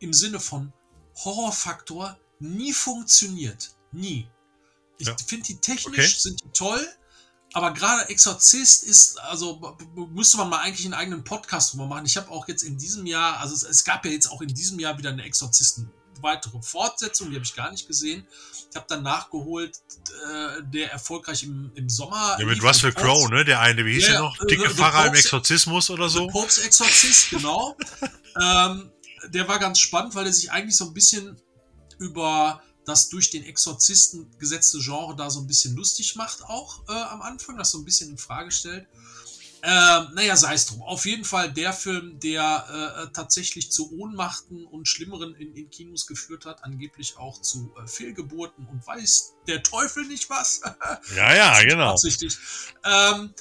im 0.00 0.12
Sinne 0.12 0.40
von 0.40 0.72
Horrorfaktor 1.24 2.18
nie 2.40 2.72
funktioniert. 2.72 3.76
Nie. 3.92 4.28
Ich 4.98 5.06
ja. 5.06 5.16
finde 5.26 5.46
die 5.46 5.58
technisch 5.58 5.98
okay. 5.98 6.14
sind 6.18 6.42
die 6.42 6.50
toll, 6.52 6.88
aber 7.54 7.72
gerade 7.74 8.08
Exorzist 8.08 8.84
ist, 8.84 9.20
also 9.20 9.76
müsste 9.94 10.38
man 10.38 10.48
mal 10.48 10.60
eigentlich 10.60 10.86
einen 10.86 10.94
eigenen 10.94 11.24
Podcast 11.24 11.72
drüber 11.72 11.86
machen. 11.86 12.06
Ich 12.06 12.16
habe 12.16 12.30
auch 12.30 12.48
jetzt 12.48 12.62
in 12.62 12.78
diesem 12.78 13.04
Jahr, 13.06 13.38
also 13.40 13.54
es, 13.54 13.62
es, 13.62 13.84
gab 13.84 14.04
ja 14.04 14.10
jetzt 14.10 14.30
auch 14.30 14.40
in 14.40 14.48
diesem 14.48 14.78
Jahr 14.78 14.96
wieder 14.96 15.10
eine 15.10 15.22
Exorzisten 15.22 15.90
weitere 16.20 16.60
Fortsetzung, 16.62 17.30
die 17.30 17.36
habe 17.36 17.44
ich 17.44 17.54
gar 17.54 17.70
nicht 17.70 17.86
gesehen. 17.86 18.26
Ich 18.70 18.76
habe 18.76 18.86
dann 18.88 19.02
nachgeholt, 19.02 19.80
äh, 20.30 20.62
der 20.62 20.92
erfolgreich 20.92 21.42
im, 21.42 21.70
im 21.74 21.88
Sommer. 21.88 22.36
Ja, 22.38 22.46
mit 22.46 22.62
Russell 22.62 22.92
Crowe, 22.92 23.28
ne? 23.30 23.44
Der 23.44 23.60
eine, 23.60 23.84
wie 23.84 23.94
hieß 23.94 24.06
der 24.06 24.20
noch? 24.20 24.36
Dicke 24.38 24.68
the, 24.68 24.74
Pfarrer 24.74 25.08
im 25.08 25.14
Exorzismus 25.14 25.90
oder 25.90 26.08
so? 26.08 26.26
Popes 26.28 26.58
Exorzist, 26.58 27.30
genau. 27.30 27.76
ähm, 28.40 28.90
der 29.28 29.48
war 29.48 29.58
ganz 29.58 29.78
spannend, 29.78 30.14
weil 30.14 30.26
er 30.26 30.32
sich 30.32 30.50
eigentlich 30.50 30.76
so 30.76 30.86
ein 30.86 30.94
bisschen 30.94 31.40
über 31.98 32.62
das 32.84 33.08
durch 33.08 33.30
den 33.30 33.44
Exorzisten 33.44 34.36
gesetzte 34.38 34.78
Genre 34.80 35.14
da 35.14 35.30
so 35.30 35.40
ein 35.40 35.46
bisschen 35.46 35.76
lustig 35.76 36.16
macht, 36.16 36.44
auch 36.44 36.80
äh, 36.88 36.92
am 36.92 37.22
Anfang, 37.22 37.56
das 37.56 37.70
so 37.70 37.78
ein 37.78 37.84
bisschen 37.84 38.10
in 38.10 38.18
Frage 38.18 38.50
stellt. 38.50 38.86
Äh, 39.64 39.68
naja, 40.14 40.34
sei 40.34 40.54
es 40.54 40.66
drum. 40.66 40.82
Auf 40.82 41.06
jeden 41.06 41.24
Fall 41.24 41.52
der 41.52 41.72
Film, 41.72 42.18
der 42.18 43.04
äh, 43.06 43.12
tatsächlich 43.12 43.70
zu 43.70 43.92
Ohnmachten 43.96 44.66
und 44.66 44.88
Schlimmeren 44.88 45.36
in, 45.36 45.54
in, 45.54 45.70
Kinos 45.70 46.08
geführt 46.08 46.46
hat, 46.46 46.64
angeblich 46.64 47.16
auch 47.16 47.40
zu 47.40 47.72
äh, 47.80 47.86
Fehlgeburten 47.86 48.66
und 48.66 48.84
weiß 48.84 49.34
der 49.46 49.62
Teufel 49.62 50.04
nicht 50.06 50.28
was. 50.28 50.62
ja, 51.16 51.34
ja, 51.36 51.62
genau. 51.62 51.90
Tatsächlich. 51.90 52.36
Ähm, 52.84 53.32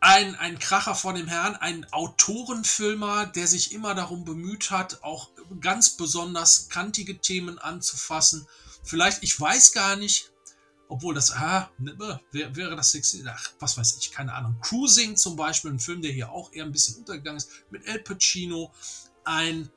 ein, 0.00 0.34
ein 0.34 0.58
Kracher 0.58 0.94
von 0.94 1.14
dem 1.14 1.28
Herrn, 1.28 1.56
ein 1.56 1.90
Autorenfilmer, 1.90 3.24
der 3.24 3.46
sich 3.46 3.72
immer 3.72 3.94
darum 3.94 4.26
bemüht 4.26 4.70
hat, 4.70 5.02
auch 5.02 5.30
ganz 5.62 5.96
besonders 5.96 6.68
kantige 6.68 7.18
Themen 7.18 7.58
anzufassen. 7.58 8.46
Vielleicht, 8.82 9.22
ich 9.22 9.40
weiß 9.40 9.72
gar 9.72 9.96
nicht, 9.96 10.30
obwohl 10.88 11.14
das, 11.14 11.32
ah, 11.32 11.70
ne, 11.78 11.96
wäre 12.30 12.76
das 12.76 12.90
sexy, 12.90 13.24
ach, 13.26 13.50
was 13.58 13.76
weiß 13.76 13.96
ich, 13.98 14.10
keine 14.10 14.32
Ahnung. 14.32 14.56
Cruising 14.60 15.16
zum 15.16 15.36
Beispiel, 15.36 15.72
ein 15.72 15.80
Film, 15.80 16.02
der 16.02 16.12
hier 16.12 16.30
auch 16.30 16.52
eher 16.52 16.64
ein 16.64 16.72
bisschen 16.72 16.96
untergegangen 16.96 17.38
ist, 17.38 17.50
mit 17.70 17.86
El 17.86 18.00
Pacino, 18.00 18.72
ein 19.24 19.70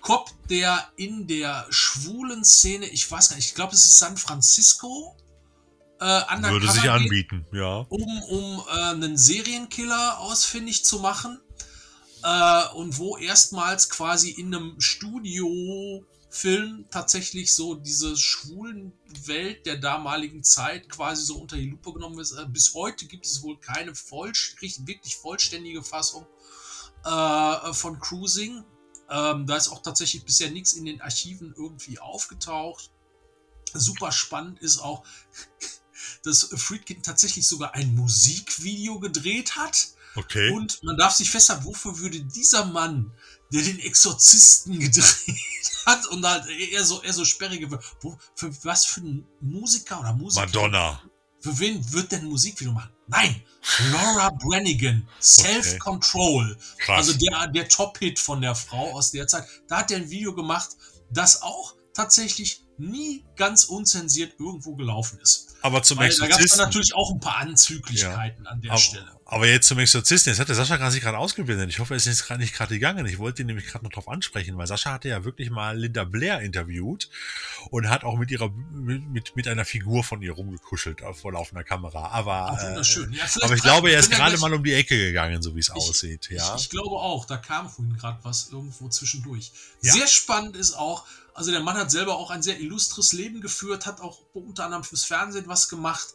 Cop, 0.00 0.30
der 0.48 0.90
in 0.96 1.26
der 1.26 1.66
schwulen 1.70 2.44
Szene, 2.44 2.86
ich 2.86 3.10
weiß 3.10 3.30
gar 3.30 3.36
nicht, 3.36 3.48
ich 3.48 3.54
glaube, 3.54 3.74
es 3.74 3.84
ist 3.84 3.98
San 3.98 4.16
Francisco, 4.16 5.16
äh, 6.00 6.04
Würde 6.04 6.70
sich 6.70 6.88
anbieten, 6.88 7.44
ja. 7.52 7.78
Um, 7.88 8.22
um 8.22 8.62
äh, 8.68 8.80
einen 8.90 9.16
Serienkiller 9.18 10.18
ausfindig 10.20 10.84
zu 10.84 11.00
machen. 11.00 11.40
Äh, 12.22 12.68
und 12.74 12.98
wo 12.98 13.16
erstmals 13.16 13.88
quasi 13.88 14.30
in 14.30 14.54
einem 14.54 14.80
Studiofilm 16.30 16.86
tatsächlich 16.90 17.54
so 17.54 17.74
diese 17.74 18.16
schwulen 18.16 18.92
Welt 19.26 19.66
der 19.66 19.76
damaligen 19.76 20.42
Zeit 20.42 20.88
quasi 20.88 21.24
so 21.24 21.38
unter 21.38 21.56
die 21.56 21.70
Lupe 21.70 21.92
genommen 21.92 22.18
ist. 22.18 22.32
Äh, 22.32 22.46
bis 22.46 22.74
heute 22.74 23.06
gibt 23.06 23.26
es 23.26 23.42
wohl 23.42 23.58
keine 23.58 23.94
voll, 23.94 24.32
wirklich 24.60 25.16
vollständige 25.16 25.82
Fassung 25.82 26.26
äh, 27.04 27.72
von 27.72 27.98
Cruising. 27.98 28.64
Ähm, 29.10 29.46
da 29.46 29.56
ist 29.56 29.68
auch 29.70 29.82
tatsächlich 29.82 30.24
bisher 30.24 30.50
nichts 30.50 30.74
in 30.74 30.84
den 30.84 31.00
Archiven 31.00 31.54
irgendwie 31.56 31.98
aufgetaucht. 31.98 32.90
Super 33.72 34.12
spannend 34.12 34.60
ist 34.60 34.78
auch, 34.78 35.04
dass 36.24 36.50
Friedkin 36.56 37.02
tatsächlich 37.02 37.46
sogar 37.46 37.74
ein 37.74 37.94
Musikvideo 37.94 39.00
gedreht 39.00 39.56
hat. 39.56 39.88
Okay. 40.14 40.50
Und 40.52 40.82
man 40.82 40.96
darf 40.96 41.14
sich 41.14 41.30
festhalten, 41.30 41.64
wofür 41.64 41.98
würde 41.98 42.20
dieser 42.20 42.64
Mann, 42.66 43.12
der 43.52 43.62
den 43.62 43.78
Exorzisten 43.78 44.78
gedreht 44.78 45.36
hat 45.86 46.06
und 46.08 46.24
halt 46.24 46.48
eher 46.48 46.84
so, 46.84 47.02
eher 47.02 47.12
so 47.12 47.24
sperrige, 47.24 47.70
wo, 48.00 48.18
für 48.34 48.64
was 48.64 48.84
für 48.84 49.00
einen 49.00 49.26
Musiker 49.40 50.00
oder 50.00 50.12
Musiker? 50.12 50.46
Madonna. 50.46 51.02
Für 51.40 51.58
wen 51.58 51.92
wird 51.92 52.10
denn 52.10 52.22
ein 52.22 52.26
Musikvideo 52.26 52.72
machen? 52.72 52.90
Nein, 53.06 53.42
Laura 53.92 54.30
Brannigan, 54.30 55.08
Self-Control. 55.20 56.58
Okay. 56.74 56.92
Also 56.92 57.12
der, 57.14 57.46
der 57.46 57.68
Top-Hit 57.68 58.18
von 58.18 58.40
der 58.40 58.54
Frau 58.54 58.92
aus 58.92 59.12
der 59.12 59.26
Zeit. 59.28 59.46
Da 59.68 59.78
hat 59.78 59.90
er 59.90 59.98
ein 59.98 60.10
Video 60.10 60.34
gemacht, 60.34 60.70
das 61.10 61.42
auch 61.42 61.74
tatsächlich 61.94 62.64
nie 62.78 63.24
ganz 63.36 63.64
unzensiert 63.64 64.34
irgendwo 64.38 64.74
gelaufen 64.74 65.18
ist. 65.20 65.56
Aber 65.62 65.82
zum 65.82 65.98
Weil, 65.98 66.06
Exorzisten. 66.06 66.30
Da 66.30 66.36
gab 66.36 66.46
es 66.46 66.56
natürlich 66.56 66.94
auch 66.94 67.12
ein 67.12 67.20
paar 67.20 67.38
Anzüglichkeiten 67.38 68.44
ja. 68.44 68.50
an 68.50 68.60
der 68.60 68.70
aber, 68.72 68.80
Stelle. 68.80 69.18
Aber 69.30 69.46
jetzt 69.46 69.66
zum 69.66 69.78
Exorzisten. 69.78 70.32
Jetzt 70.32 70.40
hat 70.40 70.48
der 70.48 70.54
Sascha 70.54 70.76
gerade 70.76 70.92
sich 70.92 71.02
gerade 71.02 71.18
ausgebildet. 71.18 71.68
Ich 71.68 71.80
hoffe, 71.80 71.94
er 71.94 71.96
ist 71.96 72.06
jetzt 72.06 72.26
gerade 72.26 72.40
nicht 72.40 72.54
gerade 72.54 72.72
gegangen. 72.72 73.04
Ich 73.06 73.18
wollte 73.18 73.42
ihn 73.42 73.46
nämlich 73.46 73.66
gerade 73.66 73.84
noch 73.84 73.92
drauf 73.92 74.08
ansprechen, 74.08 74.56
weil 74.56 74.66
Sascha 74.66 74.92
hatte 74.92 75.08
ja 75.08 75.24
wirklich 75.24 75.50
mal 75.50 75.76
Linda 75.76 76.04
Blair 76.04 76.40
interviewt 76.40 77.10
und 77.70 77.90
hat 77.90 78.04
auch 78.04 78.16
mit 78.16 78.30
ihrer 78.30 78.50
mit, 78.72 79.36
mit 79.36 79.48
einer 79.48 79.64
Figur 79.64 80.02
von 80.04 80.22
ihr 80.22 80.32
rumgekuschelt 80.32 81.02
vor 81.12 81.32
laufender 81.32 81.64
Kamera. 81.64 82.08
Aber, 82.08 82.56
Ach, 82.56 82.62
wunderschön. 82.62 83.12
Ja, 83.12 83.24
aber 83.42 83.54
ich 83.54 83.62
glaube, 83.62 83.90
er 83.90 84.00
ist 84.00 84.10
gerade 84.10 84.38
mal 84.38 84.54
um 84.54 84.64
die 84.64 84.72
Ecke 84.72 84.96
gegangen, 84.96 85.42
so 85.42 85.54
wie 85.54 85.60
es 85.60 85.70
aussieht. 85.70 86.30
Ja. 86.30 86.54
Ich, 86.56 86.62
ich, 86.62 86.70
glaube 86.70 86.96
auch. 86.96 87.26
Da 87.26 87.36
kam 87.36 87.68
vorhin 87.68 87.96
gerade 87.96 88.18
was 88.22 88.48
irgendwo 88.50 88.88
zwischendurch. 88.88 89.52
Ja. 89.82 89.92
Sehr 89.92 90.06
spannend 90.06 90.56
ist 90.56 90.72
auch, 90.72 91.04
also 91.38 91.52
der 91.52 91.60
Mann 91.60 91.76
hat 91.76 91.92
selber 91.92 92.16
auch 92.16 92.30
ein 92.30 92.42
sehr 92.42 92.58
illustres 92.58 93.12
Leben 93.12 93.40
geführt, 93.40 93.86
hat 93.86 94.00
auch 94.00 94.18
unter 94.32 94.64
anderem 94.64 94.82
fürs 94.82 95.04
Fernsehen 95.04 95.46
was 95.46 95.68
gemacht. 95.68 96.08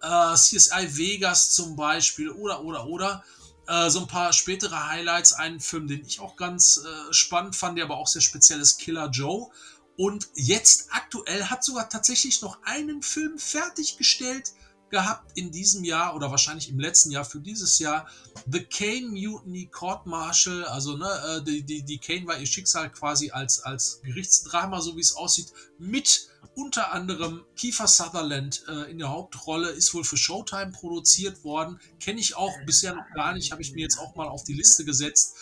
Äh, 0.00 0.34
CSI 0.34 0.96
Vegas 0.96 1.50
zum 1.50 1.76
Beispiel 1.76 2.30
oder, 2.30 2.64
oder, 2.64 2.86
oder. 2.86 3.22
Äh, 3.66 3.90
so 3.90 4.00
ein 4.00 4.06
paar 4.06 4.32
spätere 4.32 4.88
Highlights. 4.88 5.34
Einen 5.34 5.60
Film, 5.60 5.86
den 5.86 6.02
ich 6.06 6.18
auch 6.20 6.34
ganz 6.34 6.78
äh, 6.78 7.12
spannend 7.12 7.56
fand, 7.56 7.76
der 7.76 7.84
aber 7.84 7.98
auch 7.98 8.06
sehr 8.06 8.22
speziell 8.22 8.58
ist, 8.58 8.78
Killer 8.78 9.10
Joe. 9.10 9.50
Und 9.98 10.30
jetzt 10.34 10.88
aktuell 10.92 11.44
hat 11.44 11.62
sogar 11.62 11.90
tatsächlich 11.90 12.40
noch 12.40 12.62
einen 12.62 13.02
Film 13.02 13.38
fertiggestellt, 13.38 14.52
gehabt 14.90 15.36
in 15.36 15.50
diesem 15.50 15.84
Jahr 15.84 16.14
oder 16.14 16.30
wahrscheinlich 16.30 16.68
im 16.68 16.78
letzten 16.78 17.10
Jahr 17.10 17.24
für 17.24 17.40
dieses 17.40 17.78
Jahr. 17.78 18.08
The 18.50 18.64
Kane 18.64 19.08
Mutiny 19.08 19.66
Court 19.66 20.06
Martial, 20.06 20.64
also 20.64 20.96
ne, 20.96 21.08
äh, 21.28 21.42
die, 21.42 21.62
die, 21.62 21.82
die 21.82 21.98
Kane 21.98 22.26
war 22.26 22.38
ihr 22.38 22.46
Schicksal 22.46 22.90
quasi 22.90 23.30
als, 23.30 23.60
als 23.60 24.00
Gerichtsdrama, 24.02 24.80
so 24.80 24.96
wie 24.96 25.00
es 25.00 25.14
aussieht, 25.14 25.52
mit 25.78 26.28
unter 26.54 26.92
anderem 26.92 27.44
Kiefer 27.56 27.86
Sutherland 27.86 28.64
äh, 28.68 28.90
in 28.90 28.98
der 28.98 29.10
Hauptrolle, 29.10 29.70
ist 29.70 29.94
wohl 29.94 30.04
für 30.04 30.16
Showtime 30.16 30.72
produziert 30.72 31.44
worden. 31.44 31.80
Kenne 32.00 32.20
ich 32.20 32.36
auch 32.36 32.52
bisher 32.66 32.94
noch 32.94 33.08
gar 33.14 33.32
nicht, 33.34 33.52
habe 33.52 33.62
ich 33.62 33.72
mir 33.72 33.82
jetzt 33.82 33.98
auch 33.98 34.14
mal 34.16 34.28
auf 34.28 34.44
die 34.44 34.54
Liste 34.54 34.84
gesetzt. 34.84 35.36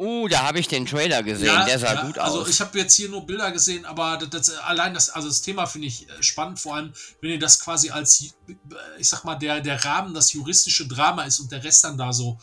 Uh, 0.00 0.28
da 0.28 0.42
habe 0.44 0.60
ich 0.60 0.68
den 0.68 0.86
Trailer 0.86 1.22
gesehen, 1.22 1.46
ja, 1.46 1.64
der 1.64 1.78
sah 1.78 1.94
ja, 1.94 2.02
gut 2.02 2.18
also 2.18 2.34
aus. 2.34 2.38
Also 2.40 2.50
ich 2.50 2.60
habe 2.60 2.78
jetzt 2.78 2.94
hier 2.94 3.08
nur 3.08 3.26
Bilder 3.26 3.50
gesehen, 3.50 3.84
aber 3.84 4.16
das, 4.16 4.30
das, 4.30 4.58
allein 4.58 4.94
das, 4.94 5.10
also 5.10 5.26
das 5.28 5.42
Thema 5.42 5.66
finde 5.66 5.88
ich 5.88 6.08
äh, 6.08 6.22
spannend, 6.22 6.60
vor 6.60 6.76
allem 6.76 6.92
wenn 7.20 7.30
ihr 7.30 7.38
das 7.38 7.58
quasi 7.60 7.90
als, 7.90 8.22
ich 8.98 9.08
sag 9.08 9.24
mal, 9.24 9.34
der, 9.34 9.60
der 9.60 9.84
Rahmen, 9.84 10.14
das 10.14 10.32
juristische 10.32 10.86
Drama 10.86 11.24
ist 11.24 11.40
und 11.40 11.50
der 11.50 11.64
Rest 11.64 11.84
dann 11.84 11.98
da 11.98 12.12
so 12.12 12.38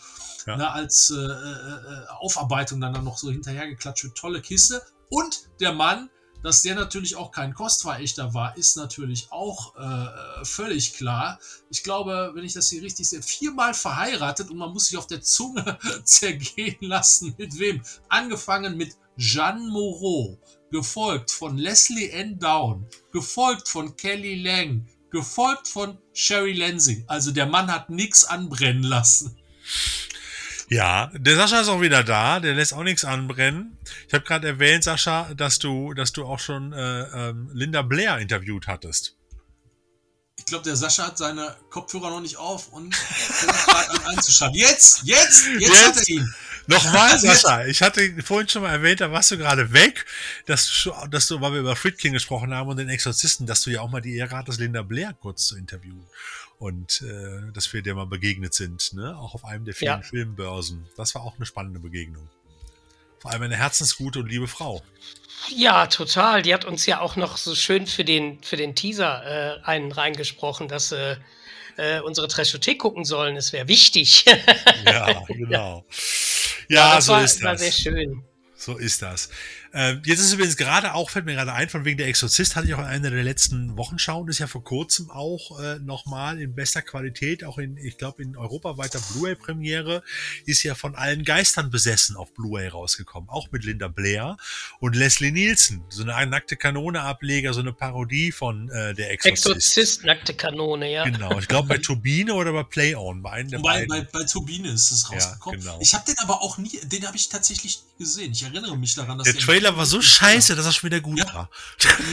ja. 0.45 0.57
ne, 0.57 0.71
als 0.71 1.11
äh, 1.11 1.15
äh, 1.15 2.07
Aufarbeitung 2.19 2.81
dann, 2.81 2.93
dann 2.93 3.03
noch 3.03 3.17
so 3.17 3.31
hinterhergeklatscht 3.31 4.03
wird. 4.03 4.17
Tolle 4.17 4.41
Kiste. 4.41 4.81
Und 5.09 5.49
der 5.59 5.73
Mann, 5.73 6.09
dass 6.45 6.61
der 6.61 6.75
natürlich 6.75 7.15
auch 7.15 7.31
kein 7.31 7.55
Kostverächter 7.55 8.35
war, 8.35 8.55
ist 8.55 8.77
natürlich 8.77 9.31
auch 9.31 9.75
äh, 9.77 10.45
völlig 10.45 10.93
klar. 10.93 11.39
Ich 11.71 11.81
glaube, 11.81 12.33
wenn 12.35 12.45
ich 12.45 12.53
das 12.53 12.69
hier 12.69 12.83
richtig 12.83 13.09
sehe, 13.09 13.23
viermal 13.23 13.73
verheiratet 13.73 14.51
und 14.51 14.57
man 14.57 14.71
muss 14.71 14.85
sich 14.85 14.97
auf 14.97 15.07
der 15.07 15.21
Zunge 15.21 15.79
zergehen 16.03 16.77
lassen. 16.81 17.33
Mit 17.39 17.57
wem? 17.57 17.81
Angefangen 18.09 18.77
mit 18.77 18.95
Jeanne 19.17 19.71
Moreau, 19.71 20.37
gefolgt 20.69 21.31
von 21.31 21.57
Leslie 21.57 22.09
N. 22.09 22.37
Down, 22.37 22.85
gefolgt 23.11 23.67
von 23.67 23.95
Kelly 23.95 24.35
Lang, 24.43 24.87
gefolgt 25.09 25.67
von 25.67 25.97
Sherry 26.13 26.53
Lansing. 26.53 27.05
Also 27.07 27.31
der 27.31 27.47
Mann 27.47 27.71
hat 27.71 27.89
nichts 27.89 28.23
anbrennen 28.23 28.83
lassen. 28.83 29.35
Ja, 30.69 31.11
der 31.13 31.35
Sascha 31.35 31.61
ist 31.61 31.67
auch 31.67 31.81
wieder 31.81 32.03
da, 32.03 32.39
der 32.39 32.55
lässt 32.55 32.73
auch 32.73 32.83
nichts 32.83 33.05
anbrennen. 33.05 33.77
Ich 34.07 34.13
habe 34.13 34.23
gerade 34.23 34.47
erwähnt, 34.47 34.83
Sascha, 34.83 35.33
dass 35.35 35.59
du, 35.59 35.93
dass 35.93 36.11
du 36.11 36.25
auch 36.25 36.39
schon 36.39 36.73
äh, 36.73 37.29
ähm, 37.29 37.49
Linda 37.53 37.83
Blair 37.83 38.17
interviewt 38.17 38.67
hattest. 38.67 39.15
Ich 40.37 40.45
glaube, 40.45 40.63
der 40.63 40.75
Sascha 40.75 41.07
hat 41.07 41.17
seine 41.17 41.55
Kopfhörer 41.69 42.09
noch 42.09 42.19
nicht 42.19 42.37
auf 42.37 42.69
und 42.69 42.95
fängt 42.95 43.53
an. 44.41 44.53
Jetzt, 44.53 45.01
jetzt, 45.03 45.03
jetzt, 45.03 45.47
jetzt 45.59 45.87
hat 45.87 45.97
er 45.97 46.09
ihn. 46.09 46.33
Nochmal, 46.67 47.19
Sascha, 47.19 47.65
ich 47.65 47.83
hatte 47.83 48.15
vorhin 48.23 48.49
schon 48.49 48.63
mal 48.63 48.71
erwähnt, 48.71 48.99
da 48.99 49.11
warst 49.11 49.29
du 49.29 49.37
gerade 49.37 49.71
weg, 49.71 50.05
dass 50.47 50.67
du, 50.83 50.91
dass 51.11 51.27
du, 51.27 51.39
weil 51.41 51.53
wir 51.53 51.59
über 51.59 51.75
Friedkin 51.75 52.13
gesprochen 52.13 52.53
haben 52.55 52.69
und 52.69 52.77
den 52.77 52.89
Exorzisten, 52.89 53.45
dass 53.45 53.61
du 53.61 53.69
ja 53.69 53.81
auch 53.81 53.89
mal 53.89 54.01
die 54.01 54.17
Ehre 54.17 54.35
hattest, 54.35 54.59
Linda 54.59 54.81
Blair 54.81 55.13
kurz 55.13 55.45
zu 55.45 55.57
interviewen 55.57 56.05
und 56.57 57.01
äh, 57.01 57.51
dass 57.53 57.71
wir 57.73 57.81
der 57.81 57.95
mal 57.95 58.05
begegnet 58.05 58.53
sind, 58.53 58.93
ne? 58.93 59.17
auch 59.17 59.35
auf 59.35 59.45
einem 59.45 59.65
der 59.65 59.73
vielen 59.73 60.01
ja. 60.01 60.01
Filmbörsen. 60.01 60.87
Das 60.95 61.15
war 61.15 61.23
auch 61.23 61.35
eine 61.35 61.45
spannende 61.45 61.79
Begegnung. 61.79 62.29
Vor 63.19 63.31
allem 63.31 63.43
eine 63.43 63.57
herzensgute 63.57 64.19
und 64.19 64.29
liebe 64.29 64.47
Frau. 64.47 64.81
Ja, 65.49 65.87
total. 65.87 66.41
Die 66.41 66.53
hat 66.53 66.65
uns 66.65 66.85
ja 66.85 67.01
auch 67.01 67.15
noch 67.15 67.37
so 67.37 67.55
schön 67.55 67.87
für 67.87 68.05
den, 68.05 68.41
für 68.43 68.57
den 68.57 68.75
Teaser 68.75 69.59
äh, 69.59 69.63
einen 69.63 69.91
reingesprochen, 69.91 70.67
dass 70.67 70.91
äh, 70.91 71.17
äh, 71.77 71.99
unsere 71.99 72.27
Trashothek 72.27 72.79
gucken 72.79 73.05
sollen. 73.05 73.35
Es 73.35 73.53
wäre 73.53 73.67
wichtig. 73.67 74.25
ja, 74.85 75.23
genau. 75.27 75.85
Ja, 76.69 76.95
ja 76.95 77.01
so 77.01 77.13
war, 77.13 77.23
ist 77.23 77.37
das. 77.37 77.43
War 77.43 77.57
sehr 77.57 77.71
schön. 77.71 78.23
So 78.55 78.77
ist 78.77 79.01
das. 79.01 79.29
Äh, 79.75 79.97
jetzt 80.05 80.21
ist 80.21 80.31
übrigens 80.31 80.55
gerade 80.55 80.93
auch, 80.93 81.09
fällt 81.09 81.25
mir 81.25 81.33
gerade 81.33 81.51
ein, 81.51 81.67
von 81.67 81.83
wegen 81.83 81.97
der 81.97 82.07
Exorzist 82.07 82.55
hatte 82.55 82.67
ich 82.67 82.73
auch 82.75 82.79
in 82.79 82.85
einer 82.85 83.09
der 83.09 83.23
letzten 83.23 83.77
Wochen 83.77 83.99
schauen, 83.99 84.29
ist 84.29 84.39
ja 84.39 84.47
vor 84.47 84.63
kurzem 84.63 85.11
auch 85.11 85.59
äh, 85.59 85.79
nochmal 85.79 86.39
in 86.41 86.55
bester 86.55 86.81
Qualität, 86.81 87.43
auch 87.43 87.57
in, 87.57 87.75
ich 87.75 87.97
glaube, 87.97 88.23
in 88.23 88.37
europaweiter 88.37 89.01
Blu-ray-Premiere, 89.11 90.01
ist 90.45 90.63
ja 90.63 90.75
von 90.75 90.95
allen 90.95 91.25
Geistern 91.25 91.71
besessen 91.71 92.15
auf 92.15 92.33
Blu-ray 92.33 92.69
rausgekommen, 92.69 93.29
auch 93.29 93.51
mit 93.51 93.65
Linda 93.65 93.89
Blair 93.89 94.37
und 94.79 94.95
Leslie 94.95 95.31
Nielsen, 95.31 95.83
so 95.89 96.03
eine 96.03 96.31
nackte 96.31 96.55
Kanone-Ableger, 96.55 97.53
so 97.53 97.59
eine 97.59 97.73
Parodie 97.73 98.31
von 98.31 98.69
äh, 98.69 98.93
der 98.93 99.11
Exorzist. 99.11 99.47
Exorzist, 99.47 100.03
nackte 100.05 100.33
Kanone, 100.35 100.89
ja. 100.89 101.03
Genau, 101.03 101.37
ich 101.37 101.49
glaube 101.49 101.67
bei 101.67 101.79
Turbine 101.79 102.33
oder 102.33 102.53
bei 102.53 102.63
Play 102.63 102.95
On, 102.95 103.21
bei 103.21 103.31
einem 103.31 103.49
der 103.49 103.59
Bei, 103.59 103.85
beiden. 103.85 103.89
bei, 103.89 104.19
bei 104.19 104.23
Turbine 104.23 104.69
ist 104.69 104.91
es 104.91 105.11
rausgekommen. 105.11 105.59
genau. 105.59 105.79
Ich 105.81 105.93
habe 105.93 106.05
den 106.05 106.15
aber 106.19 106.41
auch 106.41 106.57
nie, 106.57 106.79
den 106.85 107.05
habe 107.05 107.17
ich 107.17 107.27
tatsächlich 107.27 107.79
nie 107.99 108.05
gesehen. 108.05 108.31
Ich 108.31 108.43
erinnere 108.43 108.77
mich 108.77 108.95
daran, 108.95 109.17
dass 109.17 109.25
Der 109.25 109.33
im 109.35 109.41
Trailer 109.41 109.64
war 109.75 109.85
so 109.85 110.01
scheiße, 110.01 110.55
dass 110.55 110.65
er 110.65 110.73
schon 110.73 110.89
wieder 110.89 110.99
gut 110.99 111.19
Ja. 111.19 111.33
war. 111.33 111.49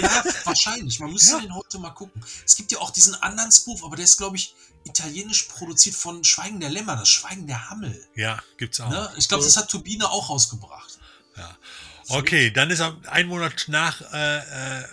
Ja, 0.01 0.25
wahrscheinlich. 0.45 1.01
Man 1.01 1.13
müsste 1.13 1.33
Ja. 1.37 1.41
den 1.41 1.55
heute 1.55 1.79
mal 1.79 1.91
gucken. 1.91 2.23
Es 2.47 2.55
gibt 2.57 2.71
ja 2.73 2.79
auch 2.79 2.91
diesen 2.91 3.15
anderen 3.17 3.51
Spoof, 3.51 3.83
aber 3.85 3.97
der 3.97 4.05
ist, 4.05 4.17
glaube 4.19 4.37
ich, 4.37 4.55
italienisch 4.85 5.45
produziert 5.45 5.95
von 5.95 6.23
Schweigen 6.25 6.61
der 6.61 6.71
Lämmer, 6.71 6.97
das 6.97 7.09
Schweigen 7.09 7.47
der 7.47 7.71
Hammel. 7.71 8.05
Ja, 8.15 8.39
gibt's 8.57 8.81
auch. 8.81 8.91
Ne? 8.91 9.11
Ich 9.17 9.29
glaube, 9.29 9.45
das 9.45 9.57
hat 9.57 9.69
Turbine 9.71 10.09
auch 10.11 10.29
rausgebracht. 10.31 10.99
Ja. 11.37 11.57
Okay, 12.09 12.51
dann 12.51 12.71
ist 12.71 12.81
er 12.81 12.97
ein 13.09 13.27
Monat 13.29 13.65
nach, 13.69 14.01
äh, 14.13 14.39
äh, 14.81 14.85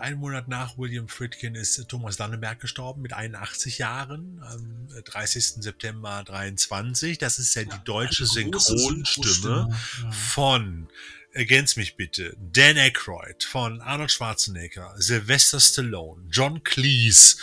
ein 0.00 0.18
Monat 0.18 0.48
nach 0.48 0.76
William 0.78 1.06
Friedkin 1.06 1.54
ist 1.54 1.86
Thomas 1.88 2.16
Danneberg 2.16 2.58
gestorben 2.58 3.02
mit 3.02 3.12
81 3.12 3.78
Jahren, 3.78 4.42
am 4.42 4.88
30. 5.04 5.62
September 5.62 6.24
23. 6.24 7.18
Das 7.18 7.38
ist 7.38 7.54
ja, 7.54 7.62
Ja, 7.62 7.68
die 7.76 7.84
deutsche 7.84 8.26
Synchronstimme, 8.26 9.68
ja. 10.02 10.10
von, 10.10 10.88
ergänz 11.32 11.76
mich 11.76 11.96
bitte, 11.96 12.36
Dan 12.38 12.76
Aykroyd, 12.76 13.42
von 13.42 13.80
Arnold 13.80 14.12
Schwarzenegger, 14.12 14.94
Sylvester 14.98 15.60
Stallone, 15.60 16.22
John 16.30 16.62
Cleese, 16.62 17.36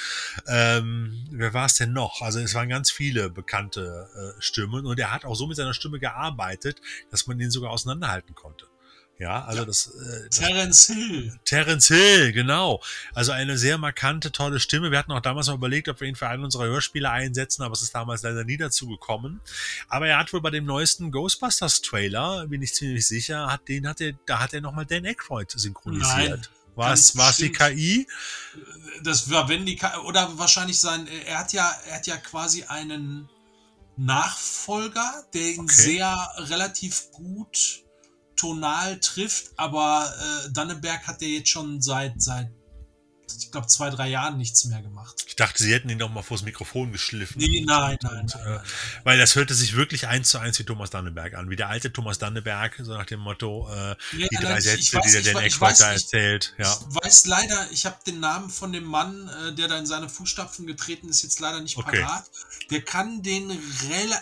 ähm, 0.47 1.27
wer 1.31 1.53
war 1.53 1.65
es 1.65 1.75
denn 1.75 1.91
noch? 1.91 2.21
Also 2.21 2.39
es 2.39 2.53
waren 2.53 2.69
ganz 2.69 2.91
viele 2.91 3.29
bekannte 3.29 4.07
äh, 4.15 4.41
Stimmen 4.41 4.85
und 4.85 4.99
er 4.99 5.11
hat 5.11 5.25
auch 5.25 5.35
so 5.35 5.47
mit 5.47 5.57
seiner 5.57 5.73
Stimme 5.73 5.99
gearbeitet, 5.99 6.81
dass 7.11 7.27
man 7.27 7.39
den 7.39 7.51
sogar 7.51 7.71
auseinanderhalten 7.71 8.35
konnte. 8.35 8.68
Ja, 9.19 9.43
also 9.43 9.59
Ja. 9.59 9.65
das, 9.65 9.87
äh, 9.87 10.29
Terence 10.29 10.87
Hill. 10.87 11.37
Terence 11.43 11.87
Hill, 11.89 12.31
genau. 12.31 12.81
Also 13.13 13.33
eine 13.33 13.57
sehr 13.57 13.77
markante, 13.77 14.31
tolle 14.31 14.61
Stimme. 14.61 14.91
Wir 14.91 14.97
hatten 14.97 15.11
auch 15.11 15.19
damals 15.19 15.47
mal 15.47 15.55
überlegt, 15.55 15.89
ob 15.89 15.99
wir 15.99 16.07
ihn 16.07 16.15
für 16.15 16.29
einen 16.29 16.45
unserer 16.45 16.63
Hörspiele 16.67 17.09
einsetzen, 17.09 17.61
aber 17.63 17.73
es 17.73 17.81
ist 17.81 17.93
damals 17.93 18.21
leider 18.23 18.45
nie 18.45 18.55
dazu 18.55 18.87
gekommen. 18.87 19.41
Aber 19.89 20.07
er 20.07 20.17
hat 20.19 20.31
wohl 20.31 20.39
bei 20.39 20.51
dem 20.51 20.63
neuesten 20.65 21.11
Ghostbusters 21.11 21.81
Trailer, 21.81 22.47
bin 22.47 22.61
ich 22.61 22.73
ziemlich 22.73 23.05
sicher, 23.07 23.47
hat 23.47 23.67
den 23.67 23.87
hat 23.89 23.99
er, 23.99 24.13
da 24.25 24.39
hat 24.39 24.53
er 24.53 24.61
nochmal 24.61 24.85
Dan 24.85 25.05
Aykroyd 25.05 25.51
synchronisiert. 25.51 26.07
Nein, 26.29 26.47
War 26.75 26.93
es, 26.93 27.13
die. 27.37 27.51
KI? 27.51 28.07
Das 29.03 29.29
war 29.29 29.49
wenn 29.49 29.65
die 29.65 29.75
Ka- 29.75 29.99
oder 30.03 30.37
wahrscheinlich 30.39 30.79
sein. 30.79 31.07
Er 31.25 31.39
hat 31.39 31.51
ja, 31.51 31.69
er 31.89 31.95
hat 31.95 32.07
ja 32.07 32.15
quasi 32.15 32.63
einen 32.63 33.27
Nachfolger, 33.97 35.25
der 35.33 35.41
ihn 35.41 35.59
Okay. 35.61 35.73
sehr 35.75 36.29
relativ 36.37 37.11
gut 37.11 37.81
tonal 38.39 38.99
trifft, 38.99 39.51
aber 39.57 40.11
äh, 40.45 40.49
Danneberg 40.51 41.05
hat 41.07 41.21
ja 41.21 41.27
jetzt 41.27 41.49
schon 41.49 41.81
seit 41.81 42.21
seit 42.21 42.49
ich 43.41 43.51
glaube 43.51 43.67
zwei 43.67 43.89
drei 43.91 44.07
Jahren 44.09 44.37
nichts 44.37 44.65
mehr 44.65 44.81
gemacht. 44.81 45.23
Ich 45.27 45.35
dachte, 45.35 45.61
sie 45.63 45.71
hätten 45.71 45.87
ihn 45.87 45.99
noch 45.99 46.09
mal 46.09 46.23
vors 46.23 46.41
Mikrofon 46.41 46.91
geschliffen. 46.91 47.37
Nee, 47.39 47.63
nein, 47.65 47.97
nein, 48.01 48.21
Und, 48.21 48.35
nein, 48.35 48.43
äh, 48.45 48.49
nein. 48.55 48.61
Weil 49.03 49.17
das 49.19 49.35
hörte 49.35 49.53
sich 49.53 49.75
wirklich 49.75 50.07
eins 50.07 50.29
zu 50.29 50.39
eins 50.39 50.57
wie 50.59 50.63
Thomas 50.63 50.89
Danneberg 50.89 51.35
an. 51.35 51.49
Wie 51.49 51.55
der 51.55 51.69
alte 51.69 51.93
Thomas 51.93 52.17
Danneberg, 52.17 52.79
so 52.81 52.91
nach 52.93 53.05
dem 53.05 53.19
Motto, 53.19 53.69
äh, 53.71 53.95
Ja, 54.17 54.27
die 54.31 54.35
drei 54.35 54.59
Sätze, 54.59 54.97
weiß- 54.97 55.03
die 55.05 55.11
der 55.11 55.33
Dan 55.33 55.43
da 55.49 55.69
nicht. 55.69 55.81
erzählt. 55.81 56.55
Ja. 56.57 56.75
Ich 56.89 56.95
weiß 57.03 57.27
leider, 57.27 57.71
ich 57.71 57.85
habe 57.85 57.97
den 58.05 58.19
Namen 58.19 58.49
von 58.49 58.73
dem 58.73 58.83
Mann, 58.85 59.29
äh, 59.29 59.53
der 59.53 59.67
da 59.67 59.77
in 59.77 59.85
seine 59.85 60.09
Fußstapfen 60.09 60.65
getreten 60.65 61.07
ist, 61.07 61.21
jetzt 61.21 61.39
leider 61.39 61.61
nicht 61.61 61.77
Okay. 61.77 62.01
parat. 62.01 62.25
Der 62.71 62.81
kann 62.81 63.21
den, 63.21 63.51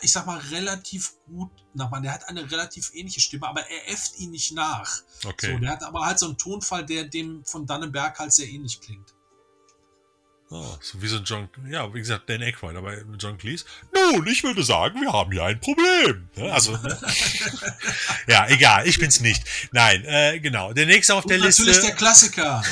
ich 0.02 0.12
sag 0.12 0.26
mal, 0.26 0.38
relativ 0.52 1.14
gut 1.28 1.52
nachmachen. 1.74 2.04
Der 2.04 2.14
hat 2.14 2.28
eine 2.28 2.50
relativ 2.50 2.92
ähnliche 2.94 3.20
Stimme, 3.20 3.48
aber 3.48 3.62
er 3.70 3.94
äfft 3.94 4.18
ihn 4.18 4.32
nicht 4.32 4.54
nach. 4.54 5.02
Okay. 5.26 5.54
So, 5.54 5.60
der 5.60 5.72
hat 5.72 5.84
aber 5.84 6.06
halt 6.06 6.20
so 6.20 6.28
einen 6.28 6.38
Tonfall, 6.38 6.86
der 6.86 7.06
dem 7.06 7.44
von 7.46 7.66
Dannenberg 7.66 8.18
halt 8.20 8.34
sehr 8.34 8.48
ähnlich 8.48 8.82
klingt. 8.82 9.14
Oh, 10.50 10.78
so 10.80 11.02
wie 11.02 11.08
so 11.08 11.18
ein 11.18 11.24
John, 11.26 11.50
ja, 11.70 11.94
wie 11.94 12.00
gesagt, 12.00 12.30
Dan 12.30 12.42
Aykroyd, 12.42 12.78
aber 12.78 13.02
John 13.20 13.38
Cleese. 13.38 13.66
Nun, 13.94 14.26
ich 14.28 14.44
würde 14.44 14.64
sagen, 14.64 15.02
wir 15.02 15.12
haben 15.12 15.30
hier 15.30 15.44
ein 15.44 15.60
Problem. 15.60 16.30
Ne? 16.38 16.54
Also, 16.54 16.72
ne? 16.78 16.98
ja, 18.28 18.48
egal, 18.48 18.88
ich 18.88 18.98
bin's 18.98 19.20
nicht. 19.20 19.44
Nein, 19.74 20.06
äh, 20.06 20.40
genau. 20.40 20.72
Der 20.72 20.86
nächste 20.86 21.16
auf 21.16 21.26
Und 21.26 21.32
der 21.32 21.40
natürlich 21.40 21.68
Liste. 21.68 21.88
der 21.88 21.96
Klassiker. 21.96 22.64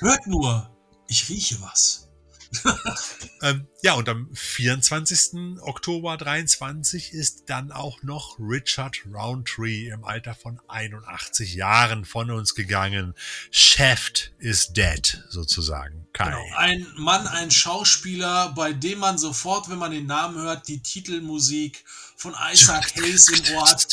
Hört 0.00 0.26
nur, 0.26 0.76
ich 1.06 1.28
rieche 1.28 1.60
was. 1.60 2.09
Ähm, 3.42 3.66
ja, 3.82 3.94
und 3.94 4.06
am 4.10 4.28
24. 4.34 5.60
Oktober 5.62 6.18
23 6.18 7.14
ist 7.14 7.48
dann 7.48 7.72
auch 7.72 8.02
noch 8.02 8.38
Richard 8.38 8.98
Roundtree 9.10 9.88
im 9.88 10.04
Alter 10.04 10.34
von 10.34 10.60
81 10.68 11.54
Jahren 11.54 12.04
von 12.04 12.30
uns 12.30 12.54
gegangen. 12.54 13.14
Shaft 13.50 14.32
is 14.38 14.74
dead, 14.74 15.24
sozusagen. 15.30 16.06
Kai. 16.12 16.26
Genau. 16.26 16.56
Ein 16.56 16.86
Mann, 16.98 17.26
ein 17.28 17.50
Schauspieler, 17.50 18.52
bei 18.54 18.74
dem 18.74 18.98
man 18.98 19.16
sofort, 19.16 19.70
wenn 19.70 19.78
man 19.78 19.92
den 19.92 20.06
Namen 20.06 20.36
hört, 20.36 20.68
die 20.68 20.82
Titelmusik 20.82 21.84
von 22.20 22.36
Isaac 22.52 22.94
Hayes 22.96 23.28
im 23.28 23.56
Ohr 23.56 23.66
hat. 23.66 23.86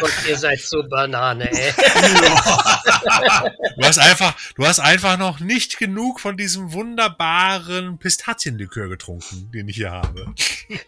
Und 0.00 0.26
ihr 0.26 0.36
seid 0.36 0.60
so 0.60 0.82
Banane, 0.82 1.48
ey. 1.48 1.72
Du 3.76 3.86
hast 3.86 3.98
einfach, 4.00 4.34
du 4.56 4.66
hast 4.66 4.80
einfach 4.80 5.16
noch 5.18 5.38
nicht 5.38 5.78
genug 5.78 6.18
von 6.18 6.36
diesem 6.36 6.72
wunderbaren 6.72 7.96
Pistazienlikör 7.98 8.88
getrunken, 8.88 9.52
den 9.52 9.68
ich 9.68 9.76
hier 9.76 9.92
habe. 9.92 10.34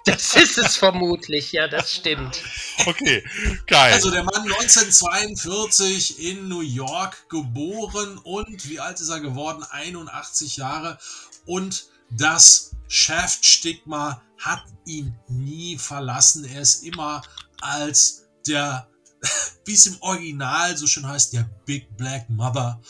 Das 0.06 0.34
ist 0.34 0.58
es 0.58 0.76
vermutlich, 0.76 1.52
ja, 1.52 1.68
das 1.68 1.92
stimmt. 1.92 2.42
Okay, 2.84 3.24
geil. 3.68 3.92
Also 3.92 4.10
der 4.10 4.24
Mann 4.24 4.42
1942 4.42 6.18
in 6.18 6.48
New 6.48 6.62
York 6.62 7.28
geboren 7.28 8.18
und 8.18 8.68
wie 8.68 8.80
alt 8.80 8.98
ist 9.00 9.10
er 9.10 9.20
geworden? 9.20 9.64
81 9.70 10.56
Jahre. 10.56 10.98
Und 11.46 11.84
das 12.10 12.73
Shaft-Stigma 12.88 14.22
hat 14.38 14.64
ihn 14.84 15.14
nie 15.28 15.78
verlassen. 15.78 16.44
Er 16.44 16.60
ist 16.60 16.84
immer 16.84 17.22
als 17.60 18.26
der, 18.46 18.88
wie 19.64 19.74
es 19.74 19.86
im 19.86 20.00
Original 20.00 20.76
so 20.76 20.86
schön 20.86 21.06
heißt, 21.06 21.32
der 21.32 21.48
Big 21.64 21.96
Black 21.96 22.28
Mother 22.28 22.80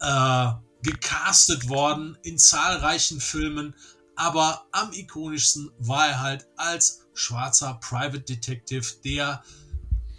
äh, 0.00 0.52
gecastet 0.82 1.68
worden 1.68 2.18
in 2.22 2.38
zahlreichen 2.38 3.20
Filmen. 3.20 3.74
Aber 4.16 4.66
am 4.72 4.92
ikonischsten 4.92 5.70
war 5.78 6.08
er 6.08 6.20
halt 6.20 6.46
als 6.56 7.06
schwarzer 7.14 7.74
Private 7.74 8.20
Detective, 8.20 8.86
der 9.04 9.42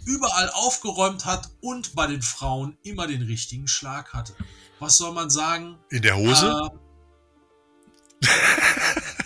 überall 0.04 0.50
aufgeräumt 0.50 1.24
hat 1.24 1.50
und 1.60 1.94
bei 1.94 2.06
den 2.06 2.22
Frauen 2.22 2.76
immer 2.82 3.06
den 3.06 3.22
richtigen 3.22 3.68
Schlag 3.68 4.12
hatte. 4.12 4.34
Was 4.78 4.98
soll 4.98 5.12
man 5.12 5.30
sagen? 5.30 5.78
In 5.90 6.02
der 6.02 6.16
Hose? 6.16 6.70
Äh, 8.20 8.26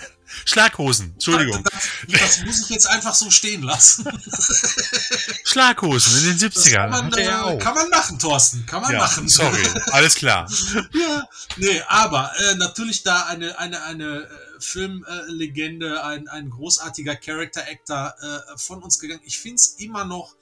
Schlaghosen, 0.48 1.12
Entschuldigung. 1.12 1.62
das, 1.64 2.20
das 2.20 2.44
muss 2.46 2.60
ich 2.62 2.70
jetzt 2.70 2.86
einfach 2.86 3.14
so 3.14 3.30
stehen 3.30 3.62
lassen. 3.62 4.06
Schlaghosen 5.44 6.30
in 6.30 6.38
den 6.38 6.50
Das 6.50 6.64
70ern. 6.64 6.90
kann 6.90 7.10
man, 7.10 7.12
äh, 7.12 7.58
kann 7.58 7.74
man 7.74 7.90
machen, 7.90 8.18
Thorsten. 8.18 8.64
Kann 8.64 8.80
man 8.80 8.92
ja, 8.92 8.98
machen. 9.00 9.28
sorry, 9.28 9.62
alles 9.92 10.14
klar. 10.14 10.50
ja, 10.94 11.28
nee, 11.58 11.82
aber 11.88 12.32
äh, 12.38 12.54
natürlich 12.54 13.02
da 13.02 13.26
eine, 13.26 13.58
eine, 13.58 13.82
eine 13.82 14.22
äh, 14.22 14.28
Filmlegende, 14.58 16.02
ein, 16.02 16.28
ein 16.28 16.48
großartiger 16.48 17.16
Character 17.16 17.64
Actor 17.68 18.14
äh, 18.18 18.56
von 18.58 18.82
uns 18.82 18.98
gegangen. 18.98 19.20
Ich 19.24 19.38
finde 19.38 19.56
es 19.56 19.74
immer 19.78 20.06
noch 20.06 20.34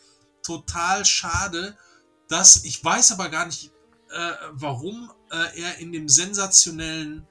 total 0.45 1.05
schade, 1.05 1.77
dass 2.29 2.63
ich 2.63 2.85
weiß 2.85 3.11
aber 3.11 3.29
gar 3.29 3.47
nicht, 3.47 3.73
äh, 4.11 4.33
warum 4.53 5.11
äh, 5.33 5.61
er 5.61 5.79
in 5.79 5.91
dem 5.91 6.09
sensationellen 6.09 7.27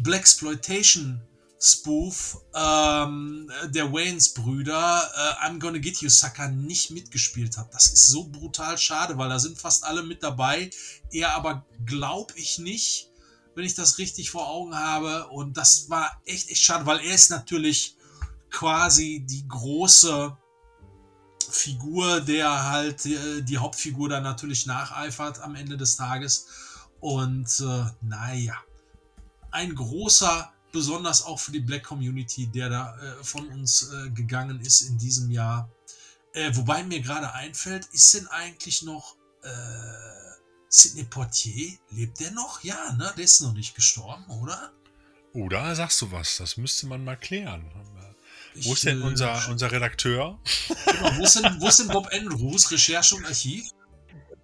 Black 0.00 0.20
Exploitation 0.20 1.20
Spoof 1.60 2.40
ähm, 2.54 3.50
der 3.66 3.92
Waynes 3.92 4.32
Brüder 4.32 5.02
äh, 5.14 5.46
I'm 5.46 5.58
Gonna 5.58 5.78
Get 5.78 6.00
You 6.00 6.08
Sucker 6.08 6.48
nicht 6.48 6.90
mitgespielt 6.90 7.56
hat. 7.56 7.74
Das 7.74 7.88
ist 7.88 8.06
so 8.06 8.24
brutal 8.24 8.78
schade, 8.78 9.18
weil 9.18 9.28
da 9.28 9.38
sind 9.38 9.58
fast 9.58 9.84
alle 9.84 10.02
mit 10.02 10.22
dabei. 10.22 10.70
Er 11.10 11.34
aber 11.34 11.66
glaube 11.84 12.34
ich 12.36 12.58
nicht, 12.58 13.10
wenn 13.54 13.64
ich 13.64 13.74
das 13.74 13.98
richtig 13.98 14.30
vor 14.30 14.48
Augen 14.48 14.76
habe. 14.76 15.26
Und 15.28 15.56
das 15.56 15.90
war 15.90 16.22
echt, 16.24 16.48
echt 16.48 16.62
schade, 16.62 16.86
weil 16.86 17.00
er 17.00 17.14
ist 17.14 17.30
natürlich 17.30 17.96
quasi 18.50 19.24
die 19.28 19.46
große 19.48 20.36
Figur, 21.50 22.20
der 22.20 22.70
halt 22.70 23.04
äh, 23.06 23.42
die 23.42 23.58
Hauptfigur 23.58 24.08
dann 24.08 24.22
natürlich 24.22 24.66
nacheifert 24.66 25.40
am 25.40 25.56
Ende 25.56 25.76
des 25.76 25.96
Tages. 25.96 26.46
Und 27.00 27.48
äh, 27.60 27.84
naja, 28.00 28.54
ein 29.50 29.74
großer, 29.74 30.52
besonders 30.72 31.22
auch 31.22 31.38
für 31.38 31.52
die 31.52 31.60
Black 31.60 31.84
Community, 31.84 32.46
der 32.46 32.68
da 32.68 32.96
äh, 32.96 33.24
von 33.24 33.48
uns 33.48 33.90
äh, 33.92 34.10
gegangen 34.10 34.60
ist 34.60 34.82
in 34.82 34.98
diesem 34.98 35.30
Jahr. 35.30 35.70
Äh, 36.32 36.50
wobei 36.54 36.82
mir 36.84 37.00
gerade 37.00 37.32
einfällt, 37.32 37.86
ist 37.92 38.14
denn 38.14 38.26
eigentlich 38.28 38.82
noch 38.82 39.16
äh, 39.42 39.48
Sidney 40.68 41.04
Portier, 41.04 41.78
lebt 41.90 42.20
der 42.20 42.30
noch? 42.32 42.62
Ja, 42.62 42.92
ne? 42.92 43.12
Der 43.16 43.24
ist 43.24 43.40
noch 43.40 43.54
nicht 43.54 43.74
gestorben, 43.74 44.24
oder? 44.28 44.72
Oder 45.32 45.74
sagst 45.74 46.00
du 46.02 46.12
was? 46.12 46.36
Das 46.36 46.56
müsste 46.56 46.86
man 46.86 47.04
mal 47.04 47.16
klären. 47.16 47.70
Ich, 48.54 48.66
Wo 48.66 48.72
ist 48.74 48.84
denn 48.84 49.00
äh, 49.00 49.04
unser, 49.04 49.48
unser 49.48 49.70
Redakteur? 49.70 50.38
Genau, 50.68 51.16
wo, 51.18 51.24
ist 51.24 51.36
denn, 51.36 51.60
wo 51.60 51.68
ist 51.68 51.78
denn 51.78 51.88
Bob 51.88 52.08
Andrews, 52.12 52.70
Recherche 52.70 53.14
und 53.14 53.24
Archiv? 53.24 53.64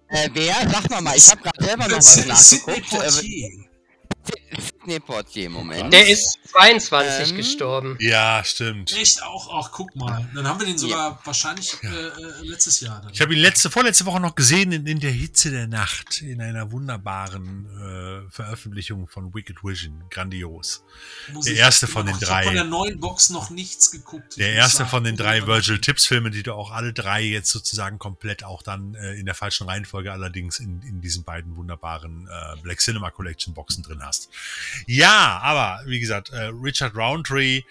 Äh, 0.07 0.29
wer? 0.33 0.55
Sag 0.69 0.89
mal 0.89 1.01
mal, 1.01 1.17
ich 1.17 1.29
habe 1.29 1.41
gerade 1.41 1.63
selber 1.63 1.87
noch 1.87 1.97
was 1.97 2.13
Sidney 2.13 2.31
nachgeguckt. 2.31 2.93
Äh, 2.93 2.97
Portier. 2.97 3.49
Sidney 4.85 4.99
Portier, 4.99 5.49
Moment. 5.49 5.91
Der 5.91 6.07
ist 6.07 6.37
22 6.51 7.31
Ähm, 7.31 7.35
gestorben. 7.37 7.97
Ja, 7.99 8.43
stimmt. 8.43 8.93
Echt 8.95 9.21
auch, 9.23 9.49
ach 9.53 9.71
guck 9.71 9.95
mal. 9.95 10.27
Dann 10.35 10.47
haben 10.47 10.59
wir 10.59 10.67
den 10.67 10.77
sogar 10.77 11.19
wahrscheinlich 11.23 11.75
äh, 11.83 11.87
äh, 11.87 12.11
letztes 12.43 12.79
Jahr. 12.81 13.01
Dann. 13.01 13.11
Ich 13.13 13.21
habe 13.21 13.33
ihn 13.33 13.39
letzte, 13.39 13.69
vorletzte 13.69 14.05
Woche 14.05 14.19
noch 14.19 14.35
gesehen 14.35 14.71
in, 14.71 14.85
in 14.85 14.99
der 14.99 15.11
Hitze 15.11 15.49
der 15.51 15.67
Nacht, 15.67 16.21
in 16.21 16.41
einer 16.41 16.71
wunderbaren 16.71 17.65
äh, 18.27 18.31
Veröffentlichung 18.31 19.07
von 19.07 19.33
Wicked 19.33 19.63
Vision. 19.63 20.03
Grandios. 20.09 20.83
Muss 21.33 21.45
der 21.45 21.55
erste 21.55 21.87
von 21.87 22.05
den 22.05 22.15
Ich 22.15 22.21
habe 22.21 22.25
drei. 22.25 22.43
von 22.45 22.53
der 22.53 22.63
neuen 22.63 22.99
Box 22.99 23.29
noch 23.29 23.49
nichts 23.49 23.91
geguckt. 23.91 24.37
Der 24.37 24.53
erste 24.53 24.85
von 24.85 25.03
den 25.03 25.17
drei 25.17 25.45
Virgil 25.47 25.79
Tips 25.79 26.05
Filmen, 26.05 26.31
die 26.31 26.43
du 26.43 26.53
auch 26.53 26.71
alle 26.71 26.93
drei 26.93 27.21
jetzt 27.23 27.49
sozusagen 27.49 27.97
komplett 27.99 28.43
auch 28.43 28.61
dann 28.61 28.95
äh, 28.95 29.13
in 29.15 29.25
der 29.25 29.35
falschen 29.35 29.67
Reihenfolge 29.67 30.11
allerdings 30.11 30.59
in, 30.59 30.81
in 30.83 31.01
diesen 31.01 31.23
beiden 31.23 31.55
wunderbaren 31.55 32.27
äh, 32.27 32.61
Black 32.61 32.79
Cinema 32.79 33.09
Collection 33.09 33.53
Boxen 33.53 33.83
drin 33.83 34.01
hast. 34.03 34.29
Ja, 34.87 35.39
aber 35.41 35.81
wie 35.85 35.99
gesagt, 35.99 36.31
äh, 36.31 36.51
Richard 36.61 36.95
Roundtree 36.95 37.63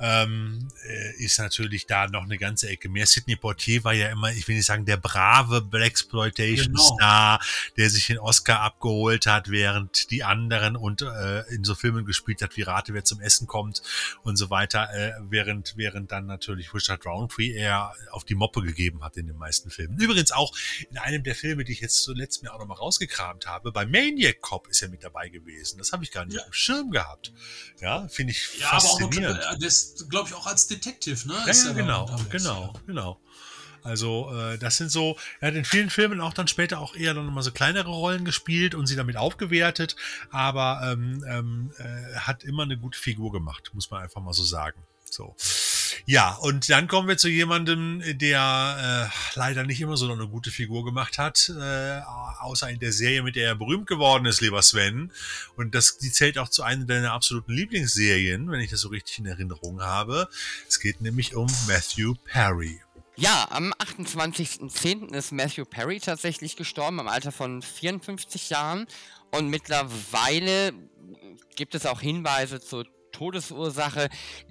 ähm, 0.00 0.68
äh, 0.86 1.22
ist 1.24 1.38
natürlich 1.38 1.86
da 1.86 2.06
noch 2.08 2.24
eine 2.24 2.38
ganze 2.38 2.68
Ecke 2.68 2.88
mehr. 2.88 3.06
Sidney 3.06 3.36
Portier 3.36 3.84
war 3.84 3.92
ja 3.92 4.08
immer, 4.08 4.32
ich 4.32 4.48
will 4.48 4.56
nicht 4.56 4.66
sagen, 4.66 4.84
der 4.86 4.96
brave 4.96 5.60
Blaxploitation 5.62 6.68
Genau. 6.74 6.94
Star, 6.96 7.40
der 7.76 7.90
sich 7.90 8.06
den 8.06 8.18
Oscar 8.18 8.60
abgeholt 8.60 9.26
hat, 9.26 9.50
während 9.50 10.10
die 10.10 10.24
anderen 10.24 10.76
und 10.76 11.02
äh, 11.02 11.40
in 11.54 11.64
so 11.64 11.74
Filmen 11.74 12.04
gespielt 12.06 12.42
hat 12.42 12.56
wie 12.56 12.62
Rate, 12.62 12.94
wer 12.94 13.04
zum 13.04 13.20
Essen 13.20 13.46
kommt 13.46 13.82
und 14.22 14.36
so 14.36 14.50
weiter, 14.50 14.88
äh, 14.94 15.12
während, 15.28 15.74
während 15.76 16.10
dann 16.12 16.26
natürlich 16.26 16.72
Richard 16.74 17.04
Roundtree 17.04 17.52
eher 17.52 17.92
auf 18.10 18.24
die 18.24 18.34
Moppe 18.34 18.62
gegeben 18.62 19.02
hat 19.04 19.16
in 19.16 19.26
den 19.26 19.36
meisten 19.36 19.70
Filmen. 19.70 19.98
Übrigens 19.98 20.32
auch 20.32 20.54
in 20.90 20.98
einem 20.98 21.22
der 21.22 21.34
Filme, 21.34 21.64
die 21.64 21.72
ich 21.72 21.80
jetzt 21.80 22.02
zuletzt 22.02 22.42
mir 22.42 22.52
auch 22.54 22.58
nochmal 22.58 22.78
rausgekramt 22.78 23.46
habe, 23.46 23.70
bei 23.72 23.84
Maniac 23.86 24.40
Cop 24.40 24.66
ist 24.68 24.82
er 24.82 24.88
mit 24.88 25.04
dabei 25.04 25.28
gewesen. 25.28 25.78
Das 25.78 25.92
habe 25.92 26.04
ich 26.04 26.10
gar 26.10 26.24
nicht 26.24 26.36
Ja. 26.36 26.40
auf 26.42 26.48
dem 26.48 26.52
Schirm 26.54 26.90
gehabt. 26.90 27.32
Ja, 27.80 28.08
finde 28.08 28.32
ich 28.32 28.58
Ja, 28.58 28.68
aber 28.72 28.76
auch 28.78 28.82
noch, 29.00 29.08
faszinierend. 29.08 29.44
Glaube 30.08 30.28
ich 30.28 30.34
auch 30.34 30.46
als 30.46 30.66
Detective, 30.66 31.28
ne? 31.28 31.34
Ja, 31.46 31.52
ja, 31.52 31.72
genau, 31.72 32.06
genau, 32.30 32.72
ja. 32.74 32.80
genau. 32.86 33.20
Also 33.82 34.30
äh, 34.34 34.58
das 34.58 34.76
sind 34.76 34.90
so, 34.90 35.16
er 35.40 35.48
hat 35.48 35.54
in 35.54 35.64
vielen 35.64 35.90
Filmen 35.90 36.20
auch 36.20 36.34
dann 36.34 36.48
später 36.48 36.80
auch 36.80 36.94
eher 36.94 37.14
dann 37.14 37.26
nochmal 37.26 37.42
so 37.42 37.50
kleinere 37.50 37.90
Rollen 37.90 38.24
gespielt 38.24 38.74
und 38.74 38.86
sie 38.86 38.96
damit 38.96 39.16
aufgewertet, 39.16 39.96
aber 40.30 40.80
ähm, 40.84 41.24
ähm, 41.26 41.72
äh, 41.78 42.16
hat 42.16 42.44
immer 42.44 42.64
eine 42.64 42.76
gute 42.76 42.98
Figur 42.98 43.32
gemacht, 43.32 43.70
muss 43.72 43.90
man 43.90 44.02
einfach 44.02 44.20
mal 44.20 44.34
so 44.34 44.44
sagen. 44.44 44.82
So. 45.10 45.34
Ja, 46.06 46.34
und 46.34 46.70
dann 46.70 46.86
kommen 46.86 47.08
wir 47.08 47.18
zu 47.18 47.28
jemandem, 47.28 48.02
der 48.18 49.10
äh, 49.12 49.38
leider 49.38 49.64
nicht 49.64 49.80
immer 49.80 49.96
so 49.96 50.10
eine 50.10 50.28
gute 50.28 50.50
Figur 50.50 50.84
gemacht 50.84 51.18
hat, 51.18 51.52
äh, 51.60 52.00
außer 52.40 52.70
in 52.70 52.78
der 52.78 52.92
Serie, 52.92 53.22
mit 53.22 53.34
der 53.34 53.48
er 53.48 53.54
berühmt 53.56 53.88
geworden 53.88 54.24
ist, 54.26 54.40
lieber 54.40 54.62
Sven. 54.62 55.12
Und 55.56 55.74
das, 55.74 55.98
die 55.98 56.12
zählt 56.12 56.38
auch 56.38 56.48
zu 56.48 56.62
einer 56.62 56.84
deiner 56.84 57.12
absoluten 57.12 57.52
Lieblingsserien, 57.52 58.50
wenn 58.50 58.60
ich 58.60 58.70
das 58.70 58.80
so 58.80 58.88
richtig 58.88 59.18
in 59.18 59.26
Erinnerung 59.26 59.82
habe. 59.82 60.28
Es 60.68 60.78
geht 60.78 61.00
nämlich 61.00 61.34
um 61.34 61.48
Matthew 61.66 62.14
Perry. 62.24 62.80
Ja, 63.16 63.48
am 63.50 63.72
28.10. 63.74 65.12
ist 65.14 65.32
Matthew 65.32 65.64
Perry 65.64 66.00
tatsächlich 66.00 66.56
gestorben, 66.56 67.00
im 67.00 67.08
Alter 67.08 67.32
von 67.32 67.62
54 67.62 68.48
Jahren. 68.48 68.86
Und 69.32 69.48
mittlerweile 69.48 70.72
gibt 71.56 71.74
es 71.74 71.84
auch 71.84 72.00
Hinweise 72.00 72.60
zur 72.60 72.86
Todesursache, 73.10 74.08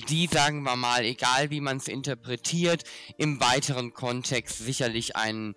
die, 0.10 0.28
sagen 0.28 0.64
wir 0.64 0.76
mal, 0.76 1.04
egal 1.04 1.50
wie 1.50 1.62
man 1.62 1.78
es 1.78 1.88
interpretiert, 1.88 2.84
im 3.18 3.40
weiteren 3.40 3.94
Kontext 3.94 4.60
sicherlich 4.60 5.16
ein, 5.16 5.56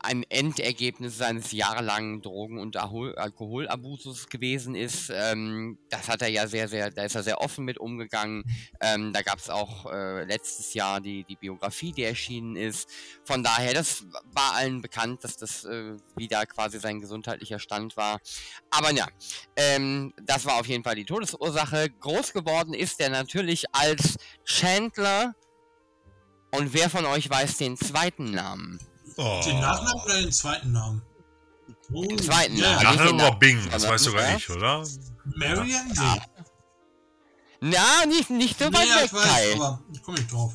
ein 0.00 0.24
Endergebnis 0.28 1.18
seines 1.18 1.52
jahrelangen 1.52 2.22
Drogen- 2.22 2.58
und 2.58 2.76
Alkohol 2.76 3.16
Alkoholabusus 3.16 4.28
gewesen 4.28 4.74
ist. 4.74 5.10
Ähm, 5.12 5.78
das 5.88 6.08
hat 6.08 6.22
er 6.22 6.28
ja 6.28 6.46
sehr, 6.46 6.68
sehr, 6.68 6.90
da 6.90 7.04
ist 7.04 7.14
er 7.14 7.22
sehr 7.22 7.40
offen 7.40 7.64
mit 7.64 7.78
umgegangen. 7.78 8.44
Ähm, 8.80 9.12
da 9.12 9.22
gab 9.22 9.38
es 9.38 9.50
auch 9.50 9.86
äh, 9.90 10.24
letztes 10.24 10.74
Jahr 10.74 11.00
die, 11.00 11.24
die 11.24 11.36
Biografie, 11.36 11.92
die 11.92 12.04
erschienen 12.04 12.56
ist. 12.56 12.88
Von 13.24 13.42
daher, 13.42 13.74
das 13.74 14.04
war 14.32 14.54
allen 14.54 14.80
bekannt, 14.82 15.24
dass 15.24 15.36
das 15.36 15.64
äh, 15.64 15.96
wieder 16.16 16.46
quasi 16.46 16.78
sein 16.78 17.00
gesundheitlicher 17.00 17.58
Stand 17.58 17.96
war. 17.96 18.20
Aber 18.70 18.92
ja, 18.92 19.06
ähm, 19.56 20.12
das 20.22 20.46
war 20.46 20.60
auf 20.60 20.66
jeden 20.66 20.84
Fall 20.84 20.94
die 20.94 21.04
Todesursache. 21.04 21.90
Groß 22.00 22.32
geworden 22.32 22.74
ist 22.74 23.00
er 23.00 23.10
natürlich 23.10 23.64
als 23.72 24.16
Chandler. 24.44 25.34
Und 26.50 26.72
wer 26.72 26.88
von 26.88 27.04
euch 27.04 27.28
weiß 27.28 27.58
den 27.58 27.76
zweiten 27.76 28.30
Namen? 28.30 28.78
Oh. 29.18 29.40
Den 29.44 29.58
Nachnamen 29.58 30.02
oder 30.04 30.20
den 30.22 30.32
zweiten 30.32 30.72
Namen? 30.72 31.02
Oh, 31.92 32.02
Den 32.04 32.18
zweiten 32.18 32.56
ja, 32.56 32.80
Namen. 32.80 32.96
Nachher 32.96 33.18
war 33.18 33.38
Bing, 33.38 33.68
das 33.70 33.86
weiß 33.86 34.04
sogar 34.04 34.36
ich, 34.36 34.48
oder? 34.48 34.84
Marion? 35.36 35.68
Ja. 35.68 36.14
Nee. 36.14 36.20
Na, 37.60 38.06
nicht, 38.06 38.30
nicht 38.30 38.56
so 38.56 38.68
Nee, 38.68 38.76
weit 38.76 38.86
ja, 38.86 38.96
weg, 38.96 39.04
ich 39.06 39.12
weiß, 39.12 39.54
aber 39.56 39.82
ich 39.92 40.02
komme 40.02 40.18
nicht 40.18 40.32
drauf. 40.32 40.54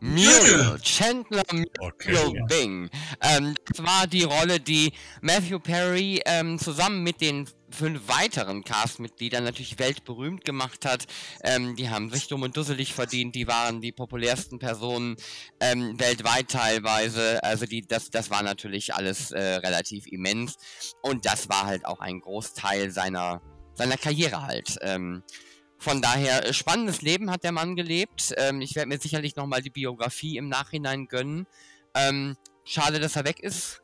Muriel, 0.00 0.80
Chandler 0.82 1.42
Okay. 1.78 2.12
Muriel 2.12 2.44
Bing. 2.48 2.90
Ähm, 3.20 3.54
das 3.66 3.84
war 3.84 4.06
die 4.06 4.24
Rolle, 4.24 4.58
die 4.58 4.92
Matthew 5.20 5.60
Perry 5.60 6.20
ähm, 6.24 6.58
zusammen 6.58 7.02
mit 7.04 7.20
den 7.20 7.46
fünf 7.70 8.08
weiteren 8.08 8.64
Castmitgliedern 8.64 9.44
natürlich 9.44 9.78
weltberühmt 9.78 10.44
gemacht 10.44 10.84
hat. 10.84 11.06
Ähm, 11.42 11.76
die 11.76 11.90
haben 11.90 12.10
sich 12.10 12.28
dumm 12.28 12.42
und 12.42 12.56
dusselig 12.56 12.94
verdient, 12.94 13.34
die 13.34 13.46
waren 13.46 13.80
die 13.80 13.92
populärsten 13.92 14.58
Personen 14.58 15.16
ähm, 15.60 15.98
weltweit 15.98 16.48
teilweise. 16.48 17.42
Also 17.42 17.66
die, 17.66 17.82
das, 17.82 18.10
das 18.10 18.30
war 18.30 18.42
natürlich 18.42 18.94
alles 18.94 19.30
äh, 19.30 19.56
relativ 19.56 20.06
immens. 20.06 20.56
Und 21.02 21.26
das 21.26 21.48
war 21.48 21.66
halt 21.66 21.84
auch 21.84 22.00
ein 22.00 22.20
Großteil 22.20 22.90
seiner, 22.90 23.40
seiner 23.74 23.96
Karriere 23.96 24.42
halt. 24.42 24.76
Ähm, 24.82 25.22
von 25.80 26.02
daher, 26.02 26.46
äh, 26.46 26.52
spannendes 26.52 27.00
Leben 27.00 27.30
hat 27.30 27.42
der 27.42 27.52
Mann 27.52 27.74
gelebt. 27.74 28.34
Ähm, 28.36 28.60
ich 28.60 28.74
werde 28.74 28.88
mir 28.88 28.98
sicherlich 28.98 29.36
nochmal 29.36 29.62
die 29.62 29.70
Biografie 29.70 30.36
im 30.36 30.48
Nachhinein 30.48 31.06
gönnen. 31.06 31.46
Ähm, 31.94 32.36
schade, 32.64 33.00
dass 33.00 33.16
er 33.16 33.24
weg 33.24 33.40
ist. 33.40 33.80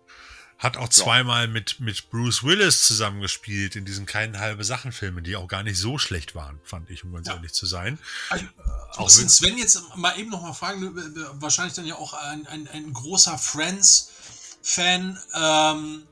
Hat 0.59 0.79
auch 0.79 0.89
zweimal 0.89 1.49
mit, 1.49 1.81
mit 1.81 2.09
Bruce 2.11 2.43
Willis 2.43 2.87
zusammengespielt 2.87 3.77
in 3.77 3.85
diesen 3.85 4.07
kleinen 4.07 4.39
halbe 4.39 4.65
Sachen-Filmen, 4.65 5.23
die 5.23 5.37
auch 5.37 5.49
gar 5.49 5.63
nicht 5.63 5.79
so 5.79 5.99
schlecht 5.99 6.35
waren, 6.35 6.59
fand 6.65 6.89
ich, 6.89 7.05
um 7.05 7.13
ganz 7.13 7.29
Ja. 7.29 7.35
ehrlich 7.35 7.53
zu 7.53 7.67
sein. 7.67 7.99
Also, 8.31 8.45
Auch 8.93 9.01
muss 9.01 9.17
den 9.17 9.23
wenn- 9.25 9.29
Sven 9.29 9.59
jetzt 9.59 9.83
mal 9.97 10.19
eben 10.19 10.31
noch 10.31 10.41
mal 10.41 10.55
fragen, 10.55 10.83
äh, 10.97 11.25
wahrscheinlich 11.43 11.75
dann 11.75 11.85
ja 11.87 11.97
auch 11.97 12.15
ein, 12.15 12.47
ein, 12.47 12.69
ein 12.69 12.93
großer 12.93 13.37
Friends-Fan. 13.37 15.19
Ähm, 15.35 16.07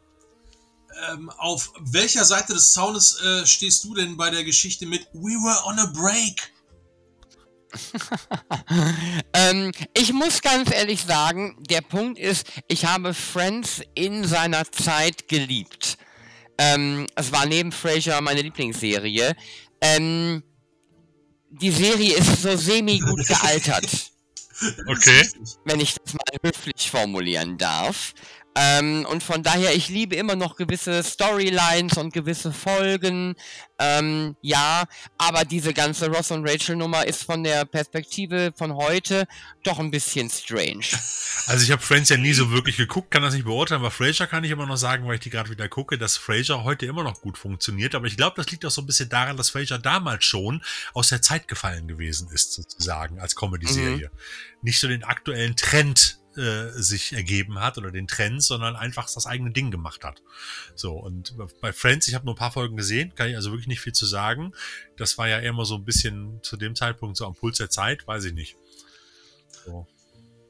ähm, 1.11 1.31
auf 1.31 1.73
welcher 1.81 2.25
Seite 2.25 2.53
des 2.53 2.73
Zaunes 2.73 3.19
äh, 3.21 3.47
stehst 3.47 3.83
du 3.85 3.95
denn 3.95 4.17
bei 4.17 4.31
der 4.31 4.45
Geschichte 4.45 4.87
mit 4.87 5.07
We 5.13 5.33
were 5.33 5.65
on 5.65 5.79
a 5.79 5.87
break? 5.87 6.53
ähm, 9.33 9.73
ich 9.97 10.13
muss 10.13 10.43
ganz 10.43 10.73
ehrlich 10.73 11.03
sagen, 11.03 11.57
der 11.69 11.81
Punkt 11.81 12.19
ist, 12.19 12.47
ich 12.69 12.85
habe 12.85 13.15
Friends 13.15 13.83
in 13.95 14.25
seiner 14.25 14.71
Zeit 14.71 15.29
geliebt. 15.29 15.99
Ähm, 16.59 17.07
es 17.15 17.33
war 17.33 17.47
neben 17.47 17.73
Frasier 17.73 18.21
meine 18.21 18.43
Lieblingsserie. 18.43 19.35
Ähm, 19.81 20.43
die 21.51 21.71
Serie 21.71 22.17
ist 22.17 22.43
so 22.43 22.57
semi-gut 22.57 23.27
gealtert. 23.27 23.87
Okay. 24.87 25.29
wenn 25.65 25.81
ich 25.81 25.95
das 25.95 26.15
mal 26.15 26.39
höflich 26.41 26.89
formulieren 26.89 27.59
darf. 27.59 28.15
Ähm, 28.57 29.05
und 29.11 29.23
von 29.23 29.43
daher, 29.43 29.75
ich 29.75 29.89
liebe 29.89 30.15
immer 30.15 30.37
noch 30.37 30.57
gewisse 30.57 31.03
Storylines 31.03 31.97
und 31.97 32.13
gewisse 32.13 32.53
Folgen. 32.53 33.35
Ähm, 33.81 34.37
ja, 34.43 34.85
aber 35.19 35.45
diese 35.45 35.75
ganze 35.75 36.09
Ross 36.09 36.31
und 36.31 36.49
Rachel 36.49 36.77
Nummer 36.77 37.05
ist 37.05 37.25
von 37.25 37.43
der 37.43 37.65
Perspektive 37.65 38.53
von 38.57 38.75
heute 38.77 39.27
doch 39.65 39.81
ein 39.81 39.91
bisschen 39.91 40.31
strange. 40.31 40.85
Also 41.47 41.63
ich 41.63 41.71
habe 41.73 41.83
Friends 41.83 42.09
ja 42.09 42.17
nie 42.17 42.33
so 42.33 42.53
wirklich 42.53 42.79
geguckt, 42.79 43.11
kann 43.11 43.23
das 43.23 43.35
nicht 43.35 43.45
beurteilen, 43.45 43.83
aber 43.83 43.91
Frasier 43.91 44.27
kann 44.27 44.45
ich 44.45 44.51
immer 44.51 44.65
noch 44.65 44.79
sagen, 44.79 45.07
weil 45.07 45.17
ich 45.17 45.21
die 45.21 45.29
gerade 45.29 45.51
wieder 45.51 45.69
gucke, 45.69 45.99
dass 45.99 46.17
Frasier 46.17 46.65
heute 46.65 46.87
immer 46.87 47.03
noch 47.03 47.21
gut 47.21 47.37
funktioniert. 47.37 47.95
Aber 47.95 48.07
ich 48.07 48.17
glaube, 48.17 48.37
das 48.37 48.51
liegt 48.51 48.65
auch 48.65 48.71
so 48.71 48.81
ein 48.81 48.87
bisschen 48.87 49.11
daran, 49.11 49.37
dass 49.37 49.51
Frasier 49.51 49.77
damals 49.77 50.25
schon 50.25 50.63
aus 50.95 51.11
der 51.11 51.21
Zeit 51.21 51.47
gefallen 51.47 51.87
gewesen 51.87 52.31
ist, 52.33 52.55
sozusagen, 52.55 53.19
als 53.21 53.37
Comedy-Serie. 53.37 54.11
Nicht 54.63 54.81
so 54.81 54.89
den 54.89 55.05
aktuellen 55.05 55.55
Trend 55.57 56.19
äh, 56.37 56.71
sich 56.73 57.13
ergeben 57.13 57.61
hat 57.61 57.79
oder 57.79 57.91
den 57.91 58.07
Trends, 58.07 58.47
sondern 58.47 58.77
einfach 58.77 59.09
das 59.13 59.27
eigene 59.27 59.51
Ding 59.53 59.71
gemacht 59.71 60.05
hat. 60.05 60.23
So, 60.75 60.93
und 60.93 61.35
bei 61.61 61.73
Friends, 61.73 62.09
ich 62.09 62.15
habe 62.15 62.25
nur 62.25 62.35
ein 62.35 62.39
paar 62.39 62.53
Folgen 62.53 62.77
gesehen, 62.77 63.15
kann 63.15 63.29
ich 63.29 63.37
also 63.37 63.51
wirklich 63.51 63.69
nicht 63.69 63.81
viel 63.81 63.93
zu 63.93 64.07
sagen. 64.07 64.53
Das 64.97 65.17
war 65.19 65.29
ja 65.29 65.39
immer 65.39 65.65
so 65.65 65.77
ein 65.77 65.85
bisschen 65.85 66.41
zu 66.43 66.57
dem 66.57 66.75
Zeitpunkt 66.75 67.17
so 67.17 67.27
am 67.27 67.35
Puls 67.35 67.59
der 67.59 67.71
Zeit, 67.71 68.07
weiß 68.07 68.25
ich 68.25 68.33
nicht. 68.35 68.57
So. 69.65 69.87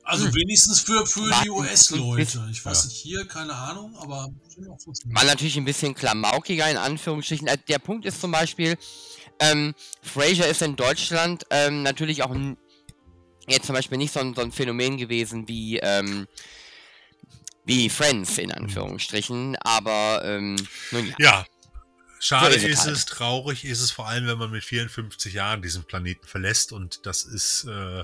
Also 0.07 0.27
Hm. 0.27 0.35
wenigstens 0.35 0.81
für, 0.81 1.07
für 1.07 1.31
die 1.43 1.49
US-Leute. 1.51 2.47
Ich 2.51 2.65
weiß 2.65 2.83
Ja. 2.83 2.89
nicht, 2.89 2.97
hier, 2.97 3.27
keine 3.27 3.55
Ahnung, 3.55 3.97
aber 3.97 4.29
War 5.07 5.25
natürlich 5.25 5.57
ein 5.57 5.65
bisschen 5.65 5.95
klamaukiger 5.95 6.71
in 6.71 6.77
Anführungsstrichen. 6.77 7.47
Äh, 7.47 7.57
Der 7.69 7.79
Punkt 7.79 8.05
ist 8.05 8.21
zum 8.21 8.31
Beispiel, 8.31 8.77
ähm, 9.41 9.75
Frasier 10.03 10.47
ist 10.47 10.61
in 10.63 10.77
Deutschland 10.77 11.45
ähm, 11.51 11.83
natürlich 11.83 12.23
auch 12.23 12.35
n- 12.35 12.57
jetzt 13.49 13.67
zum 13.67 13.75
Beispiel 13.75 13.99
nicht 13.99 14.13
so 14.13 14.21
ein, 14.21 14.35
so 14.35 14.43
ein 14.43 14.53
Phänomen 14.53 14.97
gewesen 14.97 15.49
wie, 15.49 15.79
ähm, 15.79 16.27
wie 17.65 17.89
Friends 17.89 18.39
in 18.39 18.53
Anführungsstrichen, 18.53 19.57
aber 19.57 20.23
ähm, 20.25 20.57
nun 20.91 21.07
ja. 21.09 21.15
Ja. 21.19 21.47
Schade 22.25 22.53
So 22.53 22.57
ist 22.57 22.65
es 22.65 22.71
ist 22.71 22.87
halt. 22.87 22.97
es, 22.97 23.05
traurig 23.05 23.65
ist 23.67 23.83
es 23.83 23.91
vor 23.91 24.09
allem, 24.09 24.27
wenn 24.27 24.39
man 24.39 24.51
mit 24.51 24.65
54 24.65 25.35
Jahren 25.35 25.61
diesen 25.61 25.85
Planeten 25.85 26.27
verlässt 26.27 26.73
und 26.73 27.05
das 27.05 27.23
ist, 27.25 27.65
äh, 27.65 27.99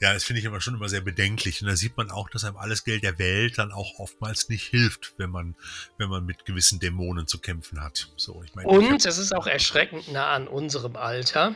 ja, 0.00 0.14
das 0.14 0.24
finde 0.24 0.40
ich 0.40 0.46
immer 0.46 0.62
schon 0.62 0.74
immer 0.74 0.88
sehr 0.88 1.02
bedenklich 1.02 1.60
und 1.60 1.68
da 1.68 1.76
sieht 1.76 1.94
man 1.98 2.10
auch, 2.10 2.30
dass 2.30 2.44
einem 2.44 2.56
alles 2.56 2.82
Geld 2.82 3.02
der 3.02 3.18
Welt 3.18 3.58
dann 3.58 3.70
auch 3.70 3.98
oftmals 3.98 4.48
nicht 4.48 4.68
hilft, 4.68 5.12
wenn 5.18 5.28
man, 5.28 5.54
wenn 5.98 6.08
man 6.08 6.24
mit 6.24 6.46
gewissen 6.46 6.80
Dämonen 6.80 7.26
zu 7.26 7.40
kämpfen 7.40 7.82
hat. 7.82 8.10
So, 8.16 8.42
ich 8.42 8.54
meine, 8.54 8.70
ich 8.70 8.74
Und 8.74 9.04
es 9.04 9.18
ist 9.18 9.34
auch 9.34 9.46
erschreckend 9.46 10.10
nah 10.10 10.32
an 10.32 10.48
unserem 10.48 10.96
Alter. 10.96 11.54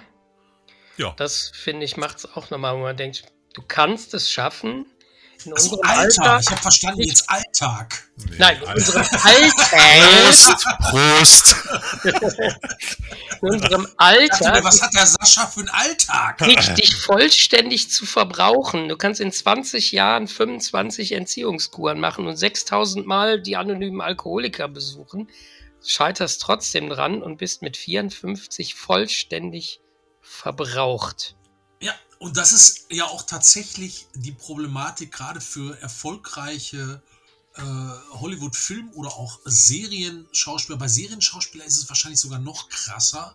Ja. 0.97 1.15
Das 1.17 1.51
finde 1.55 1.85
ich 1.85 1.97
macht 1.97 2.19
es 2.19 2.37
auch 2.37 2.51
nochmal, 2.51 2.75
wo 2.77 2.81
man 2.83 2.97
denkt, 2.97 3.25
du 3.55 3.63
kannst 3.67 4.15
es 4.15 4.31
schaffen. 4.31 4.87
In 5.45 5.53
Also 5.53 5.77
unserem 5.77 5.91
Alltag, 5.91 6.25
Alter. 6.27 6.41
ich 6.41 6.51
habe 6.51 6.63
verstanden, 6.63 7.03
jetzt 7.03 7.29
Alltag. 7.31 8.09
nee, 8.17 8.37
Nein, 8.39 8.63
in 8.63 8.69
unserem 8.73 9.07
Alter. 9.23 10.67
Prost! 10.91 11.57
In 13.43 13.49
unserem 13.51 13.87
Alter. 13.99 14.65
was 14.65 14.81
hat 14.83 14.95
der 14.95 15.07
Sascha 15.07 15.47
für 15.47 15.61
einen 15.61 15.69
Alltag? 15.69 16.39
dich, 16.39 16.69
dich 16.75 16.97
vollständig 16.97 17.91
zu 17.91 18.07
verbrauchen. 18.07 18.89
Du 18.89 18.97
kannst 18.97 19.21
in 19.21 19.31
20 19.31 19.93
Jahren 19.93 20.27
25 20.27 21.13
Entziehungskuren 21.13 22.01
machen 22.01 22.27
und 22.27 22.37
6000 22.37 23.07
Mal 23.07 23.41
die 23.41 23.57
anonymen 23.57 24.01
Alkoholiker 24.01 24.69
besuchen, 24.69 25.29
scheiterst 25.85 26.41
trotzdem 26.41 26.89
dran 26.89 27.23
und 27.23 27.37
bist 27.37 27.61
mit 27.63 27.77
54 27.77 28.75
vollständig 28.75 29.81
verbraucht. 30.27 31.37
Ja, 31.81 31.95
und 32.19 32.37
das 32.37 32.53
ist 32.53 32.87
ja 32.91 33.07
auch 33.07 33.23
tatsächlich 33.23 34.07
die 34.15 34.33
Problematik 34.33 35.13
gerade 35.13 35.41
für 35.41 35.79
erfolgreiche 35.81 37.03
äh, 37.55 37.63
Hollywood-Film- 37.63 38.93
oder 38.95 39.11
auch 39.11 39.41
Serienschauspieler. 39.45 40.79
Bei 40.79 40.89
Serienschauspielern 40.89 41.67
ist 41.67 41.79
es 41.79 41.89
wahrscheinlich 41.89 42.21
sogar 42.21 42.39
noch 42.39 42.69
krasser, 42.69 43.35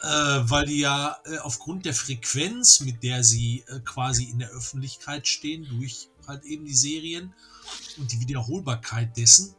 äh, 0.00 0.06
weil 0.06 0.66
die 0.66 0.80
ja 0.80 1.18
äh, 1.24 1.38
aufgrund 1.38 1.84
der 1.84 1.94
Frequenz, 1.94 2.80
mit 2.80 3.02
der 3.02 3.24
sie 3.24 3.64
äh, 3.68 3.80
quasi 3.80 4.24
in 4.24 4.38
der 4.38 4.50
Öffentlichkeit 4.50 5.26
stehen, 5.26 5.66
durch 5.68 6.08
halt 6.26 6.44
eben 6.44 6.64
die 6.64 6.74
Serien 6.74 7.34
und 7.98 8.12
die 8.12 8.20
Wiederholbarkeit 8.20 9.16
dessen, 9.16 9.54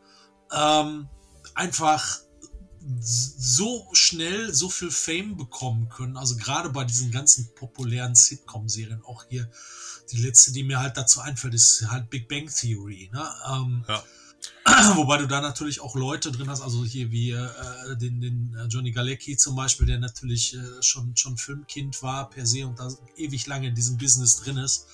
ähm, 0.51 1.09
einfach 1.55 2.19
so 2.99 3.87
schnell 3.93 4.53
so 4.53 4.69
viel 4.69 4.91
Fame 4.91 5.37
bekommen 5.37 5.89
können. 5.89 6.17
Also 6.17 6.35
gerade 6.35 6.69
bei 6.69 6.83
diesen 6.83 7.11
ganzen 7.11 7.53
populären 7.55 8.15
Sitcom-Serien, 8.15 9.01
auch 9.03 9.25
hier 9.29 9.49
die 10.11 10.17
letzte, 10.17 10.51
die 10.51 10.63
mir 10.63 10.79
halt 10.79 10.97
dazu 10.97 11.21
einfällt, 11.21 11.53
ist 11.53 11.89
halt 11.89 12.09
Big 12.09 12.27
Bang 12.27 12.47
Theory. 12.47 13.09
Ne? 13.13 13.29
Ähm, 13.49 13.85
Ja. 13.87 14.03
Wobei 14.95 15.17
du 15.17 15.27
da 15.27 15.41
natürlich 15.41 15.81
auch 15.81 15.95
Leute 15.95 16.31
drin 16.31 16.49
hast, 16.49 16.61
also 16.61 16.83
hier 16.83 17.11
wie 17.11 17.31
äh, 17.31 17.97
den, 17.97 18.21
den 18.21 18.55
äh, 18.55 18.65
Johnny 18.65 18.91
Galecki 18.91 19.37
zum 19.37 19.55
Beispiel, 19.55 19.87
der 19.87 19.99
natürlich 19.99 20.55
äh, 20.55 20.81
schon, 20.81 21.15
schon 21.15 21.37
Filmkind 21.37 22.01
war 22.01 22.29
per 22.29 22.45
se 22.45 22.65
und 22.65 22.79
da 22.79 22.89
ewig 23.17 23.45
lange 23.47 23.67
in 23.67 23.75
diesem 23.75 23.97
Business 23.97 24.37
drin 24.37 24.57
ist. 24.57 24.87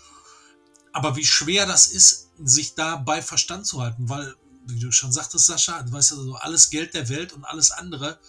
Aber 0.91 1.15
wie 1.15 1.25
schwer 1.25 1.65
das 1.65 1.87
ist, 1.87 2.29
sich 2.43 2.73
da 2.73 2.95
bei 2.95 3.21
Verstand 3.21 3.65
zu 3.65 3.81
halten, 3.81 4.09
weil, 4.09 4.33
wie 4.71 4.79
du 4.79 4.91
schon 4.91 5.11
sagtest, 5.11 5.45
Sascha, 5.45 5.81
du 5.83 5.91
weißt 5.91 6.11
ja 6.11 6.17
so, 6.17 6.35
alles 6.35 6.69
Geld 6.69 6.93
der 6.93 7.09
Welt 7.09 7.33
und 7.33 7.43
alles 7.45 7.71
andere 7.71 8.19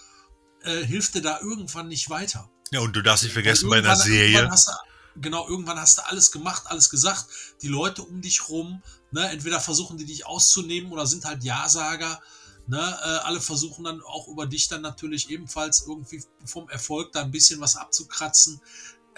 äh, 0.62 0.84
hilft 0.84 1.14
dir 1.14 1.22
da 1.22 1.40
irgendwann 1.40 1.88
nicht 1.88 2.10
weiter. 2.10 2.50
Ja, 2.70 2.80
und 2.80 2.94
du 2.94 3.02
darfst 3.02 3.24
nicht 3.24 3.32
vergessen, 3.32 3.68
bei 3.68 3.78
einer 3.78 3.96
Serie, 3.96 4.48
du, 4.48 5.20
genau, 5.20 5.48
irgendwann 5.48 5.80
hast 5.80 5.98
du 5.98 6.06
alles 6.06 6.30
gemacht, 6.30 6.64
alles 6.66 6.90
gesagt. 6.90 7.26
Die 7.62 7.68
Leute 7.68 8.02
um 8.02 8.20
dich 8.20 8.48
rum, 8.48 8.82
ne, 9.10 9.28
entweder 9.30 9.60
versuchen 9.60 9.96
die 9.98 10.04
dich 10.04 10.26
auszunehmen 10.26 10.92
oder 10.92 11.06
sind 11.06 11.24
halt 11.24 11.42
Ja-Sager. 11.42 12.20
Ne, 12.66 12.78
äh, 12.78 13.26
alle 13.26 13.40
versuchen 13.40 13.84
dann 13.84 14.00
auch 14.02 14.28
über 14.28 14.46
dich 14.46 14.68
dann 14.68 14.82
natürlich 14.82 15.28
ebenfalls 15.30 15.84
irgendwie 15.88 16.22
vom 16.44 16.68
Erfolg 16.68 17.10
da 17.10 17.22
ein 17.22 17.32
bisschen 17.32 17.60
was 17.60 17.76
abzukratzen. 17.76 18.60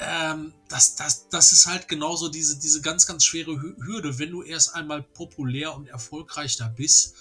Ähm, 0.04 0.52
das, 0.68 0.96
das, 0.96 1.28
das 1.28 1.52
ist 1.52 1.66
halt 1.66 1.88
genauso 1.88 2.28
diese, 2.28 2.58
diese 2.58 2.80
ganz, 2.80 3.06
ganz 3.06 3.24
schwere 3.24 3.52
Hü- 3.52 3.76
Hürde, 3.86 4.18
wenn 4.18 4.30
du 4.30 4.42
erst 4.42 4.74
einmal 4.74 5.02
populär 5.02 5.74
und 5.74 5.86
erfolgreich 5.86 6.56
da 6.56 6.68
bist. 6.68 7.14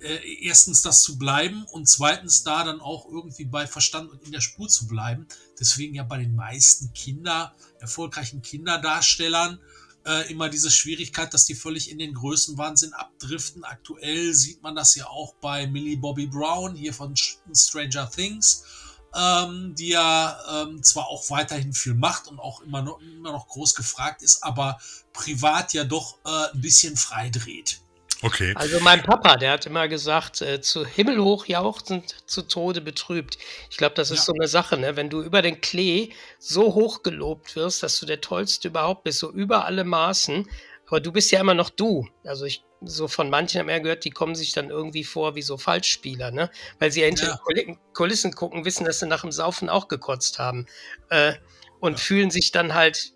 Äh, 0.00 0.44
erstens 0.44 0.82
das 0.82 1.02
zu 1.02 1.18
bleiben 1.18 1.64
und 1.72 1.88
zweitens 1.88 2.44
da 2.44 2.62
dann 2.62 2.80
auch 2.80 3.06
irgendwie 3.10 3.44
bei 3.44 3.66
Verstand 3.66 4.10
und 4.10 4.22
in 4.22 4.30
der 4.30 4.40
Spur 4.40 4.68
zu 4.68 4.86
bleiben. 4.86 5.26
Deswegen 5.58 5.94
ja 5.94 6.04
bei 6.04 6.18
den 6.18 6.36
meisten 6.36 6.92
Kinder, 6.92 7.52
erfolgreichen 7.80 8.40
Kinderdarstellern 8.40 9.58
äh, 10.06 10.30
immer 10.30 10.48
diese 10.48 10.70
Schwierigkeit, 10.70 11.34
dass 11.34 11.46
die 11.46 11.56
völlig 11.56 11.90
in 11.90 11.98
den 11.98 12.14
Größenwahnsinn 12.14 12.92
abdriften. 12.92 13.64
Aktuell 13.64 14.34
sieht 14.34 14.62
man 14.62 14.76
das 14.76 14.94
ja 14.94 15.06
auch 15.08 15.34
bei 15.40 15.66
Millie 15.66 15.96
Bobby 15.96 16.28
Brown 16.28 16.76
hier 16.76 16.94
von 16.94 17.14
Stranger 17.52 18.08
Things, 18.08 18.62
ähm, 19.14 19.74
die 19.76 19.88
ja 19.90 20.38
ähm, 20.62 20.82
zwar 20.82 21.08
auch 21.08 21.28
weiterhin 21.30 21.72
viel 21.72 21.94
macht 21.94 22.28
und 22.28 22.38
auch 22.38 22.60
immer 22.60 22.82
noch, 22.82 23.00
immer 23.00 23.32
noch 23.32 23.48
groß 23.48 23.74
gefragt 23.74 24.22
ist, 24.22 24.42
aber 24.42 24.78
privat 25.12 25.72
ja 25.72 25.84
doch 25.84 26.18
äh, 26.24 26.52
ein 26.54 26.60
bisschen 26.60 26.96
frei 26.96 27.30
dreht. 27.30 27.80
okay. 28.22 28.52
Also 28.56 28.80
mein 28.80 29.02
Papa, 29.02 29.36
der 29.36 29.52
hat 29.52 29.66
immer 29.66 29.88
gesagt, 29.88 30.40
äh, 30.42 30.60
zu 30.60 30.84
Himmel 30.84 31.18
hoch 31.22 31.46
jauchzend, 31.46 32.16
zu 32.26 32.42
Tode 32.42 32.80
betrübt. 32.80 33.38
Ich 33.70 33.76
glaube, 33.76 33.94
das 33.94 34.10
ist 34.10 34.18
Ja. 34.20 34.24
so 34.24 34.32
eine 34.34 34.48
Sache, 34.48 34.76
ne? 34.76 34.96
wenn 34.96 35.08
du 35.10 35.22
über 35.22 35.40
den 35.42 35.60
Klee 35.60 36.12
so 36.38 36.74
hoch 36.74 37.02
gelobt 37.02 37.56
wirst, 37.56 37.82
dass 37.82 37.98
du 38.00 38.06
der 38.06 38.20
Tollste 38.20 38.68
überhaupt 38.68 39.04
bist, 39.04 39.20
so 39.20 39.30
über 39.32 39.64
alle 39.64 39.84
Maßen, 39.84 40.48
aber 40.86 41.00
du 41.00 41.12
bist 41.12 41.30
ja 41.30 41.40
immer 41.40 41.54
noch 41.54 41.70
du. 41.70 42.08
Also 42.24 42.44
ich 42.44 42.64
so 42.80 43.08
von 43.08 43.28
manchen 43.30 43.60
haben 43.60 43.68
ja 43.70 43.78
gehört, 43.80 44.04
die 44.04 44.10
kommen 44.10 44.34
sich 44.34 44.52
dann 44.52 44.70
irgendwie 44.70 45.04
vor 45.04 45.34
wie 45.34 45.42
so 45.42 45.56
Falschspieler, 45.58 46.30
ne? 46.30 46.50
Weil 46.78 46.92
sie 46.92 47.00
ja 47.00 47.06
hinter 47.06 47.26
Ja. 47.26 47.38
den 47.56 47.78
Kulissen- 47.92 48.32
gucken, 48.34 48.64
wissen, 48.64 48.84
dass 48.84 49.00
sie 49.00 49.06
nach 49.06 49.22
dem 49.22 49.32
Saufen 49.32 49.68
auch 49.68 49.88
gekotzt 49.88 50.38
haben. 50.38 50.66
Äh, 51.10 51.34
und 51.80 51.98
fühlen 52.00 52.30
sich 52.30 52.50
dann 52.52 52.74
halt 52.74 53.12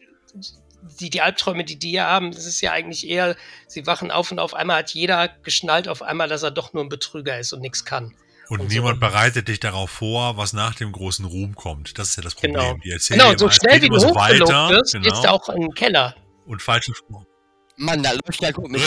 die, 1.00 1.10
die 1.10 1.20
Albträume, 1.20 1.64
die 1.64 1.78
die 1.78 1.92
ja 1.92 2.06
haben, 2.06 2.32
das 2.32 2.46
ist 2.46 2.60
ja 2.60 2.72
eigentlich 2.72 3.06
eher, 3.08 3.36
sie 3.68 3.86
wachen 3.86 4.10
auf 4.10 4.32
und 4.32 4.38
auf 4.40 4.54
einmal 4.54 4.78
hat 4.78 4.90
jeder 4.94 5.28
geschnallt 5.28 5.86
auf 5.88 6.02
einmal, 6.02 6.28
dass 6.28 6.42
er 6.42 6.50
doch 6.50 6.72
nur 6.72 6.82
ein 6.84 6.88
Betrüger 6.88 7.38
ist 7.38 7.52
und 7.52 7.60
nichts 7.60 7.84
kann. 7.84 8.14
Und 8.48 8.60
und 8.60 8.70
so. 8.70 8.74
niemand 8.74 8.98
bereitet 9.00 9.46
dich 9.48 9.60
darauf 9.60 9.90
vor, 9.90 10.36
was 10.36 10.52
nach 10.52 10.74
dem 10.74 10.90
großen 10.92 11.24
Ruhm 11.24 11.54
kommt. 11.54 11.98
Das 11.98 12.10
ist 12.10 12.16
ja 12.16 12.22
das 12.22 12.34
Problem. 12.34 12.54
Genau. 12.54 12.74
Die 12.84 12.90
erzählen 12.90 13.20
Genau, 13.20 13.36
so 13.38 13.48
schnell 13.50 13.80
wie 13.80 13.88
du 13.88 13.98
so 13.98 14.08
hochgelobt 14.10 14.50
wirst, 14.70 14.92
genau, 14.94 15.08
gehst 15.08 15.24
du 15.24 15.28
auch 15.30 15.48
in 15.50 15.60
den 15.62 15.74
Keller. 15.74 16.16
und 16.46 16.60
falsche 16.60 16.92
Mann, 17.76 18.02
da 18.02 18.12
läuft 18.12 18.40
ja 18.40 18.50
gut 18.50 18.70
mit 18.70 18.80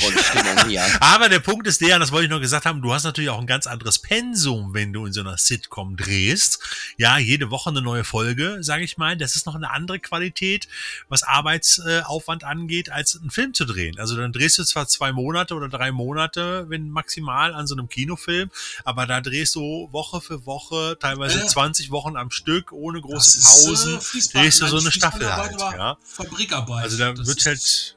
Grundstimmung 0.00 0.66
hier. 0.68 0.84
Aber 1.00 1.28
der 1.28 1.40
Punkt 1.40 1.66
ist 1.66 1.80
der, 1.80 1.98
das 1.98 2.10
wollte 2.10 2.24
ich 2.24 2.30
noch 2.30 2.40
gesagt 2.40 2.64
haben, 2.66 2.82
du 2.82 2.92
hast 2.92 3.04
natürlich 3.04 3.30
auch 3.30 3.38
ein 3.40 3.46
ganz 3.46 3.66
anderes 3.66 3.98
Pensum, 3.98 4.74
wenn 4.74 4.92
du 4.92 5.06
in 5.06 5.12
so 5.12 5.20
einer 5.20 5.36
Sitcom 5.38 5.96
drehst. 5.96 6.58
Ja, 6.96 7.18
jede 7.18 7.50
Woche 7.50 7.70
eine 7.70 7.82
neue 7.82 8.02
Folge, 8.04 8.58
sage 8.62 8.82
ich 8.84 8.96
mal. 8.98 9.16
Das 9.16 9.36
ist 9.36 9.46
noch 9.46 9.54
eine 9.54 9.70
andere 9.70 9.98
Qualität, 10.00 10.68
was 11.08 11.22
Arbeitsaufwand 11.22 12.44
angeht, 12.44 12.90
als 12.90 13.16
einen 13.20 13.30
Film 13.30 13.54
zu 13.54 13.64
drehen. 13.64 13.98
Also 13.98 14.16
dann 14.16 14.32
drehst 14.32 14.58
du 14.58 14.64
zwar 14.64 14.88
zwei 14.88 15.12
Monate 15.12 15.54
oder 15.54 15.68
drei 15.68 15.92
Monate, 15.92 16.66
wenn 16.68 16.90
maximal, 16.90 17.54
an 17.54 17.66
so 17.66 17.74
einem 17.74 17.88
Kinofilm, 17.88 18.50
aber 18.84 19.06
da 19.06 19.20
drehst 19.20 19.54
du 19.54 19.88
Woche 19.92 20.20
für 20.20 20.46
Woche, 20.46 20.96
teilweise 21.00 21.38
Ja. 21.40 21.46
20 21.46 21.90
Wochen 21.90 22.16
am 22.16 22.30
Stück, 22.30 22.72
ohne 22.72 23.00
große 23.00 23.38
ist, 23.38 23.44
Pausen. 23.44 23.96
äh, 23.96 23.98
Fließband- 23.98 24.32
drehst 24.32 24.60
du 24.62 24.66
so 24.66 24.78
eine 24.78 24.90
Staffel 24.90 25.32
halt, 25.36 25.60
ja. 25.60 25.96
Fabrikarbeit. 26.04 26.84
Also 26.84 26.98
da 26.98 27.12
Das 27.12 27.26
wird 27.26 27.38
ist- 27.38 27.44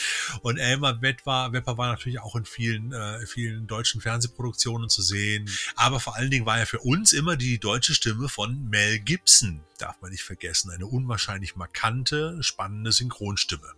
Und 0.42 0.58
Elmar 0.58 1.00
Wepper, 1.02 1.54
Wepper 1.54 1.78
war 1.78 1.90
natürlich 1.90 2.22
auch 2.22 2.36
in 2.36 2.46
vielen, 2.46 2.92
äh, 2.92 3.28
vielen 3.28 3.68
deutschen 3.68 4.02
Fernsehproduktionen 4.02 4.90
zu 4.90 5.02
sehen. 5.02 5.50
Aber 5.76 6.00
vor 6.00 6.16
allen 6.16 6.32
Dingen 6.32 6.48
war 6.48 6.58
er 6.58 6.66
für 6.66 6.83
uns 6.84 7.14
immer 7.14 7.36
die 7.36 7.60
deutsche 7.60 7.94
Stimme 7.94 8.30
von 8.30 8.70
Mel 8.70 9.00
Gibson, 9.00 9.62
darf 9.78 10.02
man 10.02 10.12
nicht 10.12 10.24
vergessen. 10.24 10.72
Eine 10.72 10.86
unwahrscheinlich 10.86 11.56
markante, 11.56 12.42
spannende 12.42 12.92
Synchronstimme. 12.92 13.74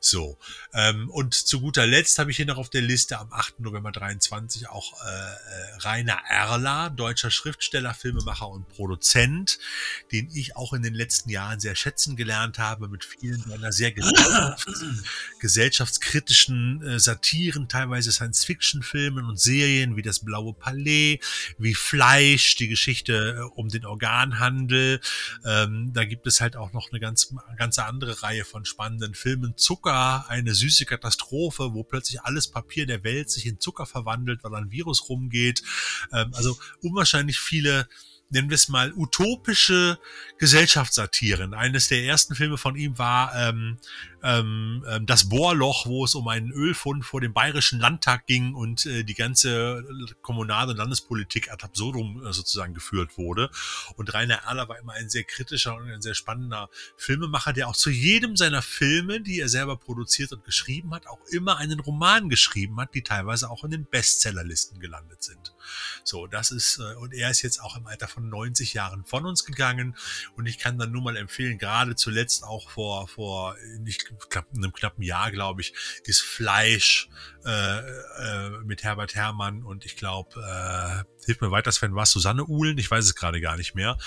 So, 0.00 0.38
ähm, 0.72 1.10
und 1.10 1.34
zu 1.34 1.60
guter 1.60 1.86
Letzt 1.86 2.18
habe 2.18 2.30
ich 2.30 2.36
hier 2.36 2.46
noch 2.46 2.58
auf 2.58 2.70
der 2.70 2.82
Liste 2.82 3.18
am 3.18 3.32
8. 3.32 3.60
November 3.60 3.92
23 3.92 4.68
auch 4.68 4.92
äh, 5.04 5.08
äh, 5.08 5.76
Rainer 5.80 6.18
Erler, 6.28 6.90
deutscher 6.90 7.30
Schriftsteller, 7.30 7.94
Filmemacher 7.94 8.48
und 8.48 8.68
Produzent, 8.68 9.58
den 10.12 10.28
ich 10.32 10.56
auch 10.56 10.72
in 10.72 10.82
den 10.82 10.94
letzten 10.94 11.30
Jahren 11.30 11.60
sehr 11.60 11.74
schätzen 11.74 12.16
gelernt 12.16 12.58
habe, 12.58 12.88
mit 12.88 13.04
vielen 13.04 13.40
seiner 13.42 13.72
sehr 13.72 13.92
gesellschafts 13.92 14.84
gesellschaftskritischen 15.40 16.82
äh, 16.82 17.00
Satiren, 17.00 17.68
teilweise 17.68 18.12
Science-Fiction-Filmen 18.12 19.24
und 19.24 19.40
Serien 19.40 19.96
wie 19.96 20.02
Das 20.02 20.20
Blaue 20.20 20.52
Palais, 20.52 21.20
wie 21.58 21.74
Fleisch, 21.74 22.37
die 22.38 22.68
Geschichte 22.68 23.36
äh, 23.38 23.42
um 23.54 23.68
den 23.68 23.84
Organhandel. 23.84 25.00
Ähm, 25.44 25.92
da 25.92 26.04
gibt 26.04 26.26
es 26.26 26.40
halt 26.40 26.56
auch 26.56 26.72
noch 26.72 26.90
eine 26.90 27.00
ganz, 27.00 27.34
ganze 27.56 27.84
andere 27.84 28.22
Reihe 28.22 28.44
von 28.44 28.64
spannenden 28.64 29.14
Filmen. 29.14 29.56
Zucker, 29.56 30.28
eine 30.28 30.54
süße 30.54 30.84
Katastrophe, 30.84 31.74
wo 31.74 31.84
plötzlich 31.84 32.22
alles 32.22 32.48
Papier 32.48 32.86
der 32.86 33.04
Welt 33.04 33.30
sich 33.30 33.46
in 33.46 33.60
Zucker 33.60 33.86
verwandelt, 33.86 34.40
weil 34.42 34.54
ein 34.54 34.70
Virus 34.70 35.08
rumgeht. 35.08 35.62
Ähm, 36.12 36.32
also 36.34 36.58
unwahrscheinlich 36.80 37.38
viele 37.38 37.88
nennen 38.30 38.50
wir 38.50 38.56
es 38.56 38.68
mal, 38.68 38.92
utopische 38.92 39.98
Gesellschaftssatiren. 40.38 41.54
Eines 41.54 41.88
der 41.88 42.04
ersten 42.04 42.34
Filme 42.34 42.58
von 42.58 42.76
ihm 42.76 42.98
war 42.98 43.34
ähm, 43.34 43.78
ähm, 44.22 44.84
ähm, 44.88 45.06
das 45.06 45.28
Bohrloch, 45.28 45.86
wo 45.86 46.04
es 46.04 46.14
um 46.14 46.28
einen 46.28 46.50
Ölfund 46.50 47.04
vor 47.04 47.20
dem 47.20 47.32
Bayerischen 47.32 47.78
Landtag 47.78 48.26
ging 48.26 48.54
und 48.54 48.86
äh, 48.86 49.04
die 49.04 49.14
ganze 49.14 49.84
Kommunal- 50.22 50.70
und 50.70 50.76
Landespolitik 50.76 51.52
ad 51.52 51.64
absurdum 51.64 52.24
äh, 52.24 52.32
sozusagen 52.32 52.74
geführt 52.74 53.16
wurde. 53.16 53.50
Und 53.96 54.12
Rainer 54.14 54.42
Erler 54.46 54.68
war 54.68 54.78
immer 54.78 54.94
ein 54.94 55.08
sehr 55.08 55.24
kritischer 55.24 55.76
und 55.76 55.90
ein 55.90 56.02
sehr 56.02 56.14
spannender 56.14 56.68
Filmemacher, 56.96 57.52
der 57.52 57.68
auch 57.68 57.76
zu 57.76 57.90
jedem 57.90 58.36
seiner 58.36 58.62
Filme, 58.62 59.20
die 59.20 59.40
er 59.40 59.48
selber 59.48 59.76
produziert 59.76 60.32
und 60.32 60.44
geschrieben 60.44 60.94
hat, 60.94 61.06
auch 61.06 61.24
immer 61.30 61.58
einen 61.58 61.80
Roman 61.80 62.28
geschrieben 62.28 62.80
hat, 62.80 62.94
die 62.94 63.02
teilweise 63.02 63.50
auch 63.50 63.64
in 63.64 63.70
den 63.70 63.84
Bestsellerlisten 63.84 64.80
gelandet 64.80 65.22
sind. 65.22 65.54
So, 66.02 66.26
das 66.26 66.50
ist, 66.50 66.78
äh, 66.78 66.94
und 66.96 67.14
er 67.14 67.30
ist 67.30 67.42
jetzt 67.42 67.60
auch 67.62 67.76
im 67.76 67.86
Alter 67.86 68.08
von 68.08 68.28
90 68.28 68.74
Jahren 68.74 69.04
von 69.04 69.26
uns 69.26 69.44
gegangen 69.44 69.96
und 70.36 70.46
ich 70.46 70.58
kann 70.58 70.78
dann 70.78 70.90
nur 70.90 71.02
mal 71.02 71.16
empfehlen, 71.16 71.58
gerade 71.58 71.94
zuletzt 71.94 72.42
auch 72.42 72.70
vor, 72.70 73.06
vor 73.06 73.56
nicht 73.78 74.07
knapp, 74.28 74.46
einem 74.54 74.72
knappen 74.72 75.02
Jahr, 75.02 75.30
glaube 75.30 75.60
ich, 75.60 75.72
ist 76.04 76.20
Fleisch 76.20 77.08
äh, 77.44 77.78
äh, 77.78 78.50
mit 78.64 78.82
Herbert 78.82 79.14
Herrmann 79.14 79.62
und 79.62 79.84
ich 79.84 79.96
glaube, 79.96 80.40
äh, 80.40 81.04
hilft 81.24 81.40
mir 81.40 81.50
weiter, 81.50 81.72
Sven, 81.72 81.94
war 81.94 82.06
Susanne 82.06 82.44
Uhlen, 82.46 82.78
ich 82.78 82.90
weiß 82.90 83.04
es 83.04 83.14
gerade 83.14 83.40
gar 83.40 83.56
nicht 83.56 83.74
mehr, 83.74 83.98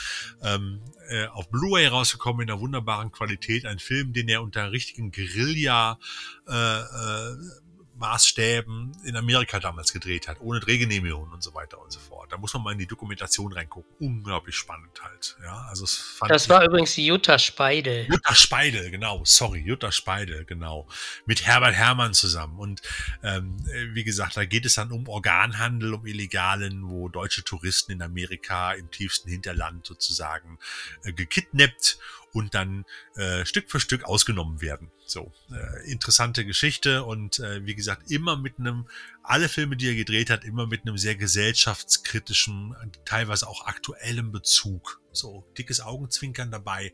ähm, 0.41 0.81
äh, 1.09 1.27
auf 1.27 1.49
Blu-ray 1.49 1.87
rausgekommen 1.87 2.41
in 2.41 2.51
einer 2.51 2.59
wunderbaren 2.59 3.11
Qualität, 3.11 3.65
ein 3.65 3.79
Film, 3.79 4.13
den 4.13 4.27
er 4.27 4.41
unter 4.41 4.71
richtigen 4.71 5.11
Guerilla 5.11 5.99
äh, 6.47 6.53
äh, 6.53 7.37
Maßstäben 8.01 8.97
in 9.05 9.15
Amerika 9.15 9.59
damals 9.59 9.93
gedreht 9.93 10.27
hat, 10.27 10.41
ohne 10.41 10.59
Drehgenehmigung 10.59 11.31
und 11.31 11.41
so 11.41 11.53
weiter 11.53 11.79
und 11.79 11.91
so 11.91 11.99
fort. 11.99 12.31
Da 12.31 12.37
muss 12.37 12.53
man 12.53 12.63
mal 12.63 12.71
in 12.73 12.79
die 12.79 12.87
Dokumentation 12.87 13.53
reingucken. 13.53 13.89
Unglaublich 13.99 14.55
spannend 14.55 15.01
halt. 15.01 15.37
Ja, 15.43 15.67
also 15.69 15.85
es 15.85 16.19
das 16.27 16.49
war 16.49 16.65
übrigens 16.65 16.95
Jutta 16.97 17.37
Speidel. 17.39 18.07
Jutta 18.09 18.35
Speidel, 18.35 18.89
genau. 18.91 19.21
Sorry, 19.23 19.59
Jutta 19.59 19.91
Speidel, 19.91 20.45
genau. 20.45 20.87
Mit 21.25 21.45
Herbert 21.45 21.75
Herrmann 21.75 22.13
zusammen. 22.13 22.57
Und 22.57 22.81
ähm, 23.23 23.57
wie 23.93 24.03
gesagt, 24.03 24.35
da 24.35 24.45
geht 24.45 24.65
es 24.65 24.75
dann 24.75 24.91
um 24.91 25.07
Organhandel, 25.07 25.93
um 25.93 26.05
Illegalen, 26.05 26.89
wo 26.89 27.07
deutsche 27.07 27.43
Touristen 27.43 27.91
in 27.91 28.01
Amerika 28.01 28.73
im 28.73 28.89
tiefsten 28.89 29.29
Hinterland 29.29 29.85
sozusagen 29.85 30.57
äh, 31.03 31.13
gekidnappt 31.13 31.99
und 32.33 32.55
dann 32.55 32.85
äh, 33.15 33.45
Stück 33.45 33.69
für 33.69 33.79
Stück 33.79 34.05
ausgenommen 34.05 34.61
werden. 34.61 34.91
So, 35.11 35.33
äh, 35.51 35.91
interessante 35.91 36.45
Geschichte 36.45 37.03
und 37.03 37.39
äh, 37.39 37.65
wie 37.65 37.75
gesagt, 37.75 38.09
immer 38.09 38.37
mit 38.37 38.59
einem, 38.59 38.87
alle 39.23 39.49
Filme, 39.49 39.75
die 39.75 39.89
er 39.89 39.95
gedreht 39.95 40.29
hat, 40.29 40.45
immer 40.45 40.67
mit 40.67 40.83
einem 40.83 40.97
sehr 40.97 41.15
gesellschaftskritischen, 41.15 42.73
teilweise 43.03 43.49
auch 43.49 43.65
aktuellem 43.65 44.31
Bezug. 44.31 45.01
So, 45.11 45.45
dickes 45.57 45.81
Augenzwinkern 45.81 46.49
dabei, 46.49 46.93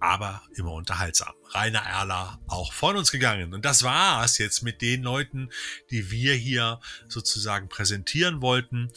aber 0.00 0.42
immer 0.56 0.72
unterhaltsam. 0.72 1.32
Rainer 1.52 1.82
Erler 1.82 2.40
auch 2.48 2.72
von 2.72 2.96
uns 2.96 3.12
gegangen. 3.12 3.54
Und 3.54 3.64
das 3.64 3.84
war's 3.84 4.38
jetzt 4.38 4.62
mit 4.62 4.82
den 4.82 5.04
Leuten, 5.04 5.50
die 5.90 6.10
wir 6.10 6.34
hier 6.34 6.80
sozusagen 7.06 7.68
präsentieren 7.68 8.42
wollten. 8.42 8.90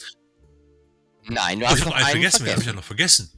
Nein, 1.28 1.60
du 1.60 1.66
hast 1.68 1.78
ich 1.78 1.84
noch 1.84 1.92
einen 1.94 2.06
vergessen. 2.06 2.38
vergessen. 2.38 2.50
habe 2.50 2.60
ich 2.60 2.66
ja 2.66 2.72
noch 2.72 2.82
vergessen. 2.82 3.30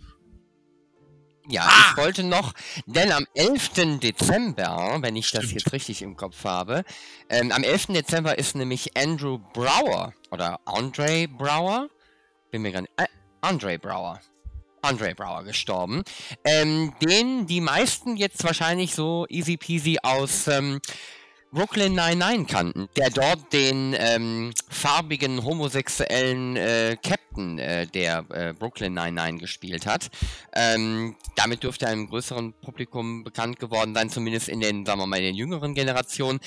Ja, 1.48 1.62
ah! 1.64 1.90
ich 1.90 1.96
wollte 1.96 2.22
noch, 2.22 2.52
denn 2.86 3.12
am 3.12 3.26
11. 3.34 3.98
Dezember, 4.00 4.98
wenn 5.00 5.16
ich 5.16 5.28
Stimmt. 5.28 5.44
das 5.44 5.52
jetzt 5.52 5.72
richtig 5.72 6.02
im 6.02 6.16
Kopf 6.16 6.44
habe, 6.44 6.84
ähm, 7.28 7.50
am 7.52 7.62
11. 7.62 7.86
Dezember 7.88 8.38
ist 8.38 8.54
nämlich 8.54 8.96
Andrew 8.96 9.38
Brower 9.52 10.12
oder 10.30 10.60
Andre 10.64 11.28
Brower, 11.28 11.88
bin 12.50 12.62
mir 12.62 12.72
gar 12.72 12.82
nicht, 12.82 12.92
äh, 12.96 13.06
Andre 13.40 13.78
Brower, 13.78 14.20
Andre 14.82 15.14
Brower 15.14 15.44
gestorben, 15.44 16.02
ähm, 16.44 16.94
den 17.02 17.46
die 17.46 17.60
meisten 17.60 18.16
jetzt 18.16 18.44
wahrscheinlich 18.44 18.94
so 18.94 19.26
easy 19.28 19.56
peasy 19.56 19.98
aus 20.02 20.46
ähm, 20.46 20.80
Brooklyn 21.52 21.94
Nine-Nine 21.94 22.44
kannten, 22.44 22.88
der 22.96 23.10
dort 23.10 23.52
den 23.52 23.92
ähm, 23.98 24.52
farbigen 24.68 25.44
homosexuellen 25.44 26.56
äh, 26.56 26.96
Captain 27.02 27.58
äh, 27.58 27.88
der 27.88 28.24
äh, 28.30 28.52
Brooklyn 28.52 28.94
Nine-Nine 28.94 29.38
gespielt 29.38 29.84
hat. 29.84 30.10
Ähm, 30.54 31.16
damit 31.34 31.64
dürfte 31.64 31.86
er 31.86 31.92
einem 31.92 32.08
größeren 32.08 32.52
Publikum 32.52 33.24
bekannt 33.24 33.58
geworden 33.58 33.94
sein, 33.96 34.10
zumindest 34.10 34.48
in 34.48 34.60
den, 34.60 34.86
sagen 34.86 35.00
wir 35.00 35.06
mal, 35.08 35.16
in 35.18 35.24
den 35.24 35.34
jüngeren 35.34 35.74
Generationen. 35.74 36.38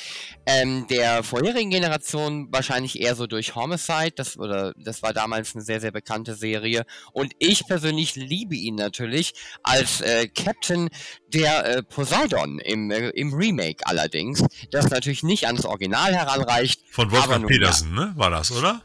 Ähm, 0.46 0.88
der 0.90 1.24
vorherigen 1.24 1.70
Generation 1.70 2.48
wahrscheinlich 2.52 3.02
eher 3.02 3.16
so 3.16 3.28
durch 3.28 3.56
Homicide, 3.56 4.12
das, 4.16 4.38
oder, 4.38 4.74
das 4.78 5.04
war 5.04 5.12
damals 5.12 5.54
eine 5.54 5.66
sehr, 5.66 5.82
sehr 5.82 5.92
bekannte 5.92 6.34
Serie. 6.34 6.86
Und 7.12 7.34
ich 7.40 7.68
persönlich 7.68 8.16
liebe 8.16 8.56
ihn 8.56 8.76
natürlich 8.76 9.34
als 9.64 10.00
äh, 10.00 10.30
Captain 10.30 10.90
der 11.34 11.66
äh, 11.66 11.84
Poseidon 11.84 12.60
im, 12.60 12.90
äh, 12.92 13.10
im 13.10 13.34
Remake 13.34 13.86
allerdings. 13.86 14.46
Das 14.72 14.93
natürlich 14.94 15.24
nicht 15.24 15.48
ans 15.48 15.66
Original 15.66 16.14
heranreicht. 16.14 16.82
Von 16.92 17.12
Wolfgang 17.12 17.48
Petersen, 17.48 17.96
ja. 17.96 18.06
ne? 18.06 18.14
War 18.16 18.30
das, 18.30 18.52
oder? 18.52 18.82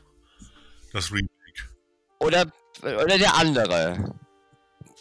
Das 0.92 1.10
Remake. 1.10 1.28
Oder, 2.18 2.46
oder 2.82 3.18
der 3.18 3.34
andere. 3.34 4.14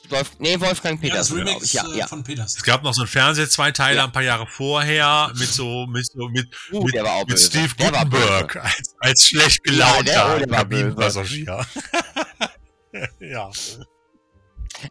Wolf, 0.09 0.31
nee, 0.39 0.59
Wolfgang 0.59 1.01
Petersen, 1.01 1.45
ja, 1.45 1.57
ich. 1.61 1.73
Ja, 1.73 1.85
äh, 1.85 1.97
ja. 1.97 2.07
Von 2.07 2.23
Petersen. 2.23 2.57
Es 2.57 2.63
gab 2.63 2.83
noch 2.83 2.93
so 2.93 3.01
einen 3.01 3.09
Fernseh-Zweiteiler 3.09 3.97
ja. 3.97 4.05
ein 4.05 4.11
paar 4.11 4.23
Jahre 4.23 4.47
vorher 4.47 5.31
mit 5.35 5.49
so 5.49 5.85
mit 5.87 6.05
so 6.05 6.29
mit, 6.29 6.47
uh, 6.71 6.83
mit, 6.83 6.95
mit 7.27 7.39
Steve 7.39 7.73
Gutenberg 7.77 8.55
als, 8.55 8.95
als 8.99 9.25
schlecht 9.25 9.63
gelaunter 9.63 10.39
ja, 10.39 10.45
Kabinenpassagier. 10.45 11.65
ja. 13.19 13.51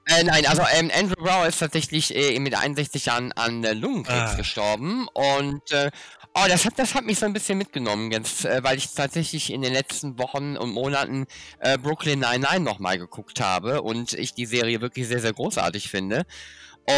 Äh, 0.06 0.24
nein, 0.24 0.47
also 0.47 0.62
ähm, 0.74 0.90
Andrew 0.94 1.23
Brower 1.23 1.47
ist 1.47 1.58
tatsächlich 1.58 2.15
äh, 2.15 2.39
mit 2.39 2.55
61 2.55 3.06
Jahren 3.06 3.32
an 3.32 3.65
äh, 3.65 3.73
Lungenkrebs 3.73 4.32
ah. 4.32 4.34
gestorben 4.34 5.08
und 5.12 5.70
äh, 5.73 5.90
oh, 6.34 6.44
das 6.48 6.65
hat, 6.65 6.78
das 6.78 6.94
hat 6.94 7.05
mich 7.05 7.18
so 7.18 7.26
ein 7.26 7.32
bisschen 7.32 7.58
mitgenommen, 7.58 8.10
jetzt, 8.10 8.44
äh, 8.44 8.62
weil 8.62 8.78
ich 8.78 8.92
tatsächlich 8.92 9.52
in 9.52 9.62
den 9.62 9.73
letzten 9.73 10.18
Wochen 10.18 10.56
und 10.56 10.70
Monaten 10.70 11.26
äh, 11.60 11.78
Brooklyn 11.78 12.20
Nine-Nine 12.20 12.60
nochmal 12.60 12.98
geguckt 12.98 13.40
habe 13.40 13.82
und 13.82 14.12
ich 14.12 14.34
die 14.34 14.47
Serie 14.47 14.81
wirklich 14.81 15.08
sehr, 15.08 15.20
sehr 15.20 15.32
großartig 15.32 15.89
finde. 15.89 16.24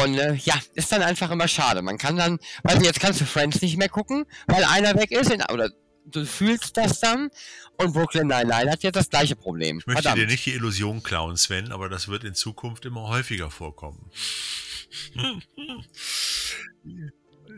Und 0.02 0.18
äh, 0.18 0.34
ja, 0.34 0.54
ist 0.74 0.92
dann 0.92 1.02
einfach 1.02 1.30
immer 1.30 1.48
schade. 1.48 1.80
Man 1.80 1.96
kann 1.96 2.16
dann, 2.16 2.38
weil 2.62 2.82
jetzt 2.82 3.00
kannst 3.00 3.20
du 3.20 3.24
Friends 3.24 3.62
nicht 3.62 3.78
mehr 3.78 3.88
gucken, 3.88 4.26
weil 4.46 4.64
einer 4.64 4.94
weg 4.96 5.10
ist, 5.12 5.30
in, 5.30 5.42
oder 5.50 5.70
du 6.10 6.26
fühlst 6.26 6.76
das 6.76 7.00
dann. 7.00 7.30
Und 7.76 7.92
Brooklyn 7.92 8.26
Nine-Nine 8.26 8.72
hat 8.72 8.82
jetzt 8.82 8.96
das 8.96 9.08
gleiche 9.08 9.36
Problem. 9.36 9.78
Ich 9.78 9.86
möchte 9.86 10.02
Verdammt. 10.02 10.22
dir 10.22 10.26
nicht 10.26 10.44
die 10.46 10.54
Illusion 10.54 11.02
klauen, 11.02 11.36
Sven, 11.36 11.70
aber 11.70 11.88
das 11.88 12.08
wird 12.08 12.24
in 12.24 12.34
Zukunft 12.34 12.84
immer 12.84 13.08
häufiger 13.08 13.50
vorkommen. 13.50 14.10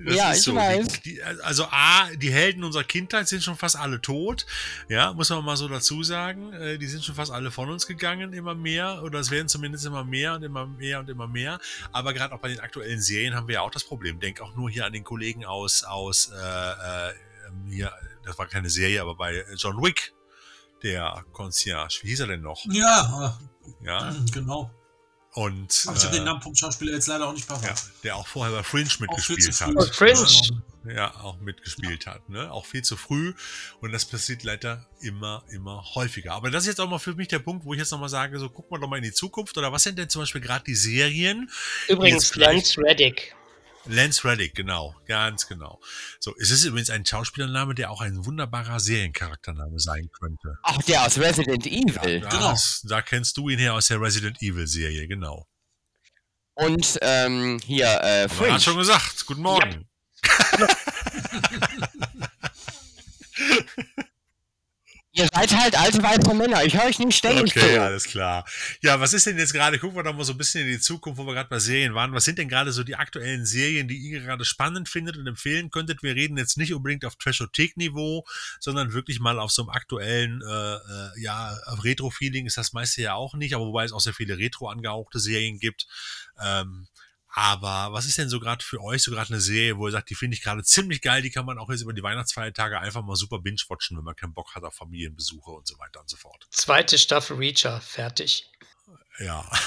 Das 0.05 0.15
ja, 0.15 0.33
ich 0.33 0.43
so. 0.43 0.55
weiß. 0.55 1.03
Die, 1.03 1.23
also 1.23 1.65
A, 1.65 2.09
die 2.15 2.33
Helden 2.33 2.65
unserer 2.65 2.85
Kindheit 2.85 3.29
sind 3.29 3.43
schon 3.43 3.57
fast 3.57 3.77
alle 3.77 4.01
tot. 4.01 4.47
Ja, 4.89 5.13
muss 5.13 5.29
man 5.31 5.45
mal 5.45 5.57
so 5.57 5.69
dazu 5.69 6.03
sagen. 6.03 6.53
Äh, 6.53 6.79
die 6.79 6.87
sind 6.87 7.05
schon 7.05 7.15
fast 7.15 7.31
alle 7.31 7.51
von 7.51 7.71
uns 7.71 7.87
gegangen, 7.87 8.33
immer 8.33 8.55
mehr. 8.55 9.03
Oder 9.03 9.19
es 9.21 9.31
werden 9.31 9.49
zumindest 9.49 9.85
immer 9.85 10.05
mehr 10.05 10.35
und 10.35 10.43
immer 10.43 10.67
mehr 10.67 11.01
und 11.01 11.11
immer 11.11 11.27
mehr. 11.27 11.61
Aber 11.93 12.15
gerade 12.15 12.35
auch 12.35 12.41
bei 12.41 12.49
den 12.49 12.61
aktuellen 12.61 13.01
Serien 13.01 13.35
haben 13.35 13.49
wir 13.49 13.57
ja 13.57 13.61
auch 13.61 13.71
das 13.71 13.85
Problem. 13.85 14.21
Denk 14.21 14.41
auch 14.41 14.55
nur 14.55 14.71
hier 14.71 14.87
an 14.87 14.93
den 14.93 15.05
Kollegen 15.05 15.45
aus, 15.45 15.85
aus 15.85 16.31
äh, 16.31 17.09
äh, 17.09 17.13
hier 17.69 17.93
das 18.25 18.39
war 18.39 18.47
keine 18.47 18.71
Serie, 18.71 19.01
aber 19.01 19.15
bei 19.15 19.45
John 19.57 19.83
Wick, 19.83 20.13
der 20.83 21.25
Concierge, 21.33 22.01
wie 22.03 22.09
hieß 22.09 22.21
er 22.21 22.27
denn 22.29 22.43
noch? 22.43 22.65
Ja, 22.67 23.39
ja, 23.83 24.17
genau. 24.33 24.71
Und, 25.33 25.85
Aber 25.87 25.97
ich 25.97 26.05
habe 26.05 26.15
äh, 26.15 26.19
den 26.19 26.25
Namen 26.25 26.43
vom 26.43 26.57
Schauspieler 26.57 26.93
jetzt 26.93 27.07
leider 27.07 27.29
auch 27.29 27.33
nicht 27.33 27.49
ja, 27.49 27.57
parat. 27.57 27.85
der 28.03 28.17
auch 28.17 28.27
vorher 28.27 28.53
bei 28.57 28.65
Fringe 28.65 28.87
Auch 28.87 29.21
viel 29.21 29.37
zu 29.39 29.43
mitgespielt 29.43 29.55
früh. 29.55 29.65
hat. 29.65 29.77
Und 29.77 29.95
Fringe. 29.95 30.27
Ja, 30.93 31.15
auch 31.21 31.39
mitgespielt 31.41 32.07
hat, 32.07 32.29
ne? 32.31 32.51
Auch 32.51 32.65
viel 32.65 32.83
zu 32.83 32.97
früh. 32.97 33.35
Und 33.81 33.93
das 33.93 34.07
passiert 34.07 34.43
leider 34.43 34.87
immer, 35.01 35.45
immer 35.51 35.85
häufiger. 35.95 36.33
Aber 36.33 36.51
das 36.51 36.65
ist 36.65 36.69
jetzt 36.69 36.81
auch 36.81 36.89
mal 36.89 36.99
für 36.99 37.15
mich 37.15 37.29
der 37.29 37.39
Punkt, 37.39 37.65
wo 37.65 37.75
ich 37.75 37.79
jetzt 37.79 37.93
nochmal 37.93 38.09
sage, 38.09 38.39
so 38.39 38.49
guck 38.49 38.71
mal 38.71 38.81
doch 38.81 38.89
mal 38.89 38.97
in 38.97 39.03
die 39.05 39.13
Zukunft. 39.13 39.57
Oder 39.59 39.71
was 39.71 39.83
sind 39.83 39.99
denn 39.99 40.09
zum 40.09 40.23
Beispiel 40.23 40.41
gerade 40.41 40.65
die 40.65 40.75
Serien? 40.75 41.51
Übrigens, 41.87 42.35
Lance 42.35 42.81
Reddick. 42.81 43.37
Lance 43.87 44.25
Reddick, 44.25 44.55
genau, 44.55 44.95
ganz 45.07 45.47
genau. 45.47 45.81
So, 46.19 46.35
es 46.39 46.51
ist 46.51 46.65
übrigens 46.65 46.91
ein 46.91 47.05
Schauspielername, 47.07 47.75
der 47.75 47.91
auch 47.91 48.01
ein 48.03 48.25
wunderbarer 48.27 48.79
Seriencharaktername 48.79 49.79
sein 49.79 50.11
könnte. 50.19 50.57
Ach, 50.63 50.81
der 50.83 51.07
aus 51.07 51.19
Resident 51.19 51.67
Evil. 51.67 52.21
Da, 52.21 52.29
Genau. 52.29 52.55
da 52.85 53.03
kennst 53.03 53.37
du 53.37 53.49
ihn 53.49 53.59
her 53.59 53.75
aus 53.75 53.87
der 53.89 54.01
Resident 54.01 54.41
Evil 54.43 54.67
Serie, 54.67 55.09
genau. 55.09 55.47
Und 56.55 56.99
ähm, 57.01 57.59
hier, 57.65 57.87
äh, 58.03 58.29
Fringe. 58.29 58.55
hat 58.55 58.63
schon 58.63 58.77
gesagt, 58.77 59.25
guten 59.27 59.43
Morgen. 59.43 59.89
Ihr 65.21 65.29
seid 65.35 65.55
halt 65.55 65.79
alte 65.79 66.03
weiße 66.03 66.33
Männer. 66.33 66.65
Ich 66.65 66.75
höre 66.75 66.87
euch 66.87 66.99
nicht 66.99 67.15
ständig 67.15 67.55
Okay, 67.55 67.75
zu. 67.75 67.83
alles 67.83 68.05
klar. 68.05 68.47
Ja, 68.81 69.01
was 69.01 69.13
ist 69.13 69.27
denn 69.27 69.37
jetzt 69.37 69.53
gerade, 69.53 69.79
gucken 69.79 69.95
wir 69.95 70.03
doch 70.03 70.15
mal 70.15 70.25
so 70.25 70.33
ein 70.33 70.39
bisschen 70.39 70.65
in 70.65 70.73
die 70.73 70.81
Zukunft, 70.81 71.19
wo 71.19 71.27
wir 71.27 71.35
gerade 71.35 71.51
bei 71.51 71.59
Serien 71.59 71.95
waren. 71.95 72.15
Was 72.15 72.25
sind 72.25 72.39
denn 72.39 72.49
gerade 72.49 72.73
so 72.73 72.85
die 72.85 72.97
aktuellen 72.97 73.45
Serien, 73.45 73.87
die 73.87 73.99
ihr 73.99 74.21
gerade 74.21 74.47
spannend 74.47 74.89
findet 74.89 75.19
und 75.19 75.27
empfehlen 75.27 75.71
könntet? 75.71 76.03
Wir 76.03 76.15
reden 76.15 76.39
jetzt 76.39 76.57
nicht 76.57 76.73
unbedingt 76.73 77.05
auf 77.05 77.17
Trashothek-Niveau, 77.17 78.25
sondern 78.61 78.95
wirklich 78.95 79.21
mal 79.21 79.39
auf 79.39 79.51
so 79.51 79.61
einem 79.61 79.69
aktuellen, 79.69 80.41
äh, 80.41 80.75
äh, 80.75 81.21
ja, 81.21 81.55
Retro-Feeling 81.85 82.47
ist 82.47 82.57
das 82.57 82.73
meiste 82.73 83.03
ja 83.03 83.13
auch 83.13 83.35
nicht, 83.35 83.55
aber 83.55 83.67
wobei 83.67 83.85
es 83.85 83.93
auch 83.93 84.01
sehr 84.01 84.15
viele 84.15 84.39
Retro 84.39 84.69
angehauchte 84.69 85.21
Serien 85.21 85.59
gibt. 85.59 85.87
Ähm, 86.43 86.87
aber 87.33 87.93
was 87.93 88.07
ist 88.07 88.19
denn 88.19 88.29
so 88.29 88.41
gerade 88.41 88.65
für 88.65 88.83
euch 88.83 89.03
so 89.03 89.11
gerade 89.13 89.31
eine 89.31 89.41
Serie, 89.41 89.79
wo 89.79 89.87
ihr 89.87 89.93
sagt, 89.93 90.11
die 90.11 90.15
finde 90.15 90.37
ich 90.37 90.43
gerade 90.43 90.65
ziemlich 90.65 91.01
geil, 91.01 91.23
die 91.23 91.31
kann 91.31 91.47
man 91.47 91.59
auch 91.59 91.71
jetzt 91.71 91.83
über 91.83 91.93
die 91.93 92.03
Weihnachtsfeiertage 92.03 92.81
einfach 92.81 93.03
mal 93.03 93.17
super 93.17 93.39
binge-watchen, 93.39 93.97
wenn 93.97 94.05
man 94.05 94.17
keinen 94.17 94.35
Bock 94.35 94.55
hat 94.55 94.65
auf 94.65 94.75
Familienbesuche 94.75 95.51
und 95.51 95.67
so 95.67 95.79
weiter 95.79 96.01
und 96.01 96.11
so 96.11 96.17
fort. 96.17 96.47
Zweite 96.51 96.99
Staffel 96.99 97.37
Reacher, 97.37 97.81
fertig. 97.81 98.51
Ja. 99.19 99.49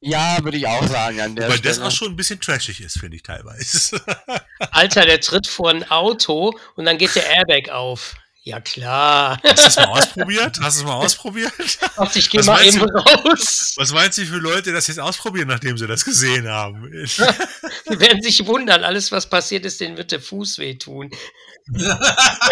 Ja, 0.00 0.38
würde 0.42 0.58
ich 0.58 0.66
auch 0.66 0.86
sagen 0.86 1.20
an 1.20 1.34
der 1.34 1.48
Weil 1.48 1.58
das 1.58 1.80
auch 1.80 1.90
schon 1.90 2.12
ein 2.12 2.16
bisschen 2.16 2.40
trashig 2.40 2.80
ist, 2.80 2.98
finde 2.98 3.16
ich 3.16 3.22
teilweise. 3.24 4.00
Alter, 4.58 5.04
der 5.04 5.20
tritt 5.20 5.48
vor 5.48 5.70
ein 5.70 5.90
Auto 5.90 6.56
und 6.76 6.84
dann 6.84 6.98
geht 6.98 7.14
der 7.16 7.26
Airbag 7.28 7.70
auf. 7.72 8.14
Ja 8.42 8.58
klar. 8.60 9.38
Hast 9.44 9.58
du 9.58 9.66
es 9.68 9.76
mal 9.76 9.86
ausprobiert? 9.88 10.58
Hast 10.62 10.78
du 10.78 10.80
es 10.82 10.86
mal 10.86 10.94
ausprobiert? 11.04 11.52
Ach, 11.96 12.16
ich 12.16 12.30
gehe 12.30 12.40
Was 12.40 12.46
mal 12.46 12.54
meinst 12.62 12.76
eben 12.78 12.88
raus. 12.90 13.74
Was 13.76 13.92
meinst 13.92 14.16
du, 14.16 14.22
wie 14.22 14.26
viele 14.26 14.38
Leute 14.38 14.72
das 14.72 14.86
jetzt 14.86 14.98
ausprobieren, 14.98 15.48
nachdem 15.48 15.76
sie 15.76 15.86
das 15.86 16.04
gesehen 16.04 16.48
haben? 16.48 16.82
Die 16.90 18.00
werden 18.00 18.22
sich 18.22 18.46
wundern, 18.46 18.82
alles 18.82 19.12
was 19.12 19.28
passiert 19.28 19.66
ist, 19.66 19.80
denen 19.80 19.98
wird 19.98 20.10
der 20.12 20.20
Fuß 20.20 20.56
wehtun. 20.58 21.10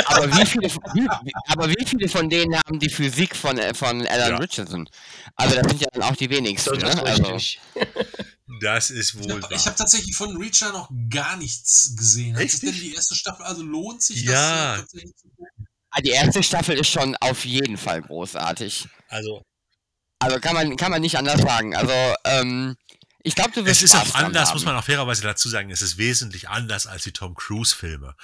aber, 0.05 0.37
wie 0.37 0.45
viele, 0.47 0.69
wie, 0.69 1.09
aber 1.49 1.69
wie 1.71 1.87
viele 1.87 2.09
von 2.09 2.29
denen 2.29 2.55
haben 2.57 2.79
die 2.79 2.91
Physik 2.91 3.35
von, 3.35 3.59
von 3.75 4.07
Alan 4.07 4.31
Ja. 4.33 4.37
Richardson? 4.37 4.89
Also 5.37 5.57
das 5.57 5.69
sind 5.69 5.81
ja 5.81 5.89
dann 5.93 6.03
auch 6.03 6.17
die 6.17 6.29
wenigsten. 6.29 6.79
Das 6.79 6.95
ist 6.95 6.97
Ne? 6.97 7.03
Also. 7.03 7.39
Das 8.61 8.91
ist 8.91 9.15
Ich 9.15 9.25
wohl 9.25 9.33
habe 9.43 9.55
wahr. 9.55 9.65
hab 9.65 9.77
tatsächlich 9.77 10.15
von 10.15 10.37
Reacher 10.37 10.73
noch 10.73 10.91
gar 11.11 11.37
nichts 11.37 11.95
gesehen. 11.97 12.37
Hat 12.37 12.43
Echt 12.43 12.63
denn 12.63 12.73
die 12.73 12.95
erste 12.95 13.15
Staffel, 13.15 13.45
also 13.45 13.63
lohnt 13.63 14.03
sich 14.03 14.23
Ja. 14.25 14.77
das 14.79 14.95
äh, 14.95 15.07
ah, 15.91 16.01
die 16.01 16.11
erste 16.11 16.43
Staffel 16.43 16.79
ist 16.79 16.89
schon 16.89 17.17
auf 17.21 17.45
jeden 17.45 17.77
Fall 17.77 18.03
großartig. 18.03 18.87
Also, 19.09 19.43
Also 20.21 20.41
kann 20.41 20.55
man, 20.55 20.77
kann 20.77 20.91
man 20.91 21.01
nicht 21.01 21.17
anders 21.17 21.41
sagen. 21.41 21.77
Also, 21.77 21.93
ähm, 22.25 22.77
ich 23.29 23.35
glaube, 23.35 23.51
du 23.53 23.65
wirst 23.67 23.83
es 23.83 23.83
ist 23.83 23.91
Spaß 23.91 24.15
auch 24.15 24.19
anders, 24.21 24.55
muss 24.55 24.65
man 24.65 24.75
auch 24.75 24.85
fairerweise 24.85 25.23
dazu 25.23 25.51
sagen, 25.51 25.71
es 25.71 25.83
ist 25.83 25.99
wesentlich 25.99 26.49
anders 26.49 26.87
als 26.87 27.05
die 27.05 27.13
Tom 27.13 27.35
Cruise-Filme. 27.35 28.15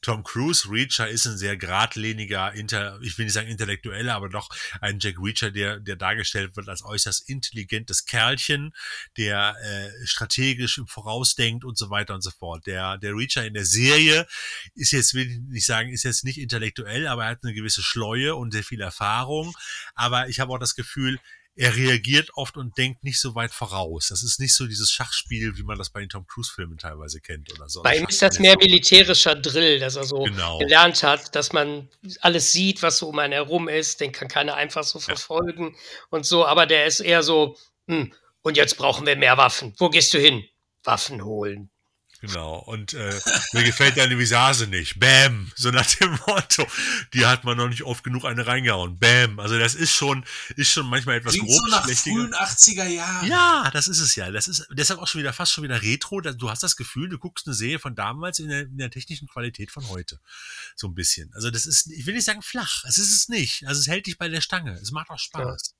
Tom 0.00 0.24
Cruise, 0.24 0.70
Reacher 0.70 1.06
ist 1.06 1.26
ein 1.26 1.36
sehr 1.36 1.58
geradliniger, 1.58 2.52
inter, 2.54 2.98
ich 3.02 3.18
will 3.18 3.26
nicht 3.26 3.34
sagen 3.34 3.48
intellektueller, 3.48 4.14
aber 4.14 4.30
doch 4.30 4.48
ein 4.80 4.98
Jack 5.00 5.16
Reacher, 5.20 5.50
der, 5.50 5.80
der 5.80 5.96
dargestellt 5.96 6.56
wird 6.56 6.68
als 6.70 6.82
äußerst 6.82 7.28
intelligentes 7.28 8.06
Kerlchen, 8.06 8.72
der 9.18 9.54
äh, 9.62 10.06
strategisch 10.06 10.78
im 10.78 10.86
Vorausdenkt 10.86 11.64
und 11.64 11.76
so 11.76 11.90
weiter 11.90 12.14
und 12.14 12.22
so 12.22 12.30
fort. 12.30 12.66
Der, 12.66 12.96
der 12.96 13.12
Reacher 13.12 13.44
in 13.44 13.52
der 13.52 13.66
Serie 13.66 14.26
ist 14.74 14.92
jetzt, 14.92 15.12
will 15.12 15.30
ich 15.30 15.38
nicht 15.40 15.66
sagen, 15.66 15.90
ist 15.90 16.04
jetzt 16.04 16.24
nicht 16.24 16.38
intellektuell, 16.38 17.06
aber 17.06 17.24
er 17.24 17.30
hat 17.32 17.44
eine 17.44 17.52
gewisse 17.52 17.82
Schleue 17.82 18.34
und 18.34 18.52
sehr 18.52 18.64
viel 18.64 18.80
Erfahrung. 18.80 19.54
Aber 19.94 20.28
ich 20.30 20.40
habe 20.40 20.52
auch 20.54 20.58
das 20.58 20.74
Gefühl, 20.74 21.18
er 21.56 21.76
reagiert 21.76 22.30
oft 22.34 22.56
und 22.56 22.76
denkt 22.76 23.04
nicht 23.04 23.20
so 23.20 23.34
weit 23.34 23.52
voraus. 23.52 24.08
Das 24.08 24.22
ist 24.22 24.40
nicht 24.40 24.54
so 24.54 24.66
dieses 24.66 24.90
Schachspiel, 24.90 25.56
wie 25.56 25.62
man 25.62 25.78
das 25.78 25.90
bei 25.90 26.00
den 26.00 26.08
Tom 26.08 26.26
Cruise-Filmen 26.26 26.78
teilweise 26.78 27.20
kennt 27.20 27.52
oder 27.52 27.68
so. 27.68 27.82
Bei 27.82 27.96
ihm 27.96 28.06
ist 28.08 28.20
das 28.22 28.38
mehr 28.40 28.56
militärischer 28.58 29.36
Drill, 29.36 29.78
dass 29.78 29.94
er 29.96 30.04
so 30.04 30.24
Genau. 30.24 30.58
gelernt 30.58 31.02
hat, 31.02 31.34
dass 31.36 31.52
man 31.52 31.88
alles 32.20 32.50
sieht, 32.52 32.82
was 32.82 32.98
so 32.98 33.08
um 33.08 33.18
einen 33.20 33.32
herum 33.34 33.68
ist. 33.68 34.00
Den 34.00 34.10
kann 34.10 34.28
keiner 34.28 34.54
einfach 34.54 34.82
so 34.82 34.98
verfolgen 34.98 35.76
und 36.10 36.26
so. 36.26 36.44
Aber 36.44 36.66
der 36.66 36.86
ist 36.86 37.00
eher 37.00 37.22
so, 37.22 37.56
hm, 37.88 38.12
und 38.42 38.56
jetzt 38.56 38.76
brauchen 38.76 39.06
wir 39.06 39.16
mehr 39.16 39.36
Waffen. 39.38 39.74
Wo 39.78 39.90
gehst 39.90 40.12
du 40.12 40.18
hin? 40.18 40.44
Waffen 40.82 41.24
holen. 41.24 41.70
Genau. 42.26 42.58
Und 42.58 42.94
äh, 42.94 43.20
mir 43.52 43.64
gefällt 43.64 43.96
deine 43.96 44.18
Visage 44.18 44.66
nicht. 44.66 44.98
Bam. 45.00 45.50
So 45.56 45.70
nach 45.70 45.86
dem 45.96 46.18
Motto. 46.26 46.66
Die 47.12 47.26
hat 47.26 47.44
man 47.44 47.56
noch 47.56 47.68
nicht 47.68 47.82
oft 47.82 48.04
genug 48.04 48.24
eine 48.24 48.46
reingehauen. 48.46 48.98
Bam. 48.98 49.38
Also 49.40 49.58
das 49.58 49.74
ist 49.74 49.92
schon, 49.92 50.24
ist 50.56 50.70
schon 50.72 50.86
manchmal 50.86 51.16
etwas 51.16 51.34
Klingt 51.34 51.50
so 51.50 51.58
grob 51.58 51.70
nach 51.70 51.84
schlechtiger. 51.84 52.16
frühen 52.16 52.34
80er 52.34 52.86
Jahren. 52.86 53.26
Ja, 53.28 53.70
das 53.72 53.88
ist 53.88 54.00
es 54.00 54.14
ja. 54.16 54.30
Das 54.30 54.48
ist 54.48 54.66
deshalb 54.72 55.00
auch 55.00 55.06
schon 55.08 55.20
wieder 55.20 55.32
fast 55.32 55.52
schon 55.52 55.64
wieder 55.64 55.82
Retro. 55.82 56.20
Da- 56.20 56.32
Du 56.32 56.50
hast 56.50 56.62
das 56.62 56.76
Gefühl, 56.76 57.08
du 57.08 57.18
guckst 57.18 57.46
eine 57.46 57.54
Serie 57.54 57.78
von 57.78 57.94
damals 57.94 58.38
in 58.38 58.48
der, 58.48 58.62
in 58.62 58.78
der 58.78 58.90
technischen 58.90 59.28
Qualität 59.28 59.70
von 59.70 59.88
heute. 59.88 60.20
So 60.76 60.88
ein 60.88 60.94
bisschen. 60.94 61.32
Also 61.34 61.50
das 61.50 61.66
ist, 61.66 61.90
ich 61.90 62.06
will 62.06 62.14
nicht 62.14 62.24
sagen 62.24 62.42
flach. 62.42 62.84
Es 62.86 62.98
ist 62.98 63.14
es 63.14 63.28
nicht. 63.28 63.66
Also 63.66 63.80
es 63.80 63.86
hält 63.86 64.06
dich 64.06 64.18
bei 64.18 64.28
der 64.28 64.40
Stange. 64.40 64.72
Es 64.82 64.90
macht 64.90 65.10
auch 65.10 65.18
Spaß. 65.18 65.74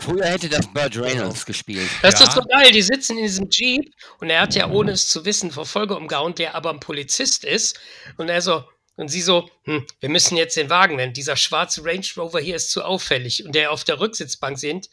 Früher 0.00 0.24
hätte 0.26 0.48
das 0.48 0.66
Burt 0.66 0.96
Reynolds 0.96 1.46
gespielt. 1.46 1.88
Das 2.02 2.18
Ja. 2.18 2.26
ist 2.26 2.34
so 2.34 2.42
geil. 2.42 2.72
Die 2.72 2.82
sitzen 2.82 3.16
in 3.16 3.24
diesem 3.24 3.48
Jeep 3.50 3.92
und 4.18 4.28
er 4.28 4.40
hat 4.42 4.54
ja, 4.54 4.68
ohne 4.68 4.92
es 4.92 5.08
zu 5.08 5.24
wissen, 5.24 5.50
Verfolger 5.52 5.96
umgehauen, 5.96 6.34
der 6.34 6.54
aber 6.54 6.70
ein 6.70 6.80
Polizist 6.80 7.44
ist. 7.44 7.78
Und 8.16 8.28
er 8.28 8.42
so, 8.42 8.64
und 8.96 9.08
sie 9.08 9.22
so, 9.22 9.48
hm, 9.64 9.86
wir 10.00 10.08
müssen 10.08 10.36
jetzt 10.36 10.56
den 10.56 10.70
Wagen 10.70 10.96
nennen. 10.96 11.12
Dieser 11.12 11.36
schwarze 11.36 11.84
Range 11.84 12.06
Rover 12.16 12.40
hier 12.40 12.56
ist 12.56 12.70
zu 12.70 12.84
auffällig. 12.84 13.44
Und 13.44 13.54
der 13.54 13.70
auf 13.70 13.84
der 13.84 14.00
Rücksitzbank 14.00 14.58
sind, 14.58 14.88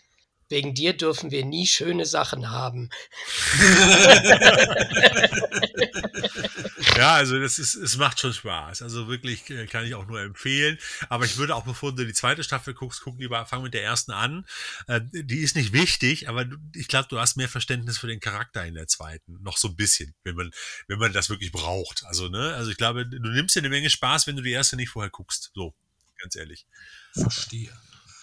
wegen 0.49 0.73
dir 0.73 0.93
dürfen 0.93 1.31
wir 1.31 1.45
nie 1.45 1.65
schöne 1.65 2.05
Sachen 2.05 2.51
haben. 2.51 2.89
Ja, 7.01 7.15
also 7.15 7.39
das 7.39 7.57
ist, 7.57 7.73
es 7.73 7.97
macht 7.97 8.19
schon 8.19 8.31
Spaß. 8.31 8.83
Also 8.83 9.07
wirklich 9.07 9.49
äh, 9.49 9.65
kann 9.65 9.85
ich 9.85 9.95
auch 9.95 10.05
nur 10.05 10.21
empfehlen. 10.21 10.77
Aber 11.09 11.25
ich 11.25 11.38
würde 11.38 11.55
auch, 11.55 11.63
bevor 11.63 11.95
du 11.95 12.05
die 12.05 12.13
zweite 12.13 12.43
Staffel 12.43 12.75
guckst, 12.75 13.01
guck 13.01 13.17
lieber, 13.19 13.43
fang 13.47 13.63
mit 13.63 13.73
der 13.73 13.83
ersten 13.83 14.11
an. 14.11 14.45
Äh, 14.85 15.01
die 15.11 15.39
ist 15.39 15.55
nicht 15.55 15.73
wichtig, 15.73 16.30
aber 16.30 16.45
ich 16.75 16.88
glaube, 16.88 17.07
du 17.09 17.19
hast 17.19 17.38
mehr 17.38 17.49
Verständnis 17.49 17.97
für 17.97 18.05
den 18.05 18.19
Charakter 18.19 18.63
in 18.65 18.75
der 18.75 18.88
zweiten. 18.88 19.39
Noch 19.41 19.57
so 19.57 19.69
ein 19.69 19.75
bisschen, 19.75 20.13
wenn 20.23 20.35
man, 20.35 20.51
wenn 20.88 20.99
man 20.99 21.11
das 21.11 21.31
wirklich 21.31 21.51
braucht. 21.51 22.03
Also, 22.05 22.30
ne, 22.30 22.53
also 22.53 22.69
ich 22.69 22.77
glaube, 22.77 23.07
du 23.07 23.17
nimmst 23.30 23.55
dir 23.55 23.61
eine 23.61 23.69
Menge 23.69 23.89
Spaß, 23.89 24.27
wenn 24.27 24.35
du 24.35 24.43
die 24.43 24.51
erste 24.51 24.75
nicht 24.75 24.89
vorher 24.89 25.09
guckst. 25.09 25.49
So, 25.55 25.73
ganz 26.21 26.35
ehrlich. 26.35 26.67
Verstehe. 27.13 27.71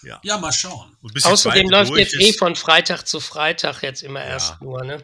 Ja. 0.03 0.21
Ja, 0.23 0.37
mal 0.37 0.53
schauen. 0.53 0.95
Außerdem 1.21 1.69
läuft 1.69 1.91
jetzt 1.97 2.15
eh 2.15 2.31
von 2.31 2.55
Freitag 2.55 3.05
zu 3.05 3.19
Freitag 3.19 3.83
jetzt 3.83 4.03
immer 4.03 4.21
Ja. 4.21 4.27
erst 4.27 4.61
nur, 4.61 4.85
ne? 4.85 5.03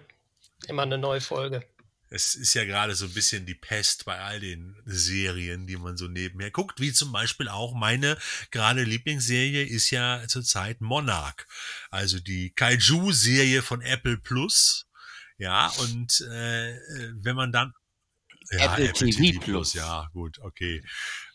Immer 0.69 0.83
eine 0.83 0.97
neue 0.97 1.19
Folge. 1.19 1.67
Es 2.09 2.35
ist 2.35 2.53
ja 2.53 2.65
gerade 2.65 2.95
so 2.95 3.05
ein 3.05 3.13
bisschen 3.13 3.45
die 3.45 3.55
Pest 3.55 4.05
bei 4.05 4.19
all 4.19 4.39
den 4.39 4.75
Serien, 4.85 5.67
die 5.67 5.77
man 5.77 5.97
so 5.97 6.07
nebenher 6.07 6.51
guckt, 6.51 6.79
wie 6.79 6.93
zum 6.93 7.11
Beispiel 7.11 7.49
auch 7.49 7.73
meine 7.73 8.17
gerade 8.51 8.83
Lieblingsserie 8.83 9.65
ist 9.65 9.89
ja 9.89 10.23
zurzeit 10.27 10.81
Monarch, 10.81 11.45
also 11.89 12.19
die 12.19 12.51
Kaiju-Serie 12.51 13.61
von 13.61 13.81
Apple 13.81 14.17
Plus. 14.17 14.87
Ja, 15.37 15.67
und 15.79 16.21
äh, 16.29 16.71
äh, 16.71 17.13
wenn 17.15 17.35
man 17.35 17.51
dann 17.51 17.73
ja, 18.51 18.77
Apple 18.77 18.93
TV 18.93 19.39
Plus. 19.39 19.73
ja, 19.73 20.07
gut, 20.13 20.39
okay. 20.39 20.83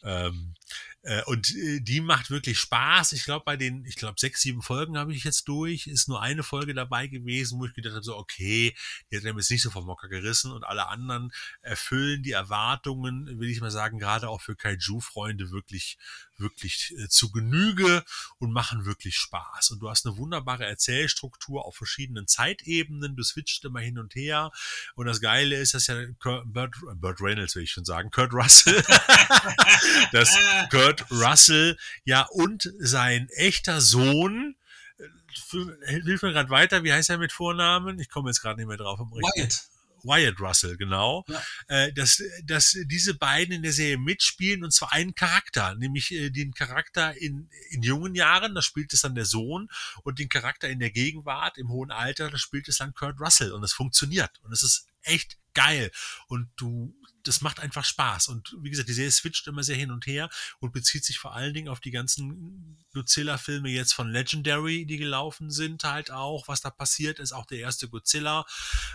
Ähm, 0.04 0.54
äh, 1.02 1.22
und 1.24 1.54
äh, 1.56 1.80
die 1.80 2.00
macht 2.00 2.30
wirklich 2.30 2.58
Spaß. 2.58 3.12
Ich 3.12 3.24
glaube, 3.24 3.44
bei 3.44 3.56
den, 3.56 3.84
ich 3.86 3.96
glaube, 3.96 4.16
sechs, 4.18 4.42
sieben 4.42 4.60
Folgen 4.60 4.98
habe 4.98 5.14
ich 5.14 5.24
jetzt 5.24 5.48
durch. 5.48 5.86
Ist 5.86 6.08
nur 6.08 6.20
eine 6.20 6.42
Folge 6.42 6.74
dabei 6.74 7.06
gewesen, 7.06 7.58
wo 7.58 7.64
ich 7.64 7.72
gedacht 7.72 7.94
habe, 7.94 8.04
so, 8.04 8.16
okay, 8.16 8.76
die 9.10 9.16
hat 9.16 9.24
mir 9.24 9.34
nicht 9.34 9.62
so 9.62 9.70
vom 9.70 9.86
Mocker 9.86 10.08
gerissen 10.08 10.52
und 10.52 10.64
alle 10.64 10.88
anderen 10.88 11.32
erfüllen 11.62 12.22
die 12.22 12.32
Erwartungen, 12.32 13.38
will 13.38 13.48
ich 13.48 13.60
mal 13.60 13.70
sagen, 13.70 13.98
gerade 13.98 14.28
auch 14.28 14.42
für 14.42 14.56
Kaiju-Freunde 14.56 15.50
wirklich, 15.50 15.96
wirklich 16.40 16.94
äh, 16.98 17.08
zu 17.08 17.30
Genüge 17.30 18.04
und 18.38 18.52
machen 18.52 18.84
wirklich 18.84 19.16
Spaß. 19.16 19.70
Und 19.70 19.80
du 19.80 19.90
hast 19.90 20.06
eine 20.06 20.16
wunderbare 20.16 20.66
Erzählstruktur 20.66 21.64
auf 21.64 21.76
verschiedenen 21.76 22.26
Zeitebenen. 22.26 23.16
Du 23.16 23.22
switcht 23.22 23.64
immer 23.64 23.80
hin 23.80 23.98
und 23.98 24.14
her. 24.14 24.50
Und 24.94 25.06
das 25.06 25.20
Geile 25.20 25.56
ist, 25.56 25.74
dass 25.74 25.86
ja 25.86 25.96
Burt, 26.44 26.74
Burt 26.94 27.20
Reynolds, 27.20 27.54
will 27.54 27.62
ich 27.62 27.72
schon 27.72 27.84
sagen, 27.84 28.10
Kurt 28.10 28.32
Russell, 28.32 28.82
dass 30.12 30.36
Kurt 30.70 31.10
Russell 31.10 31.78
ja 32.04 32.22
und 32.30 32.72
sein 32.78 33.28
echter 33.30 33.80
Sohn 33.80 34.56
hilf 35.86 36.22
mir 36.22 36.32
gerade 36.32 36.50
weiter, 36.50 36.84
wie 36.84 36.92
heißt 36.92 37.10
er 37.10 37.18
mit 37.18 37.32
Vornamen? 37.32 37.98
Ich 37.98 38.08
komme 38.08 38.30
jetzt 38.30 38.40
gerade 38.40 38.58
nicht 38.58 38.68
mehr 38.68 38.76
drauf. 38.76 38.98
Wyatt. 38.98 39.69
Wyatt 40.04 40.40
Russell, 40.40 40.76
genau, 40.76 41.24
Ja. 41.28 41.42
äh, 41.68 41.92
dass, 41.92 42.22
dass 42.44 42.76
diese 42.86 43.14
beiden 43.14 43.54
in 43.54 43.62
der 43.62 43.72
Serie 43.72 43.98
mitspielen 43.98 44.64
und 44.64 44.72
zwar 44.72 44.92
einen 44.92 45.14
Charakter, 45.14 45.74
nämlich 45.76 46.12
äh, 46.12 46.30
den 46.30 46.52
Charakter 46.54 47.16
in, 47.16 47.48
in 47.70 47.82
jungen 47.82 48.14
Jahren, 48.14 48.54
da 48.54 48.62
spielt 48.62 48.92
es 48.92 49.02
dann 49.02 49.14
der 49.14 49.26
Sohn 49.26 49.68
und 50.02 50.18
den 50.18 50.28
Charakter 50.28 50.68
in 50.68 50.78
der 50.78 50.90
Gegenwart, 50.90 51.58
im 51.58 51.68
hohen 51.68 51.90
Alter, 51.90 52.30
da 52.30 52.38
spielt 52.38 52.68
es 52.68 52.78
dann 52.78 52.94
Kurt 52.94 53.20
Russell. 53.20 53.52
Und 53.52 53.64
es 53.64 53.72
funktioniert. 53.72 54.40
Und 54.42 54.52
es 54.52 54.62
ist 54.62 54.86
echt 55.02 55.38
geil. 55.54 55.90
Und 56.28 56.48
du 56.56 56.94
das 57.24 57.40
macht 57.40 57.60
einfach 57.60 57.84
Spaß. 57.84 58.28
Und 58.28 58.56
wie 58.60 58.70
gesagt, 58.70 58.88
die 58.88 58.94
Serie 58.94 59.10
switcht 59.10 59.46
immer 59.46 59.62
sehr 59.62 59.76
hin 59.76 59.90
und 59.90 60.06
her 60.06 60.30
und 60.58 60.72
bezieht 60.72 61.04
sich 61.04 61.18
vor 61.18 61.34
allen 61.34 61.54
Dingen 61.54 61.68
auf 61.68 61.80
die 61.80 61.90
ganzen 61.90 62.78
Godzilla-Filme 62.92 63.68
jetzt 63.68 63.92
von 63.92 64.10
Legendary, 64.10 64.86
die 64.86 64.96
gelaufen 64.96 65.50
sind, 65.50 65.84
halt 65.84 66.10
auch, 66.10 66.48
was 66.48 66.60
da 66.60 66.70
passiert 66.70 67.18
ist. 67.18 67.32
Auch 67.32 67.46
der 67.46 67.58
erste 67.58 67.88
Godzilla 67.88 68.44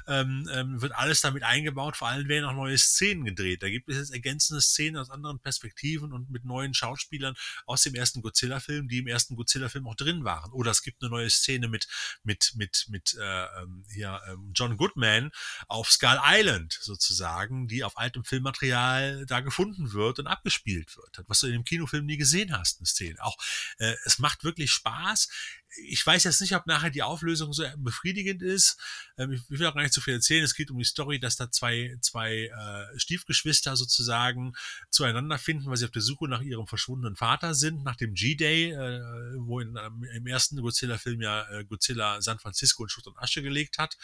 ähm, 0.07 0.49
ähm, 0.51 0.81
wird 0.81 0.93
alles 0.93 1.21
damit 1.21 1.43
eingebaut. 1.43 1.97
Vor 1.97 2.07
allem 2.07 2.27
werden 2.27 2.45
auch 2.45 2.53
neue 2.53 2.77
Szenen 2.77 3.25
gedreht. 3.25 3.63
Da 3.63 3.69
gibt 3.69 3.89
es 3.89 3.97
jetzt 3.97 4.11
ergänzende 4.11 4.61
Szenen 4.61 4.97
aus 4.97 5.09
anderen 5.09 5.39
Perspektiven 5.39 6.13
und 6.13 6.29
mit 6.29 6.45
neuen 6.45 6.73
Schauspielern 6.73 7.35
aus 7.65 7.83
dem 7.83 7.95
ersten 7.95 8.21
Godzilla-Film, 8.21 8.87
die 8.87 8.99
im 8.99 9.07
ersten 9.07 9.35
Godzilla-Film 9.35 9.87
auch 9.87 9.95
drin 9.95 10.23
waren. 10.23 10.51
Oder 10.51 10.71
es 10.71 10.81
gibt 10.81 11.01
eine 11.01 11.09
neue 11.09 11.29
Szene 11.29 11.67
mit 11.67 11.87
mit 12.23 12.53
mit 12.55 12.85
mit 12.89 13.15
äh, 13.19 13.45
ähm, 13.61 13.85
hier, 13.91 14.21
ähm, 14.29 14.51
John 14.53 14.77
Goodman 14.77 15.31
auf 15.67 15.91
Skull 15.91 16.19
Island 16.23 16.77
sozusagen, 16.81 17.67
die 17.67 17.83
auf 17.83 17.97
altem 18.15 18.23
Filmmaterial 18.23 19.25
da 19.25 19.41
gefunden 19.41 19.93
wird 19.93 20.19
und 20.19 20.27
abgespielt 20.27 20.95
wird, 20.97 21.23
was 21.27 21.41
du 21.41 21.47
in 21.47 21.53
dem 21.53 21.63
Kinofilm 21.65 22.05
nie 22.05 22.17
gesehen 22.17 22.57
hast, 22.57 22.79
eine 22.79 22.87
Szene. 22.87 23.21
Auch 23.21 23.37
äh, 23.77 23.93
es 24.05 24.19
macht 24.19 24.43
wirklich 24.43 24.71
Spaß. 24.71 25.29
Ich 25.83 26.05
weiß 26.05 26.23
jetzt 26.23 26.41
nicht, 26.41 26.55
ob 26.55 26.67
nachher 26.67 26.89
die 26.89 27.03
Auflösung 27.03 27.53
so 27.53 27.65
befriedigend 27.77 28.41
ist. 28.41 28.77
Ähm, 29.17 29.31
ich 29.31 29.41
will 29.49 29.65
auch 29.65 29.75
gar 29.75 29.81
nicht 29.81 29.93
zu 29.93 30.01
viel 30.01 30.15
erzählen. 30.15 30.43
Es 30.43 30.55
geht 30.55 30.71
um 30.71 30.77
die 30.77 30.85
Story, 30.85 31.19
dass 31.19 31.35
da 31.35 31.51
zwei, 31.51 31.97
zwei 32.01 32.45
äh, 32.45 32.99
Stiefgeschwister 32.99 33.75
sozusagen 33.75 34.53
zueinander 34.89 35.37
finden, 35.37 35.67
weil 35.67 35.77
sie 35.77 35.85
auf 35.85 35.91
der 35.91 36.01
Suche 36.01 36.27
nach 36.27 36.41
ihrem 36.41 36.67
verschwundenen 36.67 37.15
Vater 37.15 37.53
sind, 37.53 37.83
nach 37.83 37.95
dem 37.95 38.13
G-Day, 38.13 38.71
äh, 38.71 39.01
wo 39.37 39.59
in, 39.59 39.75
ähm, 39.77 40.03
im 40.13 40.27
ersten 40.27 40.61
Godzilla-Film 40.61 41.21
ja 41.21 41.47
äh, 41.49 41.65
Godzilla 41.65 42.21
San 42.21 42.39
Francisco 42.39 42.83
in 42.83 42.89
Schutt 42.89 43.07
und 43.07 43.17
Asche 43.17 43.41
gelegt 43.41 43.77
hat 43.77 43.97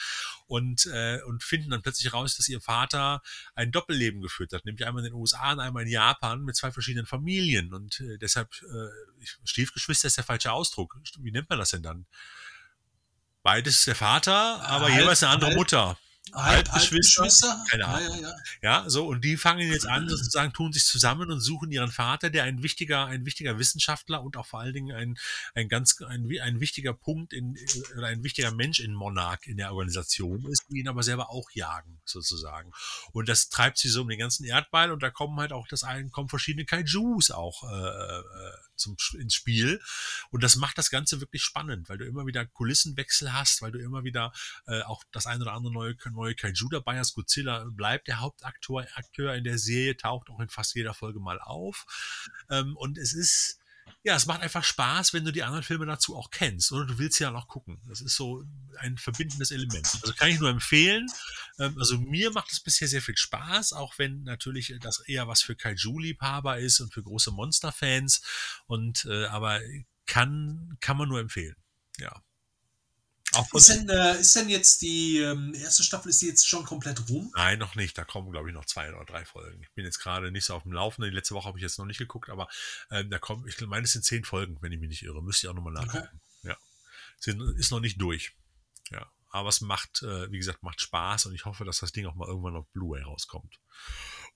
und, 0.47 0.85
äh, 0.87 1.19
und 1.25 1.43
finden 1.43 1.71
dann 1.71 1.81
plötzlich 1.81 2.13
raus, 2.13 2.35
dass 2.37 2.49
ihr 2.49 2.61
Vater 2.61 3.21
ein 3.55 3.71
Doppelleben 3.71 4.21
geführt 4.21 4.53
hat, 4.53 4.65
nämlich 4.65 4.85
einmal 4.85 5.03
in 5.05 5.11
den 5.11 5.19
USA 5.19 5.53
und 5.53 5.59
einmal 5.59 5.83
in 5.83 5.89
Japan 5.89 6.43
mit 6.43 6.55
zwei 6.55 6.71
verschiedenen 6.71 7.05
Familien 7.05 7.73
und 7.73 7.99
äh, 8.01 8.17
deshalb 8.17 8.49
äh, 8.63 9.25
Stiefgeschwister 9.43 10.07
ist 10.07 10.17
der 10.17 10.23
falsche 10.23 10.51
Ausdruck. 10.51 10.97
Wie 11.19 11.31
nennt 11.31 11.49
man 11.49 11.59
das 11.61 11.69
denn 11.71 11.83
dann? 11.83 12.05
Beides 13.43 13.85
der 13.85 13.95
Vater, 13.95 14.61
aber 14.61 14.87
Halb- 14.87 14.99
jeweils 15.01 15.23
eine 15.23 15.31
andere 15.33 15.49
halb- 15.51 15.57
Mutter. 15.57 15.97
Halb, 16.33 16.69
Halbgeschwister? 16.71 17.23
Halbgeschwister? 17.23 17.65
Keine 17.69 17.83
Ja, 17.83 17.89
Ahnung. 17.89 18.21
ja, 18.21 18.29
ja. 18.29 18.35
Ja, 18.61 18.89
so, 18.89 19.05
und 19.07 19.25
die 19.25 19.35
fangen 19.35 19.69
jetzt 19.69 19.85
an, 19.87 20.07
sozusagen, 20.07 20.53
tun 20.53 20.71
sich 20.71 20.85
zusammen 20.85 21.29
und 21.29 21.41
suchen 21.41 21.71
ihren 21.71 21.91
Vater, 21.91 22.29
der 22.29 22.43
ein 22.45 22.63
wichtiger, 22.63 23.05
ein 23.07 23.25
wichtiger 23.25 23.57
Wissenschaftler 23.59 24.21
und 24.21 24.37
auch 24.37 24.45
vor 24.45 24.61
allen 24.61 24.73
Dingen 24.73 24.95
ein, 24.95 25.17
ein 25.55 25.67
ganz, 25.67 25.99
ein, 26.03 26.29
ein 26.41 26.59
wichtiger 26.61 26.93
Punkt 26.93 27.33
in, 27.33 27.57
oder 27.97 28.07
ein 28.07 28.23
wichtiger 28.23 28.51
Mensch 28.51 28.79
in 28.79 28.93
Monarch 28.93 29.39
in 29.45 29.57
der 29.57 29.71
Organisation 29.71 30.45
ist, 30.49 30.67
die 30.69 30.79
ihn 30.79 30.87
aber 30.87 31.03
selber 31.03 31.31
auch 31.31 31.49
jagen, 31.51 31.99
sozusagen. 32.05 32.71
Und 33.11 33.27
das 33.27 33.49
treibt 33.49 33.79
sie 33.79 33.89
so 33.89 34.03
um 34.03 34.07
den 34.07 34.19
ganzen 34.19 34.45
Erdball 34.45 34.91
und 34.91 35.03
da 35.03 35.09
kommen 35.09 35.37
halt 35.39 35.51
auch 35.51 35.67
das 35.67 35.83
ein, 35.83 36.11
kommen 36.11 36.29
verschiedene 36.29 36.65
Kaijus 36.65 37.31
auch, 37.31 37.63
äh, 37.69 37.75
äh, 37.75 38.23
zum, 38.81 38.97
ins 39.19 39.33
Spiel. 39.33 39.81
Und 40.29 40.43
das 40.43 40.55
macht 40.55 40.77
das 40.77 40.89
Ganze 40.89 41.21
wirklich 41.21 41.43
spannend, 41.43 41.89
weil 41.89 41.97
du 41.97 42.05
immer 42.05 42.25
wieder 42.25 42.45
Kulissenwechsel 42.45 43.33
hast, 43.33 43.61
weil 43.61 43.71
du 43.71 43.79
immer 43.79 44.03
wieder 44.03 44.31
äh, 44.67 44.81
auch 44.83 45.03
das 45.11 45.25
ein 45.25 45.41
oder 45.41 45.53
andere 45.53 45.73
neue, 45.73 45.95
neue 46.11 46.35
Kaiju 46.35 46.69
dabei 46.69 46.99
hast. 46.99 47.13
Godzilla 47.13 47.65
bleibt 47.69 48.07
der 48.07 48.19
Hauptakteur 48.19 48.87
Akteur 48.95 49.35
in 49.35 49.43
der 49.43 49.57
Serie, 49.57 49.97
taucht 49.97 50.29
auch 50.29 50.39
in 50.39 50.49
fast 50.49 50.75
jeder 50.75 50.93
Folge 50.93 51.19
mal 51.19 51.39
auf. 51.39 51.85
Ähm, 52.49 52.75
und 52.75 52.97
es 52.97 53.13
ist, 53.13 53.60
ja, 54.03 54.15
es 54.15 54.25
macht 54.25 54.41
einfach 54.41 54.63
Spaß, 54.63 55.13
wenn 55.13 55.25
du 55.25 55.31
die 55.31 55.43
anderen 55.43 55.63
Filme 55.63 55.85
dazu 55.85 56.15
auch 56.17 56.31
kennst. 56.31 56.71
Oder 56.71 56.85
du 56.85 56.97
willst 56.97 57.19
ja 57.19 57.29
noch 57.29 57.47
gucken. 57.47 57.81
Das 57.87 58.01
ist 58.01 58.15
so 58.15 58.43
ein 58.79 58.97
verbindendes 58.97 59.51
Element. 59.51 59.87
Also 60.01 60.13
kann 60.13 60.29
ich 60.29 60.39
nur 60.39 60.49
empfehlen. 60.49 61.07
Ähm, 61.59 61.77
also 61.77 61.99
mir 61.99 62.31
macht 62.31 62.51
es 62.51 62.59
bisher 62.59 62.87
sehr 62.87 63.01
viel 63.01 63.17
Spaß, 63.17 63.73
auch 63.73 63.99
wenn 63.99 64.23
natürlich 64.23 64.73
das 64.81 65.01
eher 65.01 65.27
was 65.27 65.43
für 65.43 65.55
Kaiju-Liebhaber 65.55 66.57
ist 66.57 66.79
und 66.79 66.91
für 66.93 67.03
große 67.03 67.31
Monster-Fans. 67.31 68.21
Und 68.65 69.05
äh, 69.05 69.25
aber 69.25 69.59
kann, 70.07 70.77
kann 70.79 70.97
man 70.97 71.07
nur 71.07 71.19
empfehlen. 71.19 71.55
Ja. 71.99 72.23
Ist 73.53 73.69
denn, 73.69 73.89
äh, 73.89 74.19
ist 74.19 74.35
denn 74.35 74.49
jetzt 74.49 74.81
die 74.81 75.19
ähm, 75.19 75.53
erste 75.53 75.83
Staffel, 75.83 76.09
ist 76.09 76.21
die 76.21 76.27
jetzt 76.27 76.47
schon 76.47 76.65
komplett 76.65 77.09
rum? 77.09 77.31
Nein, 77.35 77.59
noch 77.59 77.75
nicht. 77.75 77.97
Da 77.97 78.03
kommen, 78.03 78.31
glaube 78.31 78.49
ich, 78.49 78.53
noch 78.53 78.65
zwei 78.65 78.93
oder 78.93 79.05
drei 79.05 79.23
Folgen. 79.23 79.61
Ich 79.63 79.71
bin 79.71 79.85
jetzt 79.85 79.99
gerade 79.99 80.31
nicht 80.31 80.45
so 80.45 80.55
auf 80.55 80.63
dem 80.63 80.73
Laufenden. 80.73 81.11
Die 81.11 81.15
letzte 81.15 81.35
Woche 81.35 81.47
habe 81.47 81.57
ich 81.57 81.61
jetzt 81.61 81.79
noch 81.79 81.85
nicht 81.85 81.97
geguckt, 81.97 82.29
aber 82.29 82.49
ähm, 82.89 83.09
da 83.09 83.19
kommen, 83.19 83.47
ich 83.47 83.59
meine, 83.61 83.85
es 83.85 83.93
sind 83.93 84.03
zehn 84.03 84.25
Folgen, 84.25 84.57
wenn 84.61 84.71
ich 84.71 84.79
mich 84.79 84.89
nicht 84.89 85.03
irre. 85.03 85.23
Müsste 85.23 85.47
ich 85.47 85.51
auch 85.51 85.55
nochmal 85.55 85.73
nachgucken. 85.73 86.21
Ja. 86.43 86.57
Sind, 87.19 87.41
ist 87.57 87.71
noch 87.71 87.79
nicht 87.79 88.01
durch. 88.01 88.35
Ja. 88.89 89.09
Aber 89.29 89.47
es 89.47 89.61
macht, 89.61 90.03
äh, 90.03 90.29
wie 90.31 90.37
gesagt, 90.37 90.61
macht 90.61 90.81
Spaß 90.81 91.27
und 91.27 91.35
ich 91.35 91.45
hoffe, 91.45 91.63
dass 91.63 91.79
das 91.79 91.93
Ding 91.93 92.05
auch 92.05 92.15
mal 92.15 92.27
irgendwann 92.27 92.57
auf 92.57 92.67
Blu-ray 92.73 93.03
rauskommt. 93.03 93.59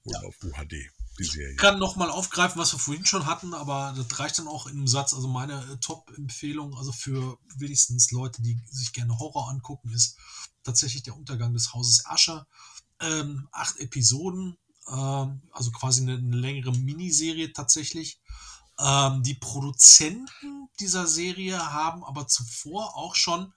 Oder 0.06 0.28
auf 0.28 0.36
UHD, 0.44 0.90
die 1.20 1.24
Serie. 1.24 1.52
Ich 1.52 1.58
kann 1.58 1.80
nochmal 1.80 2.10
aufgreifen, 2.12 2.60
was 2.60 2.74
wir 2.74 2.80
vorhin 2.80 3.06
schon 3.06 3.26
hatten, 3.26 3.54
aber 3.54 3.94
das 3.98 4.20
reicht 4.20 4.40
dann 4.40 4.48
auch 4.48 4.68
in 4.68 4.78
einem 4.78 4.88
Satz. 4.88 5.14
Also 5.14 5.28
meine 5.28 5.64
äh, 5.72 5.78
Top-Empfehlung, 5.78 6.76
also 6.78 6.92
für 6.92 7.38
wenigstens 7.58 8.12
Leute, 8.12 8.42
die 8.42 8.60
sich 8.70 8.94
gerne 8.94 9.18
Horror 9.18 9.50
angucken, 9.50 9.92
ist 9.92 10.18
tatsächlich 10.64 11.04
der 11.04 11.18
Untergang 11.18 11.54
des 11.54 11.74
Hauses 11.74 12.06
Ascher. 12.06 12.48
Ähm, 13.02 13.50
acht 13.52 13.78
Episoden, 13.80 14.58
ähm, 14.88 15.42
also 15.52 15.72
quasi 15.72 16.02
eine, 16.02 16.18
eine 16.18 16.38
längere 16.38 16.72
Miniserie 16.72 17.52
tatsächlich. 17.52 18.22
Ähm, 18.80 19.24
die 19.24 19.34
Produzenten 19.34 20.70
dieser 20.80 21.08
Serie 21.08 21.74
haben 21.74 22.04
aber 22.04 22.28
zuvor 22.28 22.96
auch 22.96 23.16
schon 23.16 23.54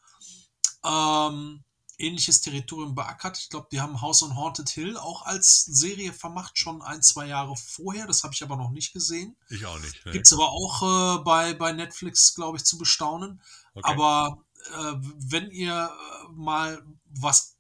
ähm, 0.85 1.65
ähnliches 1.99 2.41
Territorium 2.41 2.95
beackert. 2.95 3.39
Ich 3.39 3.49
glaube, 3.51 3.69
die 3.71 3.81
haben 3.81 4.01
House 4.01 4.23
on 4.23 4.37
Haunted 4.37 4.69
Hill 4.71 4.97
auch 4.97 5.23
als 5.23 5.65
Serie 5.65 6.13
vermacht, 6.13 6.59
schon 6.59 6.81
ein, 6.81 7.03
zwei 7.03 7.27
Jahre 7.27 7.57
vorher. 7.57 8.07
Das 8.07 8.23
habe 8.23 8.35
ich 8.35 8.43
aber 8.43 8.57
noch 8.57 8.71
nicht 8.71 8.93
gesehen. 8.93 9.37
Ich 9.49 9.67
auch 9.67 9.79
nicht. 9.81 10.07
ne? 10.07 10.13
Gibt 10.13 10.27
es 10.27 10.33
aber 10.33 10.51
auch 10.51 11.19
äh, 11.19 11.23
bei, 11.25 11.55
bei 11.55 11.73
Netflix, 11.73 12.35
glaube 12.35 12.57
ich, 12.59 12.65
zu 12.65 12.79
bestaunen. 12.79 13.43
Okay. 13.75 13.91
Aber 13.91 14.39
äh, 14.75 14.95
wenn 15.19 15.51
ihr 15.51 15.91
äh, 15.91 16.33
mal 16.33 16.83
was 17.07 17.57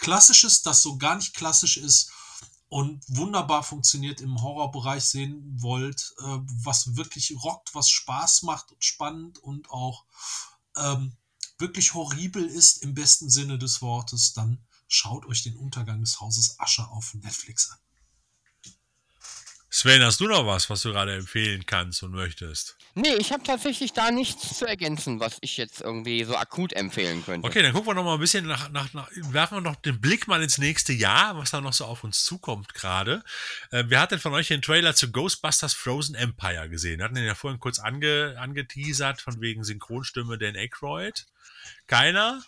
Klassisches, 0.00 0.62
das 0.62 0.82
so 0.82 0.96
gar 0.96 1.16
nicht 1.16 1.34
klassisch 1.34 1.76
ist 1.76 2.10
und 2.70 3.04
wunderbar 3.08 3.62
funktioniert 3.62 4.22
im 4.22 4.40
Horrorbereich 4.40 5.04
sehen 5.04 5.44
wollt, 5.60 6.14
äh, 6.20 6.38
was 6.64 6.96
wirklich 6.96 7.36
rockt, 7.44 7.74
was 7.74 7.90
Spaß 7.90 8.44
macht 8.44 8.72
und 8.72 8.82
spannend 8.82 9.38
und 9.40 9.70
auch 9.70 10.04
ähm, 10.76 11.12
wirklich 11.60 11.94
horribel 11.94 12.44
ist 12.44 12.82
im 12.82 12.94
besten 12.94 13.30
Sinne 13.30 13.58
des 13.58 13.82
Wortes, 13.82 14.32
dann 14.32 14.58
schaut 14.88 15.26
euch 15.26 15.42
den 15.42 15.56
Untergang 15.56 16.00
des 16.00 16.20
Hauses 16.20 16.58
Ascher 16.58 16.90
auf 16.90 17.14
Netflix 17.14 17.70
an. 17.70 17.78
Sven, 19.72 20.02
hast 20.02 20.18
du 20.18 20.26
noch 20.26 20.44
was, 20.46 20.68
was 20.68 20.82
du 20.82 20.90
gerade 20.90 21.14
empfehlen 21.14 21.64
kannst 21.64 22.02
und 22.02 22.10
möchtest? 22.10 22.76
Nee, 22.96 23.14
ich 23.14 23.30
habe 23.30 23.44
tatsächlich 23.44 23.92
da 23.92 24.10
nichts 24.10 24.58
zu 24.58 24.66
ergänzen, 24.66 25.20
was 25.20 25.38
ich 25.42 25.56
jetzt 25.56 25.80
irgendwie 25.80 26.24
so 26.24 26.36
akut 26.36 26.72
empfehlen 26.72 27.24
könnte. 27.24 27.46
Okay, 27.46 27.62
dann 27.62 27.72
gucken 27.72 27.90
wir 27.90 27.94
noch 27.94 28.02
mal 28.02 28.14
ein 28.14 28.20
bisschen 28.20 28.48
nach, 28.48 28.68
nach, 28.70 28.92
nach 28.94 29.08
werfen 29.14 29.58
wir 29.58 29.60
noch 29.60 29.76
den 29.76 30.00
Blick 30.00 30.26
mal 30.26 30.42
ins 30.42 30.58
nächste 30.58 30.92
Jahr, 30.92 31.38
was 31.38 31.52
da 31.52 31.60
noch 31.60 31.72
so 31.72 31.84
auf 31.84 32.02
uns 32.02 32.24
zukommt 32.24 32.74
gerade. 32.74 33.22
Äh, 33.70 33.84
wer 33.86 34.00
hat 34.00 34.10
denn 34.10 34.18
von 34.18 34.34
euch 34.34 34.48
den 34.48 34.60
Trailer 34.60 34.96
zu 34.96 35.12
Ghostbusters 35.12 35.72
Frozen 35.72 36.16
Empire 36.16 36.68
gesehen? 36.68 36.98
Wir 36.98 37.04
hatten 37.04 37.14
den 37.14 37.24
ja 37.24 37.36
vorhin 37.36 37.60
kurz 37.60 37.78
ange, 37.78 38.34
angeteasert, 38.40 39.20
von 39.20 39.40
wegen 39.40 39.62
Synchronstimme 39.62 40.36
Dan 40.36 40.56
Aykroyd. 40.56 41.26
Keiner? 41.86 42.42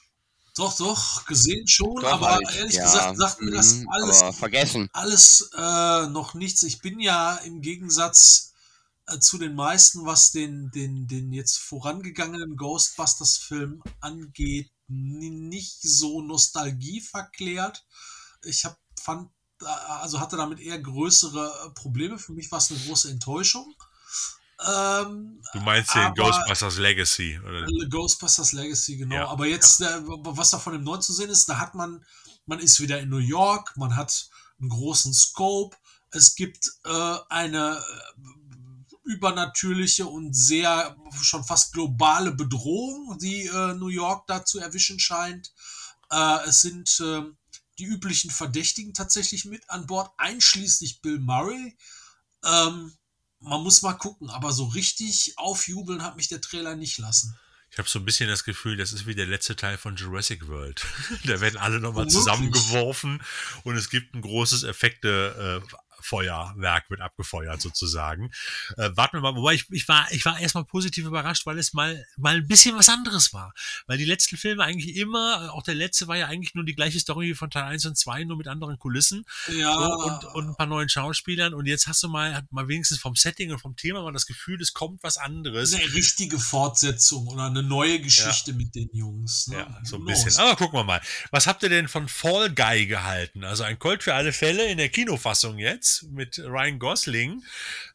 Doch, 0.54 0.76
doch, 0.76 1.24
gesehen 1.24 1.66
schon, 1.66 1.94
Doch, 2.00 2.12
aber 2.12 2.38
ich, 2.42 2.56
ehrlich 2.56 2.74
ja, 2.74 2.84
gesagt 2.84 3.16
sagt 3.16 3.40
mir 3.40 3.52
das 3.52 3.76
mhm, 3.76 3.88
alles, 3.88 4.22
vergessen. 4.36 4.88
alles 4.92 5.50
äh, 5.56 6.06
noch 6.08 6.34
nichts. 6.34 6.62
Ich 6.62 6.80
bin 6.80 7.00
ja 7.00 7.36
im 7.36 7.62
Gegensatz 7.62 8.52
äh, 9.06 9.18
zu 9.18 9.38
den 9.38 9.54
meisten, 9.54 10.04
was 10.04 10.30
den, 10.30 10.70
den, 10.70 11.06
den 11.06 11.32
jetzt 11.32 11.56
vorangegangenen 11.58 12.56
Ghostbusters-Film 12.56 13.82
angeht, 14.00 14.70
ni- 14.88 15.30
nicht 15.30 15.80
so 15.80 16.20
Nostalgie 16.20 17.00
verklärt. 17.00 17.86
Ich 18.44 18.66
hab, 18.66 18.78
fand, 19.00 19.30
äh, 19.62 19.64
also 19.64 20.20
hatte 20.20 20.36
damit 20.36 20.60
eher 20.60 20.78
größere 20.78 21.66
äh, 21.66 21.70
Probleme. 21.70 22.18
Für 22.18 22.32
mich 22.34 22.50
war 22.52 22.58
es 22.58 22.70
eine 22.70 22.80
große 22.80 23.10
Enttäuschung. 23.10 23.74
Ähm, 24.66 25.42
Du 25.52 25.60
meinst 25.60 25.94
den 25.94 26.14
Ghostbusters 26.14 26.78
Legacy? 26.78 27.38
Oder? 27.40 27.66
Ghostbusters 27.88 28.52
Legacy, 28.52 28.96
genau. 28.96 29.14
Ja, 29.14 29.28
Aber 29.28 29.46
jetzt, 29.46 29.80
äh, 29.80 30.00
was 30.06 30.50
da 30.50 30.58
von 30.58 30.72
dem 30.72 30.84
neu 30.84 30.96
zu 30.96 31.12
sehen 31.12 31.30
ist, 31.30 31.48
da 31.48 31.58
hat 31.58 31.74
man, 31.74 32.04
man 32.46 32.58
ist 32.58 32.80
wieder 32.80 33.00
in 33.00 33.10
New 33.10 33.18
York, 33.18 33.76
man 33.76 33.96
hat 33.96 34.28
einen 34.60 34.70
großen 34.70 35.12
Scope, 35.12 35.76
es 36.10 36.34
gibt 36.34 36.70
äh, 36.84 37.16
eine 37.28 37.78
äh, 37.78 39.10
übernatürliche 39.10 40.06
und 40.06 40.34
sehr 40.34 40.96
schon 41.20 41.44
fast 41.44 41.72
globale 41.72 42.32
Bedrohung, 42.32 43.18
die 43.18 43.46
äh, 43.46 43.74
New 43.74 43.88
York 43.88 44.26
da 44.26 44.44
zu 44.44 44.58
erwischen 44.58 44.98
scheint. 44.98 45.52
Äh, 46.10 46.46
es 46.46 46.60
sind 46.60 47.00
äh, 47.00 47.22
die 47.78 47.84
üblichen 47.84 48.30
Verdächtigen 48.30 48.94
tatsächlich 48.94 49.44
mit 49.44 49.68
an 49.68 49.86
Bord, 49.86 50.12
einschließlich 50.18 51.00
Bill 51.00 51.18
Murray. 51.18 51.76
Ähm, 52.44 52.92
man 53.42 53.62
muss 53.62 53.82
mal 53.82 53.94
gucken, 53.94 54.30
aber 54.30 54.52
so 54.52 54.66
richtig 54.66 55.34
aufjubeln 55.36 56.02
hat 56.02 56.16
mich 56.16 56.28
der 56.28 56.40
Trailer 56.40 56.76
nicht 56.76 56.98
lassen. 56.98 57.36
Ich 57.70 57.78
habe 57.78 57.88
so 57.88 57.98
ein 57.98 58.04
bisschen 58.04 58.28
das 58.28 58.44
Gefühl, 58.44 58.76
das 58.76 58.92
ist 58.92 59.06
wie 59.06 59.14
der 59.14 59.24
letzte 59.24 59.56
Teil 59.56 59.78
von 59.78 59.96
Jurassic 59.96 60.46
World. 60.46 60.84
da 61.24 61.40
werden 61.40 61.56
alle 61.56 61.80
nochmal 61.80 62.06
zusammengeworfen 62.06 63.22
und 63.64 63.76
es 63.76 63.88
gibt 63.88 64.14
ein 64.14 64.20
großes 64.20 64.62
Effekte, 64.64 65.62
äh, 65.62 65.74
Feuerwerk 66.02 66.90
wird 66.90 67.00
abgefeuert 67.00 67.60
sozusagen. 67.60 68.30
Äh, 68.76 68.90
warten 68.94 69.16
wir 69.16 69.20
mal, 69.20 69.34
wobei 69.34 69.54
ich, 69.54 69.70
ich 69.70 69.88
war, 69.88 70.10
ich 70.12 70.24
war 70.24 70.38
erstmal 70.38 70.64
positiv 70.64 71.06
überrascht, 71.06 71.46
weil 71.46 71.58
es 71.58 71.72
mal, 71.72 72.04
mal 72.16 72.36
ein 72.36 72.46
bisschen 72.46 72.76
was 72.76 72.88
anderes 72.88 73.32
war. 73.32 73.54
Weil 73.86 73.98
die 73.98 74.04
letzten 74.04 74.36
Filme 74.36 74.64
eigentlich 74.64 74.96
immer, 74.96 75.52
auch 75.52 75.62
der 75.62 75.74
letzte 75.74 76.08
war 76.08 76.16
ja 76.16 76.26
eigentlich 76.26 76.54
nur 76.54 76.64
die 76.64 76.74
gleiche 76.74 76.98
Story 77.00 77.28
wie 77.28 77.34
von 77.34 77.50
Teil 77.50 77.64
1 77.64 77.86
und 77.86 77.96
2, 77.96 78.24
nur 78.24 78.36
mit 78.36 78.48
anderen 78.48 78.78
Kulissen. 78.78 79.24
Ja. 79.48 79.74
Und, 79.76 80.24
und 80.34 80.48
ein 80.48 80.56
paar 80.56 80.66
neuen 80.66 80.88
Schauspielern. 80.88 81.54
Und 81.54 81.66
jetzt 81.66 81.86
hast 81.86 82.02
du 82.02 82.08
mal, 82.08 82.46
mal 82.50 82.68
wenigstens 82.68 82.98
vom 82.98 83.16
Setting 83.16 83.52
und 83.52 83.58
vom 83.58 83.76
Thema 83.76 84.02
mal 84.02 84.12
das 84.12 84.26
Gefühl, 84.26 84.60
es 84.60 84.72
kommt 84.72 85.02
was 85.02 85.16
anderes. 85.16 85.72
Eine 85.72 85.92
richtige 85.94 86.38
Fortsetzung 86.38 87.28
oder 87.28 87.44
eine 87.44 87.62
neue 87.62 88.00
Geschichte 88.00 88.50
ja. 88.52 88.56
mit 88.56 88.74
den 88.74 88.90
Jungs. 88.92 89.48
Ne? 89.48 89.58
Ja, 89.58 89.80
so 89.84 89.96
ein 89.96 90.04
bisschen. 90.04 90.36
Aber 90.38 90.56
gucken 90.56 90.78
wir 90.78 90.84
mal. 90.84 91.00
Was 91.30 91.46
habt 91.46 91.62
ihr 91.62 91.68
denn 91.68 91.88
von 91.88 92.08
Fall 92.08 92.50
Guy 92.50 92.86
gehalten? 92.86 93.44
Also 93.44 93.62
ein 93.62 93.78
Colt 93.78 94.02
für 94.02 94.14
alle 94.14 94.32
Fälle 94.32 94.66
in 94.66 94.78
der 94.78 94.88
Kinofassung 94.88 95.58
jetzt 95.58 95.91
mit 96.10 96.38
Ryan 96.38 96.78
Gosling. 96.78 97.42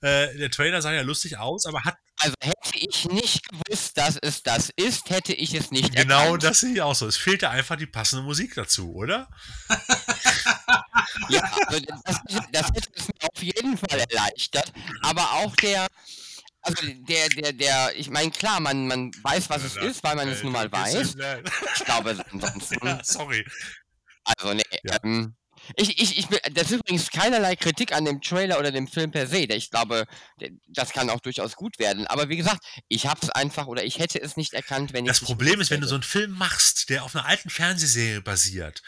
Äh, 0.02 0.38
der 0.38 0.52
Trailer 0.52 0.82
sah 0.82 0.94
ja 0.94 1.02
lustig 1.02 1.38
aus, 1.38 1.66
aber 1.66 1.84
hat. 1.84 1.98
Also 2.20 2.34
hätte 2.42 2.78
ich 2.78 3.06
nicht 3.10 3.48
gewusst, 3.48 3.98
dass 3.98 4.18
es 4.22 4.42
das 4.42 4.72
ist, 4.76 5.10
hätte 5.10 5.34
ich 5.34 5.54
es 5.54 5.72
nicht 5.72 5.96
Genau 5.96 6.24
erkannt. 6.24 6.44
das 6.44 6.60
sehe 6.62 6.74
ich 6.74 6.82
auch 6.82 6.96
so. 6.96 7.08
Es 7.08 7.18
fehlte 7.18 7.50
einfach 7.50 7.76
die 7.76 7.86
passende 7.86 8.24
Musik 8.24 8.56
dazu, 8.56 8.94
oder? 8.94 9.28
ja, 11.30 11.42
also 11.68 11.86
das, 12.06 12.20
das 12.52 12.68
hätte 12.68 12.90
es 12.96 13.08
mir 13.08 13.30
auf 13.34 13.44
jeden 13.44 13.78
Fall 13.78 14.00
erleichtert. 14.00 14.72
Aber 15.04 15.32
auch 15.34 15.56
der, 15.58 15.88
also 16.62 16.86
der, 16.86 17.30
der, 17.30 17.54
der, 17.54 17.96
ich 17.96 18.10
meine, 18.10 18.32
klar, 18.32 18.60
man, 18.60 18.88
man 18.88 19.12
weiß, 19.22 19.50
was 19.50 19.64
es 19.64 19.76
ist, 19.78 20.04
weil 20.04 20.16
man 20.16 20.28
es 20.28 20.44
nun 20.44 20.52
mal 20.52 20.72
weiß. 20.72 21.16
Ich 21.76 21.86
glaube, 21.86 22.26
ansonsten. 22.32 22.86
Ja, 22.86 23.00
sorry. 23.04 23.46
Also, 24.24 24.54
nee, 24.54 24.64
ja. 24.84 24.98
ähm, 25.04 25.36
ich, 25.76 26.02
ich, 26.02 26.18
ich, 26.20 26.28
das 26.54 26.72
ist 26.72 26.80
übrigens 26.80 27.10
keinerlei 27.12 27.56
Kritik 27.56 27.94
an 27.94 28.06
dem 28.06 28.22
Trailer 28.22 28.60
oder 28.60 28.72
dem 28.72 28.88
Film 28.88 29.12
per 29.12 29.28
se. 29.28 29.40
Ich 29.40 29.70
glaube, 29.70 30.06
das 30.68 30.92
kann 30.92 31.10
auch 31.10 31.20
durchaus 31.20 31.56
gut 31.56 31.80
werden. 31.80 32.08
Aber 32.08 32.30
wie 32.30 32.38
gesagt, 32.38 32.64
ich 32.88 33.08
habe 33.08 33.20
es 33.22 33.30
einfach 33.30 33.68
oder 33.68 33.84
ich 33.84 34.00
hätte 34.00 34.22
es 34.22 34.38
nicht 34.38 34.54
erkannt, 34.54 34.94
wenn 34.94 35.06
das 35.06 35.18
ich. 35.18 35.22
Das 35.22 35.28
Problem 35.28 35.60
ist, 35.62 35.72
wenn 35.72 35.82
du 35.82 35.88
so 35.88 35.96
einen 35.96 36.04
Film 36.04 36.32
machst, 36.32 36.90
der 36.90 37.04
auf 37.04 37.16
einer 37.16 37.26
alten 37.26 37.50
Fernsehserie 37.50 38.22
basiert, 38.22 38.82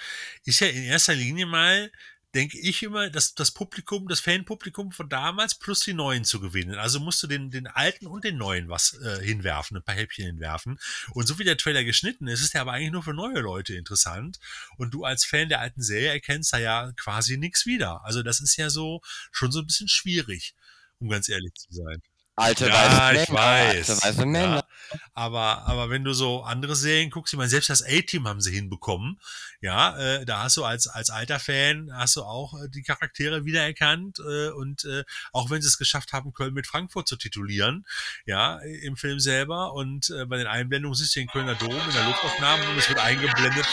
ist 0.46 0.60
ja 0.60 0.68
in 0.68 0.84
erster 0.84 1.16
Linie 1.16 1.46
mal 1.46 1.92
denke 2.36 2.60
ich 2.60 2.84
immer, 2.84 3.10
dass 3.10 3.34
das 3.34 3.52
Publikum, 3.52 4.08
das 4.08 4.20
Fanpublikum 4.20 4.92
von 4.92 5.10
damals 5.10 5.56
plus 5.56 5.82
die 5.82 5.94
neuen 5.94 6.26
zu 6.26 6.40
gewinnen. 6.40 6.76
Also 6.76 7.00
musst 7.00 7.22
du 7.24 7.28
den, 7.28 7.50
den 7.50 7.68
alten 7.68 8.08
und 8.08 8.24
den 8.24 8.38
neuen 8.38 8.70
was 8.70 8.94
äh, 9.04 9.24
hinwerfen, 9.24 9.78
ein 9.78 9.84
paar 9.84 9.96
Häppchen 9.96 10.26
hinwerfen. 10.26 10.80
Und 11.12 11.28
so 11.28 11.40
wie 11.40 11.44
der 11.44 11.58
Trailer 11.58 11.84
geschnitten 11.84 12.28
ist, 12.28 12.42
ist 12.42 12.54
der 12.54 12.62
aber 12.62 12.74
eigentlich 12.74 12.92
nur 12.92 13.04
für 13.04 13.14
neue 13.14 13.40
Leute 13.40 13.76
interessant. 13.76 14.40
Und 14.78 14.94
du 14.94 15.06
als 15.06 15.26
Fan 15.26 15.50
der 15.50 15.60
alten 15.60 15.82
Serie 15.82 16.10
erkennst 16.10 16.54
da 16.54 16.60
ja 16.60 16.92
quasi 16.98 17.38
nichts 17.38 17.66
wieder. 17.66 18.04
Also 18.06 18.22
das 18.22 18.42
ist 18.42 18.56
ja 18.58 18.70
so 18.70 19.02
schon 19.32 19.52
so 19.52 19.60
ein 19.60 19.68
bisschen 19.68 19.88
schwierig, 19.88 20.56
um 21.00 21.10
ganz 21.10 21.30
ehrlich 21.30 21.54
zu 21.56 21.72
sein. 21.72 22.02
Alte 22.40 22.68
ja, 22.68 22.74
weiße 22.74 23.24
ich 23.24 23.30
Männer, 23.30 23.42
weiß. 23.42 23.90
alte 23.90 24.04
weiße 24.04 24.26
Männer. 24.26 24.56
Ja, 24.92 25.00
aber, 25.14 25.68
aber 25.68 25.90
wenn 25.90 26.04
du 26.04 26.14
so 26.14 26.42
andere 26.44 26.76
Serien 26.76 27.10
guckst, 27.10 27.34
ich 27.34 27.38
meine, 27.38 27.50
selbst 27.50 27.70
das 27.70 27.84
A-Team 27.84 28.28
haben 28.28 28.42
sie 28.42 28.54
hinbekommen. 28.54 29.20
Ja, 29.62 29.98
äh, 29.98 30.26
da 30.26 30.44
hast 30.44 30.58
du 30.58 30.64
als, 30.64 30.88
als 30.88 31.10
alter 31.10 31.40
Fan, 31.40 31.92
hast 31.94 32.16
du 32.16 32.24
auch 32.24 32.54
äh, 32.54 32.70
die 32.70 32.82
Charaktere 32.82 33.46
wiedererkannt 33.46 34.20
äh, 34.20 34.50
und 34.50 34.86
äh, 34.86 35.04
auch 35.34 35.50
wenn 35.50 35.62
sie 35.62 35.68
es 35.68 35.78
geschafft 35.78 36.14
haben, 36.14 36.34
Köln 36.34 36.54
mit 36.54 36.66
Frankfurt 36.66 37.08
zu 37.08 37.18
titulieren, 37.18 37.86
ja, 38.26 38.58
im 38.60 38.96
Film 38.96 39.20
selber 39.20 39.74
und 39.74 40.10
äh, 40.10 40.26
bei 40.26 40.38
den 40.38 40.48
Einblendungen 40.48 40.96
siehst 40.96 41.16
du 41.16 41.20
den 41.20 41.28
Kölner 41.28 41.56
Dom 41.56 41.72
in 41.72 41.94
der 41.94 42.06
Luftaufnahme 42.06 42.70
und 42.70 42.78
es 42.78 42.88
wird 42.88 43.00
eingeblendet 43.00 43.68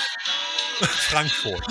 Frankfurt. 0.85 1.65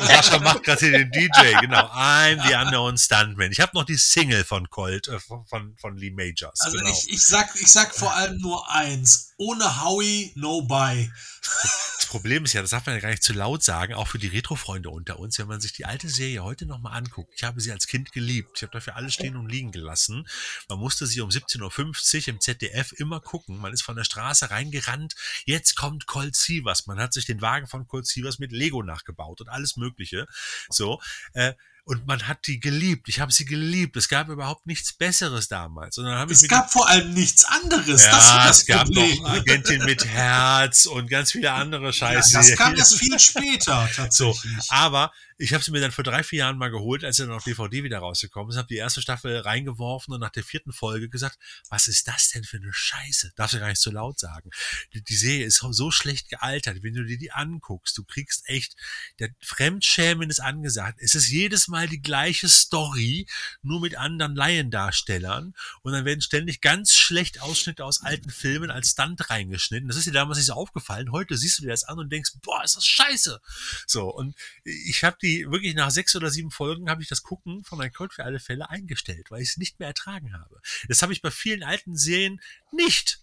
Sascha 0.00 0.38
macht 0.38 0.62
gerade 0.64 0.80
hier 0.80 0.98
den 0.98 1.10
DJ, 1.10 1.58
genau. 1.60 1.86
I'm 1.86 2.46
the 2.46 2.54
Unknown 2.54 2.98
Stuntman. 2.98 3.52
Ich 3.52 3.60
habe 3.60 3.72
noch 3.74 3.84
die 3.84 3.96
Single 3.96 4.44
von 4.44 4.68
Colt, 4.70 5.08
äh, 5.08 5.18
von, 5.20 5.76
von 5.76 5.96
Lee 5.96 6.10
Majors. 6.10 6.60
Also 6.60 6.78
genau. 6.78 6.90
ich, 6.90 7.12
ich, 7.12 7.26
sag, 7.26 7.54
ich 7.54 7.70
sag 7.70 7.94
vor 7.94 8.14
allem 8.14 8.38
nur 8.38 8.70
eins. 8.70 9.27
Ohne 9.40 9.84
Howie, 9.84 10.32
no 10.34 10.62
buy. 10.62 11.12
Das 11.40 12.06
Problem 12.06 12.44
ist 12.44 12.54
ja, 12.54 12.60
das 12.60 12.70
darf 12.70 12.86
man 12.86 12.96
ja 12.96 13.00
gar 13.00 13.10
nicht 13.10 13.22
zu 13.22 13.32
laut 13.32 13.62
sagen, 13.62 13.94
auch 13.94 14.08
für 14.08 14.18
die 14.18 14.26
Retro-Freunde 14.26 14.90
unter 14.90 15.20
uns, 15.20 15.38
wenn 15.38 15.46
man 15.46 15.60
sich 15.60 15.72
die 15.72 15.84
alte 15.84 16.08
Serie 16.08 16.42
heute 16.42 16.66
nochmal 16.66 16.96
anguckt. 16.96 17.34
Ich 17.36 17.44
habe 17.44 17.60
sie 17.60 17.70
als 17.70 17.86
Kind 17.86 18.10
geliebt. 18.10 18.50
Ich 18.56 18.62
habe 18.62 18.72
dafür 18.72 18.96
alles 18.96 19.14
stehen 19.14 19.36
und 19.36 19.48
liegen 19.48 19.70
gelassen. 19.70 20.26
Man 20.68 20.80
musste 20.80 21.06
sie 21.06 21.20
um 21.20 21.30
17.50 21.30 22.22
Uhr 22.22 22.28
im 22.28 22.40
ZDF 22.40 22.90
immer 22.92 23.20
gucken. 23.20 23.58
Man 23.58 23.72
ist 23.72 23.82
von 23.82 23.94
der 23.94 24.02
Straße 24.02 24.50
reingerannt. 24.50 25.14
Jetzt 25.44 25.76
kommt 25.76 26.06
Colt 26.06 26.34
Sievers. 26.34 26.88
Man 26.88 26.98
hat 26.98 27.12
sich 27.12 27.24
den 27.24 27.40
Wagen 27.40 27.68
von 27.68 27.86
Colt 27.86 28.08
Sievers 28.08 28.40
mit 28.40 28.50
Lego 28.50 28.82
nachgebaut 28.82 29.40
und 29.40 29.48
alles 29.48 29.76
Mögliche. 29.76 30.26
So. 30.68 31.00
Äh, 31.34 31.54
und 31.88 32.06
man 32.06 32.28
hat 32.28 32.46
die 32.46 32.60
geliebt. 32.60 33.08
Ich 33.08 33.18
habe 33.18 33.32
sie 33.32 33.46
geliebt. 33.46 33.96
Es 33.96 34.10
gab 34.10 34.28
überhaupt 34.28 34.66
nichts 34.66 34.92
Besseres 34.92 35.48
damals. 35.48 35.96
Und 35.96 36.04
dann 36.04 36.28
es 36.28 36.46
gab 36.46 36.70
vor 36.70 36.86
allem 36.86 37.14
nichts 37.14 37.46
anderes. 37.46 38.04
Ja, 38.04 38.10
das 38.10 38.28
war 38.28 38.46
das 38.46 38.58
es 38.58 38.66
gab 38.66 38.84
Problem. 38.84 39.22
noch 39.22 39.30
Agentin 39.30 39.82
mit 39.86 40.04
Herz 40.04 40.84
und 40.84 41.08
ganz 41.08 41.32
viele 41.32 41.50
andere 41.50 41.94
Scheiße. 41.94 42.34
Ja, 42.34 42.40
das 42.40 42.56
kam 42.56 42.76
erst 42.76 42.98
viel 42.98 43.18
später 43.18 43.88
tatsächlich. 43.96 44.52
So, 44.60 44.74
aber 44.74 45.12
ich 45.38 45.54
habe 45.54 45.62
sie 45.62 45.70
mir 45.70 45.80
dann 45.80 45.92
vor 45.92 46.02
drei, 46.02 46.24
vier 46.24 46.40
Jahren 46.40 46.58
mal 46.58 46.70
geholt, 46.70 47.04
als 47.04 47.16
sie 47.16 47.22
dann 47.22 47.32
auf 47.32 47.44
DVD 47.44 47.84
wieder 47.84 48.00
rausgekommen 48.00 48.50
ist, 48.50 48.56
habe 48.56 48.66
die 48.66 48.76
erste 48.76 49.00
Staffel 49.00 49.38
reingeworfen 49.38 50.12
und 50.12 50.20
nach 50.20 50.30
der 50.30 50.42
vierten 50.42 50.72
Folge 50.72 51.08
gesagt, 51.08 51.38
was 51.70 51.86
ist 51.86 52.08
das 52.08 52.30
denn 52.30 52.42
für 52.42 52.56
eine 52.56 52.72
Scheiße? 52.72 53.32
Darfst 53.36 53.54
du 53.54 53.60
gar 53.60 53.68
nicht 53.68 53.80
so 53.80 53.92
laut 53.92 54.18
sagen. 54.18 54.50
Die, 54.92 55.02
die 55.02 55.16
Serie 55.16 55.46
ist 55.46 55.64
so 55.70 55.90
schlecht 55.92 56.28
gealtert, 56.28 56.82
wenn 56.82 56.94
du 56.94 57.04
dir 57.04 57.18
die 57.18 57.30
anguckst, 57.30 57.96
du 57.96 58.04
kriegst 58.04 58.48
echt, 58.48 58.74
der 59.20 59.30
Fremdschämen 59.40 60.28
ist 60.28 60.40
angesagt. 60.40 60.98
Es 61.00 61.14
ist 61.14 61.28
jedes 61.28 61.68
Mal 61.68 61.77
die 61.86 62.02
gleiche 62.02 62.48
Story, 62.48 63.26
nur 63.62 63.80
mit 63.80 63.96
anderen 63.96 64.34
Laiendarstellern 64.34 65.54
und 65.82 65.92
dann 65.92 66.04
werden 66.04 66.20
ständig 66.20 66.60
ganz 66.60 66.94
schlecht 66.94 67.40
Ausschnitte 67.40 67.84
aus 67.84 68.02
alten 68.02 68.30
Filmen 68.30 68.70
als 68.70 68.90
Stunt 68.90 69.30
reingeschnitten. 69.30 69.88
Das 69.88 69.96
ist 69.96 70.06
dir 70.06 70.12
damals 70.12 70.38
nicht 70.38 70.46
so 70.46 70.54
aufgefallen. 70.54 71.12
Heute 71.12 71.36
siehst 71.36 71.58
du 71.58 71.62
dir 71.62 71.70
das 71.70 71.84
an 71.84 71.98
und 71.98 72.10
denkst, 72.10 72.32
boah, 72.42 72.62
ist 72.64 72.76
das 72.76 72.86
scheiße. 72.86 73.40
So, 73.86 74.12
und 74.12 74.34
ich 74.64 75.04
habe 75.04 75.16
die 75.20 75.46
wirklich 75.50 75.74
nach 75.74 75.90
sechs 75.90 76.14
oder 76.16 76.30
sieben 76.30 76.50
Folgen 76.50 76.90
habe 76.90 77.02
ich 77.02 77.08
das 77.08 77.22
Gucken 77.22 77.64
von 77.64 77.80
ein 77.80 77.92
Cold 77.92 78.12
für 78.12 78.24
alle 78.24 78.40
Fälle 78.40 78.68
eingestellt, 78.70 79.30
weil 79.30 79.42
ich 79.42 79.50
es 79.50 79.56
nicht 79.56 79.78
mehr 79.78 79.88
ertragen 79.88 80.32
habe. 80.32 80.60
Das 80.88 81.02
habe 81.02 81.12
ich 81.12 81.22
bei 81.22 81.30
vielen 81.30 81.62
alten 81.62 81.96
Serien 81.96 82.40
nicht. 82.72 83.20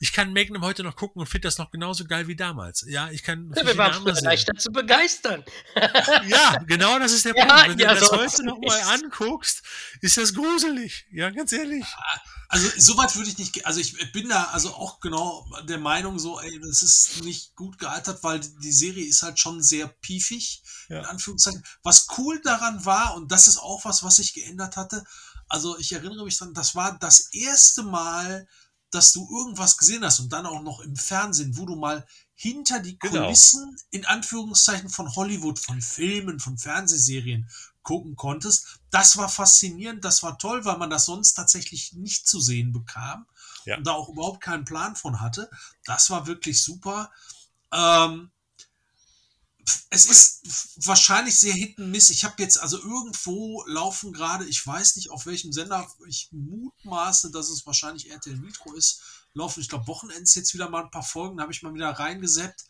Ich 0.00 0.12
kann 0.12 0.32
Magnum 0.32 0.62
heute 0.62 0.82
noch 0.82 0.96
gucken 0.96 1.20
und 1.20 1.26
finde 1.26 1.46
das 1.48 1.56
noch 1.58 1.70
genauso 1.70 2.04
geil 2.04 2.26
wie 2.26 2.36
damals. 2.36 2.84
Ja, 2.88 3.10
ich 3.10 3.22
kann. 3.22 3.52
Ja, 3.56 3.64
wir 3.66 3.76
waren 3.78 3.94
früher 3.94 4.20
leichter 4.22 4.54
zu 4.54 4.70
begeistern. 4.70 5.44
ja, 6.28 6.58
genau 6.66 6.98
das 6.98 7.12
ist 7.12 7.24
der 7.24 7.34
Ja, 7.36 7.46
Punkt. 7.46 7.68
Wenn 7.70 7.78
ja, 7.78 7.94
du 7.94 8.00
das 8.00 8.08
so 8.08 8.16
heute 8.16 8.44
noch 8.44 8.58
mal 8.58 8.76
ist. 8.78 8.86
anguckst, 8.86 9.62
ist 10.00 10.16
das 10.16 10.34
gruselig. 10.34 11.06
Ja, 11.12 11.30
ganz 11.30 11.52
ehrlich. 11.52 11.84
Also 12.48 12.68
soweit 12.76 13.14
würde 13.16 13.30
ich 13.30 13.38
nicht, 13.38 13.66
also 13.66 13.80
ich 13.80 14.12
bin 14.12 14.28
da 14.28 14.44
also 14.52 14.74
auch 14.74 15.00
genau 15.00 15.46
der 15.66 15.78
Meinung 15.78 16.18
so, 16.18 16.38
ey, 16.38 16.60
das 16.60 16.82
ist 16.82 17.24
nicht 17.24 17.56
gut 17.56 17.78
gealtert, 17.78 18.22
weil 18.22 18.40
die 18.40 18.54
die 18.58 18.72
Serie 18.72 19.04
ist 19.06 19.22
halt 19.22 19.40
schon 19.40 19.62
sehr 19.62 19.88
piefig, 19.88 20.62
Ja. 20.88 20.98
in 21.00 21.04
Anführungszeichen. 21.06 21.64
Was 21.82 22.06
cool 22.18 22.40
daran 22.42 22.84
war, 22.84 23.14
und 23.16 23.32
das 23.32 23.48
ist 23.48 23.58
auch 23.58 23.84
was, 23.84 24.02
was 24.04 24.16
sich 24.16 24.34
geändert 24.34 24.76
hatte, 24.76 25.04
also 25.48 25.76
ich 25.78 25.92
erinnere 25.92 26.24
mich 26.24 26.38
dran, 26.38 26.54
das 26.54 26.74
war 26.74 26.96
das 26.98 27.32
erste 27.32 27.82
Mal, 27.82 28.46
dass 28.94 29.12
du 29.12 29.28
irgendwas 29.30 29.76
gesehen 29.76 30.04
hast 30.04 30.20
und 30.20 30.32
dann 30.32 30.46
auch 30.46 30.62
noch 30.62 30.80
im 30.80 30.96
Fernsehen, 30.96 31.56
wo 31.56 31.66
du 31.66 31.76
mal 31.76 32.06
hinter 32.34 32.80
die 32.80 32.98
Genau. 32.98 33.24
Kulissen, 33.26 33.76
in 33.90 34.04
Anführungszeichen, 34.06 34.88
von 34.88 35.14
Hollywood, 35.14 35.58
von 35.58 35.80
Filmen, 35.80 36.40
von 36.40 36.58
Fernsehserien 36.58 37.48
gucken 37.82 38.16
konntest. 38.16 38.80
Das 38.90 39.16
war 39.16 39.28
faszinierend, 39.28 40.04
das 40.04 40.22
war 40.22 40.38
toll, 40.38 40.64
weil 40.64 40.78
man 40.78 40.90
das 40.90 41.04
sonst 41.06 41.34
tatsächlich 41.34 41.92
nicht 41.92 42.26
zu 42.26 42.40
sehen 42.40 42.72
bekam 42.72 43.26
Ja. 43.66 43.76
und 43.76 43.86
da 43.86 43.92
auch 43.92 44.08
überhaupt 44.08 44.40
keinen 44.40 44.64
Plan 44.64 44.96
von 44.96 45.20
hatte. 45.20 45.50
Das 45.84 46.10
war 46.10 46.26
wirklich 46.26 46.62
super. 46.62 47.10
Ähm, 47.72 48.30
es 49.90 50.06
ist 50.06 50.86
wahrscheinlich 50.86 51.38
sehr 51.38 51.54
hit 51.54 51.78
and 51.78 51.90
miss. 51.90 52.10
Ich 52.10 52.24
habe 52.24 52.42
jetzt 52.42 52.58
also 52.58 52.78
irgendwo 52.78 53.64
laufen 53.66 54.12
gerade, 54.12 54.44
ich 54.46 54.66
weiß 54.66 54.96
nicht 54.96 55.10
auf 55.10 55.26
welchem 55.26 55.52
Sender, 55.52 55.88
ich 56.06 56.28
mutmaße, 56.32 57.30
dass 57.30 57.48
es 57.48 57.64
wahrscheinlich 57.66 58.10
RTL 58.10 58.36
Nitro 58.36 58.74
ist, 58.74 59.02
laufen, 59.32 59.60
ich 59.60 59.68
glaube, 59.68 59.86
Wochenends 59.86 60.34
jetzt 60.34 60.54
wieder 60.54 60.68
mal 60.68 60.84
ein 60.84 60.90
paar 60.90 61.02
Folgen, 61.02 61.36
da 61.36 61.42
habe 61.42 61.52
ich 61.52 61.62
mal 61.62 61.74
wieder 61.74 61.90
reingesetzt. 61.90 62.66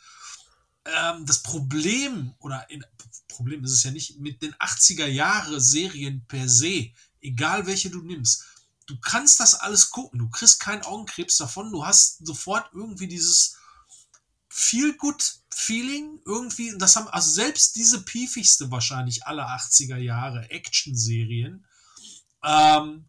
Ähm, 0.85 1.25
das 1.27 1.43
Problem, 1.43 2.35
oder 2.39 2.69
in, 2.71 2.85
Problem 3.29 3.65
ist 3.65 3.73
es 3.73 3.83
ja 3.83 3.91
nicht, 3.91 4.21
mit 4.21 4.43
den 4.43 4.55
80er 4.55 5.07
Jahre 5.07 5.61
Serien 5.61 6.25
per 6.27 6.49
se, 6.49 6.91
egal 7.21 7.67
welche 7.67 7.91
du 7.91 8.03
nimmst, 8.03 8.45
du 8.87 8.99
kannst 9.01 9.41
das 9.41 9.55
alles 9.55 9.91
gucken. 9.91 10.19
Du 10.19 10.29
kriegst 10.29 10.61
keinen 10.61 10.83
Augenkrebs 10.83 11.39
davon. 11.39 11.73
Du 11.73 11.87
hast 11.87 12.25
sofort 12.27 12.71
irgendwie 12.73 13.09
dieses 13.09 13.57
feel 14.57 14.93
good 14.95 15.41
Feeling 15.51 16.21
irgendwie. 16.25 16.73
Das 16.79 16.95
haben 16.95 17.09
also 17.09 17.29
selbst 17.29 17.75
diese 17.75 18.05
piefigste 18.05 18.71
wahrscheinlich 18.71 19.27
aller 19.27 19.49
80er 19.49 19.97
Jahre 19.97 20.49
Action-Serien 20.49 21.67
ähm, 22.45 23.09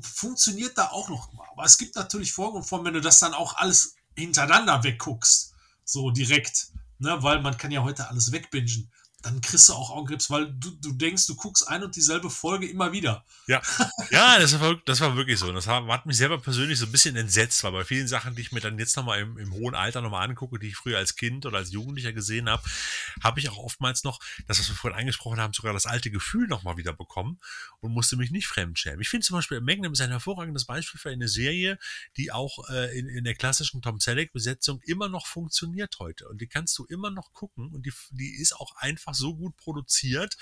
funktioniert 0.00 0.78
da 0.78 0.90
auch 0.90 1.08
noch 1.08 1.32
mal. 1.32 1.48
Aber 1.50 1.64
es 1.64 1.78
gibt 1.78 1.96
natürlich 1.96 2.32
Folgen 2.32 2.58
und 2.58 2.64
Formen, 2.64 2.86
wenn 2.86 2.94
du 2.94 3.00
das 3.00 3.18
dann 3.18 3.34
auch 3.34 3.56
alles 3.56 3.96
hintereinander 4.16 4.84
wegguckst, 4.84 5.52
so 5.84 6.12
direkt, 6.12 6.68
ne, 6.98 7.20
weil 7.24 7.42
man 7.42 7.58
kann 7.58 7.72
ja 7.72 7.82
heute 7.82 8.08
alles 8.08 8.30
wegbingen 8.30 8.92
dann 9.24 9.40
kriegst 9.40 9.68
du 9.70 9.72
auch 9.72 9.90
Augenkrebs, 9.90 10.28
weil 10.28 10.52
du, 10.52 10.70
du 10.70 10.92
denkst, 10.92 11.26
du 11.26 11.34
guckst 11.34 11.66
ein 11.66 11.82
und 11.82 11.96
dieselbe 11.96 12.28
Folge 12.28 12.68
immer 12.68 12.92
wieder. 12.92 13.24
Ja, 13.46 13.62
ja 14.10 14.38
das, 14.38 14.60
war, 14.60 14.76
das 14.84 15.00
war 15.00 15.16
wirklich 15.16 15.38
so. 15.38 15.50
Das 15.50 15.66
hat 15.66 16.06
mich 16.06 16.18
selber 16.18 16.38
persönlich 16.38 16.78
so 16.78 16.84
ein 16.84 16.92
bisschen 16.92 17.16
entsetzt, 17.16 17.64
weil 17.64 17.72
bei 17.72 17.84
vielen 17.84 18.06
Sachen, 18.06 18.34
die 18.34 18.42
ich 18.42 18.52
mir 18.52 18.60
dann 18.60 18.78
jetzt 18.78 18.96
nochmal 18.96 19.20
im, 19.20 19.38
im 19.38 19.52
hohen 19.54 19.74
Alter 19.74 20.02
nochmal 20.02 20.28
angucke, 20.28 20.58
die 20.58 20.68
ich 20.68 20.76
früher 20.76 20.98
als 20.98 21.16
Kind 21.16 21.46
oder 21.46 21.56
als 21.56 21.72
Jugendlicher 21.72 22.12
gesehen 22.12 22.50
habe, 22.50 22.62
habe 23.22 23.40
ich 23.40 23.48
auch 23.48 23.56
oftmals 23.56 24.04
noch, 24.04 24.20
das, 24.46 24.58
was 24.58 24.68
wir 24.68 24.76
vorhin 24.76 25.00
angesprochen 25.00 25.40
haben, 25.40 25.54
sogar 25.54 25.72
das 25.72 25.86
alte 25.86 26.10
Gefühl 26.10 26.46
nochmal 26.46 26.76
wieder 26.76 26.92
bekommen 26.92 27.40
und 27.80 27.92
musste 27.92 28.16
mich 28.16 28.30
nicht 28.30 28.46
fremdschämen. 28.46 29.00
Ich 29.00 29.08
finde 29.08 29.24
zum 29.24 29.36
Beispiel, 29.36 29.60
Magnum 29.62 29.94
ist 29.94 30.02
ein 30.02 30.10
hervorragendes 30.10 30.66
Beispiel 30.66 31.00
für 31.00 31.10
eine 31.10 31.28
Serie, 31.28 31.78
die 32.18 32.30
auch 32.30 32.68
äh, 32.68 32.98
in, 32.98 33.08
in 33.08 33.24
der 33.24 33.34
klassischen 33.34 33.80
Tom 33.80 34.00
Selleck-Besetzung 34.00 34.82
immer 34.82 35.08
noch 35.08 35.26
funktioniert 35.26 35.98
heute. 35.98 36.28
Und 36.28 36.42
die 36.42 36.46
kannst 36.46 36.76
du 36.78 36.84
immer 36.84 37.10
noch 37.10 37.32
gucken 37.32 37.72
und 37.72 37.86
die, 37.86 37.92
die 38.10 38.34
ist 38.34 38.54
auch 38.54 38.76
einfach 38.76 39.13
einfach 39.14 39.24
so 39.24 39.34
gut 39.34 39.56
produziert, 39.56 40.36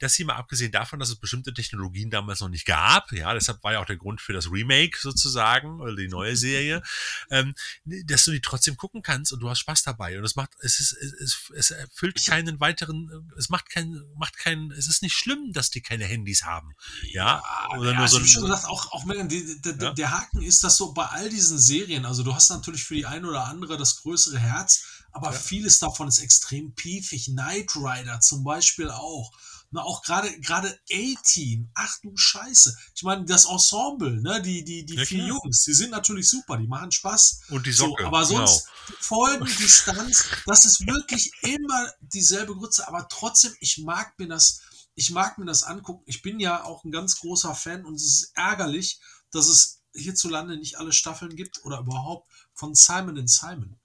dass 0.00 0.14
sie 0.14 0.24
mal 0.24 0.34
abgesehen 0.34 0.72
davon, 0.72 0.98
dass 0.98 1.08
es 1.08 1.16
bestimmte 1.16 1.54
Technologien 1.54 2.10
damals 2.10 2.40
noch 2.40 2.48
nicht 2.48 2.66
gab, 2.66 3.12
ja, 3.12 3.32
deshalb 3.32 3.62
war 3.62 3.72
ja 3.72 3.80
auch 3.80 3.86
der 3.86 3.96
Grund 3.96 4.20
für 4.20 4.32
das 4.32 4.50
Remake 4.50 4.98
sozusagen 5.00 5.80
oder 5.80 5.94
die 5.94 6.08
neue 6.08 6.36
Serie, 6.46 6.82
ähm, 7.30 7.54
dass 7.84 8.24
du 8.24 8.32
die 8.32 8.40
trotzdem 8.40 8.76
gucken 8.76 9.02
kannst 9.02 9.32
und 9.32 9.40
du 9.40 9.48
hast 9.48 9.60
Spaß 9.60 9.82
dabei 9.84 10.18
und 10.18 10.24
es 10.24 10.36
macht, 10.36 10.50
es 10.60 10.80
ist, 10.80 10.92
es, 10.92 11.50
es 11.54 11.70
erfüllt 11.70 12.24
keinen 12.26 12.60
weiteren, 12.60 13.30
es 13.38 13.48
macht 13.48 13.70
keinen, 13.70 14.02
macht 14.16 14.38
keinen, 14.38 14.70
es 14.72 14.88
ist 14.88 15.02
nicht 15.02 15.14
schlimm, 15.14 15.52
dass 15.52 15.70
die 15.70 15.80
keine 15.80 16.04
Handys 16.04 16.42
haben, 16.42 16.74
ja, 17.02 17.42
oder 17.78 17.92
ja, 17.92 17.98
nur 17.98 18.08
so. 18.08 18.20
Ich 18.20 18.32
schon 18.32 18.42
gesagt, 18.42 18.66
auch, 18.66 18.92
auch 18.92 19.04
die, 19.06 19.60
ja? 19.64 19.92
der 19.92 20.10
Haken 20.10 20.42
ist, 20.42 20.64
dass 20.64 20.76
so 20.76 20.92
bei 20.92 21.06
all 21.06 21.28
diesen 21.28 21.58
Serien, 21.58 22.04
also 22.04 22.22
du 22.22 22.34
hast 22.34 22.50
natürlich 22.50 22.84
für 22.84 22.94
die 22.94 23.06
eine 23.06 23.28
oder 23.28 23.44
andere 23.44 23.76
das 23.76 23.96
größere 24.02 24.38
Herz, 24.38 24.84
aber 25.16 25.32
ja. 25.32 25.38
vieles 25.38 25.78
davon 25.78 26.08
ist 26.08 26.18
extrem 26.18 26.74
piefig. 26.74 27.24
Knight 27.26 27.74
Rider 27.74 28.20
zum 28.20 28.44
Beispiel 28.44 28.90
auch. 28.90 29.32
Na, 29.70 29.82
auch 29.82 30.02
gerade 30.02 30.38
gerade 30.40 30.78
A-Team. 30.92 31.70
Ach 31.74 31.98
du 32.02 32.14
Scheiße. 32.14 32.76
Ich 32.94 33.02
meine, 33.02 33.24
das 33.24 33.46
Ensemble, 33.46 34.20
ne, 34.20 34.42
die, 34.42 34.62
die, 34.62 34.84
die 34.84 34.94
ja, 34.94 35.04
vier 35.06 35.24
klar. 35.24 35.40
Jungs, 35.42 35.64
die 35.64 35.72
sind 35.72 35.90
natürlich 35.90 36.28
super, 36.28 36.58
die 36.58 36.66
machen 36.66 36.92
Spaß. 36.92 37.40
Und 37.48 37.66
die 37.66 37.72
Socke, 37.72 38.02
so, 38.02 38.06
aber 38.06 38.24
sonst 38.26 38.66
genau. 38.66 38.98
Folgen, 39.00 39.46
die 39.46 39.68
Stunts, 39.68 40.24
das 40.44 40.66
ist 40.66 40.86
wirklich 40.86 41.32
immer 41.40 41.90
dieselbe 42.00 42.54
Grütze, 42.54 42.86
aber 42.86 43.08
trotzdem, 43.08 43.54
ich 43.60 43.78
mag 43.78 44.18
mir 44.18 44.28
das, 44.28 44.60
ich 44.94 45.10
mag 45.10 45.38
mir 45.38 45.46
das 45.46 45.62
angucken. 45.62 46.04
Ich 46.06 46.20
bin 46.20 46.38
ja 46.38 46.62
auch 46.62 46.84
ein 46.84 46.92
ganz 46.92 47.18
großer 47.20 47.54
Fan 47.54 47.86
und 47.86 47.94
es 47.94 48.04
ist 48.04 48.32
ärgerlich, 48.34 49.00
dass 49.32 49.48
es 49.48 49.80
hierzulande 49.94 50.58
nicht 50.58 50.78
alle 50.78 50.92
Staffeln 50.92 51.34
gibt 51.34 51.64
oder 51.64 51.80
überhaupt 51.80 52.30
von 52.52 52.74
Simon 52.74 53.26
Simon. 53.26 53.80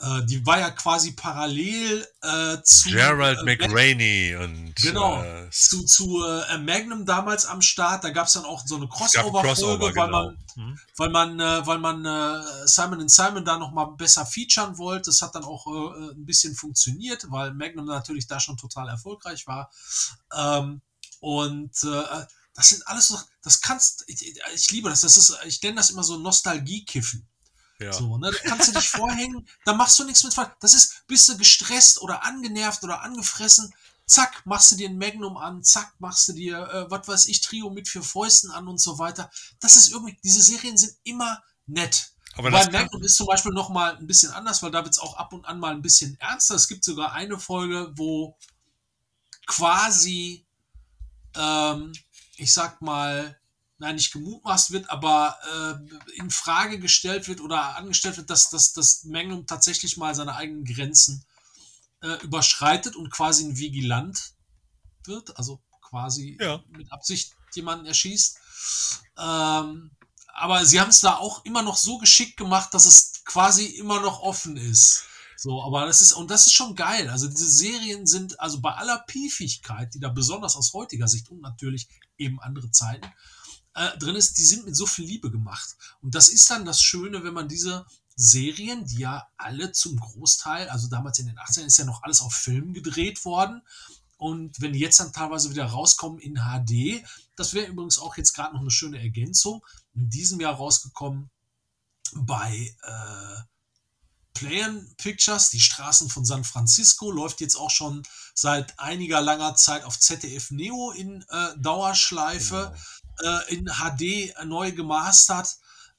Äh, 0.00 0.24
die 0.24 0.46
war 0.46 0.58
ja 0.58 0.70
quasi 0.70 1.12
parallel 1.12 2.06
äh, 2.22 2.62
zu 2.62 2.88
Gerald 2.88 3.40
äh, 3.40 3.44
McRaney 3.44 4.34
und 4.34 4.74
genau 4.76 5.22
äh, 5.22 5.50
zu, 5.50 5.84
zu 5.84 6.24
äh, 6.24 6.56
Magnum 6.56 7.04
damals 7.04 7.44
am 7.44 7.60
Start. 7.60 8.04
Da 8.04 8.10
gab 8.10 8.26
es 8.26 8.32
dann 8.32 8.46
auch 8.46 8.66
so 8.66 8.76
eine 8.76 8.88
Crossover-Folge, 8.88 9.46
Crossover, 9.46 9.80
weil 9.80 9.92
genau. 9.92 10.08
man, 10.08 10.38
mhm. 10.56 10.80
weil 10.96 11.10
man, 11.10 11.40
äh, 11.40 11.66
weil 11.66 11.78
man 11.78 12.04
äh, 12.06 12.66
Simon 12.66 13.06
Simon 13.10 13.44
da 13.44 13.58
noch 13.58 13.72
mal 13.72 13.84
besser 13.96 14.24
featuren 14.24 14.78
wollte. 14.78 15.10
Das 15.10 15.20
hat 15.20 15.34
dann 15.34 15.44
auch 15.44 15.66
äh, 15.66 16.12
ein 16.12 16.24
bisschen 16.24 16.54
funktioniert, 16.54 17.26
weil 17.28 17.52
Magnum 17.52 17.84
natürlich 17.84 18.26
da 18.26 18.40
schon 18.40 18.56
total 18.56 18.88
erfolgreich 18.88 19.46
war. 19.46 19.70
Ähm, 20.34 20.80
und 21.20 21.72
äh, 21.84 22.24
das 22.54 22.70
sind 22.70 22.86
alles 22.86 23.08
so, 23.08 23.18
das 23.42 23.60
kannst, 23.60 24.04
ich, 24.06 24.34
ich 24.54 24.70
liebe 24.70 24.88
das. 24.88 25.02
Das 25.02 25.18
ist, 25.18 25.36
ich 25.44 25.62
nenne 25.62 25.76
das 25.76 25.90
immer 25.90 26.04
so 26.04 26.16
Nostalgie-Kiffen. 26.16 27.28
Ja. 27.80 27.92
So, 27.92 28.18
ne? 28.18 28.30
Da 28.30 28.48
kannst 28.50 28.68
du 28.68 28.72
dich 28.72 28.90
vorhängen, 28.90 29.48
da 29.64 29.72
machst 29.72 29.98
du 29.98 30.04
nichts 30.04 30.22
mit. 30.22 30.34
Das 30.60 30.74
ist, 30.74 31.06
bist 31.06 31.28
du 31.28 31.38
gestresst 31.38 32.02
oder 32.02 32.24
angenervt 32.24 32.84
oder 32.84 33.00
angefressen, 33.00 33.72
zack, 34.04 34.44
machst 34.44 34.72
du 34.72 34.76
dir 34.76 34.88
ein 34.88 34.98
Magnum 34.98 35.36
an, 35.36 35.64
zack, 35.64 35.94
machst 35.98 36.28
du 36.28 36.32
dir, 36.34 36.58
äh, 36.58 36.90
was 36.90 37.08
weiß 37.08 37.26
ich, 37.26 37.40
Trio 37.40 37.70
mit 37.70 37.88
vier 37.88 38.02
Fäusten 38.02 38.50
an 38.50 38.68
und 38.68 38.80
so 38.80 38.98
weiter. 38.98 39.30
Das 39.60 39.76
ist 39.76 39.92
irgendwie, 39.92 40.18
diese 40.22 40.42
Serien 40.42 40.76
sind 40.76 40.94
immer 41.04 41.42
nett. 41.66 42.12
Aber 42.36 42.52
Weil 42.52 42.70
Magnum 42.70 43.02
ist 43.02 43.16
zum 43.16 43.26
Beispiel 43.26 43.52
noch 43.52 43.70
mal 43.70 43.96
ein 43.96 44.06
bisschen 44.06 44.30
anders, 44.30 44.62
weil 44.62 44.70
da 44.70 44.84
wird 44.84 44.94
es 44.94 45.00
auch 45.00 45.16
ab 45.16 45.32
und 45.32 45.46
an 45.46 45.58
mal 45.58 45.72
ein 45.72 45.82
bisschen 45.82 46.18
ernster. 46.20 46.54
Es 46.54 46.68
gibt 46.68 46.84
sogar 46.84 47.12
eine 47.12 47.38
Folge, 47.38 47.92
wo 47.96 48.36
quasi, 49.46 50.46
ähm, 51.34 51.92
ich 52.36 52.52
sag 52.52 52.82
mal, 52.82 53.39
nein, 53.80 53.96
nicht 53.96 54.12
gemutmaßt 54.12 54.72
wird, 54.72 54.90
aber 54.90 55.38
äh, 55.52 56.18
in 56.18 56.30
Frage 56.30 56.78
gestellt 56.78 57.28
wird 57.28 57.40
oder 57.40 57.76
angestellt 57.76 58.18
wird, 58.18 58.30
dass, 58.30 58.50
dass 58.50 58.72
das 58.72 59.04
Magnum 59.04 59.46
tatsächlich 59.46 59.96
mal 59.96 60.14
seine 60.14 60.34
eigenen 60.36 60.64
Grenzen 60.64 61.24
äh, 62.02 62.22
überschreitet 62.22 62.94
und 62.94 63.10
quasi 63.10 63.44
ein 63.44 63.56
Vigilant 63.56 64.34
wird, 65.04 65.36
also 65.38 65.62
quasi 65.80 66.36
ja. 66.40 66.62
mit 66.68 66.92
Absicht 66.92 67.34
jemanden 67.54 67.86
erschießt. 67.86 68.38
Ähm, 69.18 69.90
aber 70.34 70.64
sie 70.64 70.80
haben 70.80 70.90
es 70.90 71.00
da 71.00 71.16
auch 71.16 71.44
immer 71.44 71.62
noch 71.62 71.76
so 71.76 71.98
geschickt 71.98 72.36
gemacht, 72.36 72.74
dass 72.74 72.84
es 72.84 73.24
quasi 73.24 73.64
immer 73.64 74.00
noch 74.00 74.20
offen 74.20 74.56
ist. 74.56 75.04
So, 75.36 75.62
aber 75.62 75.86
das 75.86 76.02
ist, 76.02 76.12
und 76.12 76.30
das 76.30 76.46
ist 76.46 76.52
schon 76.52 76.76
geil. 76.76 77.08
Also 77.08 77.26
diese 77.26 77.48
Serien 77.48 78.06
sind, 78.06 78.38
also 78.40 78.60
bei 78.60 78.72
aller 78.74 78.98
Piefigkeit, 79.06 79.94
die 79.94 80.00
da 80.00 80.10
besonders 80.10 80.54
aus 80.54 80.74
heutiger 80.74 81.08
Sicht 81.08 81.30
und 81.30 81.40
natürlich 81.40 81.88
eben 82.18 82.38
andere 82.40 82.70
Zeiten, 82.70 83.10
äh, 83.80 83.96
drin 83.96 84.16
ist, 84.16 84.36
die 84.38 84.44
sind 84.44 84.66
mit 84.66 84.76
so 84.76 84.86
viel 84.86 85.06
Liebe 85.06 85.30
gemacht. 85.30 85.74
Und 86.02 86.14
das 86.14 86.28
ist 86.28 86.50
dann 86.50 86.66
das 86.66 86.82
Schöne, 86.82 87.24
wenn 87.24 87.32
man 87.32 87.48
diese 87.48 87.86
Serien, 88.14 88.84
die 88.84 88.98
ja 88.98 89.26
alle 89.38 89.72
zum 89.72 89.98
Großteil, 89.98 90.68
also 90.68 90.88
damals 90.88 91.18
in 91.18 91.26
den 91.26 91.38
18 91.38 91.64
ist 91.64 91.78
ja 91.78 91.86
noch 91.86 92.02
alles 92.02 92.20
auf 92.20 92.34
Film 92.34 92.74
gedreht 92.74 93.24
worden. 93.24 93.62
Und 94.18 94.60
wenn 94.60 94.74
die 94.74 94.80
jetzt 94.80 95.00
dann 95.00 95.14
teilweise 95.14 95.48
wieder 95.48 95.64
rauskommen 95.64 96.18
in 96.18 96.34
HD, 96.34 97.02
das 97.36 97.54
wäre 97.54 97.68
übrigens 97.68 97.98
auch 97.98 98.18
jetzt 98.18 98.34
gerade 98.34 98.52
noch 98.52 98.60
eine 98.60 98.70
schöne 98.70 99.00
Ergänzung, 99.00 99.64
in 99.94 100.10
diesem 100.10 100.40
Jahr 100.40 100.56
rausgekommen 100.56 101.30
bei 102.12 102.76
äh, 102.82 103.42
Playen 104.34 104.94
Pictures, 104.98 105.48
die 105.48 105.60
Straßen 105.60 106.10
von 106.10 106.26
San 106.26 106.44
Francisco, 106.44 107.10
läuft 107.10 107.40
jetzt 107.40 107.56
auch 107.56 107.70
schon 107.70 108.02
seit 108.34 108.78
einiger 108.78 109.22
langer 109.22 109.54
Zeit 109.54 109.84
auf 109.84 109.98
ZDF 109.98 110.50
Neo 110.50 110.90
in 110.90 111.24
äh, 111.30 111.56
Dauerschleife. 111.56 112.74
Genau 112.74 112.99
äh, 113.22 113.54
in 113.54 113.66
HD 113.66 114.34
neu 114.44 114.72
gemastert. 114.72 115.56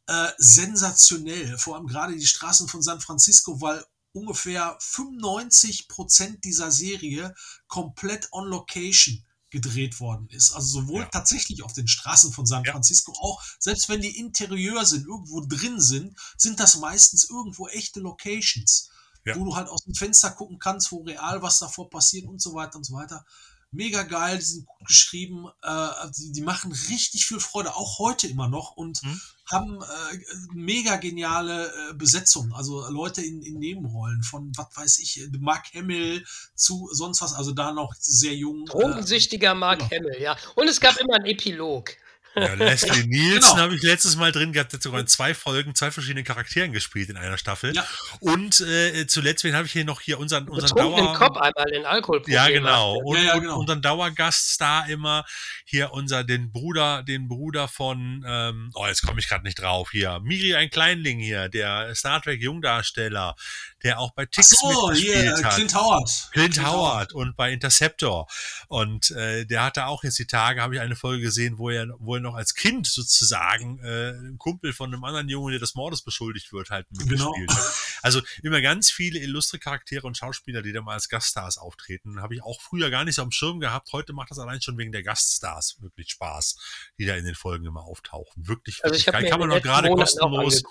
Äh, 0.07 0.29
sensationell. 0.37 1.57
Vor 1.57 1.75
allem 1.75 1.87
gerade 1.87 2.15
die 2.15 2.25
Straßen 2.25 2.67
von 2.67 2.81
San 2.81 2.99
Francisco, 2.99 3.61
weil 3.61 3.85
ungefähr 4.13 4.77
95 4.79 5.87
Prozent 5.87 6.43
dieser 6.43 6.71
Serie 6.71 7.33
komplett 7.67 8.27
on 8.31 8.47
Location 8.47 9.23
gedreht 9.51 9.99
worden 9.99 10.27
ist. 10.29 10.51
Also 10.53 10.81
sowohl 10.81 11.03
ja. 11.03 11.09
tatsächlich 11.09 11.63
auf 11.63 11.73
den 11.73 11.87
Straßen 11.87 12.31
von 12.31 12.45
San 12.45 12.65
Francisco, 12.65 13.11
ja. 13.13 13.19
auch 13.19 13.43
selbst 13.59 13.89
wenn 13.89 14.01
die 14.01 14.17
Interieur 14.17 14.85
sind, 14.85 15.05
irgendwo 15.05 15.41
drin 15.41 15.79
sind, 15.79 16.17
sind 16.37 16.59
das 16.59 16.77
meistens 16.77 17.29
irgendwo 17.29 17.67
echte 17.67 17.99
Locations, 17.99 18.89
ja. 19.25 19.35
wo 19.35 19.45
du 19.45 19.55
halt 19.55 19.67
aus 19.67 19.83
dem 19.83 19.93
Fenster 19.93 20.31
gucken 20.31 20.57
kannst, 20.57 20.91
wo 20.91 21.03
real 21.03 21.41
was 21.41 21.59
davor 21.59 21.89
passiert 21.89 22.27
und 22.27 22.41
so 22.41 22.53
weiter 22.53 22.77
und 22.77 22.85
so 22.85 22.93
weiter 22.93 23.25
mega 23.71 24.03
geil, 24.03 24.37
die 24.37 24.43
sind 24.43 24.65
gut 24.65 24.87
geschrieben, 24.87 25.47
äh, 25.63 25.87
die, 26.17 26.31
die, 26.31 26.41
machen 26.41 26.71
richtig 26.89 27.25
viel 27.25 27.39
Freude, 27.39 27.75
auch 27.75 27.99
heute 27.99 28.27
immer 28.27 28.49
noch 28.49 28.75
und 28.75 29.01
mhm. 29.03 29.21
haben 29.49 29.81
äh, 29.81 30.17
mega 30.53 30.97
geniale 30.97 31.67
äh, 31.67 31.93
Besetzungen, 31.93 32.53
also 32.53 32.87
Leute 32.89 33.21
in, 33.21 33.41
in 33.41 33.59
Nebenrollen 33.59 34.23
von, 34.23 34.51
was 34.55 34.67
weiß 34.75 34.99
ich, 34.99 35.27
Mark 35.39 35.73
Hamill 35.73 36.25
zu 36.55 36.89
sonst 36.91 37.21
was, 37.21 37.33
also 37.33 37.51
da 37.51 37.71
noch 37.71 37.93
sehr 37.99 38.35
jung. 38.35 38.63
Äh, 38.63 38.71
Drogensüchtiger 38.71 39.55
Mark. 39.55 39.83
Hamill, 39.83 40.17
ja. 40.19 40.35
Und 40.55 40.67
es 40.67 40.79
gab 40.79 40.97
immer 40.97 41.15
einen 41.15 41.25
Epilog. 41.25 41.95
Ja, 42.35 42.53
Leslie 42.53 43.07
Nielsen 43.07 43.41
genau. 43.41 43.57
habe 43.57 43.75
ich 43.75 43.81
letztes 43.81 44.15
Mal 44.15 44.31
drin 44.31 44.53
gehabt, 44.53 44.73
hat 44.73 44.81
sogar 44.81 45.01
in 45.01 45.07
zwei 45.07 45.33
Folgen 45.33 45.75
zwei 45.75 45.91
verschiedene 45.91 46.23
Charakteren 46.23 46.71
gespielt 46.71 47.09
in 47.09 47.17
einer 47.17 47.37
Staffel. 47.37 47.75
Ja. 47.75 47.85
Und 48.19 48.61
äh, 48.61 49.05
zuletzt, 49.07 49.43
wen 49.43 49.55
habe 49.55 49.65
ich 49.65 49.73
hier 49.73 49.85
noch 49.85 50.01
hier 50.01 50.19
unseren, 50.19 50.47
unseren 50.47 50.77
Dauer... 50.77 51.13
Kopf 51.13 51.37
einmal 51.37 51.65
den 51.71 51.85
Alkohol 51.85 52.21
Ja, 52.27 52.47
genau. 52.47 52.95
Und, 53.03 53.17
ja, 53.17 53.23
ja, 53.23 53.37
genau. 53.37 53.55
Und 53.55 53.61
unseren 53.61 53.81
Dauergaststar 53.81 54.87
immer 54.89 55.25
hier 55.65 55.91
unser, 55.91 56.23
den 56.23 56.51
Bruder, 56.51 57.03
den 57.03 57.27
Bruder 57.27 57.67
von, 57.67 58.23
ähm, 58.27 58.71
oh, 58.75 58.87
jetzt 58.87 59.01
komme 59.01 59.19
ich 59.19 59.27
gerade 59.27 59.43
nicht 59.43 59.59
drauf, 59.59 59.89
hier, 59.91 60.19
Miri 60.21 60.55
ein 60.55 60.69
Kleinling 60.69 61.19
hier, 61.19 61.49
der 61.49 61.93
Star 61.95 62.21
Trek 62.21 62.41
Jungdarsteller, 62.41 63.35
der 63.83 63.99
auch 63.99 64.13
bei 64.13 64.25
Tix 64.25 64.49
so, 64.49 64.87
mitgespielt 64.87 65.23
yeah, 65.23 65.43
hat. 65.43 65.55
Clint 65.55 65.75
Howard. 65.75 66.29
Clint, 66.31 66.53
Clint 66.53 66.67
Howard, 66.67 66.77
Howard 66.77 67.13
und 67.13 67.35
bei 67.35 67.51
Interceptor. 67.51 68.27
Und 68.67 69.11
äh, 69.11 69.45
der 69.45 69.63
hatte 69.63 69.85
auch 69.87 70.03
jetzt 70.03 70.19
die 70.19 70.27
Tage, 70.27 70.61
habe 70.61 70.75
ich 70.75 70.81
eine 70.81 70.95
Folge 70.95 71.23
gesehen, 71.23 71.57
wo 71.57 71.69
er, 71.69 71.87
wo 71.99 72.15
er 72.15 72.20
noch 72.21 72.35
als 72.35 72.55
Kind 72.55 72.87
sozusagen 72.87 73.79
äh, 73.79 74.11
ein 74.11 74.37
Kumpel 74.37 74.73
von 74.73 74.93
einem 74.93 75.03
anderen 75.03 75.29
Jungen, 75.29 75.51
der 75.51 75.59
des 75.59 75.75
Mordes 75.75 76.01
beschuldigt 76.01 76.51
wird, 76.53 76.69
halt 76.69 76.87
Genau. 76.91 77.31
mitgespielt 77.35 77.51
hat. 77.51 77.73
Also 78.03 78.21
immer 78.43 78.61
ganz 78.61 78.89
viele 78.91 79.19
illustre 79.19 79.59
Charaktere 79.59 80.07
und 80.07 80.17
Schauspieler, 80.17 80.61
die 80.61 80.71
da 80.73 80.81
mal 80.81 80.93
als 80.93 81.09
Gaststars 81.09 81.57
auftreten. 81.57 82.21
Habe 82.21 82.35
ich 82.35 82.43
auch 82.43 82.61
früher 82.61 82.89
gar 82.89 83.03
nicht 83.05 83.15
so 83.15 83.21
am 83.21 83.31
Schirm 83.31 83.59
gehabt. 83.59 83.91
Heute 83.93 84.13
macht 84.13 84.31
das 84.31 84.39
allein 84.39 84.61
schon 84.61 84.77
wegen 84.77 84.91
der 84.91 85.03
Gaststars 85.03 85.77
wirklich 85.81 86.09
Spaß, 86.11 86.57
die 86.97 87.05
da 87.05 87.15
in 87.15 87.25
den 87.25 87.35
Folgen 87.35 87.65
immer 87.65 87.81
auftauchen. 87.83 88.47
Wirklich, 88.47 88.83
Also 88.83 88.93
wirklich 88.95 89.05
geil. 89.13 89.29
Kann 89.29 89.39
man 89.39 89.49
noch 89.49 89.61
gerade 89.61 89.89
kostenlos 89.89 90.63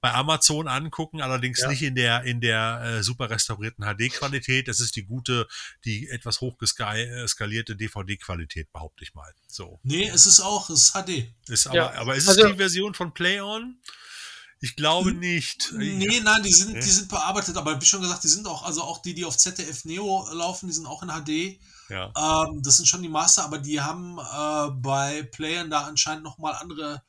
bei 0.00 0.12
Amazon 0.12 0.66
angucken, 0.68 1.20
allerdings 1.20 1.60
Ja. 1.60 1.68
nicht 1.68 1.82
in 1.82 1.94
der 1.94 2.22
in 2.24 2.40
der 2.40 2.80
äh, 2.84 3.02
super 3.02 3.28
restaurierten 3.30 3.84
HD-Qualität. 3.84 4.68
Das 4.68 4.80
ist 4.80 4.96
die 4.96 5.04
gute, 5.04 5.46
die 5.84 6.08
etwas 6.08 6.40
hochskalierte 6.40 7.76
DVD-Qualität, 7.76 8.72
behaupte 8.72 9.04
ich 9.04 9.14
mal. 9.14 9.32
So 9.46 9.78
Nee, 9.82 10.08
es 10.08 10.26
ist 10.26 10.40
auch, 10.40 10.70
ist 10.82 10.92
HD. 10.94 11.32
ist 11.48 11.66
aber, 11.66 11.76
Ja. 11.76 11.92
aber 11.94 12.14
ist 12.16 12.24
es 12.24 12.30
Also- 12.30 12.48
die 12.48 12.56
Version 12.56 12.94
von 12.94 13.12
Play 13.14 13.40
On? 13.40 13.76
Ich 14.62 14.76
glaube 14.76 15.12
nicht. 15.14 15.72
Nee, 15.72 16.20
nein, 16.22 16.42
die 16.42 16.52
sind, 16.52 16.74
die 16.74 16.90
sind 16.90 17.08
bearbeitet, 17.08 17.56
aber 17.56 17.80
wie 17.80 17.84
schon 17.86 18.02
gesagt, 18.02 18.22
die 18.24 18.28
sind 18.28 18.46
auch, 18.46 18.62
also 18.62 18.82
auch 18.82 19.00
die, 19.00 19.14
die 19.14 19.24
auf 19.24 19.38
ZDF 19.38 19.86
Neo 19.86 20.28
laufen, 20.32 20.66
die 20.66 20.74
sind 20.74 20.84
auch 20.84 21.02
in 21.02 21.08
HD. 21.08 21.58
Ja. 21.88 22.12
Ähm, 22.46 22.62
das 22.62 22.76
sind 22.76 22.86
schon 22.86 23.00
die 23.00 23.08
Master, 23.08 23.42
aber 23.44 23.58
die 23.58 23.80
haben 23.80 24.18
äh, 24.18 24.70
bei 24.72 25.22
Playern 25.32 25.70
da 25.70 25.84
anscheinend 25.86 26.24
nochmal 26.24 26.54
andere 26.56 27.02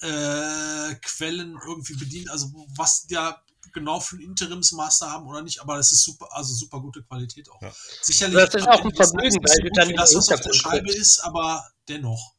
äh, 0.00 0.94
Quellen 1.02 1.58
irgendwie 1.66 1.94
bedient. 1.94 2.30
Also 2.30 2.50
was 2.76 3.06
da 3.06 3.42
genau 3.78 4.00
für 4.00 4.16
einen 4.16 4.26
Interimsmaster 4.26 5.10
haben 5.10 5.26
oder 5.28 5.42
nicht, 5.42 5.60
aber 5.60 5.76
das 5.76 5.92
ist 5.92 6.04
super, 6.04 6.28
also 6.30 6.54
super 6.54 6.80
gute 6.80 7.02
Qualität 7.02 7.48
auch. 7.50 7.60
Ja. 7.62 7.72
Sicherlich. 8.02 8.36
Das 8.36 8.54
ist 8.54 8.68
auch 8.68 8.84
ein 8.84 8.94
Vergnügen, 8.94 9.36
weil 9.42 9.56
du 9.62 9.70
dann 9.72 9.94
das, 9.94 10.14
was 10.14 10.30
auf 10.32 10.40
der 10.40 10.52
Scheibe 10.52 10.90
ist, 10.92 11.20
aber 11.20 11.66
dennoch. 11.88 12.34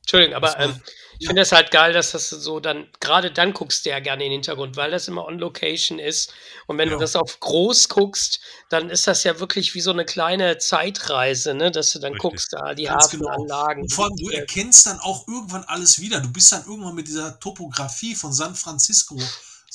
Entschuldigung, 0.00 0.34
aber 0.34 0.58
ähm, 0.60 0.80
ich 1.18 1.22
ja. 1.24 1.28
finde 1.28 1.42
es 1.42 1.52
halt 1.52 1.70
geil, 1.70 1.92
dass 1.94 2.10
das 2.12 2.28
so 2.28 2.60
dann, 2.60 2.86
gerade 3.00 3.30
dann 3.32 3.52
guckst 3.54 3.84
du 3.84 3.90
ja 3.90 4.00
gerne 4.00 4.24
in 4.24 4.30
den 4.30 4.36
Hintergrund, 4.40 4.76
weil 4.76 4.90
das 4.90 5.08
immer 5.08 5.24
on 5.24 5.38
Location 5.38 5.98
ist. 5.98 6.32
Und 6.66 6.76
wenn 6.78 6.88
Ja. 6.88 6.94
du 6.94 7.00
das 7.00 7.16
auf 7.16 7.40
groß 7.40 7.88
guckst, 7.88 8.40
dann 8.68 8.90
ist 8.90 9.06
das 9.06 9.24
ja 9.24 9.40
wirklich 9.40 9.74
wie 9.74 9.80
so 9.80 9.90
eine 9.90 10.04
kleine 10.04 10.58
Zeitreise, 10.58 11.54
ne? 11.54 11.70
dass 11.70 11.90
du 11.92 11.98
dann 11.98 12.12
Richtig. 12.12 12.30
guckst, 12.30 12.52
da 12.52 12.74
die 12.74 12.84
Ganz 12.84 13.08
genau. 13.10 13.28
Hafenanlagen. 13.30 13.82
Und 13.84 13.92
vor 13.92 14.04
allem, 14.06 14.16
du 14.16 14.28
die- 14.28 14.36
erkennst 14.36 14.86
dann 14.86 14.98
auch 15.00 15.26
irgendwann 15.28 15.64
alles 15.64 15.98
wieder. 16.00 16.20
Du 16.20 16.30
bist 16.30 16.52
dann 16.52 16.64
irgendwann 16.66 16.94
mit 16.94 17.06
dieser 17.08 17.38
Topografie 17.40 18.14
von 18.14 18.32
San 18.32 18.54
Francisco 18.54 19.18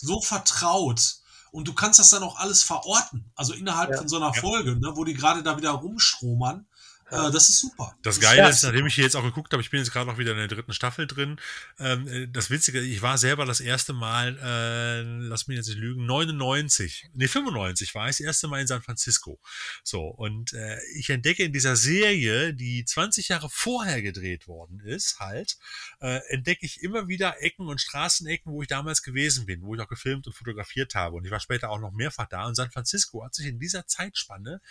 so 0.02 0.22
vertraut. 0.22 1.16
Und 1.52 1.68
du 1.68 1.74
kannst 1.74 2.00
das 2.00 2.10
dann 2.12 2.22
auch 2.24 2.38
alles 2.38 2.62
verorten. 2.64 3.32
Also 3.36 3.54
innerhalb 3.54 3.90
Ja. 3.92 3.98
von 3.98 4.08
so 4.08 4.18
einer 4.18 4.34
Ja. 4.36 4.42
Folge, 4.42 4.76
ne, 4.80 4.92
wo 4.96 5.04
die 5.04 5.16
gerade 5.16 5.42
da 5.42 5.58
wieder 5.58 5.72
rumstromern. 5.72 6.68
Äh, 7.12 7.32
das 7.32 7.50
ist 7.50 7.60
super. 7.60 7.96
Das 8.04 8.20
Geile 8.20 8.40
Ja. 8.42 8.50
ist, 8.50 8.64
nachdem 8.64 8.86
ich 8.86 8.96
hier 8.96 9.04
jetzt 9.04 9.16
auch 9.16 9.24
geguckt 9.24 9.52
habe, 9.54 9.62
ich 9.62 9.70
bin 9.70 9.80
jetzt 9.80 9.92
gerade 9.92 10.10
noch 10.10 10.18
wieder 10.18 10.32
in 10.32 10.38
der 10.38 10.48
dritten 10.48 10.74
Staffel 10.74 11.08
drin. 11.08 11.40
Ähm, 11.80 12.08
äh, 12.08 12.28
das 12.28 12.50
Witzige, 12.50 12.80
ich 12.82 13.02
war 13.02 13.18
selber 13.18 13.46
das 13.46 13.60
erste 13.60 13.94
Mal, 13.94 14.38
äh, 14.42 15.02
lass 15.28 15.48
mich 15.48 15.58
jetzt 15.58 15.68
nicht 15.68 15.78
lügen, 15.80 16.06
99, 16.06 17.10
nee, 17.14 17.28
95 17.28 17.96
war 17.96 18.06
ich 18.10 18.18
das 18.18 18.26
erste 18.26 18.48
Mal 18.48 18.62
in 18.62 18.68
San 18.68 18.82
Francisco. 18.82 19.40
So, 19.84 20.04
und 20.04 20.54
äh, 20.54 20.78
ich 20.96 21.10
entdecke 21.10 21.44
in 21.44 21.54
dieser 21.54 21.76
Serie, 21.76 22.54
die 22.54 22.86
20 22.86 23.30
Jahre 23.30 23.50
vorher 23.50 24.02
gedreht 24.02 24.48
worden 24.48 24.80
ist, 24.80 25.20
halt, 25.20 25.58
äh, 26.02 26.20
entdecke 26.30 26.66
ich 26.66 26.82
immer 26.84 27.08
wieder 27.08 27.42
Ecken 27.42 27.68
und 27.68 27.82
Straßenecken, 27.82 28.52
wo 28.52 28.62
ich 28.62 28.68
damals 28.68 29.02
gewesen 29.02 29.46
bin, 29.46 29.62
wo 29.64 29.76
ich 29.76 29.82
auch 29.82 29.88
gefilmt 29.88 30.28
und 30.28 30.34
fotografiert 30.34 30.96
habe. 30.96 31.16
Und 31.16 31.26
ich 31.26 31.32
war 31.32 31.40
später 31.40 31.70
auch 31.70 31.80
noch 31.80 31.92
mehrfach 31.92 32.28
da. 32.28 32.46
Und 32.46 32.56
San 32.56 32.72
Francisco 32.72 33.24
hat 33.24 33.34
sich 33.34 33.48
in 33.48 33.60
dieser 33.60 33.88
Zeitspanne 33.88 34.62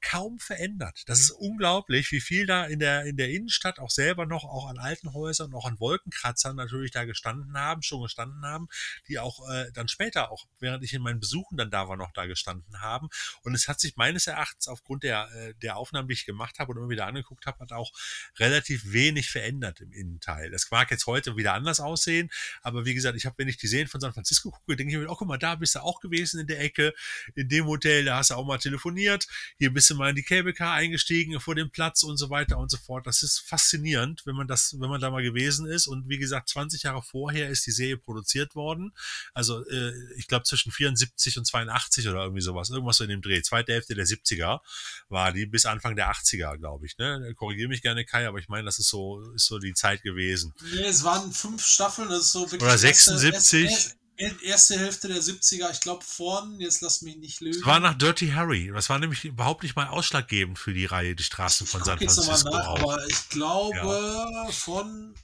kaum 0.00 0.38
verändert. 0.38 1.02
Das 1.06 1.20
ist 1.20 1.30
unglaublich, 1.30 2.12
wie 2.12 2.20
viel 2.20 2.46
da 2.46 2.64
in 2.64 2.78
der, 2.78 3.04
in 3.04 3.16
der 3.16 3.30
Innenstadt 3.30 3.78
auch 3.78 3.90
selber 3.90 4.26
noch, 4.26 4.44
auch 4.44 4.68
an 4.68 4.78
alten 4.78 5.12
Häusern, 5.12 5.52
auch 5.54 5.66
an 5.66 5.80
Wolkenkratzern 5.80 6.56
natürlich 6.56 6.92
da 6.92 7.04
gestanden 7.04 7.56
haben, 7.56 7.82
schon 7.82 8.02
gestanden 8.02 8.44
haben, 8.44 8.68
die 9.08 9.18
auch 9.18 9.48
äh, 9.50 9.70
dann 9.72 9.88
später, 9.88 10.30
auch 10.30 10.46
während 10.60 10.84
ich 10.84 10.92
in 10.92 11.02
meinen 11.02 11.20
Besuchen 11.20 11.56
dann 11.56 11.70
da 11.70 11.88
war, 11.88 11.96
noch 11.96 12.12
da 12.12 12.26
gestanden 12.26 12.80
haben. 12.80 13.08
Und 13.42 13.54
es 13.54 13.66
hat 13.66 13.80
sich 13.80 13.96
meines 13.96 14.26
Erachtens 14.26 14.68
aufgrund 14.68 15.02
der, 15.02 15.28
äh, 15.34 15.54
der 15.62 15.76
Aufnahmen, 15.76 16.08
die 16.08 16.14
ich 16.14 16.26
gemacht 16.26 16.58
habe 16.58 16.72
und 16.72 16.78
immer 16.78 16.88
wieder 16.88 17.06
angeguckt 17.06 17.46
habe, 17.46 17.58
hat 17.60 17.72
auch 17.72 17.92
relativ 18.38 18.92
wenig 18.92 19.30
verändert 19.30 19.80
im 19.80 19.92
Innenteil. 19.92 20.50
Das 20.50 20.70
mag 20.70 20.90
jetzt 20.90 21.06
heute 21.06 21.36
wieder 21.36 21.54
anders 21.54 21.80
aussehen, 21.80 22.30
aber 22.62 22.84
wie 22.84 22.94
gesagt, 22.94 23.16
ich 23.16 23.26
habe, 23.26 23.36
wenn 23.38 23.48
ich 23.48 23.56
die 23.56 23.66
Serien 23.66 23.88
von 23.88 24.00
San 24.00 24.12
Francisco 24.12 24.50
gucke, 24.50 24.76
denke 24.76 24.92
ich 24.92 24.98
mir, 24.98 25.10
oh, 25.10 25.16
guck 25.16 25.28
mal, 25.28 25.38
da 25.38 25.56
bist 25.56 25.74
du 25.74 25.80
auch 25.80 26.00
gewesen 26.00 26.40
in 26.40 26.46
der 26.46 26.60
Ecke, 26.60 26.94
in 27.34 27.48
dem 27.48 27.66
Hotel, 27.66 28.04
da 28.04 28.18
hast 28.18 28.30
du 28.30 28.34
auch 28.34 28.46
mal 28.46 28.58
telefoniert, 28.58 29.26
hier 29.58 29.72
bist 29.72 29.87
du 29.90 29.94
mal 29.96 30.10
in 30.10 30.16
die 30.16 30.22
Cable 30.22 30.52
Car 30.52 30.74
eingestiegen 30.74 31.38
vor 31.40 31.54
dem 31.54 31.70
Platz 31.70 32.02
und 32.02 32.16
so 32.16 32.30
weiter 32.30 32.58
und 32.58 32.70
so 32.70 32.76
fort. 32.76 33.06
Das 33.06 33.22
ist 33.22 33.38
faszinierend, 33.40 34.22
wenn 34.26 34.34
man 34.34 34.46
das, 34.46 34.76
wenn 34.78 34.88
man 34.90 35.00
da 35.00 35.10
mal 35.10 35.22
gewesen 35.22 35.66
ist. 35.66 35.86
Und 35.86 36.08
wie 36.08 36.18
gesagt, 36.18 36.48
20 36.50 36.82
Jahre 36.84 37.02
vorher 37.02 37.48
ist 37.48 37.66
die 37.66 37.70
Serie 37.72 37.96
produziert 37.96 38.54
worden. 38.54 38.92
Also 39.34 39.64
äh, 39.68 39.92
ich 40.16 40.26
glaube 40.26 40.44
zwischen 40.44 40.72
74 40.72 41.38
und 41.38 41.44
82 41.46 42.08
oder 42.08 42.22
irgendwie 42.22 42.42
sowas, 42.42 42.70
irgendwas 42.70 42.96
so 42.96 43.04
in 43.04 43.10
dem 43.10 43.22
Dreh. 43.22 43.42
Zweite 43.42 43.72
Hälfte 43.72 43.94
der 43.94 44.06
70er 44.06 44.60
war 45.08 45.32
die 45.32 45.46
bis 45.46 45.66
Anfang 45.66 45.96
der 45.96 46.10
80er, 46.12 46.56
glaube 46.58 46.86
ich. 46.86 46.96
Ne? 46.98 47.34
Korrigiere 47.36 47.68
mich 47.68 47.82
gerne, 47.82 48.04
Kai, 48.04 48.26
aber 48.28 48.38
ich 48.38 48.48
meine, 48.48 48.64
das 48.64 48.78
ist 48.78 48.88
so, 48.88 49.20
ist 49.32 49.46
so 49.46 49.58
die 49.58 49.74
Zeit 49.74 50.02
gewesen. 50.02 50.54
Nee, 50.72 50.82
es 50.86 51.04
waren 51.04 51.32
fünf 51.32 51.64
Staffeln, 51.64 52.08
das 52.08 52.20
ist 52.26 52.32
so 52.32 52.40
wirklich. 52.42 52.62
Oder 52.62 52.72
erste- 52.72 53.18
76. 53.18 53.64
Erste, 53.64 53.97
erste 54.18 54.78
Hälfte 54.78 55.08
der 55.08 55.22
70er, 55.22 55.70
ich 55.70 55.80
glaube 55.80 56.04
vorn, 56.04 56.60
jetzt 56.60 56.80
lass 56.80 57.02
mich 57.02 57.16
nicht 57.16 57.40
lügen. 57.40 57.58
Es 57.58 57.64
war 57.66 57.80
nach 57.80 57.96
Dirty 57.96 58.30
Harry. 58.30 58.70
Das 58.74 58.90
war 58.90 58.98
nämlich 58.98 59.24
überhaupt 59.24 59.62
nicht 59.62 59.76
mal 59.76 59.88
ausschlaggebend 59.88 60.58
für 60.58 60.74
die 60.74 60.86
Reihe 60.86 61.14
Die 61.14 61.22
Straßen 61.22 61.66
von 61.66 61.80
ich 61.80 61.86
San 61.86 61.98
Francisco. 61.98 62.50
nach, 62.50 62.66
aber 62.66 63.06
ich 63.06 63.28
glaube 63.28 64.52
von 64.52 65.14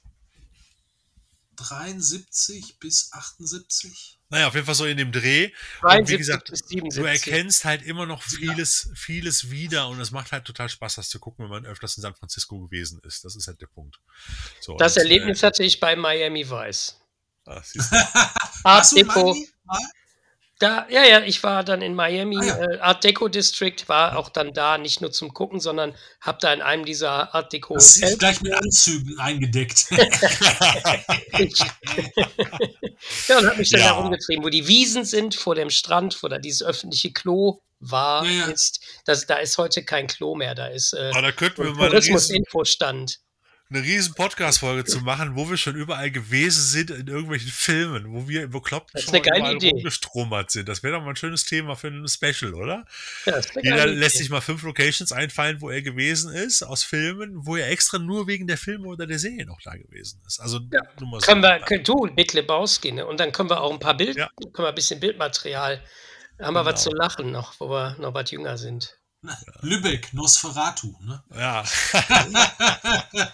73 1.56 2.78
bis 2.78 3.12
78. 3.12 4.18
Naja, 4.30 4.48
auf 4.48 4.54
jeden 4.54 4.66
Fall 4.66 4.74
so 4.74 4.86
in 4.86 4.96
dem 4.96 5.12
Dreh. 5.12 5.46
Und 5.82 6.08
wie 6.08 6.16
73 6.16 6.18
gesagt, 6.18 6.48
du 6.50 6.56
77. 6.56 7.04
erkennst 7.04 7.64
halt 7.64 7.82
immer 7.82 8.06
noch 8.06 8.22
vieles, 8.22 8.90
vieles 8.94 9.50
wieder 9.50 9.88
und 9.88 10.00
es 10.00 10.10
macht 10.10 10.32
halt 10.32 10.44
total 10.44 10.68
Spaß, 10.68 10.96
das 10.96 11.08
zu 11.08 11.20
gucken, 11.20 11.44
wenn 11.44 11.50
man 11.50 11.66
öfters 11.66 11.96
in 11.96 12.02
San 12.02 12.14
Francisco 12.14 12.58
gewesen 12.60 13.00
ist. 13.04 13.24
Das 13.24 13.36
ist 13.36 13.46
halt 13.46 13.60
der 13.60 13.66
Punkt. 13.68 14.00
So, 14.60 14.76
Das 14.76 14.96
und, 14.96 15.02
Erlebnis 15.02 15.42
äh, 15.42 15.46
hatte 15.46 15.62
ich 15.62 15.78
bei 15.78 15.94
Miami 15.94 16.48
Vice. 16.48 17.00
Ah. 17.46 17.62
Art? 18.64 18.92
Mal? 19.64 19.78
Da, 20.60 20.86
ja, 20.88 21.02
ja, 21.04 21.20
ich 21.22 21.42
war 21.42 21.64
dann 21.64 21.82
in 21.82 21.94
Miami, 21.94 22.38
Ah, 22.40 22.44
ja. 22.44 22.70
äh, 22.74 22.78
Art 22.78 23.02
Deco 23.02 23.26
District, 23.28 23.74
war 23.88 24.16
auch 24.16 24.28
dann 24.28 24.52
da, 24.54 24.78
nicht 24.78 25.00
nur 25.00 25.10
zum 25.10 25.34
Gucken, 25.34 25.58
sondern 25.58 25.94
hab 26.20 26.38
da 26.38 26.52
in 26.52 26.62
einem 26.62 26.84
dieser 26.84 27.34
Art 27.34 27.52
Deco 27.52 27.74
Das 27.74 27.96
ist 27.96 28.18
gleich 28.20 28.40
mit 28.40 28.54
Anzügen 28.54 29.18
eingedeckt. 29.18 29.86
ja, 33.28 33.38
und 33.38 33.46
hab 33.46 33.56
mich 33.58 33.70
dann 33.70 33.80
Ja. 33.80 33.88
da 33.88 33.92
rumgetrieben, 33.94 34.44
wo 34.44 34.48
die 34.48 34.68
Wiesen 34.68 35.04
sind, 35.04 35.34
vor 35.34 35.54
dem 35.56 35.70
Strand, 35.70 36.22
wo 36.22 36.28
da 36.28 36.38
dieses 36.38 36.62
öffentliche 36.62 37.12
Klo 37.12 37.60
war, 37.80 38.24
Ja, 38.24 38.30
ja. 38.30 38.46
ist. 38.46 38.80
Das, 39.06 39.26
da 39.26 39.34
ist 39.36 39.58
heute 39.58 39.84
kein 39.84 40.06
Klo 40.06 40.36
mehr, 40.36 40.54
da 40.54 40.68
ist 40.68 40.92
äh, 40.94 41.10
Aber 41.12 41.22
da 41.22 41.32
könnten 41.32 41.62
wir 41.64 41.70
ein 41.70 41.76
mal 41.76 41.88
Tourismus-Infostand. 41.90 43.18
Eine 43.70 43.82
riesen 43.82 44.14
Podcast-Folge 44.14 44.84
zu 44.84 45.00
machen, 45.00 45.36
wo 45.36 45.48
wir 45.48 45.56
schon 45.56 45.74
überall 45.74 46.10
gewesen 46.10 46.62
sind 46.62 46.90
in 46.90 47.06
irgendwelchen 47.08 47.50
Filmen, 47.50 48.12
wo 48.12 48.28
wir 48.28 48.42
ist 48.44 48.50
schon 48.50 49.16
überall 49.16 49.56
Idee. 49.56 49.70
rumgestromert 49.70 50.50
sind. 50.50 50.68
Das 50.68 50.82
wäre 50.82 50.94
doch 50.96 51.02
mal 51.02 51.10
ein 51.10 51.16
schönes 51.16 51.44
Thema 51.44 51.74
für 51.74 51.88
ein 51.88 52.06
Special, 52.06 52.54
oder? 52.54 52.84
Ja, 53.24 53.40
Jeder 53.62 53.86
lässt 53.86 54.16
Idee. 54.16 54.22
sich 54.24 54.30
mal 54.30 54.40
fünf 54.42 54.62
Locations 54.62 55.10
einfallen, 55.12 55.60
wo 55.60 55.70
er 55.70 55.82
gewesen 55.82 56.32
ist, 56.32 56.62
aus 56.62 56.84
Filmen, 56.84 57.46
wo 57.46 57.56
er 57.56 57.70
extra 57.70 57.98
nur 57.98 58.26
wegen 58.26 58.46
der 58.46 58.58
Filme 58.58 58.86
oder 58.86 59.06
der 59.06 59.18
Serie 59.18 59.46
noch 59.46 59.60
da 59.64 59.72
gewesen 59.76 60.20
ist. 60.26 60.40
Also 60.40 60.60
Ja. 60.70 60.82
nur 61.00 61.10
mal 61.10 61.20
so. 61.20 61.26
Können 61.26 61.42
wir, 61.42 61.58
können, 61.60 61.84
du, 61.84 62.06
Big 62.14 62.32
Lebowski, 62.34 62.92
ne? 62.92 63.06
Und 63.06 63.18
dann 63.18 63.32
können 63.32 63.48
wir 63.50 63.60
auch 63.60 63.72
ein 63.72 63.80
paar 63.80 63.96
Bild, 63.96 64.16
Ja. 64.16 64.28
können 64.36 64.66
wir 64.66 64.68
ein 64.68 64.74
bisschen 64.74 65.00
Bildmaterial. 65.00 65.82
Haben 66.40 66.54
wir 66.54 66.64
was 66.64 66.82
zu 66.82 66.90
Genau. 66.90 67.02
lachen 67.02 67.30
noch, 67.32 67.58
wo 67.60 67.68
wir 67.70 67.96
noch 67.98 68.12
was 68.12 68.30
jünger 68.30 68.58
sind. 68.58 68.98
Lübeck, 69.62 70.12
Nosferatu. 70.12 70.94
Ne? 71.02 71.22
Ja. 71.34 71.64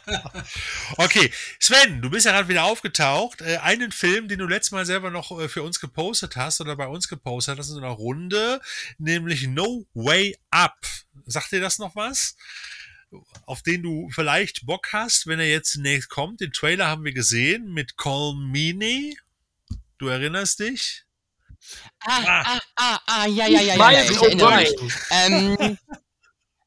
okay, 0.96 1.32
Sven, 1.58 2.00
du 2.02 2.10
bist 2.10 2.26
ja 2.26 2.32
gerade 2.32 2.48
wieder 2.48 2.64
aufgetaucht. 2.64 3.40
Äh, 3.40 3.58
einen 3.58 3.92
Film, 3.92 4.28
den 4.28 4.38
du 4.38 4.46
letztes 4.46 4.72
Mal 4.72 4.86
selber 4.86 5.10
noch 5.10 5.38
äh, 5.38 5.48
für 5.48 5.62
uns 5.62 5.80
gepostet 5.80 6.36
hast 6.36 6.60
oder 6.60 6.76
bei 6.76 6.86
uns 6.86 7.08
gepostet 7.08 7.58
hast 7.58 7.68
in 7.68 7.74
so 7.74 7.80
einer 7.80 7.88
Runde, 7.88 8.60
nämlich 8.98 9.46
No 9.46 9.86
Way 9.94 10.38
Up. 10.50 10.78
Sagt 11.26 11.52
dir 11.52 11.60
das 11.60 11.78
noch 11.78 11.96
was? 11.96 12.36
Auf 13.44 13.62
den 13.62 13.82
du 13.82 14.08
vielleicht 14.10 14.66
Bock 14.66 14.92
hast, 14.92 15.26
wenn 15.26 15.40
er 15.40 15.48
jetzt 15.48 15.72
zunächst 15.72 16.10
kommt. 16.10 16.40
Den 16.40 16.52
Trailer 16.52 16.86
haben 16.86 17.04
wir 17.04 17.12
gesehen 17.12 17.72
mit 17.72 17.96
Colmini. 17.96 19.18
Du 19.98 20.06
erinnerst 20.06 20.60
dich? 20.60 21.04
Ah, 22.06 22.22
ah, 22.44 22.58
ah, 22.76 22.98
ah, 23.06 23.26
ja, 23.26 23.46
ja, 23.46 23.60
ja, 23.60 23.74
ja, 23.74 23.74
ja 23.74 23.86
Miles 23.88 24.10
ich 24.10 24.22
erinnere 24.22 24.56
mich. 24.56 24.74
Ähm, 25.10 25.78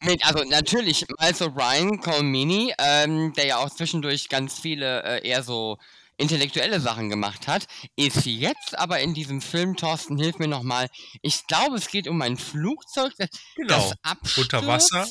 mit, 0.02 0.26
also 0.26 0.44
natürlich 0.44 1.06
Miles 1.20 1.42
O'Brien, 1.42 2.02
Colmini, 2.02 2.74
ähm, 2.78 3.34
der 3.34 3.46
ja 3.46 3.58
auch 3.58 3.70
zwischendurch 3.70 4.30
ganz 4.30 4.60
viele 4.60 5.04
äh, 5.04 5.28
eher 5.28 5.44
so 5.44 5.78
intellektuelle 6.18 6.80
Sachen 6.80 7.10
gemacht 7.10 7.48
hat, 7.48 7.66
ist 7.96 8.26
jetzt 8.26 8.78
aber 8.78 9.00
in 9.00 9.14
diesem 9.14 9.42
Film, 9.42 9.76
Thorsten, 9.76 10.18
hilf 10.18 10.38
mir 10.38 10.48
nochmal, 10.48 10.90
ich 11.22 11.48
glaube, 11.48 11.78
es 11.78 11.88
geht 11.88 12.08
um 12.08 12.22
ein 12.22 12.38
Flugzeug, 12.38 13.14
das, 13.18 13.30
Genau. 13.56 13.68
das 13.90 13.94
abstürzt. 14.04 14.54
Unter 14.54 14.68
Wasser. 14.68 15.08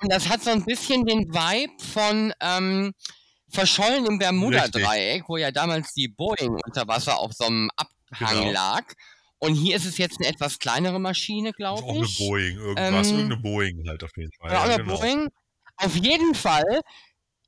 Und 0.00 0.12
das 0.12 0.28
hat 0.28 0.42
so 0.42 0.50
ein 0.50 0.64
bisschen 0.64 1.04
den 1.04 1.32
Vibe 1.34 1.84
von, 1.92 2.32
ähm, 2.40 2.94
verschollen 3.50 4.06
im 4.06 4.18
Bermuda-Dreieck, 4.18 5.24
wo 5.28 5.36
ja 5.36 5.50
damals 5.50 5.92
die 5.94 6.08
Boeing 6.08 6.58
unter 6.64 6.86
Wasser 6.86 7.18
auf 7.18 7.32
so 7.32 7.44
einem 7.46 7.70
Abhang 7.76 8.38
Genau. 8.40 8.52
lag. 8.52 8.84
Und 9.40 9.54
hier 9.54 9.76
ist 9.76 9.84
es 9.84 9.98
jetzt 9.98 10.18
eine 10.20 10.28
etwas 10.28 10.58
kleinere 10.58 10.98
Maschine, 10.98 11.50
Auch 11.50 11.54
glaube 11.54 11.88
eine 11.90 12.04
ich. 12.04 12.18
Boeing, 12.18 12.56
irgendwas. 12.58 13.08
Ähm, 13.08 13.14
Irgendeine 13.18 13.40
Boeing 13.42 13.88
halt 13.88 14.02
auf 14.04 14.10
jeden 14.16 14.32
Fall. 14.40 14.52
Ja, 14.52 14.64
oder 14.64 14.76
genau. 14.78 14.98
Boeing. 14.98 15.28
Auf 15.76 15.94
jeden 15.94 16.34
Fall 16.34 16.80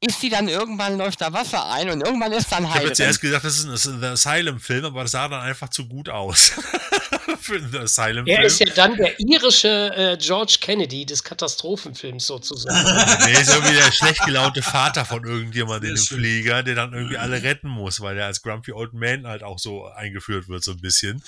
ist 0.01 0.21
sie 0.21 0.31
dann 0.31 0.49
irgendwann, 0.49 0.97
läuft 0.97 1.21
da 1.21 1.33
Wasser 1.33 1.69
ein 1.71 1.91
und 1.91 2.01
irgendwann 2.07 2.33
ist 2.33 2.51
dann 2.51 2.63
Ich 2.65 2.71
habe 2.71 2.79
Heil 2.81 2.89
jetzt 2.89 2.99
drin. 3.01 3.07
erst 3.07 3.21
gedacht, 3.21 3.45
das 3.45 3.59
ist 3.65 3.87
ein, 3.87 4.03
Asylum-Film, 4.03 4.85
aber 4.87 5.03
das 5.03 5.13
sah 5.13 5.29
dann 5.29 5.41
einfach 5.43 5.69
zu 5.69 5.89
gut 5.89 6.09
aus. 6.09 6.53
Für 7.41 7.57
einen 7.57 7.71
The 7.71 7.77
Er 7.79 7.83
Asylum-Film. 7.85 8.43
ist 8.43 8.61
ja 8.61 8.67
dann 8.75 8.97
der 8.97 9.19
irische 9.21 9.69
äh, 9.97 10.17
George 10.19 10.59
Kennedy 10.61 11.07
des 11.07 11.25
Katastrophenfilms 11.25 12.27
sozusagen. 12.27 12.77
Nee, 13.27 13.33
ist 13.41 13.53
irgendwie 13.53 13.75
der 13.77 13.93
schlecht 13.93 14.25
gelaunte 14.25 14.63
Vater 14.63 15.05
von 15.05 15.25
irgendjemandem 15.25 15.91
in 15.91 15.97
dem 15.97 16.03
schön. 16.03 16.19
Flieger, 16.19 16.63
der 16.63 16.75
dann 16.75 16.93
irgendwie 16.93 17.17
alle 17.19 17.43
retten 17.43 17.69
muss, 17.69 18.01
weil 18.01 18.15
der 18.17 18.27
als 18.27 18.43
Grumpy 18.43 18.73
Old 18.73 18.93
Man 18.93 19.27
halt 19.27 19.43
auch 19.43 19.59
so 19.59 19.87
eingeführt 19.87 20.49
wird, 20.49 20.65
so 20.65 20.73
ein 20.73 20.81
bisschen. 20.81 21.23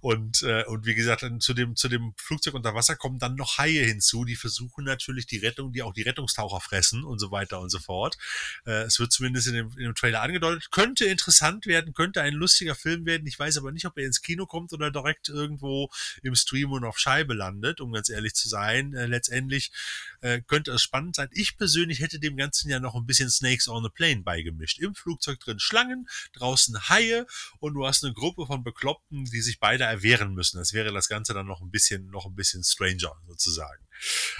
Und, 0.00 0.42
äh, 0.42 0.64
und 0.64 0.86
wie 0.86 0.94
gesagt, 0.94 1.22
dann 1.24 1.40
zu 1.40 1.54
dem, 1.54 1.74
zu 1.74 1.88
dem 1.88 2.14
Flugzeug 2.16 2.54
unter 2.54 2.74
Wasser 2.74 2.94
kommen 2.96 3.18
dann 3.18 3.34
noch 3.34 3.58
Haie 3.58 3.84
hinzu, 3.84 4.24
die 4.24 4.36
versuchen 4.36 4.84
natürlich 4.84 5.26
die 5.26 5.38
Rettung, 5.38 5.72
die 5.72 5.82
auch 5.82 5.92
die 5.92 6.02
Rettungstaucher 6.02 6.60
fressen 6.60 7.02
und 7.04 7.18
so 7.18 7.30
weiter 7.32 7.58
und 7.60 7.70
so 7.70 7.78
fort. 7.80 8.16
Äh, 8.64 8.82
es 8.82 8.98
wird 9.00 9.12
zumindest 9.12 9.48
in 9.48 9.54
dem, 9.54 9.70
in 9.76 9.84
dem 9.84 9.94
Trailer 9.94 10.22
angedeutet. 10.22 10.70
Könnte 10.70 11.04
interessant 11.06 11.66
werden, 11.66 11.94
könnte 11.94 12.22
ein 12.22 12.34
lustiger 12.34 12.74
Film 12.76 13.06
werden. 13.06 13.26
Ich 13.26 13.38
weiß 13.38 13.58
aber 13.58 13.72
nicht, 13.72 13.86
ob 13.86 13.98
er 13.98 14.06
ins 14.06 14.22
Kino 14.22 14.46
kommt 14.46 14.72
oder 14.72 14.90
direkt 14.90 15.28
irgendwo 15.48 15.90
im 16.22 16.34
Stream 16.34 16.72
und 16.72 16.84
auf 16.84 16.98
Scheibe 16.98 17.34
landet, 17.34 17.80
um 17.80 17.92
ganz 17.92 18.08
ehrlich 18.08 18.34
zu 18.34 18.48
sein. 18.48 18.94
Äh, 18.94 19.06
letztendlich 19.06 19.72
äh, 20.20 20.40
könnte 20.42 20.72
es 20.72 20.82
spannend 20.82 21.16
sein. 21.16 21.28
Ich 21.32 21.56
persönlich 21.56 22.00
hätte 22.00 22.18
dem 22.18 22.36
Ganzen 22.36 22.70
ja 22.70 22.80
noch 22.80 22.94
ein 22.94 23.06
bisschen 23.06 23.30
Snakes 23.30 23.68
on 23.68 23.82
the 23.82 23.90
Plane 23.90 24.22
beigemischt. 24.22 24.78
Im 24.78 24.94
Flugzeug 24.94 25.40
drin 25.40 25.58
Schlangen, 25.58 26.08
draußen 26.34 26.88
Haie 26.88 27.26
und 27.60 27.74
du 27.74 27.86
hast 27.86 28.04
eine 28.04 28.12
Gruppe 28.12 28.46
von 28.46 28.62
Bekloppten, 28.62 29.24
die 29.24 29.40
sich 29.40 29.58
beide 29.58 29.84
erwehren 29.84 30.34
müssen. 30.34 30.58
Das 30.58 30.72
wäre 30.72 30.92
das 30.92 31.08
Ganze 31.08 31.34
dann 31.34 31.46
noch 31.46 31.60
ein 31.60 31.70
bisschen, 31.70 32.10
noch 32.10 32.26
ein 32.26 32.34
bisschen 32.34 32.62
stranger 32.62 33.14
sozusagen. 33.26 33.87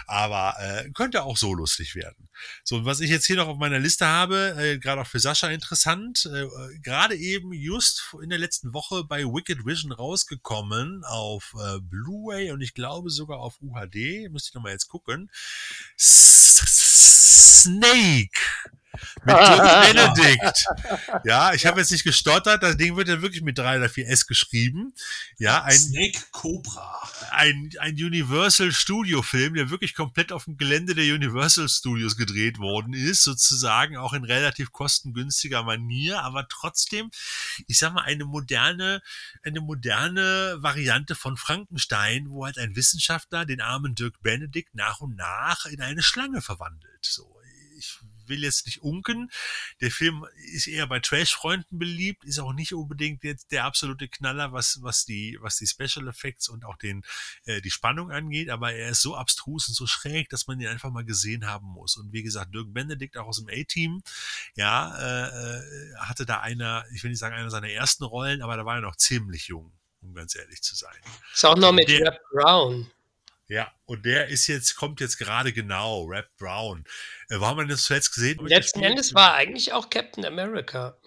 Aber 0.07 0.55
äh, 0.59 0.91
könnte 0.91 1.23
auch 1.25 1.37
so 1.37 1.55
lustig 1.55 1.95
werden. 1.95 2.29
So, 2.65 2.85
was 2.85 3.01
ich 3.01 3.11
jetzt 3.11 3.27
hier 3.27 3.37
noch 3.37 3.49
auf 3.49 3.59
meiner 3.59 3.79
Liste 3.79 4.07
habe, 4.07 4.55
äh, 4.59 4.79
gerade 4.79 5.03
auch 5.03 5.07
für 5.07 5.21
Sascha 5.21 5.49
interessant, 5.49 6.29
äh, 6.33 6.43
äh, 6.43 6.79
gerade 6.83 7.17
eben 7.17 7.53
just 7.53 8.15
in 8.23 8.31
der 8.31 8.39
letzten 8.39 8.73
Woche 8.73 9.05
bei 9.05 9.25
Wicked 9.25 9.67
Vision 9.67 9.93
rausgekommen 9.93 11.05
auf 11.05 11.55
äh, 11.59 11.79
Blu-ray 11.81 12.53
und 12.53 12.61
ich 12.61 12.75
glaube 12.75 13.11
sogar 13.11 13.39
auf 13.39 13.61
UHD, 13.61 14.31
müsste 14.31 14.51
ich 14.51 14.55
nochmal 14.55 14.73
jetzt 14.73 14.89
gucken. 14.89 15.31
S 15.97 16.63
Snake 17.63 18.41
mit 19.25 19.37
John 19.37 19.59
Benedict. 19.59 20.65
Ja, 21.25 21.53
ich 21.53 21.67
habe 21.67 21.81
jetzt 21.81 21.91
nicht 21.91 22.05
gestottert, 22.05 22.63
das 22.63 22.77
Ding 22.77 22.97
wird 22.97 23.09
ja 23.09 23.23
wirklich 23.23 23.43
mit 23.43 23.59
drei 23.59 23.77
oder 23.79 23.89
vier 23.89 24.09
S 24.09 24.27
geschrieben. 24.27 24.95
Ja, 25.39 25.63
ein, 25.63 25.79
Snake 25.79 26.21
Cobra. 26.33 27.09
ein, 27.31 27.71
ein 27.81 27.95
Universal 27.95 28.73
Studio 28.73 29.23
Film, 29.23 29.55
der 29.55 29.71
wirklich 29.71 29.95
komplett 29.95 30.33
auf 30.33 30.45
dem 30.45 30.57
Gelände 30.57 30.95
der 30.95 31.15
Universal 31.15 31.69
Studios 31.69 32.17
gedreht 32.17 32.59
worden 32.59 32.95
ist, 32.95 33.25
sozusagen 33.25 33.97
auch 33.97 34.13
in 34.13 34.25
relativ 34.25 34.73
kostengünstiger 34.73 35.63
Manier, 35.63 36.23
aber 36.23 36.47
trotzdem, 36.49 37.11
ich 37.67 37.79
sag 37.79 37.93
mal, 37.93 38.03
eine 38.03 38.25
moderne, 38.25 39.03
eine 39.43 39.61
moderne 39.61 40.57
Variante 40.59 41.15
von 41.15 41.37
Frankenstein, 41.37 42.27
wo 42.31 42.45
halt 42.45 42.59
ein 42.59 42.77
Wissenschaftler 42.77 43.45
den 43.45 43.61
armen 43.61 43.95
Dirk 43.95 44.21
Benedict 44.23 44.75
nach 44.75 45.01
und 45.01 45.17
nach 45.17 45.67
in 45.67 45.81
eine 45.81 46.03
Schlange 46.03 46.41
verwandelt. 46.41 47.05
So, 47.05 47.39
ich 47.79 47.99
will 48.29 48.43
jetzt 48.43 48.67
nicht 48.67 48.83
unken. 48.83 49.31
Der 49.81 49.91
Film 49.91 50.27
ist 50.53 50.67
eher 50.67 50.87
bei 50.87 51.01
Trash-Freunden 51.01 51.79
beliebt, 51.79 52.25
ist 52.25 52.39
auch 52.39 52.53
nicht 52.53 52.75
unbedingt 52.75 53.25
jetzt 53.25 53.53
der 53.53 53.65
absolute 53.65 54.09
Knaller, 54.09 54.53
was, 54.53 54.79
was 54.83 55.05
die, 55.05 55.39
was 55.41 55.57
die 55.57 55.67
Special 55.67 56.09
Effects 56.09 56.49
und 56.49 56.65
auch 56.65 56.77
den, 56.77 57.05
äh, 57.45 57.61
die 57.61 57.71
Spannung 57.71 58.11
angeht, 58.11 58.51
aber 58.51 58.73
er 58.73 58.91
ist 58.91 59.03
so 59.03 59.17
abstrus 59.17 59.69
und 59.69 59.75
so 59.75 59.87
schräg, 59.87 60.29
dass 60.29 60.47
man 60.47 60.61
ihn 60.61 60.69
einfach 60.69 60.91
mal 60.91 61.05
gesehen 61.05 61.47
haben 61.47 61.67
muss. 61.67 61.97
Und 61.97 62.13
wie 62.13 62.23
gesagt, 62.23 62.55
Dirk 62.55 62.73
Benedict 62.73 63.17
auch 63.17 63.27
aus 63.27 63.39
dem 63.39 63.49
A-Team, 63.49 64.03
ja, 64.55 64.97
äh, 64.99 65.59
äh, 65.59 65.95
hatte 65.97 66.27
da 66.27 66.41
einer, 66.41 66.85
ich 66.93 67.03
will 67.03 67.11
nicht 67.11 67.21
sagen, 67.21 67.35
einer 67.35 67.51
seiner 67.51 67.71
ersten 67.71 68.05
Rollen, 68.05 68.43
aber 68.43 68.57
da 68.57 68.65
war 68.65 68.77
er 68.77 68.81
noch 68.83 68.97
ziemlich 68.97 69.49
jung, 69.49 69.73
um 70.01 70.15
ganz 70.15 70.35
ehrlich 70.37 70.63
zu 70.63 70.75
sein. 70.75 70.95
Ist 71.33 71.45
auch 71.45 71.57
noch 71.57 71.73
mit 71.73 71.89
Der- 71.89 72.07
Rap 72.07 72.21
Brown. 72.33 72.91
Ja, 73.49 73.73
und 73.87 74.05
der 74.05 74.29
ist 74.29 74.47
jetzt, 74.47 74.77
kommt 74.77 75.01
jetzt 75.01 75.17
gerade 75.17 75.55
genau, 75.55 76.05
Rap 76.05 76.29
Brown. 76.37 76.85
Äh, 77.31 77.41
wo 77.41 77.47
haben 77.47 77.57
wir 77.57 77.67
den 77.67 77.79
zuletzt 77.79 78.15
gesehen? 78.15 78.39
Letzten 78.47 78.83
Endes 78.83 79.15
war 79.15 79.35
eigentlich 79.35 79.73
auch 79.73 79.89
Captain 79.89 80.27
America. 80.27 80.99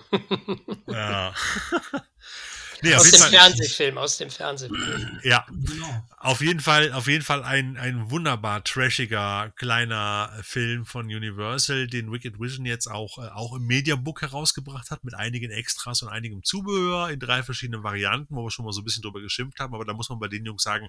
Ja. 0.88 1.36
nee, 2.82 2.96
aus 2.96 3.10
dem 3.10 3.20
Fall, 3.20 3.30
Fernsehfilm, 3.30 3.98
aus 3.98 4.18
dem 4.18 4.30
Fernsehfilm. 4.30 5.20
ja, 5.24 5.46
Genau. 5.50 6.06
auf 6.18 6.42
jeden 6.42 6.60
Fall, 6.60 6.92
auf 6.94 7.08
jeden 7.08 7.24
Fall 7.24 7.44
ein, 7.44 7.78
ein 7.78 8.10
wunderbar 8.10 8.64
trashiger 8.64 9.52
kleiner 9.56 10.32
Film 10.44 10.86
von 10.86 11.06
Universal, 11.06 11.88
den 11.88 12.12
Wicked 12.12 12.40
Vision 12.40 12.66
jetzt 12.66 12.88
auch, 12.88 13.18
äh, 13.18 13.30
auch 13.30 13.56
im 13.56 13.66
Mediabook 13.66 14.22
herausgebracht 14.22 14.92
hat, 14.92 15.04
mit 15.04 15.14
einigen 15.14 15.52
Extras 15.52 16.02
und 16.02 16.10
einigem 16.10 16.44
Zubehör 16.44 17.10
in 17.10 17.20
drei 17.20 17.44
verschiedenen 17.44 17.84
Varianten, 17.84 18.36
wo 18.36 18.44
wir 18.44 18.52
schon 18.52 18.66
mal 18.66 18.74
so 18.74 18.82
ein 18.82 18.86
bisschen 18.86 19.04
drüber 19.04 19.22
geschimpft 19.22 19.60
haben, 19.60 19.74
aber 19.76 19.86
da 19.86 19.94
muss 19.94 20.10
man 20.10 20.20
bei 20.20 20.28
den 20.28 20.46
Jungs 20.46 20.64
sagen, 20.64 20.88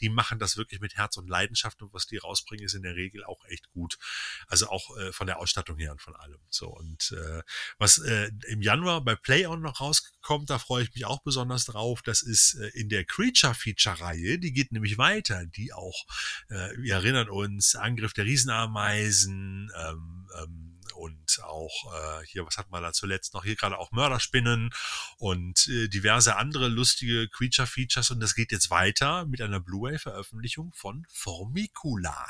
die 0.00 0.08
machen 0.08 0.38
das 0.38 0.56
wirklich 0.56 0.80
mit 0.80 0.96
Herz 0.96 1.16
und 1.16 1.28
Leidenschaft 1.28 1.82
und 1.82 1.92
was 1.92 2.06
die 2.06 2.18
rausbringen, 2.18 2.66
ist 2.66 2.74
in 2.74 2.82
der 2.82 2.96
Regel 2.96 3.24
auch 3.24 3.44
echt 3.46 3.70
gut. 3.70 3.98
Also 4.46 4.68
auch 4.68 4.96
äh, 4.98 5.12
von 5.12 5.26
der 5.26 5.38
Ausstattung 5.38 5.78
her 5.78 5.92
und 5.92 6.02
von 6.02 6.14
allem. 6.16 6.38
So 6.50 6.68
und 6.68 7.12
äh, 7.12 7.42
was 7.78 7.98
äh, 7.98 8.30
im 8.48 8.62
Januar 8.62 9.02
bei 9.02 9.16
Play-On 9.16 9.60
noch 9.60 9.80
rauskommt, 9.80 10.50
da 10.50 10.58
freue 10.58 10.84
ich 10.84 10.94
mich 10.94 11.06
auch 11.06 11.20
besonders 11.22 11.29
drauf. 11.30 12.02
Das 12.02 12.22
ist 12.22 12.54
äh, 12.54 12.68
in 12.68 12.88
der 12.88 13.04
Creature-Feature-Reihe, 13.04 14.38
die 14.38 14.52
geht 14.52 14.72
nämlich 14.72 14.98
weiter, 14.98 15.46
die 15.46 15.72
auch, 15.72 16.06
äh, 16.48 16.70
wir 16.78 16.94
erinnern 16.94 17.28
uns, 17.28 17.74
Angriff 17.74 18.12
der 18.12 18.24
Riesenameisen, 18.24 19.70
ähm, 19.76 20.28
ähm, 20.42 20.70
und 20.94 21.42
auch 21.44 21.94
äh, 21.94 22.26
hier, 22.26 22.44
was 22.44 22.58
hat 22.58 22.70
man 22.70 22.82
da 22.82 22.92
zuletzt 22.92 23.32
noch? 23.32 23.44
Hier 23.44 23.56
gerade 23.56 23.78
auch 23.78 23.90
Mörderspinnen 23.90 24.70
und 25.16 25.66
äh, 25.68 25.88
diverse 25.88 26.36
andere 26.36 26.68
lustige 26.68 27.28
Creature-Features 27.28 28.10
und 28.10 28.20
das 28.20 28.34
geht 28.34 28.52
jetzt 28.52 28.70
weiter 28.70 29.24
mit 29.24 29.40
einer 29.40 29.60
Blu-ray-Veröffentlichung 29.60 30.72
von 30.74 31.06
Formicula 31.10 32.26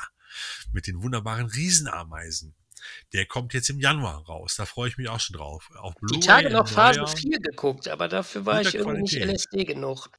mit 0.71 0.87
den 0.87 1.01
wunderbaren 1.01 1.47
Riesenameisen. 1.47 2.55
Der 3.13 3.25
kommt 3.25 3.53
jetzt 3.53 3.69
im 3.69 3.79
Januar 3.79 4.25
raus. 4.25 4.55
Da 4.57 4.65
freue 4.65 4.89
ich 4.89 4.97
mich 4.97 5.09
auch 5.09 5.19
schon 5.19 5.37
drauf. 5.37 5.69
Auf 5.77 5.93
Die 5.95 5.99
Blu-ray 6.05 6.19
Tage 6.21 6.49
noch 6.49 6.67
Phase 6.67 6.99
neuer- 6.99 7.07
4 7.07 7.39
geguckt, 7.39 7.87
aber 7.87 8.07
dafür 8.07 8.45
war 8.45 8.61
ich 8.61 8.73
irgendwie 8.75 9.01
nicht 9.01 9.11
Qualität. 9.17 9.35
LSD 9.35 9.63
genug. 9.65 10.09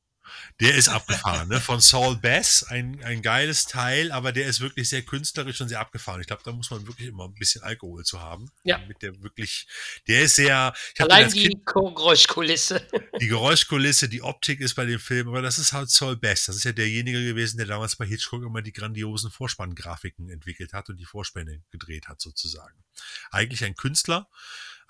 Der 0.61 0.75
ist 0.75 0.89
abgefahren, 0.89 1.49
ne? 1.49 1.61
Von 1.61 1.81
Saul 1.81 2.17
Bass, 2.17 2.65
ein, 2.65 3.03
ein 3.05 3.23
geiles 3.23 3.67
Teil, 3.67 4.13
aber 4.13 4.33
der 4.33 4.47
ist 4.47 4.61
wirklich 4.61 4.89
sehr 4.89 5.03
künstlerisch 5.03 5.61
und 5.61 5.69
sehr 5.69 5.81
abgefahren. 5.81 6.21
Ich 6.21 6.27
glaube, 6.27 6.43
da 6.45 6.53
muss 6.53 6.71
man 6.71 6.87
wirklich 6.87 7.09
immer 7.09 7.25
ein 7.25 7.35
bisschen 7.35 7.63
Alkohol 7.63 8.05
zu 8.05 8.21
haben. 8.21 8.51
Ja. 8.65 8.79
Damit 8.79 9.03
der 9.03 9.21
wirklich, 9.23 9.67
der 10.07 10.23
ist 10.23 10.37
sehr, 10.37 10.73
Allein 10.99 11.31
die 11.31 11.49
Kind 11.49 11.67
Geräuschkulisse. 11.67 12.87
die 13.21 13.29
Geräuschkulisse, 13.29 14.09
die 14.09 14.23
Optik 14.23 14.61
ist 14.61 14.75
bei 14.75 14.85
dem 14.85 15.01
Film, 15.01 15.29
aber 15.29 15.43
das 15.43 15.59
ist 15.59 15.73
halt 15.73 15.91
Saul 15.91 16.17
Bass. 16.17 16.47
Das 16.47 16.57
ist 16.57 16.65
ja 16.65 16.73
derjenige 16.73 17.25
gewesen, 17.25 17.57
der 17.57 17.67
damals 17.67 17.97
bei 17.97 18.07
Hitchcock 18.07 18.43
immer 18.43 18.63
die 18.63 18.73
grandiosen 18.73 19.31
Vorspanngrafiken 19.31 20.29
entwickelt 20.31 20.73
hat 20.73 20.89
und 20.89 20.99
die 20.99 21.05
Vorspänne 21.05 21.63
gedreht 21.71 22.09
hat, 22.09 22.21
sozusagen. 22.21 22.85
Eigentlich 23.31 23.65
ein 23.65 23.75
Künstler, 23.75 24.29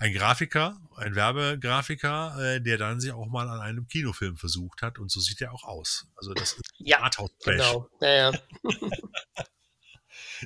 ein 0.03 0.13
Grafiker, 0.13 0.81
ein 0.97 1.15
Werbegrafiker, 1.15 2.37
äh, 2.39 2.61
der 2.61 2.77
dann 2.77 3.01
sich 3.01 3.13
auch 3.13 3.29
mal 3.29 3.49
an 3.49 3.61
einem 3.61 3.87
Kinofilm 3.87 4.37
versucht 4.37 4.83
hat 4.83 4.99
und 4.99 5.13
so 5.13 5.21
sieht 5.21 5.41
er 5.41 5.53
auch 5.53 5.63
aus. 5.63 6.07
Also 6.17 6.35
das 6.35 6.55
ist 6.55 6.63
Ja, 6.79 7.01
Arthouse-Trash. 7.01 7.57
Genau. 7.57 7.89
Naja. 8.01 8.33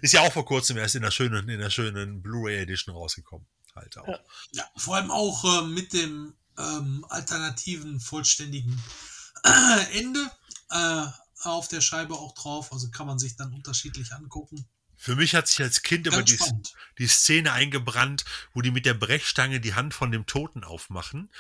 Ist 0.02 0.12
ja 0.12 0.20
auch 0.20 0.33
vor 0.33 0.44
kurzem 0.44 0.76
erst 0.76 0.94
in 0.94 1.01
der 1.01 1.10
schönen, 1.10 1.49
in 1.49 1.59
der 1.59 1.70
schönen 1.70 2.20
Blu-ray 2.20 2.59
Edition 2.59 2.94
rausgekommen. 2.94 3.47
Halt 3.75 3.97
auch. 3.97 4.07
Ja. 4.07 4.20
Ja, 4.52 4.65
vor 4.76 4.97
allem 4.97 5.10
auch 5.10 5.62
äh, 5.62 5.67
mit 5.67 5.94
dem 5.94 6.35
ähm, 6.59 7.07
alternativen, 7.09 7.99
vollständigen 7.99 8.83
Ende 9.94 10.31
äh, 10.70 11.07
auf 11.44 11.68
der 11.68 11.81
Scheibe 11.81 12.15
auch 12.15 12.35
drauf. 12.35 12.75
Also 12.75 12.91
kann 12.91 13.07
man 13.07 13.18
sich 13.18 13.36
dann 13.36 13.55
unterschiedlich 13.55 14.12
angucken. 14.12 14.68
Für 14.97 15.15
mich 15.15 15.34
hat 15.34 15.47
sich 15.47 15.60
als 15.62 15.83
Kind 15.83 16.07
immer 16.07 16.23
die, 16.23 16.36
spannend. 16.36 16.75
die 16.99 17.07
Szene 17.07 17.52
eingebrannt, 17.52 18.25
wo 18.55 18.62
die 18.62 18.70
mit 18.70 18.86
der 18.86 18.94
Brechstange 18.94 19.60
die 19.60 19.75
Hand 19.75 19.94
von 19.94 20.10
dem 20.10 20.26
Toten 20.26 20.65
aufmachen. 20.65 21.31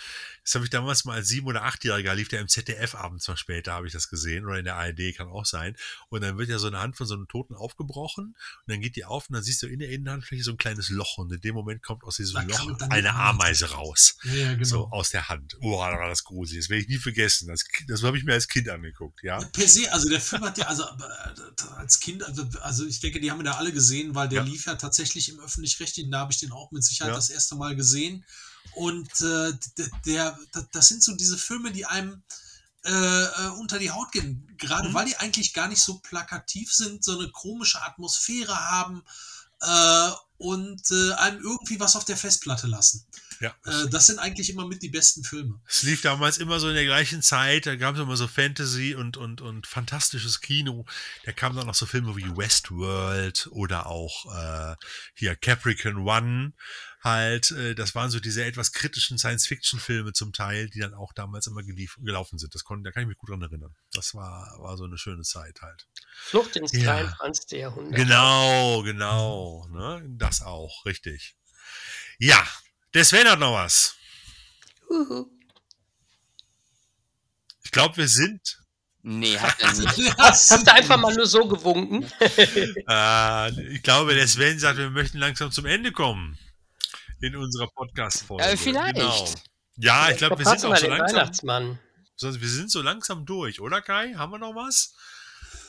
Das 0.44 0.54
habe 0.54 0.64
ich 0.64 0.70
damals 0.70 1.04
mal 1.04 1.14
als 1.14 1.28
sieben- 1.28 1.48
oder 1.48 1.64
achtjähriger, 1.64 2.14
lief 2.14 2.28
der 2.28 2.40
im 2.40 2.48
ZDF 2.48 2.94
abends 2.94 3.26
mal 3.26 3.36
später, 3.36 3.72
habe 3.72 3.86
ich 3.86 3.92
das 3.92 4.08
gesehen, 4.08 4.44
oder 4.44 4.58
in 4.58 4.64
der 4.64 4.76
ARD, 4.76 5.16
kann 5.16 5.28
auch 5.28 5.44
sein. 5.44 5.76
Und 6.08 6.22
dann 6.22 6.38
wird 6.38 6.48
ja 6.48 6.58
so 6.58 6.68
eine 6.68 6.78
Hand 6.78 6.96
von 6.96 7.06
so 7.06 7.14
einem 7.14 7.26
Toten 7.28 7.54
aufgebrochen 7.54 8.26
und 8.26 8.36
dann 8.66 8.80
geht 8.80 8.96
die 8.96 9.04
auf 9.04 9.28
und 9.28 9.34
dann 9.34 9.42
siehst 9.42 9.62
du 9.62 9.66
in 9.66 9.80
der 9.80 9.90
Innenhandfläche 9.90 10.44
so 10.44 10.52
ein 10.52 10.58
kleines 10.58 10.88
Loch 10.90 11.18
und 11.18 11.32
in 11.32 11.40
dem 11.40 11.54
Moment 11.54 11.82
kommt 11.82 12.04
aus 12.04 12.16
diesem 12.16 12.34
Da 12.34 12.42
Loch 12.42 12.78
eine 12.90 13.14
Ameise 13.14 13.70
raus. 13.70 14.18
Ja, 14.22 14.34
ja, 14.34 14.52
genau. 14.52 14.64
So 14.64 14.88
aus 14.90 15.10
der 15.10 15.28
Hand. 15.28 15.56
Boah, 15.60 15.90
da 15.90 15.98
war 15.98 16.08
das 16.08 16.24
gruselig. 16.24 16.64
Das 16.64 16.70
werde 16.70 16.82
ich 16.82 16.88
nie 16.88 16.98
vergessen. 16.98 17.48
Das, 17.48 17.64
das 17.88 18.02
habe 18.02 18.18
ich 18.18 18.24
mir 18.24 18.34
als 18.34 18.48
Kind 18.48 18.68
angeguckt, 18.68 19.22
ja. 19.22 19.38
Per 19.38 19.66
se, 19.66 19.92
also 19.92 20.08
der 20.08 20.20
Film 20.20 20.42
hat 20.42 20.58
ja, 20.58 20.66
also 20.66 20.84
äh, 20.84 21.62
als 21.76 21.98
Kind, 21.98 22.22
also, 22.22 22.46
also 22.60 22.86
ich 22.86 23.00
denke, 23.00 23.18
die 23.18 23.30
haben 23.30 23.45
wir 23.46 23.52
da 23.52 23.58
alle 23.58 23.72
gesehen, 23.72 24.14
weil 24.14 24.28
der 24.28 24.42
Ja. 24.42 24.48
lief 24.48 24.66
ja 24.66 24.74
tatsächlich 24.74 25.28
im 25.28 25.40
öffentlich-rechtlichen, 25.40 26.10
da 26.10 26.20
habe 26.20 26.32
ich 26.32 26.38
den 26.38 26.52
auch 26.52 26.70
mit 26.72 26.84
Sicherheit 26.84 27.12
Ja. 27.12 27.16
das 27.16 27.30
erste 27.30 27.54
Mal 27.54 27.76
gesehen. 27.76 28.24
Und 28.74 29.08
äh, 29.20 29.52
der, 30.04 30.38
d- 30.54 30.66
das 30.72 30.88
sind 30.88 31.02
so 31.02 31.14
diese 31.14 31.38
Filme, 31.38 31.70
die 31.72 31.86
einem 31.86 32.22
äh, 32.84 32.90
äh, 33.24 33.48
unter 33.58 33.78
die 33.80 33.90
Haut 33.90 34.12
gehen, 34.12 34.46
gerade 34.58 34.88
Mhm. 34.88 34.94
weil 34.94 35.06
die 35.06 35.16
eigentlich 35.16 35.52
gar 35.54 35.66
nicht 35.68 35.82
so 35.82 35.98
plakativ 35.98 36.72
sind, 36.72 37.02
so 37.02 37.18
eine 37.18 37.28
komische 37.30 37.82
Atmosphäre 37.82 38.54
haben 38.70 39.02
äh, 39.60 40.10
und 40.38 40.82
äh, 40.92 41.12
einem 41.14 41.40
irgendwie 41.42 41.80
was 41.80 41.96
auf 41.96 42.04
der 42.04 42.16
Festplatte 42.16 42.66
lassen. 42.68 43.04
Ja. 43.40 43.54
Äh, 43.64 43.88
das 43.90 44.06
sind 44.06 44.18
eigentlich 44.18 44.50
immer 44.50 44.66
mit 44.66 44.82
die 44.82 44.88
besten 44.88 45.24
Filme. 45.24 45.60
Es 45.68 45.82
lief 45.82 46.02
damals 46.02 46.38
immer 46.38 46.60
so 46.60 46.68
in 46.68 46.74
der 46.74 46.84
gleichen 46.84 47.22
Zeit, 47.22 47.66
da 47.66 47.76
gab 47.76 47.94
es 47.94 48.00
immer 48.00 48.16
so 48.16 48.28
Fantasy 48.28 48.94
und, 48.94 49.16
und, 49.16 49.40
und 49.40 49.66
fantastisches 49.66 50.40
Kino. 50.40 50.84
Da 51.24 51.32
kamen 51.32 51.56
dann 51.56 51.66
noch 51.66 51.74
so 51.74 51.86
Filme 51.86 52.16
wie 52.16 52.36
Westworld 52.36 53.48
oder 53.50 53.86
auch 53.86 54.26
äh, 54.34 54.76
hier 55.14 55.36
Capricorn 55.36 55.98
One 55.98 56.52
halt. 57.06 57.50
Äh, 57.52 57.74
das 57.74 57.94
waren 57.94 58.10
so 58.10 58.20
diese 58.20 58.44
etwas 58.44 58.72
kritischen 58.72 59.18
Science-Fiction-Filme 59.18 60.12
zum 60.12 60.32
Teil, 60.32 60.68
die 60.68 60.80
dann 60.80 60.94
auch 60.94 61.12
damals 61.12 61.46
immer 61.46 61.62
gelief, 61.62 61.96
gelaufen 62.02 62.38
sind. 62.38 62.54
Das 62.54 62.64
konnte, 62.64 62.84
da 62.84 62.92
kann 62.92 63.02
ich 63.02 63.08
mich 63.08 63.18
gut 63.18 63.30
dran 63.30 63.42
erinnern. 63.42 63.74
Das 63.92 64.14
war, 64.14 64.58
war 64.60 64.76
so 64.76 64.84
eine 64.84 64.98
schöne 64.98 65.22
Zeit 65.22 65.62
halt. 65.62 65.86
Flucht 66.16 66.56
ins 66.56 66.72
Ja. 66.72 67.02
23. 67.02 67.58
Jahrhundert. 67.58 67.96
Genau, 67.96 68.82
genau. 68.82 69.66
Ne? 69.68 70.04
Das 70.18 70.42
auch, 70.42 70.84
richtig. 70.84 71.36
Ja, 72.18 72.46
der 72.96 73.04
Sven 73.04 73.28
hat 73.28 73.38
noch 73.38 73.52
was. 73.52 73.94
Uhu. 74.88 75.26
Ich 77.62 77.70
glaube, 77.70 77.96
wir 77.98 78.08
sind 78.08 78.40
Nee, 79.08 79.38
hat 79.38 79.60
er 79.60 79.72
nicht. 79.72 80.18
Hast 80.18 80.66
du 80.66 80.72
einfach 80.72 80.96
mal 80.96 81.14
nur 81.14 81.26
so 81.26 81.46
gewunken? 81.46 82.10
Äh, 82.88 83.74
ich 83.74 83.82
glaube, 83.82 84.14
der 84.14 84.26
Sven 84.26 84.58
sagt, 84.58 84.78
wir 84.78 84.90
möchten 84.90 85.18
langsam 85.18 85.52
zum 85.52 85.64
Ende 85.64 85.92
kommen 85.92 86.36
in 87.20 87.36
unserer 87.36 87.68
Podcast-Folge. 87.68 88.44
Äh, 88.44 88.56
vielleicht. 88.56 88.96
Genau. 88.96 89.34
Ja, 89.76 90.10
ich 90.10 90.16
glaube, 90.16 90.38
wir 90.38 90.44
sind 90.44 90.64
auch 90.64 90.76
so 90.76 90.88
langsam. 90.88 91.16
Weihnachtsmann. 91.18 91.78
Wir 92.20 92.48
sind 92.48 92.70
so 92.70 92.82
langsam 92.82 93.26
durch, 93.26 93.60
oder 93.60 93.80
Kai? 93.80 94.14
Haben 94.14 94.32
wir 94.32 94.38
noch 94.38 94.56
was? 94.56 94.94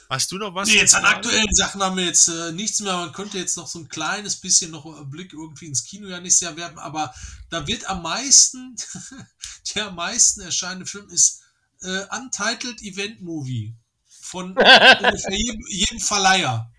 Hast 0.10 0.32
du 0.32 0.38
noch 0.38 0.56
was? 0.56 0.70
Nee, 0.70 0.76
jetzt 0.78 0.94
an 0.96 1.04
aktuellen 1.06 1.54
Sachen 1.54 1.82
haben 1.84 1.98
wir 1.98 2.06
jetzt 2.06 2.28
äh, 2.30 2.52
nichts 2.54 2.80
mehr. 2.80 2.94
Man 2.96 3.12
könnte 3.12 3.38
jetzt 3.38 3.58
noch 3.58 3.68
so 3.68 3.80
ein 3.80 3.90
kleines 3.90 4.38
bisschen 4.38 4.72
noch 4.72 4.86
Blick 5.10 5.34
irgendwie 5.34 5.66
ins 5.66 5.84
Kino 5.84 6.08
ja 6.08 6.20
nächstes 6.22 6.42
Jahr 6.48 6.56
werfen, 6.56 6.80
aber 6.80 7.14
da 7.50 7.68
wird 7.68 7.90
am 7.90 8.02
meisten, 8.04 8.76
der 9.76 9.88
am 9.88 9.96
meisten 9.96 10.42
erscheinende 10.42 10.86
Film 10.86 11.10
ist 11.10 11.42
äh, 11.82 12.06
Untitled 12.16 12.82
Event 12.82 13.22
Movie 13.22 13.76
von 14.22 14.52
ungefähr 14.58 15.36
jedem, 15.36 15.66
jedem 15.68 16.00
Verleiher. 16.00 16.72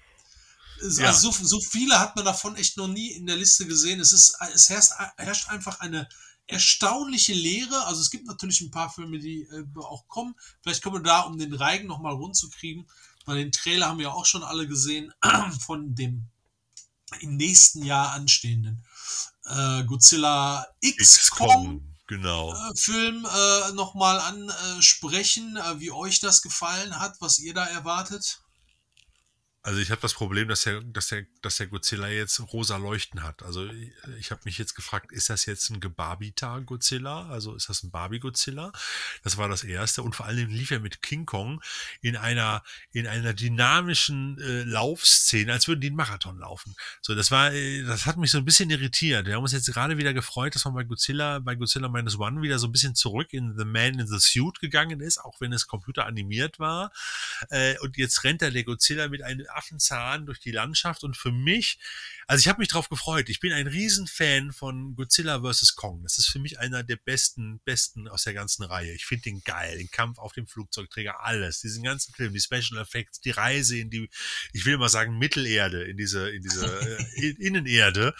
Es- 0.81 0.99
Ja. 0.99 1.09
Also 1.09 1.31
so, 1.31 1.45
so 1.45 1.61
viele 1.61 1.99
hat 2.01 2.17
man 2.17 2.25
davon 2.25 2.57
echt 2.57 2.77
noch 2.79 2.89
nie 2.89 3.11
in 3.13 3.27
der 3.27 3.37
Liste 3.37 3.67
gesehen. 3.67 4.01
Es, 4.01 4.13
ist, 4.13 4.37
es 4.55 4.69
herrscht, 4.71 4.93
herrscht 5.19 5.49
einfach 5.51 5.81
eine 5.81 6.09
erstaunliche 6.47 7.35
Leere. 7.35 7.85
Also 7.87 8.01
es 8.01 8.11
gibt 8.11 8.27
natürlich 8.27 8.61
ein 8.63 8.71
paar 8.71 8.91
Filme, 8.91 9.19
die 9.19 9.43
äh, 9.43 9.65
auch 9.77 10.09
kommen. 10.09 10.35
Vielleicht 10.63 10.83
kommen 10.83 10.97
wir 10.97 11.03
da, 11.03 11.21
um 11.21 11.37
den 11.39 11.53
Reigen 11.53 11.87
nochmal 11.87 12.15
rund 12.15 12.37
zu 12.37 12.49
kriegen. 12.49 12.87
Weil 13.29 13.37
den 13.37 13.53
Trailer 13.53 13.89
haben 13.89 13.99
wir 13.99 14.15
auch 14.15 14.25
schon 14.25 14.43
alle 14.43 14.67
gesehen 14.67 15.13
von 15.61 15.95
dem 15.95 16.29
im 17.21 17.37
nächsten 17.37 17.83
Jahr 17.83 18.13
anstehenden 18.13 18.83
äh, 19.45 19.85
Godzilla 19.85 20.67
X-Kong. 20.81 21.85
Genau. 22.07 22.55
äh, 22.55 22.75
Film 22.75 23.27
äh, 23.27 23.73
nochmal 23.73 24.19
ansprechen, 24.21 25.59
äh, 25.59 25.79
wie 25.79 25.91
euch 25.91 26.21
das 26.21 26.41
gefallen 26.41 26.99
hat, 26.99 27.17
was 27.21 27.39
ihr 27.39 27.53
da 27.53 27.67
erwartet. 27.67 28.41
Also 29.63 29.81
ich 29.81 29.91
habe 29.91 30.01
das 30.01 30.15
Problem, 30.15 30.47
dass 30.47 30.63
der, 30.63 30.81
dass 30.83 31.09
der, 31.09 31.27
dass 31.43 31.57
der 31.57 31.67
Godzilla 31.67 32.09
jetzt 32.09 32.41
rosa 32.53 32.77
Leuchten 32.77 33.25
hat. 33.25 33.43
Also 33.43 33.67
ich, 33.67 33.93
ich 34.19 34.31
habe 34.31 34.41
mich 34.45 34.57
jetzt 34.57 34.75
gefragt, 34.75 35.11
ist 35.11 35.31
das 35.31 35.47
jetzt 35.47 35.69
ein 35.71 35.81
Gebarbita 35.81 36.61
Godzilla? 36.61 37.29
Also 37.29 37.57
ist 37.57 37.69
das 37.69 37.83
ein 37.83 37.91
Barbie 37.91 38.21
Godzilla? 38.21 38.71
Das 39.25 39.37
war 39.37 39.49
das 39.49 39.65
erste. 39.65 40.03
Und 40.05 40.15
vor 40.15 40.27
allem 40.27 40.49
lief 40.49 40.71
er 40.71 40.79
mit 40.79 41.03
King 41.03 41.27
Kong 41.27 41.61
in 42.01 42.17
einer, 42.17 42.63
in 42.93 43.09
einer 43.09 43.35
dynamischen 43.35 44.39
äh, 44.39 44.63
Laufszene, 44.63 45.53
als 45.53 45.67
würden 45.67 45.81
die 45.81 45.89
einen 45.89 45.97
Marathon 45.97 46.39
laufen. 46.39 46.77
So, 47.03 47.17
das 47.17 47.33
war, 47.33 47.53
äh, 47.53 47.83
das 47.83 48.07
hat 48.07 48.17
mich 48.17 48.31
so 48.31 48.39
ein 48.39 48.45
bisschen 48.45 48.71
irritiert. 48.71 49.27
Wir 49.27 49.35
haben 49.35 49.43
uns 49.43 49.53
jetzt 49.53 49.73
gerade 49.73 49.99
wieder 49.99 50.15
gefreut, 50.15 50.55
dass 50.55 50.65
man 50.67 50.75
bei 50.75 50.85
Godzilla, 50.85 51.41
bei 51.41 51.57
Godzilla 51.57 51.89
Minus 51.89 52.17
One 52.19 52.43
wieder 52.43 52.61
so 52.61 52.69
ein 52.69 52.73
bisschen 52.73 52.95
zurück 52.95 53.33
in 53.33 53.59
The 53.59 53.65
Man 53.65 53.99
in 53.99 54.07
the 54.07 54.21
Suit 54.21 54.61
gegangen 54.61 55.01
ist, 55.01 55.19
auch 55.19 55.41
wenn 55.41 55.53
es 55.53 55.67
computeranimiert 55.67 56.61
war. 56.61 56.93
Äh, 57.51 57.77
und 57.81 57.97
jetzt 57.97 58.23
rennt 58.23 58.41
da 58.41 58.51
der 58.51 58.63
Godzilla 58.63 59.09
mit 59.09 59.23
einem 59.23 59.48
Affenzahn 59.51 60.27
durch 60.27 60.41
die 60.41 60.51
Landschaft 60.51 61.05
und 61.05 61.17
für 61.17 61.33
mich, 61.33 61.79
also 62.27 62.41
ich 62.41 62.49
habe 62.49 62.61
mich 62.61 62.69
drauf 62.69 62.89
gefreut. 62.89 63.29
Ich 63.29 63.41
bin 63.41 63.53
ein 63.53 63.67
Riesenfan 63.67 64.53
von 64.53 64.95
Godzilla 64.95 65.41
vs. 65.41 65.77
Kong. 65.77 66.03
Das 66.03 66.19
ist 66.19 66.29
für 66.29 66.39
mich 66.39 66.59
einer 66.59 66.83
der 66.83 66.97
besten, 66.97 67.61
besten 67.65 68.09
aus 68.09 68.25
der 68.25 68.35
ganzen 68.35 68.65
Reihe. 68.65 68.93
Ich 68.93 69.07
finde 69.07 69.25
den 69.25 69.43
geil. 69.43 69.79
Den 69.79 69.91
Kampf 69.91 70.19
auf 70.19 70.33
dem 70.33 70.47
Flugzeugträger, 70.47 71.21
alles. 71.21 71.61
Diesen 71.61 71.83
ganzen 71.83 72.15
Film, 72.15 72.33
die 72.33 72.41
Special 72.41 72.81
Effects, 72.81 73.21
die 73.21 73.31
Reise 73.31 73.79
in 73.79 73.91
die, 73.91 74.09
ich 74.53 74.67
will 74.67 74.79
mal 74.79 74.89
sagen, 74.89 75.19
Mittelerde, 75.19 75.85
in 75.85 75.97
diese, 75.97 76.31
in 76.31 76.43
diese 76.43 76.67
äh, 77.17 77.31
Innenerde. 77.39 78.15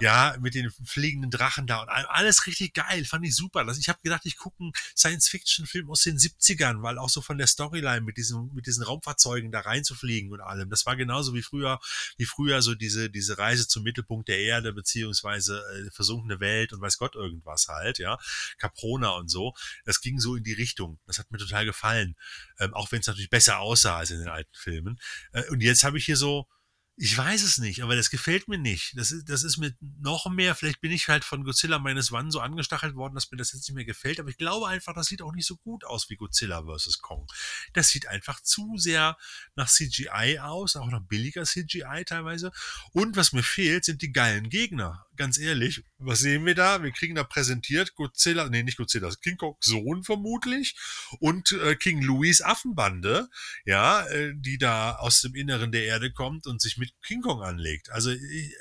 Ja. 0.00 0.36
mit 0.40 0.54
den 0.54 0.70
fliegenden 0.84 1.30
Drachen 1.30 1.66
da 1.66 1.82
und 1.82 1.88
alles 1.88 2.46
richtig 2.46 2.74
geil. 2.74 3.04
Fand 3.04 3.26
ich 3.26 3.34
super. 3.34 3.66
Ich 3.78 3.88
habe 3.88 4.00
gedacht, 4.02 4.22
ich 4.24 4.36
gucke 4.36 4.60
einen 4.60 4.72
Science-Fiction-Film 4.96 5.90
aus 5.90 6.02
den 6.02 6.18
70ern, 6.18 6.82
weil 6.82 6.98
auch 6.98 7.08
so 7.08 7.22
von 7.22 7.38
der 7.38 7.46
Storyline 7.46 8.00
mit 8.00 8.16
diesen, 8.16 8.52
mit 8.54 8.66
diesen 8.66 8.82
Raumfahrzeugen 8.82 9.52
da 9.52 9.60
reinzufliegen 9.60 10.32
und 10.32 10.40
allem. 10.40 10.68
Das 10.72 10.86
war 10.86 10.96
genauso 10.96 11.34
wie 11.34 11.42
früher, 11.42 11.78
wie 12.16 12.24
früher 12.24 12.62
so 12.62 12.74
diese, 12.74 13.10
diese 13.10 13.38
Reise 13.38 13.68
zum 13.68 13.82
Mittelpunkt 13.82 14.28
der 14.28 14.40
Erde, 14.40 14.72
beziehungsweise 14.72 15.62
äh, 15.74 15.90
versunkene 15.90 16.40
Welt 16.40 16.72
und 16.72 16.80
weiß 16.80 16.98
Gott 16.98 17.14
irgendwas 17.14 17.68
halt, 17.68 17.98
ja. 17.98 18.18
Caprona 18.58 19.10
und 19.10 19.30
so. 19.30 19.54
Das 19.84 20.00
ging 20.00 20.18
so 20.18 20.36
in 20.36 20.44
die 20.44 20.52
Richtung. 20.52 20.98
Das 21.06 21.18
hat 21.18 21.30
mir 21.30 21.38
total 21.38 21.64
gefallen. 21.64 22.16
Ähm, 22.58 22.74
auch 22.74 22.90
wenn 22.92 23.00
es 23.00 23.06
natürlich 23.06 23.30
besser 23.30 23.58
aussah 23.60 23.98
als 23.98 24.10
in 24.10 24.18
den 24.18 24.28
alten 24.28 24.54
Filmen. 24.54 24.98
Äh, 25.32 25.48
und 25.50 25.60
jetzt 25.60 25.84
habe 25.84 25.98
ich 25.98 26.04
hier 26.04 26.16
so, 26.16 26.48
ich 26.96 27.16
weiß 27.16 27.42
es 27.42 27.58
nicht, 27.58 27.82
aber 27.82 27.96
das 27.96 28.10
gefällt 28.10 28.48
mir 28.48 28.58
nicht. 28.58 28.96
Das 28.98 29.12
ist, 29.12 29.28
das 29.28 29.44
ist 29.44 29.56
mir 29.56 29.74
noch 29.80 30.26
mehr, 30.26 30.54
vielleicht 30.54 30.80
bin 30.80 30.92
ich 30.92 31.08
halt 31.08 31.24
von 31.24 31.42
Godzilla 31.42 31.78
meines 31.78 32.12
Wann 32.12 32.30
so 32.30 32.40
angestachelt 32.40 32.94
worden, 32.94 33.14
dass 33.14 33.30
mir 33.30 33.38
das 33.38 33.52
jetzt 33.52 33.66
nicht 33.68 33.74
mehr 33.74 33.84
gefällt, 33.86 34.20
aber 34.20 34.28
ich 34.28 34.36
glaube 34.36 34.68
einfach, 34.68 34.94
das 34.94 35.06
sieht 35.06 35.22
auch 35.22 35.32
nicht 35.32 35.46
so 35.46 35.56
gut 35.56 35.84
aus 35.84 36.10
wie 36.10 36.16
Godzilla 36.16 36.62
vs. 36.62 36.98
Kong. 37.00 37.26
Das 37.72 37.88
sieht 37.88 38.08
einfach 38.08 38.40
zu 38.42 38.76
sehr 38.76 39.16
nach 39.54 39.70
CGI 39.70 40.40
aus, 40.40 40.76
auch 40.76 40.90
nach 40.90 41.02
billiger 41.02 41.44
CGI 41.44 42.04
teilweise. 42.06 42.52
Und 42.92 43.16
was 43.16 43.32
mir 43.32 43.42
fehlt, 43.42 43.84
sind 43.84 44.02
die 44.02 44.12
geilen 44.12 44.50
Gegner. 44.50 45.06
Ganz 45.22 45.38
ehrlich, 45.38 45.84
was 45.98 46.18
sehen 46.18 46.44
wir 46.46 46.56
da? 46.56 46.82
Wir 46.82 46.90
kriegen 46.90 47.14
da 47.14 47.22
präsentiert 47.22 47.94
Godzilla, 47.94 48.48
nee, 48.48 48.64
nicht 48.64 48.76
Godzilla, 48.76 49.08
King 49.22 49.36
Kong 49.36 49.56
Sohn 49.60 50.02
vermutlich 50.02 50.74
und 51.20 51.52
äh, 51.52 51.76
King 51.76 52.02
Louis 52.02 52.40
Affenbande, 52.40 53.28
ja, 53.64 54.04
äh, 54.08 54.32
die 54.34 54.58
da 54.58 54.96
aus 54.96 55.20
dem 55.20 55.36
Inneren 55.36 55.70
der 55.70 55.84
Erde 55.84 56.12
kommt 56.12 56.48
und 56.48 56.60
sich 56.60 56.76
mit 56.76 56.90
King 57.06 57.22
Kong 57.22 57.40
anlegt. 57.40 57.92
Also 57.92 58.10
ich, 58.10 58.52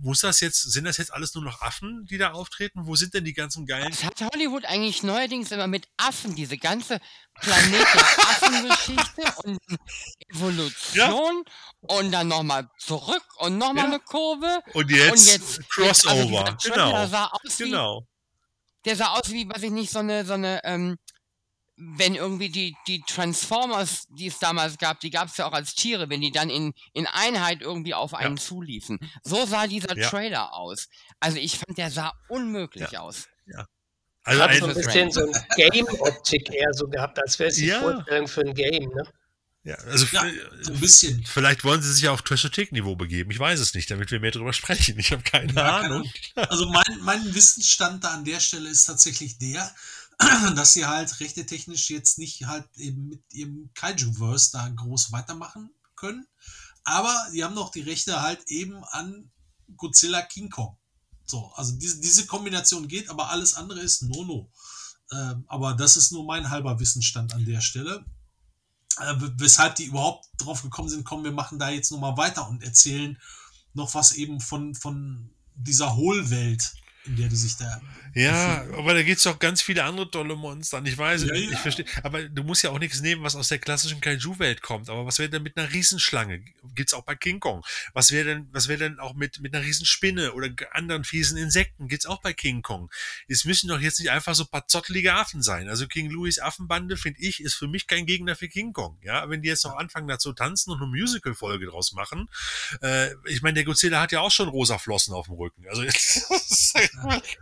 muss 0.00 0.22
das 0.22 0.40
jetzt, 0.40 0.72
sind 0.72 0.86
das 0.86 0.96
jetzt 0.96 1.12
alles 1.12 1.36
nur 1.36 1.44
noch 1.44 1.62
Affen, 1.62 2.04
die 2.06 2.18
da 2.18 2.32
auftreten? 2.32 2.80
Wo 2.86 2.96
sind 2.96 3.14
denn 3.14 3.24
die 3.24 3.32
ganzen 3.32 3.64
geilen? 3.64 3.90
Das 3.90 4.02
hat 4.02 4.20
Hollywood 4.34 4.64
eigentlich 4.64 5.04
neuerdings 5.04 5.52
immer 5.52 5.68
mit 5.68 5.86
Affen, 5.98 6.34
diese 6.34 6.58
ganze 6.58 7.00
Planet 7.34 7.86
der 7.94 8.02
Affen-Geschichte 8.18 9.42
und 9.44 9.58
Evolution 10.34 11.44
und 11.82 12.12
dann 12.12 12.28
nochmal 12.28 12.68
zurück 12.78 13.22
und 13.38 13.58
nochmal 13.58 13.84
Ja. 13.84 13.90
eine 13.90 14.00
Kurve. 14.00 14.60
Und 14.72 14.90
jetzt, 14.90 15.10
und 15.10 15.26
jetzt 15.26 15.68
Crossover, 15.70 16.14
also 16.14 16.26
dieser 16.28 16.56
Trailer 16.56 16.84
genau, 16.92 17.06
sah 17.06 17.26
aus 17.26 17.58
wie, 17.58 17.64
genau. 17.64 18.06
der 18.84 18.96
sah 18.96 19.06
aus 19.18 19.30
wie, 19.30 19.48
weiß 19.48 19.62
ich 19.64 19.70
nicht, 19.70 19.90
so 19.90 19.98
eine, 20.00 20.24
so 20.24 20.32
eine, 20.34 20.60
ähm, 20.64 20.96
wenn 21.76 22.14
irgendwie 22.14 22.48
die, 22.50 22.76
die 22.86 23.00
Transformers, 23.02 24.06
die 24.10 24.28
es 24.28 24.38
damals 24.38 24.78
gab, 24.78 25.00
die 25.00 25.10
gab 25.10 25.28
es 25.28 25.36
ja 25.38 25.46
auch 25.46 25.52
als 25.52 25.74
Tiere, 25.74 26.08
wenn 26.10 26.20
die 26.20 26.30
dann 26.30 26.48
in, 26.50 26.74
in 26.92 27.06
Einheit 27.06 27.60
irgendwie 27.62 27.94
auf 27.94 28.14
einen 28.14 28.36
zuliefen. 28.36 28.98
So 29.24 29.46
sah 29.46 29.66
dieser 29.66 29.96
Ja. 29.96 30.08
Trailer 30.08 30.54
aus. 30.54 30.88
Also 31.18 31.38
ich 31.38 31.58
fand, 31.58 31.78
der 31.78 31.90
sah 31.90 32.12
unmöglich 32.28 32.98
aus. 32.98 33.26
Also 34.24 34.40
Hat 34.40 34.50
ein, 34.50 34.60
so 34.60 34.66
ein 34.66 34.74
bisschen 34.74 35.10
so 35.10 35.22
ein 35.26 35.32
Game-Optik 35.56 36.52
eher 36.54 36.72
so 36.72 36.86
gehabt, 36.86 37.18
als 37.20 37.36
wäre 37.40 37.48
es 37.48 37.56
die 37.56 37.66
Ja. 37.66 37.80
Vorstellung 37.80 38.28
für 38.28 38.42
ein 38.42 38.54
Game, 38.54 38.88
ne? 38.90 39.02
Ja, 39.64 39.76
also 39.76 40.06
Ja, 40.12 40.22
ein 40.22 40.80
bisschen. 40.80 41.24
Vielleicht 41.24 41.62
wollen 41.62 41.82
sie 41.82 41.92
sich 41.92 42.08
auf 42.08 42.22
Trashothek-Niveau 42.22 42.96
begeben. 42.96 43.30
Ich 43.30 43.38
weiß 43.38 43.60
es 43.60 43.74
nicht, 43.74 43.90
damit 43.90 44.10
wir 44.10 44.18
mehr 44.18 44.32
darüber 44.32 44.52
sprechen. 44.52 44.98
Ich 44.98 45.12
habe 45.12 45.22
keine 45.22 45.52
Ja, 45.52 45.78
Ahnung. 45.78 46.10
Also 46.34 46.66
mein, 46.68 46.98
mein 47.02 47.34
Wissensstand 47.34 48.02
da 48.04 48.10
an 48.14 48.24
der 48.24 48.40
Stelle 48.40 48.68
ist 48.68 48.84
tatsächlich 48.84 49.38
der, 49.38 49.72
dass 50.56 50.72
sie 50.72 50.86
halt 50.86 51.20
rechte 51.20 51.46
technisch 51.46 51.90
jetzt 51.90 52.18
nicht 52.18 52.46
halt 52.46 52.66
eben 52.76 53.08
mit 53.08 53.22
ihrem 53.32 53.70
Kaiju-Verse 53.74 54.50
da 54.52 54.68
groß 54.68 55.12
weitermachen 55.12 55.70
können. 55.94 56.26
Aber 56.84 57.14
die 57.32 57.44
haben 57.44 57.54
noch 57.54 57.70
die 57.70 57.82
Rechte 57.82 58.20
halt 58.22 58.42
eben 58.48 58.82
an 58.84 59.30
Godzilla 59.76 60.22
King 60.22 60.50
Kong. 60.50 60.76
So, 61.24 61.52
also 61.54 61.72
diese, 61.76 62.00
diese 62.00 62.26
Kombination 62.26 62.88
geht, 62.88 63.08
aber 63.08 63.30
alles 63.30 63.54
andere 63.54 63.80
ist 63.80 64.02
No-No. 64.02 64.50
Ähm, 65.12 65.44
aber 65.46 65.74
das 65.74 65.96
ist 65.96 66.10
nur 66.10 66.24
mein 66.24 66.50
halber 66.50 66.80
Wissensstand 66.80 67.32
an 67.32 67.44
der 67.44 67.60
Stelle. 67.60 68.04
Äh, 68.98 69.14
weshalb 69.36 69.76
die 69.76 69.84
überhaupt 69.84 70.28
drauf 70.38 70.62
gekommen 70.62 70.88
sind, 70.88 71.04
kommen, 71.04 71.24
wir 71.24 71.32
machen 71.32 71.58
da 71.58 71.70
jetzt 71.70 71.90
nochmal 71.90 72.16
weiter 72.16 72.48
und 72.48 72.62
erzählen 72.62 73.18
noch 73.74 73.94
was 73.94 74.12
eben 74.12 74.40
von, 74.40 74.74
von 74.74 75.30
dieser 75.54 75.96
Hohlwelt 75.96 76.74
in 77.04 77.16
der 77.16 77.28
die 77.28 77.36
sich 77.36 77.56
da. 77.56 77.80
Ja, 78.14 78.64
aber 78.76 78.94
da 78.94 79.02
gibt 79.02 79.18
es 79.18 79.26
auch 79.26 79.38
ganz 79.38 79.62
viele 79.62 79.84
andere 79.84 80.10
tolle 80.10 80.36
Monster. 80.36 80.78
Und 80.78 80.86
ich 80.86 80.96
weiß, 80.96 81.24
Ja, 81.24 81.34
ich 81.34 81.50
ja. 81.50 81.56
verstehe. 81.56 81.86
Aber 82.02 82.22
du 82.28 82.44
musst 82.44 82.62
ja 82.62 82.70
auch 82.70 82.78
nichts 82.78 83.00
nehmen, 83.00 83.22
was 83.22 83.34
aus 83.34 83.48
der 83.48 83.58
klassischen 83.58 84.00
Kaiju-Welt 84.00 84.62
kommt. 84.62 84.88
Aber 84.90 85.06
was 85.06 85.18
wäre 85.18 85.30
denn 85.30 85.42
mit 85.42 85.56
einer 85.56 85.72
Riesenschlange? 85.72 86.44
Gibt's 86.74 86.94
auch 86.94 87.04
bei 87.04 87.14
King 87.14 87.40
Kong. 87.40 87.64
Was 87.94 88.12
wäre 88.12 88.26
denn, 88.26 88.48
was 88.52 88.68
wäre 88.68 88.78
denn 88.78 88.98
auch 89.00 89.14
mit, 89.14 89.40
mit 89.40 89.54
einer 89.54 89.64
Riesenspinne 89.64 90.32
oder 90.34 90.50
anderen 90.72 91.04
fiesen 91.04 91.38
Insekten? 91.38 91.88
Gibt's 91.88 92.06
auch 92.06 92.20
bei 92.20 92.32
King 92.32 92.62
Kong. 92.62 92.90
Es 93.28 93.44
müssen 93.44 93.68
doch 93.68 93.80
jetzt 93.80 93.98
nicht 93.98 94.10
einfach 94.10 94.34
so 94.34 94.44
ein 94.44 94.50
paar 94.50 94.68
zottelige 94.68 95.14
Affen 95.14 95.42
sein. 95.42 95.68
Also 95.68 95.88
King 95.88 96.10
Louis 96.10 96.38
Affenbande, 96.38 96.96
finde 96.96 97.20
ich, 97.20 97.40
ist 97.42 97.54
für 97.54 97.66
mich 97.66 97.86
kein 97.86 98.06
Gegner 98.06 98.36
für 98.36 98.48
King 98.48 98.72
Kong. 98.72 98.98
Ja, 99.02 99.28
wenn 99.28 99.42
die 99.42 99.48
jetzt 99.48 99.64
noch 99.64 99.76
anfangen 99.76 100.06
dazu 100.06 100.32
tanzen 100.34 100.70
und 100.70 100.82
eine 100.82 100.86
Musical-Folge 100.86 101.66
draus 101.66 101.92
machen. 101.94 102.28
Äh, 102.82 103.14
ich 103.26 103.42
meine, 103.42 103.54
der 103.54 103.64
Godzilla 103.64 104.00
hat 104.02 104.12
ja 104.12 104.20
auch 104.20 104.30
schon 104.30 104.48
rosa 104.48 104.78
Flossen 104.78 105.14
auf 105.14 105.26
dem 105.26 105.34
Rücken. 105.34 105.66
Also, 105.68 105.82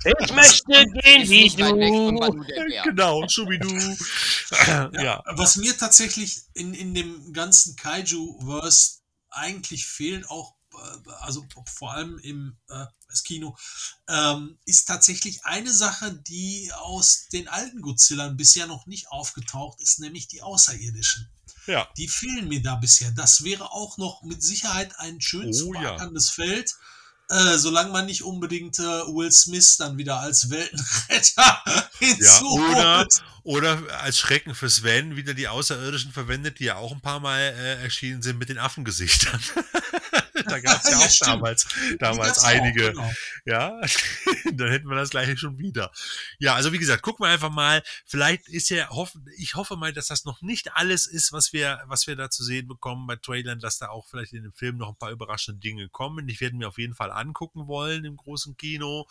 Ich 0.04 0.32
möchte 0.32 0.86
gehen 0.86 1.28
wie 1.28 1.48
du. 1.48 2.84
Genau, 2.84 3.28
Schubidu. 3.28 3.68
ja. 4.92 5.22
Was 5.26 5.56
mir 5.56 5.76
tatsächlich 5.76 6.42
in, 6.54 6.74
in 6.74 6.94
dem 6.94 7.32
ganzen 7.32 7.76
Kaiju-Verse 7.76 9.00
eigentlich 9.30 9.86
fehlt, 9.86 10.28
auch 10.28 10.54
äh, 10.74 11.10
also 11.20 11.46
vor 11.66 11.92
allem 11.92 12.18
im 12.18 12.56
äh, 12.68 12.86
Kino, 13.24 13.56
ähm, 14.08 14.58
ist 14.64 14.86
tatsächlich 14.86 15.44
eine 15.44 15.72
Sache, 15.72 16.14
die 16.14 16.70
aus 16.74 17.26
den 17.32 17.48
alten 17.48 17.80
Godzillern 17.80 18.36
bisher 18.36 18.66
noch 18.66 18.86
nicht 18.86 19.08
aufgetaucht 19.08 19.80
ist, 19.80 19.98
nämlich 19.98 20.28
die 20.28 20.42
Außerirdischen. 20.42 21.28
Ja. 21.66 21.88
Die 21.96 22.08
fehlen 22.08 22.48
mir 22.48 22.62
da 22.62 22.76
bisher. 22.76 23.10
Das 23.12 23.44
wäre 23.44 23.72
auch 23.72 23.98
noch 23.98 24.22
mit 24.22 24.42
Sicherheit 24.42 24.98
ein 24.98 25.20
schön 25.20 25.52
zu 25.52 25.68
Oh 25.68 25.74
ja. 25.74 25.96
Feld. 26.32 26.74
Äh, 27.30 27.58
solange 27.58 27.90
man 27.92 28.06
nicht 28.06 28.24
unbedingt 28.24 28.80
äh, 28.80 28.82
Will 28.82 29.30
Smith 29.30 29.76
dann 29.76 29.96
wieder 29.96 30.18
als 30.18 30.50
Weltenretter 30.50 31.62
Ja, 31.64 31.88
hinzuholt. 32.00 32.70
oder, 32.70 33.06
oder 33.44 34.00
als 34.00 34.18
Schrecken 34.18 34.52
für 34.54 34.68
Sven 34.68 35.14
wieder 35.14 35.32
die 35.32 35.46
Außerirdischen 35.46 36.10
verwendet, 36.10 36.58
die 36.58 36.64
ja 36.64 36.74
auch 36.76 36.90
ein 36.90 37.00
paar 37.00 37.20
Mal 37.20 37.38
äh, 37.38 37.82
erschienen 37.84 38.20
sind 38.20 38.38
mit 38.38 38.48
den 38.48 38.58
Affengesichtern. 38.58 39.40
da 40.46 40.60
gab 40.60 40.82
es 40.82 40.90
ja 40.90 40.90
Ja, 41.00 41.06
auch 41.06 41.10
stimmt. 41.10 41.30
damals, 41.30 41.66
damals 41.98 42.28
gab's 42.28 42.44
auch, 42.44 42.48
einige. 42.48 42.90
genau. 42.92 43.10
Ja, 43.44 43.80
dann 44.52 44.68
hätten 44.70 44.88
wir 44.88 44.96
das 44.96 45.10
gleiche 45.10 45.36
schon 45.36 45.58
wieder. 45.58 45.90
Ja, 46.38 46.54
also 46.54 46.72
wie 46.72 46.78
gesagt, 46.78 47.02
gucken 47.02 47.24
wir 47.24 47.30
einfach 47.30 47.50
mal. 47.50 47.82
Vielleicht 48.06 48.48
ist 48.48 48.68
ja, 48.70 48.88
hoffen, 48.90 49.24
ich 49.36 49.54
hoffe 49.54 49.76
mal, 49.76 49.92
dass 49.92 50.08
das 50.08 50.24
noch 50.24 50.42
nicht 50.42 50.74
alles 50.76 51.06
ist, 51.06 51.32
was 51.32 51.52
wir, 51.52 51.80
was 51.86 52.06
wir 52.06 52.16
da 52.16 52.30
zu 52.30 52.42
sehen 52.44 52.66
bekommen 52.68 53.06
bei 53.06 53.16
Trailern, 53.16 53.60
dass 53.60 53.78
da 53.78 53.88
auch 53.88 54.06
vielleicht 54.08 54.32
in 54.32 54.42
dem 54.42 54.52
Film 54.52 54.76
noch 54.76 54.90
ein 54.90 54.96
paar 54.96 55.10
überraschende 55.10 55.60
Dinge 55.60 55.88
kommen. 55.88 56.28
Ich 56.28 56.40
werde 56.40 56.56
mir 56.56 56.68
auf 56.68 56.78
jeden 56.78 56.94
Fall 56.94 57.10
angucken 57.10 57.66
wollen 57.66 58.04
im 58.04 58.16
großen 58.16 58.56
Kino. 58.56 59.06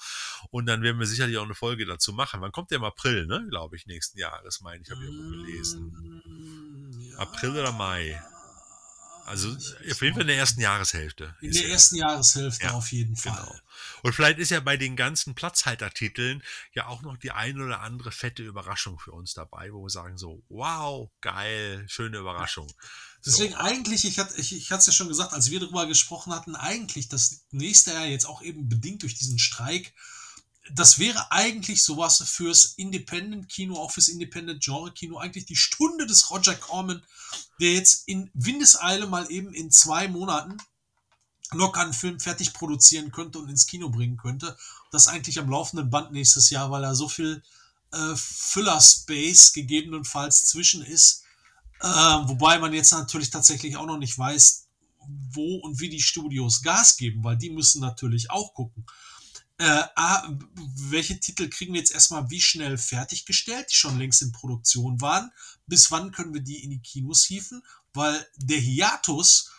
Und 0.52 0.66
dann 0.66 0.82
werden 0.82 1.00
wir 1.00 1.08
sicherlich 1.08 1.38
auch 1.38 1.44
eine 1.46 1.56
Folge 1.56 1.86
dazu 1.86 2.14
machen. 2.14 2.42
Wann 2.42 2.52
kommt 2.52 2.72
der 2.72 2.78
im 2.78 2.84
April, 2.84 3.26
ne? 3.26 3.46
Glaube 3.50 3.76
ich, 3.76 3.86
nächsten 3.86 4.18
Jahres, 4.20 4.62
meine 4.62 4.82
ich, 4.84 4.90
habe 4.92 5.02
ich 5.04 5.10
irgendwo 5.10 5.30
gelesen. 5.44 6.22
Mm, 6.26 7.02
ja. 7.12 7.18
April 7.18 7.52
oder 7.52 7.72
Mai? 7.72 8.22
Also 9.30 9.50
auf 9.50 10.02
jeden 10.02 10.16
Fall 10.16 10.22
in 10.22 10.28
der 10.28 10.38
ersten 10.38 10.60
Jahreshälfte. 10.60 11.36
In 11.40 11.52
der 11.52 11.66
er. 11.66 11.70
ersten 11.70 11.98
Jahreshälfte 11.98 12.66
Ja, 12.66 12.72
auf 12.72 12.92
jeden 12.92 13.16
Fall. 13.16 13.32
Genau. 13.36 13.56
Und 14.02 14.14
vielleicht 14.14 14.40
ist 14.40 14.50
ja 14.50 14.60
bei 14.60 14.76
den 14.76 14.96
ganzen 14.96 15.36
Platzhaltertiteln 15.36 16.42
ja 16.74 16.88
auch 16.88 17.04
noch 17.04 17.16
die 17.16 17.30
ein 17.30 17.62
oder 17.62 17.82
andere 17.82 18.12
fette 18.12 18.42
Überraschung 18.42 18.98
für 18.98 19.12
uns 19.12 19.36
dabei, 19.36 19.72
wo 19.72 19.84
wir 19.84 19.92
sagen 19.92 20.18
so, 20.18 20.44
wow, 20.50 21.12
geil, 21.22 21.86
schöne 21.88 22.18
Überraschung. 22.18 22.74
Deswegen 23.24 23.54
eigentlich, 23.54 24.04
ich 24.06 24.18
hatte 24.18 24.34
ich, 24.42 24.56
ich 24.56 24.72
hatte 24.72 24.80
es 24.80 24.88
ja 24.88 24.94
schon 24.94 25.10
gesagt, 25.10 25.34
als 25.34 25.52
wir 25.52 25.60
darüber 25.60 25.86
gesprochen 25.86 26.34
hatten, 26.34 26.56
eigentlich 26.56 27.08
das 27.08 27.46
nächste 27.52 27.92
Jahr 27.94 28.06
jetzt 28.06 28.26
auch 28.26 28.42
eben 28.42 28.68
bedingt 28.68 29.04
durch 29.04 29.14
diesen 29.14 29.38
Streik, 29.38 29.94
das 30.74 31.00
wäre 31.00 31.32
eigentlich 31.32 31.84
sowas 31.84 32.24
fürs 32.26 32.74
Independent-Kino, 32.78 33.76
auch 33.76 33.92
fürs 33.92 34.08
Independent-Genre-Kino, 34.08 35.18
eigentlich 35.18 35.46
die 35.46 35.56
Stunde 35.56 36.06
des 36.06 36.30
Roger 36.30 36.56
Corman, 36.56 37.04
der 37.60 37.74
jetzt 37.74 38.08
in 38.08 38.30
Windeseile 38.34 39.08
mal 39.08 39.30
eben 39.32 39.54
in 39.54 39.72
zwei 39.72 40.08
Monaten 40.08 40.58
locker 41.52 41.82
einen 41.82 41.94
Film 41.94 42.20
fertig 42.20 42.54
produzieren 42.54 43.12
könnte 43.12 43.40
und 43.40 43.50
ins 43.50 43.66
Kino 43.68 43.90
bringen 43.90 44.18
könnte. 44.18 44.58
Das 44.92 45.08
eigentlich 45.08 45.40
am 45.40 45.50
laufenden 45.50 45.90
Band 45.90 46.12
nächstes 46.12 46.50
Jahr, 46.50 46.70
weil 46.72 46.84
da 46.84 46.94
so 46.94 47.10
viel 47.10 47.44
äh, 47.92 48.16
Füller-Space 48.16 49.54
gegebenenfalls 49.54 50.46
zwischen 50.46 50.84
ist. 50.84 51.24
Äh, 51.82 51.88
wobei 51.88 52.60
man 52.60 52.74
jetzt 52.74 52.92
natürlich 52.92 53.30
tatsächlich 53.30 53.78
auch 53.78 53.86
noch 53.86 53.98
nicht 53.98 54.18
weiß, 54.18 54.68
wo 55.32 55.58
und 55.58 55.80
wie 55.80 55.90
die 55.90 56.02
Studios 56.02 56.62
Gas 56.62 56.98
geben, 56.98 57.24
weil 57.24 57.38
die 57.38 57.50
müssen 57.50 57.82
natürlich 57.82 58.30
auch 58.30 58.54
gucken. 58.54 58.86
Äh, 59.60 59.84
A, 59.96 60.28
welche 60.90 61.20
Titel 61.20 61.50
kriegen 61.50 61.74
wir 61.74 61.82
jetzt 61.82 61.94
erstmal 61.94 62.30
wie 62.30 62.42
schnell 62.42 62.78
fertiggestellt, 62.78 63.68
die 63.72 63.76
schon 63.76 64.00
längst 64.00 64.22
in 64.22 64.32
Produktion 64.32 65.02
waren? 65.02 65.32
Bis 65.68 65.92
wann 65.92 66.12
können 66.12 66.34
wir 66.34 66.42
die 66.42 66.64
in 66.64 66.70
die 66.70 66.82
Kinos 66.82 67.26
hieven? 67.26 67.62
Weil 67.94 68.26
der 68.38 68.60
Hiatus 68.60 69.52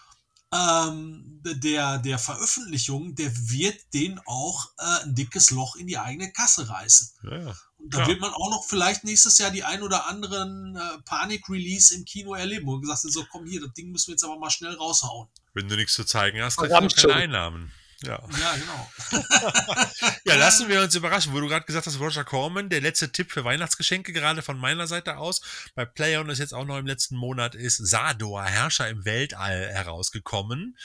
ähm, 0.53 1.41
der, 1.45 1.99
der 1.99 2.19
Veröffentlichung, 2.19 3.15
der 3.15 3.31
wird 3.51 3.79
den 3.95 4.19
auch 4.27 4.71
äh, 4.79 5.05
ein 5.05 5.15
dickes 5.15 5.51
Loch 5.51 5.77
in 5.77 5.87
die 5.87 5.99
eigene 5.99 6.33
Kasse 6.33 6.69
reißen. 6.69 7.11
Ja, 7.25 7.39
ja. 7.39 7.57
Und 7.79 7.95
da 7.95 8.07
wird 8.07 8.21
man 8.21 8.33
auch 8.33 8.51
noch 8.51 8.65
vielleicht 8.65 9.05
nächstes 9.05 9.39
Jahr 9.39 9.51
die 9.51 9.65
ein 9.65 9.83
oder 9.83 10.07
anderen 10.07 10.77
äh, 10.77 11.03
Panik-Release 11.05 11.95
im 11.95 12.05
Kino 12.05 12.35
erleben, 12.35 12.67
wo 12.67 12.79
gesagt 12.79 13.05
wird, 13.05 13.13
so 13.13 13.25
komm 13.31 13.47
hier, 13.47 13.61
das 13.61 13.73
Ding 13.75 13.91
müssen 13.91 14.09
wir 14.09 14.15
jetzt 14.15 14.25
aber 14.25 14.39
mal 14.39 14.51
schnell 14.51 14.75
raushauen. 14.75 15.29
Wenn 15.55 15.69
du 15.69 15.77
nichts 15.77 15.95
zu 15.95 16.05
zeigen 16.05 16.43
hast, 16.43 16.57
kriegst 16.57 16.71
Verdammt 16.71 16.93
du 16.93 16.97
keine 16.97 17.13
schon. 17.13 17.23
Einnahmen. 17.23 17.73
Ja. 18.03 18.19
Ja, 18.41 18.57
genau. 18.57 18.91
ja, 20.25 20.35
lassen 20.37 20.69
wir 20.69 20.81
uns 20.81 20.95
überraschen, 20.95 21.35
wo 21.35 21.41
du 21.41 21.49
gerade 21.49 21.67
gesagt 21.67 21.87
hast, 21.87 22.01
Roger 22.01 22.25
Corman, 22.25 22.71
der 22.71 22.81
letzte 22.81 23.13
Tipp 23.13 23.31
für 23.31 23.45
Weihnachtsgeschenke, 23.45 24.15
gerade 24.15 24.41
von 24.41 24.57
meiner 24.59 24.87
Seite 24.87 25.19
aus, 25.19 25.43
bei 25.75 25.85
PlayOn 25.85 26.31
ist 26.31 26.39
jetzt 26.39 26.55
auch 26.55 26.65
noch 26.65 26.79
im 26.79 26.87
letzten 26.87 27.17
Monat, 27.17 27.55
ist 27.55 27.77
Sador, 27.77 28.43
Herrscher 28.45 28.89
im 28.89 29.05
Weltall, 29.05 29.69
herausgekommen. 29.69 30.79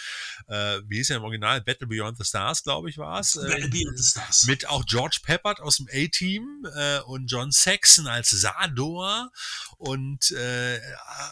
Äh, 0.47 0.79
wie 0.87 0.97
hieß 0.97 1.11
er 1.11 1.17
im 1.17 1.23
Original? 1.23 1.61
Battle 1.61 1.87
Beyond 1.87 2.17
the 2.17 2.25
Stars, 2.25 2.63
glaube 2.63 2.89
ich, 2.89 2.97
war 2.97 3.21
es. 3.21 3.33
Battle 3.33 3.69
Beyond 3.69 3.97
the 3.97 4.03
Stars. 4.03 4.43
Mit 4.43 4.67
auch 4.67 4.85
George 4.85 5.19
Peppard 5.23 5.61
aus 5.61 5.77
dem 5.77 5.87
A-Team 5.87 6.67
äh, 6.75 6.99
und 6.99 7.31
John 7.31 7.51
Saxon 7.51 8.07
als 8.07 8.31
Sador 8.31 9.31
und 9.77 10.31
äh, 10.31 10.81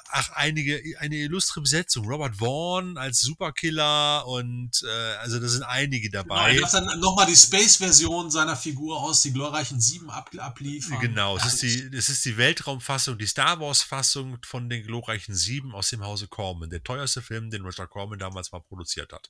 ach, 0.09 0.29
einige, 0.31 0.81
eine 0.99 1.15
illustre 1.15 1.59
Besetzung. 1.59 2.05
Robert 2.07 2.37
Vaughn 2.37 2.97
als 2.97 3.19
Superkiller 3.19 4.25
und 4.27 4.81
äh, 4.83 5.15
also 5.15 5.39
da 5.39 5.47
sind 5.47 5.63
einige 5.73 6.09
Genau, 6.09 6.23
dabei. 6.23 6.55
er 6.55 6.61
darf 6.61 6.71
dann 6.71 6.99
nochmal 6.99 7.25
die 7.25 7.35
Space-Version 7.35 8.31
seiner 8.31 8.55
Figur 8.55 9.01
aus 9.01 9.21
die 9.21 9.33
glorreichen 9.33 9.81
Sieben 9.81 10.09
ab, 10.09 10.29
abliefern. 10.37 10.99
Genau, 10.99 11.37
es 11.37 11.45
ist, 11.45 11.61
die, 11.61 11.95
es 11.95 12.09
ist 12.09 12.23
die 12.25 12.37
Weltraumfassung, 12.37 13.17
die 13.17 13.25
Star 13.27 13.59
Wars-Fassung 13.59 14.37
von 14.45 14.69
den 14.69 14.83
glorreichen 14.85 15.35
Sieben 15.35 15.73
aus 15.73 15.89
dem 15.89 16.03
Hause 16.03 16.27
Corman. 16.27 16.69
Der 16.69 16.83
teuerste 16.83 17.21
Film, 17.21 17.49
den 17.49 17.63
Roger 17.63 17.87
Corman 17.87 18.19
damals 18.19 18.51
mal 18.51 18.61
produziert 18.61 19.11
hat. 19.11 19.29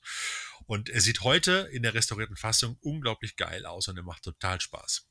Und 0.65 0.89
er 0.89 1.01
sieht 1.01 1.21
heute 1.21 1.69
in 1.71 1.83
der 1.83 1.93
restaurierten 1.93 2.35
Fassung 2.35 2.77
unglaublich 2.81 3.35
geil 3.35 3.65
aus 3.65 3.87
und 3.87 3.97
er 3.97 4.03
macht 4.03 4.23
total 4.23 4.61
Spaß. 4.61 5.05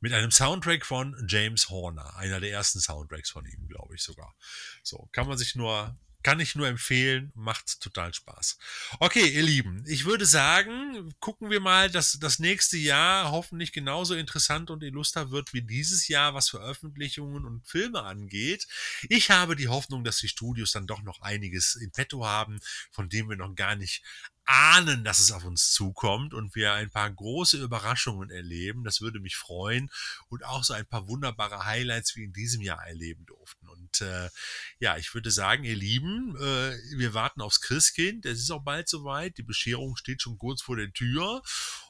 Mit 0.00 0.12
einem 0.12 0.30
Soundtrack 0.30 0.86
von 0.86 1.16
James 1.28 1.68
Horner, 1.68 2.16
einer 2.16 2.40
der 2.40 2.50
ersten 2.50 2.80
Soundtracks 2.80 3.30
von 3.30 3.44
ihm, 3.46 3.66
glaube 3.68 3.94
ich 3.94 4.02
sogar. 4.02 4.34
So, 4.82 5.08
kann 5.12 5.26
man 5.26 5.38
sich 5.38 5.54
nur, 5.54 5.96
kann 6.22 6.40
ich 6.40 6.54
nur 6.54 6.68
empfehlen, 6.68 7.32
macht 7.34 7.80
total 7.80 8.14
Spaß. 8.14 8.58
Okay, 9.00 9.26
ihr 9.26 9.42
Lieben, 9.42 9.84
ich 9.86 10.04
würde 10.04 10.26
sagen, 10.26 11.14
gucken 11.20 11.50
wir 11.50 11.60
mal, 11.60 11.90
dass 11.90 12.18
das 12.20 12.38
nächste 12.38 12.76
Jahr 12.76 13.30
hoffentlich 13.30 13.72
genauso 13.72 14.14
interessant 14.14 14.70
und 14.70 14.82
illuster 14.82 15.30
wird 15.30 15.52
wie 15.52 15.62
dieses 15.62 16.08
Jahr, 16.08 16.34
was 16.34 16.50
Veröffentlichungen 16.50 17.44
und 17.44 17.66
Filme 17.66 18.02
angeht. 18.02 18.66
Ich 19.08 19.30
habe 19.30 19.56
die 19.56 19.68
Hoffnung, 19.68 20.04
dass 20.04 20.18
die 20.18 20.28
Studios 20.28 20.72
dann 20.72 20.86
doch 20.86 21.02
noch 21.02 21.20
einiges 21.22 21.74
in 21.74 21.90
petto 21.90 22.24
haben, 22.24 22.60
von 22.90 23.08
dem 23.08 23.28
wir 23.28 23.36
noch 23.36 23.54
gar 23.54 23.76
nicht 23.76 24.02
ahnen, 24.44 25.04
dass 25.04 25.18
es 25.18 25.32
auf 25.32 25.44
uns 25.44 25.72
zukommt 25.72 26.34
und 26.34 26.54
wir 26.54 26.72
ein 26.72 26.90
paar 26.90 27.10
große 27.10 27.62
Überraschungen 27.62 28.30
erleben. 28.30 28.84
Das 28.84 29.00
würde 29.00 29.20
mich 29.20 29.36
freuen 29.36 29.90
und 30.28 30.44
auch 30.44 30.64
so 30.64 30.74
ein 30.74 30.86
paar 30.86 31.08
wunderbare 31.08 31.64
Highlights 31.64 32.16
wie 32.16 32.24
in 32.24 32.32
diesem 32.32 32.60
Jahr 32.60 32.84
erleben 32.86 33.24
durften. 33.26 33.61
Und 33.92 34.06
äh, 34.06 34.30
ja, 34.78 34.96
ich 34.96 35.12
würde 35.14 35.30
sagen, 35.30 35.64
ihr 35.64 35.76
Lieben, 35.76 36.34
äh, 36.36 36.76
wir 36.96 37.14
warten 37.14 37.40
aufs 37.40 37.60
Christkind. 37.60 38.24
Es 38.24 38.38
ist 38.38 38.50
auch 38.50 38.62
bald 38.62 38.88
soweit. 38.88 39.36
Die 39.36 39.42
Bescherung 39.42 39.96
steht 39.96 40.22
schon 40.22 40.38
kurz 40.38 40.62
vor 40.62 40.76
der 40.76 40.92
Tür. 40.92 41.42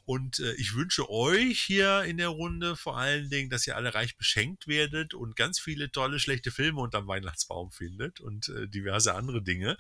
Und 0.05 0.41
äh, 0.41 0.55
ich 0.55 0.75
wünsche 0.75 1.09
euch 1.09 1.61
hier 1.61 2.03
in 2.03 2.17
der 2.17 2.29
Runde 2.29 2.77
vor 2.77 2.99
allen 2.99 3.31
Dingen, 3.31 3.51
dass 3.51 3.67
ihr 3.67 3.77
alle 3.77 3.95
reich 3.95 4.17
beschenkt 4.17 4.67
werdet 4.67 5.15
und 5.15 5.37
ganz 5.37 5.61
viele 5.61 5.93
tolle, 5.93 6.19
schlechte 6.19 6.51
Filme 6.51 6.81
unterm 6.81 7.07
Weihnachtsbaum 7.07 7.71
findet 7.71 8.21
und 8.21 8.49
äh, 8.49 8.67
diverse 8.67 9.15
andere 9.15 9.43
Dinge, 9.43 9.79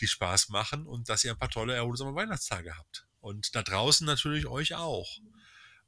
die 0.00 0.08
Spaß 0.08 0.48
machen 0.48 0.86
und 0.86 1.10
dass 1.10 1.24
ihr 1.24 1.32
ein 1.32 1.38
paar 1.38 1.50
tolle, 1.50 1.74
erholsame 1.74 2.14
Weihnachtstage 2.14 2.76
habt. 2.76 3.06
Und 3.20 3.54
da 3.54 3.62
draußen 3.62 4.06
natürlich 4.06 4.46
euch 4.46 4.74
auch. 4.74 5.18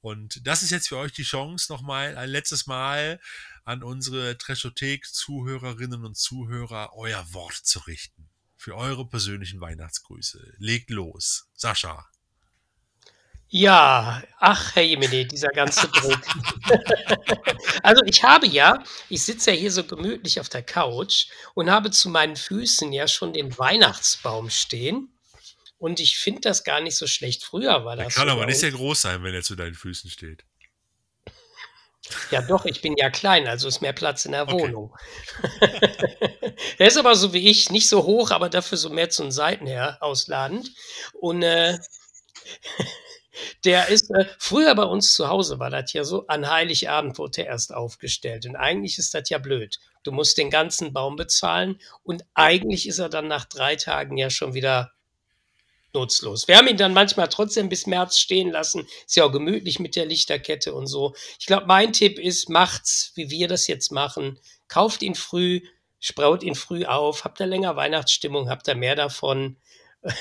Und 0.02 0.46
das 0.46 0.62
ist 0.62 0.70
jetzt 0.70 0.88
für 0.88 0.96
euch 0.96 1.12
die 1.12 1.24
Chance, 1.24 1.70
nochmal 1.70 2.16
ein 2.16 2.30
letztes 2.30 2.66
Mal 2.66 3.20
an 3.64 3.82
unsere 3.82 4.36
Treschothek-Zuhörerinnen 4.38 6.04
und 6.04 6.16
Zuhörer 6.16 6.90
euer 6.94 7.24
Wort 7.32 7.54
zu 7.54 7.80
richten. 7.80 8.28
Für 8.56 8.76
eure 8.76 9.08
persönlichen 9.08 9.60
Weihnachtsgrüße. 9.60 10.54
Legt 10.58 10.90
los. 10.90 11.48
Sascha. 11.54 12.06
Ja, 13.52 14.22
ach, 14.38 14.76
Herr 14.76 14.84
Jemine, 14.84 15.26
dieser 15.26 15.48
ganze 15.48 15.88
Druck. 15.92 16.20
also 17.82 18.02
ich 18.06 18.22
habe 18.22 18.46
ja, 18.46 18.84
ich 19.08 19.24
sitze 19.24 19.50
ja 19.50 19.56
hier 19.56 19.72
so 19.72 19.82
gemütlich 19.82 20.38
auf 20.38 20.48
der 20.48 20.62
Couch 20.62 21.26
und 21.54 21.68
habe 21.68 21.90
zu 21.90 22.10
meinen 22.10 22.36
Füßen 22.36 22.92
ja 22.92 23.08
schon 23.08 23.32
den 23.32 23.58
Weihnachtsbaum 23.58 24.50
stehen. 24.50 25.12
Und 25.78 25.98
ich 25.98 26.18
finde 26.18 26.42
das 26.42 26.62
gar 26.62 26.80
nicht 26.80 26.96
so 26.96 27.06
schlecht. 27.06 27.42
Früher 27.42 27.84
war 27.84 27.96
Der 27.96 28.04
das 28.04 28.14
kann 28.14 28.28
so 28.28 28.34
aber 28.34 28.46
nicht 28.46 28.60
sehr 28.60 28.70
groß 28.70 29.00
sein, 29.00 29.24
wenn 29.24 29.34
er 29.34 29.42
zu 29.42 29.56
deinen 29.56 29.74
Füßen 29.74 30.10
steht. 30.10 30.44
Ja, 32.30 32.42
doch, 32.42 32.64
ich 32.64 32.80
bin 32.80 32.94
ja 32.96 33.10
klein, 33.10 33.46
also 33.46 33.68
ist 33.68 33.80
mehr 33.80 33.92
Platz 33.92 34.24
in 34.24 34.32
der 34.32 34.42
Okay. 34.42 34.52
Wohnung. 34.52 34.94
er 36.78 36.86
ist 36.86 36.98
aber 36.98 37.14
so 37.16 37.32
wie 37.32 37.48
ich, 37.48 37.70
nicht 37.70 37.88
so 37.88 38.04
hoch, 38.04 38.30
aber 38.30 38.48
dafür 38.48 38.78
so 38.78 38.90
mehr 38.90 39.10
zu 39.10 39.22
den 39.22 39.32
Seiten 39.32 39.66
her 39.66 39.98
ausladend. 40.00 40.70
Und 41.20 41.42
äh, 41.42 41.78
der 43.64 43.88
ist 43.88 44.10
äh, 44.10 44.26
früher 44.38 44.74
bei 44.74 44.84
uns 44.84 45.14
zu 45.14 45.28
Hause, 45.28 45.58
war 45.58 45.70
das 45.70 45.92
ja 45.92 46.04
so, 46.04 46.26
an 46.26 46.48
Heiligabend 46.48 47.18
wurde 47.18 47.42
er 47.42 47.48
erst 47.48 47.74
aufgestellt. 47.74 48.46
Und 48.46 48.56
eigentlich 48.56 48.98
ist 48.98 49.14
das 49.14 49.28
ja 49.28 49.38
blöd. 49.38 49.78
Du 50.02 50.12
musst 50.12 50.38
den 50.38 50.50
ganzen 50.50 50.92
Baum 50.92 51.16
bezahlen 51.16 51.80
und 52.02 52.24
eigentlich 52.34 52.88
ist 52.88 52.98
er 52.98 53.08
dann 53.08 53.28
nach 53.28 53.44
drei 53.44 53.76
Tagen 53.76 54.16
ja 54.16 54.30
schon 54.30 54.54
wieder 54.54 54.92
nutzlos. 55.92 56.48
Wir 56.48 56.56
haben 56.56 56.68
ihn 56.68 56.76
dann 56.76 56.94
manchmal 56.94 57.28
trotzdem 57.28 57.68
bis 57.68 57.86
März 57.86 58.18
stehen 58.18 58.50
lassen. 58.50 58.86
Ist 59.06 59.16
ja 59.16 59.24
auch 59.24 59.32
gemütlich 59.32 59.78
mit 59.78 59.96
der 59.96 60.06
Lichterkette 60.06 60.74
und 60.74 60.86
so. 60.86 61.14
Ich 61.38 61.46
glaube, 61.46 61.66
mein 61.66 61.92
Tipp 61.92 62.18
ist, 62.18 62.48
macht's, 62.48 63.12
wie 63.14 63.30
wir 63.30 63.48
das 63.48 63.66
jetzt 63.66 63.92
machen. 63.92 64.38
Kauft 64.68 65.02
ihn 65.02 65.14
früh, 65.14 65.60
spraut 65.98 66.42
ihn 66.42 66.54
früh 66.54 66.84
auf, 66.84 67.24
habt 67.24 67.40
ihr 67.40 67.46
länger 67.46 67.76
Weihnachtsstimmung, 67.76 68.48
habt 68.48 68.68
ihr 68.68 68.76
mehr 68.76 68.96
davon. 68.96 69.56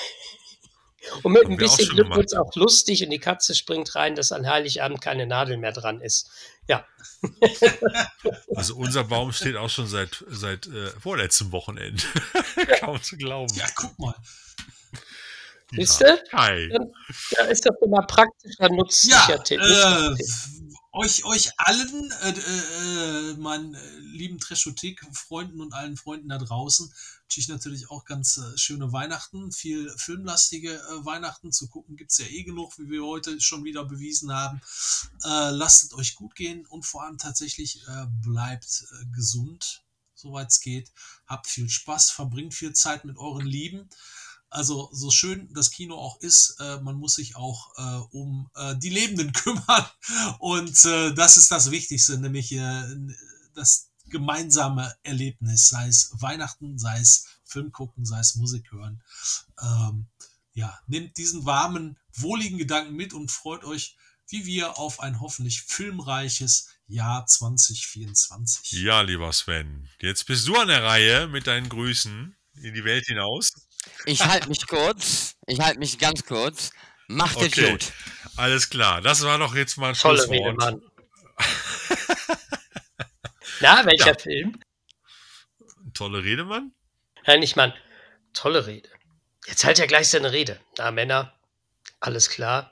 Und 1.24 1.32
mit 1.32 1.46
Haben 1.46 1.54
ein 1.54 1.58
bisschen 1.58 1.88
Glück 1.88 2.06
gemacht. 2.06 2.20
wird's 2.20 2.34
auch 2.34 2.54
lustig 2.56 3.04
und 3.04 3.10
die 3.10 3.20
Katze 3.20 3.56
springt 3.56 3.96
rein, 3.96 4.16
dass 4.16 4.34
an 4.34 4.46
Heiligabend 4.46 5.00
keine 5.00 5.26
Nadel 5.26 5.56
mehr 5.56 5.72
dran 5.72 6.02
ist. 6.02 6.30
Ja, 6.68 6.86
Also 8.56 8.76
unser 8.76 9.04
Baum 9.04 9.32
steht 9.32 9.56
auch 9.56 9.70
schon 9.70 9.88
seit, 9.88 10.24
seit 10.28 10.68
äh, 10.68 10.90
vorletztem 11.00 11.52
Wochenende. 11.52 12.04
Kaum 12.80 13.02
zu 13.02 13.18
glauben. 13.18 13.54
Ja, 13.56 13.66
guck 13.76 13.98
mal. 14.00 14.16
Wisst 15.72 16.02
ihr? 16.02 16.22
Hi. 16.34 16.70
Da 17.38 17.46
ist 17.46 17.66
das 17.66 17.76
immer 17.84 18.02
praktischer, 18.04 18.70
nützlicher 18.70 19.30
Ja, 19.30 19.38
Tipp. 19.38 19.60
äh, 19.62 20.16
euch, 20.92 21.24
euch 21.26 21.52
allen, 21.58 22.12
äh, 22.24 22.30
äh, 22.30 23.34
meinen 23.38 23.76
äh, 23.76 23.98
lieben 24.00 24.40
Treschothek-Freunden 24.40 25.62
und 25.62 25.74
allen 25.74 25.98
Freunden 25.98 26.30
da 26.30 26.38
draußen, 26.38 26.88
wünsche 26.88 27.40
ich 27.40 27.48
natürlich 27.48 27.90
auch 27.92 28.06
ganz 28.06 28.38
äh, 28.38 28.58
schöne 28.58 28.92
Weihnachten, 28.92 29.52
viel 29.52 29.94
filmlastige 29.98 30.74
äh, 30.74 31.06
Weihnachten 31.06 31.52
zu 31.52 31.68
gucken, 31.70 31.96
gibt's 31.96 32.18
ja 32.18 32.26
eh 32.26 32.44
genug, 32.44 32.78
wie 32.80 32.90
wir 32.90 33.04
heute 33.06 33.40
schon 33.40 33.64
wieder 33.64 33.86
bewiesen 33.86 34.34
haben. 34.34 34.62
Äh, 35.24 35.52
lasst 35.52 35.84
es 35.86 35.94
euch 35.94 36.16
gut 36.16 36.36
gehen 36.36 36.66
und 36.66 36.86
vor 36.88 37.04
allem 37.04 37.20
tatsächlich 37.20 37.84
äh, 37.88 38.06
bleibt 38.24 38.84
äh, 38.92 39.06
gesund, 39.16 39.84
soweit 40.16 40.50
es 40.50 40.60
geht. 40.60 40.92
Habt 41.28 41.48
viel 41.48 41.70
Spaß, 41.70 42.10
verbringt 42.10 42.56
viel 42.56 42.74
Zeit 42.74 43.06
mit 43.06 43.18
euren 43.18 43.46
Lieben. 43.46 43.90
Also 44.50 44.90
so 44.92 45.12
schön 45.12 45.54
das 45.54 45.72
Kino 45.72 45.96
auch 45.96 46.20
ist, 46.22 46.58
äh, 46.60 46.80
man 46.82 46.96
muss 46.96 47.16
sich 47.16 47.36
auch 47.36 47.72
äh, 47.78 48.02
um 48.12 48.50
äh, 48.56 48.76
die 48.78 48.90
Lebenden 48.90 49.32
kümmern. 49.34 49.86
Und 50.40 50.86
äh, 50.86 51.14
das 51.14 51.38
ist 51.38 51.52
das 51.52 51.72
Wichtigste, 51.72 52.18
nämlich 52.18 52.52
äh, 52.52 52.84
das 53.54 53.90
gemeinsame 54.10 54.96
Erlebnis, 55.04 55.70
sei 55.70 55.88
es 55.88 56.12
Weihnachten, 56.14 56.80
sei 56.80 57.00
es 57.00 57.26
Film 57.46 57.72
gucken, 57.72 58.06
sei 58.06 58.20
es 58.20 58.36
Musik 58.36 58.72
hören. 58.72 59.04
Ähm, 59.62 60.08
ja, 60.54 60.80
nehmt 60.88 61.18
diesen 61.18 61.46
warmen, 61.46 61.98
wohligen 62.14 62.58
Gedanken 62.58 62.96
mit 62.96 63.14
und 63.14 63.32
freut 63.32 63.64
euch, 63.64 63.96
wie 64.28 64.46
wir, 64.46 64.78
auf 64.78 65.00
ein 65.00 65.20
hoffentlich 65.20 65.62
filmreiches 65.62 66.70
Jahr 66.88 67.26
2024. 67.26 68.72
Ja, 68.74 69.02
lieber 69.02 69.32
Sven. 69.34 69.90
Jetzt 70.00 70.26
bist 70.26 70.48
du 70.48 70.56
an 70.56 70.68
der 70.68 70.84
Reihe 70.84 71.28
mit 71.28 71.48
deinen 71.48 71.70
Grüßen 71.70 72.36
in 72.56 72.74
die 72.74 72.84
Welt 72.84 73.06
hinaus. 73.06 73.50
Ich 74.06 74.26
halte 74.26 74.50
mich 74.50 74.66
kurz. 74.68 75.36
Ich 75.48 75.60
halte 75.60 75.80
mich 75.80 75.98
ganz 76.00 76.26
kurz. 76.26 76.72
Macht 77.08 77.38
es 77.42 77.48
Okay. 77.54 77.72
gut. 77.72 77.92
Alles 78.36 78.70
klar. 78.70 79.02
Das 79.02 79.24
war 79.24 79.38
doch 79.38 79.56
jetzt 79.56 79.78
mal 79.78 79.90
ein 79.90 79.96
Tolle 79.96 80.20
Schlusswort. 80.20 80.40
Rede, 80.40 80.54
Mann. 80.54 80.82
Na, 83.62 83.86
welcher 83.86 84.08
Ja. 84.14 84.18
Film? 84.20 84.60
Tolle 85.94 86.24
Rede, 86.24 86.46
Mann. 86.46 86.72
Nein, 87.26 87.40
nicht 87.42 87.56
Mann. 87.56 87.74
Tolle 88.34 88.68
Rede. 88.68 88.90
Jetzt 89.48 89.64
halt 89.64 89.80
ja 89.80 89.86
gleich 89.86 90.08
seine 90.10 90.32
Rede. 90.32 90.60
Na, 90.78 90.92
Männer, 90.92 91.34
alles 92.00 92.30
klar. 92.30 92.72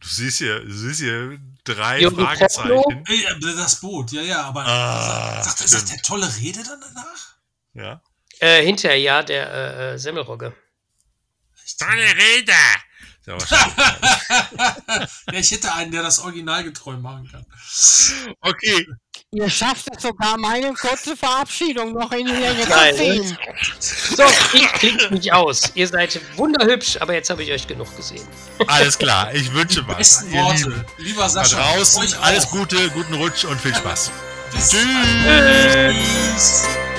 Du 0.00 0.08
siehst 0.08 0.38
hier, 0.38 0.60
du 0.60 0.72
siehst 0.72 1.00
hier 1.00 1.38
drei 1.64 2.00
Jürgen 2.00 2.16
Fragezeichen. 2.16 3.04
Ey, 3.06 3.26
das 3.40 3.80
Boot, 3.80 4.12
ja, 4.12 4.22
ja, 4.22 4.42
aber 4.44 4.64
Ah, 4.66 5.42
sagt, 5.42 5.58
sagt 5.68 5.90
der 5.90 6.02
tolle 6.02 6.34
Rede 6.36 6.62
dann 6.62 6.80
danach? 6.80 7.36
Ja. 7.74 8.02
Äh, 8.40 8.64
hinterher 8.64 8.98
ja 8.98 9.22
der 9.22 9.50
äh, 9.50 9.94
äh, 9.94 9.98
Semmelrogge. 9.98 10.54
Tolle 11.78 12.14
Rede! 12.16 12.52
Ja, 13.26 13.36
ich 15.32 15.50
hätte 15.50 15.74
einen, 15.74 15.90
der 15.90 16.04
das 16.04 16.20
originalgetreu 16.20 16.96
machen 16.96 17.28
kann. 17.28 17.44
okay. 18.40 18.86
Ihr 19.32 19.50
schafft 19.50 19.86
es 19.92 20.02
sogar, 20.02 20.38
meine 20.38 20.72
kurze 20.74 21.16
Verabschiedung 21.16 21.92
noch 21.92 22.12
in 22.12 22.26
die 22.26 22.32
Länge 22.32 22.62
zu 22.62 22.70
Nein, 22.70 22.94
ziehen. 22.94 23.38
So, 23.80 24.22
ich 24.52 24.72
klingt 24.74 25.10
mich 25.10 25.32
aus. 25.32 25.72
Ihr 25.74 25.88
seid 25.88 26.20
wunderhübsch, 26.36 26.98
aber 27.00 27.14
jetzt 27.14 27.28
habe 27.28 27.42
ich 27.42 27.50
euch 27.50 27.66
genug 27.66 27.94
gesehen. 27.96 28.26
Alles 28.68 28.96
klar. 28.96 29.34
Ich 29.34 29.52
wünsche 29.52 29.84
was. 29.88 29.96
Besten 29.96 30.32
Ihr 30.32 30.42
Worte. 30.42 30.62
Lieben. 30.62 30.84
Lieber 30.98 31.22
Da 31.22 31.28
Sascha, 31.28 31.56
draußen 31.56 32.02
euch 32.02 32.20
alles. 32.20 32.48
Gute, 32.48 32.90
guten 32.90 33.14
Rutsch 33.14 33.44
und 33.44 33.60
viel 33.60 33.74
Spaß. 33.74 34.12
Bis 34.52 34.70
Tschüss. 34.70 35.96
Tschüss. 36.36 36.95